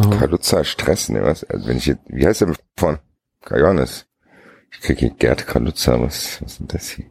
Kaluza 0.00 0.64
Stress, 0.64 1.08
ne, 1.08 1.22
was? 1.22 1.44
Also 1.44 1.66
wenn 1.66 1.76
ich 1.76 1.86
jetzt, 1.86 2.02
wie 2.06 2.26
heißt 2.26 2.42
der 2.42 2.54
von? 2.76 2.98
Kajonis. 3.42 4.06
Ich 4.72 4.80
krieg 4.80 4.98
hier 4.98 5.10
Gerd 5.10 5.46
Kaluza, 5.46 6.00
was, 6.00 6.42
was 6.42 6.52
ist 6.52 6.60
denn 6.60 6.68
das 6.68 6.90
hier? 6.90 7.06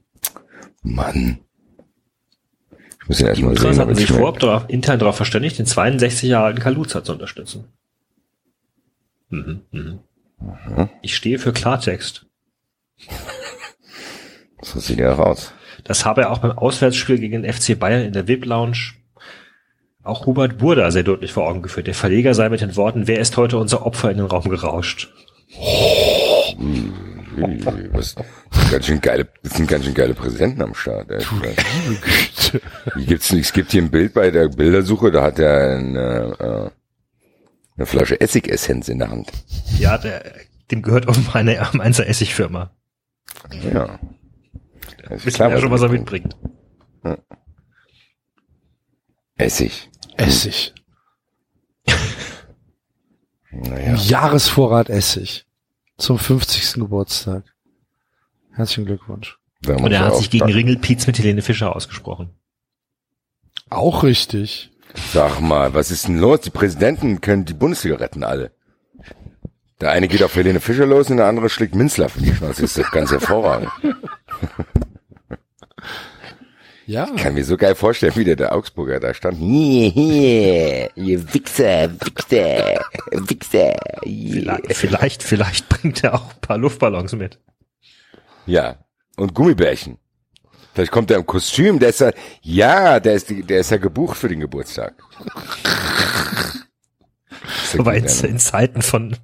Mann. 0.81 1.39
Ich 3.01 3.07
muss 3.07 3.19
ihn 3.19 3.27
erstmal 3.27 3.57
sehen. 3.57 3.79
hatten 3.79 3.95
sich 3.95 4.09
ich 4.09 4.15
vorab 4.15 4.39
darauf, 4.39 4.65
intern 4.69 4.99
darauf 4.99 5.15
verständigt, 5.15 5.59
den 5.59 5.65
62 5.65 6.29
Jahre 6.29 6.45
alten 6.45 6.59
Kaluza 6.59 7.03
zu 7.03 7.13
unterstützen. 7.13 7.65
Mhm, 9.29 9.61
mhm. 9.71 9.99
Ich 11.01 11.15
stehe 11.15 11.39
für 11.39 11.53
Klartext. 11.53 12.25
So 14.63 14.79
sieht 14.79 14.99
er 14.99 15.11
raus. 15.11 15.53
Das 15.83 16.05
habe 16.05 16.21
er 16.21 16.31
auch 16.31 16.37
beim 16.37 16.57
Auswärtsspiel 16.57 17.19
gegen 17.19 17.43
den 17.43 17.53
FC 17.53 17.77
Bayern 17.77 18.05
in 18.05 18.13
der 18.13 18.27
VIP-Lounge 18.27 18.93
auch 20.03 20.25
Hubert 20.25 20.57
Burda 20.57 20.91
sehr 20.91 21.03
deutlich 21.03 21.31
vor 21.31 21.47
Augen 21.47 21.61
geführt. 21.61 21.87
Der 21.87 21.93
Verleger 21.93 22.33
sei 22.33 22.49
mit 22.49 22.61
den 22.61 22.75
Worten, 22.75 23.07
wer 23.07 23.19
ist 23.19 23.37
heute 23.37 23.57
unser 23.57 23.85
Opfer 23.85 24.11
in 24.11 24.17
den 24.17 24.25
Raum 24.27 24.49
gerauscht. 24.49 25.13
Was, 27.91 28.15
das 28.15 28.25
sind 28.59 28.71
ganz 28.71 28.85
schön 28.85 29.01
geile, 29.01 29.27
das 29.41 29.53
sind 29.53 29.67
ganz 29.67 29.85
schön 29.85 29.93
geile 29.93 30.13
Präsidenten 30.13 30.61
am 30.61 30.75
Start. 30.75 31.09
Hier 32.95 33.05
gibt's, 33.05 33.31
es 33.31 33.53
gibt 33.53 33.71
hier 33.71 33.81
ein 33.81 33.89
Bild 33.89 34.13
bei 34.13 34.29
der 34.29 34.49
Bildersuche, 34.49 35.11
da 35.11 35.23
hat 35.23 35.39
er 35.39 35.77
eine, 35.77 36.35
äh, 36.39 36.69
eine 37.77 37.85
Flasche 37.85 38.19
Essigessenz 38.21 38.87
in 38.89 38.99
der 38.99 39.09
Hand. 39.09 39.31
Ja, 39.79 39.97
der, 39.97 40.23
dem 40.69 40.81
gehört 40.81 41.07
auch 41.07 41.17
meine 41.33 41.65
Mainzer 41.73 42.07
Essigfirma. 42.07 42.71
Ja. 43.73 43.99
Das 45.09 45.25
Wissen 45.25 45.41
ja 45.41 45.57
schon, 45.57 45.71
was 45.71 45.81
er 45.81 45.89
mitbringt. 45.89 46.35
Ja. 47.03 47.17
Essig. 49.37 49.89
Essig. 50.17 50.73
Naja. 53.55 53.93
Jahresvorrat 53.93 54.89
Essig. 54.89 55.45
Zum 55.97 56.17
50. 56.17 56.73
Geburtstag. 56.73 57.43
Herzlichen 58.51 58.85
Glückwunsch. 58.87 59.37
Und 59.67 59.91
er 59.91 60.05
hat 60.05 60.17
sich 60.17 60.31
gegen 60.31 60.51
Ringelpiez 60.51 61.05
mit 61.05 61.19
Helene 61.19 61.43
Fischer 61.43 61.75
ausgesprochen. 61.75 62.31
Auch 63.69 64.03
richtig. 64.03 64.71
Sag 65.13 65.39
mal, 65.39 65.73
was 65.75 65.91
ist 65.91 66.07
denn 66.07 66.17
los? 66.17 66.41
Die 66.41 66.49
Präsidenten 66.49 67.21
können 67.21 67.45
die 67.45 67.53
Bundesliga 67.53 67.95
retten 67.97 68.23
alle. 68.23 68.51
Der 69.81 69.91
eine 69.91 70.07
geht 70.07 70.23
auf 70.23 70.35
Helene 70.35 70.59
Fischer 70.59 70.85
los 70.85 71.09
und 71.09 71.17
der 71.17 71.27
andere 71.27 71.49
schlägt 71.49 71.75
Minzlaff 71.75 72.17
in 72.17 72.23
die 72.23 72.33
Schnauze. 72.33 72.61
Das 72.61 72.75
ist 72.75 72.77
doch 72.77 72.91
ganz 72.91 73.11
hervorragend. 73.11 73.69
Ja. 76.85 77.07
Ich 77.15 77.21
kann 77.21 77.33
mir 77.33 77.45
so 77.45 77.55
geil 77.55 77.75
vorstellen, 77.75 78.13
wie 78.15 78.25
der, 78.25 78.35
der 78.35 78.53
Augsburger 78.53 78.99
da 78.99 79.13
stand. 79.13 79.37
Hier, 79.37 79.89
hier, 79.89 80.89
ihr 80.95 81.33
Wichser, 81.33 81.89
Wichser, 82.01 82.83
Wichser. 83.11 83.75
Yeah. 84.05 84.59
Vielleicht, 84.69 84.73
vielleicht, 84.73 85.23
vielleicht 85.23 85.69
bringt 85.69 86.03
er 86.03 86.15
auch 86.15 86.33
ein 86.33 86.41
paar 86.41 86.57
Luftballons 86.57 87.13
mit. 87.13 87.39
Ja. 88.45 88.77
Und 89.15 89.33
Gummibärchen. 89.33 89.97
Vielleicht 90.73 90.91
kommt 90.91 91.11
er 91.11 91.17
im 91.17 91.25
Kostüm, 91.25 91.77
der 91.77 91.89
ist 91.89 91.99
ja, 91.99 92.11
ja, 92.41 92.99
der 92.99 93.13
ist, 93.13 93.27
der 93.29 93.59
ist 93.59 93.69
ja 93.69 93.77
gebucht 93.77 94.17
für 94.17 94.27
den 94.27 94.39
Geburtstag. 94.39 94.95
Aber 97.79 97.95
in, 97.95 98.05
in 98.05 98.39
Zeiten 98.39 98.81
von, 98.81 99.15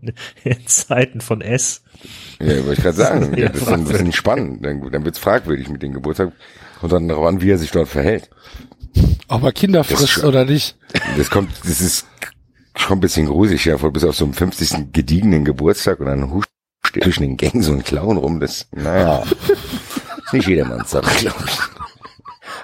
in 0.44 0.68
Zeiten 0.68 1.22
von 1.22 1.42
S. 1.42 1.84
Ja, 2.40 2.58
wollte 2.66 2.74
ich 2.74 2.80
gerade 2.82 2.98
sagen. 2.98 3.34
Ja, 3.38 3.50
das 3.50 3.62
ist 3.62 3.68
ein 3.68 3.84
bisschen 3.86 4.12
spannend. 4.14 4.66
Dann, 4.66 4.92
dann 4.92 5.06
wird's 5.06 5.20
fragwürdig 5.20 5.70
mit 5.70 5.82
dem 5.82 5.94
Geburtstag. 5.94 6.32
Kommt 6.80 6.94
dann 6.94 7.08
darauf 7.08 7.28
an, 7.28 7.42
wie 7.42 7.52
er 7.52 7.58
sich 7.58 7.72
dort 7.72 7.90
verhält. 7.90 8.30
Ob 9.28 9.44
er 9.44 9.52
Kinder 9.52 9.84
Das 9.88 10.00
frisst 10.00 10.24
oder 10.24 10.46
nicht. 10.46 10.78
Das 11.18 11.30
kommt, 11.30 11.52
das 11.64 11.82
ist 11.82 12.08
schon 12.76 12.98
ein 12.98 13.02
bisschen 13.02 13.28
gruselig, 13.28 13.66
ja, 13.66 13.78
vor 13.78 13.92
bis 13.92 14.04
auf 14.04 14.16
so 14.16 14.26
einem 14.26 14.34
50. 14.34 14.92
gediegenen 14.94 15.46
Geburtstag 15.46 16.00
und 16.00 16.08
dann 16.08 16.32
huscht 16.32 16.50
zwischen 17.04 17.22
den 17.24 17.38
Gängen 17.38 17.62
so 17.62 17.74
ein 17.74 17.84
Clown 17.84 18.18
rum, 18.18 18.40
das, 18.40 18.68
naja, 18.72 19.24
ist 20.26 20.34
nicht 20.34 20.48
jedermanns 20.48 20.90
Sache, 20.92 21.14
glaube 21.20 21.44
ich. 21.46 21.79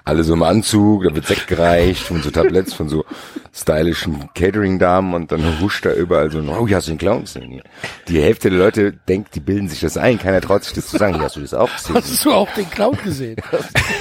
Alle 0.05 0.23
so 0.23 0.33
im 0.33 0.43
Anzug, 0.43 1.03
da 1.03 1.15
wird 1.15 1.25
Sekt 1.25 1.47
gereicht 1.47 2.03
von 2.03 2.21
so 2.21 2.29
Tabletts 2.29 2.73
von 2.73 2.87
so 2.87 3.05
stylischen 3.51 4.29
Catering-Damen 4.35 5.15
und 5.15 5.31
dann 5.31 5.59
huscht 5.59 5.83
da 5.85 5.93
überall 5.93 6.29
so, 6.29 6.37
ein, 6.37 6.49
oh, 6.49 6.67
hier 6.67 6.77
hast 6.77 6.87
du 6.87 6.91
den 6.91 6.99
Clown 6.99 7.21
gesehen 7.21 7.49
hier. 7.49 7.63
Die 8.07 8.21
Hälfte 8.21 8.51
der 8.51 8.59
Leute 8.59 8.93
denkt, 8.93 9.33
die 9.33 9.39
bilden 9.39 9.67
sich 9.67 9.79
das 9.79 9.97
ein, 9.97 10.19
keiner 10.19 10.41
traut 10.41 10.63
sich 10.63 10.73
das 10.73 10.87
zu 10.87 10.97
sagen, 10.97 11.15
hier 11.15 11.23
hast 11.23 11.37
du 11.37 11.41
das 11.41 11.55
auch 11.55 11.73
gesehen. 11.75 11.95
Hast 11.95 12.23
du 12.23 12.31
auch 12.31 12.51
den 12.53 12.69
Clown 12.69 12.97
gesehen? 13.03 13.37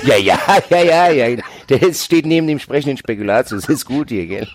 Ja, 0.05 0.17
ja, 0.17 0.39
ja, 0.69 0.83
ja, 0.83 1.09
ja. 1.09 1.43
Der 1.71 1.83
ist, 1.83 2.05
steht 2.05 2.27
neben 2.27 2.47
dem 2.47 2.59
sprechenden 2.59 2.99
Spekulatius. 2.99 3.63
Das 3.63 3.71
ist 3.71 3.87
gut 3.87 4.11
hier, 4.11 4.27
gell? 4.27 4.49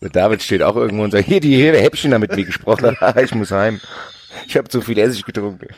Der 0.00 0.10
David 0.10 0.42
steht 0.42 0.62
auch 0.62 0.74
irgendwo 0.74 1.04
und 1.04 1.12
sagt, 1.12 1.26
hier, 1.26 1.38
die 1.38 1.54
hier, 1.54 1.72
Häppchen 1.80 2.10
da 2.10 2.18
mit 2.18 2.34
mir 2.34 2.44
gesprochen. 2.44 2.96
hat. 3.00 3.22
ich 3.22 3.34
muss 3.34 3.52
heim. 3.52 3.80
Ich 4.48 4.56
habe 4.56 4.68
zu 4.68 4.80
viel 4.80 4.98
Essig 4.98 5.24
getrunken. 5.24 5.68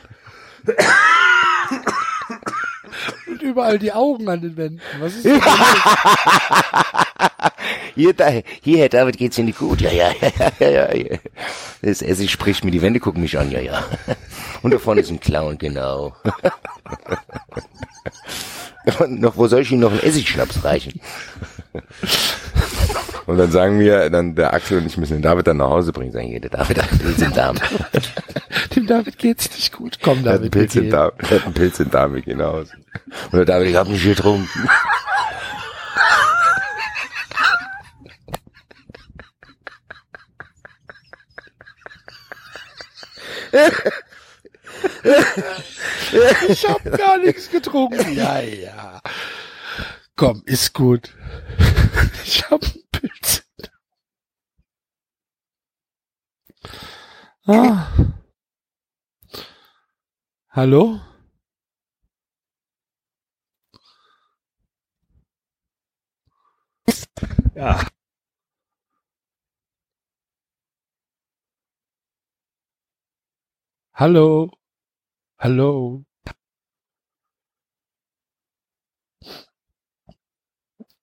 Überall 3.47 3.79
die 3.79 3.93
Augen 3.93 4.29
an 4.29 4.41
den 4.41 4.57
Wänden. 4.57 4.81
Was 4.99 5.15
ist 5.15 5.25
das? 5.27 5.43
Hier, 7.95 8.13
da, 8.13 8.29
hier, 8.61 8.79
Herr 8.79 8.89
David, 8.89 9.17
geht's 9.19 9.39
Ihnen 9.39 9.55
gut? 9.55 9.81
Ja, 9.81 9.91
ja, 9.91 10.11
ja, 10.21 10.53
ja, 10.59 10.69
ja, 10.69 10.95
ja. 10.95 11.19
Das 11.81 12.03
Essig 12.03 12.31
spricht 12.31 12.65
mir, 12.65 12.71
die 12.71 12.83
Wände 12.83 13.01
gucken 13.01 13.23
mich 13.23 13.39
an, 13.39 13.51
ja, 13.51 13.61
ja. 13.61 13.85
Und 14.63 14.73
da 14.73 14.79
vorne 14.79 15.01
ist 15.01 15.11
ein 15.11 15.21
Clown, 15.21 15.59
genau. 15.59 16.15
Und 18.99 19.21
noch, 19.21 19.37
wo 19.37 19.47
soll 19.49 19.63
ich 19.63 19.71
Ihnen 19.73 19.81
noch 19.81 19.91
einen 19.93 20.03
Essigschnaps 20.03 20.65
reichen? 20.65 21.01
Und 23.27 23.39
dann 23.39 23.51
sagen 23.51 23.81
wir, 23.81 24.09
dann 24.11 24.35
der 24.35 24.55
Axel 24.55 24.79
und 24.79 24.87
ich 24.87 24.97
müssen 24.97 25.15
den 25.15 25.23
David 25.23 25.47
dann 25.47 25.57
nach 25.57 25.69
Hause 25.71 25.93
bringen. 25.93 26.13
Sagen, 26.13 26.29
hier, 26.29 26.41
der 26.41 26.51
David 26.51 26.83
hat 26.83 26.91
einen 26.91 27.01
Pilz 27.01 27.23
im 27.23 27.33
Darm. 27.33 27.57
Dem 28.77 28.87
David 28.87 29.19
geht's 29.19 29.51
nicht 29.51 29.73
gut. 29.73 29.99
Komm, 30.03 30.19
Er 30.25 30.35
hat 30.35 30.41
einen 30.41 30.51
David, 30.51 30.53
Pilz 30.53 30.77
im. 30.77 30.91
Darm. 30.91 31.13
Er 31.19 31.31
hat 31.31 31.45
einen 31.45 31.55
Pilz 31.55 31.81
im 31.81 31.91
Darm, 31.91 32.15
wir 32.15 32.23
gehen 32.23 32.39
nach 32.39 32.53
Hause. 32.53 32.75
Und 33.33 33.33
der 33.39 33.45
David, 33.45 33.69
ich 33.71 33.77
hab 33.77 33.89
nicht 33.89 34.05
getrunken. 34.05 34.69
Ich 46.49 46.69
hab 46.69 46.83
gar 46.99 47.19
nichts 47.19 47.51
getrunken. 47.51 48.15
Ja, 48.15 48.41
ja. 48.41 49.01
Komm, 50.17 50.43
ist 50.47 50.73
gut. 50.73 51.11
Ich 52.25 52.49
hab 52.51 52.61
Pilz. 53.07 53.43
Ah. 57.47 57.93
Hallo? 60.51 61.01
Ja. 67.55 67.87
Hallo? 73.95 74.51
Hallo? 75.39 76.05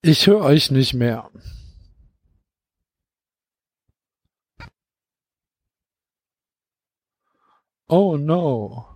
Ich 0.02 0.26
höre 0.26 0.42
euch 0.42 0.70
nicht 0.70 0.92
mehr. 0.94 1.30
Oh 7.96 8.16
no. 8.16 8.86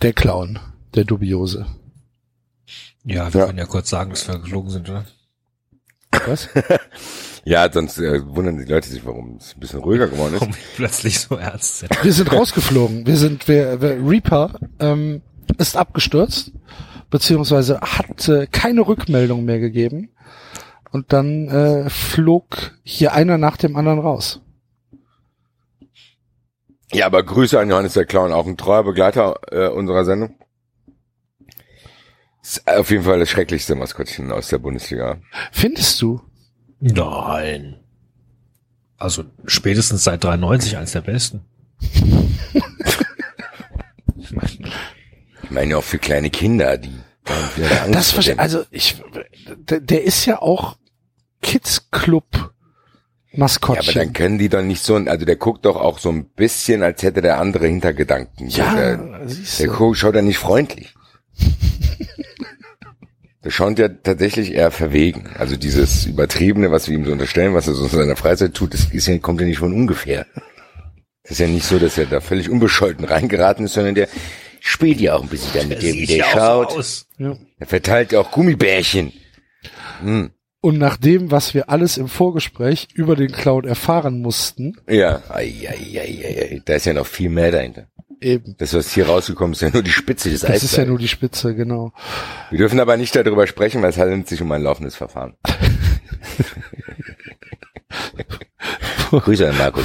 Der 0.00 0.12
Clown, 0.12 0.60
der 0.94 1.04
Dubiose. 1.04 1.66
Ja, 3.04 3.34
wir 3.34 3.46
können 3.46 3.58
ja 3.58 3.66
kurz 3.66 3.90
sagen, 3.90 4.10
dass 4.10 4.28
wir 4.28 4.38
geflogen 4.38 4.70
sind, 4.70 4.88
oder? 4.88 5.04
Was? 6.26 6.48
Ja, 7.44 7.70
sonst 7.72 7.98
äh, 7.98 8.22
wundern 8.24 8.56
die 8.56 8.70
Leute 8.70 8.88
sich, 8.88 9.04
warum 9.04 9.36
es 9.40 9.56
ein 9.56 9.60
bisschen 9.60 9.80
ruhiger 9.80 10.06
geworden 10.06 10.34
ist. 10.34 10.40
Warum 10.42 10.54
plötzlich 10.76 11.18
so 11.18 11.36
ernst 11.36 11.80
sind. 11.80 12.04
Wir 12.04 12.12
sind 12.12 12.32
rausgeflogen. 12.32 13.04
Wir 13.04 13.16
sind, 13.16 13.48
wir, 13.48 13.80
wir 13.80 13.98
Reaper 14.08 14.60
ähm, 14.78 15.22
ist 15.58 15.76
abgestürzt, 15.76 16.52
beziehungsweise 17.10 17.80
hat 17.80 18.28
äh, 18.28 18.46
keine 18.46 18.86
Rückmeldung 18.86 19.44
mehr 19.44 19.58
gegeben. 19.58 20.10
Und 20.92 21.12
dann 21.12 21.48
äh, 21.48 21.90
flog 21.90 22.76
hier 22.84 23.12
einer 23.12 23.38
nach 23.38 23.56
dem 23.56 23.76
anderen 23.76 23.98
raus. 23.98 24.40
Ja, 26.92 27.06
aber 27.06 27.22
Grüße 27.22 27.58
an 27.58 27.70
Johannes 27.70 27.94
der 27.94 28.04
Clown, 28.04 28.32
auch 28.32 28.46
ein 28.46 28.58
treuer 28.58 28.84
Begleiter 28.84 29.40
äh, 29.50 29.68
unserer 29.68 30.04
Sendung. 30.04 30.36
Ist 32.42 32.66
auf 32.66 32.90
jeden 32.90 33.04
Fall 33.04 33.18
das 33.20 33.30
schrecklichste 33.30 33.74
Maskottchen 33.74 34.32
aus 34.32 34.48
der 34.48 34.58
Bundesliga. 34.58 35.18
Findest 35.52 36.02
du? 36.02 36.20
Nein. 36.80 37.76
Also 38.98 39.24
spätestens 39.46 40.04
seit 40.04 40.24
93 40.24 40.76
eins 40.76 40.92
der 40.92 41.00
besten. 41.02 41.40
meine 45.50 45.76
auch 45.76 45.84
für 45.84 45.98
kleine 45.98 46.30
Kinder, 46.30 46.78
die 46.78 46.94
Das 47.90 48.10
verstehe, 48.12 48.38
also 48.38 48.64
ich, 48.70 49.02
der, 49.56 49.80
der 49.80 50.04
ist 50.04 50.24
ja 50.26 50.40
auch 50.40 50.76
Kids 51.42 51.90
Club 51.90 52.24
Ja, 53.32 53.38
Maskottchen. 53.38 53.84
aber 53.84 53.92
dann 54.04 54.12
können 54.12 54.38
die 54.38 54.48
doch 54.48 54.62
nicht 54.62 54.82
so, 54.82 54.96
also 54.96 55.24
der 55.24 55.36
guckt 55.36 55.64
doch 55.64 55.76
auch 55.76 55.98
so 55.98 56.10
ein 56.10 56.26
bisschen, 56.30 56.82
als 56.82 57.02
hätte 57.02 57.22
der 57.22 57.38
andere 57.38 57.66
Hintergedanken. 57.66 58.48
Ja, 58.48 58.74
der, 58.74 59.28
siehst 59.28 59.60
der 59.60 59.66
du. 59.68 59.72
guckt, 59.74 59.98
schaut 59.98 60.14
ja 60.14 60.22
nicht 60.22 60.38
freundlich. 60.38 60.94
Der 63.44 63.50
schaut 63.50 63.78
ja 63.78 63.88
tatsächlich 63.88 64.52
eher 64.54 64.70
verwegen. 64.70 65.28
Also 65.36 65.56
dieses 65.56 66.06
Übertriebene, 66.06 66.70
was 66.70 66.88
wir 66.88 66.94
ihm 66.96 67.04
so 67.04 67.12
unterstellen, 67.12 67.54
was 67.54 67.66
er 67.66 67.74
so 67.74 67.84
in 67.84 67.90
seiner 67.90 68.16
Freizeit 68.16 68.54
tut, 68.54 68.72
das 68.74 68.84
ist 68.92 69.06
ja, 69.08 69.18
kommt 69.18 69.40
ja 69.40 69.46
nicht 69.46 69.58
von 69.58 69.72
ungefähr. 69.72 70.26
Es 71.24 71.32
ist 71.32 71.40
ja 71.40 71.46
nicht 71.48 71.66
so, 71.66 71.78
dass 71.78 71.98
er 71.98 72.06
da 72.06 72.20
völlig 72.20 72.48
unbescholten 72.50 73.04
reingeraten 73.04 73.64
ist, 73.64 73.74
sondern 73.74 73.94
der 73.96 74.08
spielt 74.60 75.00
ja 75.00 75.14
auch 75.16 75.22
ein 75.22 75.28
bisschen 75.28 75.52
dann 75.54 75.68
mit 75.68 75.82
Der 75.82 75.90
dem, 75.92 75.96
wie 75.96 76.06
sieht 76.06 76.10
der 76.10 76.16
ja 76.18 76.24
auch 76.26 76.32
so 76.32 76.38
schaut. 76.70 76.78
aus. 76.78 77.06
Ja. 77.18 77.36
Er 77.58 77.66
verteilt 77.66 78.12
ja 78.12 78.20
auch 78.20 78.30
Gummibärchen. 78.30 79.12
Hm. 80.00 80.30
Und 80.60 80.78
nach 80.78 80.96
dem, 80.96 81.32
was 81.32 81.54
wir 81.54 81.68
alles 81.70 81.96
im 81.96 82.06
Vorgespräch 82.06 82.86
über 82.94 83.16
den 83.16 83.32
Clown 83.32 83.64
erfahren 83.64 84.20
mussten, 84.20 84.76
Ja, 84.88 85.20
ei, 85.28 85.52
ei, 85.68 85.98
ei, 85.98 86.00
ei, 86.00 86.48
ei. 86.52 86.62
da 86.64 86.74
ist 86.74 86.86
ja 86.86 86.92
noch 86.92 87.06
viel 87.06 87.30
mehr 87.30 87.50
dahinter. 87.50 87.88
Eben. 88.22 88.54
Das, 88.58 88.72
was 88.74 88.92
hier 88.92 89.06
rausgekommen 89.06 89.52
ist, 89.52 89.62
ist 89.62 89.68
ja 89.68 89.74
nur 89.74 89.82
die 89.82 89.90
Spitze 89.90 90.30
des 90.30 90.40
das 90.42 90.50
ist 90.50 90.62
ja 90.62 90.66
Eisbergs. 90.68 90.88
nur 90.88 90.98
die 90.98 91.08
Spitze, 91.08 91.54
genau. 91.54 91.92
Wir 92.50 92.58
dürfen 92.58 92.78
aber 92.80 92.96
nicht 92.96 93.14
darüber 93.16 93.46
sprechen, 93.46 93.82
weil 93.82 93.90
es 93.90 93.98
handelt 93.98 94.28
sich 94.28 94.40
um 94.40 94.50
ein 94.52 94.62
laufendes 94.62 94.94
Verfahren. 94.96 95.34
Grüße 99.10 99.48
an 99.48 99.58
Markus. 99.58 99.84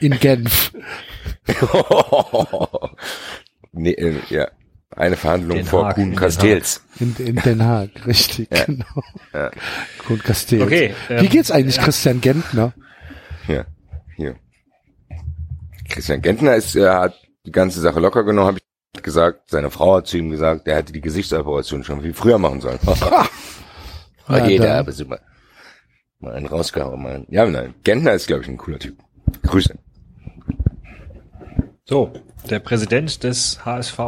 In 0.00 0.18
Genf. 0.18 0.72
nee, 3.72 3.92
äh, 3.92 4.14
ja. 4.28 4.48
Eine 4.96 5.16
Verhandlung 5.16 5.56
Den 5.56 5.66
vor 5.66 5.86
Haag, 5.86 5.94
Kuhn 5.96 6.04
in 6.04 6.10
Den 6.10 6.18
Castells. 6.18 6.82
In, 7.00 7.16
in 7.18 7.36
Den 7.36 7.64
Haag, 7.64 7.90
richtig, 8.06 8.48
Ja. 8.52 8.64
genau. 8.64 8.84
Ja. 9.32 9.50
Kuhn 10.06 10.22
Castells. 10.22 10.62
Okay, 10.62 10.94
Wie 11.08 11.14
ähm, 11.14 11.28
geht's 11.30 11.50
eigentlich 11.50 11.76
ja. 11.76 11.82
Christian 11.82 12.20
Gentner? 12.20 12.74
Ja. 13.48 13.64
Christian 15.88 16.22
Gentner 16.22 16.54
ist, 16.56 16.74
er 16.76 17.00
hat 17.00 17.14
die 17.46 17.52
ganze 17.52 17.80
Sache 17.80 18.00
locker 18.00 18.24
genommen, 18.24 18.48
habe 18.48 18.58
ich 18.58 19.02
gesagt. 19.02 19.50
Seine 19.50 19.70
Frau 19.70 19.96
hat 19.96 20.06
zu 20.06 20.16
ihm 20.18 20.30
gesagt, 20.30 20.66
er 20.66 20.76
hätte 20.76 20.92
die 20.92 21.00
Gesichtsoperation 21.00 21.84
schon 21.84 22.00
viel 22.02 22.14
früher 22.14 22.38
machen 22.38 22.60
sollen. 22.60 22.78
Ja, 24.26 24.40
War 24.40 24.48
jeder, 24.48 24.64
dann. 24.68 24.78
aber 24.78 24.92
super. 24.92 25.20
Mal 26.18 26.32
einen 26.32 26.46
rausgehauen, 26.46 27.02
mal. 27.02 27.26
Ja, 27.28 27.44
nein. 27.44 27.74
Gentner 27.84 28.14
ist, 28.14 28.26
glaube 28.26 28.42
ich, 28.42 28.48
ein 28.48 28.56
cooler 28.56 28.78
Typ. 28.78 28.96
Grüße. 29.42 29.76
So, 31.84 32.10
der 32.48 32.60
Präsident 32.60 33.22
des 33.22 33.62
HSV 33.66 33.98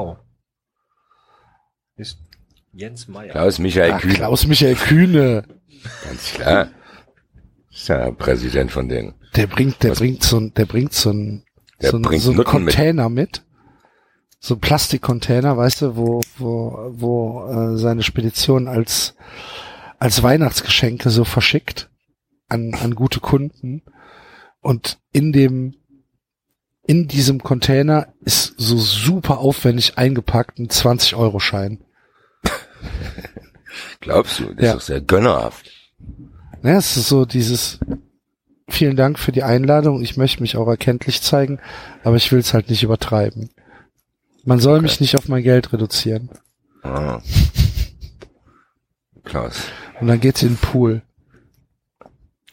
ist 1.97 2.19
Jens 2.73 3.09
Meyer. 3.09 3.33
Klaus 3.33 3.59
Michael 3.59 3.93
Ach, 3.93 4.01
Kühne. 4.01 4.15
Klaus 4.15 4.47
Michael 4.47 4.77
Kühne. 4.77 5.45
Ganz 6.05 6.33
klar. 6.33 6.69
Ist 7.71 7.89
ja 7.89 8.11
Präsident 8.13 8.73
von 8.73 8.89
denen. 8.89 9.15
Der 9.35 9.47
bringt, 9.47 9.83
der 9.83 9.93
bringt 9.93 10.23
so 10.23 10.39
ein, 10.39 10.55
der 10.55 10.65
bringt 10.65 10.95
so 10.95 11.11
ein, 11.11 11.45
Der 11.83 11.91
so 11.91 11.99
ein, 11.99 12.03
bringt 12.03 12.23
so 12.23 12.31
ein 12.31 12.37
Nutten 12.37 12.65
mit. 12.65 12.75
Container 12.75 13.09
mit. 13.09 13.43
So 14.39 14.55
ein 14.55 14.61
Plastikcontainer, 14.61 15.57
weißt 15.57 15.83
du, 15.83 15.97
wo, 15.97 16.21
wo, 16.39 16.91
wo 16.93 17.47
äh, 17.49 17.77
seine 17.79 18.03
Spedition 18.03 18.69
als, 18.69 19.15
als 19.99 20.23
Weihnachtsgeschenke 20.23 21.11
so 21.11 21.25
verschickt 21.25 21.91
an, 22.49 22.75
an 22.75 22.95
gute 22.95 23.21
Kunden. 23.21 23.83
Und 24.61 24.99
in 25.13 25.33
dem, 25.33 25.75
in 26.87 27.09
diesem 27.09 27.43
Container 27.43 28.13
ist 28.21 28.55
so 28.57 28.77
super 28.79 29.39
aufwendig 29.39 29.97
eingepackt 29.99 30.59
ein 30.59 30.69
20-Euro-Schein. 30.69 31.83
Glaubst 34.01 34.39
du? 34.41 34.55
Das 34.55 34.65
Ja. 34.65 34.71
ist 34.71 34.75
doch 34.77 34.81
sehr 34.83 35.01
gönnerhaft. 35.01 35.71
Ja, 36.63 36.77
es 36.79 36.97
ist 36.97 37.09
so 37.09 37.25
dieses, 37.25 37.79
vielen 38.69 38.97
Dank 38.97 39.19
für 39.19 39.33
die 39.33 39.43
Einladung. 39.43 40.03
Ich 40.03 40.17
möchte 40.17 40.43
mich 40.43 40.57
auch 40.57 40.69
erkenntlich 40.69 41.23
zeigen, 41.23 41.61
aber 42.05 42.17
ich 42.17 42.31
will 42.33 42.41
es 42.41 42.55
halt 42.55 42.71
nicht 42.71 42.83
übertreiben. 42.83 43.51
Man 44.45 44.61
soll 44.61 44.81
mich 44.81 45.01
nicht 45.01 45.17
auf 45.17 45.29
mein 45.29 45.43
Geld 45.43 45.73
reduzieren. 45.73 46.31
Ah. 46.83 47.21
Klaus. 49.25 49.65
Und 50.01 50.07
dann 50.07 50.21
geht's 50.21 50.43
in 50.43 50.51
den 50.51 50.57
Pool. 50.57 51.03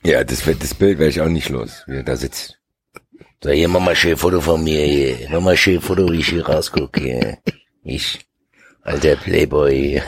Ja, 0.03 0.23
das, 0.23 0.43
das 0.43 0.73
Bild 0.73 0.99
werde 0.99 1.11
ich 1.11 1.21
auch 1.21 1.29
nicht 1.29 1.49
los, 1.49 1.83
wie 1.87 1.97
er 1.97 2.03
da 2.03 2.17
sitzt. 2.17 2.59
So, 3.43 3.51
hier, 3.51 3.67
mach 3.67 3.79
mal 3.79 3.95
schön 3.95 4.17
Foto 4.17 4.41
von 4.41 4.63
mir, 4.63 4.85
hier. 4.85 5.27
Mach 5.29 5.41
mal 5.41 5.55
schön 5.55 5.81
Foto, 5.81 6.11
wie 6.11 6.19
ich 6.19 6.29
hier 6.29 6.45
rausgucke, 6.45 6.99
hier. 6.99 7.37
Ich, 7.83 8.25
alter 8.81 9.15
Playboy. 9.15 10.01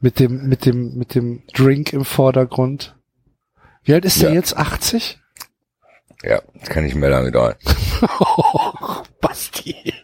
Mit 0.00 0.18
dem, 0.18 0.48
mit 0.48 0.64
dem, 0.64 0.94
mit 0.94 1.14
dem 1.14 1.42
Drink 1.52 1.92
im 1.92 2.04
Vordergrund. 2.04 2.96
Wie 3.84 3.94
alt 3.94 4.04
ist 4.04 4.20
der 4.22 4.30
Ja. 4.30 4.34
jetzt? 4.36 4.56
80? 4.56 5.18
ja, 6.22 6.42
das 6.54 6.68
kann 6.68 6.84
nicht 6.84 6.94
mehr 6.96 7.10
lange 7.10 7.30
dauern. 7.32 7.54
Basti. 9.20 9.94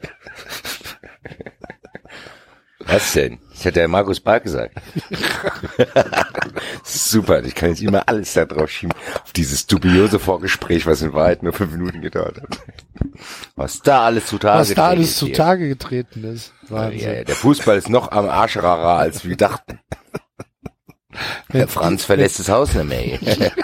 Was 2.80 3.12
denn? 3.14 3.40
Das 3.52 3.66
hat 3.66 3.76
der 3.76 3.88
Markus 3.88 4.20
Barth 4.20 4.44
gesagt. 4.44 4.76
Super, 6.84 7.42
ich 7.44 7.54
kann 7.54 7.70
jetzt 7.70 7.82
immer 7.82 8.04
alles 8.08 8.32
da 8.34 8.44
drauf 8.44 8.70
schieben. 8.70 8.94
Auf 9.24 9.32
dieses 9.32 9.66
dubiose 9.66 10.18
Vorgespräch, 10.20 10.86
was 10.86 11.02
in 11.02 11.12
Wahrheit 11.12 11.42
nur 11.42 11.52
fünf 11.52 11.72
Minuten 11.72 12.00
gedauert 12.00 12.40
hat. 12.40 12.60
Was 13.56 13.80
da 13.80 14.02
alles 14.04 14.26
zutage 14.26 14.60
Was 14.60 14.68
da 14.68 14.74
getreten 14.74 14.90
alles 14.98 15.08
ist 15.10 15.18
zutage 15.18 15.68
getreten 15.68 16.24
ist. 16.24 16.52
Ja, 16.64 16.70
Wahnsinn. 16.76 17.00
ja, 17.00 17.24
der 17.24 17.34
Fußball 17.34 17.76
ist 17.76 17.88
noch 17.88 18.12
am 18.12 18.28
Arschrarer, 18.28 18.98
als 18.98 19.24
wir 19.24 19.36
dachten. 19.36 19.80
Der 21.52 21.68
Franz 21.68 22.04
verlässt 22.04 22.38
das 22.38 22.48
Haus 22.48 22.74
nicht 22.74 22.84
mehr. 22.84 23.18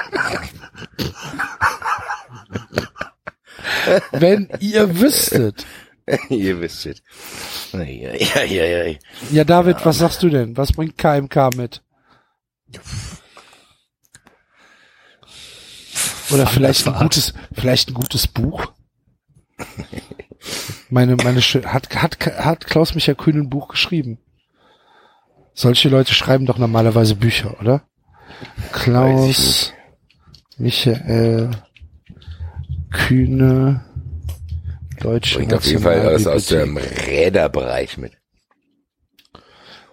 Wenn 4.13 4.49
ihr 4.61 5.01
wüsstet. 5.01 5.67
ihr 6.29 6.61
wüsstet. 6.61 7.03
Ja, 7.73 7.83
ja, 7.83 8.43
ja, 8.45 8.65
ja. 8.65 8.99
Ja, 9.31 9.45
David, 9.45 9.85
was 9.85 9.99
sagst 9.99 10.23
du 10.23 10.29
denn? 10.29 10.57
Was 10.57 10.73
bringt 10.73 10.99
KMK 10.99 11.57
mit? 11.57 11.83
Oder 16.31 16.47
vielleicht 16.47 16.87
ein 16.87 16.95
gutes, 16.95 17.35
vielleicht 17.53 17.91
ein 17.91 17.95
gutes 17.95 18.27
Buch? 18.27 18.73
Meine, 20.89 21.17
meine, 21.17 21.41
hat, 21.41 21.95
hat, 21.95 22.27
hat 22.27 22.67
Klaus 22.67 22.95
Michael 22.95 23.17
Kühn 23.17 23.39
ein 23.39 23.51
Buch 23.51 23.69
geschrieben? 23.69 24.19
Solche 25.55 25.89
Leute 25.89 26.15
schreiben 26.15 26.47
doch 26.47 26.59
normalerweise 26.59 27.15
Bücher, 27.15 27.61
oder? 27.61 27.83
Klaus 28.73 29.73
Michael 30.59 31.51
Kühne, 32.91 33.85
Deutsche 35.01 35.39
Bringt 35.39 35.55
auf 35.55 35.65
jeden 35.65 35.83
Fall 35.83 36.15
was 36.15 36.27
aus 36.27 36.47
dem. 36.47 36.77
Räderbereich 36.77 37.99
mit. 37.99 38.13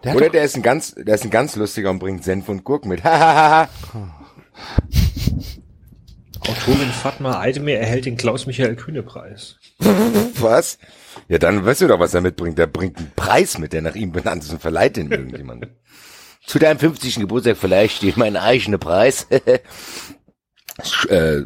Der 0.04 0.16
Oder 0.16 0.30
der 0.30 0.44
ist 0.44 0.56
ein 0.56 0.62
ganz, 0.62 0.96
der 0.96 1.16
ist 1.16 1.24
ein 1.24 1.30
ganz 1.30 1.56
lustiger 1.56 1.90
und 1.90 2.00
bringt 2.00 2.24
Senf 2.24 2.48
und 2.48 2.64
Gurken 2.64 2.90
mit. 2.90 3.04
Hahaha. 3.04 3.70
Autorin 6.42 6.90
Fatma 6.90 7.40
Eidemir 7.40 7.80
erhält 7.80 8.06
den 8.06 8.18
Klaus-Michael-Kühne-Preis. 8.18 9.58
was? 9.80 10.78
Ja, 11.30 11.38
dann 11.38 11.64
weißt 11.64 11.82
du 11.82 11.88
doch, 11.88 12.00
was 12.00 12.16
er 12.16 12.22
mitbringt. 12.22 12.58
Der 12.58 12.68
bringt 12.68 12.98
einen 12.98 13.12
Preis 13.16 13.60
mit, 13.60 13.72
der 13.72 13.84
nach 13.84 13.96
ihm 13.96 14.12
benannt 14.12 14.44
ist 14.44 14.52
und 14.52 14.62
verleiht 14.62 14.98
den 14.98 15.12
irgendjemand. 15.12 15.68
Zu 16.46 16.58
deinem 16.58 16.80
50. 16.80 17.20
Geburtstag 17.20 17.56
vielleicht 17.56 18.02
dir 18.02 18.14
mein 18.18 18.36
eigener 18.36 18.78
Preis. 18.78 19.28
Äh, 21.10 21.42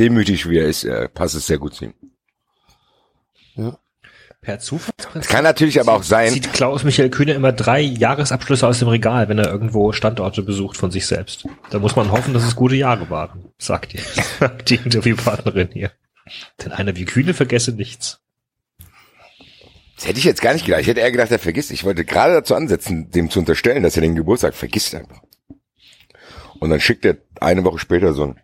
demütig 0.00 0.50
wie 0.50 0.58
er 0.58 0.66
ist, 0.66 0.82
äh, 0.82 1.08
passt 1.08 1.36
es 1.36 1.46
sehr 1.46 1.58
gut 1.58 1.74
zu 1.74 1.84
ihm. 1.84 1.94
Ja. 3.54 3.78
Per 4.40 4.58
Zufallsprinzip. 4.58 5.22
Es 5.22 5.28
kann 5.28 5.44
natürlich 5.44 5.78
aber 5.78 5.92
auch 5.92 6.02
sein, 6.02 6.32
Zieht 6.32 6.52
Klaus-Michael 6.52 7.10
Kühne 7.10 7.34
immer 7.34 7.52
drei 7.52 7.80
Jahresabschlüsse 7.80 8.66
aus 8.66 8.80
dem 8.80 8.88
Regal, 8.88 9.28
wenn 9.28 9.38
er 9.38 9.46
irgendwo 9.48 9.92
Standorte 9.92 10.42
besucht 10.42 10.76
von 10.76 10.90
sich 10.90 11.06
selbst. 11.06 11.46
Da 11.70 11.78
muss 11.78 11.94
man 11.94 12.10
hoffen, 12.10 12.34
dass 12.34 12.42
es 12.42 12.56
gute 12.56 12.74
Jahre 12.74 13.08
waren, 13.10 13.52
sagt 13.58 13.92
die, 13.92 13.98
sagt 14.40 14.70
die 14.70 14.76
Interviewpartnerin 14.76 15.68
hier. 15.72 15.92
Denn 16.64 16.72
einer 16.72 16.96
wie 16.96 17.04
Kühne 17.04 17.32
vergesse 17.32 17.70
nichts. 17.70 18.25
Das 19.96 20.06
hätte 20.06 20.18
ich 20.18 20.24
jetzt 20.24 20.42
gar 20.42 20.52
nicht 20.52 20.66
gedacht. 20.66 20.82
Ich 20.82 20.86
hätte 20.86 21.00
eher 21.00 21.10
gedacht, 21.10 21.30
er 21.30 21.38
vergisst. 21.38 21.70
Ich 21.70 21.84
wollte 21.84 22.04
gerade 22.04 22.34
dazu 22.34 22.54
ansetzen, 22.54 23.10
dem 23.10 23.30
zu 23.30 23.38
unterstellen, 23.38 23.82
dass 23.82 23.96
er 23.96 24.02
den 24.02 24.14
Geburtstag 24.14 24.54
vergisst 24.54 24.94
einfach. 24.94 25.22
Und 26.60 26.70
dann 26.70 26.80
schickt 26.80 27.04
er 27.04 27.16
eine 27.40 27.64
Woche 27.64 27.78
später 27.78 28.12
so 28.12 28.24
ein 28.24 28.40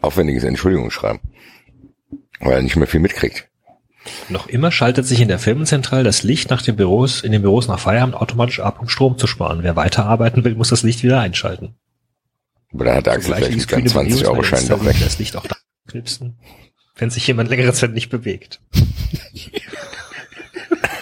aufwendiges 0.00 0.44
Entschuldigungsschreiben. 0.44 1.20
Weil 2.40 2.52
er 2.52 2.62
nicht 2.62 2.76
mehr 2.76 2.86
viel 2.86 3.00
mitkriegt. 3.00 3.48
Noch 4.30 4.46
immer 4.46 4.72
schaltet 4.72 5.06
sich 5.06 5.20
in 5.20 5.28
der 5.28 5.38
Firmenzentrale 5.38 6.04
das 6.04 6.22
Licht 6.22 6.48
nach 6.48 6.62
den 6.62 6.76
Büros, 6.76 7.20
in 7.20 7.32
den 7.32 7.42
Büros 7.42 7.68
nach 7.68 7.78
Feierabend 7.78 8.16
automatisch 8.16 8.60
ab, 8.60 8.80
um 8.80 8.88
Strom 8.88 9.18
zu 9.18 9.26
sparen. 9.26 9.62
Wer 9.62 9.76
weiterarbeiten 9.76 10.44
will, 10.44 10.54
muss 10.54 10.70
das 10.70 10.82
Licht 10.82 11.02
wieder 11.02 11.20
einschalten. 11.20 11.74
Aber 12.72 12.84
dann 12.84 12.96
hat 12.96 13.06
der 13.06 13.14
Axel 13.14 13.34
vielleicht 13.34 13.68
Kühne 13.68 13.90
20 13.90 14.26
Euro 14.26 14.42
Schein 14.42 14.68
doch 14.68 14.84
weg. 14.84 14.96
Das 15.00 15.18
Licht 15.18 15.36
auch 15.36 15.46
da 15.46 15.56
knipsen, 15.88 16.38
wenn 16.96 17.10
sich 17.10 17.26
jemand 17.26 17.50
längere 17.50 17.72
Zeit 17.72 17.92
nicht 17.92 18.08
bewegt. 18.08 18.60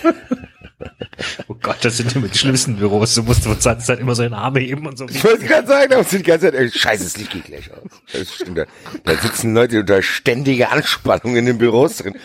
Oh 1.49 1.55
Gott, 1.63 1.79
das 1.83 1.97
sind 1.97 2.15
immer 2.15 2.29
die 2.29 2.37
schlimmsten 2.37 2.77
Büros. 2.77 3.15
Du 3.15 3.23
musst 3.23 3.45
von 3.45 3.59
Zeit 3.59 3.81
zu 3.81 3.87
Zeit 3.87 4.01
immer 4.01 4.15
so 4.15 4.23
den 4.23 4.35
Arm 4.35 4.57
heben 4.57 4.87
und 4.87 4.99
so. 4.99 5.07
Ich 5.09 5.25
wollte 5.25 5.47
gerade 5.47 5.67
sagen, 5.67 5.91
da 5.91 6.05
sind 6.05 6.27
die 6.27 6.31
ganze 6.31 6.47
Zeit, 6.47 6.55
ey, 6.55 6.71
scheiße, 6.71 7.05
das 7.05 7.17
Licht 7.17 7.31
geht 7.31 7.45
gleich 7.45 7.71
aus. 7.73 7.91
Das 8.13 8.35
stimmt. 8.35 8.59
Da, 8.59 8.67
da 9.05 9.17
sitzen 9.17 9.55
Leute 9.55 9.81
unter 9.81 10.03
ständiger 10.03 10.73
Anspannung 10.73 11.37
in 11.37 11.47
den 11.47 11.59
Büros 11.59 11.97
drin. 11.99 12.17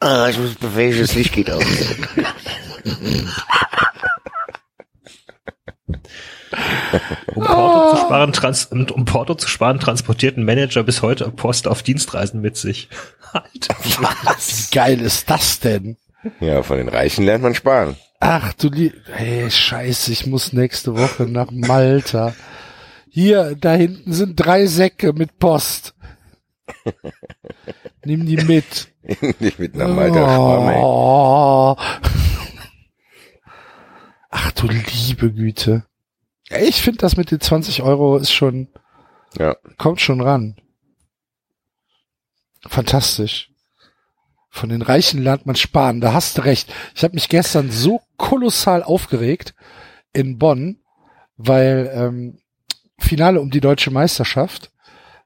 Ah, 0.00 0.28
ich 0.28 0.38
muss 0.38 0.54
bewegen, 0.54 1.00
das 1.00 1.14
Licht 1.14 1.32
geht 1.32 1.50
aus. 1.50 1.64
Um 7.34 7.44
Porto, 7.44 7.96
zu 7.96 8.02
sparen, 8.02 8.32
trans 8.32 8.66
um 8.66 9.04
Porto 9.04 9.34
zu 9.34 9.48
sparen, 9.48 9.80
transportierten 9.80 10.44
Manager 10.44 10.82
bis 10.82 11.02
heute 11.02 11.30
Post 11.30 11.68
auf 11.68 11.82
Dienstreisen 11.82 12.40
mit 12.40 12.56
sich. 12.56 12.88
Was 14.22 14.70
geil 14.70 15.00
ist 15.00 15.30
das 15.30 15.60
denn? 15.60 15.96
Ja, 16.40 16.62
von 16.62 16.78
den 16.78 16.88
Reichen 16.88 17.24
lernt 17.24 17.42
man 17.42 17.54
sparen. 17.54 17.96
Ach 18.20 18.52
du 18.54 18.68
lieb, 18.68 18.94
hey, 19.12 19.50
scheiße, 19.50 20.10
ich 20.12 20.26
muss 20.26 20.52
nächste 20.52 20.96
Woche 20.96 21.24
nach 21.24 21.50
Malta. 21.50 22.34
Hier, 23.10 23.54
da 23.56 23.74
hinten 23.74 24.12
sind 24.12 24.36
drei 24.36 24.66
Säcke 24.66 25.12
mit 25.12 25.38
Post. 25.38 25.94
Nimm 28.04 28.26
die 28.26 28.36
mit. 28.36 28.88
Nicht 29.40 29.58
mit 29.58 29.74
nach 29.74 29.88
Malta. 29.88 30.76
Oh. 30.78 31.76
Ach 34.30 34.52
du 34.52 34.68
liebe 34.68 35.32
Güte. 35.32 35.86
Ich 36.50 36.82
finde 36.82 36.98
das 36.98 37.16
mit 37.16 37.30
den 37.30 37.40
20 37.40 37.82
Euro 37.82 38.16
ist 38.16 38.32
schon, 38.32 38.68
ja. 39.38 39.56
kommt 39.78 40.00
schon 40.00 40.20
ran. 40.20 40.56
Fantastisch. 42.66 43.50
Von 44.56 44.70
den 44.70 44.80
Reichen 44.80 45.22
lernt 45.22 45.44
man 45.44 45.54
sparen, 45.54 46.00
da 46.00 46.14
hast 46.14 46.38
du 46.38 46.42
recht. 46.42 46.72
Ich 46.94 47.04
habe 47.04 47.12
mich 47.12 47.28
gestern 47.28 47.70
so 47.70 48.00
kolossal 48.16 48.82
aufgeregt 48.82 49.54
in 50.14 50.38
Bonn, 50.38 50.78
weil 51.36 51.90
ähm, 51.92 52.38
Finale 52.98 53.42
um 53.42 53.50
die 53.50 53.60
deutsche 53.60 53.90
Meisterschaft, 53.90 54.72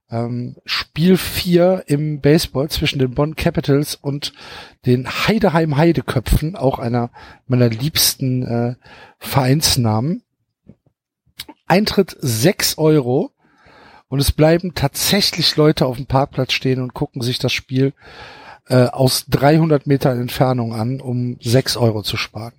ähm, 0.09 0.57
Spiel 0.65 1.15
4 1.15 1.85
im 1.87 2.19
Baseball 2.19 2.69
zwischen 2.69 2.99
den 2.99 3.11
Bonn 3.11 3.37
Capitals 3.37 3.95
und 3.95 4.33
den 4.85 5.07
Heideheim 5.07 5.77
Heideköpfen, 5.77 6.57
auch 6.57 6.77
einer 6.77 7.09
meiner 7.47 7.69
liebsten 7.69 8.43
äh, 8.43 8.75
Vereinsnamen. 9.17 10.23
Eintritt 11.67 12.17
6 12.19 12.77
Euro 12.77 13.31
und 14.09 14.19
es 14.19 14.33
bleiben 14.33 14.75
tatsächlich 14.75 15.55
Leute 15.55 15.85
auf 15.85 15.95
dem 15.95 16.05
Parkplatz 16.05 16.51
stehen 16.51 16.81
und 16.81 16.93
gucken 16.93 17.21
sich 17.21 17.39
das 17.39 17.53
Spiel 17.53 17.93
äh, 18.71 18.85
aus 18.85 19.25
300 19.27 19.85
Metern 19.85 20.19
Entfernung 20.19 20.73
an, 20.73 21.01
um 21.01 21.37
6 21.41 21.75
Euro 21.75 22.03
zu 22.03 22.15
sparen. 22.15 22.53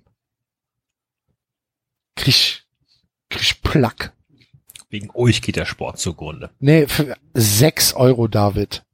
Krieg, 2.15 2.63
krieg 3.29 3.63
Plack. 3.63 4.13
Wegen 4.89 5.09
euch 5.15 5.41
geht 5.41 5.55
der 5.55 5.65
Sport 5.65 5.99
zugrunde. 5.99 6.51
Nee, 6.59 6.85
für 6.85 7.17
6 7.33 7.95
Euro, 7.95 8.27
David. 8.27 8.85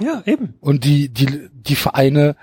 Ja, 0.00 0.22
eben. 0.26 0.54
Und 0.60 0.84
die, 0.84 1.08
die, 1.08 1.48
die 1.50 1.76
Vereine, 1.76 2.36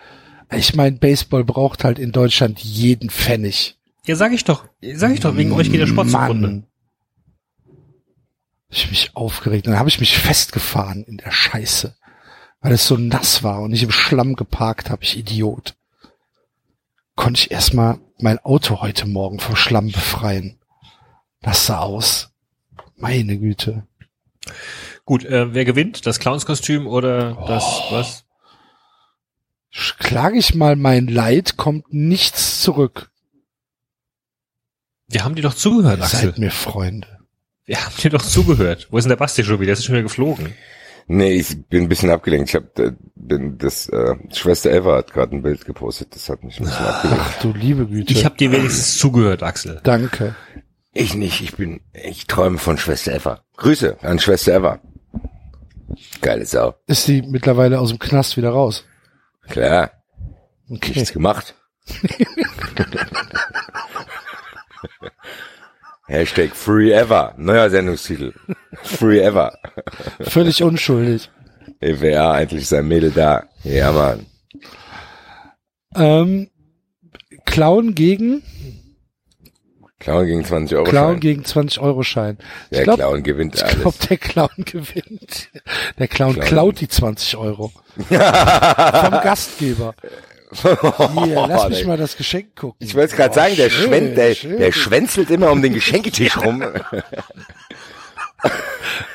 ich 0.51 0.73
meine, 0.73 0.97
Baseball 0.97 1.43
braucht 1.43 1.83
halt 1.83 1.99
in 1.99 2.11
Deutschland 2.11 2.59
jeden 2.59 3.11
Pfennig. 3.11 3.77
Ja, 4.05 4.15
sag 4.15 4.31
ich 4.33 4.45
doch. 4.45 4.67
Sag 4.95 5.13
ich 5.13 5.19
doch, 5.19 5.37
wegen 5.37 5.51
euch 5.51 5.71
geht 5.71 5.79
der 5.81 5.85
Sport 5.85 6.07
Mann. 6.07 6.31
zugrunde. 6.31 6.63
Ich 8.71 8.89
mich 8.89 9.15
aufgeregt. 9.15 9.67
Dann 9.67 9.77
habe 9.77 9.89
ich 9.89 9.99
mich 9.99 10.17
festgefahren 10.17 11.03
in 11.03 11.17
der 11.17 11.31
Scheiße. 11.31 11.95
Weil 12.61 12.73
es 12.73 12.87
so 12.87 12.97
nass 12.97 13.43
war 13.43 13.61
und 13.61 13.73
ich 13.73 13.83
im 13.83 13.91
Schlamm 13.91 14.35
geparkt 14.35 14.89
habe, 14.89 15.03
ich 15.03 15.17
Idiot. 15.17 15.75
Konnte 17.15 17.39
ich 17.41 17.51
erstmal 17.51 17.99
mein 18.19 18.39
Auto 18.39 18.81
heute 18.81 19.05
Morgen 19.07 19.39
vom 19.39 19.55
Schlamm 19.55 19.91
befreien. 19.91 20.57
Das 21.41 21.65
sah 21.65 21.79
aus. 21.79 22.31
Meine 22.97 23.37
Güte. 23.37 23.87
Gut, 25.05 25.23
äh, 25.25 25.53
wer 25.53 25.63
gewinnt? 25.65 26.05
Das 26.05 26.19
Clownskostüm 26.19 26.85
oder 26.87 27.33
das 27.47 27.63
Oh. 27.65 27.91
was? 27.91 28.25
Klage 29.99 30.37
ich 30.37 30.55
mal 30.55 30.75
mein 30.75 31.07
Leid, 31.07 31.55
kommt 31.55 31.93
nichts 31.93 32.61
zurück. 32.61 33.11
Wir 35.07 35.23
haben 35.23 35.35
dir 35.35 35.41
doch 35.43 35.53
zugehört, 35.53 36.01
Axel. 36.01 36.19
Seid 36.31 36.37
mir 36.39 36.51
Freunde. 36.51 37.07
Wir 37.65 37.83
haben 37.85 37.95
dir 38.01 38.09
doch 38.09 38.21
zugehört. 38.23 38.87
Wo 38.91 38.97
ist 38.97 39.05
denn 39.05 39.09
der 39.09 39.15
Basti 39.17 39.43
schon 39.43 39.59
wieder? 39.59 39.67
Der 39.67 39.73
ist 39.73 39.85
schon 39.85 39.93
wieder 39.93 40.03
geflogen. 40.03 40.53
Nee, 41.11 41.31
ich 41.31 41.65
bin 41.67 41.83
ein 41.83 41.89
bisschen 41.89 42.11
abgelenkt. 42.11 42.49
Ich 42.49 42.55
habe 42.55 42.95
bin 43.15 43.57
das 43.57 43.89
äh, 43.89 44.13
Schwester 44.31 44.71
Eva 44.71 44.97
hat 44.97 45.11
gerade 45.11 45.35
ein 45.35 45.41
Bild 45.41 45.65
gepostet. 45.65 46.13
Das 46.13 46.29
hat 46.29 46.43
mich 46.43 46.59
ein 46.59 46.65
bisschen 46.65 46.85
abgelenkt. 46.85 47.23
Ach 47.25 47.41
du 47.41 47.51
liebe 47.51 47.87
Güte. 47.87 48.13
Ich 48.13 48.25
habe 48.25 48.37
dir 48.37 48.51
wenigstens 48.51 48.99
zugehört, 48.99 49.41
Axel. 49.41 49.81
Danke. 49.83 50.35
Ich 50.93 51.15
nicht. 51.15 51.41
Ich 51.41 51.55
bin. 51.55 51.81
Ich 51.93 52.27
träume 52.27 52.59
von 52.59 52.77
Schwester 52.77 53.15
Eva. 53.15 53.41
Grüße 53.57 53.97
an 54.03 54.19
Schwester 54.19 54.53
Eva. 54.55 54.81
Geile 56.21 56.45
Sau. 56.45 56.75
Ist 56.85 57.05
sie 57.05 57.23
mittlerweile 57.23 57.79
aus 57.79 57.89
dem 57.89 57.97
Knast 57.97 58.37
wieder 58.37 58.51
raus? 58.51 58.85
Klar. 59.47 59.89
Okay. 60.69 60.91
Nichts 60.93 61.11
gemacht. 61.11 61.55
Hashtag 66.09 66.55
Free 66.55 66.91
Ever. 66.91 67.33
Neuer 67.37 67.69
Sendungstitel. 67.69 68.33
Free 68.83 69.19
Ever. 69.21 69.57
Völlig 70.21 70.63
unschuldig. 70.63 71.29
EWR, 71.81 72.31
eigentlich 72.33 72.67
sein 72.67 72.87
Mädel 72.87 73.11
da. 73.11 73.43
Ja, 73.63 73.91
Mann. 73.91 74.25
Ähm, 75.95 76.49
Clown 77.45 77.95
gegen 77.95 78.43
Clown 79.99 80.25
gegen 80.25 80.45
20 80.45 80.77
Euro. 80.77 80.85
Clown 80.89 81.11
Schein. 81.13 81.19
gegen 81.19 81.45
20 81.45 81.79
Euro 81.81 82.03
Schein. 82.03 82.37
Der 82.71 82.79
ich 82.79 82.83
glaub, 82.85 82.97
Clown 82.99 83.23
gewinnt 83.23 83.55
Ich 83.55 83.63
alles. 83.63 83.81
glaube, 83.81 83.97
der 84.09 84.17
Clown 84.17 84.49
gewinnt. 84.65 85.49
Der 85.99 86.07
Clown, 86.07 86.33
Clown. 86.33 86.45
klaut 86.47 86.81
die 86.81 86.87
20 86.87 87.37
Euro. 87.37 87.71
Vom 87.97 88.07
Gastgeber. 89.21 89.93
Hier, 90.51 90.77
lass 91.47 91.69
mich 91.69 91.85
mal 91.85 91.97
das 91.97 92.17
Geschenk 92.17 92.55
gucken. 92.55 92.77
Ich 92.79 92.95
wollte 92.95 93.15
gerade 93.15 93.31
Oh, 93.31 93.35
sagen, 93.35 93.55
der, 93.55 93.69
schön, 93.69 93.89
Schwen 93.89 94.15
der, 94.15 94.33
der 94.33 94.71
schwänzelt 94.71 95.29
immer 95.29 95.51
um 95.51 95.61
den 95.61 95.73
Geschenketisch 95.73 96.37
rum. 96.43 96.63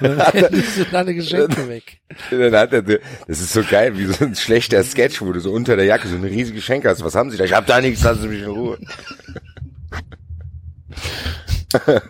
Dann 0.01 0.63
sind 0.63 0.95
alle 0.95 1.15
Geschenke 1.15 1.69
weg. 1.69 2.01
Dann 2.31 2.55
hat 2.55 2.73
er, 2.73 2.83
das 2.83 3.01
ist 3.41 3.53
so 3.53 3.63
geil, 3.65 3.99
wie 3.99 4.07
so 4.07 4.25
ein 4.25 4.35
schlechter 4.37 4.83
Sketch, 4.85 5.21
wo 5.23 5.33
du 5.33 5.41
so 5.41 5.51
unter 5.51 5.77
der 5.77 5.87
Jacke 5.87 6.07
so 6.09 6.17
eine 6.17 6.27
riesige 6.31 6.57
Geschenk 6.57 6.85
hast. 6.85 7.03
Was 7.05 7.15
haben 7.15 7.31
Sie 7.31 7.37
da? 7.37 7.45
Ich 7.45 7.53
hab 7.53 7.67
da 7.67 7.81
nichts, 7.81 8.03
lassen 8.05 8.23
Sie 8.23 8.29
mich 8.29 8.43
in 8.43 8.51
Ruhe. 8.51 8.79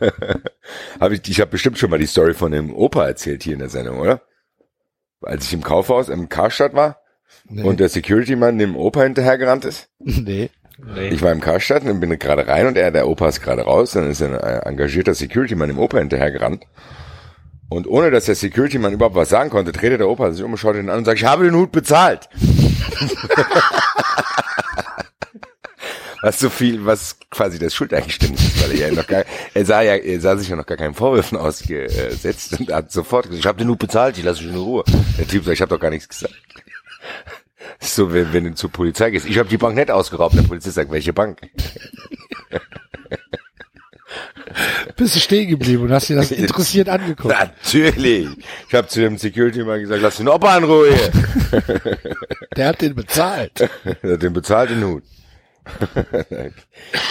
hab 1.00 1.12
ich 1.12 1.26
ich 1.28 1.40
habe 1.40 1.50
bestimmt 1.50 1.78
schon 1.78 1.88
mal 1.88 1.98
die 1.98 2.06
Story 2.06 2.34
von 2.34 2.52
dem 2.52 2.74
Opa 2.74 3.06
erzählt 3.06 3.42
hier 3.42 3.54
in 3.54 3.60
der 3.60 3.70
Sendung, 3.70 3.98
oder? 4.00 4.20
Als 5.22 5.46
ich 5.46 5.54
im 5.54 5.62
Kaufhaus 5.62 6.10
im 6.10 6.28
Karstadt 6.28 6.74
war 6.74 7.00
Nee. 7.48 7.62
und 7.62 7.80
der 7.80 7.88
Security-Mann 7.88 8.58
dem 8.58 8.76
Opa 8.76 9.02
hinterhergerannt 9.02 9.64
ist. 9.64 9.88
Nee. 9.98 10.50
Ich 11.10 11.22
war 11.22 11.30
im 11.30 11.40
Karstadt 11.40 11.84
und 11.84 12.00
bin 12.00 12.18
gerade 12.18 12.48
rein 12.48 12.66
und 12.66 12.76
er, 12.76 12.90
der 12.90 13.06
Opa 13.08 13.28
ist 13.28 13.40
gerade 13.40 13.62
raus. 13.62 13.92
Dann 13.92 14.10
ist 14.10 14.20
ein 14.20 14.34
engagierter 14.34 15.14
Security-Mann 15.14 15.68
dem 15.68 15.78
Opa 15.78 15.98
hinterhergerannt. 15.98 16.64
Und 17.68 17.86
ohne 17.86 18.10
dass 18.10 18.24
der 18.24 18.34
Security-Mann 18.34 18.92
überhaupt 18.92 19.14
was 19.14 19.28
sagen 19.28 19.50
konnte, 19.50 19.70
drehte 19.72 19.98
der 19.98 20.08
Opa 20.08 20.32
sich 20.32 20.44
um 20.44 20.50
und 20.52 20.58
schaut 20.58 20.74
ihn 20.76 20.90
an 20.90 20.98
und 20.98 21.04
sagt, 21.04 21.18
ich 21.18 21.24
habe 21.24 21.44
den 21.44 21.54
Hut 21.54 21.70
bezahlt. 21.70 22.28
was 26.24 26.40
so 26.40 26.48
viel, 26.48 26.84
was 26.86 27.18
quasi 27.30 27.58
das 27.58 27.74
Schuldeingeständnis 27.74 28.42
ist, 28.42 28.62
weil 28.62 28.72
er 28.72 28.88
ja 28.88 28.94
noch 28.94 29.06
gar, 29.06 29.24
er 29.52 29.64
sah 29.66 29.82
ja, 29.82 29.94
er 29.94 30.20
sah 30.20 30.36
sich 30.36 30.48
ja 30.48 30.56
noch 30.56 30.64
gar 30.64 30.78
keinen 30.78 30.94
Vorwürfen 30.94 31.36
ausgesetzt 31.36 32.58
und 32.58 32.72
hat 32.72 32.90
sofort 32.90 33.26
gesagt, 33.26 33.40
ich 33.40 33.46
habe 33.46 33.58
den 33.58 33.68
Hut 33.68 33.78
bezahlt, 33.78 34.16
ich 34.16 34.24
lasse 34.24 34.40
dich 34.42 34.50
in 34.50 34.56
Ruhe. 34.56 34.84
Der 35.18 35.28
Typ 35.28 35.44
sagt, 35.44 35.54
ich 35.54 35.60
habe 35.60 35.68
doch 35.68 35.80
gar 35.80 35.90
nichts 35.90 36.08
gesagt. 36.08 36.34
So, 37.80 38.12
wenn, 38.12 38.32
wenn 38.32 38.44
du 38.44 38.54
zur 38.54 38.70
Polizei 38.70 39.10
gehst. 39.10 39.26
Ich 39.26 39.38
habe 39.38 39.48
die 39.48 39.56
Bank 39.56 39.74
nicht 39.74 39.90
ausgeraubt. 39.90 40.36
Der 40.36 40.42
Polizist 40.42 40.74
sagt, 40.74 40.90
welche 40.90 41.12
Bank? 41.12 41.40
Bist 44.96 45.16
du 45.16 45.20
stehen 45.20 45.48
geblieben 45.48 45.82
und 45.84 45.92
hast 45.92 46.08
dir 46.08 46.16
das 46.16 46.30
interessiert 46.30 46.88
angeguckt. 46.88 47.34
Natürlich. 47.34 48.28
Ich 48.68 48.74
habe 48.74 48.86
zu 48.86 49.00
dem 49.00 49.18
Security 49.18 49.64
mal 49.64 49.80
gesagt, 49.80 50.00
lass 50.02 50.18
den 50.18 50.28
Opa 50.28 50.56
in 50.58 50.64
Ruhe. 50.64 50.94
Der 52.56 52.68
hat 52.68 52.80
den 52.80 52.94
bezahlt. 52.94 53.68
Der 54.02 54.12
hat 54.12 54.22
den 54.22 54.32
bezahlt 54.32 54.70
den 54.70 54.84
Hut. 54.84 55.02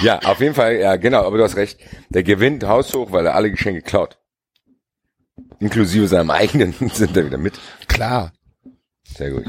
ja, 0.01 0.19
auf 0.19 0.39
jeden 0.39 0.53
Fall, 0.53 0.75
ja, 0.75 0.95
genau, 0.95 1.25
aber 1.25 1.37
du 1.37 1.43
hast 1.43 1.57
recht. 1.57 1.79
Der 2.09 2.23
gewinnt 2.23 2.63
haushoch, 2.63 3.11
weil 3.11 3.25
er 3.25 3.35
alle 3.35 3.51
Geschenke 3.51 3.81
klaut. 3.81 4.17
Inklusive 5.59 6.07
seinem 6.07 6.29
eigenen 6.29 6.73
sind 6.93 7.17
er 7.17 7.25
wieder 7.25 7.37
mit. 7.37 7.53
Klar. 7.87 8.31
Sehr 9.03 9.31
gut. 9.31 9.45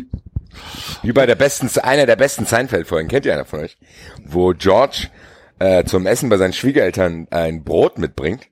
Wie 1.02 1.12
bei 1.12 1.26
der 1.26 1.34
besten, 1.34 1.68
einer 1.81 2.07
der 2.07 2.16
besten 2.16 2.47
Seinfeld-Folgen, 2.47 3.08
kennt 3.08 3.26
ihr 3.26 3.34
einer 3.34 3.44
von 3.44 3.60
euch? 3.60 3.76
Wo 4.24 4.52
George 4.52 5.08
äh, 5.58 5.84
zum 5.84 6.07
Essen 6.07 6.28
bei 6.28 6.36
seinen 6.36 6.52
Schwiegereltern 6.52 7.28
ein 7.31 7.65
Brot 7.65 7.99
mitbringt 7.99 8.49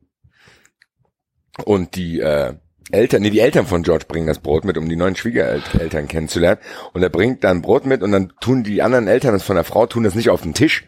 und 1.65 1.97
die 1.97 2.21
äh, 2.21 2.55
Eltern, 2.91 3.23
nee, 3.23 3.31
die 3.31 3.41
Eltern 3.41 3.67
von 3.67 3.83
George 3.83 4.05
bringen 4.07 4.27
das 4.27 4.41
Brot 4.41 4.65
mit, 4.65 4.77
um 4.77 4.89
die 4.89 4.97
neuen 4.97 5.17
Schwiegereltern 5.17 6.09
kennenzulernen. 6.09 6.61
Und 6.93 7.03
er 7.03 7.09
bringt 7.09 7.43
dann 7.43 7.63
Brot 7.63 7.87
mit 7.87 8.03
und 8.03 8.13
dann 8.13 8.33
tun 8.41 8.65
die 8.65 8.83
anderen 8.83 9.09
Eltern 9.09 9.33
das 9.33 9.43
von 9.43 9.57
der 9.57 9.65
Frau, 9.65 9.87
tun 9.87 10.03
das 10.03 10.15
nicht 10.15 10.29
auf 10.29 10.43
den 10.43 10.53
Tisch. 10.53 10.85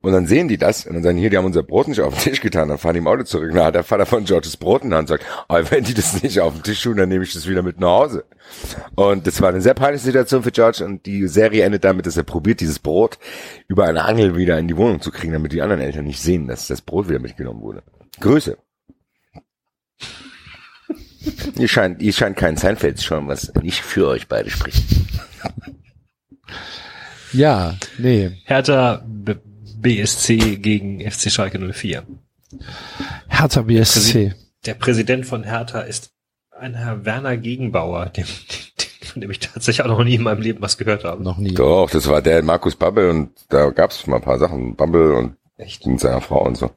Und 0.00 0.12
dann 0.12 0.26
sehen 0.26 0.46
die 0.46 0.58
das 0.58 0.86
und 0.86 0.94
dann 0.94 1.02
sagen, 1.02 1.18
hier, 1.18 1.28
die 1.28 1.36
haben 1.36 1.44
unser 1.44 1.64
Brot 1.64 1.88
nicht 1.88 2.00
auf 2.00 2.14
den 2.14 2.22
Tisch 2.22 2.40
getan, 2.40 2.68
dann 2.68 2.78
fahren 2.78 2.94
die 2.94 3.00
im 3.00 3.08
Auto 3.08 3.24
zurück. 3.24 3.50
Na, 3.52 3.64
hat 3.64 3.74
der 3.74 3.82
Vater 3.82 4.06
von 4.06 4.24
George 4.24 4.46
das 4.46 4.56
Brot 4.56 4.84
in 4.84 4.90
der 4.90 4.98
Hand 4.98 5.10
und 5.10 5.18
sagt, 5.18 5.26
aber 5.48 5.68
wenn 5.72 5.82
die 5.82 5.94
das 5.94 6.22
nicht 6.22 6.38
auf 6.40 6.54
den 6.54 6.62
Tisch 6.62 6.82
tun, 6.82 6.96
dann 6.96 7.08
nehme 7.08 7.24
ich 7.24 7.32
das 7.32 7.48
wieder 7.48 7.62
mit 7.62 7.80
nach 7.80 7.88
Hause. 7.88 8.24
Und 8.94 9.26
das 9.26 9.40
war 9.40 9.48
eine 9.48 9.60
sehr 9.60 9.74
peinliche 9.74 10.04
Situation 10.04 10.44
für 10.44 10.52
George 10.52 10.84
und 10.84 11.04
die 11.04 11.26
Serie 11.26 11.64
endet 11.64 11.82
damit, 11.82 12.06
dass 12.06 12.16
er 12.16 12.22
probiert, 12.22 12.60
dieses 12.60 12.78
Brot 12.78 13.18
über 13.66 13.86
eine 13.86 14.04
Angel 14.04 14.36
wieder 14.36 14.56
in 14.58 14.68
die 14.68 14.76
Wohnung 14.76 15.00
zu 15.00 15.10
kriegen, 15.10 15.32
damit 15.32 15.52
die 15.52 15.62
anderen 15.62 15.80
Eltern 15.80 16.04
nicht 16.04 16.22
sehen, 16.22 16.46
dass 16.46 16.68
das 16.68 16.80
Brot 16.80 17.08
wieder 17.08 17.18
mitgenommen 17.18 17.60
wurde. 17.60 17.82
Grüße. 18.20 18.56
Ihr 21.56 21.68
scheint, 21.68 22.00
ihr 22.00 22.12
scheint 22.12 22.36
kein 22.36 22.56
Seinfeld 22.56 22.98
zu 22.98 23.04
schauen, 23.04 23.26
was 23.26 23.52
nicht 23.62 23.82
für 23.82 24.06
euch 24.06 24.28
beide 24.28 24.48
spricht. 24.48 24.84
Ja, 27.32 27.76
nee. 27.98 28.30
Hertha 28.44 29.04
BSC 29.80 30.56
gegen 30.56 31.00
FC 31.00 31.30
Schalke 31.30 31.58
04. 31.58 32.04
Hertha 33.28 33.62
BSC. 33.62 34.34
Der 34.66 34.74
Präsident 34.74 35.26
von 35.26 35.44
Hertha 35.44 35.80
ist 35.80 36.12
ein 36.50 36.74
Herr 36.74 37.04
Werner 37.04 37.36
Gegenbauer, 37.36 38.06
dem, 38.16 38.26
von 39.04 39.20
dem 39.20 39.30
ich 39.30 39.38
tatsächlich 39.38 39.84
auch 39.84 39.88
noch 39.88 40.04
nie 40.04 40.16
in 40.16 40.22
meinem 40.22 40.42
Leben 40.42 40.60
was 40.60 40.78
gehört 40.78 41.04
habe. 41.04 41.22
Noch 41.22 41.38
nie. 41.38 41.54
Doch, 41.54 41.90
das 41.90 42.08
war 42.08 42.22
der 42.22 42.42
Markus 42.42 42.76
Babbel 42.76 43.10
und 43.10 43.30
da 43.48 43.70
gab's 43.70 44.06
mal 44.06 44.16
ein 44.16 44.22
paar 44.22 44.38
Sachen. 44.38 44.74
Babbel 44.76 45.12
und 45.12 45.36
Echt? 45.56 45.86
mit 45.86 46.00
seiner 46.00 46.20
Frau 46.20 46.44
und 46.44 46.56
so. 46.56 46.70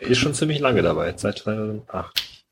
Er 0.00 0.08
ist 0.08 0.18
schon 0.18 0.34
ziemlich 0.34 0.60
lange 0.60 0.82
dabei, 0.82 1.12
seit 1.16 1.38
2008. 1.38 2.44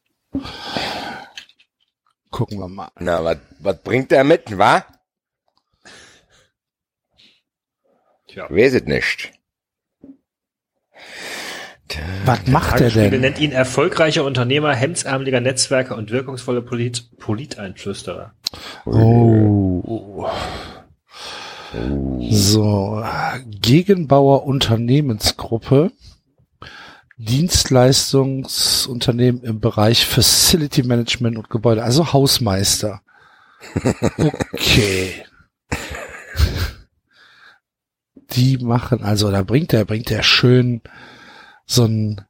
Gucken 2.30 2.58
wir 2.58 2.68
mal. 2.68 2.90
Na, 2.98 3.24
was 3.24 3.38
was 3.58 3.82
bringt 3.82 4.12
er 4.12 4.24
mit, 4.24 4.56
wa? 4.56 4.84
Tja. 8.30 8.46
Weiß 8.48 8.74
es 8.74 8.84
nicht. 8.84 9.32
Was 12.24 12.46
macht 12.46 12.80
er 12.80 12.90
denn? 12.90 13.20
nennt 13.20 13.40
ihn 13.40 13.50
erfolgreicher 13.50 14.24
Unternehmer, 14.24 14.72
hemdsärmeliger 14.72 15.40
Netzwerker 15.40 15.96
und 15.96 16.12
wirkungsvolle 16.12 16.62
Polit 16.62 17.18
Politeinflüsterer. 17.18 18.32
Oh. 18.84 20.28
So, 22.30 23.04
Gegenbauer 23.60 24.44
Unternehmensgruppe, 24.44 25.90
Dienstleistungsunternehmen 27.16 29.42
im 29.42 29.58
Bereich 29.60 30.06
Facility 30.06 30.84
Management 30.84 31.36
und 31.36 31.50
Gebäude, 31.50 31.82
also 31.82 32.12
Hausmeister. 32.12 33.00
Okay. 34.52 35.24
Die 38.36 38.58
machen, 38.58 39.02
also 39.02 39.30
da 39.30 39.42
bringt 39.42 39.72
er, 39.72 39.84
bringt 39.84 40.10
er 40.10 40.22
schön 40.22 40.80
so 41.66 41.84
ein 41.84 42.20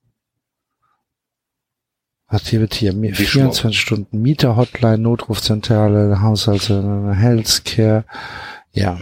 was 2.32 2.46
hier 2.46 2.60
wird 2.60 2.74
hier? 2.74 2.92
Mi- 2.92 3.12
24 3.12 3.78
Stunden 3.80 4.22
Mieter-Hotline, 4.22 4.98
Notrufzentrale, 4.98 6.22
Haushalte, 6.22 7.12
Healthcare. 7.16 8.04
Ja. 8.70 9.00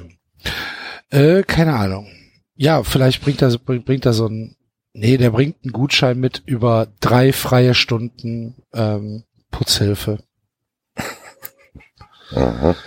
Äh, 1.11 1.43
keine 1.43 1.75
Ahnung. 1.75 2.07
Ja, 2.55 2.83
vielleicht 2.83 3.21
bringt 3.23 3.43
er, 3.43 3.51
bringt, 3.59 3.85
bringt 3.85 4.07
er 4.07 4.15
so 4.15 4.29
ein, 4.29 4.57
nee, 4.95 5.19
der 5.19 5.31
bringt 5.31 5.57
einen 5.63 5.73
Gutschein 5.73 6.19
mit 6.19 6.43
über 6.47 6.89
drei 7.01 7.35
freie 7.35 7.75
Stunden 7.75 8.57
ähm, 8.73 9.25
Putzhilfe. 9.51 10.19
Aha. 12.35 12.75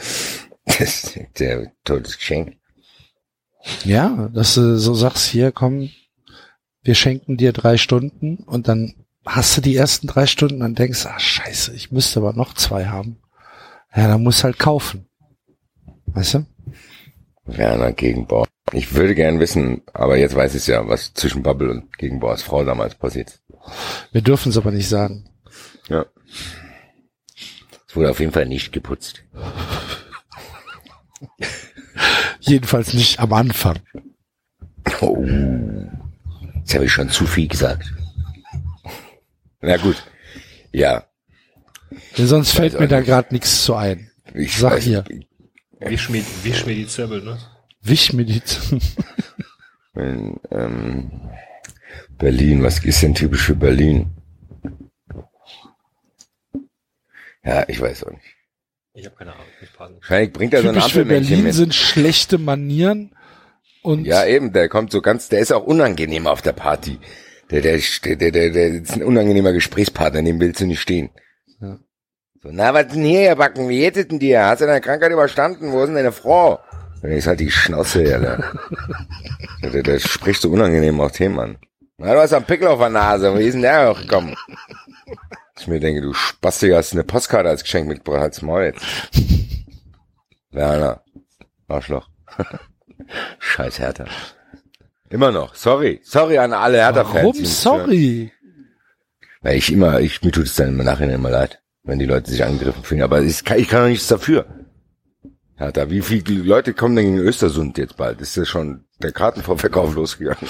Das 0.65 0.79
ist 0.79 1.39
der 1.39 1.71
tolles 1.83 2.17
Geschenk. 2.17 2.55
Ja, 3.83 4.29
dass 4.33 4.55
du 4.55 4.77
so 4.77 4.93
sagst, 4.93 5.27
hier, 5.27 5.51
komm, 5.51 5.89
wir 6.83 6.95
schenken 6.95 7.37
dir 7.37 7.53
drei 7.53 7.77
Stunden 7.77 8.37
und 8.37 8.67
dann 8.67 8.95
hast 9.25 9.55
du 9.55 9.61
die 9.61 9.75
ersten 9.75 10.07
drei 10.07 10.25
Stunden 10.25 10.63
und 10.63 10.79
denkst, 10.79 11.05
ah, 11.05 11.19
scheiße, 11.19 11.73
ich 11.73 11.91
müsste 11.91 12.19
aber 12.19 12.33
noch 12.33 12.53
zwei 12.53 12.87
haben. 12.87 13.17
Ja, 13.95 14.07
dann 14.07 14.23
musst 14.23 14.39
du 14.39 14.45
halt 14.45 14.57
kaufen. 14.57 15.07
Weißt 16.07 16.35
du? 16.35 16.45
Werner 17.45 17.91
Gegenbauer. 17.91 18.47
Ich 18.73 18.93
würde 18.93 19.15
gern 19.15 19.39
wissen, 19.39 19.81
aber 19.93 20.17
jetzt 20.17 20.35
weiß 20.35 20.55
ich 20.55 20.67
ja, 20.67 20.87
was 20.87 21.13
zwischen 21.13 21.43
Bubble 21.43 21.71
und 21.71 21.97
Gegenbauers 21.97 22.41
Frau 22.41 22.63
damals 22.63 22.95
passiert. 22.95 23.39
Wir 24.11 24.21
dürfen 24.21 24.49
es 24.49 24.57
aber 24.57 24.71
nicht 24.71 24.87
sagen. 24.87 25.29
Ja. 25.89 26.05
Es 27.87 27.95
wurde 27.95 28.09
auf 28.09 28.19
jeden 28.19 28.31
Fall 28.31 28.45
nicht 28.45 28.71
geputzt. 28.71 29.23
Jedenfalls 32.39 32.93
nicht 32.93 33.19
am 33.19 33.33
Anfang. 33.33 33.79
Oh. 35.01 35.25
Jetzt 36.55 36.73
habe 36.75 36.85
ich 36.85 36.91
schon 36.91 37.09
zu 37.09 37.25
viel 37.25 37.47
gesagt. 37.47 37.91
Na 39.61 39.77
gut. 39.77 40.03
Ja. 40.71 41.05
Denn 42.17 42.27
sonst 42.27 42.51
fällt 42.51 42.73
Weiß 42.73 42.79
mir 42.81 42.87
da 42.87 43.01
gerade 43.01 43.33
nichts 43.33 43.63
zu 43.63 43.75
ein. 43.75 44.09
Ich 44.33 44.57
Sag 44.57 44.73
weiß- 44.73 44.79
hier. 44.79 45.03
Wisch 45.79 46.09
mir, 46.09 46.23
wisch 46.43 46.65
mir 46.65 46.75
die 46.75 46.87
Zirbel, 46.87 47.21
ne? 47.23 47.37
Wisch 47.81 48.13
mir 48.13 48.25
die 48.25 48.41
In, 49.95 50.39
ähm, 50.51 51.29
Berlin, 52.17 52.63
was 52.63 52.83
ist 52.85 53.01
denn 53.01 53.15
typisch 53.15 53.41
für 53.41 53.55
Berlin? 53.55 54.11
Ja, 57.43 57.67
ich 57.67 57.81
weiß 57.81 58.03
auch 58.05 58.11
nicht. 58.11 58.35
Ich 58.93 59.05
habe 59.05 59.15
keine 59.15 59.33
Ahnung. 59.33 59.45
Ich 59.61 59.73
passe 59.73 59.93
nicht. 59.93 60.01
Wahrscheinlich 60.01 60.33
bringt 60.33 60.53
er 60.53 60.61
so 60.61 60.67
ein 60.69 60.73
Typisch 60.75 60.93
für 60.93 61.01
Ampelmännchen 61.01 61.29
Berlin 61.29 61.45
mit. 61.45 61.53
sind 61.53 61.73
schlechte 61.73 62.37
Manieren 62.37 63.15
und 63.83 64.05
Ja, 64.05 64.25
eben, 64.25 64.51
der 64.53 64.69
kommt 64.69 64.91
so 64.91 65.01
ganz, 65.01 65.29
der 65.29 65.39
ist 65.39 65.51
auch 65.51 65.63
unangenehm 65.63 66.27
auf 66.27 66.41
der 66.41 66.53
Party. 66.53 66.99
Der, 67.51 67.61
der, 67.61 67.79
der, 68.05 68.15
der, 68.15 68.31
der, 68.31 68.49
der 68.49 68.67
ist 68.67 68.93
ein 68.93 69.03
unangenehmer 69.03 69.53
Gesprächspartner, 69.53 70.21
dem 70.23 70.39
willst 70.39 70.61
du 70.61 70.65
nicht 70.65 70.81
stehen. 70.81 71.09
Ja. 71.59 71.79
So, 72.41 72.49
na, 72.51 72.73
was 72.73 72.87
denn 72.87 73.03
hier, 73.03 73.21
ihr 73.23 73.35
Backen? 73.35 73.69
Wie 73.69 73.79
geht 73.79 73.97
es 73.97 74.07
denn 74.07 74.19
dir? 74.19 74.45
Hast 74.45 74.61
du 74.61 74.65
deine 74.65 74.81
Krankheit 74.81 75.11
überstanden? 75.11 75.71
Wo 75.71 75.81
ist 75.81 75.87
denn 75.87 75.95
deine 75.95 76.11
Frau? 76.11 76.59
Dann 77.01 77.11
ist 77.11 77.27
halt 77.27 77.39
die 77.39 77.51
Schnauze, 77.51 78.03
ja, 78.03 78.19
der, 78.19 78.53
der, 79.61 79.69
der, 79.71 79.83
der 79.83 79.99
spricht 79.99 80.41
so 80.41 80.49
unangenehm 80.49 80.99
auf 81.01 81.11
Themen 81.13 81.39
an. 81.39 81.57
Na, 81.97 82.13
du 82.13 82.19
hast 82.19 82.33
einen 82.33 82.45
Pickel 82.45 82.67
auf 82.67 82.79
der 82.79 82.89
Nase. 82.89 83.37
Wie 83.37 83.43
ist 83.43 83.53
denn 83.53 83.61
der 83.61 83.91
auch 83.91 84.01
gekommen? 84.01 84.35
Ich 85.61 85.67
mir 85.67 85.79
denke, 85.79 86.01
du 86.01 86.11
Spastik 86.11 86.73
hast 86.73 86.93
eine 86.93 87.03
Postkarte 87.03 87.47
als 87.47 87.61
Geschenk 87.61 87.87
mitgebracht. 87.87 88.21
Halt's 88.21 88.41
Maul 88.41 88.63
jetzt. 88.63 88.83
Werner. 90.49 91.03
Arschloch. 91.67 92.09
Scheiß 93.37 93.77
Hertha. 93.77 94.05
Immer 95.11 95.31
noch. 95.31 95.53
Sorry. 95.53 96.01
Sorry 96.03 96.39
an 96.39 96.53
alle 96.53 96.79
Hertha-Fans. 96.79 97.13
warum 97.13 97.45
sorry? 97.45 98.31
Weil 99.41 99.57
ich 99.57 99.71
immer, 99.71 99.99
ich, 99.99 100.23
mir 100.23 100.31
tut 100.31 100.45
es 100.45 100.55
dann 100.55 100.69
im 100.69 100.83
Nachhinein 100.83 101.15
immer 101.15 101.29
leid, 101.29 101.61
wenn 101.83 101.99
die 101.99 102.05
Leute 102.05 102.31
sich 102.31 102.43
angegriffen 102.43 102.83
fühlen. 102.83 103.03
Aber 103.03 103.21
ich 103.21 103.45
kann, 103.45 103.59
ich 103.59 103.67
kann 103.67 103.81
doch 103.83 103.89
nichts 103.89 104.07
dafür. 104.07 104.47
Hertha, 105.57 105.91
wie 105.91 106.01
viele 106.01 106.41
Leute 106.41 106.73
kommen 106.73 106.95
denn 106.95 107.17
in 107.17 107.19
Östersund 107.19 107.77
jetzt 107.77 107.97
bald? 107.97 108.19
Ist 108.19 108.35
ja 108.35 108.45
schon 108.45 108.85
der 108.97 109.11
Kartenvorverkauf 109.11 109.93
losgegangen. 109.95 110.49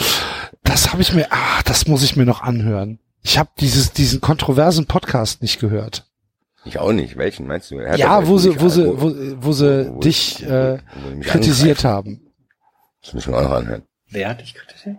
Das 0.64 0.94
habe 0.94 1.02
ich 1.02 1.12
mir, 1.14 1.28
ah, 1.32 1.62
das 1.66 1.86
muss 1.86 2.02
ich 2.02 2.16
mir 2.16 2.26
noch 2.26 2.44
anhören. 2.44 3.00
Ich 3.24 3.38
habe 3.38 3.50
dieses 3.60 3.92
diesen 3.94 4.22
kontroversen 4.22 4.86
Podcast 4.88 5.42
nicht 5.42 5.60
gehört. 5.60 6.08
Ich 6.66 6.78
auch 6.80 6.92
nicht. 6.92 7.18
Welchen 7.18 7.48
meinst 7.48 7.72
du? 7.72 7.80
Ja, 7.80 8.28
wo 8.28 8.38
sie, 8.38 8.60
wo 8.62 8.70
sie, 8.70 8.86
wo, 8.88 9.12
wo 9.44 9.52
sie 9.52 9.90
wo- 9.94 10.00
dich 10.00 10.44
äh, 10.44 10.78
wo 11.02 11.10
sie 11.10 11.16
mich 11.16 11.28
kritisiert 11.28 11.84
angreifen. 11.86 12.20
haben. 12.20 12.34
Das 13.04 13.14
müssen 13.14 13.34
wir 13.34 13.40
auch 13.40 13.44
noch 13.44 13.52
anhören. 13.52 13.84
Wer 14.10 14.30
hat 14.30 14.42
dich 14.42 14.54
kritisiert? 14.54 14.98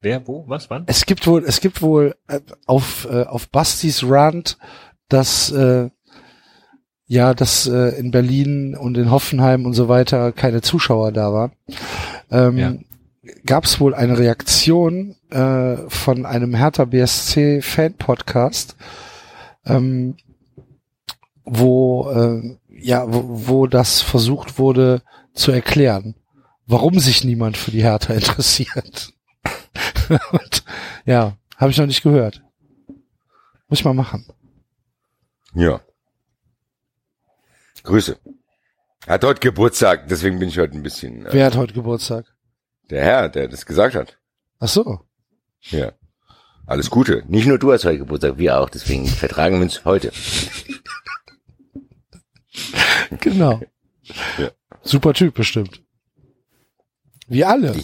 Wer, 0.00 0.26
wo, 0.28 0.44
was, 0.46 0.70
wann? 0.70 0.84
Es 0.86 1.06
gibt 1.06 1.26
wohl, 1.26 1.44
es 1.44 1.60
gibt 1.60 1.82
wohl 1.82 2.14
äh, 2.28 2.40
auf 2.66 3.08
äh, 3.10 3.24
auf 3.24 3.48
Bastis 3.48 4.04
Rand, 4.04 4.58
dass 5.08 5.50
äh, 5.50 5.90
ja, 7.06 7.32
dass 7.34 7.66
äh, 7.66 7.98
in 7.98 8.10
Berlin 8.10 8.76
und 8.76 8.96
in 8.98 9.10
Hoffenheim 9.10 9.64
und 9.64 9.72
so 9.72 9.88
weiter 9.88 10.30
keine 10.32 10.60
Zuschauer 10.60 11.10
da 11.10 11.32
waren. 11.32 11.52
Ähm, 12.30 12.58
Ja. 12.58 12.74
Gab 13.44 13.64
es 13.64 13.80
wohl 13.80 13.94
eine 13.94 14.18
Reaktion 14.18 15.16
äh, 15.30 15.76
von 15.88 16.26
einem 16.26 16.54
Hertha 16.54 16.84
BSC 16.84 17.62
Fan 17.62 17.94
Podcast, 17.94 18.76
ähm, 19.64 20.16
wo 21.44 22.10
äh, 22.10 22.58
ja, 22.80 23.04
wo, 23.12 23.48
wo 23.48 23.66
das 23.66 24.00
versucht 24.00 24.58
wurde 24.58 25.02
zu 25.34 25.52
erklären, 25.52 26.14
warum 26.66 26.98
sich 26.98 27.24
niemand 27.24 27.56
für 27.56 27.70
die 27.70 27.82
Hertha 27.82 28.14
interessiert. 28.14 29.12
Und, 30.08 30.64
ja, 31.04 31.36
habe 31.56 31.70
ich 31.70 31.78
noch 31.78 31.86
nicht 31.86 32.02
gehört. 32.02 32.42
Muss 33.68 33.80
ich 33.80 33.84
mal 33.84 33.94
machen. 33.94 34.26
Ja. 35.54 35.80
Grüße. 37.82 38.18
Er 39.06 39.14
hat 39.14 39.24
heute 39.24 39.40
Geburtstag, 39.40 40.08
deswegen 40.08 40.38
bin 40.38 40.48
ich 40.48 40.58
heute 40.58 40.74
ein 40.74 40.82
bisschen. 40.82 41.26
Äh, 41.26 41.32
Wer 41.32 41.46
hat 41.46 41.56
heute 41.56 41.74
Geburtstag? 41.74 42.26
Der 42.90 43.02
Herr, 43.04 43.28
der 43.28 43.48
das 43.48 43.66
gesagt 43.66 43.94
hat. 43.94 44.18
Ach 44.60 44.68
so. 44.68 45.00
Ja. 45.70 45.92
Alles 46.66 46.90
Gute. 46.90 47.24
Nicht 47.28 47.46
nur 47.46 47.58
du 47.58 47.72
hast 47.72 47.84
heute 47.84 47.98
Geburtstag, 47.98 48.38
wir 48.38 48.58
auch. 48.58 48.70
Deswegen 48.70 49.06
vertragen 49.06 49.56
wir 49.56 49.62
uns 49.62 49.84
heute. 49.84 50.12
Genau. 53.20 53.60
Ja. 54.38 54.50
Super 54.82 55.14
Typ 55.14 55.34
bestimmt. 55.34 55.82
Wie 57.26 57.44
alle. 57.44 57.74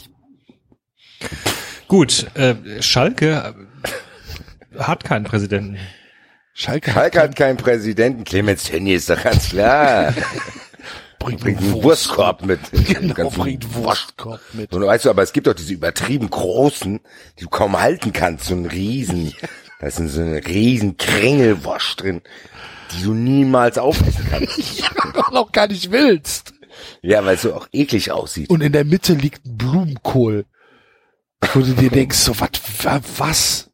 Gut, 1.88 2.26
äh, 2.34 2.82
Schalke 2.82 3.54
hat 4.78 5.04
keinen 5.04 5.24
Präsidenten. 5.24 5.78
Schalke, 6.54 6.92
Schalke 6.92 7.20
hat 7.20 7.36
keinen 7.36 7.56
Präsidenten. 7.56 8.24
Clemens 8.24 8.64
Tönnies 8.64 9.02
ist 9.02 9.10
doch 9.10 9.22
ganz 9.22 9.50
klar. 9.50 10.14
bringt, 11.24 11.40
bringt 11.40 11.58
einen 11.60 11.82
Wurstkorb 11.82 12.44
mit. 12.44 12.60
Genau, 12.72 13.30
bringt 13.30 13.74
Wurstkorb 13.74 14.40
mit. 14.52 14.72
Und 14.72 14.82
weißt 14.86 15.04
du, 15.06 15.10
aber 15.10 15.22
es 15.22 15.32
gibt 15.32 15.46
doch 15.46 15.54
diese 15.54 15.72
übertrieben 15.74 16.30
großen, 16.30 17.00
die 17.38 17.44
du 17.44 17.48
kaum 17.50 17.80
halten 17.80 18.12
kannst, 18.12 18.46
so 18.46 18.54
ein 18.54 18.66
Riesen. 18.66 19.32
Da 19.80 19.88
ist 19.88 19.96
so 19.96 20.20
eine 20.22 20.46
riesen 20.46 20.96
Kringelwurst 20.96 22.00
drin, 22.00 22.22
die 22.92 23.02
du 23.02 23.12
niemals 23.12 23.76
aufessen 23.76 24.24
kannst. 24.30 24.82
Doch 25.14 25.30
noch 25.32 25.52
gar 25.52 25.66
nicht 25.66 25.90
willst. 25.90 26.54
Ja, 27.02 27.24
weil 27.24 27.34
es 27.34 27.42
so 27.42 27.52
auch 27.54 27.66
eklig 27.72 28.10
aussieht. 28.12 28.48
Und 28.50 28.62
in 28.62 28.72
der 28.72 28.84
Mitte 28.84 29.12
liegt 29.14 29.44
ein 29.44 29.58
Blumenkohl. 29.58 30.46
Wo 31.52 31.60
du 31.60 31.74
dir 31.74 31.90
denkst, 31.90 32.16
so, 32.16 32.38
wat, 32.40 32.58
wa- 32.82 33.00
was? 33.18 33.68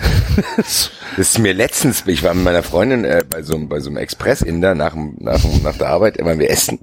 Das 0.56 0.90
ist 1.16 1.38
mir 1.38 1.52
letztens, 1.52 2.04
ich 2.06 2.22
war 2.22 2.32
mit 2.34 2.44
meiner 2.44 2.62
Freundin 2.62 3.04
äh, 3.04 3.24
bei 3.28 3.42
so, 3.42 3.54
einem- 3.54 3.68
bei 3.68 3.80
so 3.80 3.88
einem 3.90 3.98
Express-Inder 3.98 4.74
nach, 4.74 4.94
nach, 4.94 5.40
nach 5.62 5.76
der 5.76 5.88
Arbeit, 5.88 6.16
immer 6.16 6.38
wir 6.38 6.48
essen. 6.50 6.78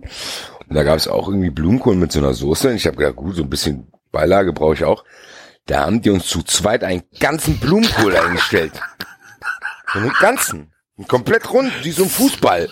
Und 0.68 0.76
da 0.76 0.84
gab 0.84 0.98
es 0.98 1.08
auch 1.08 1.28
irgendwie 1.30 1.50
Blumenkohl 1.50 1.96
mit 1.96 2.12
so 2.12 2.20
einer 2.20 2.34
Soße. 2.34 2.70
Und 2.70 2.76
ich 2.76 2.86
habe 2.86 2.98
gedacht, 2.98 3.16
gut, 3.16 3.36
so 3.36 3.44
ein 3.44 3.50
bisschen 3.50 3.88
Beilage 4.12 4.52
brauche 4.54 4.74
ich 4.74 4.84
auch. 4.84 5.04
Da 5.66 5.86
haben 5.86 6.02
die 6.02 6.10
uns 6.10 6.28
zu 6.28 6.44
zweit 6.44 6.84
einen 6.84 7.04
ganzen 7.20 7.58
Blumenkohl 7.58 8.16
eingestellt. 8.16 8.74
Einen 9.94 10.12
ganzen. 10.20 10.74
Komplett 11.08 11.52
rund, 11.54 11.72
wie 11.84 11.92
so 11.92 12.04
ein 12.04 12.10
Fußball. 12.10 12.70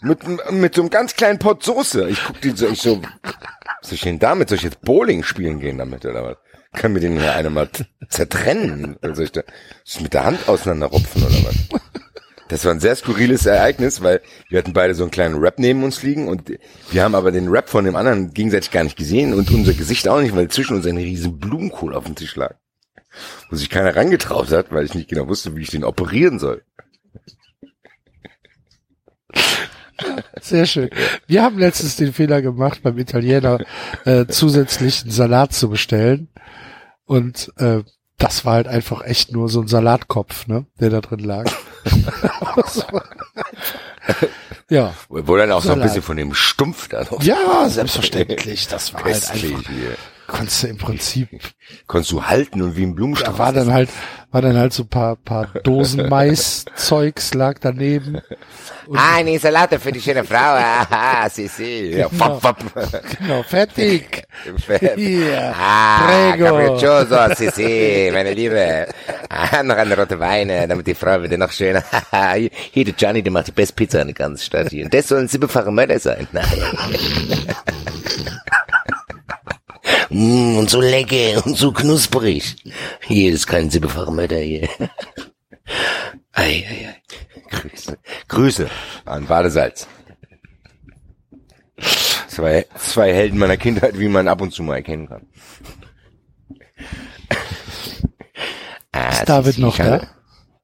Mit, 0.00 0.20
mit 0.50 0.74
so 0.74 0.80
einem 0.82 0.90
ganz 0.90 1.14
kleinen 1.14 1.38
Pot 1.38 1.62
Soße. 1.62 2.08
Ich 2.08 2.24
guck 2.24 2.40
die 2.40 2.50
so, 2.50 2.66
ich 2.68 2.80
so, 2.82 3.00
was 3.22 3.88
soll 3.88 3.94
ich 3.94 4.00
denn 4.00 4.18
damit? 4.18 4.48
Soll 4.48 4.56
ich 4.58 4.64
jetzt 4.64 4.80
Bowling 4.82 5.22
spielen 5.22 5.60
gehen 5.60 5.78
damit 5.78 6.04
oder 6.06 6.24
was? 6.24 6.36
Kann 6.74 6.92
mir 6.92 7.00
den 7.00 7.18
hier 7.18 7.34
einer 7.34 7.50
mal 7.50 7.68
z- 7.70 7.86
zertrennen? 8.08 8.96
Soll 9.02 9.24
ich 9.24 9.32
da 9.32 9.42
mit 10.00 10.14
der 10.14 10.24
Hand 10.24 10.48
auseinanderrupfen 10.48 11.22
oder 11.22 11.34
was? 11.44 11.80
Das 12.48 12.64
war 12.64 12.72
ein 12.72 12.80
sehr 12.80 12.96
skurriles 12.96 13.46
Ereignis, 13.46 14.02
weil 14.02 14.20
wir 14.48 14.58
hatten 14.58 14.72
beide 14.72 14.94
so 14.94 15.04
einen 15.04 15.10
kleinen 15.10 15.36
Rap 15.38 15.58
neben 15.58 15.84
uns 15.84 16.02
liegen 16.02 16.28
und 16.28 16.52
wir 16.90 17.02
haben 17.02 17.14
aber 17.14 17.30
den 17.30 17.48
Rap 17.48 17.68
von 17.70 17.84
dem 17.84 17.96
anderen 17.96 18.32
gegenseitig 18.34 18.70
gar 18.70 18.84
nicht 18.84 18.96
gesehen 18.96 19.32
und 19.32 19.50
unser 19.50 19.72
Gesicht 19.74 20.06
auch 20.08 20.20
nicht, 20.20 20.34
weil 20.36 20.48
zwischen 20.48 20.76
uns 20.76 20.86
ein 20.86 20.96
riesen 20.98 21.38
Blumenkohl 21.38 21.94
auf 21.94 22.04
dem 22.04 22.14
Tisch 22.14 22.36
lag. 22.36 22.54
Wo 23.50 23.56
sich 23.56 23.70
keiner 23.70 23.94
rangetraut 23.94 24.50
hat, 24.52 24.70
weil 24.70 24.84
ich 24.84 24.94
nicht 24.94 25.08
genau 25.08 25.28
wusste, 25.28 25.54
wie 25.56 25.62
ich 25.62 25.70
den 25.70 25.84
operieren 25.84 26.38
soll. 26.38 26.62
Sehr 30.40 30.66
schön. 30.66 30.90
Wir 31.26 31.42
haben 31.42 31.58
letztens 31.58 31.96
den 31.96 32.12
Fehler 32.12 32.42
gemacht, 32.42 32.80
beim 32.82 32.98
Italiener 32.98 33.58
äh, 34.04 34.26
zusätzlichen 34.26 35.10
Salat 35.10 35.52
zu 35.52 35.68
bestellen. 35.70 36.28
Und 37.04 37.52
äh, 37.56 37.82
das 38.18 38.44
war 38.44 38.54
halt 38.54 38.68
einfach 38.68 39.02
echt 39.04 39.32
nur 39.32 39.48
so 39.48 39.60
ein 39.60 39.68
Salatkopf, 39.68 40.46
ne, 40.46 40.66
der 40.78 40.90
da 40.90 41.00
drin 41.00 41.20
lag. 41.20 41.50
Ja. 44.72 44.94
Wo 45.10 45.36
dann 45.36 45.52
auch 45.52 45.62
so 45.62 45.68
ein 45.68 45.74
Salat. 45.74 45.88
bisschen 45.88 46.02
von 46.02 46.16
dem 46.16 46.32
Stumpf 46.32 46.88
da 46.88 47.04
noch. 47.04 47.22
Ja, 47.22 47.68
selbstverständlich. 47.68 48.68
Das 48.68 48.94
war 48.94 49.04
halt 49.04 49.30
einfach. 49.30 49.68
hier. 49.68 49.96
Konntest 50.32 50.62
du 50.62 50.66
im 50.68 50.78
Prinzip. 50.78 51.28
Konntest 51.86 52.10
du 52.12 52.24
halten 52.24 52.62
und 52.62 52.74
wie 52.76 52.84
ein 52.84 52.94
Blumenstrauß. 52.94 53.34
Da 53.34 53.38
war 53.38 53.52
dann 53.52 53.70
halt, 53.72 53.90
war 54.30 54.40
dann 54.40 54.56
halt 54.56 54.72
so 54.72 54.84
ein 54.84 54.88
paar, 54.88 55.16
paar 55.16 55.46
Dosen 55.62 56.08
Mais-Zeugs 56.08 57.34
lag 57.34 57.58
daneben. 57.60 58.18
Ah, 58.94 59.16
eine 59.16 59.38
Salate 59.38 59.78
für 59.78 59.92
die 59.92 60.00
schöne 60.00 60.24
Frau. 60.24 60.38
Ah, 60.38 61.28
si, 61.30 61.46
si. 61.48 61.90
Ja, 61.98 62.08
Genau. 62.08 62.38
fapp, 62.40 62.62
fapp. 62.62 63.02
Genau, 63.20 63.42
fertig. 63.48 64.24
Hier, 64.96 65.54
Ah, 65.54 66.06
prego. 66.32 66.44
capriccioso, 66.46 67.34
si, 67.36 67.50
si, 67.50 68.10
meine 68.12 68.32
Liebe. 68.32 68.86
Ah, 69.28 69.62
noch 69.62 69.76
eine 69.76 69.94
rote 69.96 70.18
Weine, 70.18 70.66
damit 70.66 70.86
die 70.86 70.94
Frau 70.94 71.22
wieder 71.22 71.36
noch 71.36 71.52
schöner. 71.52 71.84
hier, 72.72 72.84
der 72.86 72.94
Gianni, 72.94 73.22
der 73.22 73.32
macht 73.32 73.48
die 73.48 73.52
beste 73.52 73.74
Pizza 73.74 74.00
in 74.00 74.08
der 74.08 74.14
ganzen 74.14 74.42
Stadt 74.44 74.70
hier. 74.70 74.86
Und 74.86 74.94
das 74.94 75.08
soll 75.08 75.20
ein 75.20 75.28
siebenfacher 75.28 75.70
Mörder 75.70 75.98
sein. 75.98 76.26
Nein. 76.32 76.46
Mm, 80.12 80.56
und 80.58 80.68
so 80.70 80.80
lecker 80.80 81.44
und 81.46 81.56
so 81.56 81.72
knusprig. 81.72 82.56
Hier 83.06 83.32
ist 83.32 83.46
kein 83.46 83.70
Mörder 84.10 84.38
hier. 84.38 84.68
Ei, 86.32 86.64
ei, 86.68 86.88
ei. 86.88 87.02
Grüße. 87.50 87.98
Grüße 88.28 88.70
an 89.04 89.26
Badesalz. 89.26 89.86
Zwei, 92.28 92.66
zwei 92.78 93.12
Helden 93.12 93.38
meiner 93.38 93.56
Kindheit, 93.56 93.98
wie 93.98 94.08
man 94.08 94.28
ab 94.28 94.40
und 94.40 94.52
zu 94.52 94.62
mal 94.62 94.76
erkennen 94.76 95.08
kann. 95.08 95.26
Ah, 98.92 99.08
Ist 99.10 99.28
David 99.28 99.58
noch 99.58 99.76
da? 99.76 100.06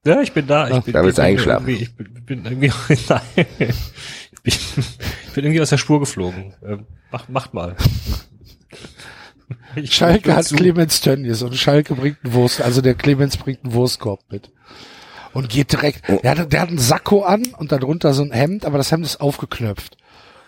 Ja, 0.05 0.21
ich 0.21 0.33
bin 0.33 0.47
da. 0.47 0.69
Ich 0.71 0.85
bin, 0.85 0.93
David 0.95 1.07
ich 1.07 1.11
ist 1.11 1.17
bin 1.17 1.25
eingeschlafen. 1.25 1.69
irgendwie- 1.69 1.83
Ich 1.85 1.97
bin, 1.97 2.25
bin 2.25 2.45
irgendwie, 2.45 2.73
nein. 3.09 3.21
Ich 3.37 3.47
bin, 3.57 3.69
ich 5.27 5.33
bin 5.35 5.45
irgendwie 5.45 5.61
aus 5.61 5.71
der 5.71 5.79
Spur 5.79 6.01
geflogen. 6.01 6.55
Ähm, 6.65 6.87
Macht, 7.11 7.29
macht 7.31 7.55
mal. 7.55 7.77
Ich- 9.77 9.95
Schalke 9.95 10.35
hat 10.37 10.45
zu- 10.45 10.57
Clemens 10.57 11.01
Tönnies 11.01 11.43
und 11.43 11.57
Schalke 11.57 11.95
bringt 11.95 12.19
einen 12.25 12.35
Wurst, 12.35 12.61
also 12.63 12.81
der 12.83 12.95
Clemens 12.95 13.37
bringt 13.37 13.65
einen 13.65 13.73
Wurstkorb 13.75 14.21
mit. 14.31 14.51
Und 15.35 15.49
geht 15.51 15.73
direkt, 15.73 16.03
Oh. 16.09 16.19
der, 16.23 16.37
hat, 16.39 16.53
der 16.53 16.61
hat 16.61 16.69
einen 16.69 16.79
Sakko 16.79 17.23
an 17.23 17.43
und 17.59 17.71
darunter 17.71 18.15
so 18.15 18.23
ein 18.23 18.31
Hemd, 18.33 18.65
aber 18.65 18.79
das 18.79 18.91
Hemd 18.91 19.05
ist 19.05 19.21
aufgeknöpft. 19.21 19.97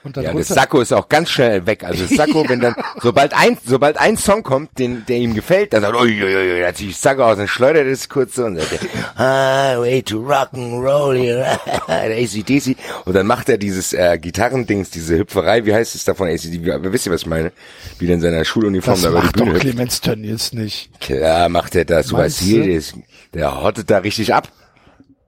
Und 0.02 0.16
Ja, 0.16 0.32
das 0.32 0.48
Sakko 0.48 0.80
ist 0.80 0.92
auch 0.92 1.08
ganz 1.08 1.30
schnell 1.30 1.66
weg. 1.66 1.84
Also 1.84 2.04
das 2.08 2.16
Sakko, 2.16 2.48
wenn 2.48 2.60
dann, 2.60 2.74
sobald 3.02 3.34
ein, 3.34 3.58
sobald 3.66 3.98
ein 3.98 4.16
Song 4.16 4.42
kommt, 4.42 4.78
den, 4.78 5.04
der 5.06 5.18
ihm 5.18 5.34
gefällt, 5.34 5.72
dann 5.74 5.82
sagt, 5.82 5.94
ui, 5.94 6.22
ui, 6.22 6.34
ui, 6.54 6.60
da 6.60 6.72
zieht 6.74 6.92
das 6.92 7.02
Sakko 7.02 7.24
aus 7.24 7.38
und 7.38 7.48
schleudert 7.48 7.86
es 7.86 8.08
kurz 8.08 8.34
so 8.36 8.44
und 8.44 8.56
sagt, 8.58 8.80
Highway 9.18 10.02
to 10.02 10.18
Rock'n'Roll 10.18 11.16
here, 11.18 11.46
ACDC. 11.88 12.76
Und 13.04 13.14
dann 13.14 13.26
macht 13.26 13.48
er 13.48 13.58
dieses 13.58 13.92
äh, 13.92 14.18
Gitarrendings, 14.18 14.90
diese 14.90 15.18
Hüpferei, 15.18 15.66
wie 15.66 15.74
heißt 15.74 15.94
es 15.94 16.04
davon, 16.04 16.28
ACDC, 16.28 16.64
Wie- 16.64 16.92
wisst 16.92 17.06
ihr, 17.06 17.12
was 17.12 17.22
ich 17.22 17.26
meine? 17.26 17.52
Wie 17.98 18.06
der 18.06 18.14
in 18.16 18.20
seiner 18.22 18.44
Schuluniform 18.44 18.94
das 18.94 19.02
da 19.02 19.08
über 19.10 19.20
die 19.20 19.26
macht 19.26 19.40
doch 19.40 19.44
Bühne. 19.44 19.58
Clemens 19.58 20.00
Tönnies 20.00 20.52
nicht. 20.52 20.98
Klar 21.00 21.48
macht 21.48 21.74
er 21.74 21.84
das, 21.84 22.06
du 22.08 22.16
Meinst 22.16 22.38
weißt 22.40 22.48
hier, 22.48 22.60
du? 22.62 22.66
der, 22.68 22.76
ist, 22.76 22.94
der 23.34 23.62
hottet 23.62 23.90
da 23.90 23.98
richtig 23.98 24.32
ab. 24.34 24.48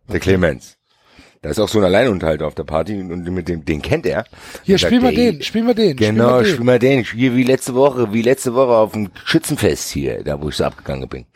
Der 0.09 0.21
Clemens. 0.21 0.77
Da 1.43 1.51
ist 1.51 1.59
auch 1.59 1.69
so 1.69 1.79
ein 1.79 1.85
Alleinunterhalter 1.85 2.47
auf 2.47 2.55
der 2.55 2.63
Party 2.63 3.01
und 3.01 3.29
mit 3.29 3.49
dem, 3.49 3.65
den 3.65 3.83
kennt 3.83 4.07
er. 4.07 4.25
Hier, 4.63 4.79
spiel 4.79 5.01
mal 5.01 5.09
ey, 5.09 5.33
den, 5.33 5.43
spiel 5.43 5.65
mal 5.65 5.75
den. 5.75 5.97
Genau, 5.97 6.31
mal 6.31 6.45
den. 6.45 6.53
spiel 6.53 6.65
mal 6.65 6.79
den. 6.79 7.03
Hier 7.05 7.35
wie 7.35 7.43
letzte 7.43 7.75
Woche, 7.75 8.13
wie 8.13 8.23
letzte 8.23 8.55
Woche 8.55 8.71
auf 8.71 8.93
dem 8.93 9.11
Schützenfest 9.25 9.91
hier, 9.91 10.23
da 10.23 10.41
wo 10.41 10.51
ich 10.51 10.57
so 10.57 10.65
abgegangen 10.65 11.09
bin. 11.09 11.27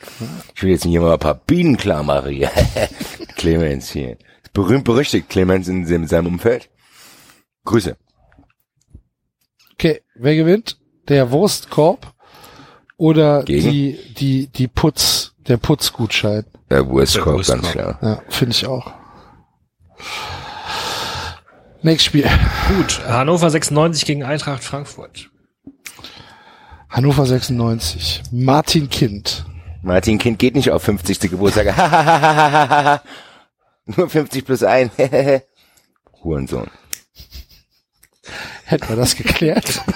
Ich 0.55 0.63
will 0.63 0.71
jetzt 0.71 0.85
hier 0.85 1.01
mal 1.01 1.15
ein 1.15 1.19
paar 1.19 1.35
Bienen 1.35 1.77
klar 1.77 2.05
machen 2.05 2.31
hier. 2.31 2.51
Clemens 3.37 3.91
hier. 3.91 4.17
Berühmt 4.53 4.85
berüchtigt 4.85 5.29
Clemens 5.29 5.67
in, 5.67 5.85
in 5.85 6.07
seinem 6.07 6.29
Umfeld. 6.29 6.71
Grüße. 7.65 7.97
Okay, 9.73 10.03
wer 10.15 10.37
gewinnt? 10.37 10.79
Der 11.09 11.33
Wurstkorb 11.33 12.15
oder 12.97 13.43
Gegen? 13.43 13.71
die, 13.73 13.99
die, 14.17 14.47
die 14.47 14.69
Putz, 14.69 15.35
der 15.49 15.57
Putzgutschein? 15.57 16.45
Der 16.71 16.89
Wurstkorb, 16.89 17.45
ganz 17.45 17.73
klar. 17.73 17.99
Ja, 18.01 18.23
finde 18.29 18.53
ich 18.53 18.65
auch. 18.67 18.95
Nächstes 21.83 22.07
Spiel. 22.07 22.29
Gut, 22.69 23.01
Hannover 23.07 23.51
96 23.51 24.05
gegen 24.05 24.25
Eintracht 24.25 24.65
Frankfurt. 24.65 25.31
Hannover 26.89 27.27
96. 27.27 28.23
Martin 28.33 28.89
Kind. 28.89 29.45
Martin 29.83 30.19
Kind 30.19 30.39
geht 30.39 30.57
nicht 30.57 30.71
auf 30.71 30.83
50. 30.83 31.31
Geburtstag. 31.31 31.67
Nur 33.87 34.09
50 34.09 34.45
plus 34.45 34.63
1. 34.63 34.93
Hurensohn. 36.25 36.71
Hätten 38.65 38.89
wir 38.89 38.97
das 38.97 39.15
geklärt? 39.15 39.81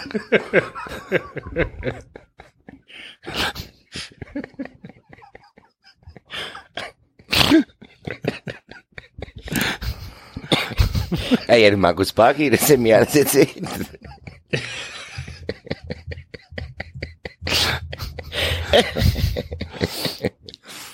Ja, 11.49 11.57
ja, 11.57 11.77
Markus 11.77 12.13
Barki, 12.13 12.51
das 12.51 12.69
hat 12.69 12.79
mir 12.79 12.97
alles 12.99 13.17
erzählt. 13.17 13.63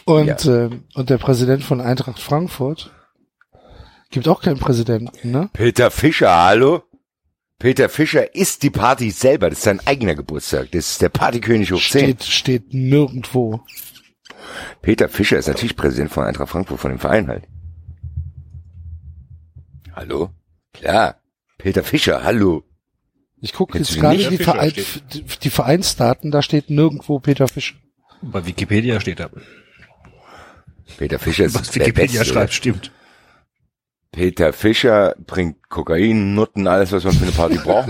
Und, 0.05 0.47
ähm, 0.47 0.85
und 0.95 1.11
der 1.11 1.19
Präsident 1.19 1.65
von 1.65 1.81
Eintracht 1.81 2.21
Frankfurt 2.21 2.93
gibt 4.11 4.29
auch 4.29 4.41
keinen 4.41 4.59
Präsidenten, 4.59 5.31
ne? 5.33 5.51
Peter 5.53 5.91
Fischer, 5.91 6.45
hallo? 6.45 6.83
Peter 7.59 7.89
Fischer 7.89 8.35
ist 8.35 8.63
die 8.63 8.71
Party 8.71 9.11
selber. 9.11 9.49
Das 9.49 9.59
ist 9.59 9.65
sein 9.65 9.81
eigener 9.87 10.15
Geburtstag. 10.15 10.71
Das 10.73 10.91
ist 10.91 11.03
der 11.03 11.09
Partykönig 11.09 11.73
hoch 11.73 11.81
10. 11.81 11.85
Steht, 11.89 12.25
steht 12.25 12.75
nirgendwo. 12.75 13.63
Peter 14.83 15.09
Fischer 15.09 15.39
ist 15.39 15.49
natürlich 15.49 15.77
Präsident 15.77 16.13
von 16.13 16.25
Eintracht 16.25 16.51
Frankfurt, 16.51 16.79
von 16.79 16.91
dem 16.91 17.01
Verein 17.01 17.27
halt. 17.29 17.45
Hallo? 19.97 20.29
Klar. 20.75 21.17
Peter 21.57 21.83
Fischer, 21.83 22.23
hallo. 22.23 22.65
Ich 23.41 23.55
gucke 23.55 23.79
jetzt 23.79 23.99
gerade 23.99 24.19
nicht? 24.19 24.31
die, 24.31 24.37
Verein, 24.37 24.73
die, 25.43 25.51
Vereinsdaten, 25.51 26.31
da 26.31 26.43
steht 26.43 26.69
nirgendwo 26.69 27.19
Peter 27.19 27.49
Fischer. 27.49 27.77
Bei 28.21 28.45
Wikipedia 28.45 29.01
steht 29.01 29.21
da. 29.21 29.31
Peter 30.99 31.19
Fischer 31.19 31.47
ist 31.47 31.55
Was 31.55 31.71
der 31.71 31.87
Wikipedia 31.87 32.21
Beste. 32.21 32.35
schreibt, 32.35 32.53
stimmt. 32.53 32.93
Peter 34.13 34.53
Fischer 34.53 35.15
bringt 35.19 35.69
Kokain, 35.71 36.35
Nutten, 36.35 36.67
alles, 36.67 36.93
was 36.93 37.05
man 37.05 37.15
für 37.15 37.25
eine 37.25 37.33
Party 37.33 37.57
braucht. 37.57 37.89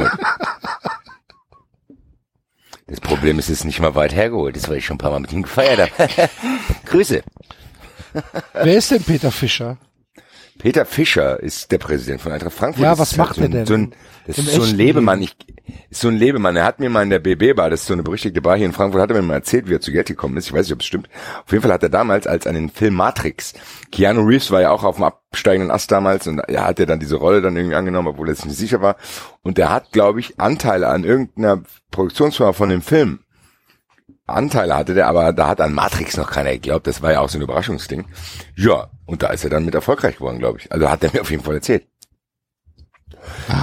Das 2.87 3.01
Problem 3.01 3.41
ist, 3.41 3.47
es 3.47 3.59
ist 3.61 3.65
nicht 3.65 3.81
mal 3.81 3.97
weit 3.97 4.15
hergeholt. 4.15 4.55
Das, 4.55 4.69
weil 4.69 4.77
ich 4.77 4.87
schon 4.87 4.95
ein 4.95 4.99
paar 4.99 5.11
Mal 5.11 5.21
mit 5.21 5.33
ihm 5.33 5.43
gefeiert 5.43 5.91
habe. 5.99 6.31
Grüße. 6.85 7.23
Wer 8.53 8.77
ist 8.77 8.93
denn 8.93 9.03
Peter 9.03 9.33
Fischer? 9.33 9.79
Peter 10.59 10.85
Fischer 10.85 11.41
ist 11.41 11.71
der 11.73 11.79
Präsident 11.79 12.21
von 12.21 12.33
Eintracht 12.33 12.55
Frankfurt. 12.55 12.83
Ja, 12.83 12.99
was 12.99 13.17
macht 13.17 13.37
so 13.37 13.43
ein, 13.43 13.53
er 13.53 13.59
denn 13.59 13.67
So 13.67 13.75
ein, 13.75 13.93
das 14.27 14.39
im 14.39 14.47
ist 14.47 14.55
so 14.55 14.63
ein 14.63 14.77
Lebemann. 14.77 15.23
Ich, 15.23 15.37
ist 15.91 16.01
so 16.01 16.09
ein 16.09 16.17
Lebemann. 16.17 16.57
Er 16.57 16.65
hat 16.65 16.81
mir 16.81 16.91
mal 16.91 17.03
in 17.03 17.11
der 17.11 17.19
BB-Bar, 17.19 17.71
das 17.71 17.81
ist 17.83 17.87
so 17.87 17.93
eine 17.93 18.03
berüchtigte 18.03 18.41
Bar 18.41 18.57
hier 18.57 18.67
in 18.67 18.73
Frankfurt, 18.73 19.03
hat 19.03 19.11
er 19.11 19.17
mir 19.17 19.23
mal 19.23 19.35
erzählt, 19.35 19.69
wie 19.69 19.75
er 19.75 19.81
zu 19.81 19.93
Geld 19.93 20.07
gekommen 20.07 20.37
ist. 20.37 20.47
Ich 20.47 20.53
weiß 20.53 20.67
nicht, 20.67 20.73
ob 20.73 20.81
es 20.81 20.87
stimmt. 20.87 21.09
Auf 21.45 21.53
jeden 21.53 21.63
Fall 21.63 21.73
hat 21.73 21.83
er 21.83 21.89
damals 21.89 22.27
als 22.27 22.47
an 22.47 22.55
den 22.55 22.71
Film 22.71 22.95
Matrix, 22.95 23.55
Keanu 23.93 24.23
Reeves 24.23 24.51
war 24.51 24.61
ja 24.61 24.71
auch 24.71 24.85
auf 24.85 24.97
dem 24.97 25.05
absteigenden 25.05 25.71
Ast 25.71 25.91
damals 25.91 26.27
und 26.27 26.39
er 26.39 26.67
hat 26.67 26.79
ja 26.79 26.87
dann 26.87 27.01
diese 27.01 27.17
Rolle 27.17 27.43
dann 27.43 27.57
irgendwie 27.57 27.77
angenommen, 27.77 28.09
obwohl 28.09 28.29
er 28.29 28.35
sich 28.35 28.47
nicht 28.47 28.59
sicher 28.59 28.81
war. 28.81 28.97
Und 29.43 29.59
er 29.59 29.71
hat, 29.71 29.93
glaube 29.93 30.21
ich, 30.21 30.41
Anteile 30.41 30.89
an 30.89 31.05
irgendeiner 31.05 31.63
Produktionsfirma 31.91 32.53
von 32.53 32.69
dem 32.69 32.83
Film. 32.83 33.21
Anteile 34.27 34.77
hatte 34.77 34.95
der, 34.95 35.07
aber 35.07 35.33
da 35.33 35.49
hat 35.49 35.61
an 35.61 35.73
Matrix 35.73 36.17
noch 36.17 36.31
keiner 36.31 36.53
geglaubt. 36.53 36.87
Das 36.87 37.01
war 37.03 37.13
ja 37.13 37.21
auch 37.21 37.29
so 37.29 37.39
ein 37.39 37.43
Überraschungsding. 37.43 38.07
Ja, 38.57 38.91
und 39.07 39.23
da 39.23 39.29
ist 39.29 39.45
er 39.45 39.51
dann 39.51 39.65
mit 39.65 39.75
erfolgreich 39.75 40.17
geworden, 40.17 40.39
glaube 40.39 40.59
ich. 40.59 40.73
Also 40.73 40.91
hat 40.91 41.05
er 41.05 41.13
mir 41.13 41.21
auf 41.21 41.31
jeden 41.31 41.45
Fall 41.45 41.55
erzählt. 41.55 41.87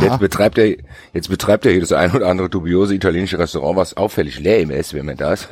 Jetzt 0.02 0.20
betreibt 0.20 0.58
er, 0.58 0.76
jetzt 1.14 1.30
betreibt 1.30 1.66
er 1.66 1.72
hier 1.72 1.82
das 1.82 1.92
ein 1.92 2.12
oder 2.12 2.28
andere 2.28 2.50
dubiose 2.50 2.96
italienische 2.96 3.40
Restaurant, 3.40 3.78
was 3.78 3.96
auffällig 3.96 4.40
leer 4.40 4.70
ist, 4.70 4.94
wenn 4.94 5.06
man 5.06 5.18
da 5.18 5.34
ist. 5.34 5.48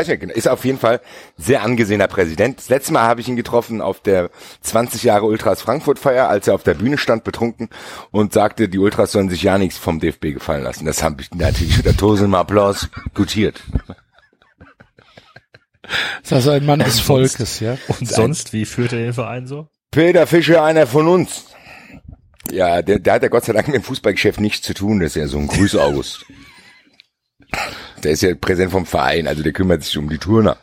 Nicht, 0.00 0.08
ist 0.36 0.48
auf 0.48 0.64
jeden 0.64 0.78
Fall 0.78 1.00
sehr 1.36 1.62
angesehener 1.62 2.08
Präsident. 2.08 2.58
Das 2.58 2.68
letzte 2.68 2.92
Mal 2.92 3.02
habe 3.02 3.20
ich 3.20 3.28
ihn 3.28 3.36
getroffen 3.36 3.80
auf 3.80 4.00
der 4.00 4.30
20 4.62 5.02
Jahre 5.02 5.24
Ultras 5.26 5.60
Frankfurt 5.62 5.98
Feier, 5.98 6.28
als 6.28 6.48
er 6.48 6.54
auf 6.54 6.62
der 6.62 6.74
Bühne 6.74 6.98
stand, 6.98 7.24
betrunken 7.24 7.68
und 8.10 8.32
sagte, 8.32 8.68
die 8.68 8.78
Ultras 8.78 9.12
sollen 9.12 9.28
sich 9.30 9.42
ja 9.42 9.58
nichts 9.58 9.78
vom 9.78 10.00
DFB 10.00 10.32
gefallen 10.34 10.62
lassen. 10.64 10.86
Das 10.86 11.02
habe 11.02 11.20
ich 11.22 11.30
natürlich 11.32 11.76
unter 11.78 11.96
tosendem 11.96 12.34
Applaus 12.34 12.88
gutiert. 13.14 13.62
Das 15.82 15.92
ist 16.24 16.32
also 16.32 16.50
ein 16.50 16.64
Mann 16.64 16.78
des 16.80 17.00
Volkes, 17.00 17.34
sonst- 17.34 17.60
ja. 17.60 17.76
Und 17.88 18.08
sonst, 18.08 18.52
wie 18.52 18.64
führt 18.64 18.92
er 18.92 19.00
den 19.00 19.12
Verein 19.12 19.46
so? 19.46 19.68
Peter 19.90 20.26
Fischer, 20.26 20.64
einer 20.64 20.86
von 20.86 21.06
uns. 21.08 21.44
Ja, 22.50 22.82
der, 22.82 22.98
der 22.98 23.14
hat 23.14 23.22
ja 23.22 23.28
Gott 23.28 23.44
sei 23.44 23.52
Dank 23.52 23.68
mit 23.68 23.76
dem 23.76 23.82
Fußballgeschäft 23.82 24.40
nichts 24.40 24.62
zu 24.66 24.74
tun. 24.74 25.00
Das 25.00 25.10
ist 25.10 25.16
ja 25.16 25.26
so 25.28 25.38
ein 25.38 25.46
Grüß 25.46 25.76
August. 25.76 26.24
Der 28.02 28.12
ist 28.12 28.22
ja 28.22 28.34
Präsident 28.34 28.72
vom 28.72 28.86
Verein, 28.86 29.26
also 29.26 29.42
der 29.42 29.52
kümmert 29.52 29.82
sich 29.82 29.96
um 29.96 30.08
die 30.08 30.18
Turner. 30.18 30.56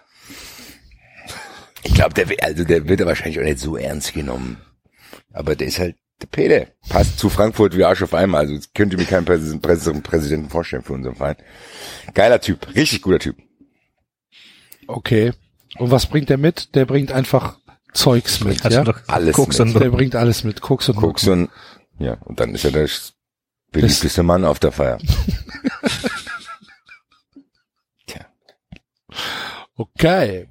Ich 1.84 1.94
glaube, 1.94 2.14
der, 2.14 2.30
will- 2.30 2.40
also 2.42 2.64
der 2.64 2.88
wird 2.88 3.00
er 3.00 3.08
wahrscheinlich 3.08 3.40
auch 3.40 3.44
nicht 3.44 3.60
so 3.60 3.76
ernst 3.78 4.14
genommen. 4.14 4.58
Aber 5.34 5.56
der 5.56 5.68
ist 5.68 5.80
halt 5.80 5.96
der 6.22 6.28
Peter. 6.28 6.68
Passt 6.90 7.18
zu 7.18 7.30
Frankfurt 7.30 7.76
wie 7.76 7.84
Arsch 7.84 8.04
auf 8.04 8.14
einmal. 8.14 8.42
Also 8.48 8.68
könnte 8.76 8.98
mir 8.98 9.06
keinen 9.06 9.26
Präs- 9.26 9.60
besseren 9.60 10.04
Präsidenten 10.04 10.50
vorstellen 10.50 10.84
für 10.84 10.94
unseren 10.94 11.16
Verein. 11.16 11.38
Geiler 12.14 12.40
Typ, 12.40 12.68
richtig 12.76 13.02
guter 13.02 13.20
Typ. 13.20 13.38
Okay. 14.88 15.32
Und 15.78 15.90
was 15.90 16.06
bringt 16.06 16.30
der 16.30 16.38
mit? 16.38 16.76
Der 16.76 16.86
bringt 16.86 17.12
einfach 17.12 17.58
Zeugs 17.94 18.42
mit, 18.44 18.64
Hat 18.64 18.72
ja? 18.74 18.84
doch 18.84 19.00
alles 19.08 19.36
Koks 19.36 19.58
mit. 19.60 19.68
und 19.76 19.82
der 19.82 19.90
bringt 19.90 20.16
alles 20.16 20.44
mit. 20.44 20.62
Koks 20.62 20.88
und 20.90 20.96
Koks 20.98 21.28
und, 21.28 21.50
ja, 22.00 22.14
und 22.26 22.40
dann 22.40 22.54
ist 22.54 22.64
er 22.66 22.72
der 22.72 22.88
beliebteste 23.72 24.22
Mann 24.24 24.46
auf 24.46 24.60
der 24.60 24.72
Feier. 24.72 24.98
Okay. 29.82 30.48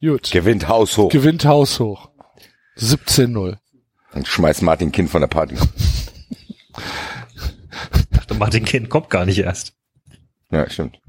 Gut. 0.00 0.30
Gewinnt 0.30 0.68
haushoch. 0.68 1.10
Gewinnt 1.10 1.44
haushoch. 1.44 2.10
17-0. 2.78 3.56
Und 4.12 4.28
schmeißt 4.28 4.62
Martin 4.62 4.92
Kind 4.92 5.10
von 5.10 5.22
der 5.22 5.28
Party. 5.28 5.56
dachte, 8.10 8.34
Martin 8.34 8.64
Kind 8.64 8.90
kommt 8.90 9.10
gar 9.10 9.24
nicht 9.24 9.38
erst. 9.38 9.74
Ja, 10.50 10.70
stimmt. 10.70 11.00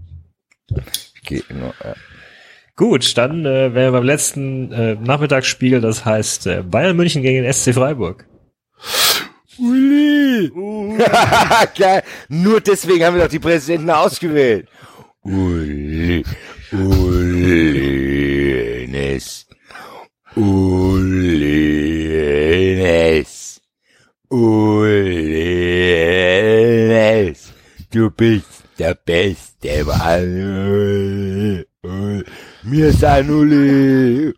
Geht 1.23 1.49
nur, 1.51 1.73
ja. 1.83 1.93
Gut, 2.75 3.17
dann 3.17 3.45
äh, 3.45 3.73
wären 3.73 3.91
wir 3.93 3.99
beim 3.99 4.03
letzten 4.03 4.71
äh, 4.71 4.95
Nachmittagsspiel, 4.95 5.81
das 5.81 6.05
heißt 6.05 6.47
äh, 6.47 6.63
Bayern 6.63 6.95
München 6.95 7.21
gegen 7.21 7.43
den 7.43 7.53
SC 7.53 7.73
Freiburg. 7.73 8.25
Uli! 9.59 10.51
Geil. 11.77 12.03
Nur 12.29 12.61
deswegen 12.61 13.03
haben 13.03 13.15
wir 13.15 13.23
doch 13.23 13.29
die 13.29 13.39
Präsidenten 13.39 13.89
ausgewählt. 13.89 14.67
Uli. 15.21 16.23
Uli. 16.73 18.03
Ines. 18.83 19.45
Uli. 20.35 21.53
Ines. 22.73 23.61
Uli. 24.29 25.67
Ines. 26.89 27.53
Du 27.89 28.09
bist 28.11 28.63
der 28.77 28.95
Beste, 28.95 29.85
Mann. 29.85 31.63
Mir 32.63 32.87
ist 32.87 33.03
ein. 33.05 33.29
Uli. 33.29 34.33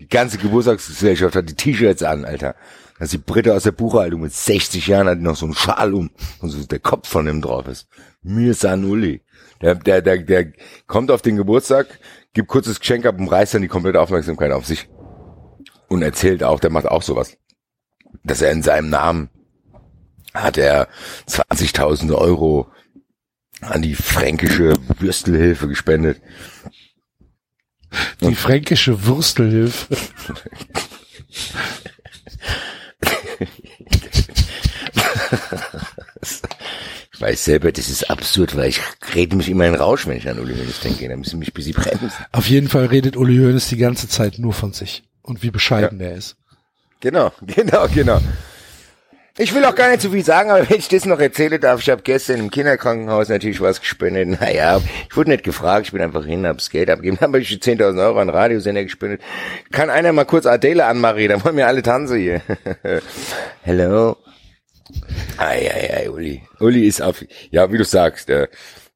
Die 0.00 0.08
ganze 0.08 0.36
Geburtstagsgesellschaft 0.36 1.34
hat 1.34 1.48
die 1.48 1.54
T-Shirts 1.54 2.02
an, 2.02 2.26
Alter. 2.26 2.56
Das 2.98 3.06
ist 3.06 3.12
die 3.12 3.18
Britte 3.18 3.54
aus 3.54 3.62
der 3.62 3.72
Buchhaltung 3.72 4.22
mit 4.22 4.32
60 4.32 4.88
Jahren 4.88 5.08
hat 5.08 5.20
noch 5.20 5.36
so 5.36 5.46
einen 5.46 5.54
Schal 5.54 5.94
um 5.94 6.10
und 6.40 6.50
so 6.50 6.66
der 6.66 6.80
Kopf 6.80 7.08
von 7.08 7.28
ihm 7.28 7.40
drauf 7.40 7.68
ist. 7.68 7.86
Mir 8.22 8.56
Uli. 8.64 9.22
Der, 9.62 9.76
der, 9.76 10.02
der, 10.02 10.18
der 10.18 10.52
kommt 10.86 11.10
auf 11.10 11.22
den 11.22 11.36
Geburtstag, 11.36 11.86
gibt 12.32 12.48
kurzes 12.48 12.80
Geschenk 12.80 13.06
ab 13.06 13.18
und 13.18 13.28
reißt 13.28 13.54
dann 13.54 13.62
die 13.62 13.68
komplette 13.68 14.00
Aufmerksamkeit 14.00 14.52
auf 14.52 14.66
sich. 14.66 14.88
Und 15.88 16.02
erzählt 16.02 16.42
auch, 16.42 16.60
der 16.60 16.70
macht 16.70 16.86
auch 16.86 17.02
sowas. 17.02 17.36
Dass 18.24 18.42
er 18.42 18.52
in 18.52 18.62
seinem 18.62 18.90
Namen 18.90 19.30
hat 20.34 20.58
er 20.58 20.88
20.000 21.28 22.14
Euro 22.14 22.68
an 23.60 23.82
die 23.82 23.94
fränkische 23.94 24.74
Würstelhilfe 24.98 25.68
gespendet. 25.68 26.20
Die 28.20 28.34
fränkische 28.34 29.06
Würstelhilfe. 29.06 29.96
Ich 37.12 37.20
weiß 37.20 37.44
selber, 37.46 37.72
das 37.72 37.88
ist 37.88 38.10
absurd, 38.10 38.56
weil 38.56 38.68
ich 38.68 38.80
rede 39.14 39.34
mich 39.34 39.48
immer 39.48 39.66
in 39.66 39.74
Rausch, 39.74 40.06
wenn 40.06 40.16
ich 40.16 40.28
an 40.28 40.38
Uli 40.38 40.54
Hoeneß 40.54 40.80
denke. 40.80 41.08
Da 41.08 41.16
müssen 41.16 41.40
mich 41.40 41.48
ein 41.48 41.54
bisschen 41.54 41.74
bremsen. 41.74 42.12
Auf 42.30 42.46
jeden 42.46 42.68
Fall 42.68 42.86
redet 42.86 43.16
Uli 43.16 43.38
Hoeneß 43.38 43.68
die 43.68 43.76
ganze 43.76 44.08
Zeit 44.08 44.38
nur 44.38 44.52
von 44.52 44.72
sich 44.72 45.02
und 45.22 45.42
wie 45.42 45.50
bescheiden 45.50 46.00
er 46.00 46.14
ist. 46.14 46.36
Genau, 47.00 47.32
genau, 47.42 47.88
genau. 47.92 48.20
Ich 49.40 49.54
will 49.54 49.64
auch 49.64 49.74
gar 49.74 49.88
nicht 49.88 50.00
zu 50.00 50.10
viel 50.10 50.24
sagen, 50.24 50.50
aber 50.50 50.68
wenn 50.68 50.78
ich 50.78 50.88
das 50.88 51.04
noch 51.06 51.20
erzähle 51.20 51.60
darf, 51.60 51.80
ich 51.80 51.90
habe 51.90 52.02
gestern 52.02 52.40
im 52.40 52.50
Kinderkrankenhaus 52.50 53.28
natürlich 53.28 53.60
was 53.60 53.80
gespendet. 53.80 54.40
Naja, 54.40 54.80
ich 55.08 55.16
wurde 55.16 55.30
nicht 55.30 55.44
gefragt, 55.44 55.86
ich 55.86 55.92
bin 55.92 56.02
einfach 56.02 56.24
hin, 56.24 56.44
hab's 56.46 56.70
Geld 56.70 56.90
abgegeben, 56.90 57.16
dann 57.20 57.28
habe 57.28 57.40
ich 57.40 57.50
10.000 57.50 58.00
Euro 58.00 58.18
an 58.18 58.30
Radiosender 58.30 58.82
gespendet. 58.82 59.22
Kann 59.70 59.90
einer 59.90 60.12
mal 60.12 60.24
kurz 60.24 60.46
Adele 60.46 60.86
anmachen, 60.86 61.28
da 61.28 61.44
wollen 61.44 61.56
wir 61.56 61.66
alle 61.68 61.82
tanzen 61.82 62.18
hier. 62.18 62.42
Hello. 63.62 64.16
Ei, 65.36 65.70
ei, 65.70 65.94
ei, 65.94 66.10
Uli. 66.10 66.42
Uli 66.60 66.86
ist 66.86 67.00
auf, 67.00 67.24
ja, 67.50 67.72
wie 67.72 67.78
du 67.78 67.84
sagst, 67.84 68.28
der, 68.28 68.48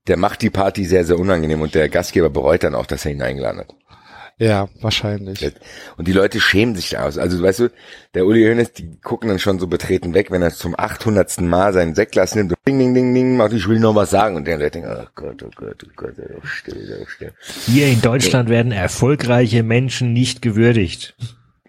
der 0.06 0.16
macht 0.16 0.42
die 0.42 0.50
Party 0.50 0.84
sehr, 0.84 1.04
sehr 1.04 1.18
unangenehm 1.18 1.60
und 1.60 1.74
der 1.74 1.88
Gastgeber 1.88 2.30
bereut 2.30 2.64
dann 2.64 2.74
auch, 2.74 2.86
dass 2.86 3.04
er 3.04 3.12
ihn 3.12 3.22
eingeladen 3.22 3.60
hat. 3.60 3.74
Ja, 4.38 4.68
wahrscheinlich. 4.80 5.52
Und 5.96 6.08
die 6.08 6.12
Leute 6.12 6.40
schämen 6.40 6.74
sich 6.74 6.90
da 6.90 7.04
aus. 7.04 7.16
Also, 7.16 7.40
weißt 7.40 7.60
du, 7.60 7.68
der 8.14 8.26
Uli 8.26 8.44
Hoeneß, 8.44 8.72
die 8.72 8.98
gucken 9.00 9.28
dann 9.28 9.38
schon 9.38 9.60
so 9.60 9.68
betreten 9.68 10.14
weg, 10.14 10.32
wenn 10.32 10.42
er 10.42 10.50
zum 10.50 10.74
800. 10.76 11.40
Mal 11.42 11.72
seinen 11.72 11.94
Sektglas 11.94 12.34
nimmt. 12.34 12.52
Ding, 12.66 12.78
ding, 12.78 12.92
ding, 12.92 13.14
ding, 13.14 13.36
macht, 13.36 13.52
ich 13.52 13.68
will 13.68 13.78
noch 13.78 13.94
was 13.94 14.10
sagen. 14.10 14.34
Und 14.34 14.46
der 14.46 14.58
Leute 14.58 14.80
denken, 14.80 14.96
oh 14.98 15.06
Gott, 15.14 15.42
oh 15.44 15.50
Gott, 15.54 15.84
oh 15.84 15.90
Gott, 15.94 16.14
doch 16.18 16.44
still, 16.44 16.98
doch 16.98 17.08
still. 17.08 17.32
Hier 17.66 17.86
in 17.86 18.00
Deutschland 18.00 18.48
werden 18.48 18.72
erfolgreiche 18.72 19.62
Menschen 19.62 20.12
nicht 20.12 20.42
gewürdigt. 20.42 21.14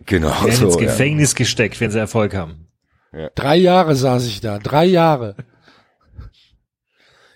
Genau 0.06 0.34
Die 0.40 0.45
werden 0.45 0.56
so, 0.56 0.66
ins 0.66 0.76
ja. 0.76 0.82
Gefängnis 0.82 1.35
gesteckt, 1.35 1.80
wenn 1.80 1.92
sie 1.92 2.00
Erfolg 2.00 2.34
haben. 2.34 2.62
Drei 3.35 3.58
Jahre 3.58 3.95
saß 3.95 4.25
ich 4.25 4.42
da, 4.42 4.59
drei 4.59 4.85
Jahre. 4.85 5.35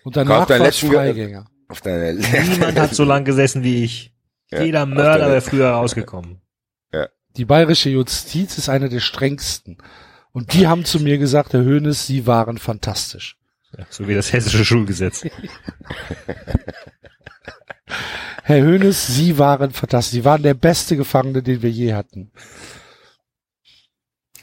Und 0.04 0.18
danach 0.18 0.50
war 0.50 0.60
letzten 0.60 0.92
Freigänger. 0.92 1.46
Auf 1.68 1.82
deine 1.82 2.14
Niemand 2.14 2.80
hat 2.80 2.96
so 2.96 3.04
lang 3.04 3.26
gesessen 3.26 3.64
wie 3.64 3.84
ich. 3.84 4.14
Ja, 4.50 4.64
Jeder 4.64 4.86
Mörder 4.86 5.30
wäre 5.30 5.42
früher 5.42 5.70
rausgekommen. 5.70 6.42
Ja. 6.94 7.10
Die 7.36 7.46
bayerische 7.46 7.90
Justiz 7.90 8.58
ist 8.58 8.70
eine 8.70 8.90
der 8.90 9.02
strengsten. 9.02 9.78
Und 10.32 10.54
die 10.54 10.68
haben 10.68 10.86
zu 10.86 11.00
mir 11.00 11.18
gesagt, 11.18 11.54
Herr 11.54 11.66
Hoeneß, 11.66 12.08
Sie 12.08 12.26
waren 12.26 12.58
fantastisch. 12.58 13.38
Ja, 13.78 13.86
so 13.90 14.08
wie 14.08 14.16
das 14.16 14.32
hessische 14.32 14.64
Schulgesetz. 14.64 15.26
Herr 18.44 18.62
Hönes, 18.62 19.08
Sie 19.08 19.38
waren 19.38 19.72
fantastisch. 19.72 20.14
Sie 20.14 20.26
waren 20.26 20.42
der 20.42 20.54
beste 20.54 20.96
Gefangene, 20.96 21.44
den 21.44 21.62
wir 21.62 21.70
je 21.70 21.94
hatten. 21.94 22.32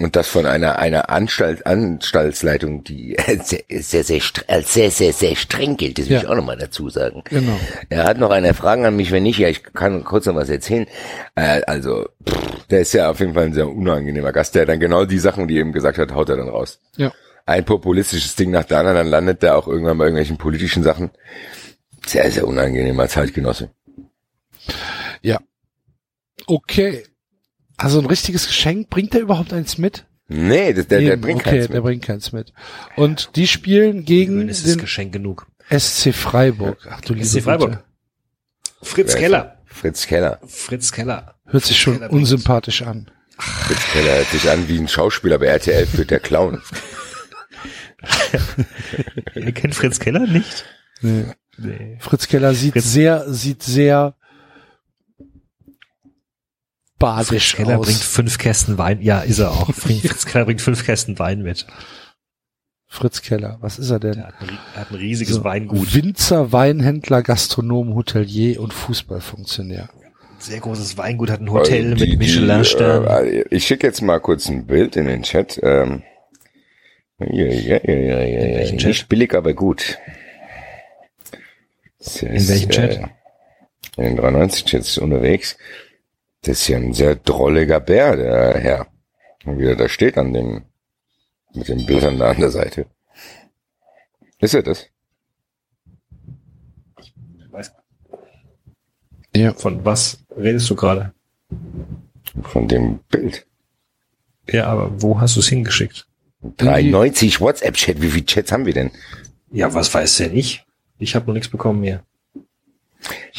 Und 0.00 0.16
das 0.16 0.26
von 0.28 0.44
einer, 0.44 0.78
einer 0.80 1.08
Anstalt, 1.08 1.66
Anstaltsleitung, 1.66 2.82
die 2.82 3.16
sehr, 3.44 3.62
sehr, 3.70 4.02
sehr, 4.04 4.20
als 4.48 4.74
sehr, 4.74 4.90
sehr, 4.90 5.12
sehr 5.12 5.36
streng 5.36 5.76
gilt. 5.76 5.98
Das 5.98 6.06
will 6.06 6.14
Ja. 6.16 6.22
ich 6.22 6.26
auch 6.28 6.34
nochmal 6.34 6.56
dazu 6.58 6.88
sagen. 6.90 7.22
Genau. 7.30 7.58
Er 7.90 8.04
hat 8.04 8.18
noch 8.18 8.30
eine 8.30 8.54
Frage 8.54 8.86
an 8.86 8.96
mich, 8.96 9.12
wenn 9.12 9.22
nicht, 9.22 9.38
ja, 9.38 9.48
ich 9.48 9.62
kann 9.62 10.02
kurz 10.02 10.26
noch 10.26 10.34
was 10.34 10.48
erzählen. 10.48 10.86
Äh, 11.36 11.62
also, 11.66 12.08
pff, 12.28 12.66
der 12.70 12.80
ist 12.80 12.92
ja 12.92 13.10
auf 13.10 13.20
jeden 13.20 13.34
Fall 13.34 13.44
ein 13.44 13.54
sehr 13.54 13.68
unangenehmer 13.68 14.32
Gast, 14.32 14.54
der 14.56 14.66
dann 14.66 14.80
genau 14.80 15.04
die 15.04 15.18
Sachen, 15.20 15.46
die 15.46 15.56
er 15.56 15.60
eben 15.60 15.72
gesagt 15.72 15.98
hat, 15.98 16.12
haut 16.12 16.28
er 16.28 16.36
dann 16.38 16.48
raus. 16.48 16.80
Ja. 16.96 17.12
Ein 17.46 17.64
populistisches 17.64 18.34
Ding 18.36 18.50
nach 18.50 18.64
der 18.64 18.78
anderen, 18.78 18.96
dann 18.96 19.06
landet 19.08 19.42
der 19.42 19.56
auch 19.56 19.68
irgendwann 19.68 19.98
bei 19.98 20.06
irgendwelchen 20.06 20.38
politischen 20.38 20.82
Sachen. 20.82 21.10
Sehr, 22.06 22.28
sehr 22.30 22.48
unangenehmer 22.48 23.06
Zeitgenosse. 23.08 23.70
Ja. 25.22 25.38
Okay. 26.46 27.04
Also 27.76 27.98
ein 27.98 28.06
richtiges 28.06 28.46
Geschenk, 28.46 28.90
bringt 28.90 29.14
er 29.14 29.20
überhaupt 29.20 29.52
eins 29.52 29.78
mit? 29.78 30.06
Nee, 30.28 30.72
das, 30.72 30.88
der, 30.88 31.00
der 31.00 31.16
bringt 31.16 31.40
okay, 31.40 31.50
keins 31.50 31.66
der 31.66 31.76
mit. 31.76 31.84
bringt 31.84 32.04
keins 32.04 32.32
mit. 32.32 32.52
Und 32.96 33.36
die 33.36 33.46
spielen 33.46 34.04
gegen 34.04 34.48
Es 34.48 34.64
ist 34.64 34.76
den 34.76 34.80
Geschenk 34.80 35.12
genug. 35.12 35.46
SC 35.70 36.14
Freiburg. 36.14 36.78
Ach 36.90 37.00
du 37.02 37.14
liebe 37.14 37.26
SC 37.26 37.42
Freiburg. 37.42 37.70
Güte. 37.70 37.84
Fritz 38.82 39.14
Keller. 39.16 39.58
Fritz 39.66 40.06
Keller. 40.06 40.40
Fritz 40.46 40.92
Keller. 40.92 41.34
Hört 41.46 41.64
sich 41.64 41.78
schon 41.78 41.98
Keller 41.98 42.12
unsympathisch 42.12 42.82
an. 42.82 43.10
Fritz 43.38 43.82
Keller 43.92 44.16
hört 44.16 44.28
sich 44.28 44.48
an 44.48 44.68
wie 44.68 44.78
ein 44.78 44.88
Schauspieler 44.88 45.38
bei 45.38 45.46
RTL 45.46 45.86
für 45.86 46.06
der 46.06 46.20
Clown. 46.20 46.62
Ihr 49.34 49.52
kennt 49.52 49.74
Fritz 49.74 49.98
Keller 49.98 50.26
nicht? 50.26 50.64
Nee. 51.00 51.24
Nee. 51.56 51.96
Fritz 52.00 52.28
Keller 52.28 52.54
sieht 52.54 52.74
sehr, 52.80 53.32
sieht 53.32 53.62
sehr 53.62 54.16
badisch 56.98 57.54
Fritz 57.54 57.56
Keller 57.66 57.78
aus. 57.78 57.86
bringt 57.86 58.00
fünf 58.00 58.38
Kästen 58.38 58.78
Wein. 58.78 59.00
Ja, 59.02 59.20
ist 59.20 59.38
er 59.38 59.50
auch. 59.50 59.70
Fritz 59.74 60.26
Keller 60.26 60.44
bringt 60.44 60.60
fünf 60.60 60.84
Kästen 60.84 61.18
Wein 61.18 61.42
mit. 61.42 61.66
Fritz 62.86 63.22
Keller, 63.22 63.58
was 63.60 63.78
ist 63.78 63.90
er 63.90 63.98
denn? 63.98 64.18
Er 64.18 64.26
hat 64.28 64.34
ein, 64.40 64.58
er 64.76 64.80
hat 64.82 64.90
ein 64.92 64.96
riesiges 64.96 65.36
So, 65.36 65.44
Weingut. 65.44 65.94
Winzer, 65.94 66.52
Weinhändler, 66.52 67.22
Gastronom, 67.22 67.94
Hotelier 67.96 68.60
und 68.60 68.72
Fußballfunktionär. 68.72 69.88
Sehr 70.38 70.60
großes 70.60 70.96
Weingut, 70.96 71.30
hat 71.30 71.40
ein 71.40 71.50
Hotel 71.50 71.92
Äh, 71.92 71.94
die- 71.96 72.10
mit 72.10 72.18
Michelin-Stern. 72.20 73.02
Die, 73.24 73.36
äh, 73.38 73.44
ich 73.50 73.66
schicke 73.66 73.86
jetzt 73.86 74.00
mal 74.02 74.20
kurz 74.20 74.48
ein 74.48 74.66
Bild 74.66 74.94
in 74.94 75.06
den 75.06 75.22
Chat. 75.24 75.58
Ähm, 75.62 76.02
ja, 77.18 77.44
ja, 77.46 77.80
ja, 77.82 77.94
ja, 77.94 78.20
ja, 78.22 78.46
ja. 78.64 78.70
Nicht 78.72 78.78
Chat? 78.78 79.08
billig, 79.08 79.34
aber 79.34 79.54
gut. 79.54 79.98
Das 81.98 82.22
In 82.22 82.32
ist, 82.34 82.48
welchem 82.48 82.70
Chat? 82.70 82.90
Äh, 82.96 83.06
in 83.96 84.04
den 84.04 84.16
93 84.16 84.64
Chats 84.66 84.98
unterwegs. 84.98 85.56
Das 86.44 86.60
ist 86.60 86.68
ja 86.68 86.76
ein 86.76 86.92
sehr 86.92 87.16
drolliger 87.16 87.80
Bär, 87.80 88.16
der 88.16 88.58
Herr. 88.58 88.86
Und 89.44 89.58
wie 89.58 89.66
er 89.66 89.76
da 89.76 89.88
steht 89.88 90.18
an 90.18 90.32
dem, 90.32 90.64
mit 91.54 91.68
den 91.68 91.84
Bildern 91.86 92.18
da 92.18 92.30
an 92.30 92.40
der 92.40 92.50
Seite. 92.50 92.86
Ist 94.38 94.54
er 94.54 94.62
das? 94.62 94.86
Ja. 99.36 99.52
Von 99.54 99.84
was 99.84 100.24
redest 100.36 100.70
du 100.70 100.76
gerade? 100.76 101.12
Von 102.42 102.68
dem 102.68 102.98
Bild. 103.10 103.46
Ja, 104.48 104.66
aber 104.66 105.02
wo 105.02 105.20
hast 105.20 105.36
du 105.36 105.40
es 105.40 105.48
hingeschickt? 105.48 106.06
93 106.58 107.40
WhatsApp-Chat. 107.40 108.02
Wie 108.02 108.10
viele 108.10 108.26
Chats 108.26 108.52
haben 108.52 108.66
wir 108.66 108.74
denn? 108.74 108.90
Ja, 109.50 109.72
was 109.72 109.92
weiß 109.92 110.18
denn 110.18 110.36
ich? 110.36 110.64
Ich 110.98 111.14
habe 111.14 111.26
noch 111.26 111.34
nichts 111.34 111.48
bekommen 111.48 111.80
mehr. 111.80 112.04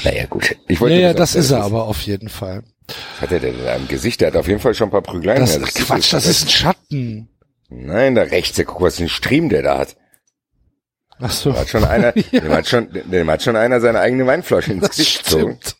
Naja, 0.03 0.25
gut. 0.25 0.57
Ich 0.67 0.75
Ja, 0.75 0.81
wollte 0.81 0.95
ja, 0.95 1.07
nur 1.09 1.13
das 1.15 1.33
sagen, 1.33 1.43
ist 1.45 1.51
er 1.51 1.63
aber 1.63 1.85
auf 1.85 2.01
jeden 2.01 2.29
Fall. 2.29 2.63
Was 2.87 3.21
hat 3.21 3.31
er 3.31 3.39
denn 3.39 3.55
da 3.63 3.75
im 3.75 3.87
Gesicht? 3.87 4.21
Der 4.21 4.27
hat 4.27 4.35
auf 4.35 4.47
jeden 4.47 4.59
Fall 4.59 4.75
schon 4.75 4.89
ein 4.89 4.91
paar 4.91 5.01
Prügeleien. 5.01 5.39
Das 5.41 5.55
Ja, 5.55 5.63
ist 5.63 5.75
Quatsch, 5.75 6.13
das 6.13 6.25
ist 6.25 6.43
ein 6.45 6.49
Schatten. 6.49 7.29
Nein, 7.69 8.15
da 8.15 8.21
rechts, 8.23 8.55
der 8.57 8.65
guck, 8.65 8.81
was 8.81 8.99
ein 8.99 9.09
Stream 9.09 9.49
der 9.49 9.63
da 9.63 9.77
hat. 9.79 9.95
Ach 11.19 11.31
so. 11.31 11.51
Dem 11.51 11.59
hat 11.59 11.69
schon 11.69 11.83
einer, 11.85 12.17
Ja. 12.17 12.23
dem 12.41 12.51
hat 12.51 12.67
schon, 12.67 12.89
dem 12.91 13.29
hat 13.31 13.41
schon 13.41 13.55
einer 13.55 13.79
seine 13.81 13.99
eigene 14.01 14.27
Weinflasche 14.27 14.73
ins 14.73 14.81
Das 14.81 14.89
Gesicht 14.97 15.23
gezogen. 15.23 15.57
stimmt. 15.61 15.75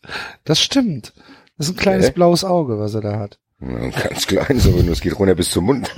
Das 0.46 0.60
stimmt. 0.62 1.14
Das 1.58 1.68
ist 1.68 1.74
ein 1.76 1.78
kleines 1.78 2.08
Hä? 2.08 2.12
blaues 2.12 2.44
Auge, 2.44 2.80
was 2.80 2.94
er 2.96 3.02
da 3.02 3.20
hat. 3.20 3.40
Ja, 3.62 3.90
Ganz 3.90 4.28
klein, 4.28 4.60
so 4.60 4.72
nur 4.72 4.92
es 4.94 5.02
geht 5.02 5.18
runter 5.18 5.36
bis 5.36 5.52
zum 5.52 5.66
Mund. 5.66 5.90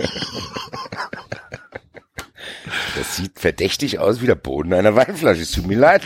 Das 2.97 3.15
sieht 3.15 3.39
verdächtig 3.39 3.99
aus 3.99 4.21
wie 4.21 4.27
der 4.27 4.35
Boden 4.35 4.73
einer 4.73 4.95
Weinflasche. 4.95 5.41
Es 5.41 5.51
tut 5.51 5.67
mir 5.67 5.77
leid. 5.77 6.01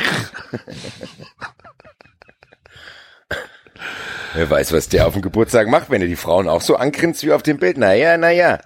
Wer 4.34 4.50
weiß, 4.50 4.72
was 4.74 4.90
der 4.90 5.08
auf 5.08 5.14
dem 5.14 5.22
Geburtstag 5.22 5.68
macht, 5.68 5.90
wenn 5.90 6.02
er 6.02 6.08
die 6.08 6.16
Frauen 6.16 6.48
auch 6.48 6.62
so 6.62 6.76
angrinst 6.76 7.24
wie 7.24 7.32
auf 7.32 7.44
dem 7.44 7.58
Bild. 7.58 7.78
Naja, 7.78 8.18
naja. 8.18 8.60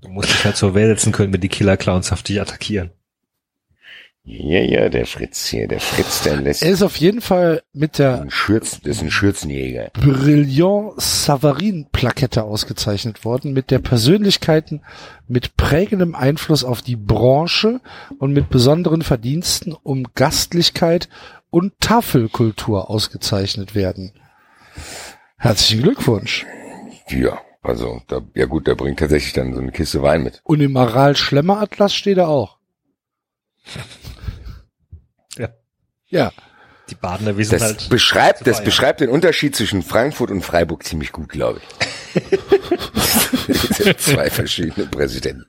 Du 0.00 0.08
musst 0.08 0.30
dich 0.30 0.44
halt 0.44 0.56
zur 0.56 0.74
Wehr 0.74 0.88
setzen 0.88 1.12
können, 1.12 1.32
wenn 1.32 1.40
die 1.40 1.48
Killer-Clowns 1.48 2.12
auf 2.12 2.22
dich 2.22 2.40
attackieren. 2.40 2.90
Ja, 4.24 4.60
ja, 4.60 4.88
der 4.88 5.04
Fritz 5.06 5.46
hier, 5.46 5.66
der 5.66 5.80
Fritz, 5.80 6.22
der 6.22 6.36
lässt 6.36 6.62
Er 6.62 6.70
ist 6.70 6.82
auf 6.82 6.94
jeden 6.94 7.20
Fall 7.20 7.62
mit 7.72 7.98
der 7.98 8.20
einen 8.20 8.30
Schürzen, 8.30 8.80
das 8.84 8.98
ist 8.98 9.02
ein 9.02 9.10
Schürzenjäger. 9.10 9.90
Brillant 9.94 10.92
Savarin 11.00 11.88
Plakette 11.90 12.44
ausgezeichnet 12.44 13.24
worden, 13.24 13.52
mit 13.52 13.72
der 13.72 13.80
Persönlichkeiten 13.80 14.82
mit 15.26 15.56
prägendem 15.56 16.14
Einfluss 16.14 16.62
auf 16.62 16.82
die 16.82 16.94
Branche 16.94 17.80
und 18.18 18.32
mit 18.32 18.48
besonderen 18.48 19.02
Verdiensten 19.02 19.74
um 19.82 20.06
Gastlichkeit 20.14 21.08
und 21.52 21.78
Tafelkultur 21.80 22.88
ausgezeichnet 22.90 23.74
werden. 23.74 24.12
Herzlichen 25.36 25.82
Glückwunsch. 25.82 26.46
Ja, 27.10 27.40
also, 27.62 28.00
da, 28.08 28.22
ja 28.34 28.46
gut, 28.46 28.66
der 28.66 28.74
bringt 28.74 28.98
tatsächlich 28.98 29.34
dann 29.34 29.52
so 29.54 29.60
eine 29.60 29.70
Kiste 29.70 30.02
Wein 30.02 30.22
mit. 30.22 30.40
Und 30.44 30.60
im 30.60 30.76
Aral 30.76 31.14
Schlemmer 31.14 31.60
Atlas 31.60 31.94
steht 31.94 32.16
er 32.16 32.28
auch. 32.28 32.56
Ja. 35.36 35.50
Ja. 36.08 36.32
Die 36.88 36.94
Badener 36.94 37.36
wissen 37.36 37.52
Das 37.52 37.62
halt. 37.62 37.88
beschreibt, 37.90 38.46
das 38.46 38.64
beschreibt 38.64 39.00
den 39.00 39.10
Unterschied 39.10 39.54
zwischen 39.54 39.82
Frankfurt 39.82 40.30
und 40.30 40.42
Freiburg 40.42 40.84
ziemlich 40.84 41.12
gut, 41.12 41.28
glaube 41.28 41.60
ich. 41.60 42.22
Das 43.48 43.76
sind 43.76 44.00
Zwei 44.00 44.30
verschiedene 44.30 44.86
Präsidenten. 44.86 45.46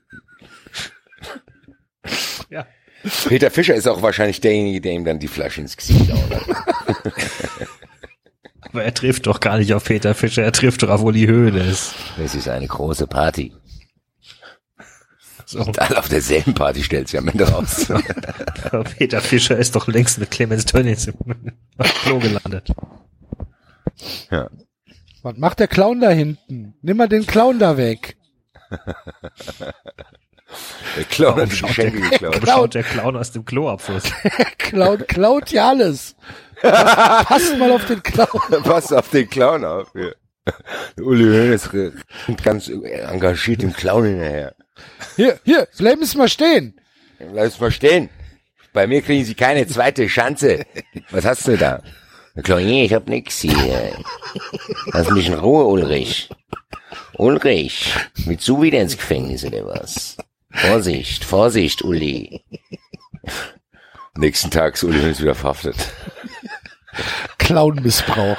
Ja. 2.50 2.66
Peter 3.28 3.50
Fischer 3.50 3.74
ist 3.74 3.86
auch 3.86 4.02
wahrscheinlich 4.02 4.40
derjenige, 4.40 4.80
der 4.80 4.92
ihm 4.92 5.04
dann 5.04 5.18
die 5.18 5.28
Flasche 5.28 5.60
ins 5.60 5.76
Gesicht 5.76 6.10
haut. 6.10 6.30
Aber 8.60 8.82
er 8.82 8.94
trifft 8.94 9.26
doch 9.26 9.40
gar 9.40 9.58
nicht 9.58 9.72
auf 9.74 9.84
Peter 9.84 10.14
Fischer, 10.14 10.42
er 10.42 10.52
trifft 10.52 10.82
doch 10.82 10.88
auf 10.88 11.02
Uli 11.02 11.26
Hoeneß. 11.26 11.94
Es 12.22 12.34
ist 12.34 12.48
eine 12.48 12.66
große 12.66 13.06
Party. 13.06 13.52
So. 15.46 15.60
Und 15.60 15.78
alle 15.78 15.98
auf 15.98 16.08
derselben 16.08 16.54
Party 16.54 16.82
stellt 16.82 17.08
sich 17.08 17.18
am 17.18 17.28
Ende 17.28 17.46
raus. 17.48 17.90
Aber 18.64 18.84
Peter 18.84 19.20
Fischer 19.20 19.56
ist 19.58 19.76
doch 19.76 19.86
längst 19.86 20.18
mit 20.18 20.30
Clemens 20.30 20.64
Tönnies 20.64 21.06
im 21.06 21.14
Klo 22.02 22.18
gelandet. 22.18 22.72
ja. 24.30 24.48
Was 25.22 25.36
macht 25.36 25.60
der 25.60 25.68
Clown 25.68 26.00
da 26.00 26.10
hinten? 26.10 26.74
Nimm 26.82 26.96
mal 26.96 27.08
den 27.08 27.26
Clown 27.26 27.58
da 27.58 27.76
weg. 27.76 28.16
Der 30.96 31.04
Clown 31.04 31.40
hat 31.40 31.52
die 31.52 31.62
Geschenke 31.62 32.00
geklaut. 32.00 32.34
warum 32.34 32.46
schaut 32.46 32.74
der 32.74 32.82
Clown 32.82 33.16
aus 33.16 33.32
dem 33.32 33.44
Kloabfluss? 33.44 34.04
Clown 34.58 35.06
klaut 35.06 35.50
ja 35.50 35.68
alles. 35.70 36.16
Passt 36.62 37.58
mal 37.58 37.70
auf 37.72 37.84
den 37.86 38.02
Clown. 38.02 38.62
Pass 38.62 38.92
auf 38.92 39.10
den 39.10 39.28
Clown 39.28 39.64
auf. 39.64 39.88
Hier. 39.92 40.14
Der 40.96 41.04
Uli 41.04 41.24
Hoeneß 41.24 41.70
ganz 42.42 42.68
engagiert 42.68 43.62
dem 43.62 43.72
Clown 43.72 44.04
hinterher. 44.04 44.54
Hier, 45.16 45.38
hier, 45.44 45.68
bleiben 45.78 46.04
Sie 46.04 46.18
mal 46.18 46.28
stehen. 46.28 46.80
Lass 47.32 47.60
mal 47.60 47.70
stehen. 47.70 48.10
Bei 48.72 48.86
mir 48.86 49.02
kriegen 49.02 49.24
Sie 49.24 49.34
keine 49.34 49.66
zweite 49.66 50.06
Chance. 50.06 50.64
Was 51.10 51.24
hast 51.24 51.48
du 51.48 51.56
da? 51.56 51.82
Der 52.34 52.42
Clown, 52.42 52.64
nee, 52.64 52.84
ich 52.84 52.92
hab 52.92 53.08
nix 53.08 53.40
hier. 53.40 53.92
Lass 54.92 55.10
mich 55.10 55.28
in 55.28 55.34
Ruhe, 55.34 55.64
Ulrich. 55.64 56.28
Ulrich, 57.16 57.94
willst 58.26 58.48
du 58.48 58.60
wieder 58.60 58.80
ins 58.80 58.96
Gefängnis 58.96 59.44
oder 59.44 59.64
was? 59.66 60.16
Vorsicht, 60.66 61.24
Vorsicht, 61.24 61.82
Uli. 61.82 62.42
Nächsten 64.16 64.50
Tag 64.50 64.74
ist 64.74 64.84
Uli 64.84 65.00
Hoeneß 65.00 65.20
wieder 65.20 65.34
verhaftet. 65.34 65.76
Clownmissbrauch. 67.38 68.38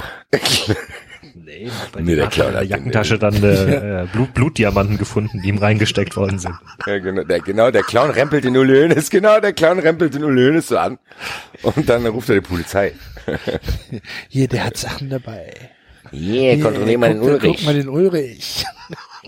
Nee, 1.35 1.69
bei 1.91 2.01
Nee, 2.01 2.15
der 2.15 2.25
hat 2.25 2.33
Clown 2.33 2.47
in 2.47 2.53
der 2.53 2.61
hat 2.61 2.69
Jackentasche 2.69 3.19
dann 3.19 3.43
äh, 3.43 4.03
äh, 4.03 4.07
Blut, 4.11 4.33
Blutdiamanten 4.33 4.97
gefunden, 4.97 5.41
die 5.41 5.49
ihm 5.49 5.57
reingesteckt 5.57 6.15
worden 6.15 6.39
sind. 6.39 6.55
Ja, 6.87 6.97
genau, 6.97 7.23
der, 7.23 7.39
genau, 7.39 7.71
der 7.71 7.83
Clown 7.83 8.09
rempelt 8.09 8.45
den 8.45 8.57
Uli 8.57 8.81
Hoeneß, 8.81 9.09
genau, 9.09 9.39
der 9.39 9.53
Clown 9.53 9.79
rempelt 9.79 10.15
den 10.15 10.23
Uli 10.23 10.45
Hoeneß 10.45 10.67
so 10.67 10.77
an. 10.77 10.97
Und 11.61 11.87
dann 11.87 12.05
ruft 12.07 12.29
er 12.29 12.35
die 12.35 12.41
Polizei. 12.41 12.93
Hier, 14.29 14.47
der 14.47 14.65
hat 14.65 14.77
Sachen 14.77 15.09
dabei. 15.09 15.53
Yeah, 16.11 16.61
kontrollier 16.61 16.97
mal 16.97 17.13
den 17.13 17.21
Ulrich. 17.21 17.57
Guck 17.57 17.65
mal 17.65 17.73
den 17.73 17.89
Ulrich. 17.89 18.65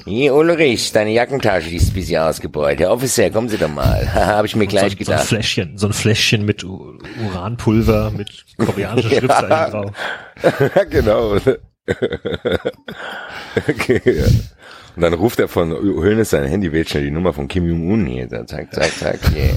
Hier, 0.05 0.33
Ulrich, 0.35 0.91
deine 0.91 1.11
Jackentasche, 1.11 1.69
die 1.69 1.75
ist 1.77 1.89
ein 1.89 1.93
bisschen 1.93 2.21
ausgebeut. 2.21 2.79
Herr 2.79 2.91
Officer, 2.91 3.29
kommen 3.29 3.49
Sie 3.49 3.57
doch 3.57 3.69
mal. 3.69 4.07
Haha, 4.13 4.25
Habe 4.27 4.47
ich 4.47 4.55
mir 4.55 4.63
Und 4.63 4.69
gleich 4.69 4.91
so, 4.93 4.97
gedacht. 4.97 5.19
So 5.19 5.35
ein 5.35 5.41
Fläschchen, 5.41 5.77
so 5.77 5.87
ein 5.87 5.93
Fläschchen 5.93 6.45
mit 6.45 6.63
U- 6.63 6.97
Uranpulver, 7.25 8.11
mit 8.11 8.45
koreanischer 8.57 9.09
Schriftzeichen 9.17 9.71
drauf. 9.71 9.91
genau. 10.89 11.35
okay, 13.67 14.01
ja. 14.05 14.25
Und 14.95 15.01
dann 15.03 15.13
ruft 15.13 15.39
er 15.39 15.47
von 15.47 15.71
Hönes 15.71 16.31
sein 16.31 16.45
Handy, 16.47 16.71
wählt 16.71 16.89
schnell 16.89 17.03
die 17.03 17.11
Nummer 17.11 17.33
von 17.33 17.47
Kim 17.47 17.67
Jong-un 17.67 18.05
hier. 18.07 18.27
So, 18.29 18.43
zack, 18.45 18.73
zack, 18.73 18.91
zack, 18.97 19.19
hier. 19.33 19.51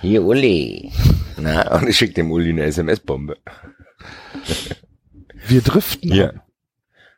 Hier, 0.00 0.22
Uli. 0.24 0.90
Na, 1.36 1.76
und 1.76 1.88
ich 1.88 1.96
schickt 1.96 2.16
dem 2.16 2.30
Uli 2.32 2.50
eine 2.50 2.64
SMS-Bombe. 2.64 3.36
Wir 5.46 5.60
driften. 5.62 6.12
Ja. 6.12 6.28
ab. 6.30 6.34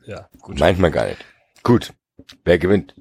Ja, 0.05 0.29
gut. 0.41 0.59
Meint 0.59 0.79
man 0.81 0.91
gar 0.93 1.07
nicht. 1.07 1.25
Gut. 1.63 1.93
Wer 2.45 2.59
gewinnt? 2.59 2.95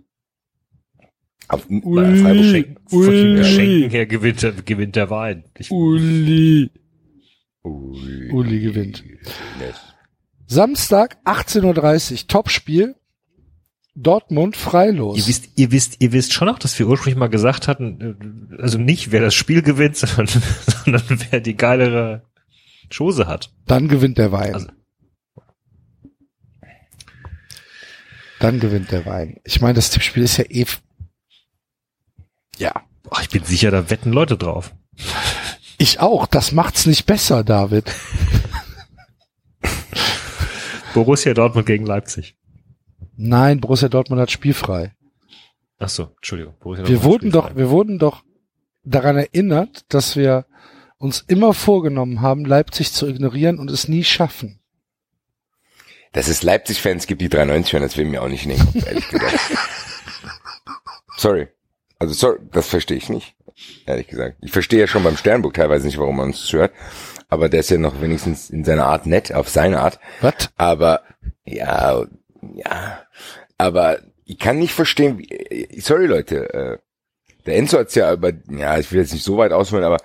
Auf, 1.47 1.67
Bei 1.67 2.15
Freiburg 2.15 2.45
schenken, 2.45 2.75
von 2.87 3.05
den 3.11 3.43
Schenken 3.43 3.89
her 3.89 4.05
gewinnt, 4.05 4.41
der- 4.41 4.51
gewinnt 4.53 4.95
der 4.95 5.09
Wein. 5.09 5.43
Ich, 5.57 5.69
Uli. 5.71 6.69
Uli. 7.63 8.31
Uli 8.31 8.59
gewinnt. 8.61 9.03
Samstag, 10.47 11.17
18.30 11.25 12.11
Uhr, 12.23 12.27
Topspiel. 12.27 12.95
Dortmund 13.93 14.55
freilos. 14.55 15.17
Ihr 15.17 15.27
wisst, 15.27 15.49
ihr 15.57 15.71
wisst, 15.73 15.97
ihr 16.01 16.13
wisst 16.13 16.31
schon 16.31 16.47
auch, 16.47 16.57
dass 16.57 16.79
wir 16.79 16.87
ursprünglich 16.87 17.19
mal 17.19 17.27
gesagt 17.27 17.67
hatten, 17.67 17.99
äh, 18.57 18.61
also 18.61 18.77
nicht 18.77 19.11
wer 19.11 19.19
das 19.19 19.33
Spiel 19.35 19.61
gewinnt, 19.61 19.97
sondern, 19.97 20.41
sondern 20.85 21.19
wer 21.29 21.41
die 21.41 21.57
geilere 21.57 22.23
Chose 22.95 23.27
hat. 23.27 23.53
Dann 23.67 23.89
gewinnt 23.89 24.17
der 24.17 24.31
Wein. 24.31 24.53
Also- 24.53 24.67
Dann 28.41 28.59
gewinnt 28.59 28.91
der 28.91 29.05
Wein. 29.05 29.39
Ich 29.43 29.61
meine, 29.61 29.75
das 29.75 29.91
Tippspiel 29.91 30.23
ist 30.23 30.37
ja 30.37 30.45
eh. 30.49 30.65
Ja. 32.57 32.73
Ach, 33.11 33.21
ich 33.21 33.29
bin 33.29 33.43
sicher, 33.43 33.69
da 33.69 33.91
wetten 33.91 34.11
Leute 34.11 34.35
drauf. 34.35 34.73
Ich 35.77 35.99
auch. 35.99 36.25
Das 36.25 36.51
macht's 36.51 36.87
nicht 36.87 37.05
besser, 37.05 37.43
David. 37.43 37.85
Borussia 40.95 41.35
Dortmund 41.35 41.67
gegen 41.67 41.85
Leipzig. 41.85 42.35
Nein, 43.15 43.61
Borussia 43.61 43.89
Dortmund 43.89 44.19
hat 44.19 44.31
spielfrei. 44.31 44.95
Ach 45.77 45.89
so, 45.89 46.09
Entschuldigung. 46.15 46.55
Borussia 46.59 46.87
Wir 46.87 46.95
Dortmund 46.95 47.11
wurden 47.11 47.31
doch, 47.31 47.55
wir 47.55 47.69
wurden 47.69 47.99
doch 47.99 48.23
daran 48.83 49.17
erinnert, 49.17 49.85
dass 49.89 50.15
wir 50.15 50.47
uns 50.97 51.21
immer 51.27 51.53
vorgenommen 51.53 52.21
haben, 52.21 52.45
Leipzig 52.45 52.91
zu 52.91 53.07
ignorieren 53.07 53.59
und 53.59 53.69
es 53.69 53.87
nie 53.87 54.03
schaffen. 54.03 54.60
Dass 56.13 56.27
es 56.27 56.43
Leipzig-Fans 56.43 57.07
gibt, 57.07 57.21
die 57.21 57.29
93 57.29 57.73
hören, 57.73 57.83
das 57.83 57.97
will 57.97 58.05
mir 58.05 58.21
auch 58.21 58.27
nicht 58.27 58.45
in 58.45 58.51
den 58.51 58.59
Kopf, 58.59 58.85
ehrlich 58.85 59.07
gesagt. 59.07 59.39
sorry. 61.17 61.47
Also 61.99 62.13
sorry, 62.13 62.39
das 62.51 62.67
verstehe 62.67 62.97
ich 62.97 63.09
nicht, 63.09 63.35
ehrlich 63.85 64.07
gesagt. 64.07 64.37
Ich 64.41 64.51
verstehe 64.51 64.79
ja 64.79 64.87
schon 64.87 65.03
beim 65.03 65.17
Sternburg 65.17 65.53
teilweise 65.53 65.85
nicht, 65.85 65.99
warum 65.99 66.17
man 66.17 66.27
uns 66.27 66.51
hört. 66.51 66.73
Aber 67.29 67.47
der 67.47 67.61
ist 67.61 67.69
ja 67.69 67.77
noch 67.77 68.01
wenigstens 68.01 68.49
in 68.49 68.65
seiner 68.65 68.87
Art 68.87 69.05
nett, 69.05 69.33
auf 69.33 69.47
seine 69.47 69.79
Art. 69.79 69.99
Was? 70.19 70.49
Aber, 70.57 71.01
ja, 71.45 72.03
ja. 72.55 73.03
Aber 73.57 73.99
ich 74.25 74.39
kann 74.39 74.57
nicht 74.57 74.73
verstehen, 74.73 75.19
wie, 75.19 75.79
sorry 75.79 76.07
Leute, 76.07 76.53
äh, 76.53 76.77
der 77.45 77.57
Enzo 77.57 77.77
hat's 77.77 77.95
ja 77.95 78.09
aber, 78.09 78.33
ja, 78.49 78.77
ich 78.79 78.91
will 78.91 78.99
jetzt 78.99 79.13
nicht 79.13 79.23
so 79.23 79.37
weit 79.37 79.51
ausholen, 79.51 79.85
aber 79.85 79.97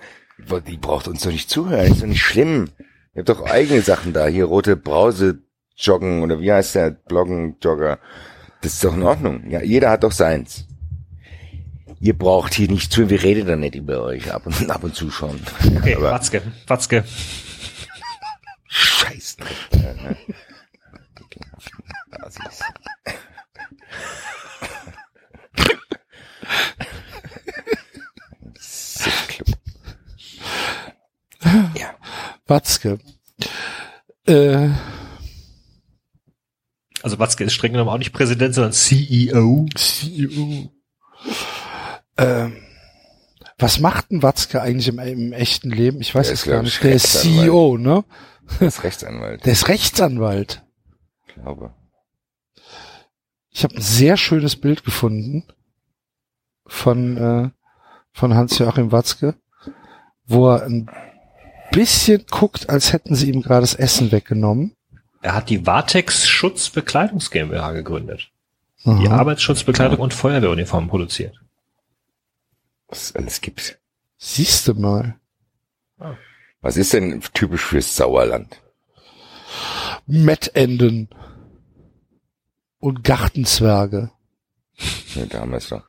die 0.61 0.77
braucht 0.77 1.07
uns 1.07 1.23
doch 1.23 1.31
nicht 1.31 1.49
zuhören, 1.49 1.91
ist 1.91 2.01
doch 2.01 2.07
nicht 2.07 2.23
schlimm. 2.23 2.69
Ihr 3.13 3.19
habt 3.19 3.29
doch 3.29 3.41
eigene 3.41 3.81
Sachen 3.81 4.13
da, 4.13 4.27
hier 4.27 4.45
rote 4.45 4.77
Brause 4.77 5.39
joggen 5.77 6.23
oder 6.23 6.39
wie 6.39 6.51
heißt 6.51 6.75
der 6.75 6.91
Bloggen 6.91 7.57
Jogger. 7.61 7.99
Das 8.61 8.73
ist 8.73 8.83
doch 8.83 8.95
in 8.95 9.03
Ordnung. 9.03 9.49
Ja, 9.49 9.61
jeder 9.61 9.91
hat 9.91 10.03
doch 10.03 10.11
seins. 10.11 10.65
Ihr 11.99 12.17
braucht 12.17 12.53
hier 12.53 12.67
nicht 12.67 12.91
zu, 12.91 13.09
wir 13.09 13.23
reden 13.23 13.47
dann 13.47 13.59
nicht 13.61 13.75
über 13.75 14.03
euch 14.03 14.31
ab 14.31 14.45
und 14.45 14.69
ab 14.69 14.83
und 14.83 14.95
zu 14.95 15.09
schon. 15.09 15.39
Okay, 15.77 15.95
Aber 15.95 16.11
Watzke, 16.11 16.41
Watzke. 16.67 17.03
Scheiß. 18.67 19.37
Assis. 22.21 22.59
Sitzclub. 28.59 29.47
Ja. 31.75 31.95
Watzke. 32.45 32.99
Äh, 34.27 34.69
Also 37.07 37.19
Watzke 37.19 37.45
ist 37.45 37.53
streng 37.53 37.71
genommen 37.71 37.89
auch 37.89 37.97
nicht 37.97 38.11
Präsident, 38.11 38.53
sondern 38.53 38.73
CEO. 38.73 39.65
CEO. 39.73 40.69
Ähm, 42.17 42.57
was 43.57 43.79
macht 43.79 44.11
ein 44.11 44.21
Watzke 44.21 44.61
eigentlich 44.61 44.89
im, 44.89 44.99
im 44.99 45.31
echten 45.31 45.69
Leben? 45.69 46.01
Ich 46.01 46.13
weiß 46.13 46.29
es 46.29 46.43
gar 46.43 46.61
nicht. 46.61 46.75
ich, 46.75 46.79
Der 46.81 46.91
ist 46.91 47.15
Rechtsanwalt. 47.15 47.45
CEO, 47.45 47.77
ne? 47.77 48.03
Der 48.59 48.67
ist 48.67 48.83
Rechtsanwalt. 48.83 49.45
Der 49.45 49.53
ist 49.53 49.67
Rechtsanwalt. 49.69 50.65
Ich 51.29 51.35
glaube. 51.35 51.73
Ich 53.51 53.63
habe 53.63 53.75
ein 53.75 53.81
sehr 53.81 54.17
schönes 54.17 54.57
Bild 54.57 54.83
gefunden 54.83 55.45
von, 56.65 57.15
äh, 57.15 57.49
von 58.11 58.33
Hans-Joachim 58.33 58.91
Watzke, 58.91 59.35
wo 60.25 60.49
er 60.49 60.63
ein 60.63 60.91
bisschen 61.71 62.25
guckt, 62.29 62.69
als 62.69 62.91
hätten 62.91 63.15
sie 63.15 63.31
ihm 63.31 63.43
gerade 63.43 63.61
das 63.61 63.75
Essen 63.75 64.11
weggenommen. 64.11 64.76
Er 65.21 65.33
hat 65.33 65.49
die 65.49 65.65
Vatex 65.65 66.27
Schutzbekleidungs 66.27 67.31
GmbH 67.31 67.71
gegründet. 67.71 68.31
Die 68.85 69.07
Aha. 69.07 69.17
Arbeitsschutzbekleidung 69.17 69.99
und 69.99 70.13
Feuerwehruniformen 70.13 70.89
produziert. 70.89 71.35
Was 72.87 73.03
es 73.09 73.15
alles 73.15 73.41
gibt. 73.41 73.79
Siehste 74.17 74.73
mal. 74.73 75.19
Was 76.61 76.77
ist 76.77 76.93
denn 76.93 77.21
typisch 77.33 77.63
fürs 77.65 77.95
Sauerland? 77.95 78.61
Mettenden 80.05 81.09
und 82.79 83.03
Gartenzwerge. 83.03 84.11
Ja, 85.15 85.25
da 85.25 85.39
haben 85.41 85.51
wir 85.51 85.57
es 85.57 85.69
doch. 85.69 85.83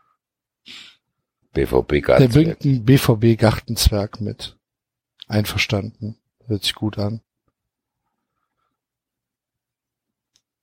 BVB 1.52 1.90
Der 1.90 2.00
Gartenzwerg. 2.00 2.58
bringt 2.58 2.64
einen 2.64 2.84
BVB 2.84 3.38
Gartenzwerg 3.38 4.20
mit. 4.20 4.56
Einverstanden. 5.28 6.16
Hört 6.46 6.64
sich 6.64 6.74
gut 6.74 6.98
an. 6.98 7.20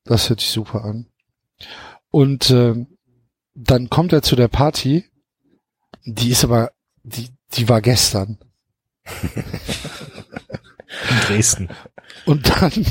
Das 0.06 0.30
hört 0.30 0.40
sich 0.40 0.50
super 0.50 0.86
an. 0.86 1.08
Und 2.12 2.50
ähm, 2.52 2.98
dann 3.56 3.90
kommt 3.90 4.14
er 4.14 4.22
zu 4.22 4.36
der 4.36 4.48
Party. 4.48 5.06
Die 6.06 6.30
ist 6.30 6.44
aber, 6.44 6.72
die, 7.04 7.30
die 7.54 7.68
war 7.68 7.82
gestern. 7.82 8.38
In 11.10 11.20
Dresden. 11.28 11.70
Und 12.26 12.50
dann, 12.50 12.86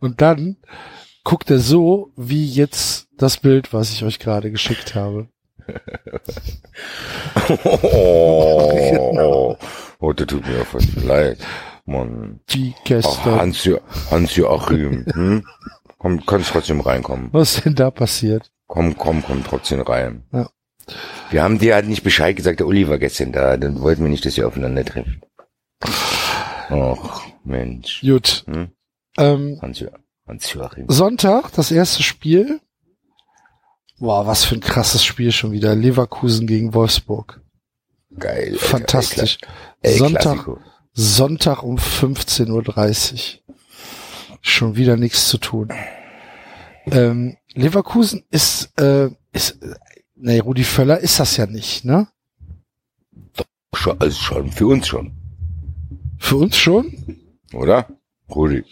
und 0.00 0.20
dann 0.20 0.58
guckt 1.24 1.50
er 1.50 1.58
so, 1.58 2.12
wie 2.16 2.46
jetzt 2.46 3.08
das 3.16 3.38
Bild, 3.38 3.72
was 3.72 3.92
ich 3.92 4.04
euch 4.04 4.18
gerade 4.18 4.50
geschickt 4.50 4.94
habe. 4.94 5.28
Oh, 7.82 9.56
oh, 10.00 10.12
das 10.12 10.26
tut 10.26 10.46
mir 10.46 10.62
auch 10.62 10.66
fast 10.66 10.94
leid. 10.96 11.38
Mann. 11.84 12.40
Die 12.50 12.74
gestern. 12.84 13.34
Ach, 13.34 13.40
Hans, 13.40 13.64
hm? 15.12 15.44
Komm, 16.02 16.26
kannst 16.26 16.50
trotzdem 16.50 16.80
reinkommen. 16.80 17.28
Was 17.32 17.56
ist 17.56 17.64
denn 17.64 17.74
da 17.76 17.90
passiert? 17.90 18.50
Komm, 18.66 18.96
komm, 18.98 19.22
komm 19.24 19.44
trotzdem 19.44 19.80
rein. 19.80 20.24
Ja. 20.32 20.50
Wir 21.30 21.42
haben 21.44 21.58
dir 21.60 21.74
halt 21.76 21.86
nicht 21.86 22.02
Bescheid 22.02 22.34
gesagt, 22.36 22.58
der 22.58 22.66
Uli 22.66 22.88
war 22.88 22.98
gestern 22.98 23.30
da, 23.32 23.56
dann 23.56 23.80
wollten 23.80 24.02
wir 24.02 24.10
nicht, 24.10 24.26
dass 24.26 24.36
ihr 24.36 24.46
aufeinander 24.48 24.84
trefft. 24.84 25.20
Ach, 26.68 27.22
Mensch. 27.44 28.00
Gut. 28.00 28.44
Hm? 28.46 28.72
Ähm, 29.18 29.58
Hans, 29.62 29.78
Jo- 29.80 29.90
Hans 30.26 30.52
Joachim. 30.52 30.86
Sonntag, 30.88 31.52
das 31.52 31.70
erste 31.70 32.02
Spiel. 32.02 32.60
Boah, 33.98 34.26
was 34.26 34.44
für 34.44 34.56
ein 34.56 34.60
krasses 34.60 35.04
Spiel 35.04 35.30
schon 35.30 35.52
wieder. 35.52 35.74
Leverkusen 35.76 36.46
gegen 36.46 36.74
Wolfsburg. 36.74 37.40
Geil. 38.18 38.56
Fantastisch. 38.58 39.38
El 39.80 39.94
Sonntag. 39.98 40.48
Sonntag 40.94 41.62
um 41.62 41.76
15.30 41.76 42.50
Uhr. 42.50 43.41
Schon 44.42 44.76
wieder 44.76 44.96
nichts 44.96 45.28
zu 45.28 45.38
tun. 45.38 45.68
Ähm, 46.86 47.36
Leverkusen 47.54 48.24
ist, 48.30 48.78
äh, 48.78 49.08
ist, 49.32 49.58
nee, 50.16 50.40
Rudi 50.40 50.64
Völler 50.64 50.98
ist 50.98 51.20
das 51.20 51.36
ja 51.36 51.46
nicht, 51.46 51.84
ne? 51.84 52.08
Schon, 53.74 54.00
also 54.00 54.18
schon, 54.20 54.50
für 54.50 54.66
uns 54.66 54.88
schon. 54.88 55.12
Für 56.18 56.36
uns 56.36 56.56
schon? 56.56 56.92
Oder? 57.54 57.88
Rudi. 58.28 58.64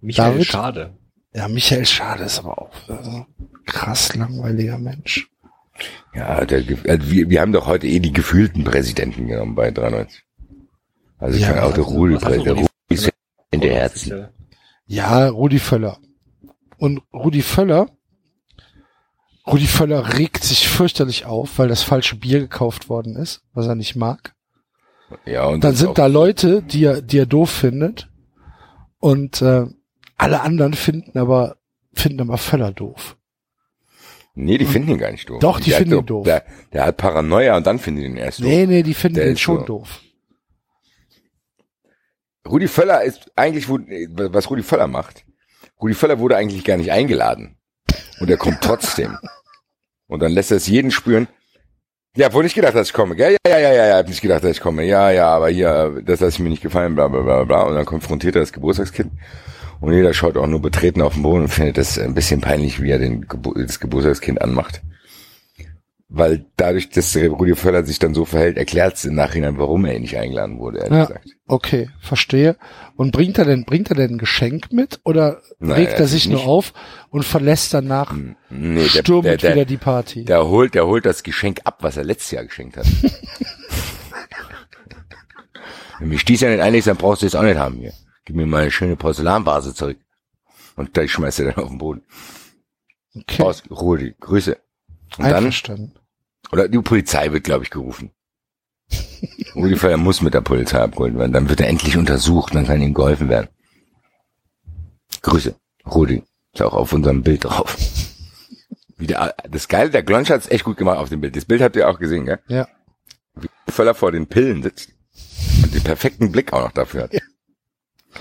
Michael 0.00 0.32
David? 0.32 0.46
Schade. 0.46 0.98
Ja, 1.32 1.48
Michael 1.48 1.86
Schade 1.86 2.24
ist 2.24 2.38
aber 2.40 2.58
auch 2.60 2.88
äh, 2.88 3.24
krass 3.64 4.14
langweiliger 4.14 4.78
Mensch. 4.78 5.28
Ja, 6.14 6.44
der, 6.44 6.58
also 6.88 7.10
wir, 7.10 7.28
wir 7.30 7.40
haben 7.40 7.52
doch 7.52 7.66
heute 7.66 7.86
eh 7.86 7.98
die 8.00 8.12
gefühlten 8.12 8.62
Präsidenten 8.64 9.26
genommen 9.28 9.54
bei 9.54 9.70
93. 9.70 10.22
Also 11.18 11.36
ich 11.36 11.42
Ja, 11.42 11.52
kann 11.52 11.58
auch 11.64 11.72
der 11.74 11.84
also- 11.84 11.96
Rudi, 11.96 12.14
also 12.16 12.44
der 12.44 12.52
Rudi- 12.54 12.66
in 13.54 13.60
der 13.60 13.74
Herzen. 13.74 14.28
Ja, 14.86 15.28
Rudi 15.28 15.58
Völler. 15.58 15.98
Und 16.78 17.02
Rudi 17.12 17.42
Völler 17.42 17.88
Rudi 19.46 19.66
Völler 19.66 20.18
regt 20.18 20.42
sich 20.42 20.68
fürchterlich 20.68 21.26
auf, 21.26 21.58
weil 21.58 21.68
das 21.68 21.82
falsche 21.82 22.16
Bier 22.16 22.40
gekauft 22.40 22.88
worden 22.88 23.16
ist, 23.16 23.42
was 23.52 23.66
er 23.66 23.74
nicht 23.74 23.94
mag. 23.94 24.34
Ja, 25.26 25.46
und 25.46 25.62
Dann 25.62 25.74
sind 25.74 25.98
da 25.98 26.06
Leute, 26.06 26.62
die 26.62 26.84
er, 26.84 27.02
die 27.02 27.18
er 27.18 27.26
doof 27.26 27.50
findet. 27.50 28.08
Und 29.00 29.42
äh, 29.42 29.66
alle 30.16 30.40
anderen 30.40 30.72
finden 30.72 31.18
aber, 31.18 31.56
finden 31.92 32.22
aber 32.22 32.38
Völler 32.38 32.72
doof. 32.72 33.18
Nee, 34.34 34.56
die 34.58 34.64
finden 34.64 34.92
ihn 34.92 34.98
gar 34.98 35.12
nicht 35.12 35.28
doof. 35.28 35.40
Doch, 35.40 35.60
die 35.60 35.70
Der 35.70 35.78
finden 35.78 35.98
ihn 35.98 36.06
doof. 36.06 36.24
Der, 36.24 36.44
der 36.72 36.86
hat 36.86 36.96
Paranoia 36.96 37.56
und 37.56 37.66
dann 37.66 37.78
finden 37.78 38.00
die 38.00 38.06
ihn 38.06 38.16
erst 38.16 38.40
doof. 38.40 38.46
Nee, 38.46 38.66
nee, 38.66 38.82
die 38.82 38.94
finden 38.94 39.16
Der 39.16 39.28
ihn 39.28 39.36
schon 39.36 39.60
so. 39.60 39.66
doof. 39.66 40.00
Rudi 42.46 42.68
Völler 42.68 43.02
ist 43.02 43.30
eigentlich, 43.36 43.68
wo- 43.68 43.78
was 44.32 44.50
Rudi 44.50 44.62
Völler 44.62 44.86
macht. 44.86 45.24
Rudi 45.80 45.94
Völler 45.94 46.18
wurde 46.18 46.36
eigentlich 46.36 46.64
gar 46.64 46.76
nicht 46.76 46.92
eingeladen. 46.92 47.56
Und 48.20 48.30
er 48.30 48.36
kommt 48.36 48.60
trotzdem. 48.60 49.16
Und 50.06 50.20
dann 50.20 50.32
lässt 50.32 50.50
er 50.50 50.58
es 50.58 50.66
jeden 50.66 50.90
spüren. 50.90 51.26
Ja, 52.16 52.32
wohl 52.32 52.44
nicht 52.44 52.54
gedacht, 52.54 52.74
dass 52.76 52.88
ich 52.88 52.92
komme, 52.92 53.16
gell? 53.16 53.36
Ja, 53.46 53.58
ja, 53.58 53.58
ja, 53.58 53.72
ja, 53.72 53.86
ja, 53.86 53.96
hab 53.96 54.06
nicht 54.08 54.20
gedacht, 54.20 54.44
dass 54.44 54.52
ich 54.52 54.60
komme. 54.60 54.84
Ja, 54.84 55.10
ja, 55.10 55.28
aber 55.28 55.48
hier, 55.48 56.00
das 56.04 56.20
lasse 56.20 56.34
ich 56.34 56.38
mir 56.38 56.50
nicht 56.50 56.62
gefallen, 56.62 56.94
bla, 56.94 57.08
bla, 57.08 57.22
bla, 57.22 57.42
bla. 57.44 57.62
Und 57.62 57.74
dann 57.74 57.84
konfrontiert 57.86 58.36
er 58.36 58.42
das 58.42 58.52
Geburtstagskind. 58.52 59.10
Und 59.80 59.92
jeder 59.92 60.14
schaut 60.14 60.36
auch 60.36 60.46
nur 60.46 60.62
betreten 60.62 61.02
auf 61.02 61.14
den 61.14 61.22
Boden 61.24 61.42
und 61.42 61.48
findet 61.48 61.76
das 61.78 61.98
ein 61.98 62.14
bisschen 62.14 62.40
peinlich, 62.40 62.80
wie 62.80 62.90
er 62.90 62.98
den 63.00 63.26
Gebu 63.26 63.54
das 63.54 63.80
Geburtstagskind 63.80 64.40
anmacht. 64.40 64.80
Weil 66.16 66.46
dadurch, 66.56 66.90
dass 66.90 67.16
Rudi 67.16 67.56
Völler 67.56 67.84
sich 67.84 67.98
dann 67.98 68.14
so 68.14 68.24
verhält, 68.24 68.56
erklärt 68.56 68.94
es 68.94 69.04
im 69.04 69.16
Nachhinein, 69.16 69.58
warum 69.58 69.84
er 69.84 69.98
nicht 69.98 70.16
eingeladen 70.16 70.60
wurde, 70.60 70.78
ehrlich 70.78 70.92
Ja, 70.92 71.04
gesagt. 71.06 71.28
okay, 71.48 71.90
verstehe. 72.00 72.56
Und 72.94 73.10
bringt 73.10 73.36
er 73.36 73.44
denn, 73.44 73.64
bringt 73.64 73.90
er 73.90 73.96
denn 73.96 74.12
ein 74.12 74.18
Geschenk 74.18 74.70
mit 74.72 75.00
oder 75.04 75.40
Nein, 75.58 75.72
regt 75.72 75.98
er 75.98 76.06
sich 76.06 76.28
nur 76.28 76.38
nicht. 76.38 76.46
auf 76.48 76.72
und 77.10 77.24
verlässt 77.24 77.74
danach 77.74 78.14
Nee, 78.48 78.82
der, 78.82 78.88
stürmend 79.02 79.24
der, 79.26 79.36
der, 79.38 79.52
wieder 79.54 79.64
die 79.64 79.76
Party? 79.76 80.24
Der 80.24 80.46
holt, 80.46 80.74
der 80.74 80.86
holt 80.86 81.04
das 81.04 81.24
Geschenk 81.24 81.62
ab, 81.64 81.78
was 81.80 81.96
er 81.96 82.04
letztes 82.04 82.30
Jahr 82.30 82.44
geschenkt 82.44 82.76
hat. 82.76 82.86
Wenn 85.98 86.08
mich 86.08 86.24
dies 86.24 86.40
ja 86.42 86.50
nicht 86.50 86.60
einlegst, 86.60 86.86
dann 86.88 86.96
brauchst 86.96 87.22
du 87.22 87.26
es 87.26 87.34
auch 87.34 87.42
nicht 87.42 87.56
haben 87.58 87.78
hier. 87.78 87.92
Gib 88.24 88.36
mir 88.36 88.46
mal 88.46 88.62
eine 88.62 88.70
schöne 88.70 88.96
Porzellanvase 88.96 89.74
zurück. 89.74 89.98
Und 90.76 90.96
da 90.96 91.06
schmeißt 91.06 91.40
er 91.40 91.52
dann 91.52 91.64
auf 91.64 91.70
den 91.70 91.78
Boden. 91.78 92.02
Okay. 93.16 93.42
Aus, 93.42 93.62
Rudi, 93.70 94.14
Grüße. 94.20 94.56
Und 95.18 95.24
dann, 95.24 95.34
Einverstanden. 95.36 95.92
Oder 96.52 96.68
die 96.68 96.78
Polizei 96.78 97.32
wird, 97.32 97.44
glaube 97.44 97.64
ich, 97.64 97.70
gerufen. 97.70 98.10
Rudi 99.54 99.76
Völler 99.76 99.96
muss 99.96 100.22
mit 100.22 100.34
der 100.34 100.40
Polizei 100.40 100.78
abgeholt 100.78 101.16
werden. 101.16 101.32
Dann 101.32 101.48
wird 101.48 101.60
er 101.60 101.68
endlich 101.68 101.96
untersucht, 101.96 102.54
dann 102.54 102.66
kann 102.66 102.82
ihm 102.82 102.94
geholfen 102.94 103.28
werden. 103.28 103.48
Grüße, 105.22 105.54
Rudi. 105.86 106.22
Ist 106.52 106.62
auch 106.62 106.74
auf 106.74 106.92
unserem 106.92 107.22
Bild 107.22 107.44
drauf. 107.44 107.76
Wieder, 108.96 109.34
das 109.48 109.68
Geile, 109.68 109.90
der 109.90 110.02
Glonsch 110.02 110.30
hat's 110.30 110.48
echt 110.48 110.64
gut 110.64 110.76
gemacht 110.76 110.98
auf 110.98 111.08
dem 111.08 111.20
Bild. 111.20 111.34
Das 111.34 111.44
Bild 111.44 111.62
habt 111.62 111.76
ihr 111.76 111.88
auch 111.88 111.98
gesehen, 111.98 112.26
gell? 112.26 112.38
Ja. 112.46 112.68
Wie 113.34 113.48
Völler 113.68 113.94
vor 113.94 114.12
den 114.12 114.26
Pillen 114.26 114.62
sitzt. 114.62 114.90
Und 115.62 115.74
den 115.74 115.82
perfekten 115.82 116.30
Blick 116.30 116.52
auch 116.52 116.62
noch 116.62 116.72
dafür 116.72 117.04
hat. 117.04 117.12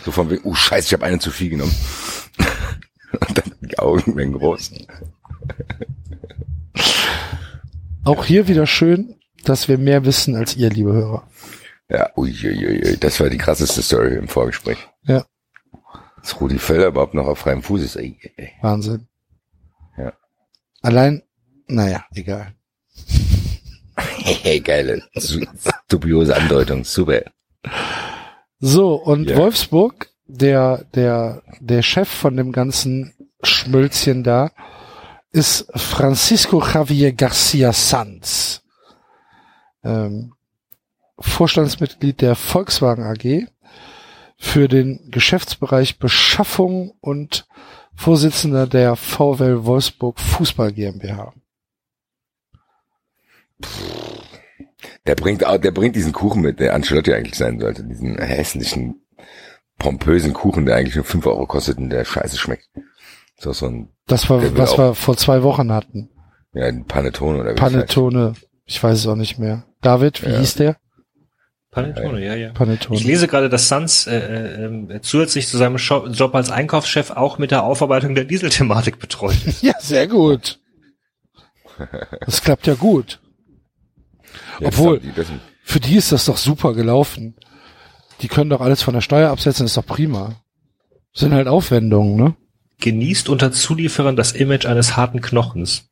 So 0.04 0.12
von 0.12 0.30
wegen, 0.30 0.44
oh 0.44 0.56
scheiße, 0.56 0.88
ich 0.88 0.94
habe 0.94 1.06
eine 1.06 1.20
zu 1.20 1.30
viel 1.30 1.52
genommen. 1.52 1.76
Und 3.28 3.38
dann 3.38 3.56
die 3.62 3.78
Augen 3.78 4.16
werden 4.16 4.34
groß. 4.34 4.72
Auch 8.04 8.26
hier 8.26 8.48
wieder 8.48 8.68
schön, 8.68 9.16
dass 9.46 9.68
wir 9.68 9.78
mehr 9.78 10.06
wissen 10.06 10.36
als 10.36 10.56
ihr, 10.56 10.70
liebe 10.70 10.94
Hörer. 10.94 11.28
Ja, 11.90 12.10
uiuiui, 12.18 12.98
das 13.00 13.20
war 13.20 13.30
die 13.30 13.38
krasseste 13.38 13.82
Story 13.82 14.16
im 14.16 14.28
Vorgespräch. 14.28 14.78
Ja. 15.04 15.26
Dass 16.22 16.40
Rudi 16.40 16.58
Völler 16.58 16.88
überhaupt 16.88 17.14
noch 17.14 17.28
auf 17.28 17.40
freiem 17.40 17.62
Fuß 17.62 17.82
ist. 17.84 17.96
Ey, 17.96 18.18
ey. 18.38 18.52
Wahnsinn. 18.62 19.08
Ja. 19.98 20.14
Allein, 20.82 21.24
naja, 21.68 22.06
egal. 22.14 22.54
Hey, 23.96 24.60
geile, 24.62 25.04
dubiose 25.90 26.36
Andeutung, 26.36 26.84
super. 26.84 27.22
So, 28.60 28.96
und 28.96 29.30
Ja. 29.30 29.38
Wolfsburg, 29.38 30.10
der, 30.26 30.86
der, 30.96 31.44
der 31.60 31.82
Chef 31.84 32.10
von 32.10 32.38
dem 32.38 32.52
ganzen 32.54 33.14
Schmölzchen 33.44 34.24
da, 34.24 34.52
ist 35.34 35.66
Francisco 35.76 36.64
Javier 36.64 37.12
Garcia 37.12 37.74
Sanz. 37.74 38.62
Ähm, 39.84 40.34
Vorstandsmitglied 41.20 42.22
der 42.22 42.36
Volkswagen 42.36 43.04
AG 43.04 43.48
für 44.38 44.68
den 44.68 45.10
Geschäftsbereich 45.12 46.00
Beschaffung 46.00 46.94
und 47.02 47.48
Vorsitzender 47.96 48.68
der 48.68 48.96
VW 48.96 49.66
Wolfsburg 49.66 50.20
Fußball 50.20 50.72
GmbH. 50.72 51.34
Der 55.06 55.16
bringt 55.16 55.42
der 55.42 55.72
bringt 55.72 55.96
diesen 55.96 56.14
Kuchen 56.14 56.42
mit, 56.42 56.60
der 56.60 56.74
Ancelotti 56.74 57.14
eigentlich 57.14 57.38
sein 57.38 57.60
sollte. 57.60 57.84
Diesen 57.84 58.18
hässlichen, 58.18 59.04
pompösen 59.78 60.34
Kuchen, 60.34 60.66
der 60.66 60.76
eigentlich 60.76 60.96
nur 60.96 61.06
5 61.06 61.26
Euro 61.26 61.46
kostet 61.46 61.78
und 61.78 61.90
der 61.90 62.06
scheiße 62.06 62.38
schmeckt. 62.38 62.70
So, 63.44 63.52
so 63.54 63.66
ein, 63.68 63.90
Das 64.08 64.30
war, 64.30 64.42
was 64.58 64.72
auch- 64.72 64.78
wir 64.78 64.96
vor 64.96 65.18
zwei 65.18 65.44
Wochen 65.44 65.72
hatten. 65.72 66.10
ja, 66.54 66.66
ein 66.66 66.86
Panettone 66.86 67.40
oder 67.42 67.52
wie 67.52 67.56
das. 67.56 67.60
Panettone, 67.72 68.34
ich 68.66 68.82
weiß 68.82 68.98
es 69.00 69.08
auch 69.08 69.16
nicht 69.18 69.38
mehr. 69.38 69.66
David, 69.82 70.26
wie 70.26 70.32
Ja. 70.32 70.40
hieß 70.40 70.56
der? 70.56 70.78
Panettone, 71.72 72.24
ja, 72.24 72.36
ja. 72.36 72.52
Panettone. 72.54 72.96
Ich 72.98 73.04
lese 73.04 73.28
gerade, 73.28 73.50
dass 73.50 73.68
Sanz 73.68 74.08
äh, 74.08 74.16
äh, 74.18 74.66
ähm, 74.66 75.00
zusätzlich 75.02 75.48
zu 75.48 75.58
seinem 75.58 75.76
Job 75.78 76.36
als 76.36 76.52
Einkaufschef 76.52 77.12
auch 77.12 77.38
mit 77.40 77.52
der 77.52 77.64
Aufarbeitung 77.64 78.14
der 78.16 78.26
Dieselthematik 78.26 79.00
betreut. 79.00 79.36
Ja, 79.62 79.74
sehr 79.80 80.08
gut. 80.08 80.60
Das 82.26 82.42
klappt 82.44 82.68
ja 82.68 82.76
gut. 82.76 83.20
Jetzt 84.60 84.68
Obwohl, 84.80 85.00
die 85.00 85.12
das- 85.14 85.28
für 85.64 85.80
die 85.80 85.96
ist 85.96 86.12
das 86.12 86.26
doch 86.26 86.38
super 86.38 86.74
gelaufen. 86.74 87.36
Die 88.22 88.28
können 88.28 88.52
doch 88.52 88.62
alles 88.62 88.84
von 88.84 88.94
der 88.94 89.02
Steuer 89.02 89.32
absetzen, 89.32 89.66
ist 89.66 89.76
doch 89.76 89.86
prima. 89.86 90.36
Sind 91.14 91.34
halt 91.34 91.48
Aufwendungen, 91.48 92.16
ne? 92.16 92.36
Genießt 92.84 93.30
unter 93.30 93.54
Zulieferern 93.54 94.18
das 94.18 94.34
Image 94.34 94.66
eines 94.66 94.98
harten 94.98 95.22
Knochens. 95.22 95.90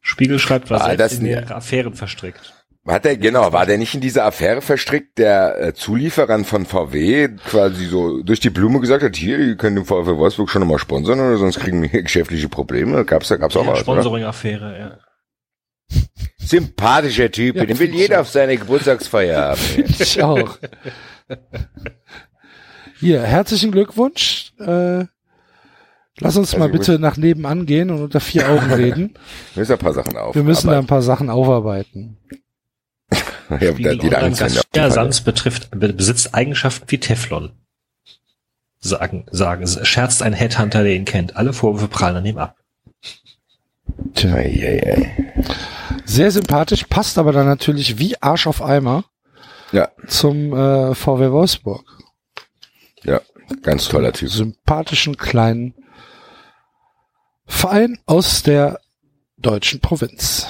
Spiegel 0.00 0.40
schreibt, 0.40 0.68
war 0.68 0.80
Ah, 0.80 0.86
selbst 0.86 1.00
das- 1.00 1.12
in 1.14 1.22
mehrere 1.22 1.54
Affären 1.54 1.94
verstrickt. 1.94 2.52
Hat 2.88 3.06
er, 3.06 3.16
genau, 3.16 3.52
war 3.52 3.66
der 3.66 3.78
nicht 3.78 3.94
in 3.94 4.00
dieser 4.00 4.24
Affäre 4.24 4.62
verstrickt, 4.62 5.18
der 5.18 5.60
äh, 5.60 5.74
Zulieferern 5.74 6.44
von 6.44 6.66
VW 6.66 7.28
quasi 7.44 7.86
so 7.86 8.22
durch 8.22 8.38
die 8.40 8.50
Blume 8.50 8.78
gesagt 8.80 9.02
hat, 9.04 9.16
hier, 9.16 9.38
ihr 9.38 9.56
könnt 9.56 9.76
den 9.76 9.84
VW 9.84 10.16
Wolfsburg 10.16 10.50
schon 10.50 10.60
nochmal 10.60 10.78
sponsern, 10.78 11.18
oder 11.20 11.36
sonst 11.36 11.58
kriegen 11.60 11.82
wir 11.82 11.88
hier 11.88 12.02
geschäftliche 12.04 12.48
Probleme. 12.48 13.04
Gab's 13.04 13.28
da, 13.28 13.36
gab's 13.36 13.56
auch 13.56 13.64
Ja, 13.64 13.72
was? 13.72 13.80
Sponsoring-Affäre, 13.80 14.78
ja. 14.78 14.98
Sympathischer 16.38 17.30
Typ, 17.30 17.56
Ja, 17.56 17.64
den 17.64 17.76
will 17.78 17.92
jeder 17.94 18.20
auf 18.20 18.28
seine 18.28 18.56
Geburtstagsfeier 18.56 19.40
haben. 19.50 19.60
Ich 19.98 20.22
auch. 20.22 20.56
Hier, 23.00 23.22
herzlichen 23.22 23.72
Glückwunsch. 23.72 24.52
Äh, 24.58 25.06
lass 26.20 26.36
uns 26.36 26.52
mal 26.56 26.64
Herzlichen 26.70 26.78
bitte 26.78 26.98
nach 26.98 27.16
nebenan 27.16 27.66
gehen 27.66 27.90
und 27.90 28.02
unter 28.02 28.20
vier 28.20 28.48
Augen 28.48 28.72
reden. 28.72 29.14
Wir 29.54 29.60
müssen 29.60 29.72
ein 29.72 29.78
paar 29.78 29.92
Sachen 29.94 30.16
auf. 30.16 30.34
Wir 30.34 30.42
müssen 30.42 30.68
da 30.68 30.78
ein 30.78 30.86
paar 30.86 31.02
Sachen 31.02 31.30
aufarbeiten. 31.30 32.16
ja, 33.50 33.56
da, 33.58 33.66
Spiegel 33.72 34.02
jeder 34.02 34.20
Gast- 34.30 34.40
der- 34.74 34.82
ja, 34.82 34.90
Sanz 34.90 35.20
betrifft, 35.20 35.70
be- 35.70 35.92
besitzt 35.92 36.34
Eigenschaften 36.34 36.86
wie 36.90 36.98
Teflon. 36.98 37.50
Sagen, 38.78 39.26
sagen, 39.30 39.66
scherzt 39.66 40.22
ein 40.22 40.32
Headhunter, 40.32 40.82
der 40.84 40.94
ihn 40.94 41.04
kennt. 41.06 41.36
Alle 41.36 41.52
Vorwürfe 41.52 41.88
prallen 41.88 42.16
an 42.16 42.26
ihm 42.26 42.38
ab. 42.38 42.56
Tja. 44.14 44.36
Sehr 46.04 46.30
sympathisch, 46.30 46.84
passt 46.84 47.18
aber 47.18 47.32
dann 47.32 47.46
natürlich 47.46 47.98
wie 47.98 48.20
Arsch 48.20 48.46
auf 48.46 48.62
Eimer 48.62 49.04
Ja, 49.72 49.88
zum 50.06 50.52
äh, 50.52 50.94
VW 50.94 51.30
Wolfsburg. 51.30 51.84
ja, 53.04 53.20
ganz 53.62 53.88
toller 53.88 54.12
Typ. 54.12 54.28
Sympathischen 54.30 55.16
kleinen 55.16 55.74
Verein 57.46 57.98
aus 58.06 58.42
der 58.42 58.80
deutschen 59.36 59.80
Provinz. 59.80 60.46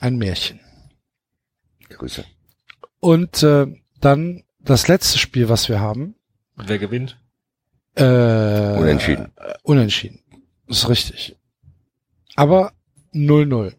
Ein 0.00 0.16
Märchen. 0.16 0.60
Grüße. 1.88 2.24
Und 3.00 3.42
äh, 3.42 3.66
dann 4.00 4.44
das 4.58 4.88
letzte 4.88 5.18
Spiel, 5.18 5.48
was 5.48 5.68
wir 5.68 5.80
haben. 5.80 6.16
Wer 6.56 6.78
gewinnt? 6.78 7.18
Äh, 7.94 8.02
Unentschieden. 8.02 9.32
Äh, 9.36 9.54
unentschieden. 9.62 10.20
Das 10.66 10.78
ist 10.78 10.88
richtig. 10.88 11.36
Aber 12.34 12.72
0-0. 13.14 13.72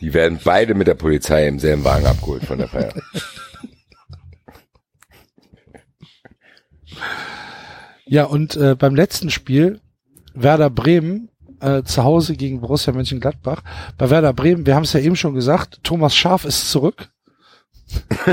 Die 0.00 0.12
werden 0.12 0.38
beide 0.44 0.74
mit 0.74 0.86
der 0.86 0.94
Polizei 0.94 1.46
im 1.46 1.58
selben 1.58 1.84
Wagen 1.84 2.06
abgeholt 2.06 2.44
von 2.44 2.58
der 2.58 2.68
Feier. 2.68 2.92
Ja, 8.04 8.24
und 8.24 8.56
äh, 8.56 8.74
beim 8.74 8.94
letzten 8.94 9.30
Spiel, 9.30 9.80
Werder 10.34 10.70
Bremen, 10.70 11.30
äh, 11.66 11.82
zu 11.82 12.04
Hause 12.04 12.36
gegen 12.36 12.60
Borussia 12.60 12.92
Mönchengladbach. 12.92 13.62
Bei 13.98 14.08
Werder 14.08 14.32
Bremen, 14.32 14.66
wir 14.66 14.76
haben 14.76 14.84
es 14.84 14.92
ja 14.92 15.00
eben 15.00 15.16
schon 15.16 15.34
gesagt, 15.34 15.80
Thomas 15.82 16.14
Schaf 16.14 16.44
ist 16.44 16.70
zurück. 16.70 17.08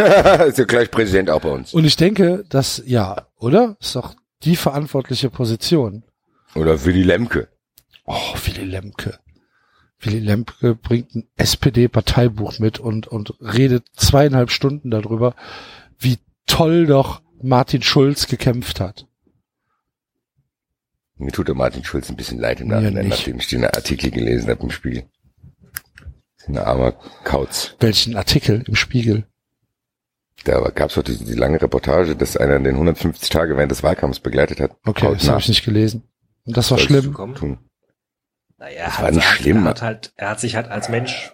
ist 0.47 0.57
ja 0.57 0.65
gleich 0.65 0.91
Präsident 0.91 1.29
auch 1.29 1.41
bei 1.41 1.49
uns. 1.49 1.73
Und 1.73 1.85
ich 1.85 1.95
denke, 1.95 2.45
dass, 2.49 2.83
ja, 2.85 3.27
oder? 3.37 3.75
Ist 3.79 3.95
doch 3.95 4.15
die 4.43 4.55
verantwortliche 4.55 5.29
Position. 5.29 6.03
Oder 6.55 6.85
Willy 6.85 7.03
Lemke. 7.03 7.47
Oh, 8.05 8.35
Willy 8.45 8.65
Lemke. 8.65 9.19
Willy 9.99 10.19
Lemke 10.19 10.75
bringt 10.75 11.15
ein 11.15 11.27
SPD-Parteibuch 11.35 12.59
mit 12.59 12.79
und, 12.79 13.07
und 13.07 13.33
redet 13.39 13.85
zweieinhalb 13.95 14.51
Stunden 14.51 14.91
darüber, 14.91 15.35
wie 15.97 16.17
toll 16.45 16.85
doch 16.85 17.21
Martin 17.41 17.81
Schulz 17.81 18.27
gekämpft 18.27 18.79
hat. 18.79 19.07
Mir 21.23 21.31
tut 21.31 21.47
der 21.47 21.55
Martin 21.55 21.83
Schulz 21.83 22.09
ein 22.09 22.15
bisschen 22.15 22.39
leid 22.39 22.59
im 22.61 22.67
Nachhinein, 22.67 23.07
nachdem 23.07 23.37
ich 23.39 23.47
den 23.47 23.65
Artikel 23.65 24.11
gelesen 24.11 24.49
habe 24.49 24.63
im 24.63 24.71
Spiegel. 24.71 25.03
Ist 26.37 26.49
Ein 26.49 26.57
armer 26.57 26.93
Kauz. 27.23 27.75
Welchen 27.79 28.15
Artikel 28.17 28.63
im 28.67 28.75
Spiegel? 28.75 29.25
Da 30.43 30.59
gab 30.71 30.89
es 30.89 30.95
doch 30.95 31.03
die, 31.03 31.17
die 31.17 31.35
lange 31.35 31.61
Reportage, 31.61 32.15
dass 32.17 32.35
einer 32.35 32.59
den 32.59 32.73
150 32.75 33.29
Tage 33.29 33.55
während 33.55 33.71
des 33.71 33.83
Wahlkampfs 33.83 34.19
begleitet 34.19 34.59
hat. 34.59 34.71
Okay, 34.85 35.13
das 35.13 35.29
habe 35.29 35.39
ich 35.39 35.47
nicht 35.47 35.63
gelesen. 35.63 36.03
Und 36.45 36.57
das 36.57 36.69
war 36.69 36.77
Sollst 36.77 36.89
schlimm. 36.89 37.59
Naja, 38.57 38.85
Das 38.85 39.01
war 39.01 39.11
nicht 39.11 39.23
schlimm. 39.25 39.63
Er 39.65 39.69
hat, 39.69 39.81
halt, 39.81 40.13
er 40.17 40.29
hat 40.31 40.39
sich 40.41 40.55
halt 40.57 40.67
als 40.67 40.89
Mensch 40.89 41.31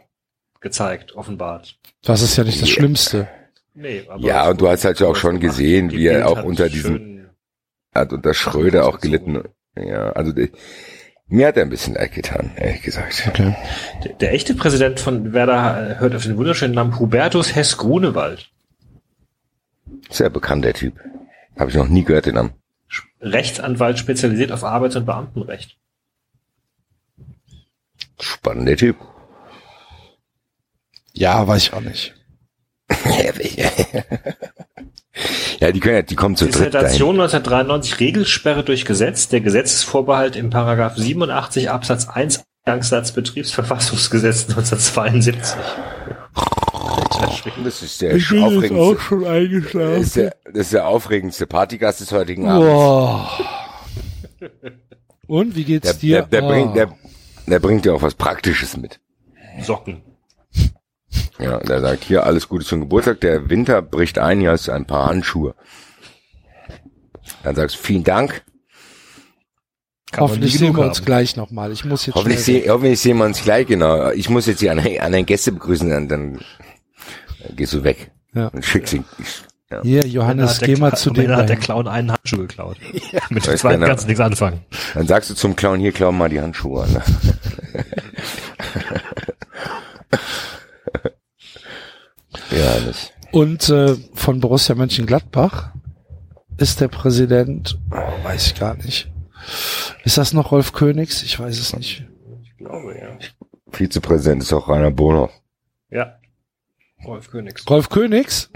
gezeigt, 0.61 1.15
offenbart. 1.15 1.79
Das 2.03 2.21
ist 2.21 2.37
ja 2.37 2.43
nicht 2.43 2.61
das 2.61 2.69
Ja. 2.69 2.75
Schlimmste. 2.75 3.27
Nee, 3.73 4.03
aber 4.07 4.21
Ja, 4.23 4.49
und 4.49 4.61
du 4.61 4.67
hast 4.67 4.85
halt 4.85 5.01
auch 5.01 5.15
schon 5.15 5.39
gesehen, 5.39 5.89
Die 5.89 5.97
wie 5.97 6.07
er 6.07 6.27
auch 6.29 6.43
unter 6.43 6.69
diesem, 6.69 7.29
hat 7.95 8.13
unter 8.13 8.33
Schröder 8.35 8.87
auch 8.87 8.99
gelitten. 8.99 9.43
Ja, 9.75 10.11
also 10.11 10.31
die, 10.31 10.51
mir 11.27 11.47
hat 11.47 11.57
er 11.57 11.63
ein 11.63 11.69
bisschen 11.69 11.93
leid 11.93 12.13
getan, 12.13 12.51
ehrlich 12.55 12.81
gesagt. 12.81 13.23
Okay. 13.27 13.55
Der, 14.03 14.13
der 14.13 14.33
echte 14.33 14.55
Präsident 14.55 14.99
von 14.99 15.31
Werder 15.31 15.91
äh, 15.91 15.99
hört 15.99 16.15
auf 16.15 16.23
den 16.23 16.37
wunderschönen 16.37 16.73
Namen 16.73 16.99
Hubertus 16.99 17.55
Hess 17.55 17.77
Grunewald. 17.77 18.49
Sehr 20.09 20.31
bekannter 20.31 20.73
Typ. 20.73 20.99
Habe 21.57 21.69
ich 21.69 21.75
noch 21.75 21.87
nie 21.87 22.03
gehört, 22.03 22.25
den 22.25 22.35
Namen. 22.35 22.53
Rechtsanwalt 23.21 23.99
spezialisiert 23.99 24.51
auf 24.51 24.63
Arbeits- 24.63 24.95
und 24.95 25.05
Beamtenrecht. 25.05 25.77
Spannender 28.19 28.75
Typ. 28.75 28.97
Ja, 31.13 31.47
weiß 31.47 31.61
ich 31.63 31.73
auch 31.73 31.81
nicht. 31.81 32.15
ja, 35.59 35.71
die 35.71 35.79
können 35.79 35.95
ja, 35.95 36.01
die 36.01 36.15
kommen 36.15 36.35
zu 36.35 36.45
dritt 36.45 36.55
dahin. 36.55 36.65
Dissertation 36.71 37.15
1993 37.19 37.99
Regelsperre 37.99 38.63
durch 38.63 38.85
Gesetz. 38.85 39.27
Der 39.29 39.41
Gesetzesvorbehalt 39.41 40.35
im 40.35 40.49
Paragraph 40.49 40.95
87 40.95 41.69
Absatz 41.69 42.07
1 42.07 42.43
Eingangssatz 42.65 43.11
Betriebsverfassungsgesetz 43.13 44.43
1972. 44.49 45.55
Das 47.63 47.81
ist 47.81 48.01
der 48.01 48.15
Ich 48.15 48.29
bin 48.29 48.37
jetzt 48.39 48.45
aufregendste. 48.55 48.79
auch 48.81 48.99
schon 48.99 49.21
Das 49.21 49.29
eingeschlafen. 49.29 50.01
ist 50.01 50.15
der, 50.15 50.35
das 50.45 50.55
ist 50.67 50.73
der 50.73 50.87
aufregendste 50.87 51.47
Partygast 51.47 51.99
des 52.01 52.11
heutigen 52.11 52.47
Abends. 52.47 53.29
Und 55.27 55.55
wie 55.55 55.63
geht's 55.65 55.87
Der, 55.87 55.93
dir? 55.95 56.21
der, 56.23 56.41
der, 56.41 56.43
Ah. 56.43 56.47
bringt, 56.47 56.75
der, 56.75 56.89
der 57.47 57.59
bringt 57.59 57.85
dir 57.85 57.93
auch 57.93 58.01
was 58.01 58.15
Praktisches 58.15 58.77
mit. 58.77 58.99
Socken. 59.61 60.01
Ja, 61.39 61.57
der 61.59 61.81
sagt 61.81 62.03
hier 62.03 62.25
alles 62.25 62.49
Gute 62.49 62.65
zum 62.65 62.81
Geburtstag. 62.81 63.21
Der 63.21 63.49
Winter 63.49 63.81
bricht 63.81 64.19
ein, 64.19 64.39
hier 64.39 64.51
hast 64.51 64.67
du 64.67 64.71
ein 64.73 64.85
paar 64.85 65.07
Handschuhe. 65.07 65.55
Dann 67.43 67.55
sagst 67.55 67.77
du 67.77 67.79
vielen 67.79 68.03
Dank. 68.03 68.43
Hoffentlich 70.17 70.57
sehen 70.57 70.75
wir 70.75 70.85
uns 70.85 71.05
gleich 71.05 71.35
nochmal. 71.35 71.71
Ich 71.71 71.85
muss 71.85 72.05
jetzt 72.05 72.15
Hoffentlich, 72.15 72.43
seh, 72.43 72.67
hoffentlich 72.67 72.99
sehen 72.99 73.17
wir 73.17 73.25
uns 73.25 73.43
gleich, 73.43 73.67
genau. 73.67 74.09
Ich 74.11 74.29
muss 74.29 74.47
jetzt 74.47 74.61
die 74.61 74.69
anderen, 74.69 74.99
anderen 74.99 75.25
Gäste 75.25 75.51
begrüßen, 75.51 75.89
dann, 75.89 76.07
dann 76.07 76.39
gehst 77.55 77.73
du 77.73 77.83
weg. 77.83 78.11
Ja. 78.33 78.47
Und 78.47 78.65
schickst 78.65 78.93
ihn. 78.93 79.05
Ja. 79.71 79.81
Hier, 79.83 80.07
Johannes, 80.07 80.59
geh 80.59 80.75
mal 80.75 80.95
zu 80.95 81.11
dem 81.11 81.29
hat 81.35 81.47
der. 81.47 81.57
Clown 81.57 81.87
einen 81.87 82.11
Handschuh 82.11 82.37
geklaut. 82.37 82.77
Mit 83.29 83.45
dem 83.45 83.53
Weiß 83.53 83.61
zweiten 83.61 83.83
kannst 83.83 84.05
du 84.05 84.07
nichts 84.07 84.19
anfangen. 84.19 84.61
Dann 84.95 85.05
sagst 85.05 85.29
du 85.29 85.35
zum 85.35 85.55
Clown, 85.55 85.79
hier 85.79 85.91
klau 85.91 86.11
mal 86.11 86.29
die 86.29 86.41
Handschuhe 86.41 86.83
an. 86.83 87.03
das. 92.85 93.11
Und 93.31 93.69
äh, 93.69 93.95
von 94.13 94.39
Borussia 94.39 94.75
Mönchengladbach 94.75 95.71
ist 96.57 96.81
der 96.81 96.87
Präsident, 96.87 97.77
oh, 97.91 98.23
weiß 98.23 98.47
ich 98.47 98.59
gar 98.59 98.75
nicht. 98.75 99.11
Ist 100.03 100.17
das 100.17 100.33
noch 100.33 100.51
Rolf 100.51 100.73
Königs? 100.73 101.23
Ich 101.23 101.39
weiß 101.39 101.59
es 101.59 101.75
nicht. 101.75 102.05
Ich 102.43 102.57
glaube, 102.57 102.97
ja. 102.97 103.17
Vizepräsident 103.71 104.43
ist 104.43 104.53
auch 104.53 104.67
Rainer 104.67 104.91
Bonhoff. 104.91 105.31
Ja. 105.89 106.17
Rolf 107.05 107.31
Königs. 107.31 107.69
Rolf 107.69 107.89
Königs? 107.89 108.51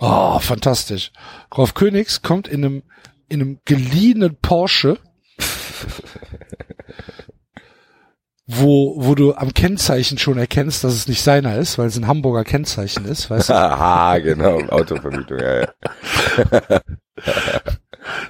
Oh, 0.00 0.38
fantastisch. 0.38 1.12
Rolf 1.56 1.74
Königs 1.74 2.22
kommt 2.22 2.46
in 2.46 2.64
einem, 2.64 2.82
in 3.28 3.40
einem 3.40 3.60
geliehenen 3.64 4.36
Porsche, 4.36 4.98
wo, 8.50 8.94
wo 8.96 9.14
du 9.14 9.34
am 9.34 9.52
Kennzeichen 9.52 10.16
schon 10.16 10.38
erkennst, 10.38 10.82
dass 10.82 10.94
es 10.94 11.06
nicht 11.06 11.22
seiner 11.22 11.56
ist, 11.58 11.76
weil 11.76 11.88
es 11.88 11.98
ein 11.98 12.06
Hamburger 12.06 12.44
Kennzeichen 12.44 13.04
ist, 13.04 13.28
weißt 13.28 13.50
du? 13.50 13.54
Aha, 13.54 14.18
genau, 14.18 14.58
Autovermietung, 14.68 15.38
ja, 15.38 15.60
ja. 15.60 15.68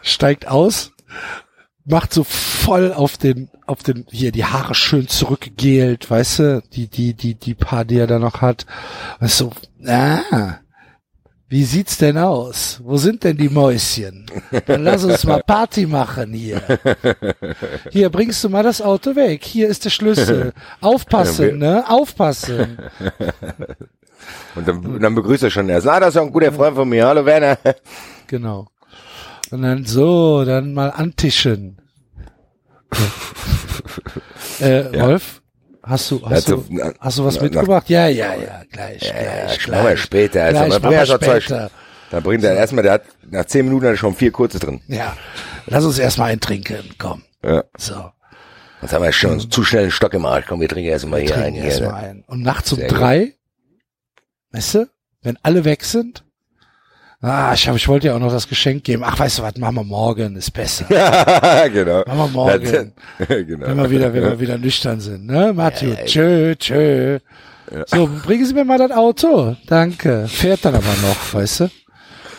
steigt 0.03 0.49
aus, 0.49 0.91
macht 1.85 2.13
so 2.13 2.25
voll 2.25 2.93
auf 2.93 3.17
den, 3.17 3.49
auf 3.69 3.85
den, 3.85 4.07
hier 4.11 4.33
die 4.33 4.45
Haare 4.45 4.75
schön 4.75 5.07
zurückgegelt, 5.07 6.11
weißt 6.11 6.39
du, 6.41 6.63
die, 6.73 6.89
die, 6.89 7.15
die, 7.15 7.37
die 7.37 7.55
paar, 7.55 7.85
die 7.85 7.99
er 7.99 8.09
da 8.09 8.19
noch 8.19 8.41
hat. 8.41 8.67
Weißt 9.21 9.41
du, 9.41 9.53
ah, 9.87 10.59
wie 11.49 11.65
sieht's 11.65 11.97
denn 11.97 12.19
aus? 12.19 12.81
Wo 12.85 12.99
sind 12.99 13.25
denn 13.25 13.37
die 13.37 13.49
Mäuschen? 13.49 14.27
Dann 14.67 14.85
lass 14.85 15.05
uns 15.05 15.25
mal 15.25 15.43
Party 15.43 15.87
machen 15.87 16.33
hier. 16.35 16.61
Hier, 17.91 18.11
bringst 18.11 18.45
du 18.45 18.51
mal 18.51 18.63
das 18.63 18.83
Auto 18.83 19.17
weg. 19.17 19.45
Hier 19.45 19.69
ist 19.69 19.85
der 19.85 19.91
Schlüssel. 19.91 20.53
Aufpassen, 20.81 21.59
ne? 21.59 21.85
Aufpassen. 21.89 22.79
Und 24.55 24.69
dann, 24.69 25.01
dann 25.01 25.15
begrüßt 25.15 25.45
er 25.45 25.51
schon 25.51 25.69
erst. 25.71 25.87
Ah, 25.87 26.01
das 26.01 26.11
ist 26.11 26.15
ja 26.17 26.23
ein 26.23 26.33
guter 26.33 26.53
Freund 26.53 26.77
von 26.77 26.89
mir. 26.89 27.07
Hallo 27.07 27.25
Werner. 27.25 27.57
Genau. 28.27 28.67
Und 29.51 29.63
dann 29.63 29.87
so, 29.87 30.45
dann 30.45 30.75
mal 30.75 30.91
antischen. 30.91 31.79
äh, 34.61 34.95
Ja. 34.95 35.07
Rolf, 35.07 35.41
hast 35.89 36.11
du, 36.11 36.21
hast 36.29 36.49
Ja, 36.49 36.55
du, 36.57 36.65
na- 36.71 36.93
hast 37.01 37.19
du 37.19 37.25
was 37.25 37.37
na- 37.37 37.43
mitgebracht? 37.43 37.89
Ja, 37.89 38.09
ja, 38.09 38.35
ja, 38.35 38.63
gleich, 38.71 39.03
Ja, 39.03 39.09
ja, 39.09 39.23
gleich, 39.47 39.67
wir 39.67 39.73
gleich. 39.81 40.01
später. 40.01 40.45
Also, 40.45 40.53
Gleich, 40.59 40.71
dann 40.71 40.83
machen 40.83 40.91
wir 40.93 40.99
bringt 41.07 41.11
er 41.11 41.21
Zeug. 41.21 41.43
später. 41.43 41.71
Dann 42.11 42.23
bringt 42.23 42.45
er 42.45 42.55
erstmal, 42.57 42.83
der 42.83 42.93
hat, 42.93 43.03
nach 43.31 43.45
zehn 43.45 43.65
Minuten 43.67 43.85
hat 43.87 43.93
er 43.95 43.97
schon 43.99 44.15
vier 44.15 44.33
kurze 44.33 44.59
drin. 44.59 44.81
Ja, 44.89 45.17
lass 45.67 45.85
uns 45.85 45.99
erstmal 45.99 46.31
eintrinken, 46.33 46.79
komm. 46.99 47.23
Ja. 47.45 47.65
So. 47.77 48.11
Jetzt 48.81 48.93
haben 48.93 49.03
wir 49.03 49.13
schon 49.13 49.51
zu 49.51 49.65
schnell 49.65 49.83
einen 49.83 49.91
Stock 49.91 50.15
im 50.15 50.25
Arsch. 50.25 50.47
Komm, 50.49 50.61
wir 50.61 50.69
trinken 50.69 50.91
erstmal 50.91 51.21
hier 51.21 51.31
Trinken 51.31 51.59
ein. 51.61 51.65
erst 51.65 51.79
Hier, 51.79 51.91
mal 51.91 51.95
ein. 52.05 52.25
Und 52.29 52.43
nachts 52.43 52.73
um 52.73 52.79
Sehr 52.79 52.89
gut. 52.89 52.99
drei, 52.99 53.35
weißt 54.53 54.75
du, 54.77 54.87
wenn 55.23 55.37
alle 55.43 55.65
weg 55.65 55.85
sind, 55.85 56.25
ah, 57.21 57.53
ich, 57.55 57.69
hab, 57.69 57.77
ich 57.77 57.89
wollte 57.89 58.09
ja 58.09 58.15
auch 58.15 58.19
noch 58.21 58.31
das 58.31 58.49
Geschenk 58.49 58.85
geben. 58.85 59.03
Ach, 59.05 59.19
weißt 59.19 59.39
du 59.39 59.43
was, 59.43 59.57
machen 59.57 59.77
wir 59.77 59.85
morgen, 59.85 60.37
ist 60.37 60.51
besser. 60.53 60.85
genau. 61.73 62.05
Machen 62.07 62.19
wir 62.19 62.29
morgen. 62.29 62.93
genau. 63.29 63.67
Wenn 63.67 63.77
wir 63.77 63.91
wieder, 63.91 64.13
wenn 64.13 64.23
wir 64.23 64.41
wieder 64.41 64.59
nüchtern 64.59 65.01
sind, 65.01 65.27
ne? 65.27 65.53
Matthew, 65.53 65.89
Ja, 65.91 65.95
ja. 66.01 66.05
tschö, 66.05 66.55
tschö. 66.57 67.19
So, 67.87 68.09
bringen 68.25 68.47
Sie 68.47 68.55
mir 68.55 68.65
mal 68.65 68.79
das 68.79 68.93
Auto. 68.93 69.57
Danke. 69.67 70.27
Fährt 70.27 70.65
dann 70.65 70.75
aber 70.75 70.95
noch, 71.03 71.35
weißt 71.35 71.61
du? 71.61 71.71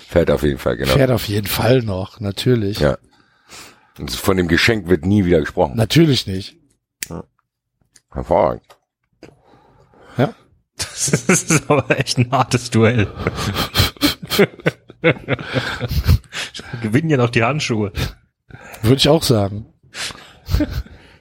Fährt 0.07 0.31
auf 0.31 0.41
jeden 0.41 0.57
Fall, 0.57 0.75
genau. 0.75 0.91
Fährt 0.91 1.11
auf 1.11 1.27
jeden 1.27 1.45
Fall 1.45 1.83
noch, 1.83 2.19
natürlich. 2.19 2.79
Ja. 2.79 2.97
Und 3.99 4.09
von 4.11 4.37
dem 4.37 4.47
Geschenk 4.47 4.87
wird 4.89 5.05
nie 5.05 5.25
wieder 5.25 5.39
gesprochen. 5.39 5.73
Natürlich 5.75 6.25
nicht. 6.25 6.55
Hervorragend. 8.11 8.63
Ja. 10.17 10.33
Das 10.77 11.09
ist 11.09 11.69
aber 11.69 11.99
echt 11.99 12.17
ein 12.17 12.31
hartes 12.31 12.69
Duell. 12.69 13.07
Gewinnen 16.81 17.09
ja 17.09 17.17
noch 17.17 17.29
die 17.29 17.43
Handschuhe. 17.43 17.91
Würde 18.81 18.97
ich 18.97 19.09
auch 19.09 19.23
sagen. 19.23 19.65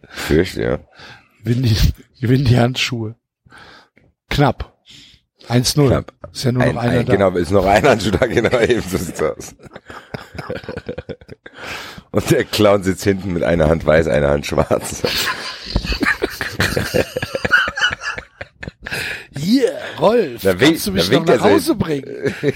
Fürchte, 0.08 0.62
ja. 0.62 0.78
Gewinnen 1.42 1.62
die, 1.62 1.76
gewinnen 2.20 2.44
die 2.44 2.58
Handschuhe. 2.58 3.16
Knapp. 4.28 4.74
1-0. 5.48 5.88
Knapp. 5.88 6.12
Ist 6.32 6.44
ja 6.44 6.52
nur 6.52 6.64
noch 6.64 6.70
Ein, 6.70 6.78
einer 6.78 7.00
ein, 7.00 7.06
da. 7.06 7.12
Genau, 7.14 7.30
ist 7.30 7.50
noch 7.50 7.64
einer 7.64 7.90
Handschuh 7.90 8.10
da, 8.10 8.26
genau, 8.26 8.58
eben 8.60 8.82
so 8.82 8.98
sieht's 8.98 9.22
aus. 9.22 9.54
Und 12.10 12.30
der 12.30 12.44
Clown 12.44 12.82
sitzt 12.82 13.04
hinten 13.04 13.32
mit 13.32 13.42
einer 13.42 13.68
Hand 13.68 13.84
weiß, 13.84 14.08
einer 14.08 14.30
Hand 14.30 14.46
schwarz. 14.46 15.02
Hier, 19.38 19.72
Rolf, 19.98 20.42
Da 20.42 20.54
kannst 20.54 20.86
du 20.86 20.92
mich 20.92 21.10
noch 21.10 21.24
nach 21.24 21.40
Hause 21.40 21.74
bringen? 21.74 22.34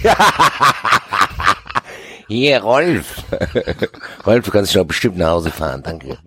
Hier, 2.28 2.62
Rolf. 2.62 3.25
Rolf, 4.27 4.44
du 4.44 4.51
kannst 4.51 4.70
dich 4.73 4.81
doch 4.81 4.86
bestimmt 4.86 5.19
nach 5.19 5.31
Hause 5.33 5.51
fahren, 5.51 5.83
danke. 5.83 6.19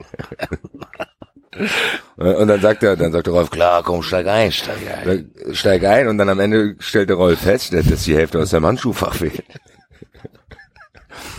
Und 2.18 2.48
dann 2.48 2.62
sagt 2.62 2.84
er, 2.84 2.96
dann 2.98 3.12
sagt 3.12 3.28
der 3.28 3.34
Rolf, 3.34 3.50
klar, 3.50 3.82
komm, 3.82 4.04
steig 4.04 4.28
ein. 4.28 4.52
Steig 4.52 4.78
ein. 5.06 5.32
Steig 5.54 5.84
ein 5.86 6.08
und 6.10 6.18
dann 6.18 6.28
am 6.30 6.40
Ende 6.42 6.76
stellt 6.80 7.08
der 7.10 7.16
Rolf 7.16 7.40
fest, 7.40 7.74
dass 7.74 8.04
die 8.04 8.16
Hälfte 8.16 8.40
aus 8.40 8.50
seinem 8.50 8.66
Handschuhfach 8.66 9.16
fehlt. 9.16 9.44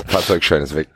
Fahrzeugschein 0.06 0.62
ist 0.62 0.74
weg. 0.74 0.88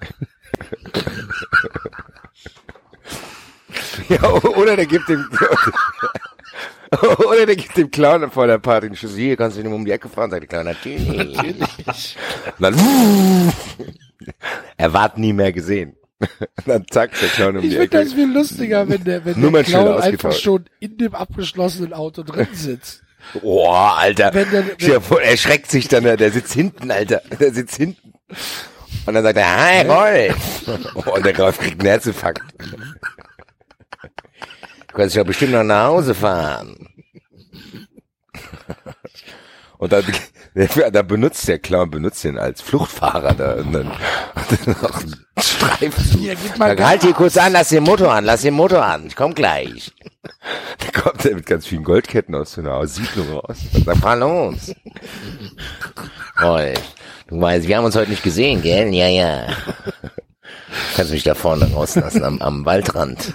ja, 4.08 4.23
oder 4.23 4.76
der 4.76 4.86
gibt 4.86 5.08
dem, 5.08 5.28
Oder 7.28 7.46
der 7.46 7.56
gibt 7.56 7.76
dem 7.76 7.90
Clown 7.90 8.30
vor 8.30 8.46
der 8.46 8.58
Party 8.58 8.86
einen 8.86 8.96
Schuss. 8.96 9.14
Hier 9.14 9.36
kannst 9.36 9.56
du 9.56 9.62
nicht 9.62 9.72
um 9.72 9.84
die 9.84 9.92
Ecke 9.92 10.08
fahren, 10.08 10.30
sagt 10.30 10.42
der 10.42 10.48
Clown. 10.48 10.64
Natürlich. 10.66 11.06
Natürlich. 11.16 12.16
Und 12.58 12.62
dann, 12.62 12.74
er 14.76 14.92
ward 14.92 15.18
nie 15.18 15.32
mehr 15.32 15.52
gesehen. 15.52 15.96
Und 16.20 16.28
dann 16.66 16.84
zack, 16.90 17.12
der 17.20 17.28
Clown 17.30 17.56
um 17.56 17.62
Ich 17.64 17.70
die 17.70 17.76
finde 17.76 17.84
Ecke. 17.98 18.04
das 18.04 18.12
viel 18.14 18.32
lustiger, 18.32 18.88
wenn 18.88 19.04
der, 19.04 19.24
wenn 19.24 19.52
der 19.52 19.64
Clown 19.64 20.00
einfach 20.02 20.32
schon 20.32 20.64
in 20.80 20.98
dem 20.98 21.14
abgeschlossenen 21.14 21.92
Auto 21.94 22.22
drin 22.22 22.48
sitzt. 22.52 23.02
Boah, 23.40 23.96
Alter. 23.98 24.32
Wenn 24.34 24.48
der- 24.50 25.00
vor, 25.00 25.20
er 25.20 25.36
schreckt 25.36 25.70
sich 25.70 25.88
dann, 25.88 26.04
der, 26.04 26.32
sitzt 26.32 26.52
hinten, 26.52 26.90
Alter. 26.90 27.22
Der 27.38 27.52
sitzt 27.54 27.76
hinten. 27.76 28.12
Und 29.06 29.14
dann 29.14 29.22
sagt 29.24 29.38
er, 29.38 29.56
hi, 29.56 29.86
Rolf. 29.86 30.62
Oh, 30.94 31.12
und 31.16 31.24
der 31.24 31.38
Rolf 31.38 31.58
kriegt 31.58 31.80
einen 31.80 31.88
Herzinfarkt. 31.88 32.42
Du 34.90 34.96
kannst 34.96 35.14
ja 35.14 35.22
bestimmt 35.22 35.52
noch 35.52 35.62
nach 35.62 35.86
Hause 35.86 36.14
fahren. 36.14 36.76
Und 39.78 39.92
dann, 39.92 40.04
da 40.92 41.02
benutzt 41.02 41.48
der 41.48 41.58
Clown, 41.58 41.90
benutzt 41.90 42.24
ihn 42.24 42.38
als 42.38 42.60
Fluchtfahrer 42.60 43.32
da. 43.34 43.54
Und 43.54 43.72
dann, 43.72 43.86
und 43.86 44.66
dann 44.66 44.76
noch 44.82 45.00
einen 45.00 45.26
Streifen. 45.38 46.36
Sag, 46.58 46.80
halt 46.82 47.02
hier 47.02 47.14
kurz 47.14 47.36
an, 47.38 47.52
lass 47.52 47.70
den 47.70 47.84
Motor 47.84 48.12
an, 48.12 48.24
lass 48.24 48.42
den 48.42 48.54
Motor 48.54 48.84
an, 48.84 49.06
ich 49.06 49.16
komm 49.16 49.34
gleich. 49.34 49.92
Da 50.78 51.00
kommt 51.00 51.24
er 51.24 51.34
mit 51.34 51.46
ganz 51.46 51.66
vielen 51.66 51.84
Goldketten 51.84 52.34
aus 52.34 52.52
so 52.52 52.60
einer 52.60 52.86
Siedlung 52.86 53.30
raus. 53.32 53.58
Und 53.72 53.84
sagt, 53.86 54.00
fahr 54.00 54.16
los. 54.16 54.74
Rolf, 56.42 56.94
du 57.28 57.40
weißt, 57.40 57.66
wir 57.66 57.76
haben 57.78 57.84
uns 57.84 57.96
heute 57.96 58.10
nicht 58.10 58.22
gesehen, 58.22 58.60
gell? 58.60 58.92
Ja, 58.92 59.08
ja. 59.08 59.46
Kannst 60.94 61.12
mich 61.12 61.22
da 61.22 61.34
vorne 61.34 61.72
rauslassen, 61.72 62.22
am, 62.22 62.42
am 62.42 62.66
Waldrand. 62.66 63.32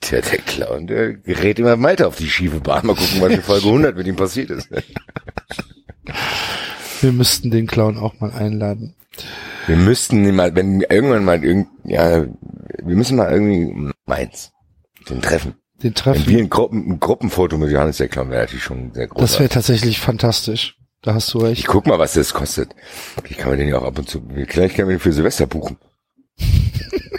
Tja, 0.00 0.20
der 0.20 0.38
Clown, 0.38 0.86
der 0.86 1.14
gerät 1.14 1.58
immer 1.58 1.80
weiter 1.82 2.08
auf 2.08 2.16
die 2.16 2.28
schiefe 2.28 2.60
Bahn. 2.60 2.86
Mal 2.86 2.94
gucken, 2.94 3.20
was 3.20 3.32
in 3.32 3.42
Folge 3.42 3.66
100 3.66 3.96
mit 3.96 4.06
ihm 4.06 4.16
passiert 4.16 4.50
ist. 4.50 4.68
Wir 7.00 7.12
müssten 7.12 7.50
den 7.50 7.66
Clown 7.66 7.96
auch 7.96 8.20
mal 8.20 8.30
einladen. 8.30 8.94
Wir 9.66 9.76
müssten 9.76 10.24
ihn 10.24 10.36
mal, 10.36 10.54
wenn 10.54 10.82
irgendwann 10.82 11.24
mal 11.24 11.42
irgend, 11.42 11.68
ja, 11.84 12.26
wir 12.82 12.96
müssen 12.96 13.16
mal 13.16 13.32
irgendwie 13.32 13.92
Mainz, 14.04 14.52
den 15.08 15.22
treffen. 15.22 15.54
Den 15.82 15.94
treffen. 15.94 16.26
Wenn 16.26 16.32
wir 16.34 16.38
ein, 16.38 16.50
Gruppen, 16.50 16.90
ein 16.90 17.00
Gruppenfoto 17.00 17.56
mit 17.56 17.70
Johannes 17.70 17.96
der 17.96 18.08
Clown 18.08 18.30
wäre 18.30 18.42
natürlich 18.42 18.64
schon 18.64 18.92
sehr 18.92 19.08
groß. 19.08 19.20
Das 19.20 19.38
wäre 19.38 19.48
tatsächlich 19.48 20.00
fantastisch. 20.00 20.76
Da 21.02 21.14
hast 21.14 21.32
du 21.34 21.38
recht. 21.38 21.58
Ich 21.60 21.66
guck 21.66 21.86
mal, 21.86 21.98
was 21.98 22.14
das 22.14 22.32
kostet. 22.32 22.74
Wie 23.26 23.34
kann 23.34 23.50
man 23.50 23.58
den 23.58 23.68
ja 23.68 23.78
auch 23.78 23.84
ab 23.84 23.98
und 23.98 24.08
zu, 24.08 24.22
vielleicht 24.48 24.76
können 24.76 24.88
wir 24.88 24.96
den 24.96 25.00
für 25.00 25.12
Silvester 25.12 25.46
buchen. 25.46 25.78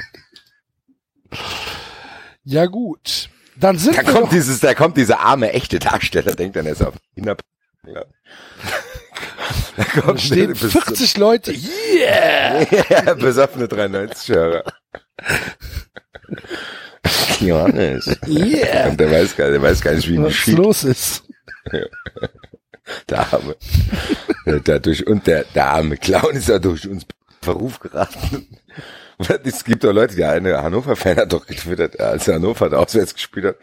Ja 2.44 2.66
gut. 2.66 3.30
Dann 3.58 3.78
sind 3.78 3.98
Da 3.98 4.06
wir 4.06 4.14
kommt 4.14 4.32
dieses, 4.34 4.60
da 4.60 4.74
kommt 4.74 4.98
dieser 4.98 5.20
arme 5.22 5.52
echte 5.54 5.80
Darsteller, 5.80 6.36
denkt 6.36 6.56
dann, 6.56 6.66
er 6.66 6.74
ist 6.74 6.84
auf 6.84 6.96
Kinder. 7.16 7.38
Ja. 7.88 8.04
Da 9.78 9.84
da 9.96 10.02
kommt 10.02 10.22
stehen 10.22 10.54
bis- 10.54 10.72
40 10.72 11.18
Leute. 11.18 11.52
Yeah! 11.54 12.66
ja, 12.90 13.14
besoffene 13.16 13.66
93-Hörer. 13.68 14.64
Johannes. 17.40 18.08
Yeah. 18.28 18.90
Und 18.90 19.00
der 19.00 19.12
weiß 19.12 19.36
gar, 19.36 19.50
der 19.52 19.62
weiß 19.62 19.82
gar 19.82 19.94
nicht, 19.94 20.08
wie 20.10 20.18
Was 20.18 20.28
geschieht. 20.30 20.58
los 20.58 20.84
ist. 20.84 21.24
Der 23.10 23.20
arme. 23.34 23.56
Der- 24.46 24.60
Dadurch, 24.62 25.06
und 25.08 25.28
der, 25.28 25.44
der 25.56 25.68
arme 25.68 25.98
Clown 25.98 26.36
ist 26.36 26.50
ja 26.50 26.60
durch 26.60 26.88
uns 26.88 27.06
Verruf 27.42 27.80
geraten. 27.80 28.48
Es 29.44 29.64
gibt 29.64 29.84
doch 29.84 29.94
Leute, 29.94 30.16
die 30.16 30.24
eine 30.24 30.62
Hannover-Fan 30.62 31.18
hat 31.18 31.34
doch 31.34 31.46
getwittert, 31.48 32.00
als 32.00 32.28
Hannover 32.28 32.70
da 32.70 32.78
auswärts 32.78 33.14
gespielt 33.14 33.46
hat. 33.46 33.58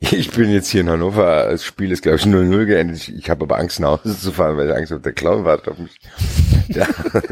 Ich 0.00 0.30
bin 0.30 0.50
jetzt 0.50 0.68
hier 0.70 0.80
in 0.82 0.90
Hannover, 0.90 1.48
das 1.50 1.64
Spiel 1.64 1.92
ist 1.92 2.02
glaube 2.02 2.18
ich 2.18 2.24
0-0 2.24 2.64
geendet. 2.66 2.96
Ich, 2.96 3.14
ich 3.14 3.30
habe 3.30 3.44
aber 3.44 3.58
Angst 3.58 3.80
nach 3.80 4.04
Hause 4.04 4.18
zu 4.18 4.32
fahren, 4.32 4.56
weil 4.56 4.70
ich 4.70 4.76
Angst 4.76 4.92
habe, 4.92 5.02
der 5.02 5.12
Clown 5.12 5.44
wartet 5.44 5.68
auf 5.68 5.78
mich. 5.78 5.98
Ja. 6.68 6.86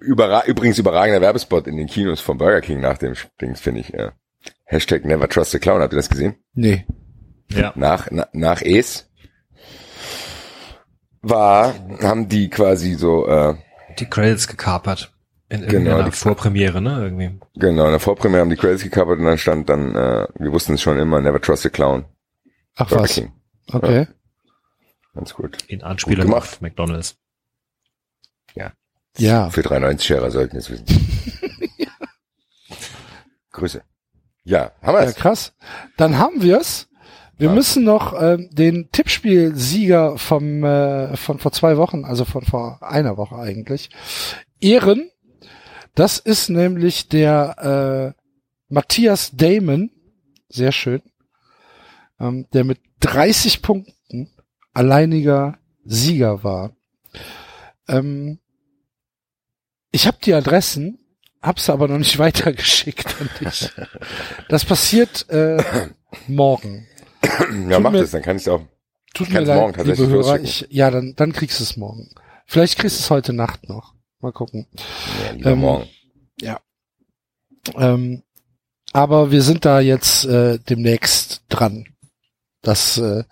Überra 0.00 0.44
übrigens 0.44 0.78
überragender 0.78 1.20
Werbespot 1.22 1.66
in 1.66 1.76
den 1.78 1.86
Kinos 1.86 2.20
von 2.20 2.36
Burger 2.36 2.60
King 2.60 2.80
nach 2.80 2.98
dem 2.98 3.14
Dings, 3.40 3.60
finde 3.60 3.80
ich. 3.80 3.88
Ja. 3.88 4.12
Hashtag 4.64 5.04
Never 5.04 5.28
Trust 5.28 5.52
the 5.52 5.58
Clown, 5.58 5.80
habt 5.80 5.94
ihr 5.94 5.96
das 5.96 6.10
gesehen? 6.10 6.36
Nee. 6.52 6.86
Ja. 7.50 7.72
Nach, 7.74 8.08
na, 8.10 8.28
nach 8.32 8.60
Es 8.60 9.08
war, 11.22 11.74
haben 12.02 12.28
die 12.28 12.50
quasi 12.50 12.94
so, 12.94 13.26
äh, 13.26 13.54
Die 13.98 14.06
Credits 14.06 14.46
gekapert. 14.48 15.12
In 15.48 15.60
Genau, 15.60 15.72
irgendeiner 15.72 16.04
die- 16.10 16.16
Vorpremiere, 16.16 16.80
ne? 16.80 17.02
Irgendwie. 17.02 17.38
genau, 17.54 17.84
in 17.84 17.90
der 17.90 18.00
Vorpremiere 18.00 18.40
haben 18.40 18.50
die 18.50 18.56
Credits 18.56 18.82
gecovert 18.82 19.18
und 19.18 19.24
dann 19.26 19.38
stand 19.38 19.68
dann, 19.68 19.94
äh, 19.94 20.26
wir 20.38 20.52
wussten 20.52 20.74
es 20.74 20.82
schon 20.82 20.98
immer, 20.98 21.20
Never 21.20 21.40
Trust 21.40 21.62
the 21.64 21.68
Clown. 21.70 22.06
Ach 22.76 22.88
Burger 22.88 23.02
was. 23.04 23.14
King. 23.14 23.32
Okay. 23.72 24.00
Ja, 24.00 24.06
ganz 25.14 25.34
gut. 25.34 25.62
In 25.68 25.82
Anspielung 25.82 26.26
gemacht. 26.26 26.42
auf 26.54 26.60
McDonalds. 26.60 27.16
Ja. 28.54 28.72
Ja. 29.16 29.50
Für 29.50 29.60
390-Scherer 29.60 30.30
sollten 30.30 30.56
es 30.56 30.70
wissen. 30.70 30.86
Grüße. 33.52 33.82
Ja, 34.44 34.72
haben 34.82 34.96
wir 34.98 35.04
Ja, 35.04 35.12
krass. 35.12 35.54
Dann 35.96 36.18
haben 36.18 36.42
wir's. 36.42 36.88
Wir 37.36 37.50
müssen 37.50 37.84
noch 37.84 38.20
ähm, 38.20 38.48
den 38.52 38.90
Tippspielsieger 38.92 40.18
vom 40.18 40.62
äh, 40.64 41.16
von 41.16 41.38
vor 41.38 41.52
zwei 41.52 41.76
Wochen, 41.76 42.04
also 42.04 42.24
von 42.24 42.44
vor 42.44 42.82
einer 42.82 43.16
Woche 43.16 43.36
eigentlich, 43.36 43.90
ehren. 44.60 45.10
Das 45.94 46.18
ist 46.18 46.48
nämlich 46.48 47.08
der 47.08 48.14
äh, 48.16 48.22
Matthias 48.68 49.32
Damon, 49.34 49.90
sehr 50.48 50.72
schön, 50.72 51.02
ähm, 52.20 52.46
der 52.52 52.64
mit 52.64 52.80
30 53.00 53.62
Punkten 53.62 54.30
alleiniger 54.72 55.58
Sieger 55.84 56.42
war. 56.44 56.76
Ähm, 57.88 58.38
ich 59.90 60.06
habe 60.06 60.18
die 60.24 60.34
Adressen, 60.34 60.98
hab's 61.42 61.70
aber 61.70 61.88
noch 61.88 61.98
nicht 61.98 62.18
weitergeschickt 62.18 63.14
an 63.20 63.30
dich. 63.40 63.70
Das 64.48 64.64
passiert 64.64 65.28
äh, 65.28 65.62
morgen. 66.26 66.86
Ja, 67.68 67.80
mach 67.80 67.90
mir- 67.92 68.00
das, 68.00 68.10
dann 68.12 68.22
kann 68.22 68.36
ich 68.36 68.48
auch. 68.48 68.60
Tut 69.14 69.30
mir 69.30 69.40
leid, 69.40 69.56
morgen 69.60 69.72
tatsächlich 69.74 70.08
liebe 70.08 70.12
Hörer. 70.12 70.40
Ich, 70.40 70.66
ja, 70.70 70.90
dann, 70.90 71.14
dann 71.16 71.32
kriegst 71.32 71.60
du 71.60 71.64
es 71.64 71.76
morgen. 71.76 72.10
Vielleicht 72.46 72.78
kriegst 72.78 72.98
du 72.98 73.02
es 73.02 73.10
heute 73.10 73.32
Nacht 73.32 73.68
noch. 73.68 73.94
Mal 74.20 74.32
gucken. 74.32 74.66
Ja, 75.26 75.32
lieber 75.32 75.56
morgen. 75.56 75.88
Ja. 76.40 76.58
Ähm, 77.76 78.22
aber 78.92 79.30
wir 79.30 79.42
sind 79.42 79.64
da 79.64 79.80
jetzt 79.80 80.24
äh, 80.24 80.58
demnächst 80.58 81.42
dran, 81.48 81.86
dass, 82.62 82.98
äh, 82.98 83.24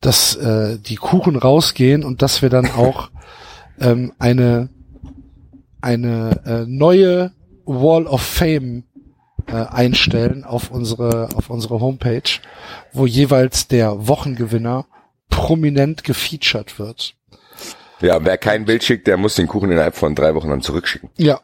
dass 0.00 0.36
äh, 0.36 0.78
die 0.78 0.96
Kuchen 0.96 1.36
rausgehen 1.36 2.04
und 2.04 2.20
dass 2.22 2.42
wir 2.42 2.50
dann 2.50 2.70
auch 2.70 3.10
ähm, 3.80 4.12
eine 4.18 4.68
eine 5.80 6.40
äh, 6.46 6.64
neue 6.66 7.32
Wall 7.66 8.06
of 8.06 8.22
Fame 8.22 8.84
äh, 9.46 9.52
einstellen 9.52 10.44
auf 10.44 10.70
unsere 10.70 11.28
auf 11.34 11.50
unsere 11.50 11.80
Homepage, 11.80 12.40
wo 12.92 13.06
jeweils 13.06 13.68
der 13.68 14.08
Wochengewinner 14.08 14.86
prominent 15.30 16.04
gefeatured 16.04 16.78
wird. 16.78 17.14
Ja, 18.00 18.24
wer 18.24 18.36
kein 18.38 18.64
Bild 18.64 18.84
schickt, 18.84 19.06
der 19.06 19.16
muss 19.16 19.34
den 19.34 19.46
Kuchen 19.46 19.70
innerhalb 19.70 19.96
von 19.96 20.14
drei 20.14 20.34
Wochen 20.34 20.50
dann 20.50 20.60
zurückschicken. 20.60 21.10
Ja. 21.16 21.40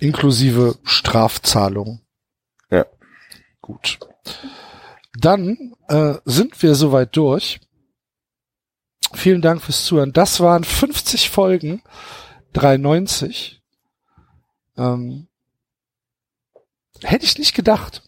Inklusive 0.00 0.76
Strafzahlung. 0.82 2.00
Ja. 2.70 2.84
Gut. 3.60 3.98
Dann 5.18 5.74
äh, 5.88 6.14
sind 6.24 6.62
wir 6.62 6.74
soweit 6.74 7.16
durch. 7.16 7.60
Vielen 9.14 9.40
Dank 9.40 9.62
fürs 9.62 9.84
Zuhören. 9.84 10.12
Das 10.12 10.40
waren 10.40 10.64
50 10.64 11.30
Folgen, 11.30 11.82
93. 12.52 13.62
Ähm, 14.76 15.27
hätte 17.02 17.24
ich 17.24 17.38
nicht 17.38 17.54
gedacht, 17.54 18.02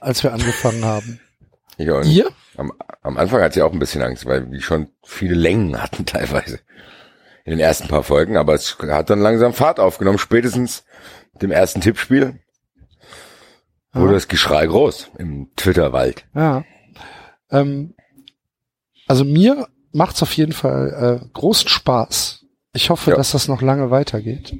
als 0.00 0.22
wir 0.22 0.32
angefangen 0.32 0.84
haben. 0.84 1.20
Nicht. 1.78 1.88
Ihr? 2.06 2.30
Am, 2.56 2.72
am 3.02 3.16
Anfang 3.16 3.40
hatte 3.40 3.58
ich 3.58 3.62
auch 3.62 3.72
ein 3.72 3.78
bisschen 3.78 4.02
Angst, 4.02 4.26
weil 4.26 4.50
wir 4.50 4.60
schon 4.60 4.90
viele 5.02 5.34
Längen 5.34 5.80
hatten 5.82 6.04
teilweise. 6.06 6.60
In 7.44 7.52
den 7.52 7.60
ersten 7.60 7.88
paar 7.88 8.02
Folgen, 8.02 8.36
aber 8.36 8.54
es 8.54 8.76
hat 8.78 9.08
dann 9.10 9.20
langsam 9.20 9.54
Fahrt 9.54 9.80
aufgenommen. 9.80 10.18
Spätestens 10.18 10.84
mit 11.32 11.42
dem 11.42 11.50
ersten 11.50 11.80
Tippspiel 11.80 12.38
wurde 13.92 14.08
Ja. 14.08 14.12
das 14.12 14.28
Geschrei 14.28 14.66
groß 14.66 15.10
im 15.18 15.50
Twitter-Wald. 15.56 16.26
Ja. 16.34 16.64
Ähm, 17.50 17.94
also 19.08 19.24
mir 19.24 19.66
macht's 19.92 20.22
auf 20.22 20.32
jeden 20.34 20.52
Fall 20.52 21.20
äh, 21.22 21.28
großen 21.32 21.68
Spaß. 21.68 22.44
Ich 22.74 22.90
hoffe, 22.90 23.12
dass 23.12 23.32
das 23.32 23.48
noch 23.48 23.62
lange 23.62 23.90
weitergeht. 23.90 24.54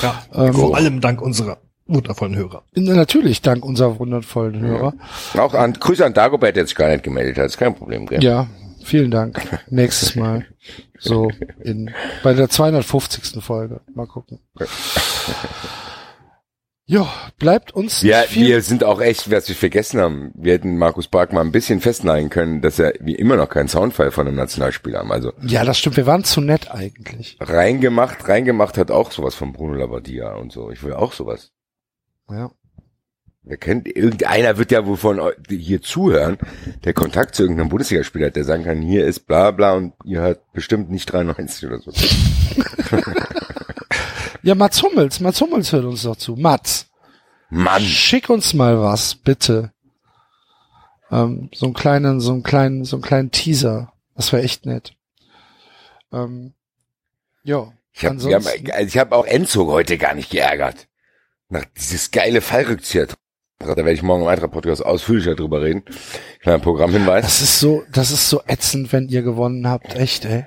Ja, 0.00 0.22
Ähm, 0.32 0.54
vor 0.54 0.76
allem 0.76 1.00
dank 1.02 1.20
unserer 1.20 1.58
wundervollen 1.94 2.36
Hörer. 2.36 2.62
Natürlich 2.74 3.42
dank 3.42 3.64
unserer 3.64 3.98
wundervollen 3.98 4.60
Hörer. 4.60 4.94
Auch 5.36 5.54
an 5.54 5.72
Grüße 5.74 6.04
an 6.04 6.14
Dagobert, 6.14 6.56
der 6.56 6.66
sich 6.66 6.74
gar 6.76 6.88
nicht 6.88 7.02
gemeldet 7.04 7.38
hat. 7.38 7.46
Ist 7.46 7.58
kein 7.58 7.74
Problem, 7.74 8.06
gell? 8.06 8.22
Ja, 8.22 8.46
vielen 8.82 9.10
Dank. 9.10 9.40
Nächstes 9.68 10.16
Mal. 10.16 10.46
So 10.98 11.30
in 11.60 11.90
bei 12.22 12.34
der 12.34 12.48
250. 12.48 13.42
Folge. 13.42 13.80
Mal 13.94 14.06
gucken. 14.06 14.38
Ja, 16.86 17.08
bleibt 17.38 17.70
uns 17.72 18.02
Ja, 18.02 18.22
viel 18.22 18.48
wir 18.48 18.62
sind 18.62 18.82
auch 18.82 19.00
echt, 19.00 19.30
was 19.30 19.48
wir 19.48 19.54
vergessen 19.54 20.00
haben. 20.00 20.32
Wir 20.34 20.54
hätten 20.54 20.76
Markus 20.76 21.06
Bark 21.06 21.32
mal 21.32 21.42
ein 21.42 21.52
bisschen 21.52 21.80
festnageln 21.80 22.30
können, 22.30 22.62
dass 22.62 22.80
er 22.80 22.94
wie 22.98 23.14
immer 23.14 23.36
noch 23.36 23.48
keinen 23.48 23.68
Soundfile 23.68 24.10
von 24.10 24.26
einem 24.26 24.34
Nationalspiel 24.34 24.96
haben. 24.96 25.12
Also 25.12 25.32
Ja, 25.40 25.64
das 25.64 25.78
stimmt. 25.78 25.96
Wir 25.96 26.06
waren 26.06 26.24
zu 26.24 26.40
nett 26.40 26.72
eigentlich. 26.72 27.36
reingemacht, 27.38 28.28
reingemacht 28.28 28.76
hat 28.76 28.90
auch 28.90 29.12
sowas 29.12 29.36
von 29.36 29.52
Bruno 29.52 29.74
Labbadia 29.74 30.34
und 30.34 30.50
so. 30.50 30.72
Ich 30.72 30.82
will 30.82 30.92
auch 30.94 31.12
sowas. 31.12 31.52
Ja. 32.30 32.50
Wer 33.42 33.56
kennt, 33.56 33.88
irgendeiner 33.88 34.58
wird 34.58 34.70
ja 34.70 34.86
wohl 34.86 34.98
von 34.98 35.20
hier 35.48 35.80
zuhören, 35.80 36.38
der 36.84 36.92
Kontakt 36.92 37.34
zu 37.34 37.42
irgendeinem 37.42 37.70
Bundesligaspieler 37.70 38.26
hat, 38.26 38.36
der 38.36 38.44
sagen 38.44 38.64
kann, 38.64 38.82
hier 38.82 39.06
ist 39.06 39.20
bla 39.26 39.50
bla 39.50 39.72
und 39.72 39.94
ihr 40.04 40.20
hört 40.20 40.52
bestimmt 40.52 40.90
nicht 40.90 41.06
93 41.06 41.66
oder 41.66 41.80
so. 41.80 41.90
Ja, 44.42 44.54
Mats 44.54 44.82
Hummels. 44.82 45.20
Mats 45.20 45.40
Hummels 45.40 45.72
hört 45.72 45.84
uns 45.84 46.02
doch 46.02 46.16
zu. 46.16 46.36
Mats. 46.36 46.86
Mann. 47.50 47.82
Schick 47.82 48.30
uns 48.30 48.54
mal 48.54 48.80
was, 48.80 49.14
bitte. 49.14 49.72
Ähm, 51.10 51.50
so 51.52 51.66
einen 51.66 51.74
kleinen, 51.74 52.20
so 52.20 52.32
einen 52.32 52.42
kleinen, 52.42 52.84
so 52.84 52.96
einen 52.96 53.02
kleinen 53.02 53.30
Teaser. 53.30 53.92
Das 54.14 54.32
wäre 54.32 54.42
echt 54.42 54.66
nett. 54.66 54.94
Ähm, 56.12 56.54
ja. 57.42 57.72
Ich 57.92 58.04
habe 58.04 58.16
hab, 58.22 58.46
also 58.46 58.86
ich 58.86 58.98
hab 58.98 59.12
auch 59.12 59.26
Enzo 59.26 59.66
heute 59.66 59.98
gar 59.98 60.14
nicht 60.14 60.30
geärgert. 60.30 60.86
Nach 61.50 61.64
dieses 61.76 62.10
geile 62.12 62.40
Fallrückzieher. 62.40 63.08
Da 63.58 63.76
werde 63.76 63.92
ich 63.92 64.02
morgen 64.02 64.22
im 64.22 64.28
Eintracht 64.28 64.52
Podcast 64.52 64.82
ausführlicher 64.84 65.34
drüber 65.34 65.60
reden. 65.62 65.82
Kleiner 66.40 66.60
Programmhinweis. 66.60 67.24
Das 67.24 67.42
ist 67.42 67.58
so, 67.60 67.82
das 67.92 68.12
ist 68.12 68.30
so 68.30 68.40
ätzend, 68.46 68.92
wenn 68.92 69.08
ihr 69.08 69.22
gewonnen 69.22 69.68
habt. 69.68 69.94
Echt, 69.96 70.24
ey. 70.24 70.46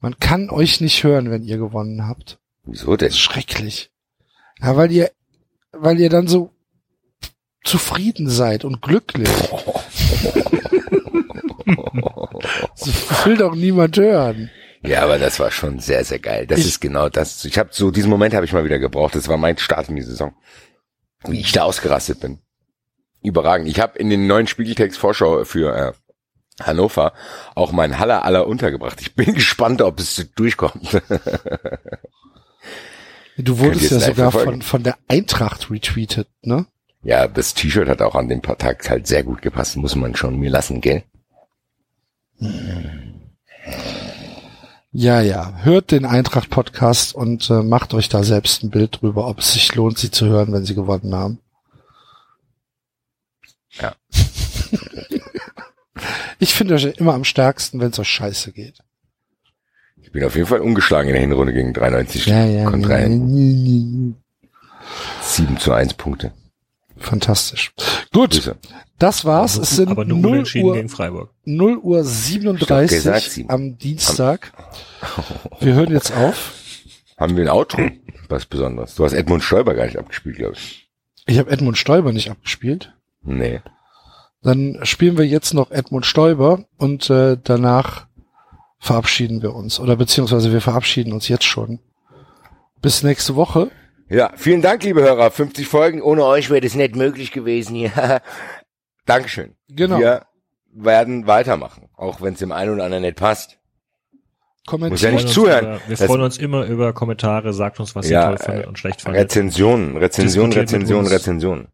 Man 0.00 0.18
kann 0.18 0.48
euch 0.48 0.80
nicht 0.80 1.02
hören, 1.02 1.30
wenn 1.30 1.42
ihr 1.42 1.58
gewonnen 1.58 2.06
habt. 2.06 2.38
Wieso 2.64 2.96
denn? 2.96 3.10
Schrecklich. 3.12 3.90
Ja, 4.62 4.76
weil 4.76 4.92
ihr, 4.92 5.10
weil 5.72 5.98
ihr 5.98 6.08
dann 6.08 6.28
so 6.28 6.52
zufrieden 7.64 8.30
seid 8.30 8.64
und 8.64 8.80
glücklich. 8.80 9.28
das 12.78 13.26
will 13.26 13.36
doch 13.36 13.56
niemand 13.56 13.96
hören. 13.96 14.50
Ja, 14.86 15.02
aber 15.02 15.18
das 15.18 15.38
war 15.40 15.50
schon 15.50 15.78
sehr, 15.78 16.04
sehr 16.04 16.18
geil. 16.18 16.46
Das 16.46 16.60
ist 16.60 16.80
genau 16.80 17.08
das. 17.08 17.44
Ich 17.44 17.58
habe 17.58 17.70
so 17.72 17.90
diesen 17.90 18.10
Moment 18.10 18.34
habe 18.34 18.44
ich 18.44 18.52
mal 18.52 18.64
wieder 18.64 18.78
gebraucht. 18.78 19.14
Das 19.14 19.28
war 19.28 19.36
mein 19.36 19.58
Start 19.58 19.88
in 19.88 19.96
die 19.96 20.02
Saison, 20.02 20.34
wie 21.26 21.40
ich 21.40 21.52
da 21.52 21.62
ausgerastet 21.64 22.20
bin. 22.20 22.38
Überragend. 23.22 23.68
Ich 23.68 23.80
habe 23.80 23.98
in 23.98 24.10
den 24.10 24.26
neuen 24.26 24.46
Spiegeltext 24.46 24.98
Vorschau 24.98 25.44
für 25.44 25.74
äh, 25.76 25.92
Hannover 26.62 27.12
auch 27.54 27.72
mein 27.72 27.98
Haller 27.98 28.24
aller 28.24 28.46
untergebracht. 28.46 29.00
Ich 29.00 29.14
bin 29.14 29.34
gespannt, 29.34 29.82
ob 29.82 29.98
es 29.98 30.26
durchkommt. 30.36 31.02
Du 33.38 33.58
wurdest 33.58 33.90
ja 33.90 34.00
sogar 34.00 34.32
verfolgen? 34.32 34.62
von, 34.62 34.62
von 34.62 34.82
der 34.82 34.96
Eintracht 35.08 35.70
retweetet, 35.70 36.28
ne? 36.42 36.66
Ja, 37.02 37.28
das 37.28 37.54
T-Shirt 37.54 37.88
hat 37.88 38.02
auch 38.02 38.14
an 38.14 38.28
dem 38.28 38.42
Tag 38.42 38.88
halt 38.88 39.06
sehr 39.06 39.22
gut 39.22 39.42
gepasst. 39.42 39.76
Muss 39.76 39.94
man 39.94 40.16
schon 40.16 40.38
mir 40.38 40.50
lassen, 40.50 40.80
gell? 40.80 41.04
Ja, 44.98 45.20
ja. 45.20 45.52
Hört 45.58 45.90
den 45.90 46.06
Eintracht-Podcast 46.06 47.14
und 47.14 47.50
äh, 47.50 47.62
macht 47.62 47.92
euch 47.92 48.08
da 48.08 48.24
selbst 48.24 48.62
ein 48.62 48.70
Bild 48.70 49.02
drüber, 49.02 49.28
ob 49.28 49.40
es 49.40 49.52
sich 49.52 49.74
lohnt, 49.74 49.98
sie 49.98 50.10
zu 50.10 50.24
hören, 50.24 50.54
wenn 50.54 50.64
sie 50.64 50.74
gewonnen 50.74 51.14
haben. 51.14 51.38
Ja. 53.72 53.94
ich 56.38 56.54
finde 56.54 56.76
euch 56.76 56.86
immer 56.96 57.12
am 57.12 57.24
stärksten, 57.24 57.78
wenn 57.78 57.90
es 57.90 57.98
euch 57.98 58.08
scheiße 58.08 58.52
geht. 58.52 58.78
Ich 60.00 60.12
bin 60.12 60.24
auf 60.24 60.34
jeden 60.34 60.48
Fall 60.48 60.60
ungeschlagen 60.60 61.08
in 61.08 61.14
der 61.14 61.20
Hinrunde 61.20 61.52
gegen 61.52 61.74
93 61.74 62.24
Ja, 62.24 62.46
ja. 62.46 62.64
Kontrahenten. 62.64 64.16
7 65.20 65.58
zu 65.58 65.72
1 65.72 65.92
Punkte. 65.92 66.32
Fantastisch. 66.98 67.72
Gut, 68.12 68.30
Grüße. 68.32 68.56
das 68.98 69.24
war's. 69.24 69.56
Aber- 69.56 69.62
es 69.64 69.70
sind 69.76 69.88
aber 69.90 70.04
nur 70.04 70.18
0 70.18 70.30
unentschieden 70.32 70.66
Uhr, 70.68 70.74
gegen 70.74 70.88
Freiburg. 70.88 71.30
0 71.44 71.76
Uhr 71.78 72.00
Ich 72.00 72.06
hab 72.06 72.12
37 72.12 72.96
gesagt, 72.96 73.40
am 73.48 73.78
Dienstag. 73.78 74.52
Wir 75.60 75.74
hören 75.74 75.92
jetzt 75.92 76.12
auf. 76.16 76.52
Haben 77.18 77.36
wir 77.36 77.44
ein 77.44 77.50
Outro? 77.50 77.88
Was 78.28 78.46
Besonderes. 78.46 78.94
Du 78.96 79.04
hast 79.04 79.12
Edmund 79.12 79.42
Stoiber 79.44 79.74
gar 79.74 79.84
nicht 79.86 79.98
abgespielt, 79.98 80.36
glaube 80.36 80.54
ich. 80.54 80.88
Ich 81.26 81.38
habe 81.38 81.50
Edmund 81.50 81.78
Stoiber 81.78 82.12
nicht 82.12 82.30
abgespielt. 82.30 82.92
Nee. 83.22 83.60
Dann 84.42 84.78
spielen 84.84 85.18
wir 85.18 85.26
jetzt 85.26 85.54
noch 85.54 85.70
Edmund 85.70 86.06
Stoiber 86.06 86.64
und 86.76 87.10
äh, 87.10 87.36
danach 87.42 88.06
verabschieden 88.78 89.42
wir 89.42 89.54
uns. 89.54 89.80
Oder 89.80 89.96
beziehungsweise 89.96 90.52
wir 90.52 90.60
verabschieden 90.60 91.12
uns 91.12 91.28
jetzt 91.28 91.44
schon. 91.44 91.78
Bis 92.82 93.02
nächste 93.02 93.34
Woche. 93.34 93.70
Ja, 94.08 94.32
vielen 94.36 94.62
Dank, 94.62 94.84
liebe 94.84 95.02
Hörer. 95.02 95.30
50 95.30 95.66
Folgen. 95.66 96.00
Ohne 96.02 96.24
euch 96.24 96.48
wäre 96.50 96.60
das 96.60 96.74
nicht 96.74 96.94
möglich 96.96 97.32
gewesen 97.32 97.74
hier. 97.74 98.20
Dankeschön. 99.06 99.56
Genau. 99.68 99.98
Wir 99.98 100.26
werden 100.72 101.26
weitermachen, 101.26 101.88
auch 101.96 102.20
wenn 102.20 102.34
es 102.34 102.38
dem 102.40 102.52
einen 102.52 102.74
oder 102.74 102.84
anderen 102.84 103.02
nicht 103.02 103.16
passt. 103.16 103.58
Muss 104.70 104.80
ja 104.80 104.80
Wir 104.80 104.90
nicht 104.90 105.00
freuen 105.02 105.14
uns 105.26 105.32
zuhören. 105.32 105.64
Über, 105.64 105.80
wir 105.88 105.96
Das- 105.96 106.06
freuen 106.06 106.20
uns 106.22 106.38
immer 106.38 106.66
über 106.66 106.92
Kommentare, 106.92 107.52
sagt 107.52 107.78
uns, 107.80 107.94
was 107.94 108.06
ihr 108.06 108.12
Ja, 108.12 108.28
toll 108.28 108.38
fandet 108.38 108.64
äh, 108.64 108.68
und 108.68 108.78
schlecht 108.78 109.00
fandet. 109.02 109.22
Rezensionen, 109.22 109.96
Rezensionen, 109.96 110.52
Rezensionen. 110.52 111.06
Rezensionen. 111.06 111.68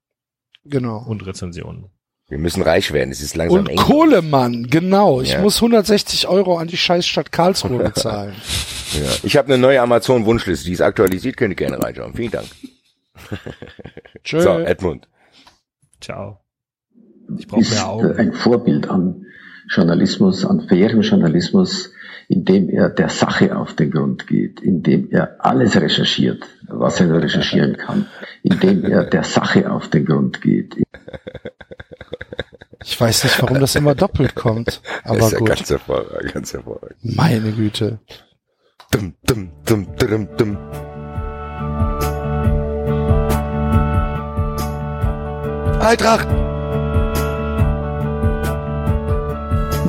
Genau. 0.64 0.98
Und 0.98 1.26
Rezensionen. 1.26 1.86
Wir 2.32 2.38
müssen 2.38 2.62
reich 2.62 2.94
werden. 2.94 3.10
Es 3.10 3.20
ist 3.20 3.36
langsam 3.36 3.58
Und 3.58 3.68
eng. 3.68 3.76
Kohlemann, 3.76 4.66
genau. 4.70 5.20
Ich 5.20 5.32
Ja. 5.32 5.42
muss 5.42 5.60
160 5.60 6.28
Euro 6.28 6.56
an 6.56 6.66
die 6.66 6.78
Scheißstadt 6.78 7.30
Karlsruhe 7.30 7.84
bezahlen. 7.84 8.32
Ja. 8.94 9.00
Ich 9.22 9.36
habe 9.36 9.52
eine 9.52 9.60
neue 9.60 9.82
Amazon-Wunschliste, 9.82 10.64
die 10.64 10.72
ist 10.72 10.80
aktualisiert, 10.80 11.36
könnt 11.36 11.52
ihr 11.52 11.56
gerne 11.56 11.82
reinschauen. 11.82 12.14
Vielen 12.14 12.30
Dank. 12.30 12.46
Tschö. 14.24 14.40
So, 14.40 14.58
Edmund. 14.60 15.08
Ciao. 16.00 16.38
Ich 17.36 17.52
ist 17.52 17.84
ein 17.84 18.32
Vorbild 18.32 18.88
an 18.88 19.26
Journalismus, 19.68 20.46
an 20.46 20.66
fairem 20.68 21.02
Journalismus, 21.02 21.92
indem 22.28 22.70
er 22.70 22.88
der 22.88 23.10
Sache 23.10 23.54
auf 23.56 23.74
den 23.74 23.90
Grund 23.90 24.26
geht, 24.26 24.60
indem 24.60 25.10
er 25.10 25.36
alles 25.44 25.78
recherchiert, 25.78 26.44
was 26.66 26.98
er 26.98 27.08
nur 27.08 27.20
recherchieren 27.20 27.76
kann, 27.76 28.06
indem 28.42 28.84
er 28.86 29.04
der 29.04 29.24
Sache 29.24 29.70
auf 29.70 29.88
den 29.88 30.06
Grund 30.06 30.40
geht. 30.40 30.76
Ich 32.84 33.00
weiß 33.00 33.24
nicht, 33.24 33.40
warum 33.40 33.60
das 33.60 33.76
immer 33.76 33.94
doppelt 33.94 34.34
kommt. 34.34 34.82
Aber 35.04 35.18
ist 35.18 35.32
ja 35.32 35.38
gut. 35.38 35.48
ganz 35.48 35.70
hervorragend, 35.70 36.32
ganz 36.32 36.52
hervorragend. 36.52 36.96
Meine 37.02 37.52
Güte. 37.52 38.00
Dum, 38.90 39.14
dum, 39.24 39.50
dum, 39.64 39.96
dum, 39.96 40.28
dum. 40.36 40.58
Eintracht! 45.80 46.28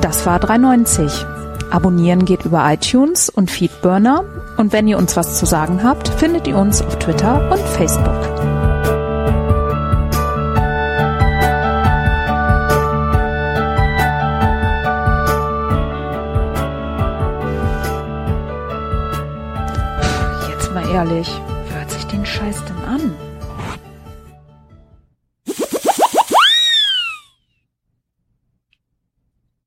Das 0.00 0.26
war 0.26 0.38
390. 0.38 1.24
Abonnieren 1.70 2.24
geht 2.24 2.44
über 2.44 2.70
iTunes 2.72 3.28
und 3.28 3.50
Feedburner. 3.50 4.24
Und 4.56 4.72
wenn 4.72 4.86
ihr 4.86 4.98
uns 4.98 5.16
was 5.16 5.38
zu 5.38 5.46
sagen 5.46 5.82
habt, 5.82 6.08
findet 6.08 6.46
ihr 6.46 6.56
uns 6.56 6.82
auf 6.82 6.98
Twitter 6.98 7.50
und 7.50 7.60
Facebook. 7.60 8.33
Jetzt 20.94 21.53